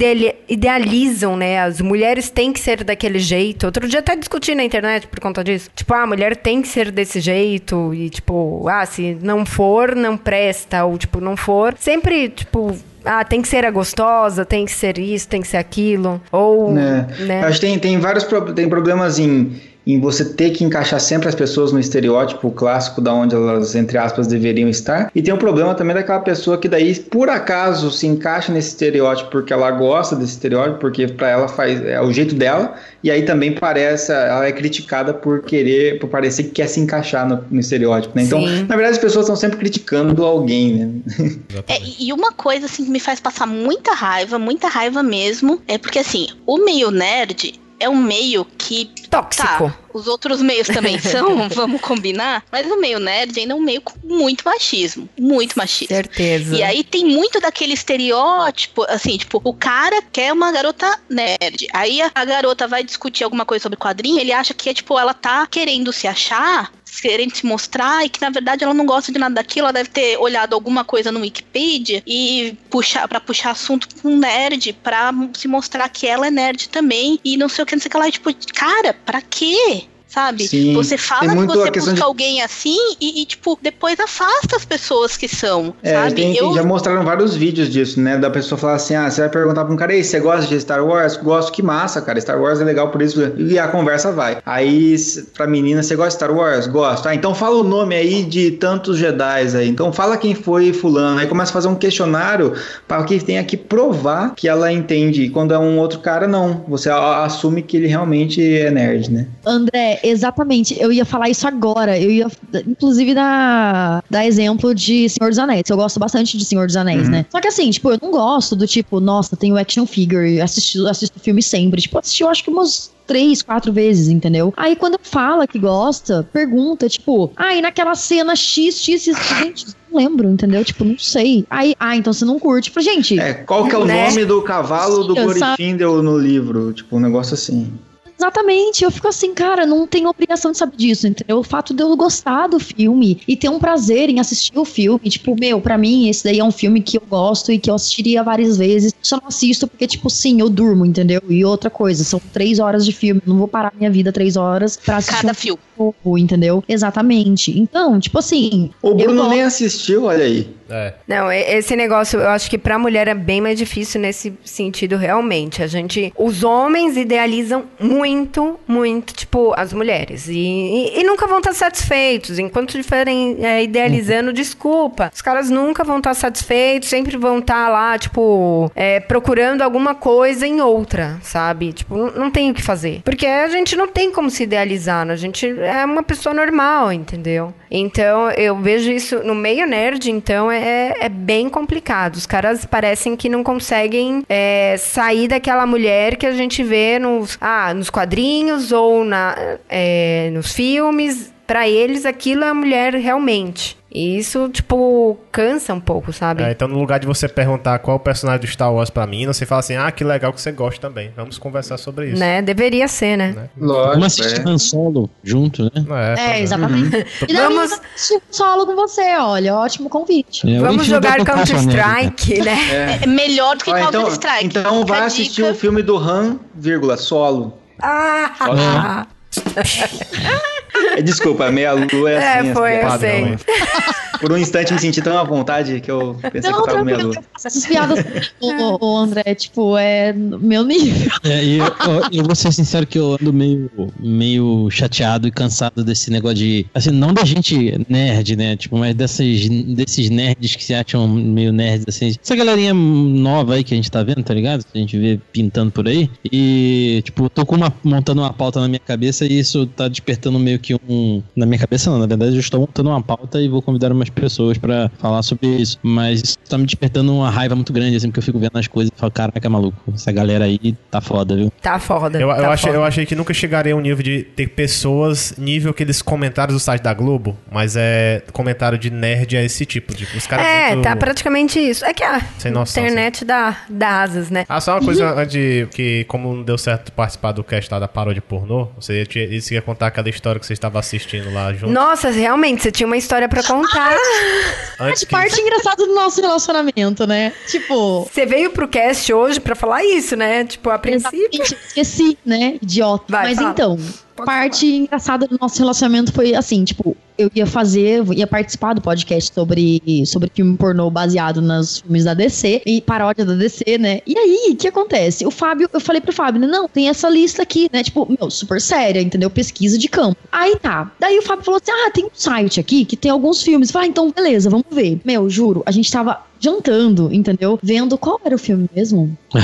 idealizam, 0.47 1.35
né? 1.37 1.59
As 1.61 1.81
mulheres 1.81 2.29
têm 2.29 2.51
que 2.51 2.59
ser 2.59 2.83
daquele 2.83 3.19
jeito. 3.19 3.65
Outro 3.65 3.87
dia 3.87 3.99
até 3.99 4.15
discuti 4.15 4.55
na 4.55 4.63
internet 4.63 5.07
por 5.07 5.19
conta 5.19 5.43
disso. 5.43 5.69
Tipo, 5.75 5.93
ah, 5.93 6.03
a 6.03 6.07
mulher 6.07 6.35
tem 6.35 6.61
que 6.61 6.67
ser 6.67 6.91
desse 6.91 7.19
jeito. 7.19 7.93
E, 7.93 8.09
tipo, 8.09 8.67
ah, 8.67 8.85
se 8.85 9.17
não 9.21 9.45
for, 9.45 9.95
não 9.95 10.17
presta. 10.17 10.83
Ou, 10.85 10.97
tipo, 10.97 11.19
não 11.21 11.37
for. 11.37 11.75
Sempre, 11.79 12.29
tipo. 12.29 12.75
Ah, 13.05 13.23
tem 13.23 13.41
que 13.41 13.47
ser 13.47 13.65
a 13.65 13.71
gostosa, 13.71 14.45
tem 14.45 14.65
que 14.65 14.71
ser 14.71 14.97
isso, 14.97 15.27
tem 15.27 15.41
que 15.41 15.47
ser 15.47 15.57
aquilo. 15.57 16.21
Ou, 16.31 16.73
né? 16.73 17.07
né? 17.19 17.41
Acho 17.43 17.59
que 17.59 17.65
tem, 17.67 17.79
tem 17.79 17.99
vários 17.99 18.23
pro- 18.23 18.53
tem 18.53 18.67
problemas 18.67 19.17
em, 19.19 19.59
em 19.93 19.99
você 19.99 20.25
ter 20.25 20.49
que 20.51 20.63
encaixar 20.63 20.99
sempre 20.99 21.29
as 21.29 21.35
pessoas 21.35 21.71
no 21.71 21.79
estereótipo 21.79 22.51
clássico 22.51 22.99
da 22.99 23.13
onde 23.13 23.35
elas, 23.35 23.75
entre 23.75 23.97
aspas, 23.97 24.27
deveriam 24.27 24.67
estar. 24.67 25.09
E 25.15 25.21
tem 25.21 25.33
um 25.33 25.37
problema 25.37 25.73
também 25.73 25.95
daquela 25.95 26.19
pessoa 26.19 26.57
que 26.57 26.67
daí, 26.67 26.93
por 26.95 27.29
acaso, 27.29 27.89
se 27.91 28.05
encaixa 28.05 28.51
nesse 28.51 28.69
estereótipo 28.69 29.31
porque 29.31 29.53
ela 29.53 29.71
gosta 29.71 30.15
desse 30.15 30.33
estereótipo, 30.33 30.79
porque 30.79 31.07
pra 31.07 31.29
ela 31.29 31.47
faz 31.47 31.81
é 31.85 32.01
o 32.01 32.11
jeito 32.11 32.35
dela, 32.35 32.75
e 33.03 33.09
aí 33.09 33.23
também 33.23 33.53
parece, 33.53 34.11
ela 34.11 34.45
é 34.45 34.51
criticada 34.51 35.13
por 35.13 35.43
querer, 35.43 35.99
por 35.99 36.09
parecer 36.09 36.43
que 36.43 36.49
quer 36.49 36.67
se 36.67 36.79
encaixar 36.79 37.27
no, 37.27 37.43
no 37.49 37.59
estereótipo, 37.59 38.15
né? 38.15 38.23
Então, 38.23 38.41
Sim. 38.41 38.65
na 38.67 38.75
verdade, 38.75 38.97
as 38.97 38.97
pessoas 38.97 39.25
estão 39.25 39.35
sempre 39.35 39.57
criticando 39.57 40.25
alguém, 40.25 40.75
né? 40.75 40.89
É, 41.67 41.79
e 41.81 42.09
e 42.09 42.13
uma 42.13 42.31
coisa 42.31 42.65
assim 42.65 42.85
que 42.85 42.89
me 42.89 42.99
faz 42.99 43.19
passar 43.19 43.45
muita 43.45 43.93
raiva, 43.93 44.39
muita 44.39 44.67
raiva 44.67 45.03
mesmo, 45.03 45.61
é 45.67 45.77
porque 45.77 45.99
assim, 45.99 46.27
o 46.45 46.57
meio 46.57 46.89
nerd 46.89 47.59
é 47.79 47.89
um 47.89 47.95
meio 47.95 48.45
que. 48.45 48.91
Tóxico. 49.09 49.47
Tá, 49.47 49.75
os 49.93 50.07
outros 50.07 50.41
meios 50.41 50.67
também 50.67 50.97
são, 50.99 51.49
vamos 51.49 51.81
combinar, 51.81 52.43
mas 52.51 52.69
o 52.69 52.79
meio 52.79 52.99
nerd 52.99 53.39
ainda 53.39 53.53
é 53.53 53.55
um 53.55 53.61
meio 53.61 53.81
com 53.81 53.93
muito 54.03 54.43
machismo. 54.45 55.09
Muito 55.19 55.57
machismo. 55.57 55.95
Certeza. 55.95 56.55
E 56.55 56.61
aí 56.61 56.83
tem 56.83 57.05
muito 57.05 57.39
daquele 57.39 57.73
estereótipo, 57.73 58.83
assim, 58.87 59.17
tipo, 59.17 59.41
o 59.43 59.53
cara 59.53 60.01
quer 60.11 60.31
uma 60.31 60.51
garota 60.51 60.99
nerd. 61.09 61.67
Aí 61.73 62.01
a, 62.01 62.11
a 62.13 62.25
garota 62.25 62.67
vai 62.67 62.83
discutir 62.83 63.23
alguma 63.23 63.45
coisa 63.45 63.63
sobre 63.63 63.77
quadrinho, 63.77 64.19
ele 64.19 64.31
acha 64.31 64.53
que 64.53 64.69
é 64.69 64.73
tipo, 64.73 64.97
ela 64.97 65.13
tá 65.13 65.47
querendo 65.47 65.91
se 65.91 66.07
achar, 66.07 66.71
querendo 67.01 67.35
se 67.35 67.45
mostrar, 67.45 68.05
e 68.05 68.09
que 68.09 68.21
na 68.21 68.29
verdade 68.29 68.63
ela 68.63 68.73
não 68.73 68.85
gosta 68.85 69.11
de 69.11 69.19
nada 69.19 69.35
daquilo, 69.35 69.65
ela 69.65 69.73
deve 69.73 69.89
ter 69.89 70.17
olhado 70.17 70.53
alguma 70.53 70.83
coisa 70.83 71.11
no 71.11 71.21
Wikipedia 71.21 72.03
e 72.05 72.57
puxar 72.69 73.07
para 73.07 73.19
puxar 73.19 73.51
assunto 73.51 73.87
com 74.01 74.15
nerd, 74.17 74.73
pra 74.83 75.11
se 75.33 75.47
mostrar 75.47 75.87
que 75.89 76.07
ela 76.07 76.27
é 76.27 76.31
nerd 76.31 76.69
também, 76.69 77.19
e 77.23 77.37
não 77.37 77.49
sei 77.49 77.63
o 77.63 77.65
que, 77.65 77.75
não 77.75 77.81
sei 77.81 77.87
o 77.89 77.91
que 77.91 77.97
lá, 77.97 78.11
tipo, 78.11 78.29
cara, 78.53 78.93
pra 78.93 79.21
quê? 79.21 79.85
Sabe? 80.09 80.47
Sim, 80.47 80.73
você 80.73 80.97
fala 80.97 81.21
tem 81.21 81.29
que 81.29 81.45
você 81.47 81.69
busca 81.71 81.93
de- 81.93 82.01
alguém 82.01 82.41
assim 82.41 82.75
e, 82.99 83.21
e, 83.21 83.25
tipo, 83.25 83.57
depois 83.61 83.99
afasta 83.99 84.55
as 84.55 84.65
pessoas 84.65 85.15
que 85.15 85.27
são, 85.27 85.73
É, 85.83 85.93
sabe? 85.93 86.15
tem- 86.15 86.35
eu, 86.35 86.53
já 86.53 86.63
mostraram 86.63 87.03
vários 87.05 87.35
vídeos 87.35 87.69
disso, 87.69 87.99
né? 88.01 88.17
Da 88.17 88.29
pessoa 88.29 88.57
falar 88.57 88.75
assim: 88.75 88.95
ah, 88.95 89.09
você 89.09 89.21
vai 89.21 89.29
perguntar 89.29 89.63
pra 89.65 89.73
um 89.73 89.77
cara, 89.77 89.93
ei, 89.93 90.03
você 90.03 90.19
gosta 90.19 90.47
de 90.47 90.59
Star 90.59 90.83
Wars? 90.85 91.15
Gosto, 91.17 91.51
que 91.51 91.61
massa, 91.61 92.01
cara. 92.01 92.19
Star 92.19 92.41
Wars 92.41 92.59
é 92.59 92.63
legal 92.63 92.89
por 92.89 93.01
isso. 93.01 93.21
E 93.37 93.57
a 93.59 93.67
conversa 93.67 94.11
vai. 94.11 94.39
Aí, 94.45 94.95
pra 95.35 95.45
menina, 95.47 95.83
você 95.83 95.95
gosta 95.95 96.09
de 96.09 96.15
Star 96.15 96.31
Wars? 96.35 96.67
Gosto. 96.67 97.07
Ah, 97.07 97.15
então 97.15 97.33
fala 97.35 97.55
o 97.57 97.63
nome 97.63 97.95
aí 97.95 98.23
de 98.23 98.51
tantos 98.51 98.97
Jedi 98.97 99.55
aí. 99.55 99.69
Então 99.69 99.93
fala 99.93 100.17
quem 100.17 100.33
foi 100.33 100.73
fulano. 100.73 101.19
Aí 101.19 101.27
começa 101.27 101.51
a 101.51 101.53
fazer 101.53 101.67
um 101.67 101.75
questionário 101.75 102.53
para 102.87 103.03
que 103.03 103.19
tenha 103.23 103.43
que 103.43 103.55
provar 103.57 104.33
que 104.35 104.47
ela 104.47 104.71
entende. 104.71 105.23
E 105.23 105.29
quando 105.29 105.53
é 105.53 105.59
um 105.59 105.77
outro 105.77 105.99
cara, 105.99 106.27
não. 106.27 106.63
Você 106.67 106.89
assume 106.89 107.61
que 107.61 107.77
ele 107.77 107.87
realmente 107.87 108.41
é 108.41 108.71
nerd, 108.71 109.11
né? 109.11 109.27
André, 109.45 109.98
exatamente. 110.03 110.79
Eu 110.79 110.91
ia 110.91 111.05
falar 111.05 111.29
isso 111.29 111.47
agora. 111.47 111.99
Eu 111.99 112.09
ia, 112.11 112.27
inclusive, 112.67 113.13
dar, 113.13 114.03
dar 114.09 114.25
exemplo 114.25 114.73
de 114.73 115.09
Senhor 115.09 115.29
dos 115.29 115.39
Anéis. 115.39 115.63
Eu 115.69 115.77
gosto 115.77 115.99
bastante 115.99 116.37
de 116.37 116.45
Senhor 116.45 116.65
dos 116.67 116.75
Anéis, 116.75 117.03
Uhum. 117.05 117.11
né? 117.11 117.25
Só 117.29 117.39
que 117.39 117.47
assim, 117.47 117.69
tipo, 117.69 117.91
eu 117.91 117.99
não 118.01 118.11
gosto 118.11 118.55
do 118.55 118.67
tipo, 118.67 118.99
nossa, 118.99 119.35
tem 119.35 119.51
o 119.51 119.57
action 119.57 119.85
figure, 119.85 120.41
assisto, 120.41 120.87
assisto 120.87 121.17
o 121.17 121.21
filme 121.21 121.41
sempre. 121.41 121.81
Tipo, 121.81 121.99
assisti, 121.99 122.23
eu 122.23 122.29
acho 122.29 122.43
que 122.43 122.49
umas 122.49 122.91
três, 123.07 123.41
quatro 123.41 123.73
vezes, 123.73 124.07
entendeu? 124.07 124.53
Aí 124.55 124.75
quando 124.75 124.99
fala 125.01 125.47
que 125.47 125.57
gosta, 125.57 126.27
pergunta, 126.31 126.87
tipo, 126.87 127.31
ah, 127.35 127.55
e 127.55 127.61
naquela 127.61 127.95
cena 127.95 128.35
X, 128.35 128.75
X, 128.83 129.03
X, 129.05 129.17
gente, 129.39 129.65
não 129.91 129.97
lembro, 129.99 130.29
entendeu? 130.29 130.63
Tipo, 130.63 130.83
não 130.85 130.97
sei. 130.99 131.43
Aí, 131.49 131.75
ah, 131.79 131.95
então 131.97 132.13
você 132.13 132.23
não 132.23 132.37
curte. 132.37 132.69
Falei, 132.69 132.87
gente. 132.93 133.19
É, 133.19 133.33
qual 133.33 133.67
que 133.67 133.73
é 133.73 133.77
o 133.79 133.85
né? 133.85 134.09
nome 134.09 134.25
do 134.25 134.43
cavalo 134.43 135.03
do 135.05 135.15
Sim, 135.15 135.21
sabe? 135.21 135.33
Glorifindel 135.39 136.03
no 136.03 136.19
livro? 136.19 136.71
Tipo, 136.71 136.97
um 136.97 136.99
negócio 136.99 137.33
assim. 137.33 137.73
Exatamente, 138.19 138.83
eu 138.83 138.91
fico 138.91 139.07
assim, 139.07 139.33
cara, 139.33 139.65
não 139.65 139.87
tenho 139.87 140.09
obrigação 140.09 140.51
de 140.51 140.57
saber 140.57 140.75
disso, 140.75 141.07
entendeu? 141.07 141.37
O 141.39 141.43
fato 141.43 141.73
de 141.73 141.81
eu 141.81 141.95
gostar 141.95 142.47
do 142.47 142.59
filme 142.59 143.21
e 143.25 143.37
ter 143.37 143.47
um 143.47 143.57
prazer 143.57 144.09
em 144.09 144.19
assistir 144.19 144.57
o 144.59 144.65
filme, 144.65 145.09
tipo, 145.09 145.35
meu, 145.39 145.61
pra 145.61 145.77
mim, 145.77 146.09
esse 146.09 146.25
daí 146.25 146.39
é 146.39 146.43
um 146.43 146.51
filme 146.51 146.81
que 146.81 146.97
eu 146.97 147.03
gosto 147.09 147.49
e 147.49 147.57
que 147.57 147.69
eu 147.69 147.75
assistiria 147.75 148.21
várias 148.21 148.57
vezes. 148.57 148.93
Só 149.01 149.15
não 149.15 149.29
assisto 149.29 149.67
porque, 149.67 149.87
tipo, 149.87 150.09
sim, 150.09 150.41
eu 150.41 150.49
durmo, 150.49 150.85
entendeu? 150.85 151.21
E 151.29 151.45
outra 151.45 151.69
coisa, 151.69 152.03
são 152.03 152.21
três 152.33 152.59
horas 152.59 152.85
de 152.85 152.91
filme, 152.91 153.21
eu 153.25 153.31
não 153.31 153.39
vou 153.39 153.47
parar 153.47 153.71
minha 153.73 153.89
vida 153.89 154.11
três 154.11 154.35
horas 154.35 154.75
pra 154.75 154.97
assistir 154.97 155.21
Cada 155.21 155.31
um 155.31 155.35
filme. 155.35 155.61
novo, 155.77 156.17
entendeu? 156.17 156.61
Exatamente. 156.67 157.57
Então, 157.57 157.99
tipo 158.01 158.19
assim. 158.19 158.69
O 158.81 158.89
eu 158.89 158.95
Bruno 158.95 159.29
nem 159.29 159.43
assistiu, 159.43 160.03
olha 160.03 160.25
aí. 160.25 160.58
É. 160.69 160.93
Não, 161.07 161.31
esse 161.31 161.75
negócio, 161.75 162.19
eu 162.19 162.29
acho 162.29 162.49
que 162.49 162.57
pra 162.57 162.77
mulher 162.77 163.07
é 163.07 163.13
bem 163.15 163.41
mais 163.41 163.57
difícil 163.57 163.99
nesse 163.99 164.33
sentido, 164.43 164.95
realmente. 164.97 165.63
A 165.63 165.67
gente. 165.67 166.13
Os 166.17 166.43
homens 166.43 166.97
idealizam 166.97 167.65
muito, 167.79 168.59
muito, 168.67 169.13
tipo, 169.13 169.53
as 169.57 169.73
mulheres. 169.73 170.27
E, 170.27 170.37
e- 170.37 170.99
e 170.99 171.03
nunca 171.03 171.25
vão 171.27 171.39
estar 171.39 171.53
satisfeitos. 171.53 172.37
Enquanto 172.39 172.77
estiverem 172.77 173.37
é, 173.41 173.63
idealizando, 173.63 174.31
desculpa. 174.33 175.11
Os 175.13 175.21
caras 175.21 175.49
nunca 175.49 175.83
vão 175.83 175.97
estar 175.97 176.13
satisfeitos, 176.13 176.89
sempre 176.89 177.17
vão 177.17 177.39
estar 177.39 177.69
lá, 177.69 177.97
tipo, 177.97 178.71
é, 178.75 178.99
procurando 178.99 179.61
alguma 179.61 179.95
coisa 179.95 180.45
em 180.45 180.61
outra, 180.61 181.17
sabe? 181.21 181.73
Tipo, 181.73 181.95
não, 181.97 182.11
não 182.11 182.31
tem 182.31 182.51
o 182.51 182.53
que 182.53 182.61
fazer. 182.61 183.01
Porque 183.03 183.25
a 183.25 183.47
gente 183.49 183.75
não 183.75 183.87
tem 183.87 184.11
como 184.11 184.29
se 184.29 184.43
idealizar, 184.43 185.05
né? 185.05 185.13
a 185.13 185.17
gente 185.17 185.47
é 185.59 185.83
uma 185.85 186.03
pessoa 186.03 186.33
normal, 186.33 186.91
entendeu? 186.91 187.53
Então, 187.71 188.29
eu 188.31 188.55
vejo 188.57 188.91
isso 188.91 189.19
no 189.23 189.35
meio 189.35 189.67
nerd, 189.67 190.09
então 190.11 190.51
é, 190.51 190.58
é 191.01 191.09
bem 191.09 191.49
complicado. 191.49 192.15
Os 192.15 192.25
caras 192.25 192.65
parecem 192.65 193.15
que 193.15 193.29
não 193.29 193.43
conseguem 193.43 194.23
é, 194.29 194.75
sair 194.77 195.27
daquela 195.27 195.65
mulher 195.65 196.15
que 196.15 196.25
a 196.25 196.31
gente 196.31 196.63
vê 196.63 196.99
nos, 196.99 197.37
ah, 197.41 197.73
nos 197.73 197.89
quadrinhos 197.89 198.71
ou 198.71 199.03
na, 199.03 199.35
é, 199.69 200.29
nos 200.31 200.53
filmes. 200.53 201.33
Pra 201.49 201.67
eles, 201.67 202.05
aquilo 202.05 202.43
é 202.43 202.49
a 202.49 202.53
mulher 202.53 202.93
realmente. 202.93 203.75
E 203.91 204.19
isso, 204.19 204.49
tipo, 204.49 205.17
cansa 205.31 205.73
um 205.73 205.79
pouco, 205.79 206.13
sabe? 206.13 206.43
É, 206.43 206.51
então, 206.51 206.67
no 206.67 206.77
lugar 206.77 206.99
de 206.99 207.07
você 207.07 207.27
perguntar 207.27 207.79
qual 207.79 207.97
é 207.97 207.99
o 207.99 207.99
personagem 207.99 208.41
do 208.41 208.45
Star 208.45 208.71
Wars 208.71 208.91
pra 208.91 209.07
mim, 209.07 209.25
você 209.25 209.47
fala 209.47 209.61
assim: 209.61 209.75
ah, 209.75 209.91
que 209.91 210.03
legal 210.03 210.31
que 210.31 210.39
você 210.39 210.51
gosta 210.51 210.79
também. 210.79 211.11
Vamos 211.15 211.39
conversar 211.39 211.79
sobre 211.79 212.09
isso. 212.11 212.19
Né? 212.19 212.43
Deveria 212.43 212.87
ser, 212.87 213.17
né? 213.17 213.49
Vamos 213.57 214.05
assistir 214.05 214.47
Han 214.47 214.59
Solo 214.59 215.09
junto, 215.23 215.63
né? 215.63 215.71
É, 216.19 216.39
exatamente. 216.39 217.03
E 217.27 217.33
daí 217.33 217.37
Vamos- 217.37 217.71
assistir 217.71 218.21
solo 218.29 218.67
com 218.67 218.75
você, 218.75 219.17
olha, 219.17 219.55
ótimo 219.55 219.89
convite. 219.89 220.47
É, 220.47 220.59
Vamos 220.59 220.85
jogar 220.85 221.17
Counter-Strike, 221.25 222.43
né? 222.43 222.99
É 223.01 223.07
melhor 223.07 223.57
do 223.57 223.63
que 223.63 223.71
então, 223.71 223.91
Counter-Strike. 223.91 224.45
então 224.45 224.85
vai 224.85 224.97
Fica 224.97 224.97
a 224.97 225.05
assistir 225.07 225.43
o 225.45 225.55
filme 225.55 225.81
do 225.81 225.97
Han, 225.97 226.37
vírgula, 226.53 226.95
solo. 226.95 227.57
Ah! 227.81 229.07
É, 229.55 229.59
Desculpa, 231.03 231.51
meia 231.51 231.73
lua 231.73 232.09
é 232.11 232.15
É, 232.15 232.39
assim. 232.39 232.53
foi, 232.53 232.73
essa 232.73 232.95
eu 232.95 232.99
piada. 232.99 232.99
sei. 232.99 233.21
né? 233.25 233.37
Por 234.19 234.31
um 234.31 234.37
instante 234.37 234.73
me 234.73 234.79
senti 234.79 235.01
tão 235.01 235.17
à 235.17 235.23
vontade 235.23 235.79
que 235.81 235.89
eu 235.89 236.15
pensei 236.31 236.51
Não, 236.51 236.63
que 236.63 236.69
eu 236.69 236.73
tava 236.73 236.83
meia 236.83 236.97
tranquilo, 236.97 237.21
lua. 237.21 237.31
essas 237.35 237.65
piadas, 237.65 238.05
o, 238.39 238.85
o 238.85 238.97
André, 238.97 239.35
tipo, 239.35 239.77
é 239.77 240.13
meu 240.13 240.63
nível. 240.63 241.11
É, 241.23 241.43
e 241.43 241.57
eu, 241.57 241.65
eu, 241.65 242.19
eu 242.19 242.23
vou 242.23 242.35
ser 242.35 242.51
sincero 242.51 242.85
que 242.85 242.99
eu 242.99 243.13
ando 243.13 243.31
meio, 243.31 243.69
meio 243.99 244.69
chateado 244.69 245.27
e 245.27 245.31
cansado 245.31 245.83
desse 245.83 246.11
negócio 246.11 246.37
de. 246.37 246.65
Assim, 246.73 246.91
não 246.91 247.13
da 247.13 247.23
gente 247.23 247.79
nerd, 247.87 248.35
né? 248.35 248.55
Tipo, 248.55 248.77
mas 248.77 248.95
dessas, 248.95 249.47
desses 249.47 250.09
nerds 250.09 250.55
que 250.55 250.63
se 250.63 250.73
acham 250.73 251.07
meio 251.07 251.51
nerds, 251.53 251.85
assim. 251.87 252.13
Essa 252.21 252.35
galerinha 252.35 252.73
nova 252.73 253.55
aí 253.55 253.63
que 253.63 253.73
a 253.73 253.77
gente 253.77 253.89
tá 253.89 254.03
vendo, 254.03 254.23
tá 254.23 254.33
ligado? 254.33 254.63
Que 254.63 254.77
a 254.77 254.81
gente 254.81 254.97
vê 254.97 255.19
pintando 255.31 255.71
por 255.71 255.87
aí. 255.87 256.09
E, 256.31 257.01
tipo, 257.03 257.25
eu 257.25 257.29
tô 257.29 257.45
com 257.45 257.55
uma, 257.55 257.73
montando 257.83 258.21
uma 258.21 258.33
pauta 258.33 258.59
na 258.59 258.67
minha 258.67 258.79
cabeça 258.79 259.25
e 259.25 259.39
isso 259.39 259.65
tá 259.67 259.87
despertando 259.87 260.37
meio 260.39 260.59
que 260.59 260.75
um. 260.75 261.21
Na 261.35 261.45
minha 261.45 261.59
cabeça, 261.59 261.89
não, 261.89 261.99
na 261.99 262.05
verdade, 262.05 262.35
eu 262.35 262.39
estou 262.39 262.59
montando 262.59 262.89
uma 262.89 263.01
pauta 263.01 263.41
e 263.41 263.47
vou 263.47 263.61
convidar 263.61 263.91
umas 263.91 264.08
pessoas 264.09 264.57
pra 264.57 264.89
falar 264.99 265.21
sobre 265.23 265.47
isso. 265.47 265.77
Mas 265.83 266.21
isso 266.21 266.37
tá 266.49 266.57
me 266.57 266.65
despertando 266.65 267.13
uma 267.13 267.29
raiva 267.29 267.55
muito 267.55 267.71
grande, 267.73 267.95
assim, 267.95 268.07
porque 268.07 268.19
eu 268.19 268.23
fico 268.23 268.39
vendo 268.39 268.57
as 268.57 268.67
coisas 268.67 268.91
e 268.95 268.99
falo, 268.99 269.11
caraca, 269.11 269.49
maluco, 269.49 269.77
essa 269.93 270.11
galera 270.11 270.45
aí 270.45 270.75
tá 270.89 270.99
foda, 271.01 271.35
viu? 271.35 271.51
Tá 271.61 271.79
foda. 271.79 272.19
Eu, 272.19 272.29
eu, 272.29 272.35
tá 272.35 272.49
achei, 272.51 272.67
foda. 272.69 272.79
eu 272.79 272.83
achei 272.83 273.05
que 273.05 273.15
nunca 273.15 273.33
chegaria 273.33 273.73
ao 273.73 273.79
nível 273.79 274.03
de 274.03 274.23
ter 274.23 274.47
pessoas, 274.49 275.33
nível 275.37 275.71
aqueles 275.71 276.01
comentários 276.01 276.55
do 276.55 276.59
site 276.59 276.81
da 276.81 276.93
Globo, 276.93 277.37
mas 277.51 277.75
é 277.75 278.23
comentário 278.33 278.77
de 278.77 278.89
nerd 278.89 279.35
é 279.35 279.43
esse 279.45 279.65
tipo, 279.65 279.93
tipo, 279.93 280.17
os 280.17 280.25
caras 280.27 280.45
É, 280.45 280.69
muito- 280.69 280.83
tá 280.83 280.95
praticamente 280.95 281.59
isso. 281.59 281.85
É 281.85 281.93
que 281.93 282.03
a 282.03 282.21
Sem 282.37 282.51
noção, 282.51 282.83
internet 282.83 283.23
dá, 283.25 283.57
dá 283.69 284.01
asas, 284.01 284.29
né? 284.29 284.45
Ah, 284.47 284.59
só 284.61 284.73
uma 284.75 284.81
coisa 284.85 285.13
antes 285.13 285.31
de 285.33 285.67
que, 285.71 286.03
como 286.05 286.33
não 286.35 286.43
deu 286.43 286.57
certo 286.57 286.91
participar 286.91 287.31
do 287.31 287.43
cast 287.43 287.71
lá 287.71 287.79
da 287.79 287.87
paródia 287.87 288.21
pornô, 288.21 288.67
você 288.79 289.03
ia, 289.03 289.35
isso 289.35 289.53
ia 289.53 289.61
contar 289.61 289.87
aquela 289.87 290.09
história 290.09 290.39
que 290.39 290.45
você 290.45 290.53
estava 290.53 290.79
assistindo 290.79 291.31
lá 291.33 291.53
junto. 291.53 291.71
Nossa, 291.71 292.09
realmente, 292.09 292.61
você 292.63 292.71
tinha 292.71 292.87
uma 292.87 292.97
história 292.97 293.27
pra 293.27 293.43
contar. 293.43 293.91
Antes 294.79 295.01
De 295.01 295.05
que- 295.05 295.11
parte 295.11 295.39
engraçada 295.41 295.85
do 295.85 295.93
nosso 295.93 296.21
relacionamento, 296.21 297.05
né? 297.05 297.33
Tipo. 297.47 298.03
Você 298.11 298.25
veio 298.25 298.51
pro 298.51 298.67
cast 298.67 299.11
hoje 299.13 299.39
pra 299.39 299.55
falar 299.55 299.83
isso, 299.83 300.15
né? 300.15 300.45
Tipo, 300.45 300.69
a 300.69 300.77
princípio. 300.79 301.43
Esqueci, 301.67 302.17
né? 302.25 302.57
Idiota. 302.61 303.03
Vai, 303.09 303.25
Mas 303.27 303.35
fala. 303.37 303.49
então, 303.51 303.77
parte 304.25 304.65
engraçada 304.65 305.27
do 305.27 305.37
nosso 305.39 305.57
relacionamento 305.59 306.13
foi 306.13 306.33
assim, 306.35 306.63
tipo, 306.63 306.95
eu 307.19 307.29
ia 307.35 307.45
fazer, 307.45 308.01
ia 308.15 308.25
participar 308.25 308.73
do 308.73 308.81
podcast 308.81 309.33
sobre, 309.33 309.81
sobre 310.05 310.31
filme 310.33 310.55
pornô 310.57 310.89
baseado 310.89 311.41
nos 311.41 311.79
filmes 311.79 312.05
da 312.05 312.13
DC 312.13 312.61
e 312.65 312.79
paródia 312.79 313.25
da 313.25 313.33
DC, 313.33 313.77
né? 313.77 313.99
E 314.07 314.17
aí, 314.17 314.51
o 314.53 314.55
que 314.55 314.69
acontece? 314.69 315.25
O 315.25 315.31
Fábio, 315.31 315.69
eu 315.71 315.81
falei 315.81 315.99
pro 315.99 316.13
Fábio, 316.13 316.39
né? 316.39 316.47
Não, 316.47 316.67
tem 316.67 316.87
essa 316.87 317.09
lista 317.09 317.43
aqui, 317.43 317.69
né? 317.73 317.83
Tipo, 317.83 318.07
meu, 318.09 318.31
super 318.31 318.61
séria, 318.61 319.01
entendeu? 319.01 319.29
Pesquisa 319.29 319.77
de 319.77 319.89
campo. 319.89 320.17
Aí 320.31 320.55
tá. 320.55 320.89
Daí 320.97 321.19
o 321.19 321.21
Fábio 321.21 321.43
falou 321.43 321.59
assim: 321.61 321.71
ah, 321.71 321.91
tem 321.91 322.05
um 322.05 322.09
site 322.13 322.59
aqui 322.59 322.85
que 322.85 322.95
tem 322.95 323.11
alguns 323.11 323.43
filmes. 323.43 323.69
Vai, 323.69 323.87
então 323.87 324.11
beleza, 324.11 324.49
vamos 324.49 324.67
ver. 324.71 325.01
Meu, 325.03 325.29
juro, 325.29 325.61
a 325.65 325.71
gente 325.71 325.91
tava 325.91 326.23
jantando, 326.39 327.13
entendeu? 327.13 327.59
Vendo 327.61 327.97
qual 327.97 328.19
era 328.23 328.35
o 328.35 328.39
filme 328.39 328.69
mesmo. 328.75 329.17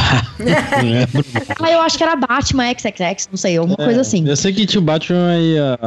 Ah, 1.61 1.71
eu 1.71 1.79
acho 1.81 1.97
que 1.97 2.03
era 2.03 2.15
Batman 2.15 2.69
XXX, 2.71 3.29
não 3.31 3.37
sei, 3.37 3.57
alguma 3.57 3.77
coisa 3.77 4.01
assim. 4.01 4.27
Eu 4.27 4.35
sei 4.35 4.53
que 4.53 4.65
tinha 4.65 4.81
o 4.81 4.83
Batman 4.83 5.37
e 5.37 5.57
a, 5.57 5.77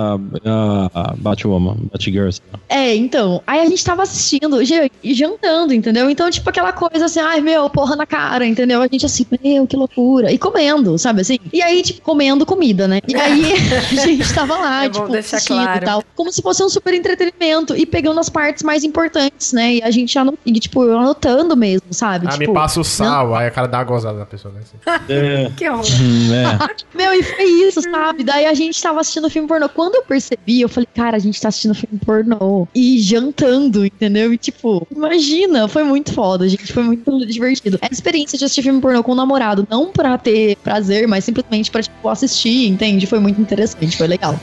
a, 0.45 0.91
a 0.95 1.15
Batwoman, 1.17 1.77
Batgirl. 1.93 2.29
assim. 2.29 2.41
É, 2.69 2.95
então, 2.95 3.43
aí 3.47 3.61
a 3.61 3.67
gente 3.67 3.85
tava 3.85 4.03
assistindo 4.03 4.61
e 4.63 5.15
jantando, 5.15 5.73
entendeu? 5.75 6.09
Então, 6.11 6.31
tipo, 6.31 6.49
aquela 6.49 6.73
coisa 6.73 7.07
assim, 7.07 7.21
ai 7.21 7.41
meu, 7.41 7.69
porra 7.71 7.97
na 7.97 8.07
cara, 8.07 8.47
entendeu? 8.47 8.81
A 8.83 8.89
gente 8.89 9.05
assim, 9.07 9.27
meu, 9.43 9.67
que 9.67 9.77
loucura. 9.77 10.33
E 10.33 10.39
comendo, 10.39 10.99
sabe 10.99 11.21
assim? 11.21 11.39
E 11.53 11.63
aí, 11.63 11.83
tipo, 11.83 12.01
comendo 12.03 12.47
comida, 12.47 12.89
né? 12.89 13.01
E 13.07 13.17
aí 13.17 13.53
a 13.99 14.07
gente 14.07 14.35
tava 14.35 14.57
lá, 14.57 14.85
É 14.85 14.89
tipo, 14.89 15.15
assistindo 15.15 15.57
claro. 15.63 15.83
e 15.83 15.85
tal. 15.85 16.05
Como 16.15 16.33
se 16.33 16.43
fosse 16.43 16.63
um 16.63 16.69
super 16.69 16.95
entretenimento 16.95 17.77
e 17.77 17.85
pegando 17.87 18.19
as 18.21 18.29
partes 18.29 18.63
mais 18.63 18.85
importantes, 18.85 19.53
né? 19.53 19.77
E 19.77 19.83
a 19.83 19.91
gente 19.91 20.19
anotando, 20.19 20.39
e, 20.47 20.53
tipo, 20.59 20.85
eu 20.85 20.98
anotando 20.99 21.57
mesmo, 21.57 21.87
sabe? 21.91 22.27
Ah, 22.27 22.31
tipo, 22.31 22.49
me 22.49 22.55
passa 22.55 22.81
o 22.81 22.85
sal, 22.85 23.35
aí 23.35 23.47
a 23.47 23.51
cara 23.51 23.67
dá 23.69 23.79
uma 23.79 23.85
gozada 23.85 24.19
na 24.19 24.27
pessoa, 24.27 24.53
né? 24.55 24.61
assim. 24.63 24.77
É, 25.09 25.51
Que 25.57 25.69
horror. 25.69 25.85
hum, 25.85 26.33
é. 26.35 26.59
Meu, 26.97 27.13
e 27.13 27.23
foi 27.23 27.45
isso, 27.45 27.81
sabe? 27.83 28.25
Daí 28.25 28.47
a 28.47 28.55
gente 28.55 28.81
tava 28.81 29.01
assistindo 29.01 29.31
filme 29.31 29.49
pornô. 29.49 29.69
Quando 29.69 29.97
eu 29.97 30.03
percebi, 30.03 30.61
eu 30.61 30.69
falei, 30.69 30.89
cara, 30.95 31.17
a 31.17 31.21
gente 31.21 31.41
tá 31.41 31.49
assistindo 31.49 31.75
filme 31.75 31.99
pornô. 32.05 32.67
E 32.75 32.99
jantando, 33.01 33.85
entendeu? 33.85 34.33
E 34.33 34.39
tipo, 34.39 34.87
imagina, 34.95 35.69
foi 35.69 35.85
muito 35.85 36.13
foda, 36.13 36.49
gente. 36.49 36.73
Foi 36.73 36.83
muito 36.83 37.27
divertido. 37.27 37.79
Essa 37.81 37.95
experiência 37.95 38.39
de 38.39 38.45
assistir 38.45 38.63
filme 38.63 38.81
pornô 38.81 39.03
com 39.03 39.13
o 39.13 39.15
namorado, 39.15 39.67
não 39.71 39.91
pra 39.93 40.19
ter 40.19 40.57
prazer, 40.57 41.07
mas 41.07 41.25
simplesmente 41.25 41.71
pra, 41.71 41.83
tipo, 41.83 42.09
assistir, 42.09 42.69
entende? 42.69 43.07
Foi 43.07 43.19
muito 43.19 43.41
interessante, 43.41 43.97
foi 43.97 44.07
legal. 44.07 44.39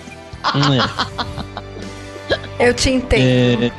Eu 2.59 2.73
te 2.73 2.89
entendo. 2.89 3.65
É, 3.65 3.71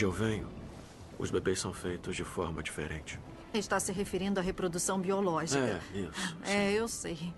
onde 0.00 0.04
eu 0.06 0.12
venho, 0.12 0.48
os 1.18 1.30
bebês 1.30 1.60
são 1.60 1.74
feitos 1.74 2.16
de 2.16 2.24
forma 2.24 2.62
diferente. 2.62 3.20
Está 3.52 3.78
se 3.78 3.92
referindo 3.92 4.40
à 4.40 4.42
reprodução 4.42 4.98
biológica. 4.98 5.60
É, 5.92 5.98
isso. 5.98 6.36
É, 6.44 6.72
eu 6.72 6.88
sei. 6.88 7.34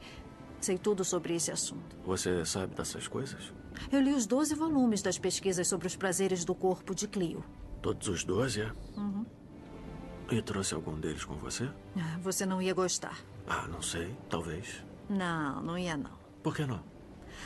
Sei 0.61 0.79
tudo 0.79 1.05
sobre 1.05 1.35
esse 1.35 1.51
assunto. 1.51 1.97
Você 2.05 2.45
sabe 2.45 2.77
dessas 2.77 3.09
coisas? 3.09 3.53
Eu 3.91 4.01
li 4.01 4.13
os 4.13 4.27
12 4.27 4.55
volumes 4.55 5.03
das 5.03 5.19
pesquisas 5.19 5.67
sobre 5.67 5.89
os 5.89 5.97
prazeres 5.97 6.45
do 6.45 6.55
corpo 6.55 6.95
de 6.95 7.09
Clio. 7.09 7.43
Todos 7.81 8.07
os 8.07 8.23
doze, 8.23 8.61
é? 8.61 8.73
Uhum. 8.97 9.27
E 10.31 10.41
trouxe 10.41 10.75
algum 10.75 11.01
deles 11.01 11.25
com 11.25 11.35
você? 11.35 11.69
Ah, 11.97 12.19
Você 12.21 12.47
não 12.47 12.63
ia 12.63 12.75
gostar. 12.75 13.19
Ah, 13.49 13.67
não 13.67 13.83
sei. 13.83 14.15
Talvez. 14.31 14.85
Não, 15.11 15.61
não 15.61 15.77
ia 15.77 15.97
não. 15.97 16.13
Por 16.45 16.55
que 16.55 16.65
não? 16.65 16.81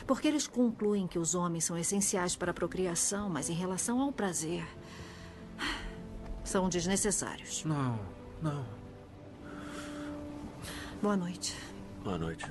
Porque 0.07 0.29
eles 0.29 0.47
concluem 0.47 1.07
que 1.07 1.19
os 1.19 1.35
homens 1.35 1.65
são 1.65 1.79
essenciais 1.79 2.37
para 2.37 2.51
a 2.51 2.55
procriação, 2.55 3.31
mas 3.31 3.49
em 3.49 3.55
relação 3.55 4.01
ao 4.01 4.13
prazer, 4.13 4.67
são 6.45 6.69
desnecessários. 6.69 7.65
Não, 7.65 7.99
não. 8.43 8.65
Boa 11.03 11.17
noite. 11.17 11.57
Boa 12.03 12.19
noite. 12.19 12.47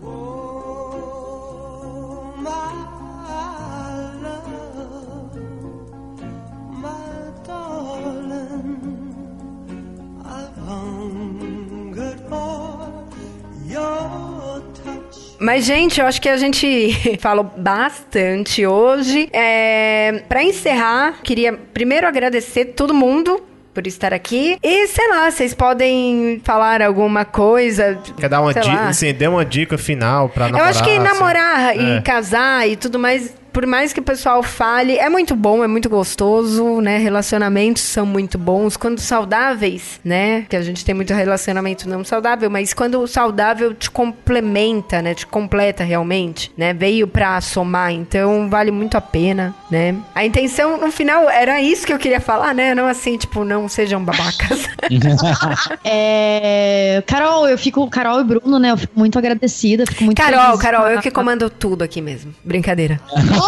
Mas, 15.39 15.65
gente, 15.65 15.99
eu 15.99 16.05
acho 16.05 16.21
que 16.21 16.29
a 16.29 16.37
gente 16.37 17.17
falou 17.19 17.43
bastante 17.57 18.65
hoje. 18.65 19.29
É, 19.33 20.23
para 20.29 20.43
encerrar, 20.43 21.15
queria 21.23 21.53
primeiro 21.73 22.07
agradecer 22.07 22.65
todo 22.65 22.93
mundo 22.93 23.41
por 23.73 23.85
estar 23.85 24.13
aqui. 24.13 24.57
E, 24.63 24.87
sei 24.87 25.09
lá, 25.09 25.29
vocês 25.29 25.53
podem 25.53 26.41
falar 26.45 26.81
alguma 26.81 27.25
coisa. 27.25 27.99
Quer 28.17 28.29
dar 28.29 28.39
uma 28.41 28.53
dica? 28.53 28.83
Assim, 28.87 29.13
dê 29.13 29.27
uma 29.27 29.43
dica 29.43 29.77
final 29.77 30.29
pra 30.29 30.45
Eu 30.45 30.51
namorar. 30.53 30.69
acho 30.69 30.83
que 30.83 30.91
assim. 30.91 30.99
namorar 31.03 31.75
e 31.77 31.97
É. 31.97 32.01
casar 32.01 32.69
e 32.69 32.77
tudo 32.77 32.97
mais, 32.97 33.33
por 33.55 33.65
mais 33.65 33.93
que 33.93 34.01
o 34.01 34.03
pessoal 34.03 34.43
fale, 34.43 34.97
é 34.97 35.07
muito 35.07 35.33
bom, 35.33 35.63
é 35.63 35.67
muito 35.67 35.87
gostoso, 35.89 36.81
né? 36.81 36.97
Relacionamentos 36.97 37.83
são 37.83 38.05
muito 38.05 38.37
bons. 38.37 38.75
Quando 38.75 38.99
saudáveis, 38.99 39.97
né? 40.03 40.41
Que 40.49 40.57
a 40.57 40.61
gente 40.61 40.83
tem 40.83 40.93
muito 40.93 41.13
relacionamento 41.13 41.87
não 41.87 42.03
saudável, 42.03 42.49
mas 42.49 42.73
quando 42.73 42.99
o 42.99 43.07
saudável 43.07 43.73
te 43.73 43.89
complementa, 43.89 45.01
né? 45.01 45.13
Te 45.13 45.25
completa 45.25 45.85
realmente, 45.85 46.51
né? 46.57 46.73
Veio 46.73 47.07
pra 47.07 47.39
somar, 47.39 47.93
então 47.93 48.49
vale 48.49 48.71
muito 48.71 48.97
a 48.97 49.01
pena, 49.01 49.55
né? 49.71 49.95
A 50.13 50.25
intenção, 50.25 50.77
no 50.77 50.91
final, 50.91 51.29
era 51.29 51.61
isso 51.61 51.87
que 51.87 51.93
eu 51.93 51.97
queria 51.97 52.19
falar, 52.19 52.53
né? 52.53 52.75
Não 52.75 52.87
assim, 52.87 53.17
tipo, 53.17 53.45
não 53.45 53.69
sejam 53.69 54.03
babacas. 54.03 54.67
É, 55.87 57.01
Carol, 57.05 57.47
eu 57.47 57.57
fico. 57.57 57.87
Carol 57.89 58.19
e 58.19 58.23
Bruno, 58.23 58.59
né? 58.59 58.71
Eu 58.71 58.77
fico 58.77 58.99
muito 58.99 59.17
agradecida. 59.17 59.85
Fico 59.85 60.03
muito 60.03 60.17
Carol, 60.17 60.45
feliz. 60.45 60.59
Carol, 60.59 60.87
eu 60.87 61.01
que 61.01 61.11
comando 61.11 61.49
tudo 61.49 61.83
aqui 61.83 62.01
mesmo. 62.01 62.33
Brincadeira. 62.43 62.99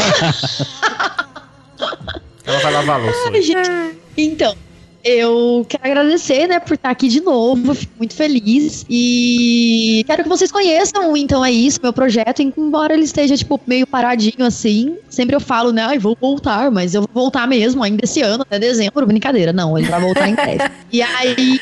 Ela 2.45 2.60
vai 2.60 2.72
lavar 2.72 2.95
a 2.95 3.03
louça. 3.03 3.30
Ai, 3.34 3.41
gente. 3.41 3.69
Então, 4.18 4.56
eu 5.08 5.66
quero 5.68 5.84
agradecer, 5.86 6.48
né, 6.48 6.60
por 6.60 6.74
estar 6.74 6.90
aqui 6.90 7.08
de 7.08 7.22
novo. 7.22 7.74
Fico 7.74 7.94
muito 7.98 8.14
feliz. 8.14 8.86
E 8.90 10.04
quero 10.06 10.24
que 10.24 10.30
vocês 10.30 10.52
conheçam, 10.52 11.16
então 11.16 11.44
é 11.44 11.52
isso, 11.52 11.80
meu 11.82 11.94
projeto. 11.94 12.42
Embora 12.42 12.94
ele 12.94 13.04
esteja, 13.04 13.38
tipo, 13.38 13.60
meio 13.66 13.88
paradinho 13.88 14.46
assim. 14.46 14.98
Sempre 15.10 15.36
eu 15.36 15.40
falo, 15.40 15.72
né, 15.72 15.84
ai, 15.84 16.00
vou 16.00 16.18
voltar, 16.20 16.70
mas 16.72 16.94
eu 16.94 17.02
vou 17.02 17.10
voltar 17.14 17.48
mesmo 17.48 17.84
ainda 17.84 18.04
esse 18.04 18.22
ano, 18.22 18.44
até 18.44 18.60
dezembro. 18.60 19.06
Brincadeira, 19.06 19.54
não, 19.54 19.78
ele 19.78 19.88
vai 19.88 20.02
voltar 20.02 20.28
em 20.30 20.36
breve. 20.36 20.58
E 20.90 21.02
aí, 21.02 21.60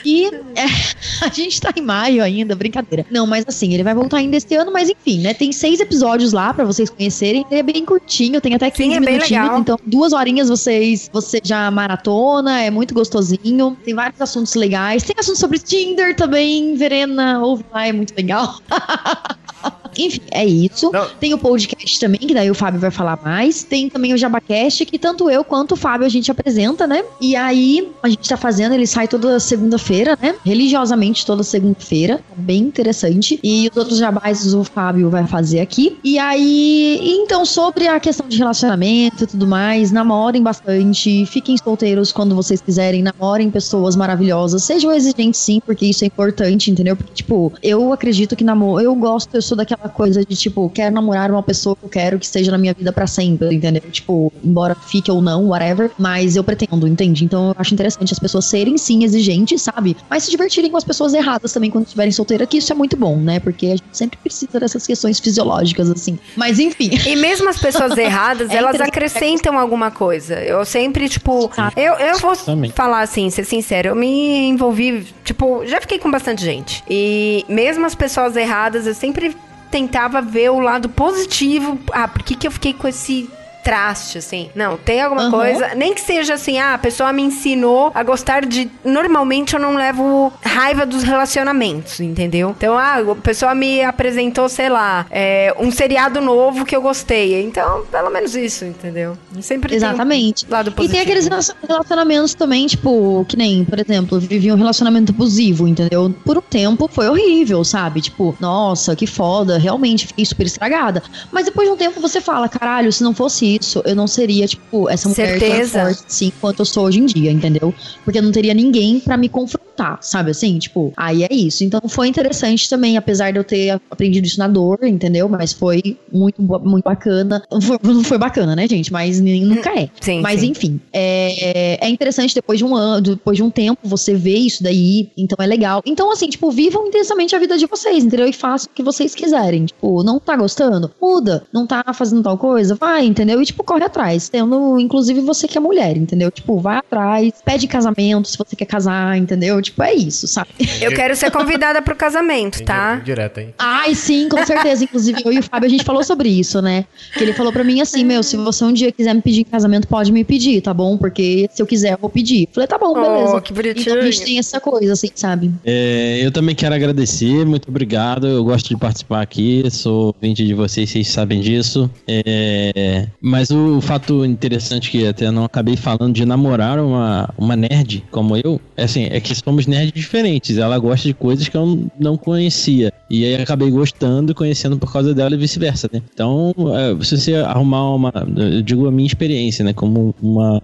é, 0.56 1.26
a 1.26 1.30
gente 1.30 1.60
tá 1.60 1.74
em 1.76 1.82
maio 1.82 2.24
ainda, 2.24 2.56
brincadeira. 2.56 3.06
Não, 3.10 3.26
mas 3.26 3.44
assim, 3.48 3.74
ele 3.74 3.82
vai 3.82 3.96
voltar 3.96 4.18
ainda 4.18 4.38
esse 4.38 4.54
ano, 4.56 4.72
mas 4.72 4.88
enfim, 4.88 5.20
né, 5.20 5.34
tem 5.34 5.52
seis 5.52 5.80
episódios 5.80 6.32
lá 6.32 6.54
pra 6.54 6.64
vocês 6.64 6.92
conhecerem. 6.92 7.44
É 7.50 7.64
bem 7.64 7.84
curtinho, 7.84 8.40
tem 8.40 8.54
até 8.54 8.70
15 8.70 8.90
Sim, 8.90 8.96
é 8.96 9.00
minutinhos, 9.00 9.44
legal. 9.44 9.60
então 9.60 9.80
duas 9.86 10.14
horinhas 10.14 10.48
vocês, 10.48 11.10
você 11.12 11.42
já 11.44 11.72
maratona, 11.72 12.62
é 12.62 12.70
muito 12.70 12.94
gostosinho. 12.94 13.35
Tem 13.84 13.94
vários 13.94 14.22
assuntos 14.22 14.56
legais. 14.56 15.04
Tem 15.04 15.16
assuntos 15.18 15.40
sobre 15.40 15.60
Tinder 15.60 16.16
também, 16.16 16.76
Verena, 16.76 17.40
ouve 17.40 17.66
lá, 17.72 17.88
é 17.88 17.94
muito 17.94 18.16
legal. 18.16 18.60
Enfim, 19.98 20.22
é 20.32 20.46
isso. 20.46 20.92
Tem 21.20 21.34
o 21.34 21.38
podcast 21.38 22.00
também, 22.00 22.20
que 22.20 22.34
daí 22.34 22.52
o 22.52 22.56
Fábio 22.56 22.80
vai 22.80 22.92
falar 22.92 23.20
mais. 23.24 23.64
Tem 23.64 23.90
também 23.90 24.14
o 24.14 24.18
Jabacast, 24.18 24.86
que 24.86 25.00
tanto 25.00 25.30
eu 25.30 25.44
quanto 25.44 25.74
o 25.74 25.76
Fábio 25.76 26.06
a 26.06 26.10
gente 26.10 26.30
apresenta, 26.30 26.86
né? 26.86 27.04
E 27.22 27.36
aí, 27.36 27.92
a 28.04 28.10
gente 28.10 28.28
tá 28.28 28.38
fazendo, 28.38 28.74
ele 28.74 28.88
sai 28.88 29.08
toda 29.08 29.40
segunda-feira, 29.40 30.18
né? 30.22 30.36
Religiosamente 30.44 31.26
toda 31.26 31.44
segunda-feira. 31.44 32.18
Tá 32.18 32.36
Bem 32.36 32.64
interessante. 32.64 33.40
E 33.44 33.70
os 33.70 33.78
outros 33.78 33.98
jabás 33.98 34.54
o 34.54 34.64
Fábio 34.64 35.10
vai 35.10 35.26
fazer 35.26 35.60
aqui. 35.60 35.98
E 36.04 36.20
aí, 36.20 37.00
então, 37.02 37.46
sobre 37.46 37.88
a 37.88 38.00
questão 38.00 38.28
de 38.28 38.38
relacionamento 38.38 39.24
e 39.24 39.28
tudo 39.28 39.48
mais, 39.48 39.92
namorem 39.92 40.42
bastante, 40.42 41.26
fiquem 41.26 41.58
solteiros 41.58 42.12
quando 42.12 42.36
vocês 42.36 42.62
quiserem, 42.62 43.02
namorem 43.02 43.50
pessoas 43.50 43.96
maravilhosas, 43.96 44.64
sejam 44.64 44.92
exigentes 44.92 45.40
sim, 45.40 45.62
porque 45.66 45.86
isso 45.86 46.04
é 46.04 46.08
importante, 46.08 46.70
entendeu? 46.70 46.96
Porque, 46.96 47.14
tipo, 47.14 47.54
eu 47.64 47.94
acredito 47.94 48.36
que 48.36 48.44
namoro, 48.44 48.84
eu 48.84 48.96
gosto, 48.96 49.34
eu 49.36 49.42
sou 49.42 49.55
daquela 49.56 49.90
coisa 49.90 50.24
de, 50.26 50.36
tipo, 50.36 50.70
quero 50.70 50.94
namorar 50.94 51.32
uma 51.32 51.44
pessoa 51.44 51.76
que 51.76 51.86
eu 51.86 51.90
quero 51.90 52.20
que 52.20 52.26
esteja 52.26 52.52
na 52.52 52.58
minha 52.58 52.74
vida 52.74 52.92
pra 52.92 53.08
sempre, 53.08 53.54
entendeu? 53.56 53.82
Tipo, 53.92 54.32
embora 54.44 54.76
fique 54.76 55.12
ou 55.12 55.22
não, 55.22 55.48
whatever, 55.50 55.92
mas 55.98 56.36
eu 56.36 56.44
pretendo, 56.44 56.88
entende? 56.88 57.24
Então 57.26 57.50
eu 57.50 57.56
acho 57.58 57.74
interessante 57.74 58.14
as 58.14 58.20
pessoas 58.20 58.46
serem 58.46 58.78
sim 58.78 59.04
exigentes, 59.04 59.62
sabe? 59.62 59.96
Mas 60.10 60.24
se 60.24 60.32
divertirem 60.32 60.70
com 60.72 60.78
as 60.78 60.84
pessoas 60.84 61.14
erradas 61.14 61.52
também 61.54 61.70
quando 61.72 61.86
estiverem 61.86 62.12
solteiras, 62.12 62.48
que 62.48 62.58
isso 62.58 62.72
é 62.72 62.76
muito 62.76 62.96
bom, 62.98 63.18
né? 63.18 63.40
Porque 63.40 63.68
a 63.68 63.70
gente 63.72 63.84
sempre 63.92 64.18
precisa 64.22 64.60
dessas 64.60 64.86
questões 64.86 65.20
fisiológicas, 65.20 65.90
assim. 65.90 66.18
Mas 66.36 66.60
enfim. 66.60 66.90
E 67.06 67.16
mesmo 67.16 67.50
as 67.50 67.60
pessoas 67.60 67.96
erradas, 67.98 68.50
É 68.50 68.56
elas 68.56 68.80
acrescentam 68.82 69.58
alguma 69.58 69.92
coisa. 69.92 70.36
Eu 70.36 70.66
sempre, 70.66 71.08
tipo, 71.10 71.50
eu, 71.76 71.94
eu 71.94 72.18
vou 72.20 72.36
Também. 72.36 72.72
falar 72.72 73.02
assim, 73.02 73.30
ser 73.30 73.44
sincero, 73.46 73.90
eu 73.90 73.96
me 73.96 74.48
envolvi, 74.48 75.06
tipo, 75.24 75.66
já 75.66 75.80
fiquei 75.82 76.00
com 76.00 76.10
bastante 76.12 76.44
gente. 76.44 76.84
E 76.90 77.46
mesmo 77.48 77.86
as 77.86 77.96
pessoas 77.96 78.36
erradas, 78.36 78.88
eu 78.88 78.94
sempre 78.94 79.36
tentava 79.76 80.22
ver 80.22 80.50
o 80.52 80.60
lado 80.62 80.88
positivo. 80.88 81.78
Ah, 81.92 82.08
por 82.08 82.24
que, 82.24 82.34
que 82.34 82.48
eu 82.48 82.52
fiquei 82.52 82.74
com 82.74 82.88
esse 82.88 83.30
traste, 83.66 84.20
assim. 84.20 84.52
Não, 84.54 84.78
tem 84.78 85.02
alguma 85.02 85.24
Aham. 85.24 85.32
coisa. 85.32 85.74
Nem 85.76 85.96
que 85.96 86.00
seja 86.02 86.36
assim, 86.36 86.60
ah, 86.60 86.76
a 86.76 86.78
pessoa 86.78 87.12
me 87.12 87.24
ensinou 87.24 87.92
a 87.96 88.04
gostar 88.04 88.46
de. 88.46 88.70
Normalmente 88.84 89.56
eu 89.56 89.60
não 89.60 89.74
levo 89.76 90.32
raiva 90.44 90.86
dos 90.86 91.02
relacionamentos, 91.02 92.00
entendeu? 92.00 92.54
Então, 92.56 92.78
ah, 92.78 92.98
a 93.00 93.16
pessoa 93.16 93.56
me 93.56 93.84
apresentou, 93.84 94.48
sei 94.48 94.70
lá, 94.70 95.08
é, 95.10 95.52
um 95.60 95.72
seriado 95.72 96.22
novo 96.22 96.64
que 96.64 96.76
eu 96.76 96.82
gostei. 96.82 97.44
Então, 97.44 97.84
pelo 97.92 98.12
menos 98.12 98.36
isso, 98.36 98.66
entendeu? 98.66 99.18
Sempre 99.42 99.70
tem 99.70 99.78
Exatamente. 99.78 100.46
um 100.46 100.52
lado 100.52 100.70
E 100.70 100.74
positivo. 100.74 100.94
tem 100.94 101.02
aqueles 101.02 101.26
relacion- 101.28 101.56
relacionamentos 101.68 102.36
também, 102.36 102.68
tipo, 102.68 103.26
que 103.28 103.36
nem, 103.36 103.66
por 103.66 103.80
exemplo, 103.80 104.18
eu 104.18 104.22
vivi 104.22 104.52
um 104.52 104.56
relacionamento 104.56 105.12
abusivo, 105.12 105.68
entendeu? 105.68 106.14
Por 106.24 106.38
um 106.38 106.42
tempo 106.42 106.88
foi 106.94 107.10
horrível, 107.10 107.64
sabe? 107.64 108.00
Tipo, 108.00 108.38
nossa, 108.40 108.96
que 108.96 109.08
foda, 109.08 109.58
realmente 109.58 110.06
fiquei 110.06 110.24
super 110.24 110.46
estragada. 110.46 111.02
Mas 111.32 111.46
depois 111.46 111.68
de 111.68 111.74
um 111.74 111.78
tempo 111.78 112.00
você 112.00 112.22
fala, 112.22 112.48
caralho, 112.48 112.94
se 112.94 113.04
não 113.04 113.14
fosse 113.16 113.55
isso, 113.60 113.82
eu 113.86 113.96
não 113.96 114.08
seria, 114.08 114.48
tipo, 114.48 114.90
essa 114.90 115.08
mulher 115.10 115.40
Certeza. 115.40 115.80
tão 115.80 115.86
forte 115.88 116.04
assim 116.08 116.32
quanto 116.42 116.60
eu 116.62 116.66
sou 116.66 116.86
hoje 116.86 117.00
em 117.00 117.06
dia, 117.06 117.32
entendeu? 117.32 117.74
Porque 118.04 118.22
não 118.22 118.32
teria 118.32 118.54
ninguém 118.54 119.00
pra 119.00 119.18
me 119.18 119.30
confrontar, 119.30 120.00
sabe 120.02 120.32
assim? 120.32 120.58
Tipo, 120.60 120.94
aí 120.96 121.24
é 121.24 121.34
isso. 121.34 121.64
Então 121.64 121.82
foi 121.88 122.08
interessante 122.08 122.70
também, 122.70 122.98
apesar 122.98 123.32
de 123.32 123.38
eu 123.40 123.44
ter 123.44 123.80
aprendido 123.90 124.26
isso 124.26 124.40
na 124.40 124.48
dor, 124.48 124.80
entendeu? 124.84 125.28
Mas 125.30 125.54
foi 125.54 125.98
muito, 126.12 126.42
muito 126.42 126.84
bacana. 126.84 127.44
Não 127.84 128.04
foi, 128.04 128.18
bacana, 128.18 128.56
né, 128.56 128.68
gente? 128.68 128.92
Mas 128.92 129.20
nem- 129.20 129.44
nunca 129.46 129.70
é. 129.78 129.90
Sim, 130.00 130.22
Mas 130.22 130.40
sim. 130.42 130.48
enfim, 130.48 130.80
é, 130.94 131.86
é 131.86 131.90
interessante 131.90 132.34
depois 132.34 132.58
de 132.60 132.66
um 132.66 132.76
ano, 132.76 133.02
depois 133.02 133.38
de 133.38 133.44
um 133.44 133.50
tempo, 133.50 133.80
você 133.84 134.14
vê 134.16 134.36
isso 134.36 134.64
daí, 134.64 135.10
então 135.18 135.44
é 135.44 135.48
legal. 135.48 135.82
Então, 135.86 136.12
assim, 136.12 136.28
tipo, 136.30 136.50
vivam 136.52 136.88
intensamente 136.88 137.36
a 137.36 137.40
vida 137.40 137.58
de 137.58 137.66
vocês, 137.66 138.04
entendeu? 138.04 138.28
E 138.28 138.34
façam 138.34 138.70
o 138.72 138.76
que 138.76 138.84
vocês 138.84 139.14
quiserem. 139.14 139.66
Tipo, 139.66 140.04
não 140.04 140.20
tá 140.20 140.36
gostando? 140.36 140.92
Muda. 141.02 141.44
Não 141.54 141.66
tá 141.68 141.84
fazendo 141.94 142.24
tal 142.24 142.38
coisa? 142.38 142.76
Vai, 142.76 143.06
entendeu? 143.06 143.42
E, 143.46 143.54
tipo, 143.54 143.64
corre 143.64 143.84
atrás. 143.84 144.28
Tendo, 144.28 144.80
inclusive, 144.80 145.22
você 145.22 145.48
que 145.48 145.58
é 145.58 145.62
mulher, 145.62 145.96
entendeu? 145.96 146.32
Tipo, 146.32 146.60
vai 146.60 146.78
atrás, 146.78 147.34
pede 147.46 147.68
casamento 147.68 148.28
se 148.28 148.38
você 148.38 148.56
quer 148.56 148.66
casar, 148.66 149.18
entendeu? 149.18 149.62
Tipo, 149.62 149.84
é 149.84 149.94
isso, 149.94 150.28
sabe? 150.28 150.50
Eu 150.82 150.92
quero 150.92 151.16
ser 151.16 151.30
convidada 151.32 151.82
pro 151.82 151.96
casamento, 151.96 152.64
tá? 152.64 152.96
Direto, 152.96 153.40
hein? 153.40 153.54
Ai, 153.60 153.94
sim, 153.94 154.28
com 154.28 154.44
certeza. 154.44 154.84
Inclusive, 154.84 155.22
eu 155.24 155.32
e 155.32 155.40
o 155.40 155.44
Fábio, 155.44 155.68
a 155.68 155.70
gente 155.70 155.84
falou 155.84 156.04
sobre 156.04 156.30
isso, 156.30 156.62
né? 156.62 156.86
Que 157.14 157.24
ele 157.24 157.34
falou 157.34 157.54
pra 157.54 157.64
mim 157.64 157.82
assim, 157.82 158.04
meu, 158.04 158.24
se 158.24 158.36
você 158.36 158.64
um 158.64 158.74
dia 158.74 158.92
quiser 158.92 159.14
me 159.14 159.22
pedir 159.22 159.42
em 159.42 159.46
casamento, 159.46 159.88
pode 159.88 160.12
me 160.12 160.24
pedir, 160.24 160.62
tá 160.62 160.74
bom? 160.74 160.98
Porque 160.98 161.48
se 161.54 161.62
eu 161.62 161.68
quiser, 161.68 161.94
eu 161.94 161.98
vou 162.00 162.10
pedir. 162.10 162.50
Falei, 162.52 162.68
tá 162.68 162.78
bom, 162.78 162.94
beleza. 162.94 163.36
Oh, 163.36 163.42
que 163.42 163.54
bonitinho. 163.54 163.82
Então 163.82 164.00
a 164.00 164.06
gente 164.06 164.24
tem 164.24 164.40
essa 164.40 164.60
coisa, 164.60 164.94
assim, 164.94 165.10
sabe? 165.14 165.52
É, 165.64 166.20
eu 166.22 166.32
também 166.32 166.56
quero 166.56 166.74
agradecer, 166.74 167.46
muito 167.46 167.70
obrigado. 167.70 168.28
Eu 168.28 168.44
gosto 168.44 168.70
de 168.70 168.78
participar 168.78 169.22
aqui, 169.22 169.64
sou 169.70 170.08
ouvinte 170.08 170.46
de 170.46 170.54
vocês, 170.54 170.90
vocês 170.90 171.08
sabem 171.08 171.42
disso. 171.42 171.90
É, 172.08 173.08
mas 173.36 173.52
o 173.52 173.82
fato 173.82 174.24
interessante 174.24 174.90
que 174.90 175.06
até 175.06 175.30
não 175.30 175.44
acabei 175.44 175.76
falando 175.76 176.14
de 176.14 176.24
namorar 176.24 176.80
uma, 176.80 177.30
uma 177.38 177.54
nerd 177.54 178.02
como 178.10 178.38
eu, 178.38 178.62
é 178.78 178.86
assim, 178.86 179.10
é 179.12 179.20
que 179.20 179.36
somos 179.36 179.68
nerds 179.68 179.92
diferentes. 179.92 180.58
Ela 180.58 180.80
gosta 180.80 181.06
de 181.06 181.14
coisas 181.14 181.50
que 181.50 181.58
eu 181.58 181.86
não 182.00 182.16
conhecia. 182.16 182.94
E 183.10 183.26
aí 183.26 183.36
acabei 183.36 183.70
gostando 183.70 184.32
e 184.32 184.36
conhecendo 184.36 184.78
por 184.78 184.92
causa 184.92 185.14
dela 185.14 185.36
e 185.36 185.38
vice-versa, 185.38 185.90
né? 185.92 186.02
Então, 186.14 186.54
é, 186.74 187.04
se 187.04 187.18
você 187.18 187.36
arrumar 187.36 187.94
uma. 187.94 188.14
Eu 188.38 188.62
digo 188.62 188.88
a 188.88 188.92
minha 188.92 189.06
experiência, 189.06 189.66
né? 189.66 189.74
Como 189.74 190.16
uma 190.22 190.62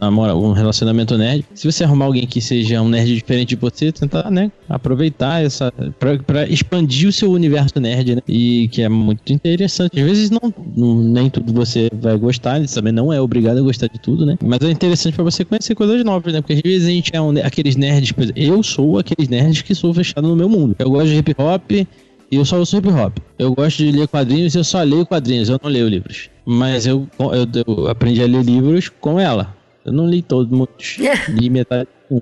namora, 0.00 0.34
um 0.34 0.52
relacionamento 0.52 1.16
nerd. 1.18 1.44
Se 1.54 1.70
você 1.70 1.84
arrumar 1.84 2.06
alguém 2.06 2.26
que 2.26 2.40
seja 2.40 2.80
um 2.80 2.88
nerd 2.88 3.14
diferente 3.14 3.50
de 3.50 3.56
você, 3.56 3.92
tentar, 3.92 4.30
né? 4.30 4.50
Aproveitar 4.68 5.44
essa. 5.44 5.72
Pra, 5.98 6.18
pra 6.18 6.48
expandir 6.48 7.08
o 7.08 7.12
seu 7.12 7.30
universo 7.30 7.78
nerd, 7.78 8.16
né? 8.16 8.22
E 8.26 8.66
que 8.68 8.82
é 8.82 8.88
muito 8.88 9.32
interessante. 9.32 10.00
Às 10.00 10.06
vezes 10.06 10.30
não, 10.30 10.52
nem 10.76 11.28
tudo 11.28 11.52
você 11.52 11.90
vai 11.92 12.13
gostar, 12.16 12.60
você 12.60 12.74
também 12.74 12.92
não 12.92 13.12
é 13.12 13.20
obrigado 13.20 13.58
a 13.58 13.62
gostar 13.62 13.88
de 13.88 13.98
tudo, 13.98 14.24
né? 14.24 14.36
Mas 14.42 14.60
é 14.60 14.70
interessante 14.70 15.14
pra 15.14 15.24
você 15.24 15.44
conhecer 15.44 15.74
coisas 15.74 16.02
novas, 16.04 16.32
né? 16.32 16.40
Porque 16.40 16.54
às 16.54 16.60
vezes 16.60 16.88
a 16.88 16.90
gente 16.90 17.10
é 17.14 17.20
um, 17.20 17.30
aqueles 17.44 17.76
nerds, 17.76 18.12
por 18.12 18.24
exemplo, 18.24 18.42
eu 18.42 18.62
sou 18.62 18.98
aqueles 18.98 19.28
nerds 19.28 19.62
que 19.62 19.74
sou 19.74 19.92
fechado 19.92 20.28
no 20.28 20.36
meu 20.36 20.48
mundo. 20.48 20.74
Eu 20.78 20.90
gosto 20.90 21.08
de 21.08 21.16
hip 21.16 21.34
hop, 21.38 21.70
e 21.72 22.36
eu 22.36 22.44
só 22.44 22.58
uso 22.58 22.76
hip 22.76 22.88
hop. 22.88 23.18
Eu 23.38 23.54
gosto 23.54 23.78
de 23.78 23.92
ler 23.92 24.08
quadrinhos 24.08 24.54
e 24.54 24.58
eu 24.58 24.64
só 24.64 24.82
leio 24.82 25.06
quadrinhos, 25.06 25.48
eu 25.48 25.60
não 25.62 25.70
leio 25.70 25.88
livros. 25.88 26.30
Mas 26.44 26.86
eu, 26.86 27.06
eu, 27.18 27.64
eu 27.66 27.88
aprendi 27.88 28.22
a 28.22 28.26
ler 28.26 28.42
livros 28.42 28.88
com 28.88 29.20
ela. 29.20 29.54
Eu 29.84 29.92
não 29.92 30.08
li 30.08 30.22
todos, 30.22 30.50
muitos. 30.50 30.96
li 31.28 31.50
metade 31.50 31.88
um. 32.10 32.20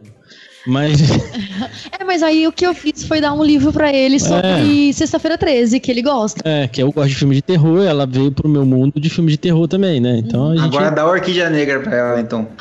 Mas. 0.67 1.01
É, 1.99 2.05
mas 2.05 2.23
aí 2.23 2.47
o 2.49 2.53
que 2.53 2.67
eu 2.67 2.75
fiz 2.75 3.05
foi 3.05 3.21
dar 3.21 3.33
um 3.33 3.45
livro 3.45 3.73
pra 3.73 3.93
ele 3.93 4.19
sobre 4.19 4.89
É. 4.91 4.93
Sexta-feira 4.93 5.39
13, 5.39 5.79
que 5.79 5.91
ele 5.91 6.03
gosta. 6.03 6.41
É, 6.45 6.67
que 6.67 6.83
eu 6.83 6.91
gosto 6.91 7.11
de 7.11 7.15
filme 7.15 7.35
de 7.37 7.43
terror, 7.43 7.85
ela 7.85 8.05
veio 8.07 8.33
pro 8.33 8.49
meu 8.49 8.65
mundo 8.67 8.99
de 9.01 9.09
filme 9.09 9.31
de 9.31 9.37
terror 9.37 9.69
também, 9.69 10.01
né? 10.01 10.17
Então 10.19 10.51
a 10.51 10.57
gente. 10.57 10.65
Agora 10.65 10.91
dá 10.91 11.03
a 11.03 11.07
orquídea 11.09 11.49
negra 11.49 11.79
pra 11.81 11.95
ela, 11.95 12.21
então. 12.21 12.49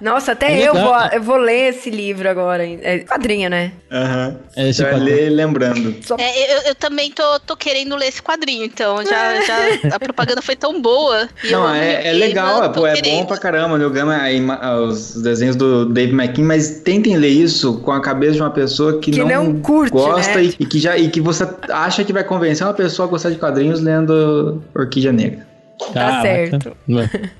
Nossa, 0.00 0.32
até 0.32 0.60
É 0.60 0.68
eu 0.68 0.74
vou, 0.74 0.94
eu 1.12 1.22
vou 1.22 1.36
ler 1.36 1.70
esse 1.70 1.90
livro 1.90 2.28
agora. 2.28 2.64
É 2.66 3.00
quadrinho, 3.00 3.50
né? 3.50 3.72
Aham. 3.90 4.36
É, 4.56 4.72
vai 4.72 4.90
quadrinho. 4.92 5.04
ler 5.04 5.30
lembrando. 5.30 5.94
É, 6.18 6.56
eu, 6.56 6.60
eu 6.68 6.74
também 6.74 7.10
tô, 7.10 7.40
tô 7.40 7.56
querendo 7.56 7.96
ler 7.96 8.06
esse 8.08 8.22
quadrinho, 8.22 8.64
então 8.64 9.04
já, 9.04 9.42
já 9.42 9.96
a 9.96 9.98
propaganda 9.98 10.40
foi 10.40 10.56
tão 10.56 10.80
boa. 10.80 11.28
e 11.44 11.50
Não, 11.50 11.66
eu 11.68 11.74
é, 11.74 12.08
é 12.08 12.12
legal, 12.12 12.64
é, 12.64 12.68
pô, 12.68 12.86
é 12.86 13.00
bom 13.02 13.26
pra 13.26 13.36
caramba. 13.36 13.74
O 13.74 13.78
Neil 13.78 13.90
Gaiman, 13.90 14.16
a 14.16 14.32
ima- 14.32 14.60
os 15.20 15.22
desenhos 15.22 15.54
do 15.54 15.86
Dave 15.86 16.12
McKean, 16.12 16.44
mas 16.44 16.80
tentem 16.80 17.16
ler 17.16 17.28
isso 17.28 17.78
com 17.78 17.92
a 17.92 18.00
cabeça 18.00 18.32
de 18.32 18.40
uma 18.42 18.50
pessoa 18.50 18.98
que, 18.98 19.12
Que 19.12 19.22
não 19.24 19.60
curte, 19.60 19.92
gosta 19.92 20.34
né? 20.36 20.44
e, 20.44 20.56
e 20.58 20.66
que 20.66 20.78
já, 20.78 20.96
e 20.96 21.08
que 21.08 21.20
você 21.20 21.46
acha 21.68 22.02
que 22.02 22.12
vai 22.12 22.24
convencer 22.24 22.66
uma 22.66 22.74
pessoa 22.74 23.06
a 23.06 23.10
gostar 23.10 23.30
de 23.30 23.36
quadrinhos 23.36 23.80
lendo 23.80 24.62
Orquídea 24.74 25.12
Negra. 25.12 25.49
Tá 25.92 26.22
certo. 26.22 26.76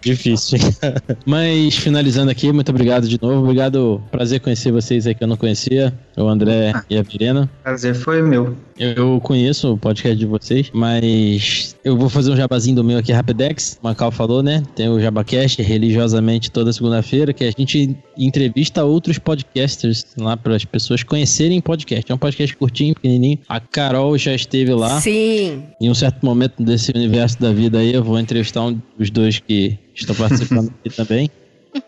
Difícil. 0.01 0.59
Mas 1.27 1.77
finalizando 1.77 2.31
aqui, 2.31 2.53
muito 2.53 2.71
obrigado 2.71 3.09
de 3.09 3.21
novo. 3.21 3.43
Obrigado, 3.43 4.03
prazer 4.11 4.41
conhecer 4.41 4.73
vocês 4.73 5.07
aí 5.07 5.15
que 5.15 5.23
eu 5.23 5.29
não 5.29 5.37
conhecia, 5.37 5.93
o 6.17 6.27
André 6.29 6.73
e 6.89 6.99
a 6.99 7.03
Verena. 7.03 7.49
Prazer 7.63 7.95
foi 7.95 8.23
meu. 8.23 8.57
Eu 8.81 9.21
conheço 9.21 9.75
o 9.75 9.77
podcast 9.77 10.17
de 10.17 10.25
vocês, 10.25 10.71
mas 10.73 11.77
eu 11.85 11.99
vou 11.99 12.09
fazer 12.09 12.31
um 12.31 12.37
jabazinho 12.37 12.77
do 12.77 12.83
meu 12.83 12.97
aqui, 12.97 13.13
Rapidex. 13.13 13.79
O 13.83 13.87
Macau 13.87 14.11
falou, 14.11 14.43
né? 14.43 14.63
Tem 14.75 14.89
o 14.89 14.99
Jabacast 14.99 15.61
religiosamente 15.61 16.51
toda 16.51 16.73
segunda-feira, 16.73 17.35
que 17.35 17.45
a 17.45 17.51
gente 17.51 17.95
entrevista 18.17 18.83
outros 18.83 19.19
podcasters 19.19 20.07
lá 20.17 20.35
para 20.35 20.57
as 20.57 20.65
pessoas 20.65 21.03
conhecerem 21.03 21.61
podcast. 21.61 22.11
É 22.11 22.15
um 22.15 22.19
podcast 22.19 22.57
curtinho, 22.57 22.95
pequenininho. 22.95 23.39
A 23.49 23.61
Carol 23.61 24.17
já 24.17 24.35
esteve 24.35 24.73
lá. 24.73 24.99
Sim. 24.99 25.65
Em 25.79 25.91
um 25.91 25.95
certo 25.95 26.25
momento 26.25 26.63
desse 26.63 26.91
universo 26.95 27.39
da 27.39 27.53
vida 27.53 27.79
aí, 27.79 27.93
eu 27.93 28.03
vou 28.03 28.19
entrevistar 28.31 28.63
um 28.63 28.81
dos 28.99 29.11
dois 29.11 29.39
que 29.41 29.79
estão 29.95 30.15
participando 30.15 30.73
aqui 30.85 30.95
também. 30.95 31.31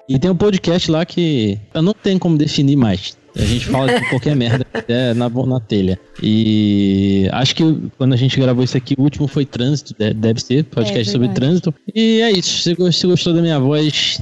E 0.09 0.19
tem 0.19 0.31
um 0.31 0.37
podcast 0.37 0.91
lá 0.91 1.05
que 1.05 1.59
eu 1.75 1.83
não 1.83 1.93
tenho 1.93 2.19
como 2.19 2.37
definir 2.37 2.77
mais. 2.77 3.17
A 3.35 3.43
gente 3.45 3.65
fala 3.67 3.99
de 3.99 4.09
qualquer 4.11 4.37
merda 4.37 4.67
até 4.75 5.15
na, 5.15 5.29
na 5.29 5.59
telha. 5.61 5.99
E 6.23 7.27
acho 7.33 7.57
que 7.57 7.65
quando 7.97 8.13
a 8.13 8.17
gente 8.17 8.39
gravou 8.39 8.63
isso 8.63 8.77
aqui, 8.77 8.95
o 8.99 9.03
último 9.03 9.27
foi 9.27 9.47
Trânsito, 9.47 9.95
de- 9.99 10.13
deve 10.13 10.41
ser, 10.41 10.65
podcast 10.65 11.09
É 11.09 11.13
sobre 11.13 11.29
trânsito. 11.31 11.75
E 11.95 12.21
é 12.21 12.31
isso. 12.31 12.63
Se 12.63 12.93
se 12.93 13.07
gostou 13.07 13.33
da 13.33 13.41
minha 13.41 13.59
voz, 13.59 14.21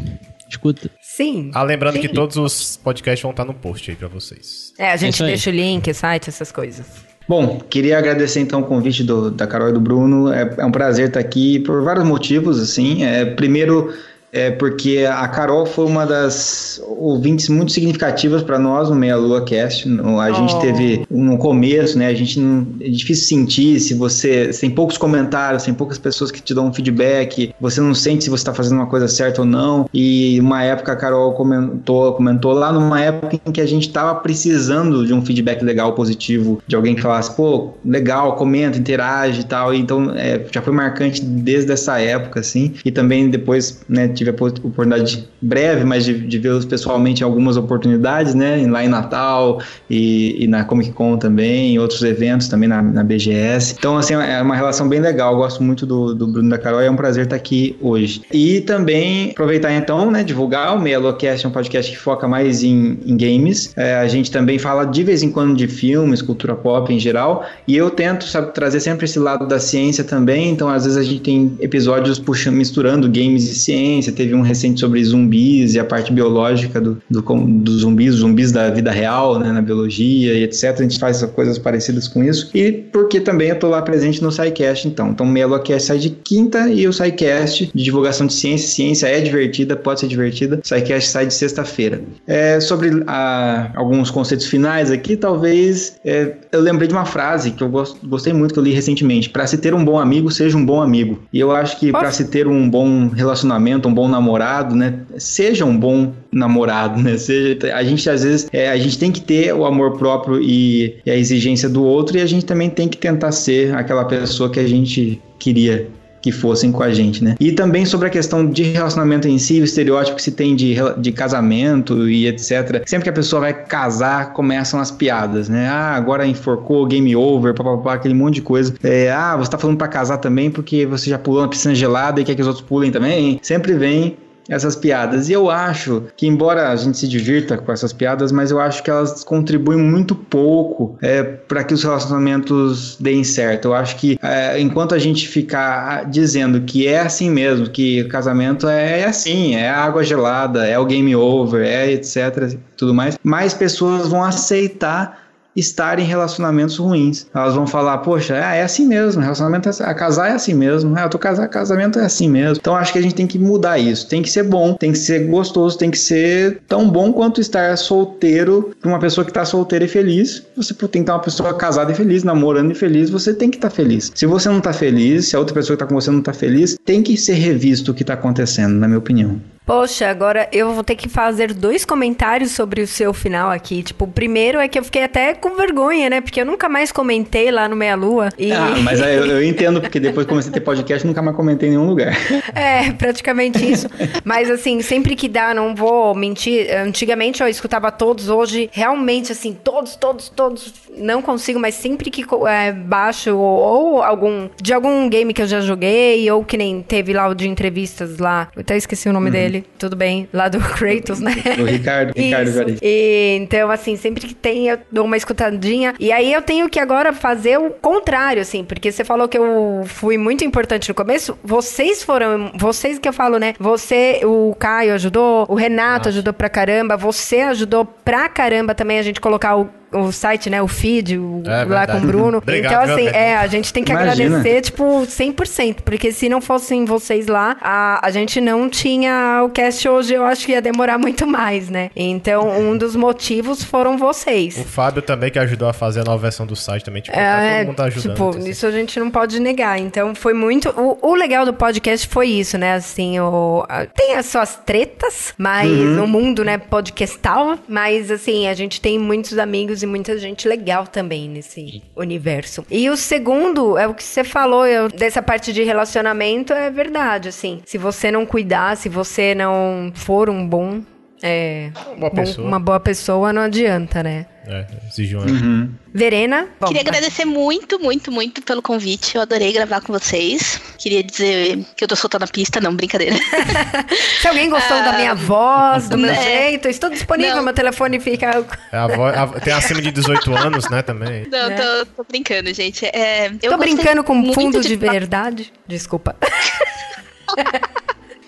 escuta. 0.49 0.89
Sim. 1.03 1.51
Ah, 1.53 1.63
lembrando 1.65 1.95
Sim. 1.95 2.01
que 2.03 2.09
todos 2.09 2.37
os 2.37 2.77
podcasts 2.77 3.21
vão 3.23 3.33
estar 3.33 3.45
no 3.45 3.53
post 3.53 3.91
aí 3.91 3.97
pra 3.97 4.09
vocês. 4.09 4.73
É, 4.79 4.93
a 4.93 4.97
gente 4.97 5.21
aí. 5.23 5.31
deixa 5.31 5.51
o 5.51 5.53
link, 5.53 5.93
site, 5.93 6.29
essas 6.29 6.53
coisas. 6.53 6.87
Bom, 7.31 7.61
queria 7.61 7.97
agradecer 7.97 8.41
então 8.41 8.59
o 8.59 8.65
convite 8.65 9.05
do, 9.05 9.31
da 9.31 9.47
Carol 9.47 9.69
e 9.69 9.73
do 9.73 9.79
Bruno. 9.79 10.33
É, 10.33 10.53
é 10.59 10.65
um 10.65 10.73
prazer 10.73 11.07
estar 11.07 11.21
aqui 11.21 11.61
por 11.61 11.81
vários 11.81 12.05
motivos, 12.05 12.61
assim. 12.61 13.05
É, 13.05 13.25
primeiro, 13.25 13.95
é 14.33 14.51
porque 14.51 15.07
a 15.11 15.27
Carol 15.29 15.67
foi 15.67 15.87
uma 15.87 16.07
das 16.07 16.81
ouvintes 16.87 17.49
muito 17.49 17.73
significativas 17.73 18.43
para 18.43 18.59
nós 18.59 18.89
no 18.89 18.95
Meia 18.95 19.17
Lua 19.17 19.45
Cast. 19.45 19.89
A 20.21 20.33
gente 20.33 20.55
Oh. 20.55 20.59
teve 20.59 21.07
no 21.11 21.39
começo, 21.39 21.99
né? 21.99 22.07
A 22.07 22.15
gente 22.15 22.39
não, 22.39 22.67
é 22.81 22.89
difícil 22.89 23.27
sentir 23.27 23.81
se 23.81 23.95
você 23.95 24.51
tem 24.61 24.71
poucos 24.71 24.97
comentários, 24.99 25.65
tem 25.65 25.75
poucas 25.75 25.99
pessoas 25.99 26.31
que 26.31 26.41
te 26.41 26.55
dão 26.55 26.67
um 26.69 26.73
feedback, 26.73 27.55
você 27.61 27.81
não 27.81 27.95
sente 27.95 28.25
se 28.25 28.31
você 28.31 28.41
está 28.43 28.55
fazendo 28.55 28.79
uma 28.79 28.87
coisa 28.87 29.09
certa 29.09 29.41
ou 29.41 29.47
não. 29.47 29.89
E 29.93 30.39
uma 30.41 30.63
época 30.63 30.93
a 30.93 30.97
Carol 30.97 31.33
comentou, 31.33 32.13
comentou 32.15 32.53
lá 32.53 32.73
numa 32.73 33.01
época 33.01 33.41
em 33.45 33.53
que 33.53 33.61
a 33.61 33.67
gente 33.67 33.89
estava 33.89 34.15
precisando 34.15 35.07
de 35.07 35.13
um 35.13 35.25
feedback 35.25 35.63
legal, 35.63 35.95
positivo, 35.95 36.63
de 36.67 36.77
alguém 36.77 36.95
que 36.95 37.03
falasse, 37.03 37.35
pô, 37.35 37.71
legal, 37.85 38.37
comenta, 38.37 38.79
interage 38.79 39.41
e 39.41 39.45
tal. 39.45 39.75
Então 39.75 40.13
é, 40.15 40.41
já 40.53 40.63
foi 40.63 40.73
marcante 40.73 41.25
desde 41.25 41.73
essa 41.73 41.99
época, 41.99 42.41
assim. 42.41 42.75
E 42.85 42.91
também 42.91 43.29
depois, 43.29 43.81
né, 43.89 44.09
tive 44.21 44.31
a 44.31 44.35
po- 44.35 44.47
oportunidade 44.47 45.27
breve, 45.41 45.85
mas 45.85 46.05
de, 46.05 46.15
de 46.15 46.39
vê-los 46.39 46.67
pessoalmente 46.67 47.23
em 47.23 47.25
algumas 47.25 47.57
oportunidades, 47.57 48.35
né? 48.35 48.67
Lá 48.69 48.85
em 48.85 48.89
Natal 48.89 49.61
e, 49.89 50.45
e 50.45 50.47
na 50.47 50.63
Comic 50.65 50.93
Con 50.93 51.17
também, 51.17 51.75
em 51.75 51.79
outros 51.79 52.03
eventos 52.03 52.49
também 52.49 52.69
na, 52.69 52.83
na 52.83 53.03
BGS. 53.03 53.77
Então, 53.79 53.97
assim, 53.97 54.15
é 54.15 54.43
uma 54.43 54.55
relação 54.55 54.89
bem 54.89 55.01
legal. 55.01 55.33
Eu 55.33 55.39
gosto 55.39 55.63
muito 55.63 55.87
do, 55.87 56.15
do 56.15 56.27
Bruno 56.27 56.51
da 56.51 56.59
Carol 56.59 56.83
e 56.83 56.87
é 56.87 56.91
um 56.91 56.97
prazer 56.97 57.25
estar 57.25 57.37
aqui 57.37 57.77
hoje. 57.81 58.23
E 58.33 58.61
também 58.61 59.31
aproveitar 59.31 59.73
então, 59.73 60.11
né, 60.11 60.23
divulgar 60.23 60.77
o 60.77 60.81
Meia 60.81 60.99
Locast, 60.99 61.47
é 61.47 61.49
um 61.49 61.53
podcast 61.53 61.91
que 61.91 61.99
foca 61.99 62.29
mais 62.29 62.63
em, 62.63 62.99
em 63.07 63.17
games. 63.17 63.73
É, 63.77 63.95
a 63.95 64.07
gente 64.07 64.31
também 64.31 64.59
fala 64.59 64.85
de 64.85 65.03
vez 65.03 65.23
em 65.23 65.31
quando 65.31 65.57
de 65.57 65.67
filmes, 65.67 66.21
cultura 66.21 66.55
pop 66.55 66.93
em 66.93 66.99
geral. 66.99 67.47
E 67.67 67.75
eu 67.75 67.89
tento, 67.89 68.27
sabe, 68.27 68.53
trazer 68.53 68.81
sempre 68.81 69.07
esse 69.07 69.19
lado 69.19 69.47
da 69.47 69.59
ciência 69.59 70.05
também. 70.05 70.51
Então, 70.51 70.69
às 70.69 70.85
vezes 70.85 70.99
a 70.99 71.03
gente 71.03 71.21
tem 71.21 71.57
episódios 71.61 72.19
puxando, 72.19 72.57
misturando 72.57 73.09
games 73.09 73.45
e 73.45 73.55
ciência. 73.55 74.10
Teve 74.13 74.35
um 74.35 74.43
recente 74.43 74.81
sobre 74.81 75.03
zumbis 75.05 75.75
e 75.75 75.79
a 75.79 75.85
parte 75.85 76.13
biológica 76.13 76.81
do, 76.81 77.01
do, 77.09 77.23
dos 77.23 77.81
zumbis, 77.81 78.15
zumbis 78.15 78.53
da 78.53 78.71
vida 78.71 78.91
real, 78.91 79.39
né, 79.39 79.53
na 79.53 79.63
biologia 79.63 80.35
e 80.35 80.43
etc. 80.43 80.65
A 80.79 80.83
gente 80.83 80.99
faz 80.99 81.23
coisas 81.35 81.59
parecidas 81.59 82.09
com 82.09 82.23
isso. 82.23 82.51
E 82.55 82.73
porque 82.73 83.21
também 83.21 83.49
eu 83.49 83.59
tô 83.59 83.69
lá 83.69 83.83
presente 83.83 84.23
no 84.23 84.31
SciCast, 84.31 84.89
então. 84.89 85.11
Então, 85.11 85.27
o 85.27 85.29
Melocast 85.29 85.87
sai 85.87 85.99
de 85.99 86.11
quinta 86.11 86.69
e 86.69 86.87
o 86.87 86.93
SciCast 86.93 87.71
de 87.75 87.85
divulgação 87.85 88.27
de 88.27 88.33
ciência. 88.33 88.69
Ciência 88.69 89.07
é 89.07 89.21
divertida, 89.21 89.77
pode 89.77 90.01
ser 90.01 90.07
divertida. 90.09 90.61
SciCast 90.63 91.09
sai 91.11 91.27
de 91.27 91.35
sexta-feira. 91.35 92.01
É, 92.27 92.61
sobre 92.61 93.03
ah, 93.07 93.71
alguns 93.75 94.11
conceitos 94.11 94.47
finais 94.47 94.91
aqui, 94.91 95.17
talvez 95.17 95.97
é, 96.05 96.35
eu 96.53 96.61
lembrei 96.61 96.89
de 96.89 96.95
uma 96.95 97.05
frase 97.05 97.51
que 97.53 97.63
eu 97.63 97.69
gost- 97.69 97.97
gostei 98.05 98.33
muito, 98.33 98.55
que 98.55 98.61
eu 98.61 98.65
li 98.65 98.73
recentemente. 98.73 99.29
Para 99.31 99.47
se 99.47 99.59
ter 99.59 99.75
um 99.75 99.85
bom 99.85 99.99
amigo, 99.99 100.31
seja 100.31 100.57
um 100.57 100.65
bom 100.65 100.81
amigo. 100.81 101.21
E 101.33 101.39
eu 101.41 101.51
acho 101.53 101.79
que 101.79 101.91
para 101.93 102.11
se 102.11 102.25
ter 102.27 102.47
um 102.47 102.69
bom 102.69 103.09
relacionamento, 103.09 103.89
um 103.89 103.95
bom 103.95 104.00
namorado, 104.09 104.75
né? 104.75 105.01
Seja 105.19 105.65
um 105.65 105.77
bom 105.77 106.13
namorado, 106.33 107.01
né? 107.01 107.17
Seja, 107.19 107.75
a 107.75 107.83
gente 107.83 108.09
às 108.09 108.23
vezes 108.23 108.49
é, 108.53 108.71
a 108.71 108.77
gente 108.77 108.99
tem 108.99 109.11
que 109.13 109.21
ter 109.21 109.55
o 109.55 109.65
amor 109.65 109.99
próprio 109.99 110.41
e, 110.41 110.97
e 111.05 111.11
a 111.11 111.17
exigência 111.17 111.69
do 111.69 111.85
outro, 111.85 112.17
e 112.17 112.21
a 112.21 112.27
gente 112.27 112.45
também 112.45 112.71
tem 112.71 112.89
que 112.89 112.99
tentar 112.99 113.33
ser 113.33 113.75
aquela 113.75 114.05
pessoa 114.05 114.51
que 114.51 114.61
a 114.61 114.67
gente 114.67 115.21
queria 115.39 115.89
que 116.21 116.31
fossem 116.33 116.71
com 116.71 116.83
a 116.83 116.93
gente, 116.93 117.23
né? 117.25 117.37
E 117.41 117.53
também 117.53 117.85
sobre 117.85 118.07
a 118.07 118.11
questão 118.11 118.47
de 118.47 118.65
relacionamento 118.65 119.29
em 119.29 119.39
si, 119.39 119.61
o 119.61 119.65
estereótipo 119.65 120.17
que 120.17 120.23
se 120.23 120.33
tem 120.33 120.55
de, 120.55 120.77
de 120.99 121.13
casamento 121.13 122.09
e 122.09 122.27
etc. 122.27 122.83
Sempre 122.87 123.05
que 123.05 123.11
a 123.11 123.13
pessoa 123.13 123.41
vai 123.41 123.55
casar, 123.55 124.33
começam 124.33 124.81
as 124.81 124.91
piadas, 124.91 125.49
né? 125.49 125.69
Ah, 125.69 125.95
agora 125.95 126.27
enforcou, 126.27 126.87
game 126.87 127.15
over, 127.17 127.55
papapá, 127.55 127.95
aquele 127.95 128.15
monte 128.15 128.37
de 128.37 128.43
coisa. 128.43 128.75
É, 128.83 129.11
ah, 129.11 129.37
você 129.37 129.51
tá 129.51 129.59
falando 129.59 129.77
para 129.77 129.89
casar 129.89 130.19
também 130.19 130.51
porque 130.51 130.87
você 130.87 131.11
já 131.11 131.19
pulou 131.19 131.43
na 131.43 131.49
piscina 131.49 131.75
gelada 131.75 132.21
e 132.21 132.25
quer 132.25 132.35
que 132.35 132.43
os 132.43 132.49
outros 132.49 132.67
pulem 132.67 132.91
também. 132.91 133.39
Sempre 133.43 133.75
vem 133.75 134.17
essas 134.51 134.75
piadas. 134.75 135.29
E 135.29 135.33
eu 135.33 135.49
acho 135.49 136.05
que, 136.17 136.27
embora 136.27 136.71
a 136.71 136.77
gente 136.77 136.99
se 136.99 137.07
divirta 137.07 137.57
com 137.57 137.71
essas 137.71 137.93
piadas, 137.93 138.33
mas 138.33 138.51
eu 138.51 138.61
acho 138.61 138.83
que 138.83 138.91
elas 138.91 139.23
contribuem 139.23 139.79
muito 139.79 140.15
pouco 140.15 140.99
é, 141.01 141.23
para 141.23 141.63
que 141.63 141.73
os 141.73 141.85
relacionamentos 141.85 142.97
deem 142.99 143.23
certo. 143.23 143.69
Eu 143.69 143.75
acho 143.75 143.97
que 143.97 144.19
é, 144.21 144.61
enquanto 144.61 144.95
a 144.95 144.99
gente 144.99 145.29
ficar 145.29 146.11
dizendo 146.11 146.61
que 146.63 146.89
é 146.89 147.01
assim 147.01 147.31
mesmo, 147.31 147.71
que 147.71 148.05
casamento 148.05 148.69
é, 148.69 149.01
é 149.01 149.05
assim, 149.07 149.55
é 149.55 149.71
água 149.71 150.03
gelada, 150.03 150.67
é 150.67 150.79
o 150.79 150.85
game 150.85 151.15
over, 151.15 151.65
é 151.65 151.93
etc, 151.93 152.59
tudo 152.77 152.93
mais, 152.93 153.17
mais 153.23 153.55
pessoas 153.55 154.09
vão 154.09 154.25
aceitar 154.25 155.30
estar 155.55 155.99
em 155.99 156.05
relacionamentos 156.05 156.77
ruins. 156.77 157.27
Elas 157.35 157.55
vão 157.55 157.67
falar, 157.67 157.99
poxa, 157.99 158.37
é, 158.37 158.59
é 158.59 158.63
assim 158.63 158.87
mesmo, 158.87 159.23
relacionamento 159.23 159.69
é, 159.69 159.73
a 159.83 159.95
casar 159.95 160.31
é 160.31 160.33
assim 160.33 160.55
mesmo, 160.55 160.97
é, 160.97 161.05
eu 161.05 161.09
tô 161.09 161.19
casado, 161.19 161.49
casamento 161.49 161.99
é 161.99 162.05
assim 162.05 162.29
mesmo. 162.29 162.57
Então 162.61 162.77
acho 162.77 162.93
que 162.93 162.99
a 162.99 163.03
gente 163.03 163.15
tem 163.15 163.27
que 163.27 163.39
mudar 163.39 163.79
isso. 163.79 164.09
Tem 164.09 164.23
que 164.23 164.31
ser 164.31 164.45
bom, 164.45 164.75
tem 164.75 164.93
que 164.93 164.99
ser 164.99 165.27
gostoso, 165.27 165.79
tem 165.79 165.91
que 165.91 165.99
ser 165.99 166.61
tão 166.69 166.89
bom 166.89 167.13
quanto 167.13 167.41
estar 167.41 167.77
solteiro 167.77 168.71
para 168.81 168.89
uma 168.89 168.99
pessoa 168.99 169.25
que 169.25 169.33
tá 169.33 169.45
solteira 169.45 169.85
e 169.85 169.89
feliz. 169.89 170.43
Você 170.57 170.75
tem 170.75 170.89
que 170.89 170.99
estar 171.01 171.15
uma 171.15 171.23
pessoa 171.23 171.55
casada 171.55 171.93
e 171.93 171.95
feliz, 171.95 172.25
namorando 172.25 172.73
e 172.73 172.75
feliz, 172.75 173.11
você 173.11 173.35
tem 173.35 173.51
que 173.51 173.57
estar 173.57 173.71
tá 173.71 173.75
feliz. 173.75 174.11
Se 174.15 174.27
você 174.27 174.49
não 174.49 174.61
tá 174.61 174.73
feliz, 174.73 175.29
se 175.29 175.37
a 175.37 175.39
outra 175.39 175.55
pessoa 175.55 175.77
que 175.77 175.81
tá 175.81 175.87
com 175.87 175.95
você 175.95 176.11
não 176.11 176.23
tá 176.23 176.33
feliz, 176.33 176.77
tem 176.85 177.03
que 177.03 177.17
ser 177.17 177.35
revisto 177.35 177.91
o 177.91 177.95
que 177.95 178.05
tá 178.05 178.15
acontecendo, 178.15 178.75
na 178.75 178.87
minha 178.87 178.99
opinião. 178.99 179.41
Poxa, 179.71 180.09
agora 180.09 180.49
eu 180.51 180.75
vou 180.75 180.83
ter 180.83 180.97
que 180.97 181.09
fazer 181.09 181.55
dois 181.55 181.85
comentários 181.85 182.51
sobre 182.51 182.83
o 182.83 182.89
seu 182.89 183.15
final 183.15 183.53
aqui. 183.53 183.85
Tipo, 183.85 184.05
o 184.05 184.09
primeiro 184.09 184.59
é 184.59 184.67
que 184.67 184.77
eu 184.77 184.83
fiquei 184.83 185.05
até 185.05 185.33
com 185.33 185.55
vergonha, 185.55 186.11
né? 186.11 186.21
Porque 186.21 186.41
eu 186.41 186.45
nunca 186.45 186.69
mais 186.69 186.91
comentei 186.91 187.53
lá 187.53 187.69
no 187.69 187.77
Meia 187.77 187.95
Lua. 187.95 188.31
E... 188.37 188.51
Ah, 188.51 188.75
mas 188.83 188.99
eu, 188.99 189.27
eu 189.27 189.45
entendo, 189.45 189.81
porque 189.81 190.01
depois 190.01 190.27
que 190.27 190.31
comecei 190.31 190.51
a 190.51 190.55
ter 190.55 190.61
podcast, 190.61 191.07
nunca 191.07 191.23
mais 191.23 191.37
comentei 191.37 191.69
em 191.69 191.73
nenhum 191.73 191.87
lugar. 191.87 192.13
É, 192.53 192.91
praticamente 192.93 193.71
isso. 193.71 193.89
mas 194.25 194.51
assim, 194.51 194.83
sempre 194.83 195.15
que 195.15 195.29
dá, 195.29 195.55
não 195.55 195.75
vou 195.75 196.15
mentir. 196.17 196.69
Antigamente 196.75 197.41
eu 197.41 197.49
escutava 197.49 197.93
todos, 197.93 198.29
hoje 198.29 198.69
realmente, 198.73 199.31
assim, 199.31 199.53
todos, 199.53 199.95
todos, 199.95 200.29
todos. 200.29 200.75
Não 200.97 201.23
consigo, 201.23 201.61
mas 201.61 201.77
sempre 201.77 202.11
que 202.11 202.25
é, 202.49 202.73
baixo 202.73 203.37
ou, 203.37 203.61
ou, 203.61 204.03
algum. 204.03 204.49
De 204.61 204.75
algum 204.75 205.09
game 205.09 205.33
que 205.33 205.43
eu 205.43 205.47
já 205.47 205.61
joguei, 205.61 206.29
ou 206.31 206.45
que 206.45 206.57
nem 206.57 206.83
teve 206.83 207.13
lá 207.13 207.29
o 207.29 207.35
de 207.35 207.49
entrevistas 207.49 208.19
lá. 208.19 208.49
Eu 208.57 208.63
até 208.63 208.77
esqueci 208.77 209.09
o 209.09 209.13
nome 209.13 209.27
uhum. 209.27 209.33
dele 209.33 209.60
tudo 209.79 209.97
bem, 209.97 210.29
lá 210.33 210.49
do 210.49 210.59
Kratos, 210.75 211.21
né? 211.21 211.33
O 211.59 211.65
Ricardo, 211.65 212.13
Ricardo 212.17 212.51
Juarez. 212.51 212.79
E, 212.83 213.39
então, 213.41 213.71
assim, 213.71 213.97
sempre 213.97 214.27
que 214.27 214.35
tem, 214.35 214.69
eu 214.69 214.79
dou 214.91 215.05
uma 215.05 215.17
escutadinha. 215.17 215.95
E 215.99 216.13
aí 216.13 216.33
eu 216.33 216.43
tenho 216.43 216.69
que 216.69 216.79
agora 216.79 217.13
fazer 217.13 217.59
o 217.59 217.71
contrário, 217.71 218.43
assim, 218.43 218.65
porque 218.65 218.91
você 218.91 219.05
falou 219.05 219.29
que 219.29 219.39
eu 219.39 219.83
fui 219.87 220.17
muito 220.19 220.45
importante 220.45 220.89
no 220.89 220.95
começo. 220.95 221.39
Vocês 221.43 222.03
foram, 222.03 222.53
vocês 222.55 222.99
que 222.99 223.09
eu 223.09 223.13
falo, 223.13 223.39
né? 223.39 223.55
Você, 223.59 224.21
o 224.25 224.55
Caio 224.59 224.95
ajudou, 224.95 225.47
o 225.49 225.55
Renato 225.55 226.01
Nossa. 226.01 226.09
ajudou 226.11 226.33
pra 226.33 226.49
caramba, 226.49 226.97
você 226.97 227.41
ajudou 227.41 227.85
pra 227.85 228.29
caramba 228.29 228.75
também 228.75 228.99
a 228.99 229.03
gente 229.03 229.21
colocar 229.21 229.57
o 229.57 229.80
o 229.93 230.13
site, 230.13 230.49
né? 230.49 230.63
O 230.63 230.69
feed, 230.69 231.19
o, 231.19 231.43
é, 231.47 231.65
lá 231.65 231.87
com 231.87 231.99
o 231.99 232.01
Bruno. 232.01 232.39
Obrigado, 232.43 232.73
então, 232.73 232.95
assim, 232.95 233.07
é, 233.09 233.37
a 233.37 233.47
gente 233.47 233.73
tem 233.73 233.83
que 233.83 233.93
Imagina. 233.93 234.37
agradecer, 234.37 234.61
tipo, 234.63 234.85
100%. 234.85 235.77
Porque 235.85 236.13
se 236.13 236.29
não 236.29 236.41
fossem 236.41 236.85
vocês 236.85 237.27
lá, 237.27 237.57
a, 237.61 238.07
a 238.07 238.11
gente 238.11 238.41
não 238.41 238.69
tinha 238.69 239.43
o 239.45 239.51
cast 239.51 239.89
hoje, 239.89 240.15
eu 240.15 240.25
acho 240.25 240.47
que 240.47 240.53
ia 240.53 240.63
demorar 240.63 240.97
muito 240.99 241.27
mais, 241.27 241.69
né? 241.69 241.91
Então, 241.95 242.49
um 242.49 242.77
dos 242.77 242.95
motivos 242.95 243.63
foram 243.63 243.99
vocês. 243.99 244.59
O 244.59 244.65
Fábio 244.65 245.03
também, 245.03 245.31
que 245.31 245.39
ajudou 245.39 245.69
a 245.69 245.73
fazer 245.73 246.01
a 246.01 246.05
nova 246.05 246.19
versão 246.19 246.47
do 246.47 246.57
site 246.57 246.85
também. 246.85 247.03
Tipo, 247.03 247.19
é, 247.19 247.59
todo 247.59 247.67
mundo 247.67 247.77
tá 247.77 247.85
ajudando. 247.85 248.13
Tipo, 248.13 248.29
assim. 248.31 248.51
isso 248.51 248.67
a 248.67 248.71
gente 248.71 248.99
não 249.01 249.11
pode 249.11 249.41
negar. 249.41 249.79
Então, 249.79 250.15
foi 250.15 250.35
muito... 250.35 250.71
O, 250.71 250.99
o 251.11 251.15
legal 251.15 251.45
do 251.45 251.53
podcast 251.53 252.07
foi 252.09 252.29
isso, 252.29 252.57
né? 252.57 252.75
Assim, 252.75 253.19
o, 253.19 253.67
tem 253.95 254.15
as 254.15 254.27
suas 254.27 254.57
tretas, 254.57 255.35
mas 255.37 255.71
uhum. 255.71 255.97
no 255.97 256.07
mundo, 256.07 256.45
né, 256.45 256.59
podcastal. 256.59 257.59
Mas, 257.69 258.11
assim, 258.11 258.47
a 258.47 258.55
gente 258.55 258.81
tem 258.81 258.99
muitos 258.99 259.39
amigos 259.39 259.80
e 259.83 259.87
muita 259.87 260.19
gente 260.19 260.49
legal 260.49 260.87
também 260.87 261.29
nesse 261.29 261.83
universo. 261.97 262.65
E 262.71 262.89
o 262.89 262.97
segundo 262.97 263.77
é 263.77 263.87
o 263.87 263.95
que 263.95 264.03
você 264.03 264.25
falou, 264.25 264.67
eu, 264.67 264.89
dessa 264.89 265.23
parte 265.23 265.53
de 265.53 265.63
relacionamento, 265.63 266.53
é 266.53 266.71
verdade, 266.71 267.29
assim. 267.29 267.61
Se 267.65 267.79
você 267.79 268.11
não 268.11 268.27
cuidar, 268.27 268.77
se 268.77 268.89
você 268.89 269.35
não 269.35 269.93
for 269.95 270.29
um 270.29 270.47
bom 270.47 270.83
é, 271.23 271.71
uma 271.97 272.11
boa, 272.11 272.25
bom, 272.25 272.43
uma 272.43 272.61
boa 272.61 272.81
pessoa 272.81 273.33
não 273.33 273.43
adianta, 273.43 274.03
né? 274.03 274.27
É, 274.47 274.65
exige 274.89 275.15
uma... 275.15 275.27
Uhum. 275.27 275.71
Verena? 275.93 276.49
Bom, 276.59 276.69
Queria 276.69 276.83
vai. 276.83 276.97
agradecer 276.97 277.25
muito, 277.25 277.79
muito, 277.79 278.11
muito 278.11 278.43
pelo 278.43 278.63
convite. 278.63 279.17
Eu 279.17 279.23
adorei 279.23 279.53
gravar 279.53 279.81
com 279.81 279.93
vocês. 279.93 280.61
Queria 280.79 281.03
dizer 281.03 281.65
que 281.77 281.85
eu 281.85 281.89
tô 281.89 281.95
soltando 281.95 282.25
a 282.25 282.27
pista, 282.27 282.61
não, 282.61 282.75
brincadeira. 282.75 283.17
Se 284.21 284.27
alguém 284.27 284.49
gostou 284.49 284.79
da 284.79 284.95
minha 284.95 285.15
voz, 285.15 285.89
do 285.89 285.99
meu 285.99 286.11
é. 286.11 286.23
jeito, 286.23 286.69
estou 286.69 286.89
disponível, 286.89 287.37
não. 287.37 287.43
meu 287.43 287.53
telefone 287.53 288.01
fica. 288.01 288.45
É 288.73 288.77
a 288.77 288.87
voz, 288.87 289.17
a, 289.17 289.27
tem 289.41 289.53
acima 289.53 289.83
de 289.83 289.91
18 289.91 290.35
anos, 290.35 290.71
né, 290.71 290.83
também. 290.83 291.27
Não, 291.31 291.51
é. 291.51 291.55
tô, 291.55 291.87
tô, 291.87 292.05
brincando, 292.05 292.53
gente. 292.55 292.87
É, 292.87 293.31
tô 293.31 293.57
brincando 293.59 294.03
com 294.03 294.33
fundo 294.33 294.61
de, 294.61 294.69
de 294.69 294.77
verdade. 294.77 295.53
Desculpa. 295.67 296.17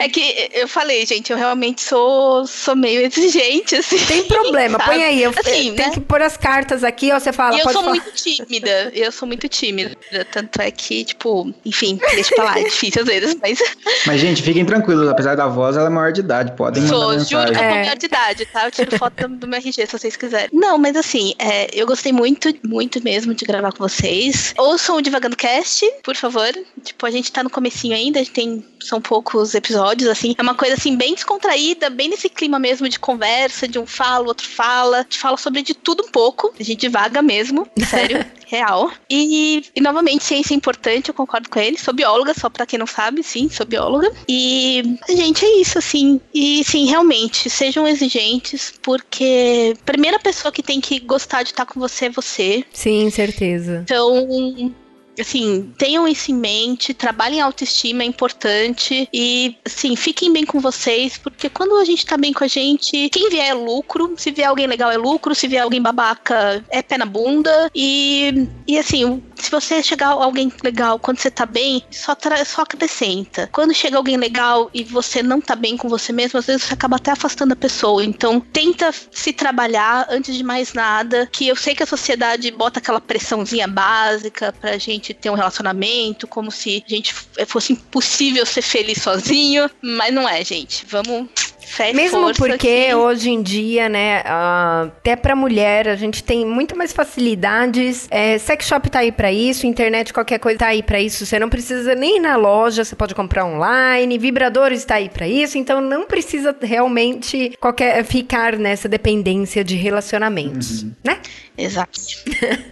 É 0.05 0.09
que 0.09 0.51
eu 0.53 0.67
falei, 0.69 1.05
gente, 1.07 1.31
eu 1.31 1.39
realmente 1.39 1.83
sou, 1.83 2.47
sou 2.47 2.75
meio 2.75 3.01
exigente, 3.03 3.77
assim. 3.77 3.99
Tem 4.07 4.25
problema, 4.25 4.79
sabe? 4.79 4.91
põe 4.91 5.05
aí. 5.05 5.23
Eu, 5.23 5.31
assim, 5.31 5.75
tem 5.75 5.87
né? 5.87 5.91
que 5.91 6.01
pôr 6.01 6.21
as 6.23 6.37
cartas 6.37 6.83
aqui, 6.83 7.13
ó, 7.13 7.19
você 7.19 7.33
fala. 7.33 7.57
E 7.57 7.61
eu 7.61 7.65
sou 7.65 7.83
falar. 7.83 7.89
muito 7.91 8.13
tímida. 8.13 8.93
Eu 8.95 9.13
sou 9.13 9.29
muito 9.29 9.49
tímida. 9.49 9.97
Tanto 10.31 10.61
é 10.61 10.71
que, 10.71 11.05
tipo, 11.05 11.53
enfim, 11.65 11.99
deixa 12.15 12.35
pra 12.35 12.45
lá, 12.45 12.59
é 12.59 12.65
difícil 12.65 13.03
às 13.03 13.09
vezes, 13.09 13.37
mas. 13.41 13.59
Mas, 14.07 14.21
gente, 14.21 14.43
fiquem 14.43 14.65
tranquilos, 14.65 15.09
apesar 15.09 15.37
da 15.37 15.47
voz, 15.47 15.77
ela 15.77 15.87
é 15.87 15.91
maior 15.91 16.13
de 16.13 16.21
idade. 16.21 16.53
Podem 16.57 16.87
sou, 16.87 17.13
mandar 17.13 17.25
juro 17.25 17.45
que 17.45 17.51
eu 17.51 17.55
sou 17.55 17.65
é. 17.65 17.71
maior 17.71 17.97
de 17.97 18.07
idade, 18.07 18.47
tá? 18.47 18.65
Eu 18.67 18.71
tiro 18.71 18.91
foto 18.99 19.29
do 19.29 19.47
meu 19.47 19.59
RG 19.59 19.73
se 19.73 19.87
vocês 19.87 20.17
quiserem. 20.17 20.49
Não, 20.53 20.77
mas 20.77 20.97
assim, 20.97 21.35
é, 21.39 21.69
eu 21.73 21.87
gostei 21.87 22.13
muito, 22.13 22.53
muito 22.65 23.03
mesmo 23.03 23.35
de 23.35 23.45
gravar 23.45 23.73
com 23.73 23.79
vocês. 23.79 24.55
Ouçam 24.59 24.97
o 24.97 25.03
Divagando 25.03 25.37
Cast, 25.37 25.89
por 26.03 26.17
favor. 26.17 26.51
Tipo, 26.83 27.07
a 27.07 27.11
gente 27.11 27.31
tá 27.31 27.43
no 27.43 27.51
comecinho 27.51 27.95
ainda, 27.95 28.19
a 28.19 28.23
gente 28.23 28.33
tem. 28.33 28.65
São 28.83 29.01
poucos 29.01 29.55
episódios, 29.55 30.09
assim. 30.09 30.35
É 30.37 30.43
uma 30.43 30.55
coisa 30.55 30.75
assim, 30.75 30.97
bem 30.97 31.15
descontraída, 31.15 31.91
bem 31.91 32.09
nesse 32.09 32.29
clima 32.29 32.59
mesmo 32.59 32.89
de 32.89 32.99
conversa, 32.99 33.69
de 33.69 33.79
um 33.79 33.87
fala, 33.87 34.29
outro 34.29 34.49
fala. 34.49 34.99
A 34.99 35.03
gente 35.03 35.19
fala 35.19 35.37
sobre 35.37 35.63
de 35.63 35.75
tudo 35.75 36.05
um 36.05 36.11
pouco. 36.11 36.53
A 36.59 36.63
gente 36.63 36.89
vaga 36.89 37.23
mesmo, 37.23 37.67
sério, 37.89 38.25
real. 38.47 38.91
E, 39.09 39.65
e, 39.75 39.81
novamente, 39.81 40.25
ciência 40.25 40.55
é 40.55 40.57
importante, 40.57 41.09
eu 41.09 41.15
concordo 41.15 41.49
com 41.49 41.59
ele. 41.59 41.79
Sou 41.79 41.95
bióloga, 41.95 42.35
só 42.35 42.49
pra 42.49 42.67
quem 42.67 42.79
não 42.79 42.87
sabe, 42.87 43.23
sim, 43.23 43.49
sou 43.49 43.67
bióloga. 43.67 44.13
E, 44.29 44.83
gente, 45.09 45.45
é 45.45 45.61
isso, 45.61 45.79
assim. 45.79 46.21
E, 46.35 46.63
sim, 46.65 46.87
realmente, 46.87 47.49
sejam 47.49 47.87
exigentes, 47.87 48.73
porque 48.83 49.75
a 49.81 49.85
primeira 49.85 50.19
pessoa 50.19 50.53
que 50.53 50.63
tem 50.63 50.81
que 50.81 51.01
gostar 51.01 51.43
de 51.43 51.51
estar 51.51 51.67
com 51.67 51.81
você 51.81 52.07
é 52.07 52.11
você. 52.11 52.65
Sim, 52.73 53.11
certeza. 53.11 53.83
Então, 53.85 54.73
assim, 55.19 55.73
tenham 55.77 56.07
isso 56.07 56.31
em 56.31 56.35
mente, 56.35 56.95
trabalhem 56.95 57.41
autoestima, 57.41 58.03
é 58.03 58.07
importante. 58.07 59.09
E, 59.13 59.57
assim, 59.65 59.95
fiquem 59.97 60.33
bem 60.33 60.45
com 60.45 60.61
vocês, 60.61 61.19
porque 61.19 61.49
quando 61.49 61.77
a 61.77 61.85
gente 61.85 62.07
tá 62.07 62.17
bem 62.17 62.33
com 62.33 62.45
a 62.45 62.49
gente, 62.49 63.09
quem 63.11 63.29
vier 63.29 63.49
é 63.49 63.55
lucro. 63.55 64.15
Se 64.17 64.31
vier 64.31 64.49
alguém 64.49 64.67
legal 64.67 64.91
é 64.91 64.97
lucro, 64.97 65.35
se 65.35 65.47
vier 65.47 65.63
alguém 65.63 65.83
babaca 65.83 66.65
é 66.71 66.83
pé 66.83 66.99
na 66.99 67.07
bunda. 67.07 67.71
E, 67.75 68.49
e 68.67 68.79
assim, 68.79 69.23
se 69.43 69.51
você 69.51 69.83
chegar 69.83 70.09
alguém 70.09 70.53
legal 70.63 70.99
quando 70.99 71.19
você 71.19 71.31
tá 71.31 71.45
bem, 71.45 71.83
só, 71.91 72.17
só 72.47 72.63
acrescenta. 72.63 73.49
Quando 73.53 73.75
chega 73.75 73.97
alguém 73.97 74.17
legal 74.17 74.71
e 74.73 74.83
você 74.85 75.23
não 75.23 75.41
tá 75.41 75.55
bem 75.55 75.77
com 75.77 75.89
você 75.89 76.13
mesmo, 76.13 76.39
às 76.39 76.47
vezes 76.47 76.63
você 76.63 76.75
acaba 76.75 76.97
até 76.97 77.11
afastando 77.11 77.53
a 77.53 77.57
pessoa. 77.57 78.05
Então, 78.05 78.41
tenta 78.41 78.93
se 79.11 79.33
trabalhar 79.33 80.07
antes 80.09 80.35
de 80.35 80.43
mais 80.43 80.73
nada. 80.73 81.29
Que 81.33 81.49
eu 81.49 81.57
sei 81.57 81.75
que 81.75 81.83
a 81.83 81.87
sociedade 81.87 82.51
bota 82.51 82.79
aquela 82.79 83.01
pressãozinha 83.01 83.67
básica 83.67 84.53
pra 84.61 84.79
gente 84.79 85.03
gente 85.03 85.15
ter 85.15 85.31
um 85.31 85.35
relacionamento, 85.35 86.27
como 86.27 86.51
se 86.51 86.83
a 86.87 86.89
gente 86.89 87.15
fosse 87.47 87.73
impossível 87.73 88.47
ser 88.47 88.63
feliz 88.63 89.03
sozinho, 89.03 89.69
mas 89.83 90.15
não 90.15 90.29
é, 90.29 90.45
gente. 90.45 90.87
Vamos 90.87 91.29
Fé 91.73 91.91
Mesmo 91.95 92.35
porque 92.35 92.59
que- 92.89 92.95
hoje 92.95 93.31
em 93.31 93.41
dia, 93.41 93.89
né, 93.89 94.23
ah, 94.27 94.89
até 94.99 95.17
pra 95.17 95.35
mulher, 95.35 95.89
a 95.89 95.97
gente 95.97 96.23
tem 96.23 96.45
muito 96.45 96.77
mais 96.77 96.93
facilidades. 96.93 98.07
É, 98.11 98.37
sex 98.37 98.67
shop 98.67 98.91
tá 98.91 98.99
aí 98.99 99.11
pra 99.11 99.33
isso, 99.33 99.67
internet, 99.67 100.13
qualquer 100.13 100.39
coisa 100.39 100.59
tá 100.59 100.67
aí 100.67 100.83
pra 100.83 101.01
isso. 101.01 101.25
Você 101.25 101.39
não 101.39 101.49
precisa 101.49 101.95
nem 101.95 102.19
ir 102.19 102.21
na 102.21 102.37
loja, 102.37 102.85
você 102.85 102.95
pode 102.95 103.15
comprar 103.15 103.47
online, 103.47 104.19
vibradores 104.19 104.85
tá 104.85 104.97
aí 104.97 105.09
pra 105.09 105.27
isso, 105.27 105.57
então 105.57 105.81
não 105.81 106.05
precisa 106.05 106.55
realmente 106.61 107.53
qualquer, 107.59 108.05
ficar 108.05 108.59
nessa 108.59 108.87
dependência 108.87 109.65
de 109.65 109.75
relacionamentos, 109.77 110.85
né? 111.03 111.19
Exato. 111.57 112.01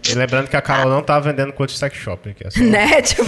E 0.08 0.14
lembrando 0.14 0.48
que 0.48 0.56
a 0.56 0.62
Carol 0.62 0.90
não 0.90 1.02
tá 1.02 1.20
vendendo 1.20 1.52
de 1.66 1.72
sex 1.72 1.96
shop 1.96 2.30
aqui. 2.30 2.46
É 2.46 2.50
só... 2.50 2.60
Né? 2.60 3.02
Tipo, 3.02 3.22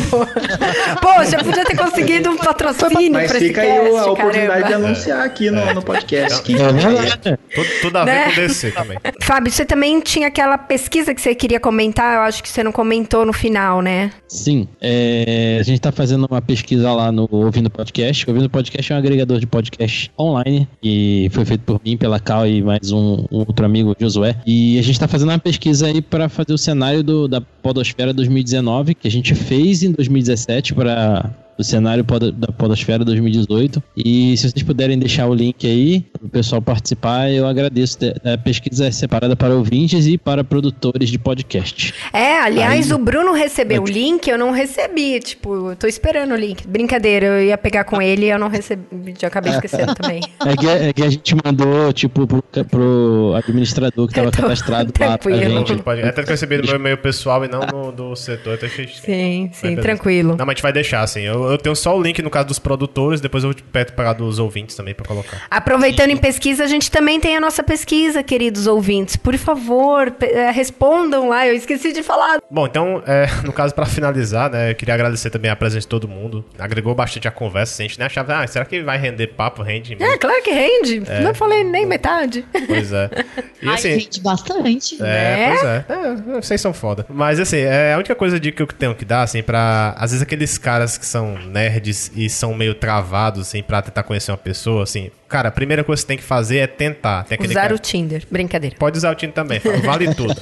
poxa, 1.01 1.39
podia 1.45 1.65
ter 1.65 1.77
conseguido 1.77 2.31
um 2.31 2.37
patrocínio 2.37 3.13
Mas 3.13 3.29
pra 3.31 3.37
esse 3.39 3.49
fica 3.49 3.61
aí 3.63 3.69
cast, 3.69 3.99
a 3.99 4.07
oportunidade 4.11 4.57
de 4.65 4.69
caramba. 4.71 4.87
anunciar 4.87 5.27
aqui 5.27 5.51
no, 5.51 5.75
no 5.75 5.83
podcast. 5.83 6.43
Tudo, 6.43 7.69
tudo 7.83 7.99
a 7.99 8.05
ver 8.05 8.11
Né? 8.13 8.25
com 8.31 8.35
DC 8.37 8.71
também. 8.73 8.99
Fábio, 9.23 9.53
você 9.53 9.65
também 9.65 10.01
tinha 10.01 10.29
aquela 10.29 10.57
pesquisa 10.57 11.15
que 11.15 11.21
você 11.21 11.35
queria 11.35 11.61
comentar, 11.61 12.17
eu 12.17 12.21
acho 12.23 12.43
que 12.43 12.49
você 12.49 12.63
não 12.63 12.73
comentou 12.73 13.25
no 13.27 13.33
final, 13.33 13.83
né? 13.83 14.11
Sim, 14.29 14.67
é, 14.81 15.59
a 15.61 15.63
gente 15.63 15.81
tá 15.81 15.93
fazendo 15.93 16.27
uma 16.31 16.41
pesquisa 16.41 16.91
lá 16.93 17.13
no 17.13 17.29
Ouvindo 17.31 17.69
Podcast. 17.71 18.27
O 18.27 18.31
Ouvindo 18.31 18.49
Podcast 18.49 18.93
é 18.93 18.97
um 18.97 18.99
agregador 18.99 19.39
de 19.39 19.47
podcast 19.47 20.11
online 20.19 20.69
e 20.83 21.29
foi 21.33 21.45
feito 21.45 21.63
por 21.65 21.81
mim, 21.85 21.97
pela 21.97 22.19
Cal 22.19 22.47
e 22.47 22.63
mais 22.63 22.91
um, 22.91 23.27
um 23.31 23.39
outro 23.41 23.65
amigo, 23.67 23.95
Josué. 24.01 24.37
E 24.47 24.79
a 24.79 24.83
gente 24.83 24.99
tá 24.99 25.07
fazendo 25.07 25.29
uma 25.29 25.39
pesquisa 25.43 25.87
aí 25.87 26.01
para 26.01 26.29
fazer 26.29 26.53
o 26.53 26.59
cenário 26.59 27.03
do, 27.03 27.29
da 27.29 27.41
Podosfera 27.41 28.13
2019, 28.13 28.95
que 28.95 29.09
a 29.09 29.11
gente 29.11 29.35
fez 29.35 29.83
em 29.83 29.93
2017 29.93 30.75
para 30.75 31.35
o 31.59 31.65
cenário 31.65 32.05
da 32.35 32.49
Podosfera 32.49 33.05
2018. 33.05 33.83
E 33.97 34.37
se 34.37 34.51
vocês 34.51 34.63
puderem 34.63 34.99
deixar 34.99 35.27
o 35.27 35.35
link 35.35 35.67
aí 35.67 36.05
o 36.23 36.29
pessoal 36.29 36.63
participar, 36.63 37.31
eu 37.31 37.47
agradeço. 37.47 37.99
A 38.25 38.39
pesquisa 38.39 38.87
é 38.87 38.91
separada 38.91 39.35
para 39.35 39.55
ouvintes 39.55 40.07
e 40.07 40.17
para 40.17 40.45
produtores 40.45 41.11
de 41.11 41.19
podcast. 41.19 41.93
É, 42.13 42.39
aliás, 42.39 42.91
Aí- 42.91 42.95
o 42.95 42.99
Bruno 42.99 43.33
recebeu 43.33 43.83
o 43.83 43.87
link, 43.87 44.29
eu 44.29 44.39
não 44.39 44.53
recebi. 44.53 45.19
Tipo, 45.21 45.71
eu 45.71 45.77
tô 45.77 45.87
esperando 45.87 46.33
o 46.33 46.37
link. 46.37 46.67
Brincadeira, 46.67 47.27
eu 47.27 47.47
ia 47.47 47.59
pegar 47.59 47.85
com 47.85 48.01
ele 48.01 48.27
e 48.27 48.31
eu 48.31 48.39
não 48.39 48.49
recebi. 48.49 49.15
Já 49.19 49.27
acabei 49.29 49.53
esquecendo 49.53 49.95
também. 49.95 50.21
É 50.45 50.57
que, 50.57 50.69
é 50.69 50.93
que 50.93 51.03
a 51.03 51.09
gente 51.09 51.35
mandou, 51.45 51.93
tipo, 51.93 52.27
pro, 52.27 52.43
pro 52.65 53.35
administrador 53.37 54.07
que 54.09 54.15
tava 54.15 54.31
cadastrado 54.33 54.93
lá 54.99 55.17
pra 55.17 55.33
gente. 55.33 55.77
Pode, 55.77 56.01
é 56.01 56.11
tanto 56.11 56.25
que 56.27 56.31
eu 56.31 56.35
recebi 56.35 56.59
no 56.59 56.65
meu 56.65 56.77
e-mail 56.77 56.99
pessoal 56.99 57.45
e 57.45 57.49
não 57.49 57.61
no 57.61 57.93
do 57.93 58.17
setor. 58.17 58.55
Então 58.55 58.69
achei 58.69 58.89
Sim, 58.89 59.51
sim, 59.53 59.77
tranquilo. 59.77 60.31
Não, 60.31 60.39
mas 60.45 60.49
a 60.49 60.53
gente 60.55 60.63
vai 60.63 60.73
deixar, 60.73 61.03
assim. 61.03 61.21
Eu, 61.21 61.45
eu 61.51 61.59
tenho 61.59 61.75
só 61.75 61.97
o 61.97 62.03
link 62.03 62.21
no 62.23 62.29
caso 62.31 62.49
dos 62.49 62.59
produtores, 62.59 63.21
depois 63.21 63.45
eu 63.45 63.55
peço 63.73 63.93
pagar 63.93 64.13
dos 64.15 64.39
ouvintes 64.39 64.77
também 64.77 64.95
pra 64.95 65.07
colocar. 65.07 65.43
Aproveitando 65.51 66.12
em 66.13 66.17
pesquisa, 66.17 66.65
a 66.65 66.67
gente 66.67 66.91
também 66.91 67.19
tem 67.19 67.37
a 67.37 67.41
nossa 67.41 67.63
pesquisa, 67.63 68.23
queridos 68.23 68.67
ouvintes. 68.67 69.17
Por 69.17 69.37
favor, 69.37 70.15
eh, 70.21 70.51
respondam 70.51 71.29
lá. 71.29 71.47
Eu 71.47 71.55
esqueci 71.55 71.93
de 71.93 72.03
falar. 72.03 72.39
Bom, 72.51 72.67
então, 72.67 73.03
é, 73.07 73.27
no 73.45 73.53
caso, 73.53 73.75
pra 73.75 73.87
finalizar, 73.87 74.51
né, 74.51 74.71
eu 74.71 74.75
queria 74.75 74.95
agradecer 74.95 75.31
também 75.31 75.51
a 75.51 75.57
presença 75.57 75.81
de 75.83 75.89
todo 75.89 76.07
mundo. 76.09 76.45
Agregou 76.59 76.95
bastante 76.95 77.27
a 77.27 77.31
conversa. 77.31 77.73
assim, 77.75 77.85
A 77.85 77.87
gente 77.89 77.99
nem 77.99 78.07
achava, 78.07 78.39
ah, 78.43 78.47
será 78.47 78.65
que 78.65 78.83
vai 78.83 78.99
render 78.99 79.29
papo? 79.29 79.63
Rende? 79.63 79.97
É, 80.01 80.17
claro 80.19 80.43
que 80.43 80.51
rende. 80.51 81.03
É. 81.07 81.21
Não 81.21 81.35
falei 81.35 81.65
nem 81.65 81.87
metade. 81.87 82.45
Pois 82.67 82.93
é. 82.93 83.11
E 83.63 83.69
Ai, 83.69 83.75
assim, 83.75 84.01
gente, 84.01 84.21
bastante. 84.21 84.97
É, 85.01 85.05
Né? 85.05 85.49
pois 85.51 85.65
é. 85.65 85.85
é. 85.89 86.41
Vocês 86.41 86.61
são 86.61 86.73
foda. 86.73 87.07
Mas 87.09 87.39
assim, 87.41 87.59
é 87.59 87.93
a 87.95 87.97
única 87.97 88.15
coisa 88.15 88.39
de 88.39 88.53
que 88.53 88.63
eu 88.63 88.67
tenho 88.67 88.95
que 88.95 89.05
dar, 89.05 89.23
assim, 89.23 89.43
pra. 89.43 89.95
Às 89.97 90.11
vezes 90.11 90.23
aqueles 90.23 90.59
caras 90.59 90.99
que 90.99 91.07
são 91.07 91.39
nerds 91.47 92.11
e 92.15 92.29
são 92.29 92.55
meio 92.55 92.75
travados, 92.75 93.49
assim, 93.49 93.63
pra 93.63 93.81
tentar 93.83 94.03
conhecer 94.03 94.31
uma 94.31 94.37
pessoa, 94.39 94.83
assim. 94.83 95.11
Cara, 95.33 95.49
a 95.49 95.53
primeira 95.53 95.83
coisa 95.83 96.01
que 96.01 96.03
você 96.03 96.09
tem 96.09 96.17
que 96.19 96.23
fazer 96.23 96.59
é 96.59 96.67
tentar. 96.67 97.25
Tem 97.25 97.39
Usar 97.41 97.63
cara- 97.63 97.75
o 97.75 97.79
Tinder. 97.79 98.23
Brincadeira. 98.31 98.77
Pode 98.79 98.99
usar 98.99 99.11
o 99.11 99.15
Tinder 99.15 99.35
também, 99.35 99.61
vale 99.83 100.13
tudo. 100.15 100.35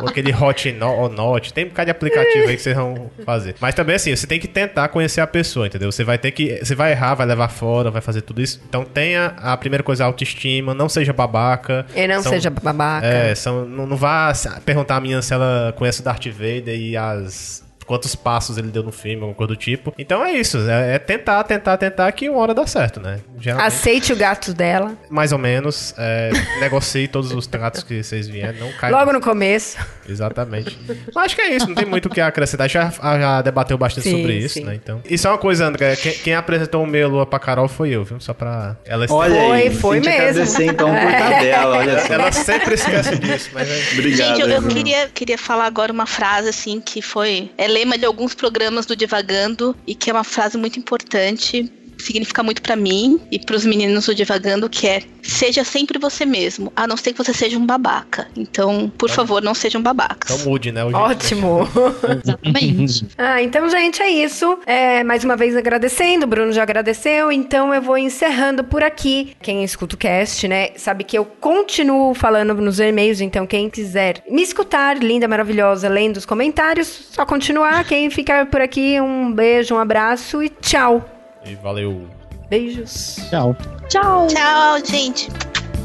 Ou 0.00 0.08
aquele 0.08 0.34
Hot 0.34 0.70
no, 0.72 0.86
ou 0.92 1.08
Not, 1.08 1.52
tem 1.52 1.64
um 1.64 1.68
bocado 1.68 1.86
de 1.86 1.90
aplicativo 1.92 2.46
aí 2.48 2.56
que 2.56 2.62
vocês 2.62 2.76
vão 2.76 3.10
fazer. 3.24 3.54
Mas 3.60 3.74
também 3.74 3.96
assim, 3.96 4.14
você 4.14 4.26
tem 4.26 4.38
que 4.38 4.46
tentar 4.46 4.88
conhecer 4.88 5.20
a 5.22 5.26
pessoa, 5.26 5.66
entendeu? 5.66 5.90
Você 5.90 6.04
vai 6.04 6.18
ter 6.18 6.30
que. 6.30 6.58
Você 6.62 6.74
vai 6.74 6.92
errar, 6.92 7.14
vai 7.14 7.26
levar 7.26 7.48
fora, 7.48 7.90
vai 7.90 8.02
fazer 8.02 8.20
tudo 8.20 8.42
isso. 8.42 8.60
Então 8.68 8.84
tenha 8.84 9.34
a 9.38 9.56
primeira 9.56 9.82
coisa, 9.82 10.04
a 10.04 10.06
autoestima, 10.06 10.74
não 10.74 10.88
seja 10.88 11.12
babaca. 11.12 11.86
E 11.94 12.06
não 12.06 12.22
São- 12.22 12.32
seja 12.32 12.50
babaca. 12.50 13.06
É, 13.06 13.34
são, 13.34 13.64
não, 13.64 13.86
não 13.86 13.96
vá 13.96 14.32
perguntar 14.64 14.96
a 14.96 15.00
menina 15.00 15.22
se 15.22 15.32
ela 15.32 15.74
conhece 15.76 16.00
o 16.00 16.04
Darth 16.04 16.26
Vader 16.26 16.76
e 16.78 16.96
as. 16.96 17.64
Quantos 17.90 18.14
passos 18.14 18.56
ele 18.56 18.68
deu 18.68 18.84
no 18.84 18.92
filme, 18.92 19.16
alguma 19.16 19.34
coisa 19.34 19.48
do 19.48 19.56
tipo. 19.56 19.92
Então 19.98 20.24
é 20.24 20.32
isso, 20.32 20.58
é, 20.58 20.94
é 20.94 20.98
tentar, 21.00 21.42
tentar, 21.42 21.76
tentar 21.76 22.12
que 22.12 22.28
uma 22.30 22.38
hora 22.38 22.54
dá 22.54 22.64
certo, 22.64 23.00
né? 23.00 23.18
Geralmente, 23.36 23.66
Aceite 23.66 24.12
o 24.12 24.16
gato 24.16 24.54
dela. 24.54 24.92
mais 25.10 25.32
ou 25.32 25.38
menos, 25.38 25.92
é, 25.98 26.30
negocie 26.60 27.08
todos 27.08 27.32
os 27.32 27.48
tratos 27.48 27.82
que 27.82 28.00
vocês 28.00 28.28
vierem, 28.28 28.60
não 28.60 28.70
cai. 28.74 28.92
Logo 28.92 29.12
no 29.12 29.20
começo. 29.20 29.76
Exatamente. 30.08 30.78
Mas 31.12 31.24
acho 31.24 31.34
que 31.34 31.42
é 31.42 31.56
isso, 31.56 31.66
não 31.66 31.74
tem 31.74 31.84
muito 31.84 32.06
o 32.06 32.10
que 32.10 32.20
acrescentar. 32.20 32.68
Já, 32.68 32.90
já 32.90 33.42
debateu 33.42 33.76
bastante 33.76 34.04
Sim, 34.04 34.18
sobre 34.18 34.34
isso, 34.36 34.54
sim. 34.54 34.64
né? 34.64 34.76
Então. 34.76 35.02
Isso 35.08 35.26
é 35.26 35.30
uma 35.30 35.38
coisa, 35.38 35.66
André. 35.66 35.96
Quem, 35.96 36.12
quem 36.12 36.34
apresentou 36.36 36.84
o 36.84 36.86
meia 36.86 37.08
lua 37.08 37.26
pra 37.26 37.40
Carol 37.40 37.66
foi 37.66 37.90
eu, 37.90 38.04
viu? 38.04 38.20
Só 38.20 38.32
pra 38.32 38.76
ela 38.84 39.04
Olha 39.10 39.52
aí, 39.52 39.70
Foi, 39.70 39.80
foi 39.80 40.00
tem 40.00 40.12
que 40.12 40.18
mesmo. 40.18 40.30
agradecer 40.30 40.64
então 40.66 40.88
por 40.94 41.12
tabela, 41.12 41.78
olha 41.78 42.06
só. 42.06 42.14
Ela 42.14 42.30
sempre 42.30 42.74
esquece 42.74 43.18
disso, 43.18 43.50
mas 43.52 43.68
é. 43.68 43.92
Obrigado. 43.94 44.28
Gente, 44.28 44.40
eu, 44.42 44.48
eu 44.48 44.62
queria, 44.68 45.08
queria 45.08 45.38
falar 45.38 45.66
agora 45.66 45.92
uma 45.92 46.06
frase 46.06 46.48
assim 46.48 46.80
que 46.80 47.02
foi. 47.02 47.50
É 47.58 47.66
lema 47.80 47.96
de 47.96 48.04
alguns 48.04 48.34
programas 48.34 48.84
do 48.84 48.94
Divagando 48.94 49.74
e 49.86 49.94
que 49.94 50.10
é 50.10 50.12
uma 50.12 50.24
frase 50.24 50.58
muito 50.58 50.78
importante. 50.78 51.72
Significa 52.00 52.42
muito 52.42 52.62
pra 52.62 52.76
mim 52.76 53.20
e 53.30 53.38
pros 53.38 53.64
meninos 53.64 54.06
do 54.06 54.14
Divagando, 54.14 54.68
que 54.68 54.86
é 54.86 55.02
seja 55.22 55.64
sempre 55.64 55.98
você 55.98 56.24
mesmo, 56.24 56.72
a 56.74 56.86
não 56.86 56.96
ser 56.96 57.12
que 57.12 57.18
você 57.18 57.32
seja 57.32 57.58
um 57.58 57.64
babaca. 57.64 58.28
Então, 58.36 58.92
por 58.98 59.10
favor, 59.10 59.42
não 59.42 59.54
sejam 59.54 59.80
babacas. 59.80 60.30
Então 60.30 60.50
mude, 60.50 60.72
né? 60.72 60.84
Ótimo. 60.84 61.68
Exatamente. 62.24 63.06
Ah, 63.16 63.42
então, 63.42 63.68
gente, 63.68 64.02
é 64.02 64.10
isso. 64.10 64.58
É, 64.66 65.04
mais 65.04 65.24
uma 65.24 65.36
vez 65.36 65.56
agradecendo, 65.56 66.24
o 66.24 66.28
Bruno 66.28 66.52
já 66.52 66.62
agradeceu, 66.62 67.30
então 67.30 67.72
eu 67.74 67.82
vou 67.82 67.96
encerrando 67.96 68.64
por 68.64 68.82
aqui. 68.82 69.36
Quem 69.40 69.62
escuta 69.64 69.94
o 69.94 69.98
cast, 69.98 70.46
né, 70.48 70.70
sabe 70.76 71.04
que 71.04 71.16
eu 71.16 71.24
continuo 71.24 72.14
falando 72.14 72.54
nos 72.54 72.80
e-mails, 72.80 73.20
então 73.20 73.46
quem 73.46 73.70
quiser 73.70 74.22
me 74.28 74.42
escutar, 74.42 74.96
linda, 74.98 75.28
maravilhosa, 75.28 75.88
lendo 75.88 76.16
os 76.16 76.26
comentários, 76.26 77.08
só 77.12 77.24
continuar. 77.24 77.84
Quem 77.84 78.10
ficar 78.10 78.46
por 78.46 78.60
aqui, 78.60 79.00
um 79.00 79.32
beijo, 79.32 79.74
um 79.74 79.78
abraço 79.78 80.42
e 80.42 80.48
tchau. 80.48 81.19
E 81.44 81.54
valeu. 81.54 82.06
Beijos. 82.48 83.16
Tchau. 83.30 83.56
Tchau. 83.88 84.26
Tchau, 84.26 84.84
gente. 84.84 85.28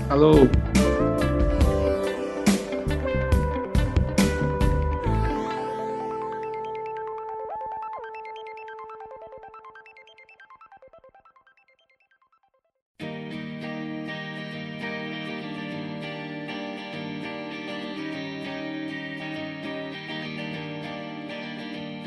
Alô. 0.10 0.48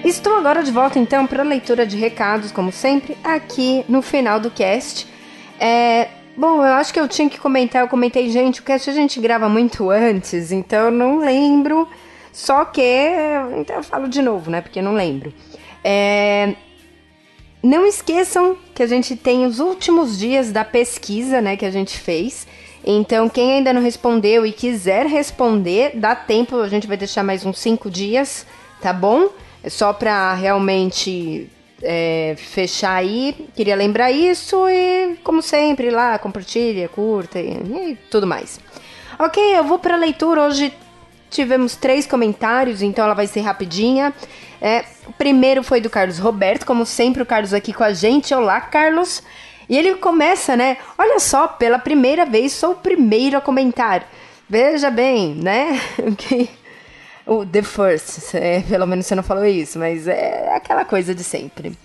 Estou 0.09 0.37
agora 0.37 0.63
de 0.63 0.73
volta 0.73 0.99
então 0.99 1.27
para 1.27 1.43
a 1.43 1.45
leitura 1.45 1.87
de 1.87 1.95
recados, 1.95 2.51
como 2.51 2.73
sempre, 2.73 3.15
aqui 3.23 3.85
no 3.87 4.01
final 4.01 4.41
do 4.41 4.51
cast. 4.51 5.07
É, 5.61 6.09
bom, 6.35 6.65
eu 6.65 6.73
acho 6.73 6.95
que 6.95 6.99
eu 6.99 7.07
tinha 7.07 7.29
que 7.29 7.39
comentar, 7.39 7.83
eu 7.83 7.89
comentei, 7.89 8.31
gente, 8.31 8.63
o 8.63 8.65
cast 8.65 8.89
a 8.89 8.95
gente 8.95 9.21
grava 9.21 9.51
muito 9.51 9.91
antes, 9.91 10.51
então 10.51 10.87
eu 10.87 10.91
não 10.91 11.19
lembro. 11.19 11.87
Só 12.33 12.65
que. 12.65 12.81
Então 13.59 13.77
eu 13.77 13.83
falo 13.83 14.09
de 14.09 14.23
novo, 14.23 14.51
né? 14.51 14.63
Porque 14.63 14.79
eu 14.79 14.83
não 14.83 14.95
lembro. 14.95 15.31
É, 15.85 16.55
não 17.63 17.87
esqueçam 17.87 18.57
que 18.75 18.83
a 18.83 18.87
gente 18.87 19.15
tem 19.15 19.45
os 19.45 19.59
últimos 19.61 20.19
dias 20.19 20.51
da 20.51 20.65
pesquisa, 20.65 21.43
né, 21.43 21.55
que 21.55 21.67
a 21.67 21.71
gente 21.71 21.99
fez. 21.99 22.47
Então, 22.83 23.29
quem 23.29 23.59
ainda 23.59 23.75
não 23.75 23.83
respondeu 23.83 24.47
e 24.47 24.53
quiser 24.53 25.05
responder, 25.05 25.91
dá 25.97 26.17
tempo, 26.17 26.57
a 26.61 26.69
gente 26.69 26.87
vai 26.87 26.97
deixar 26.97 27.23
mais 27.23 27.45
uns 27.45 27.59
cinco 27.59 27.91
dias, 27.91 28.47
tá 28.81 28.91
bom? 28.91 29.29
É 29.63 29.69
só 29.69 29.93
pra 29.93 30.35
realmente 30.35 31.51
é, 31.83 32.35
fechar 32.37 32.95
aí. 32.95 33.49
Queria 33.55 33.77
lembrar 33.77 34.11
isso 34.11 34.69
e, 34.69 35.17
como 35.23 35.43
sempre, 35.43 35.91
lá, 35.91 36.19
compartilha, 36.19 36.89
curta 36.89 37.39
e, 37.39 37.51
e 37.51 37.99
tudo 38.11 38.27
mais. 38.27 38.61
Ok, 39.19 39.43
eu 39.57 39.65
vou 39.65 39.79
pra 39.79 39.97
leitura. 39.97 40.43
Hoje 40.43 40.73
tivemos 41.31 41.75
três 41.77 42.07
comentários, 42.07 42.83
então 42.83 43.05
ela 43.05 43.15
vai 43.15 43.27
ser 43.27 43.41
rapidinha. 43.41 44.13
É, 44.61 44.85
o 45.07 45.13
primeiro 45.13 45.63
foi 45.63 45.81
do 45.81 45.91
Carlos 45.91 46.19
Roberto, 46.19 46.65
como 46.65 46.85
sempre, 46.85 47.23
o 47.23 47.27
Carlos 47.27 47.53
aqui 47.53 47.73
com 47.73 47.85
a 47.85 47.93
gente. 47.93 48.35
Olá, 48.35 48.61
Carlos. 48.61 49.23
E 49.69 49.77
ele 49.77 49.97
começa, 49.97 50.57
né? 50.57 50.79
Olha 50.97 51.21
só, 51.21 51.47
pela 51.47 51.79
primeira 51.79 52.25
vez 52.25 52.53
sou 52.53 52.73
o 52.73 52.77
primeiro 52.77 53.37
a 53.37 53.41
comentar. 53.41 54.09
Veja 54.49 54.91
bem, 54.91 55.35
né? 55.35 55.79
Que 56.17 56.49
o 57.29 57.47
The 57.47 57.63
First, 57.63 58.35
é, 58.35 58.61
pelo 58.63 58.87
menos 58.87 59.07
você 59.07 59.15
não 59.15 59.23
falou 59.23 59.47
isso, 59.47 59.79
mas 59.79 60.09
é 60.09 60.53
aquela 60.55 60.85
coisa 60.85 61.15
de 61.15 61.23
sempre. 61.23 61.79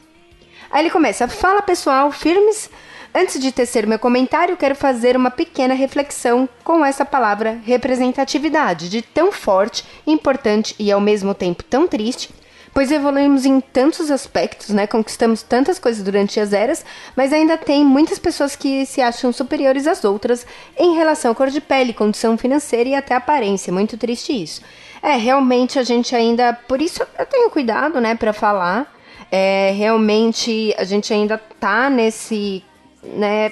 Aí 0.72 0.82
ele 0.82 0.90
começa: 0.90 1.28
Fala 1.28 1.62
pessoal, 1.62 2.12
firmes 2.12 2.70
Antes 3.16 3.40
de 3.40 3.52
tecer 3.52 3.86
meu 3.86 4.00
comentário, 4.00 4.58
quero 4.58 4.74
fazer 4.74 5.16
uma 5.16 5.30
pequena 5.30 5.76
reflexão 5.76 6.50
com 6.64 6.84
essa 6.84 7.06
palavra 7.06 7.60
representatividade, 7.64 8.90
de 8.90 9.04
tão 9.04 9.32
forte, 9.32 9.86
importante 10.08 10.74
e 10.80 10.92
ao 10.92 11.00
mesmo 11.00 11.36
tempo 11.36 11.64
tão 11.64 11.88
triste, 11.88 12.32
pois 12.74 12.92
evoluímos 12.92 13.46
em 13.46 13.62
tantos 13.62 14.10
aspectos, 14.10 14.70
né? 14.70 14.88
Conquistamos 14.88 15.44
tantas 15.44 15.78
coisas 15.78 16.04
durante 16.04 16.40
as 16.40 16.54
eras, 16.54 16.84
mas 17.16 17.32
ainda 17.32 17.56
tem 17.56 17.86
muitas 17.86 18.18
pessoas 18.18 18.56
que 18.56 18.84
se 18.84 19.00
acham 19.00 19.32
superiores 19.32 19.86
às 19.86 20.04
outras 20.04 20.44
em 20.76 20.96
relação 20.96 21.34
à 21.34 21.36
cor 21.36 21.52
de 21.52 21.62
pele, 21.62 21.94
condição 21.94 22.36
financeira 22.36 22.90
e 22.90 22.96
até 22.96 23.14
aparência. 23.14 23.72
Muito 23.72 23.96
triste 23.96 24.34
isso. 24.34 24.60
É, 25.04 25.18
realmente 25.18 25.78
a 25.78 25.84
gente 25.84 26.16
ainda, 26.16 26.54
por 26.54 26.82
isso 26.82 27.06
eu 27.20 27.26
tenho 27.26 27.50
cuidado, 27.50 28.00
né, 28.00 28.16
para 28.16 28.32
falar. 28.32 28.90
É, 29.30 29.72
realmente 29.76 30.74
a 30.78 30.86
gente 30.86 31.14
ainda 31.14 31.38
tá 31.60 31.90
nesse, 31.90 32.64
né, 33.04 33.52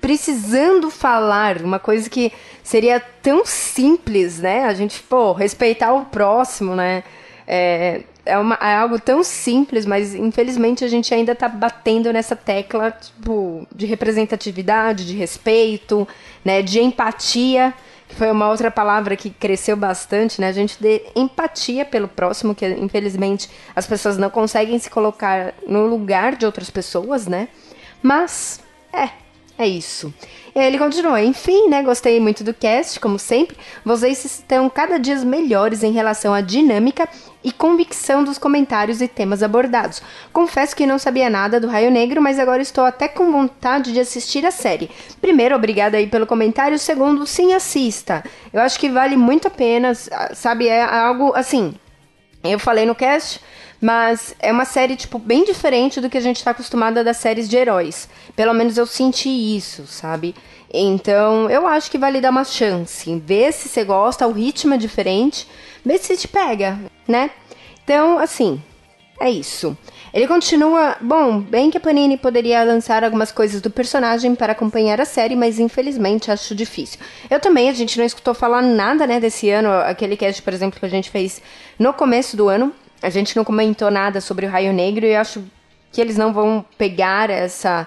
precisando 0.00 0.90
falar 0.90 1.58
uma 1.58 1.78
coisa 1.78 2.10
que 2.10 2.32
seria 2.64 2.98
tão 2.98 3.44
simples, 3.46 4.40
né? 4.40 4.64
A 4.64 4.74
gente, 4.74 5.00
pô, 5.02 5.32
respeitar 5.32 5.92
o 5.92 6.06
próximo, 6.06 6.74
né? 6.74 7.04
É, 7.46 8.02
é, 8.26 8.36
uma, 8.36 8.56
é 8.56 8.74
algo 8.74 9.00
tão 9.00 9.22
simples, 9.22 9.86
mas 9.86 10.14
infelizmente 10.14 10.84
a 10.84 10.88
gente 10.88 11.14
ainda 11.14 11.34
tá 11.34 11.48
batendo 11.48 12.12
nessa 12.12 12.36
tecla 12.36 12.90
tipo, 12.90 13.66
de 13.74 13.86
representatividade, 13.86 15.06
de 15.06 15.14
respeito, 15.14 16.06
né, 16.44 16.62
de 16.62 16.80
empatia, 16.80 17.72
foi 18.10 18.30
uma 18.30 18.48
outra 18.48 18.70
palavra 18.70 19.16
que 19.16 19.30
cresceu 19.30 19.76
bastante, 19.76 20.40
né? 20.40 20.48
A 20.48 20.52
gente 20.52 20.78
ter 20.78 21.10
empatia 21.14 21.84
pelo 21.84 22.08
próximo, 22.08 22.54
que 22.54 22.66
infelizmente 22.66 23.48
as 23.76 23.86
pessoas 23.86 24.16
não 24.16 24.30
conseguem 24.30 24.78
se 24.78 24.90
colocar 24.90 25.54
no 25.66 25.86
lugar 25.86 26.36
de 26.36 26.46
outras 26.46 26.70
pessoas, 26.70 27.26
né? 27.26 27.48
Mas, 28.02 28.60
é, 28.92 29.10
é 29.58 29.66
isso. 29.66 30.12
Ele 30.66 30.78
continua, 30.78 31.22
enfim, 31.22 31.68
né? 31.68 31.82
Gostei 31.82 32.18
muito 32.20 32.42
do 32.42 32.52
cast, 32.52 32.98
como 33.00 33.18
sempre. 33.18 33.56
Vocês 33.84 34.24
estão 34.24 34.68
cada 34.68 34.98
dia 34.98 35.16
melhores 35.24 35.82
em 35.82 35.92
relação 35.92 36.34
à 36.34 36.40
dinâmica 36.40 37.08
e 37.42 37.52
convicção 37.52 38.24
dos 38.24 38.38
comentários 38.38 39.00
e 39.00 39.08
temas 39.08 39.42
abordados. 39.42 40.02
Confesso 40.32 40.74
que 40.74 40.86
não 40.86 40.98
sabia 40.98 41.30
nada 41.30 41.60
do 41.60 41.68
Raio 41.68 41.90
Negro, 41.90 42.20
mas 42.20 42.38
agora 42.38 42.60
estou 42.60 42.84
até 42.84 43.08
com 43.08 43.30
vontade 43.30 43.92
de 43.92 44.00
assistir 44.00 44.44
a 44.44 44.50
série. 44.50 44.90
Primeiro, 45.20 45.54
obrigada 45.54 45.96
aí 45.96 46.06
pelo 46.06 46.26
comentário. 46.26 46.78
Segundo, 46.78 47.26
sim, 47.26 47.54
assista. 47.54 48.24
Eu 48.52 48.60
acho 48.60 48.78
que 48.78 48.88
vale 48.88 49.16
muito 49.16 49.48
a 49.48 49.50
pena, 49.50 49.94
sabe? 50.34 50.68
É 50.68 50.82
algo 50.82 51.32
assim. 51.34 51.74
Eu 52.42 52.58
falei 52.58 52.86
no 52.86 52.94
cast, 52.94 53.40
mas 53.80 54.34
é 54.38 54.50
uma 54.50 54.64
série, 54.64 54.96
tipo, 54.96 55.18
bem 55.18 55.44
diferente 55.44 56.00
do 56.00 56.10
que 56.10 56.18
a 56.18 56.20
gente 56.20 56.36
está 56.36 56.50
acostumado 56.50 56.98
a 56.98 57.02
das 57.02 57.18
séries 57.18 57.48
de 57.48 57.56
heróis. 57.56 58.08
Pelo 58.34 58.52
menos 58.52 58.76
eu 58.76 58.86
senti 58.86 59.28
isso, 59.28 59.86
sabe? 59.86 60.34
Então, 60.72 61.48
eu 61.48 61.66
acho 61.66 61.90
que 61.90 61.98
vale 61.98 62.20
dar 62.20 62.30
uma 62.30 62.44
chance. 62.44 63.14
Ver 63.24 63.52
se 63.52 63.68
você 63.68 63.84
gosta, 63.84 64.26
o 64.26 64.32
ritmo 64.32 64.74
é 64.74 64.78
diferente. 64.78 65.48
Ver 65.84 65.98
se 65.98 66.16
te 66.16 66.28
pega, 66.28 66.78
né? 67.06 67.30
Então, 67.84 68.18
assim, 68.18 68.60
é 69.20 69.30
isso. 69.30 69.76
Ele 70.12 70.26
continua. 70.26 70.96
Bom, 71.00 71.40
bem 71.40 71.70
que 71.70 71.76
a 71.76 71.80
Panini 71.80 72.16
poderia 72.16 72.62
lançar 72.64 73.02
algumas 73.02 73.32
coisas 73.32 73.60
do 73.60 73.70
personagem 73.70 74.34
para 74.34 74.52
acompanhar 74.52 75.00
a 75.00 75.04
série, 75.04 75.36
mas 75.36 75.58
infelizmente 75.58 76.30
acho 76.30 76.54
difícil. 76.54 76.98
Eu 77.30 77.40
também, 77.40 77.68
a 77.68 77.72
gente 77.72 77.98
não 77.98 78.04
escutou 78.04 78.34
falar 78.34 78.62
nada, 78.62 79.06
né, 79.06 79.20
desse 79.20 79.50
ano. 79.50 79.70
Aquele 79.70 80.16
cast, 80.16 80.42
por 80.42 80.52
exemplo, 80.52 80.78
que 80.78 80.86
a 80.86 80.90
gente 80.90 81.10
fez 81.10 81.42
no 81.78 81.92
começo 81.92 82.36
do 82.36 82.48
ano. 82.48 82.72
A 83.02 83.10
gente 83.10 83.36
não 83.36 83.44
comentou 83.44 83.90
nada 83.90 84.20
sobre 84.20 84.46
o 84.46 84.48
Raio 84.48 84.72
Negro 84.72 85.06
e 85.06 85.14
acho 85.14 85.44
que 85.92 86.00
eles 86.00 86.16
não 86.16 86.32
vão 86.32 86.64
pegar 86.76 87.30
essa 87.30 87.86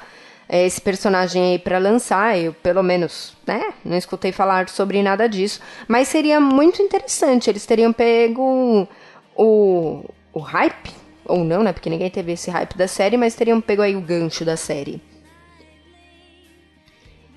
esse 0.52 0.82
personagem 0.82 1.54
aí 1.54 1.60
para 1.60 1.78
lançar. 1.78 2.38
Eu, 2.38 2.54
pelo 2.54 2.84
menos, 2.84 3.38
né, 3.48 3.74
não 3.86 3.98
escutei 3.98 4.34
falar 4.34 4.68
sobre 4.68 5.02
nada 5.02 5.28
disso. 5.28 5.62
Mas 5.88 6.10
seria 6.10 6.42
muito 6.42 6.82
interessante. 6.82 7.50
Eles 7.50 7.66
teriam 7.66 7.94
pego 7.94 8.88
o, 9.34 10.04
o 10.34 10.40
hype, 10.40 10.92
ou 11.26 11.44
não, 11.44 11.64
né? 11.64 11.72
Porque 11.72 11.90
ninguém 11.90 12.10
teve 12.10 12.34
esse 12.34 12.52
hype 12.52 12.76
da 12.78 12.88
série, 12.88 13.16
mas 13.16 13.34
teriam 13.34 13.62
pego 13.62 13.82
aí 13.82 13.96
o 13.96 14.02
gancho 14.02 14.44
da 14.44 14.58
série. 14.58 15.02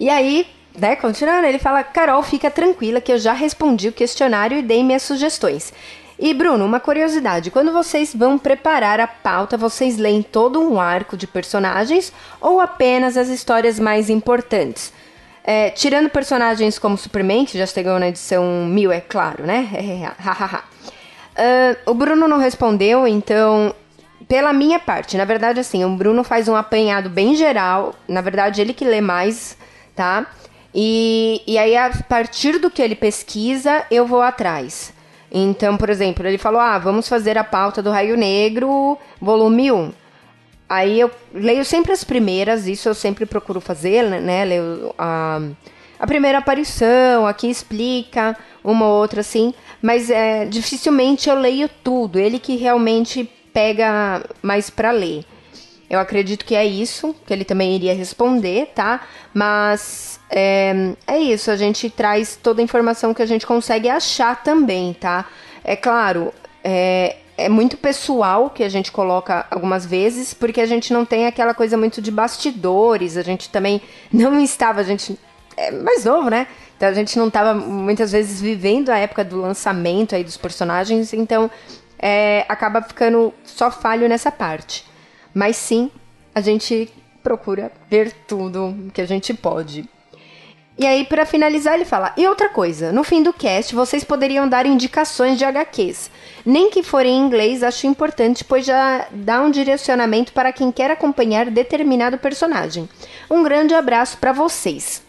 E 0.01 0.11
aí, 0.11 0.47
né, 0.77 0.97
continuando, 0.97 1.47
ele 1.47 1.61
fala: 1.61 1.85
Carol, 1.85 2.23
fica 2.23 2.51
tranquila 2.51 3.01
que 3.01 3.13
eu 3.13 3.19
já 3.19 3.33
respondi 3.33 3.89
o 3.89 3.93
questionário 3.93 4.59
e 4.59 4.63
dei 4.63 4.83
minhas 4.83 5.03
sugestões. 5.03 5.73
E 6.19 6.33
Bruno, 6.33 6.65
uma 6.65 6.81
curiosidade: 6.81 7.51
quando 7.51 7.73
vocês 7.73 8.15
vão 8.15 8.39
preparar 8.39 9.01
a 9.01 9.07
pauta, 9.07 9.57
vocês 9.57 9.97
leem 9.97 10.23
todo 10.23 10.61
um 10.61 10.81
arco 10.81 11.17
de 11.17 11.27
personagens 11.27 12.13
ou 12.41 12.61
apenas 12.61 13.17
as 13.17 13.29
histórias 13.29 13.79
mais 13.81 14.09
importantes? 14.09 14.93
É, 15.47 15.69
tirando 15.71 16.09
personagens 16.09 16.79
como 16.79 16.97
Superman, 16.97 17.45
que 17.45 17.59
já 17.59 17.67
chegou 17.67 17.99
na 17.99 18.09
edição 18.09 18.65
1000, 18.67 18.93
é 18.93 19.01
claro, 19.01 19.45
né? 19.45 19.69
uh, 21.37 21.91
o 21.91 21.93
Bruno 21.93 22.27
não 22.27 22.39
respondeu, 22.39 23.07
então, 23.07 23.75
pela 24.27 24.55
minha 24.55 24.79
parte, 24.79 25.19
na 25.19 25.27
verdade, 25.27 25.61
assim, 25.61 25.85
o 25.85 25.91
Bruno 25.91 26.25
faz 26.25 26.49
um 26.49 26.57
apanhado 26.57 27.11
bem 27.11 27.35
geral. 27.35 27.95
Na 28.09 28.23
verdade, 28.23 28.63
ele 28.63 28.73
que 28.73 28.87
lê 28.87 29.03
mais, 29.03 29.59
tá? 29.95 30.27
E, 30.75 31.43
e 31.47 31.59
aí, 31.59 31.77
a 31.77 31.91
partir 32.09 32.59
do 32.59 32.71
que 32.71 32.81
ele 32.81 32.95
pesquisa, 32.95 33.85
eu 33.91 34.07
vou 34.07 34.23
atrás. 34.23 34.95
Então, 35.37 35.77
por 35.77 35.91
exemplo, 35.91 36.25
ele 36.25 36.39
falou: 36.39 36.61
ah, 36.61 36.79
vamos 36.79 37.09
fazer 37.09 37.37
a 37.37 37.43
pauta 37.43 37.83
do 37.83 37.91
Raio 37.91 38.17
Negro, 38.17 38.97
volume 39.21 39.73
1. 39.73 39.93
Aí 40.69 41.01
eu 41.01 41.11
leio 41.35 41.65
sempre 41.65 41.93
as 41.93 42.05
primeiras, 42.05 42.69
isso 42.69 42.89
eu 42.89 42.95
sempre 42.95 43.27
procuro 43.27 43.61
fazer, 43.61 44.05
né? 44.05 44.45
Leio 44.45 44.95
a, 44.97 45.41
a 45.99 46.07
primeira 46.07 46.39
aparição, 46.39 47.27
aqui 47.27 47.51
explica 47.51 48.37
uma 48.63 48.87
ou 48.87 49.01
outra 49.01 49.21
assim, 49.21 49.53
mas 49.83 50.09
é, 50.09 50.45
dificilmente 50.47 51.29
eu 51.29 51.35
leio 51.35 51.69
tudo. 51.83 52.17
Ele 52.17 52.39
que 52.39 52.55
realmente 52.55 53.29
pega 53.53 54.23
mais 54.41 54.71
para 54.71 54.93
ler. 54.93 55.25
Eu 55.95 56.01
acredito 56.01 56.45
que 56.45 56.55
é 56.55 56.65
isso, 56.65 57.15
que 57.27 57.33
ele 57.33 57.45
também 57.45 57.75
iria 57.75 57.95
responder, 57.95 58.73
tá? 58.75 59.01
Mas 59.33 60.21
é, 60.31 60.95
é 61.07 61.19
isso, 61.19 61.51
a 61.51 61.57
gente 61.57 61.89
traz 61.89 62.39
toda 62.41 62.61
a 62.61 62.65
informação 62.65 63.15
que 63.15 63.23
a 63.23 63.27
gente 63.27 63.47
consegue 63.47 63.89
achar 63.89 64.43
também, 64.43 64.93
tá? 64.95 65.27
É 65.63 65.77
claro, 65.77 66.33
é, 66.63 67.17
é 67.37 67.49
muito 67.49 67.77
pessoal 67.77 68.51
que 68.51 68.63
a 68.63 68.69
gente 68.69 68.93
coloca 68.93 69.47
algumas 69.51 69.87
vezes, 69.87 70.35
porque 70.35 70.61
a 70.61 70.67
gente 70.67 70.93
não 70.93 71.05
tem 71.05 71.27
aquela 71.27 71.55
coisa 71.55 71.77
muito 71.77 72.03
de 72.03 72.11
bastidores, 72.11 73.17
a 73.17 73.23
gente 73.23 73.49
também 73.49 73.81
não 74.13 74.39
estava, 74.43 74.81
a 74.81 74.85
gente 74.85 75.19
é 75.57 75.71
mais 75.71 76.05
novo, 76.05 76.31
né? 76.31 76.47
Então 76.77 76.89
a 76.89 76.93
gente 76.93 77.17
não 77.19 77.29
estava 77.29 77.55
muitas 77.55 78.13
vezes 78.13 78.41
vivendo 78.41 78.91
a 78.91 78.99
época 78.99 79.25
do 79.25 79.41
lançamento 79.41 80.15
aí 80.15 80.25
dos 80.25 80.37
personagens, 80.37 81.13
então 81.13 81.51
é, 81.99 82.45
acaba 82.49 82.83
ficando 82.83 83.33
só 83.45 83.71
falho 83.71 84.09
nessa 84.09 84.33
parte. 84.33 84.85
Mas 85.35 85.57
sim, 85.57 85.91
a 86.35 86.41
gente 86.41 86.89
procura 87.23 87.73
ver 87.91 88.13
tudo 88.27 88.91
que 88.93 89.01
a 89.01 89.07
gente 89.07 89.35
pode. 89.35 89.89
E 90.77 90.85
aí, 90.85 91.05
para 91.05 91.25
finalizar, 91.25 91.75
ele 91.75 91.85
fala: 91.85 92.13
E 92.17 92.27
outra 92.27 92.49
coisa, 92.49 92.93
no 92.93 93.05
fim 93.05 93.23
do 93.23 93.33
cast 93.33 93.75
vocês 93.75 94.03
poderiam 94.03 94.49
dar 94.49 94.67
indicações 94.67 95.39
de 95.39 95.45
HQs. 95.45 96.11
Nem 96.45 96.69
que 96.69 96.83
forem 96.83 97.17
em 97.17 97.27
inglês, 97.27 97.63
acho 97.63 97.87
importante, 97.87 98.45
pois 98.45 98.67
já 98.67 99.07
dá 99.11 99.41
um 99.43 99.51
direcionamento 99.51 100.33
para 100.33 100.53
quem 100.53 100.73
quer 100.73 100.91
acompanhar 100.91 101.51
determinado 101.51 102.19
personagem. 102.19 102.89
Um 103.31 103.43
grande 103.43 103.73
abraço 103.73 104.19
para 104.19 104.33
vocês. 104.33 105.03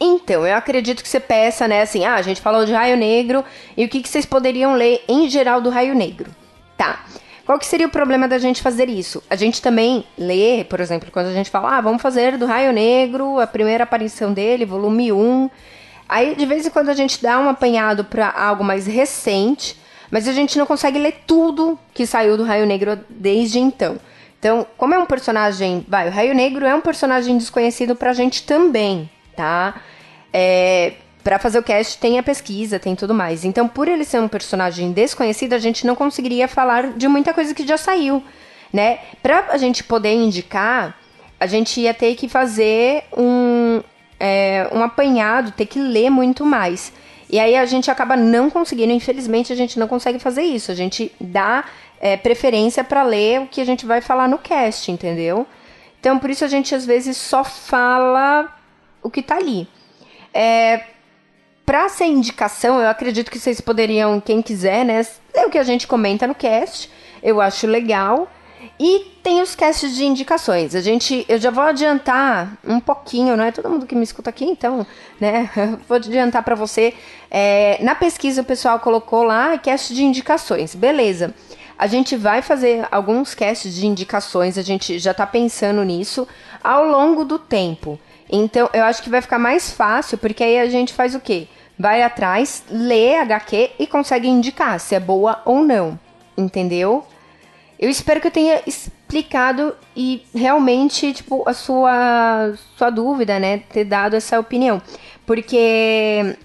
Então, 0.00 0.44
eu 0.44 0.56
acredito 0.56 1.00
que 1.00 1.08
você 1.08 1.20
peça, 1.20 1.68
né, 1.68 1.82
assim, 1.82 2.04
ah, 2.04 2.16
a 2.16 2.22
gente 2.22 2.40
falou 2.40 2.64
de 2.64 2.72
Raio 2.72 2.96
Negro, 2.96 3.44
e 3.76 3.84
o 3.84 3.88
que, 3.88 4.02
que 4.02 4.08
vocês 4.08 4.26
poderiam 4.26 4.74
ler 4.74 5.04
em 5.06 5.30
geral 5.30 5.60
do 5.60 5.70
Raio 5.70 5.94
Negro? 5.94 6.28
Tá. 6.76 7.04
Qual 7.52 7.58
que 7.58 7.66
seria 7.66 7.86
o 7.86 7.90
problema 7.90 8.26
da 8.26 8.38
gente 8.38 8.62
fazer 8.62 8.88
isso? 8.88 9.22
A 9.28 9.36
gente 9.36 9.60
também 9.60 10.06
lê, 10.16 10.64
por 10.64 10.80
exemplo, 10.80 11.10
quando 11.12 11.26
a 11.26 11.34
gente 11.34 11.50
fala, 11.50 11.76
ah, 11.76 11.80
vamos 11.82 12.00
fazer 12.00 12.38
do 12.38 12.46
Raio 12.46 12.72
Negro, 12.72 13.38
a 13.38 13.46
primeira 13.46 13.84
aparição 13.84 14.32
dele, 14.32 14.64
volume 14.64 15.12
1. 15.12 15.50
Aí, 16.08 16.34
de 16.34 16.46
vez 16.46 16.66
em 16.66 16.70
quando, 16.70 16.88
a 16.88 16.94
gente 16.94 17.22
dá 17.22 17.38
um 17.38 17.50
apanhado 17.50 18.04
para 18.04 18.30
algo 18.30 18.64
mais 18.64 18.86
recente, 18.86 19.78
mas 20.10 20.26
a 20.26 20.32
gente 20.32 20.56
não 20.58 20.64
consegue 20.64 20.98
ler 20.98 21.24
tudo 21.26 21.78
que 21.92 22.06
saiu 22.06 22.38
do 22.38 22.42
Raio 22.42 22.64
Negro 22.64 22.98
desde 23.10 23.58
então. 23.58 23.98
Então, 24.38 24.66
como 24.78 24.94
é 24.94 24.98
um 24.98 25.04
personagem. 25.04 25.84
Vai, 25.86 26.08
o 26.08 26.10
Raio 26.10 26.34
Negro 26.34 26.64
é 26.64 26.74
um 26.74 26.80
personagem 26.80 27.36
desconhecido 27.36 27.94
pra 27.94 28.14
gente 28.14 28.44
também, 28.44 29.10
tá? 29.36 29.74
É, 30.32 30.94
para 31.22 31.38
fazer 31.38 31.58
o 31.58 31.62
cast 31.62 31.98
tem 31.98 32.18
a 32.18 32.22
pesquisa, 32.22 32.78
tem 32.78 32.94
tudo 32.94 33.14
mais. 33.14 33.44
Então, 33.44 33.68
por 33.68 33.88
ele 33.88 34.04
ser 34.04 34.20
um 34.20 34.28
personagem 34.28 34.92
desconhecido, 34.92 35.52
a 35.52 35.58
gente 35.58 35.86
não 35.86 35.94
conseguiria 35.94 36.48
falar 36.48 36.92
de 36.92 37.06
muita 37.08 37.32
coisa 37.32 37.54
que 37.54 37.66
já 37.66 37.76
saiu, 37.76 38.22
né? 38.72 38.98
Pra 39.22 39.46
a 39.50 39.56
gente 39.56 39.84
poder 39.84 40.14
indicar, 40.14 40.96
a 41.38 41.46
gente 41.46 41.80
ia 41.80 41.94
ter 41.94 42.14
que 42.14 42.28
fazer 42.28 43.04
um, 43.16 43.82
é, 44.18 44.68
um 44.72 44.82
apanhado, 44.82 45.52
ter 45.52 45.66
que 45.66 45.78
ler 45.78 46.10
muito 46.10 46.44
mais. 46.44 46.92
E 47.30 47.38
aí 47.38 47.56
a 47.56 47.64
gente 47.64 47.90
acaba 47.90 48.16
não 48.16 48.50
conseguindo, 48.50 48.92
infelizmente, 48.92 49.52
a 49.52 49.56
gente 49.56 49.78
não 49.78 49.88
consegue 49.88 50.18
fazer 50.18 50.42
isso. 50.42 50.70
A 50.70 50.74
gente 50.74 51.10
dá 51.20 51.64
é, 52.00 52.16
preferência 52.16 52.84
para 52.84 53.02
ler 53.02 53.40
o 53.40 53.46
que 53.46 53.60
a 53.60 53.64
gente 53.64 53.86
vai 53.86 54.00
falar 54.00 54.28
no 54.28 54.38
cast, 54.38 54.90
entendeu? 54.90 55.46
Então, 55.98 56.18
por 56.18 56.28
isso 56.30 56.44
a 56.44 56.48
gente 56.48 56.74
às 56.74 56.84
vezes 56.84 57.16
só 57.16 57.42
fala 57.42 58.54
o 59.02 59.08
que 59.08 59.22
tá 59.22 59.36
ali. 59.36 59.68
É, 60.34 60.82
para 61.64 61.88
ser 61.88 62.06
indicação, 62.06 62.80
eu 62.80 62.88
acredito 62.88 63.30
que 63.30 63.38
vocês 63.38 63.60
poderiam, 63.60 64.20
quem 64.20 64.42
quiser, 64.42 64.84
né, 64.84 65.06
ler 65.34 65.46
o 65.46 65.50
que 65.50 65.58
a 65.58 65.62
gente 65.62 65.86
comenta 65.86 66.26
no 66.26 66.34
cast. 66.34 66.90
Eu 67.22 67.40
acho 67.40 67.66
legal. 67.66 68.28
E 68.78 69.12
tem 69.22 69.40
os 69.42 69.54
casts 69.54 69.94
de 69.94 70.04
indicações. 70.04 70.74
A 70.74 70.80
gente, 70.80 71.24
eu 71.28 71.38
já 71.38 71.50
vou 71.50 71.64
adiantar 71.64 72.56
um 72.64 72.80
pouquinho, 72.80 73.36
não 73.36 73.44
é 73.44 73.52
todo 73.52 73.68
mundo 73.68 73.86
que 73.86 73.94
me 73.94 74.02
escuta 74.02 74.30
aqui, 74.30 74.44
então, 74.44 74.86
né? 75.20 75.50
Vou 75.88 75.96
adiantar 75.96 76.42
para 76.42 76.54
você. 76.54 76.94
É, 77.30 77.78
na 77.82 77.94
pesquisa 77.94 78.42
o 78.42 78.44
pessoal 78.44 78.78
colocou 78.80 79.22
lá 79.22 79.56
cast 79.58 79.94
de 79.94 80.02
indicações, 80.02 80.74
beleza? 80.74 81.34
A 81.78 81.86
gente 81.86 82.16
vai 82.16 82.42
fazer 82.42 82.86
alguns 82.90 83.34
casts 83.34 83.74
de 83.74 83.86
indicações, 83.86 84.56
a 84.56 84.62
gente 84.62 84.98
já 84.98 85.12
tá 85.12 85.26
pensando 85.26 85.82
nisso 85.82 86.26
ao 86.62 86.84
longo 86.84 87.24
do 87.24 87.38
tempo. 87.38 87.98
Então, 88.30 88.70
eu 88.72 88.84
acho 88.84 89.02
que 89.02 89.10
vai 89.10 89.20
ficar 89.20 89.38
mais 89.38 89.70
fácil, 89.70 90.16
porque 90.16 90.42
aí 90.42 90.58
a 90.58 90.66
gente 90.66 90.92
faz 90.92 91.14
o 91.14 91.20
quê? 91.20 91.48
Vai 91.78 92.02
atrás, 92.02 92.62
lê 92.70 93.16
HQ 93.16 93.72
e 93.78 93.86
consegue 93.86 94.28
indicar 94.28 94.78
se 94.78 94.94
é 94.94 95.00
boa 95.00 95.42
ou 95.44 95.64
não. 95.64 95.98
Entendeu? 96.36 97.04
Eu 97.78 97.90
espero 97.90 98.20
que 98.20 98.28
eu 98.28 98.32
tenha 98.32 98.62
explicado 98.66 99.74
e 99.96 100.22
realmente, 100.34 101.12
tipo, 101.12 101.48
a 101.48 101.52
sua, 101.52 102.54
sua 102.76 102.90
dúvida, 102.90 103.38
né? 103.38 103.58
Ter 103.58 103.84
dado 103.84 104.14
essa 104.14 104.38
opinião. 104.38 104.80
Porque 105.26 106.36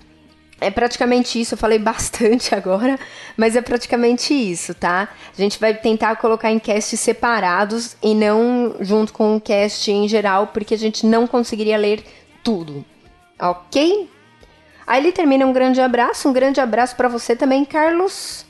é 0.60 0.72
praticamente 0.72 1.40
isso, 1.40 1.54
eu 1.54 1.58
falei 1.58 1.78
bastante 1.80 2.56
agora, 2.56 3.00
mas 3.36 3.56
é 3.56 3.62
praticamente 3.62 4.34
isso, 4.34 4.74
tá? 4.74 5.10
A 5.38 5.42
gente 5.42 5.60
vai 5.60 5.74
tentar 5.74 6.16
colocar 6.16 6.52
em 6.52 6.60
casts 6.60 7.00
separados 7.00 7.96
e 8.02 8.16
não 8.16 8.76
junto 8.80 9.14
com 9.14 9.36
o 9.36 9.42
cast 9.42 9.92
em 9.92 10.08
geral, 10.08 10.48
porque 10.48 10.74
a 10.74 10.78
gente 10.78 11.06
não 11.06 11.28
conseguiria 11.28 11.78
ler 11.78 12.04
tudo, 12.44 12.84
ok? 13.40 14.10
Aí 14.88 15.02
ele 15.02 15.12
termina 15.12 15.46
um 15.46 15.52
grande 15.52 15.82
abraço, 15.82 16.30
um 16.30 16.34
grande 16.34 16.62
abraço 16.62 16.96
para 16.96 17.10
você 17.10 17.36
também, 17.36 17.66
Carlos. 17.66 18.46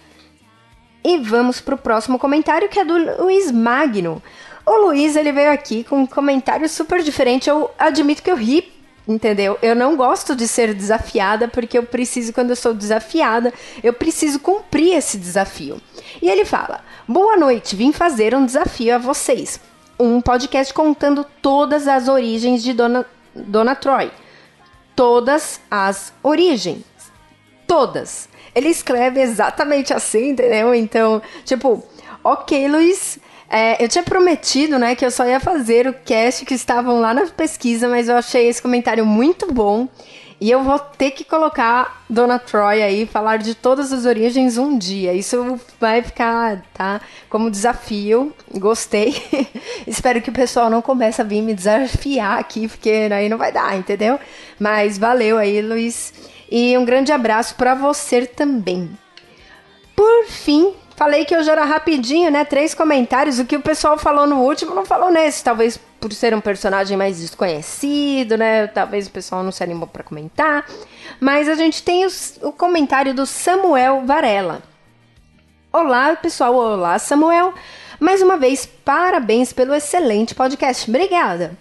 E 1.04 1.18
vamos 1.18 1.60
pro 1.60 1.78
próximo 1.78 2.20
comentário 2.20 2.70
que 2.70 2.80
é 2.80 2.86
do 2.86 3.24
Luiz 3.24 3.52
Magno. 3.52 4.22
O 4.64 4.86
Luiz 4.86 5.16
ele 5.16 5.32
veio 5.32 5.52
aqui 5.52 5.84
com 5.84 6.02
um 6.02 6.06
comentário 6.06 6.70
super 6.70 7.02
diferente. 7.02 7.50
Eu 7.50 7.72
admito 7.80 8.22
que 8.22 8.30
eu 8.30 8.36
ri, 8.36 8.72
entendeu? 9.08 9.58
Eu 9.62 9.76
não 9.76 9.96
gosto 9.96 10.36
de 10.36 10.48
ser 10.48 10.76
desafiada 10.76 11.48
porque 11.48 11.78
eu 11.78 11.84
preciso, 11.84 12.34
quando 12.34 12.52
eu 12.52 12.56
sou 12.56 12.74
desafiada, 12.74 13.52
eu 13.82 13.94
preciso 13.94 14.40
cumprir 14.40 14.94
esse 14.94 15.18
desafio. 15.18 15.82
E 16.22 16.30
ele 16.30 16.46
fala: 16.46 16.82
Boa 17.08 17.36
noite, 17.36 17.76
vim 17.76 17.92
fazer 17.92 18.36
um 18.36 18.46
desafio 18.46 18.94
a 18.94 18.98
vocês. 19.00 19.60
Um 20.00 20.22
podcast 20.22 20.72
contando 20.72 21.26
todas 21.42 21.88
as 21.88 22.08
origens 22.08 22.62
de 22.62 22.74
Dona, 22.74 23.06
Dona 23.34 23.74
Troy. 23.74 24.12
Todas 24.98 25.62
as 25.70 26.12
origens. 26.24 26.84
Todas. 27.68 28.28
Ele 28.56 28.70
escreve 28.70 29.22
exatamente 29.22 29.94
assim, 29.94 30.30
entendeu? 30.30 30.74
Então, 30.74 31.22
tipo, 31.46 31.84
ok, 32.24 32.68
Luiz. 32.68 33.20
É, 33.48 33.82
eu 33.82 33.88
tinha 33.88 34.04
prometido, 34.04 34.80
né, 34.80 34.96
que 34.96 35.06
eu 35.06 35.12
só 35.12 35.24
ia 35.26 35.40
fazer 35.40 35.88
o 35.88 35.94
cast 35.94 36.44
que 36.46 36.56
estavam 36.56 37.00
lá 37.00 37.14
na 37.14 37.28
pesquisa, 37.28 37.88
mas 37.88 38.10
eu 38.10 38.18
achei 38.18 38.48
esse 38.48 38.60
comentário 38.62 39.06
muito 39.06 39.54
bom. 39.54 39.88
E 40.40 40.52
eu 40.52 40.64
vou 40.64 40.78
ter 40.78 41.12
que 41.12 41.24
colocar 41.24 42.04
Dona 42.08 42.38
Troy 42.38 42.84
aí, 42.84 43.08
falar 43.08 43.38
de 43.38 43.56
todas 43.56 43.92
as 43.92 44.06
origens 44.06 44.56
um 44.58 44.78
dia. 44.78 45.12
Isso 45.14 45.60
vai 45.80 46.04
ficar, 46.04 46.62
tá? 46.74 47.02
Como 47.28 47.50
desafio. 47.50 48.32
Gostei. 48.54 49.16
Espero 49.88 50.22
que 50.22 50.30
o 50.30 50.34
pessoal 50.34 50.70
não 50.70 50.82
comece 50.82 51.22
a 51.22 51.26
vir 51.26 51.42
me 51.42 51.56
desafiar 51.56 52.38
aqui, 52.40 52.68
porque 52.68 53.10
aí 53.12 53.28
não 53.28 53.38
vai 53.38 53.52
dar, 53.52 53.76
entendeu? 53.78 54.20
Mas 54.60 54.98
valeu 54.98 55.40
aí, 55.40 55.60
Luiz. 55.60 56.14
E 56.52 56.78
um 56.78 56.86
grande 56.86 57.12
abraço 57.12 57.56
para 57.56 57.74
você 57.74 58.28
também. 58.28 58.92
Por 59.96 60.26
fim, 60.28 60.74
falei 60.98 61.24
que 61.24 61.38
hoje 61.38 61.50
era 61.50 61.64
rapidinho, 61.64 62.30
né? 62.32 62.44
Três 62.44 62.74
comentários. 62.74 63.40
O 63.40 63.46
que 63.46 63.56
o 63.56 63.62
pessoal 63.62 63.98
falou 63.98 64.26
no 64.28 64.42
último 64.42 64.76
não 64.76 64.84
falou 64.84 65.12
nesse. 65.12 65.44
Talvez 65.44 65.80
por 66.00 66.12
ser 66.12 66.34
um 66.34 66.42
personagem 66.42 66.98
mais 66.98 67.20
desconhecido, 67.20 68.36
né? 68.36 68.68
Talvez 68.68 69.08
o 69.08 69.12
pessoal 69.12 69.44
não 69.44 69.52
se 69.52 69.64
animou 69.64 69.88
para 69.88 70.04
comentar. 70.04 70.66
Mas 71.20 71.48
a 71.48 71.56
gente 71.56 71.84
tem 71.84 72.04
os, 72.06 72.38
o 72.42 72.52
comentário 72.52 73.14
do 73.14 73.26
Samuel 73.26 74.04
Varela. 74.06 74.64
Olá, 75.72 76.16
pessoal. 76.16 76.56
Olá, 76.56 76.98
Samuel. 76.98 77.54
Mais 78.00 78.22
uma 78.22 78.36
vez, 78.36 78.66
parabéns 78.66 79.54
pelo 79.54 79.76
excelente 79.76 80.34
podcast. 80.34 80.90
Obrigada. 80.90 81.56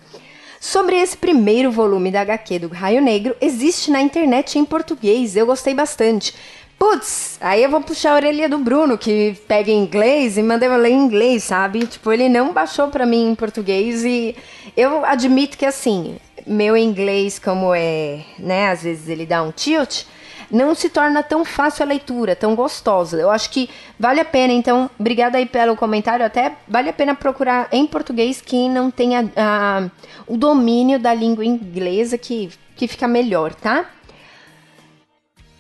Sobre 0.59 0.97
esse 0.97 1.17
primeiro 1.17 1.71
volume 1.71 2.11
da 2.11 2.23
HQ 2.23 2.59
do 2.61 2.69
Raio 2.69 3.03
Negro, 3.03 3.37
existe 3.41 3.91
na 3.91 4.01
internet 4.01 4.59
em 4.59 4.65
português, 4.65 5.37
eu 5.37 5.45
gostei 5.45 5.75
bastante. 5.75 6.35
Putz, 6.79 7.39
aí 7.41 7.63
eu 7.63 7.71
vou 7.71 7.81
puxar 7.81 8.13
a 8.13 8.17
orelha 8.17 8.49
do 8.49 8.59
Bruno, 8.59 8.99
que 8.99 9.35
pega 9.49 9.71
em 9.71 9.83
inglês 9.83 10.37
e 10.37 10.43
manda 10.43 10.67
eu 10.67 10.77
ler 10.77 10.91
em 10.91 11.05
inglês, 11.05 11.45
sabe? 11.45 11.87
Tipo, 11.87 12.13
ele 12.13 12.29
não 12.29 12.53
baixou 12.53 12.89
pra 12.89 13.07
mim 13.07 13.31
em 13.31 13.35
português 13.35 14.05
e 14.05 14.37
eu 14.77 15.05
admito 15.05 15.57
que 15.57 15.65
assim, 15.65 16.19
meu 16.47 16.77
inglês, 16.77 17.39
como 17.39 17.75
é, 17.75 18.21
né, 18.39 18.69
às 18.69 18.83
vezes 18.83 19.09
ele 19.09 19.25
dá 19.25 19.43
um 19.43 19.51
tilt, 19.51 20.05
não 20.51 20.75
se 20.75 20.89
torna 20.89 21.23
tão 21.23 21.45
fácil 21.45 21.83
a 21.83 21.87
leitura, 21.87 22.37
tão 22.37 22.55
gostosa. 22.55 23.19
Eu 23.19 23.31
acho 23.31 23.51
que 23.51 23.69
vale 23.99 24.21
a 24.21 24.25
pena, 24.25 24.53
então, 24.53 24.91
obrigada 24.99 25.39
aí 25.39 25.47
pelo 25.47 25.77
comentário. 25.77 26.25
Até 26.25 26.57
vale 26.69 26.91
a 26.91 26.93
pena 26.93 27.15
procurar 27.15 27.69
em 27.73 27.87
português 27.87 28.41
quem 28.41 28.71
não 28.71 28.91
tenha 28.91 29.25
uh, 29.25 29.91
o 30.27 30.37
domínio 30.37 30.99
da 30.99 31.13
língua 31.13 31.45
inglesa, 31.45 32.17
que, 32.17 32.51
que 32.77 32.87
fica 32.87 33.09
melhor, 33.09 33.55
tá? 33.55 33.87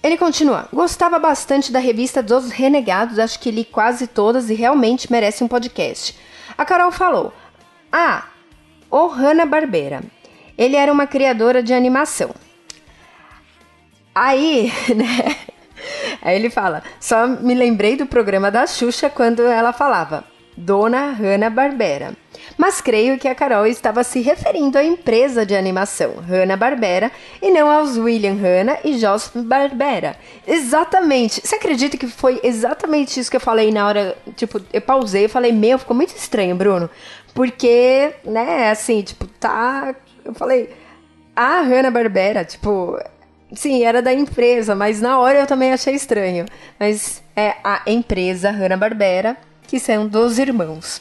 Ele 0.06 0.16
continua. 0.16 0.68
Gostava 0.72 1.18
bastante 1.18 1.72
da 1.72 1.80
revista 1.80 2.22
dos 2.22 2.52
Renegados, 2.52 3.18
acho 3.18 3.40
que 3.40 3.50
li 3.50 3.64
quase 3.64 4.06
todas 4.06 4.48
e 4.48 4.54
realmente 4.54 5.10
merece 5.10 5.42
um 5.42 5.48
podcast. 5.48 6.16
A 6.56 6.64
Carol 6.64 6.92
falou: 6.92 7.32
Ah, 7.90 8.26
o 8.88 9.08
Hanna-Barbera. 9.08 10.04
Ele 10.56 10.76
era 10.76 10.92
uma 10.92 11.08
criadora 11.08 11.60
de 11.60 11.74
animação. 11.74 12.30
Aí, 14.14 14.72
né? 14.94 15.36
Aí 16.22 16.36
ele 16.36 16.50
fala: 16.50 16.84
só 17.00 17.26
me 17.26 17.54
lembrei 17.54 17.96
do 17.96 18.06
programa 18.06 18.48
da 18.48 18.64
Xuxa 18.64 19.10
quando 19.10 19.42
ela 19.42 19.72
falava 19.72 20.22
Dona 20.56 21.12
Hanna-Barbera. 21.12 22.14
Mas 22.56 22.80
creio 22.80 23.18
que 23.18 23.28
a 23.28 23.34
Carol 23.34 23.66
estava 23.66 24.02
se 24.02 24.20
referindo 24.20 24.78
à 24.78 24.84
empresa 24.84 25.44
de 25.44 25.54
animação 25.54 26.16
Hanna-Barbera 26.16 27.10
e 27.42 27.50
não 27.50 27.70
aos 27.70 27.96
William 27.96 28.34
Hanna 28.34 28.78
e 28.84 28.98
Joss 28.98 29.30
Barbera. 29.34 30.16
Exatamente. 30.46 31.40
Você 31.44 31.56
acredita 31.56 31.96
que 31.96 32.06
foi 32.06 32.40
exatamente 32.42 33.20
isso 33.20 33.30
que 33.30 33.36
eu 33.36 33.40
falei 33.40 33.70
na 33.70 33.86
hora? 33.86 34.16
Tipo, 34.36 34.60
eu 34.72 34.80
pausei 34.80 35.24
e 35.26 35.28
falei: 35.28 35.52
Meu, 35.52 35.78
ficou 35.78 35.96
muito 35.96 36.16
estranho, 36.16 36.56
Bruno. 36.56 36.88
Porque, 37.34 38.14
né, 38.24 38.70
assim, 38.70 39.02
tipo, 39.02 39.26
tá. 39.26 39.94
Eu 40.24 40.34
falei. 40.34 40.70
A 41.34 41.60
Hanna-Barbera, 41.60 42.46
tipo, 42.46 42.98
Sim, 43.52 43.84
era 43.84 44.02
da 44.02 44.12
empresa, 44.12 44.74
mas 44.74 45.00
na 45.00 45.18
hora 45.18 45.40
eu 45.40 45.46
também 45.46 45.72
achei 45.72 45.94
estranho. 45.94 46.46
Mas 46.78 47.22
é 47.36 47.54
a 47.62 47.82
empresa 47.86 48.50
Hanna-Barbera, 48.50 49.36
que 49.66 49.78
são 49.78 50.06
dos 50.06 50.38
irmãos. 50.38 51.00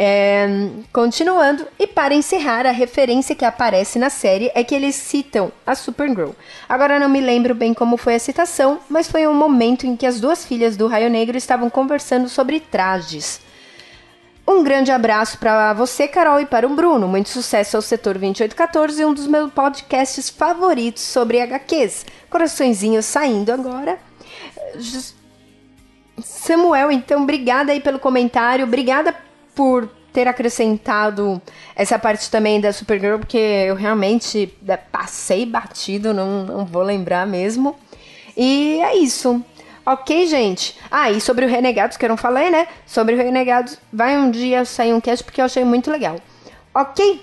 É, 0.00 0.46
continuando, 0.92 1.66
e 1.76 1.84
para 1.84 2.14
encerrar, 2.14 2.64
a 2.66 2.70
referência 2.70 3.34
que 3.34 3.44
aparece 3.44 3.98
na 3.98 4.08
série 4.08 4.48
é 4.54 4.62
que 4.62 4.72
eles 4.72 4.94
citam 4.94 5.50
a 5.66 5.74
Supergirl. 5.74 6.30
Agora 6.68 7.00
não 7.00 7.08
me 7.08 7.20
lembro 7.20 7.52
bem 7.52 7.74
como 7.74 7.96
foi 7.96 8.14
a 8.14 8.20
citação, 8.20 8.78
mas 8.88 9.10
foi 9.10 9.26
um 9.26 9.34
momento 9.34 9.88
em 9.88 9.96
que 9.96 10.06
as 10.06 10.20
duas 10.20 10.44
filhas 10.44 10.76
do 10.76 10.86
Raio 10.86 11.10
Negro 11.10 11.36
estavam 11.36 11.68
conversando 11.68 12.28
sobre 12.28 12.60
trajes. 12.60 13.40
Um 14.46 14.62
grande 14.62 14.92
abraço 14.92 15.36
para 15.36 15.74
você, 15.74 16.06
Carol, 16.06 16.40
e 16.40 16.46
para 16.46 16.66
o 16.66 16.76
Bruno. 16.76 17.08
Muito 17.08 17.28
sucesso 17.28 17.76
ao 17.76 17.82
Setor 17.82 18.18
2814, 18.18 19.04
um 19.04 19.12
dos 19.12 19.26
meus 19.26 19.52
podcasts 19.52 20.30
favoritos 20.30 21.02
sobre 21.02 21.40
HQs. 21.40 22.06
Coraçõezinho 22.30 23.02
saindo 23.02 23.52
agora. 23.52 23.98
Samuel, 26.22 26.90
então, 26.90 27.22
obrigada 27.22 27.72
aí 27.72 27.80
pelo 27.80 27.98
comentário. 27.98 28.64
Obrigada 28.64 29.14
por 29.54 29.88
ter 30.12 30.26
acrescentado 30.26 31.40
essa 31.76 31.98
parte 31.98 32.30
também 32.30 32.60
da 32.60 32.72
Supergirl, 32.72 33.18
porque 33.18 33.38
eu 33.38 33.74
realmente 33.74 34.54
né, 34.62 34.76
passei 34.76 35.46
batido, 35.46 36.14
não, 36.14 36.44
não 36.44 36.64
vou 36.64 36.82
lembrar 36.82 37.26
mesmo. 37.26 37.76
E 38.36 38.80
é 38.82 38.96
isso. 38.96 39.44
Ok, 39.84 40.26
gente? 40.26 40.76
Ah, 40.90 41.10
e 41.10 41.20
sobre 41.20 41.46
o 41.46 41.48
Renegados, 41.48 41.96
que 41.96 42.04
eu 42.04 42.08
não 42.10 42.16
falei, 42.16 42.50
né? 42.50 42.68
Sobre 42.86 43.14
o 43.14 43.16
Renegados, 43.16 43.78
vai 43.92 44.18
um 44.18 44.30
dia 44.30 44.64
sair 44.64 44.92
um 44.92 45.00
cast 45.00 45.24
porque 45.24 45.40
eu 45.40 45.46
achei 45.46 45.64
muito 45.64 45.90
legal. 45.90 46.16
Ok? 46.74 47.22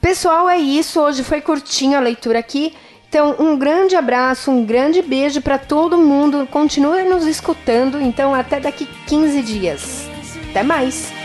Pessoal, 0.00 0.48
é 0.48 0.58
isso. 0.58 1.00
Hoje 1.00 1.22
foi 1.22 1.40
curtinho 1.40 1.96
a 1.96 2.00
leitura 2.00 2.38
aqui. 2.38 2.74
Então, 3.08 3.36
um 3.38 3.56
grande 3.56 3.96
abraço, 3.96 4.50
um 4.50 4.64
grande 4.64 5.00
beijo 5.00 5.40
para 5.40 5.58
todo 5.58 5.96
mundo. 5.96 6.46
Continue 6.50 7.04
nos 7.04 7.26
escutando. 7.26 8.00
Então, 8.00 8.34
até 8.34 8.60
daqui 8.60 8.86
15 9.06 9.42
dias. 9.42 10.08
Até 10.50 10.62
mais! 10.62 11.17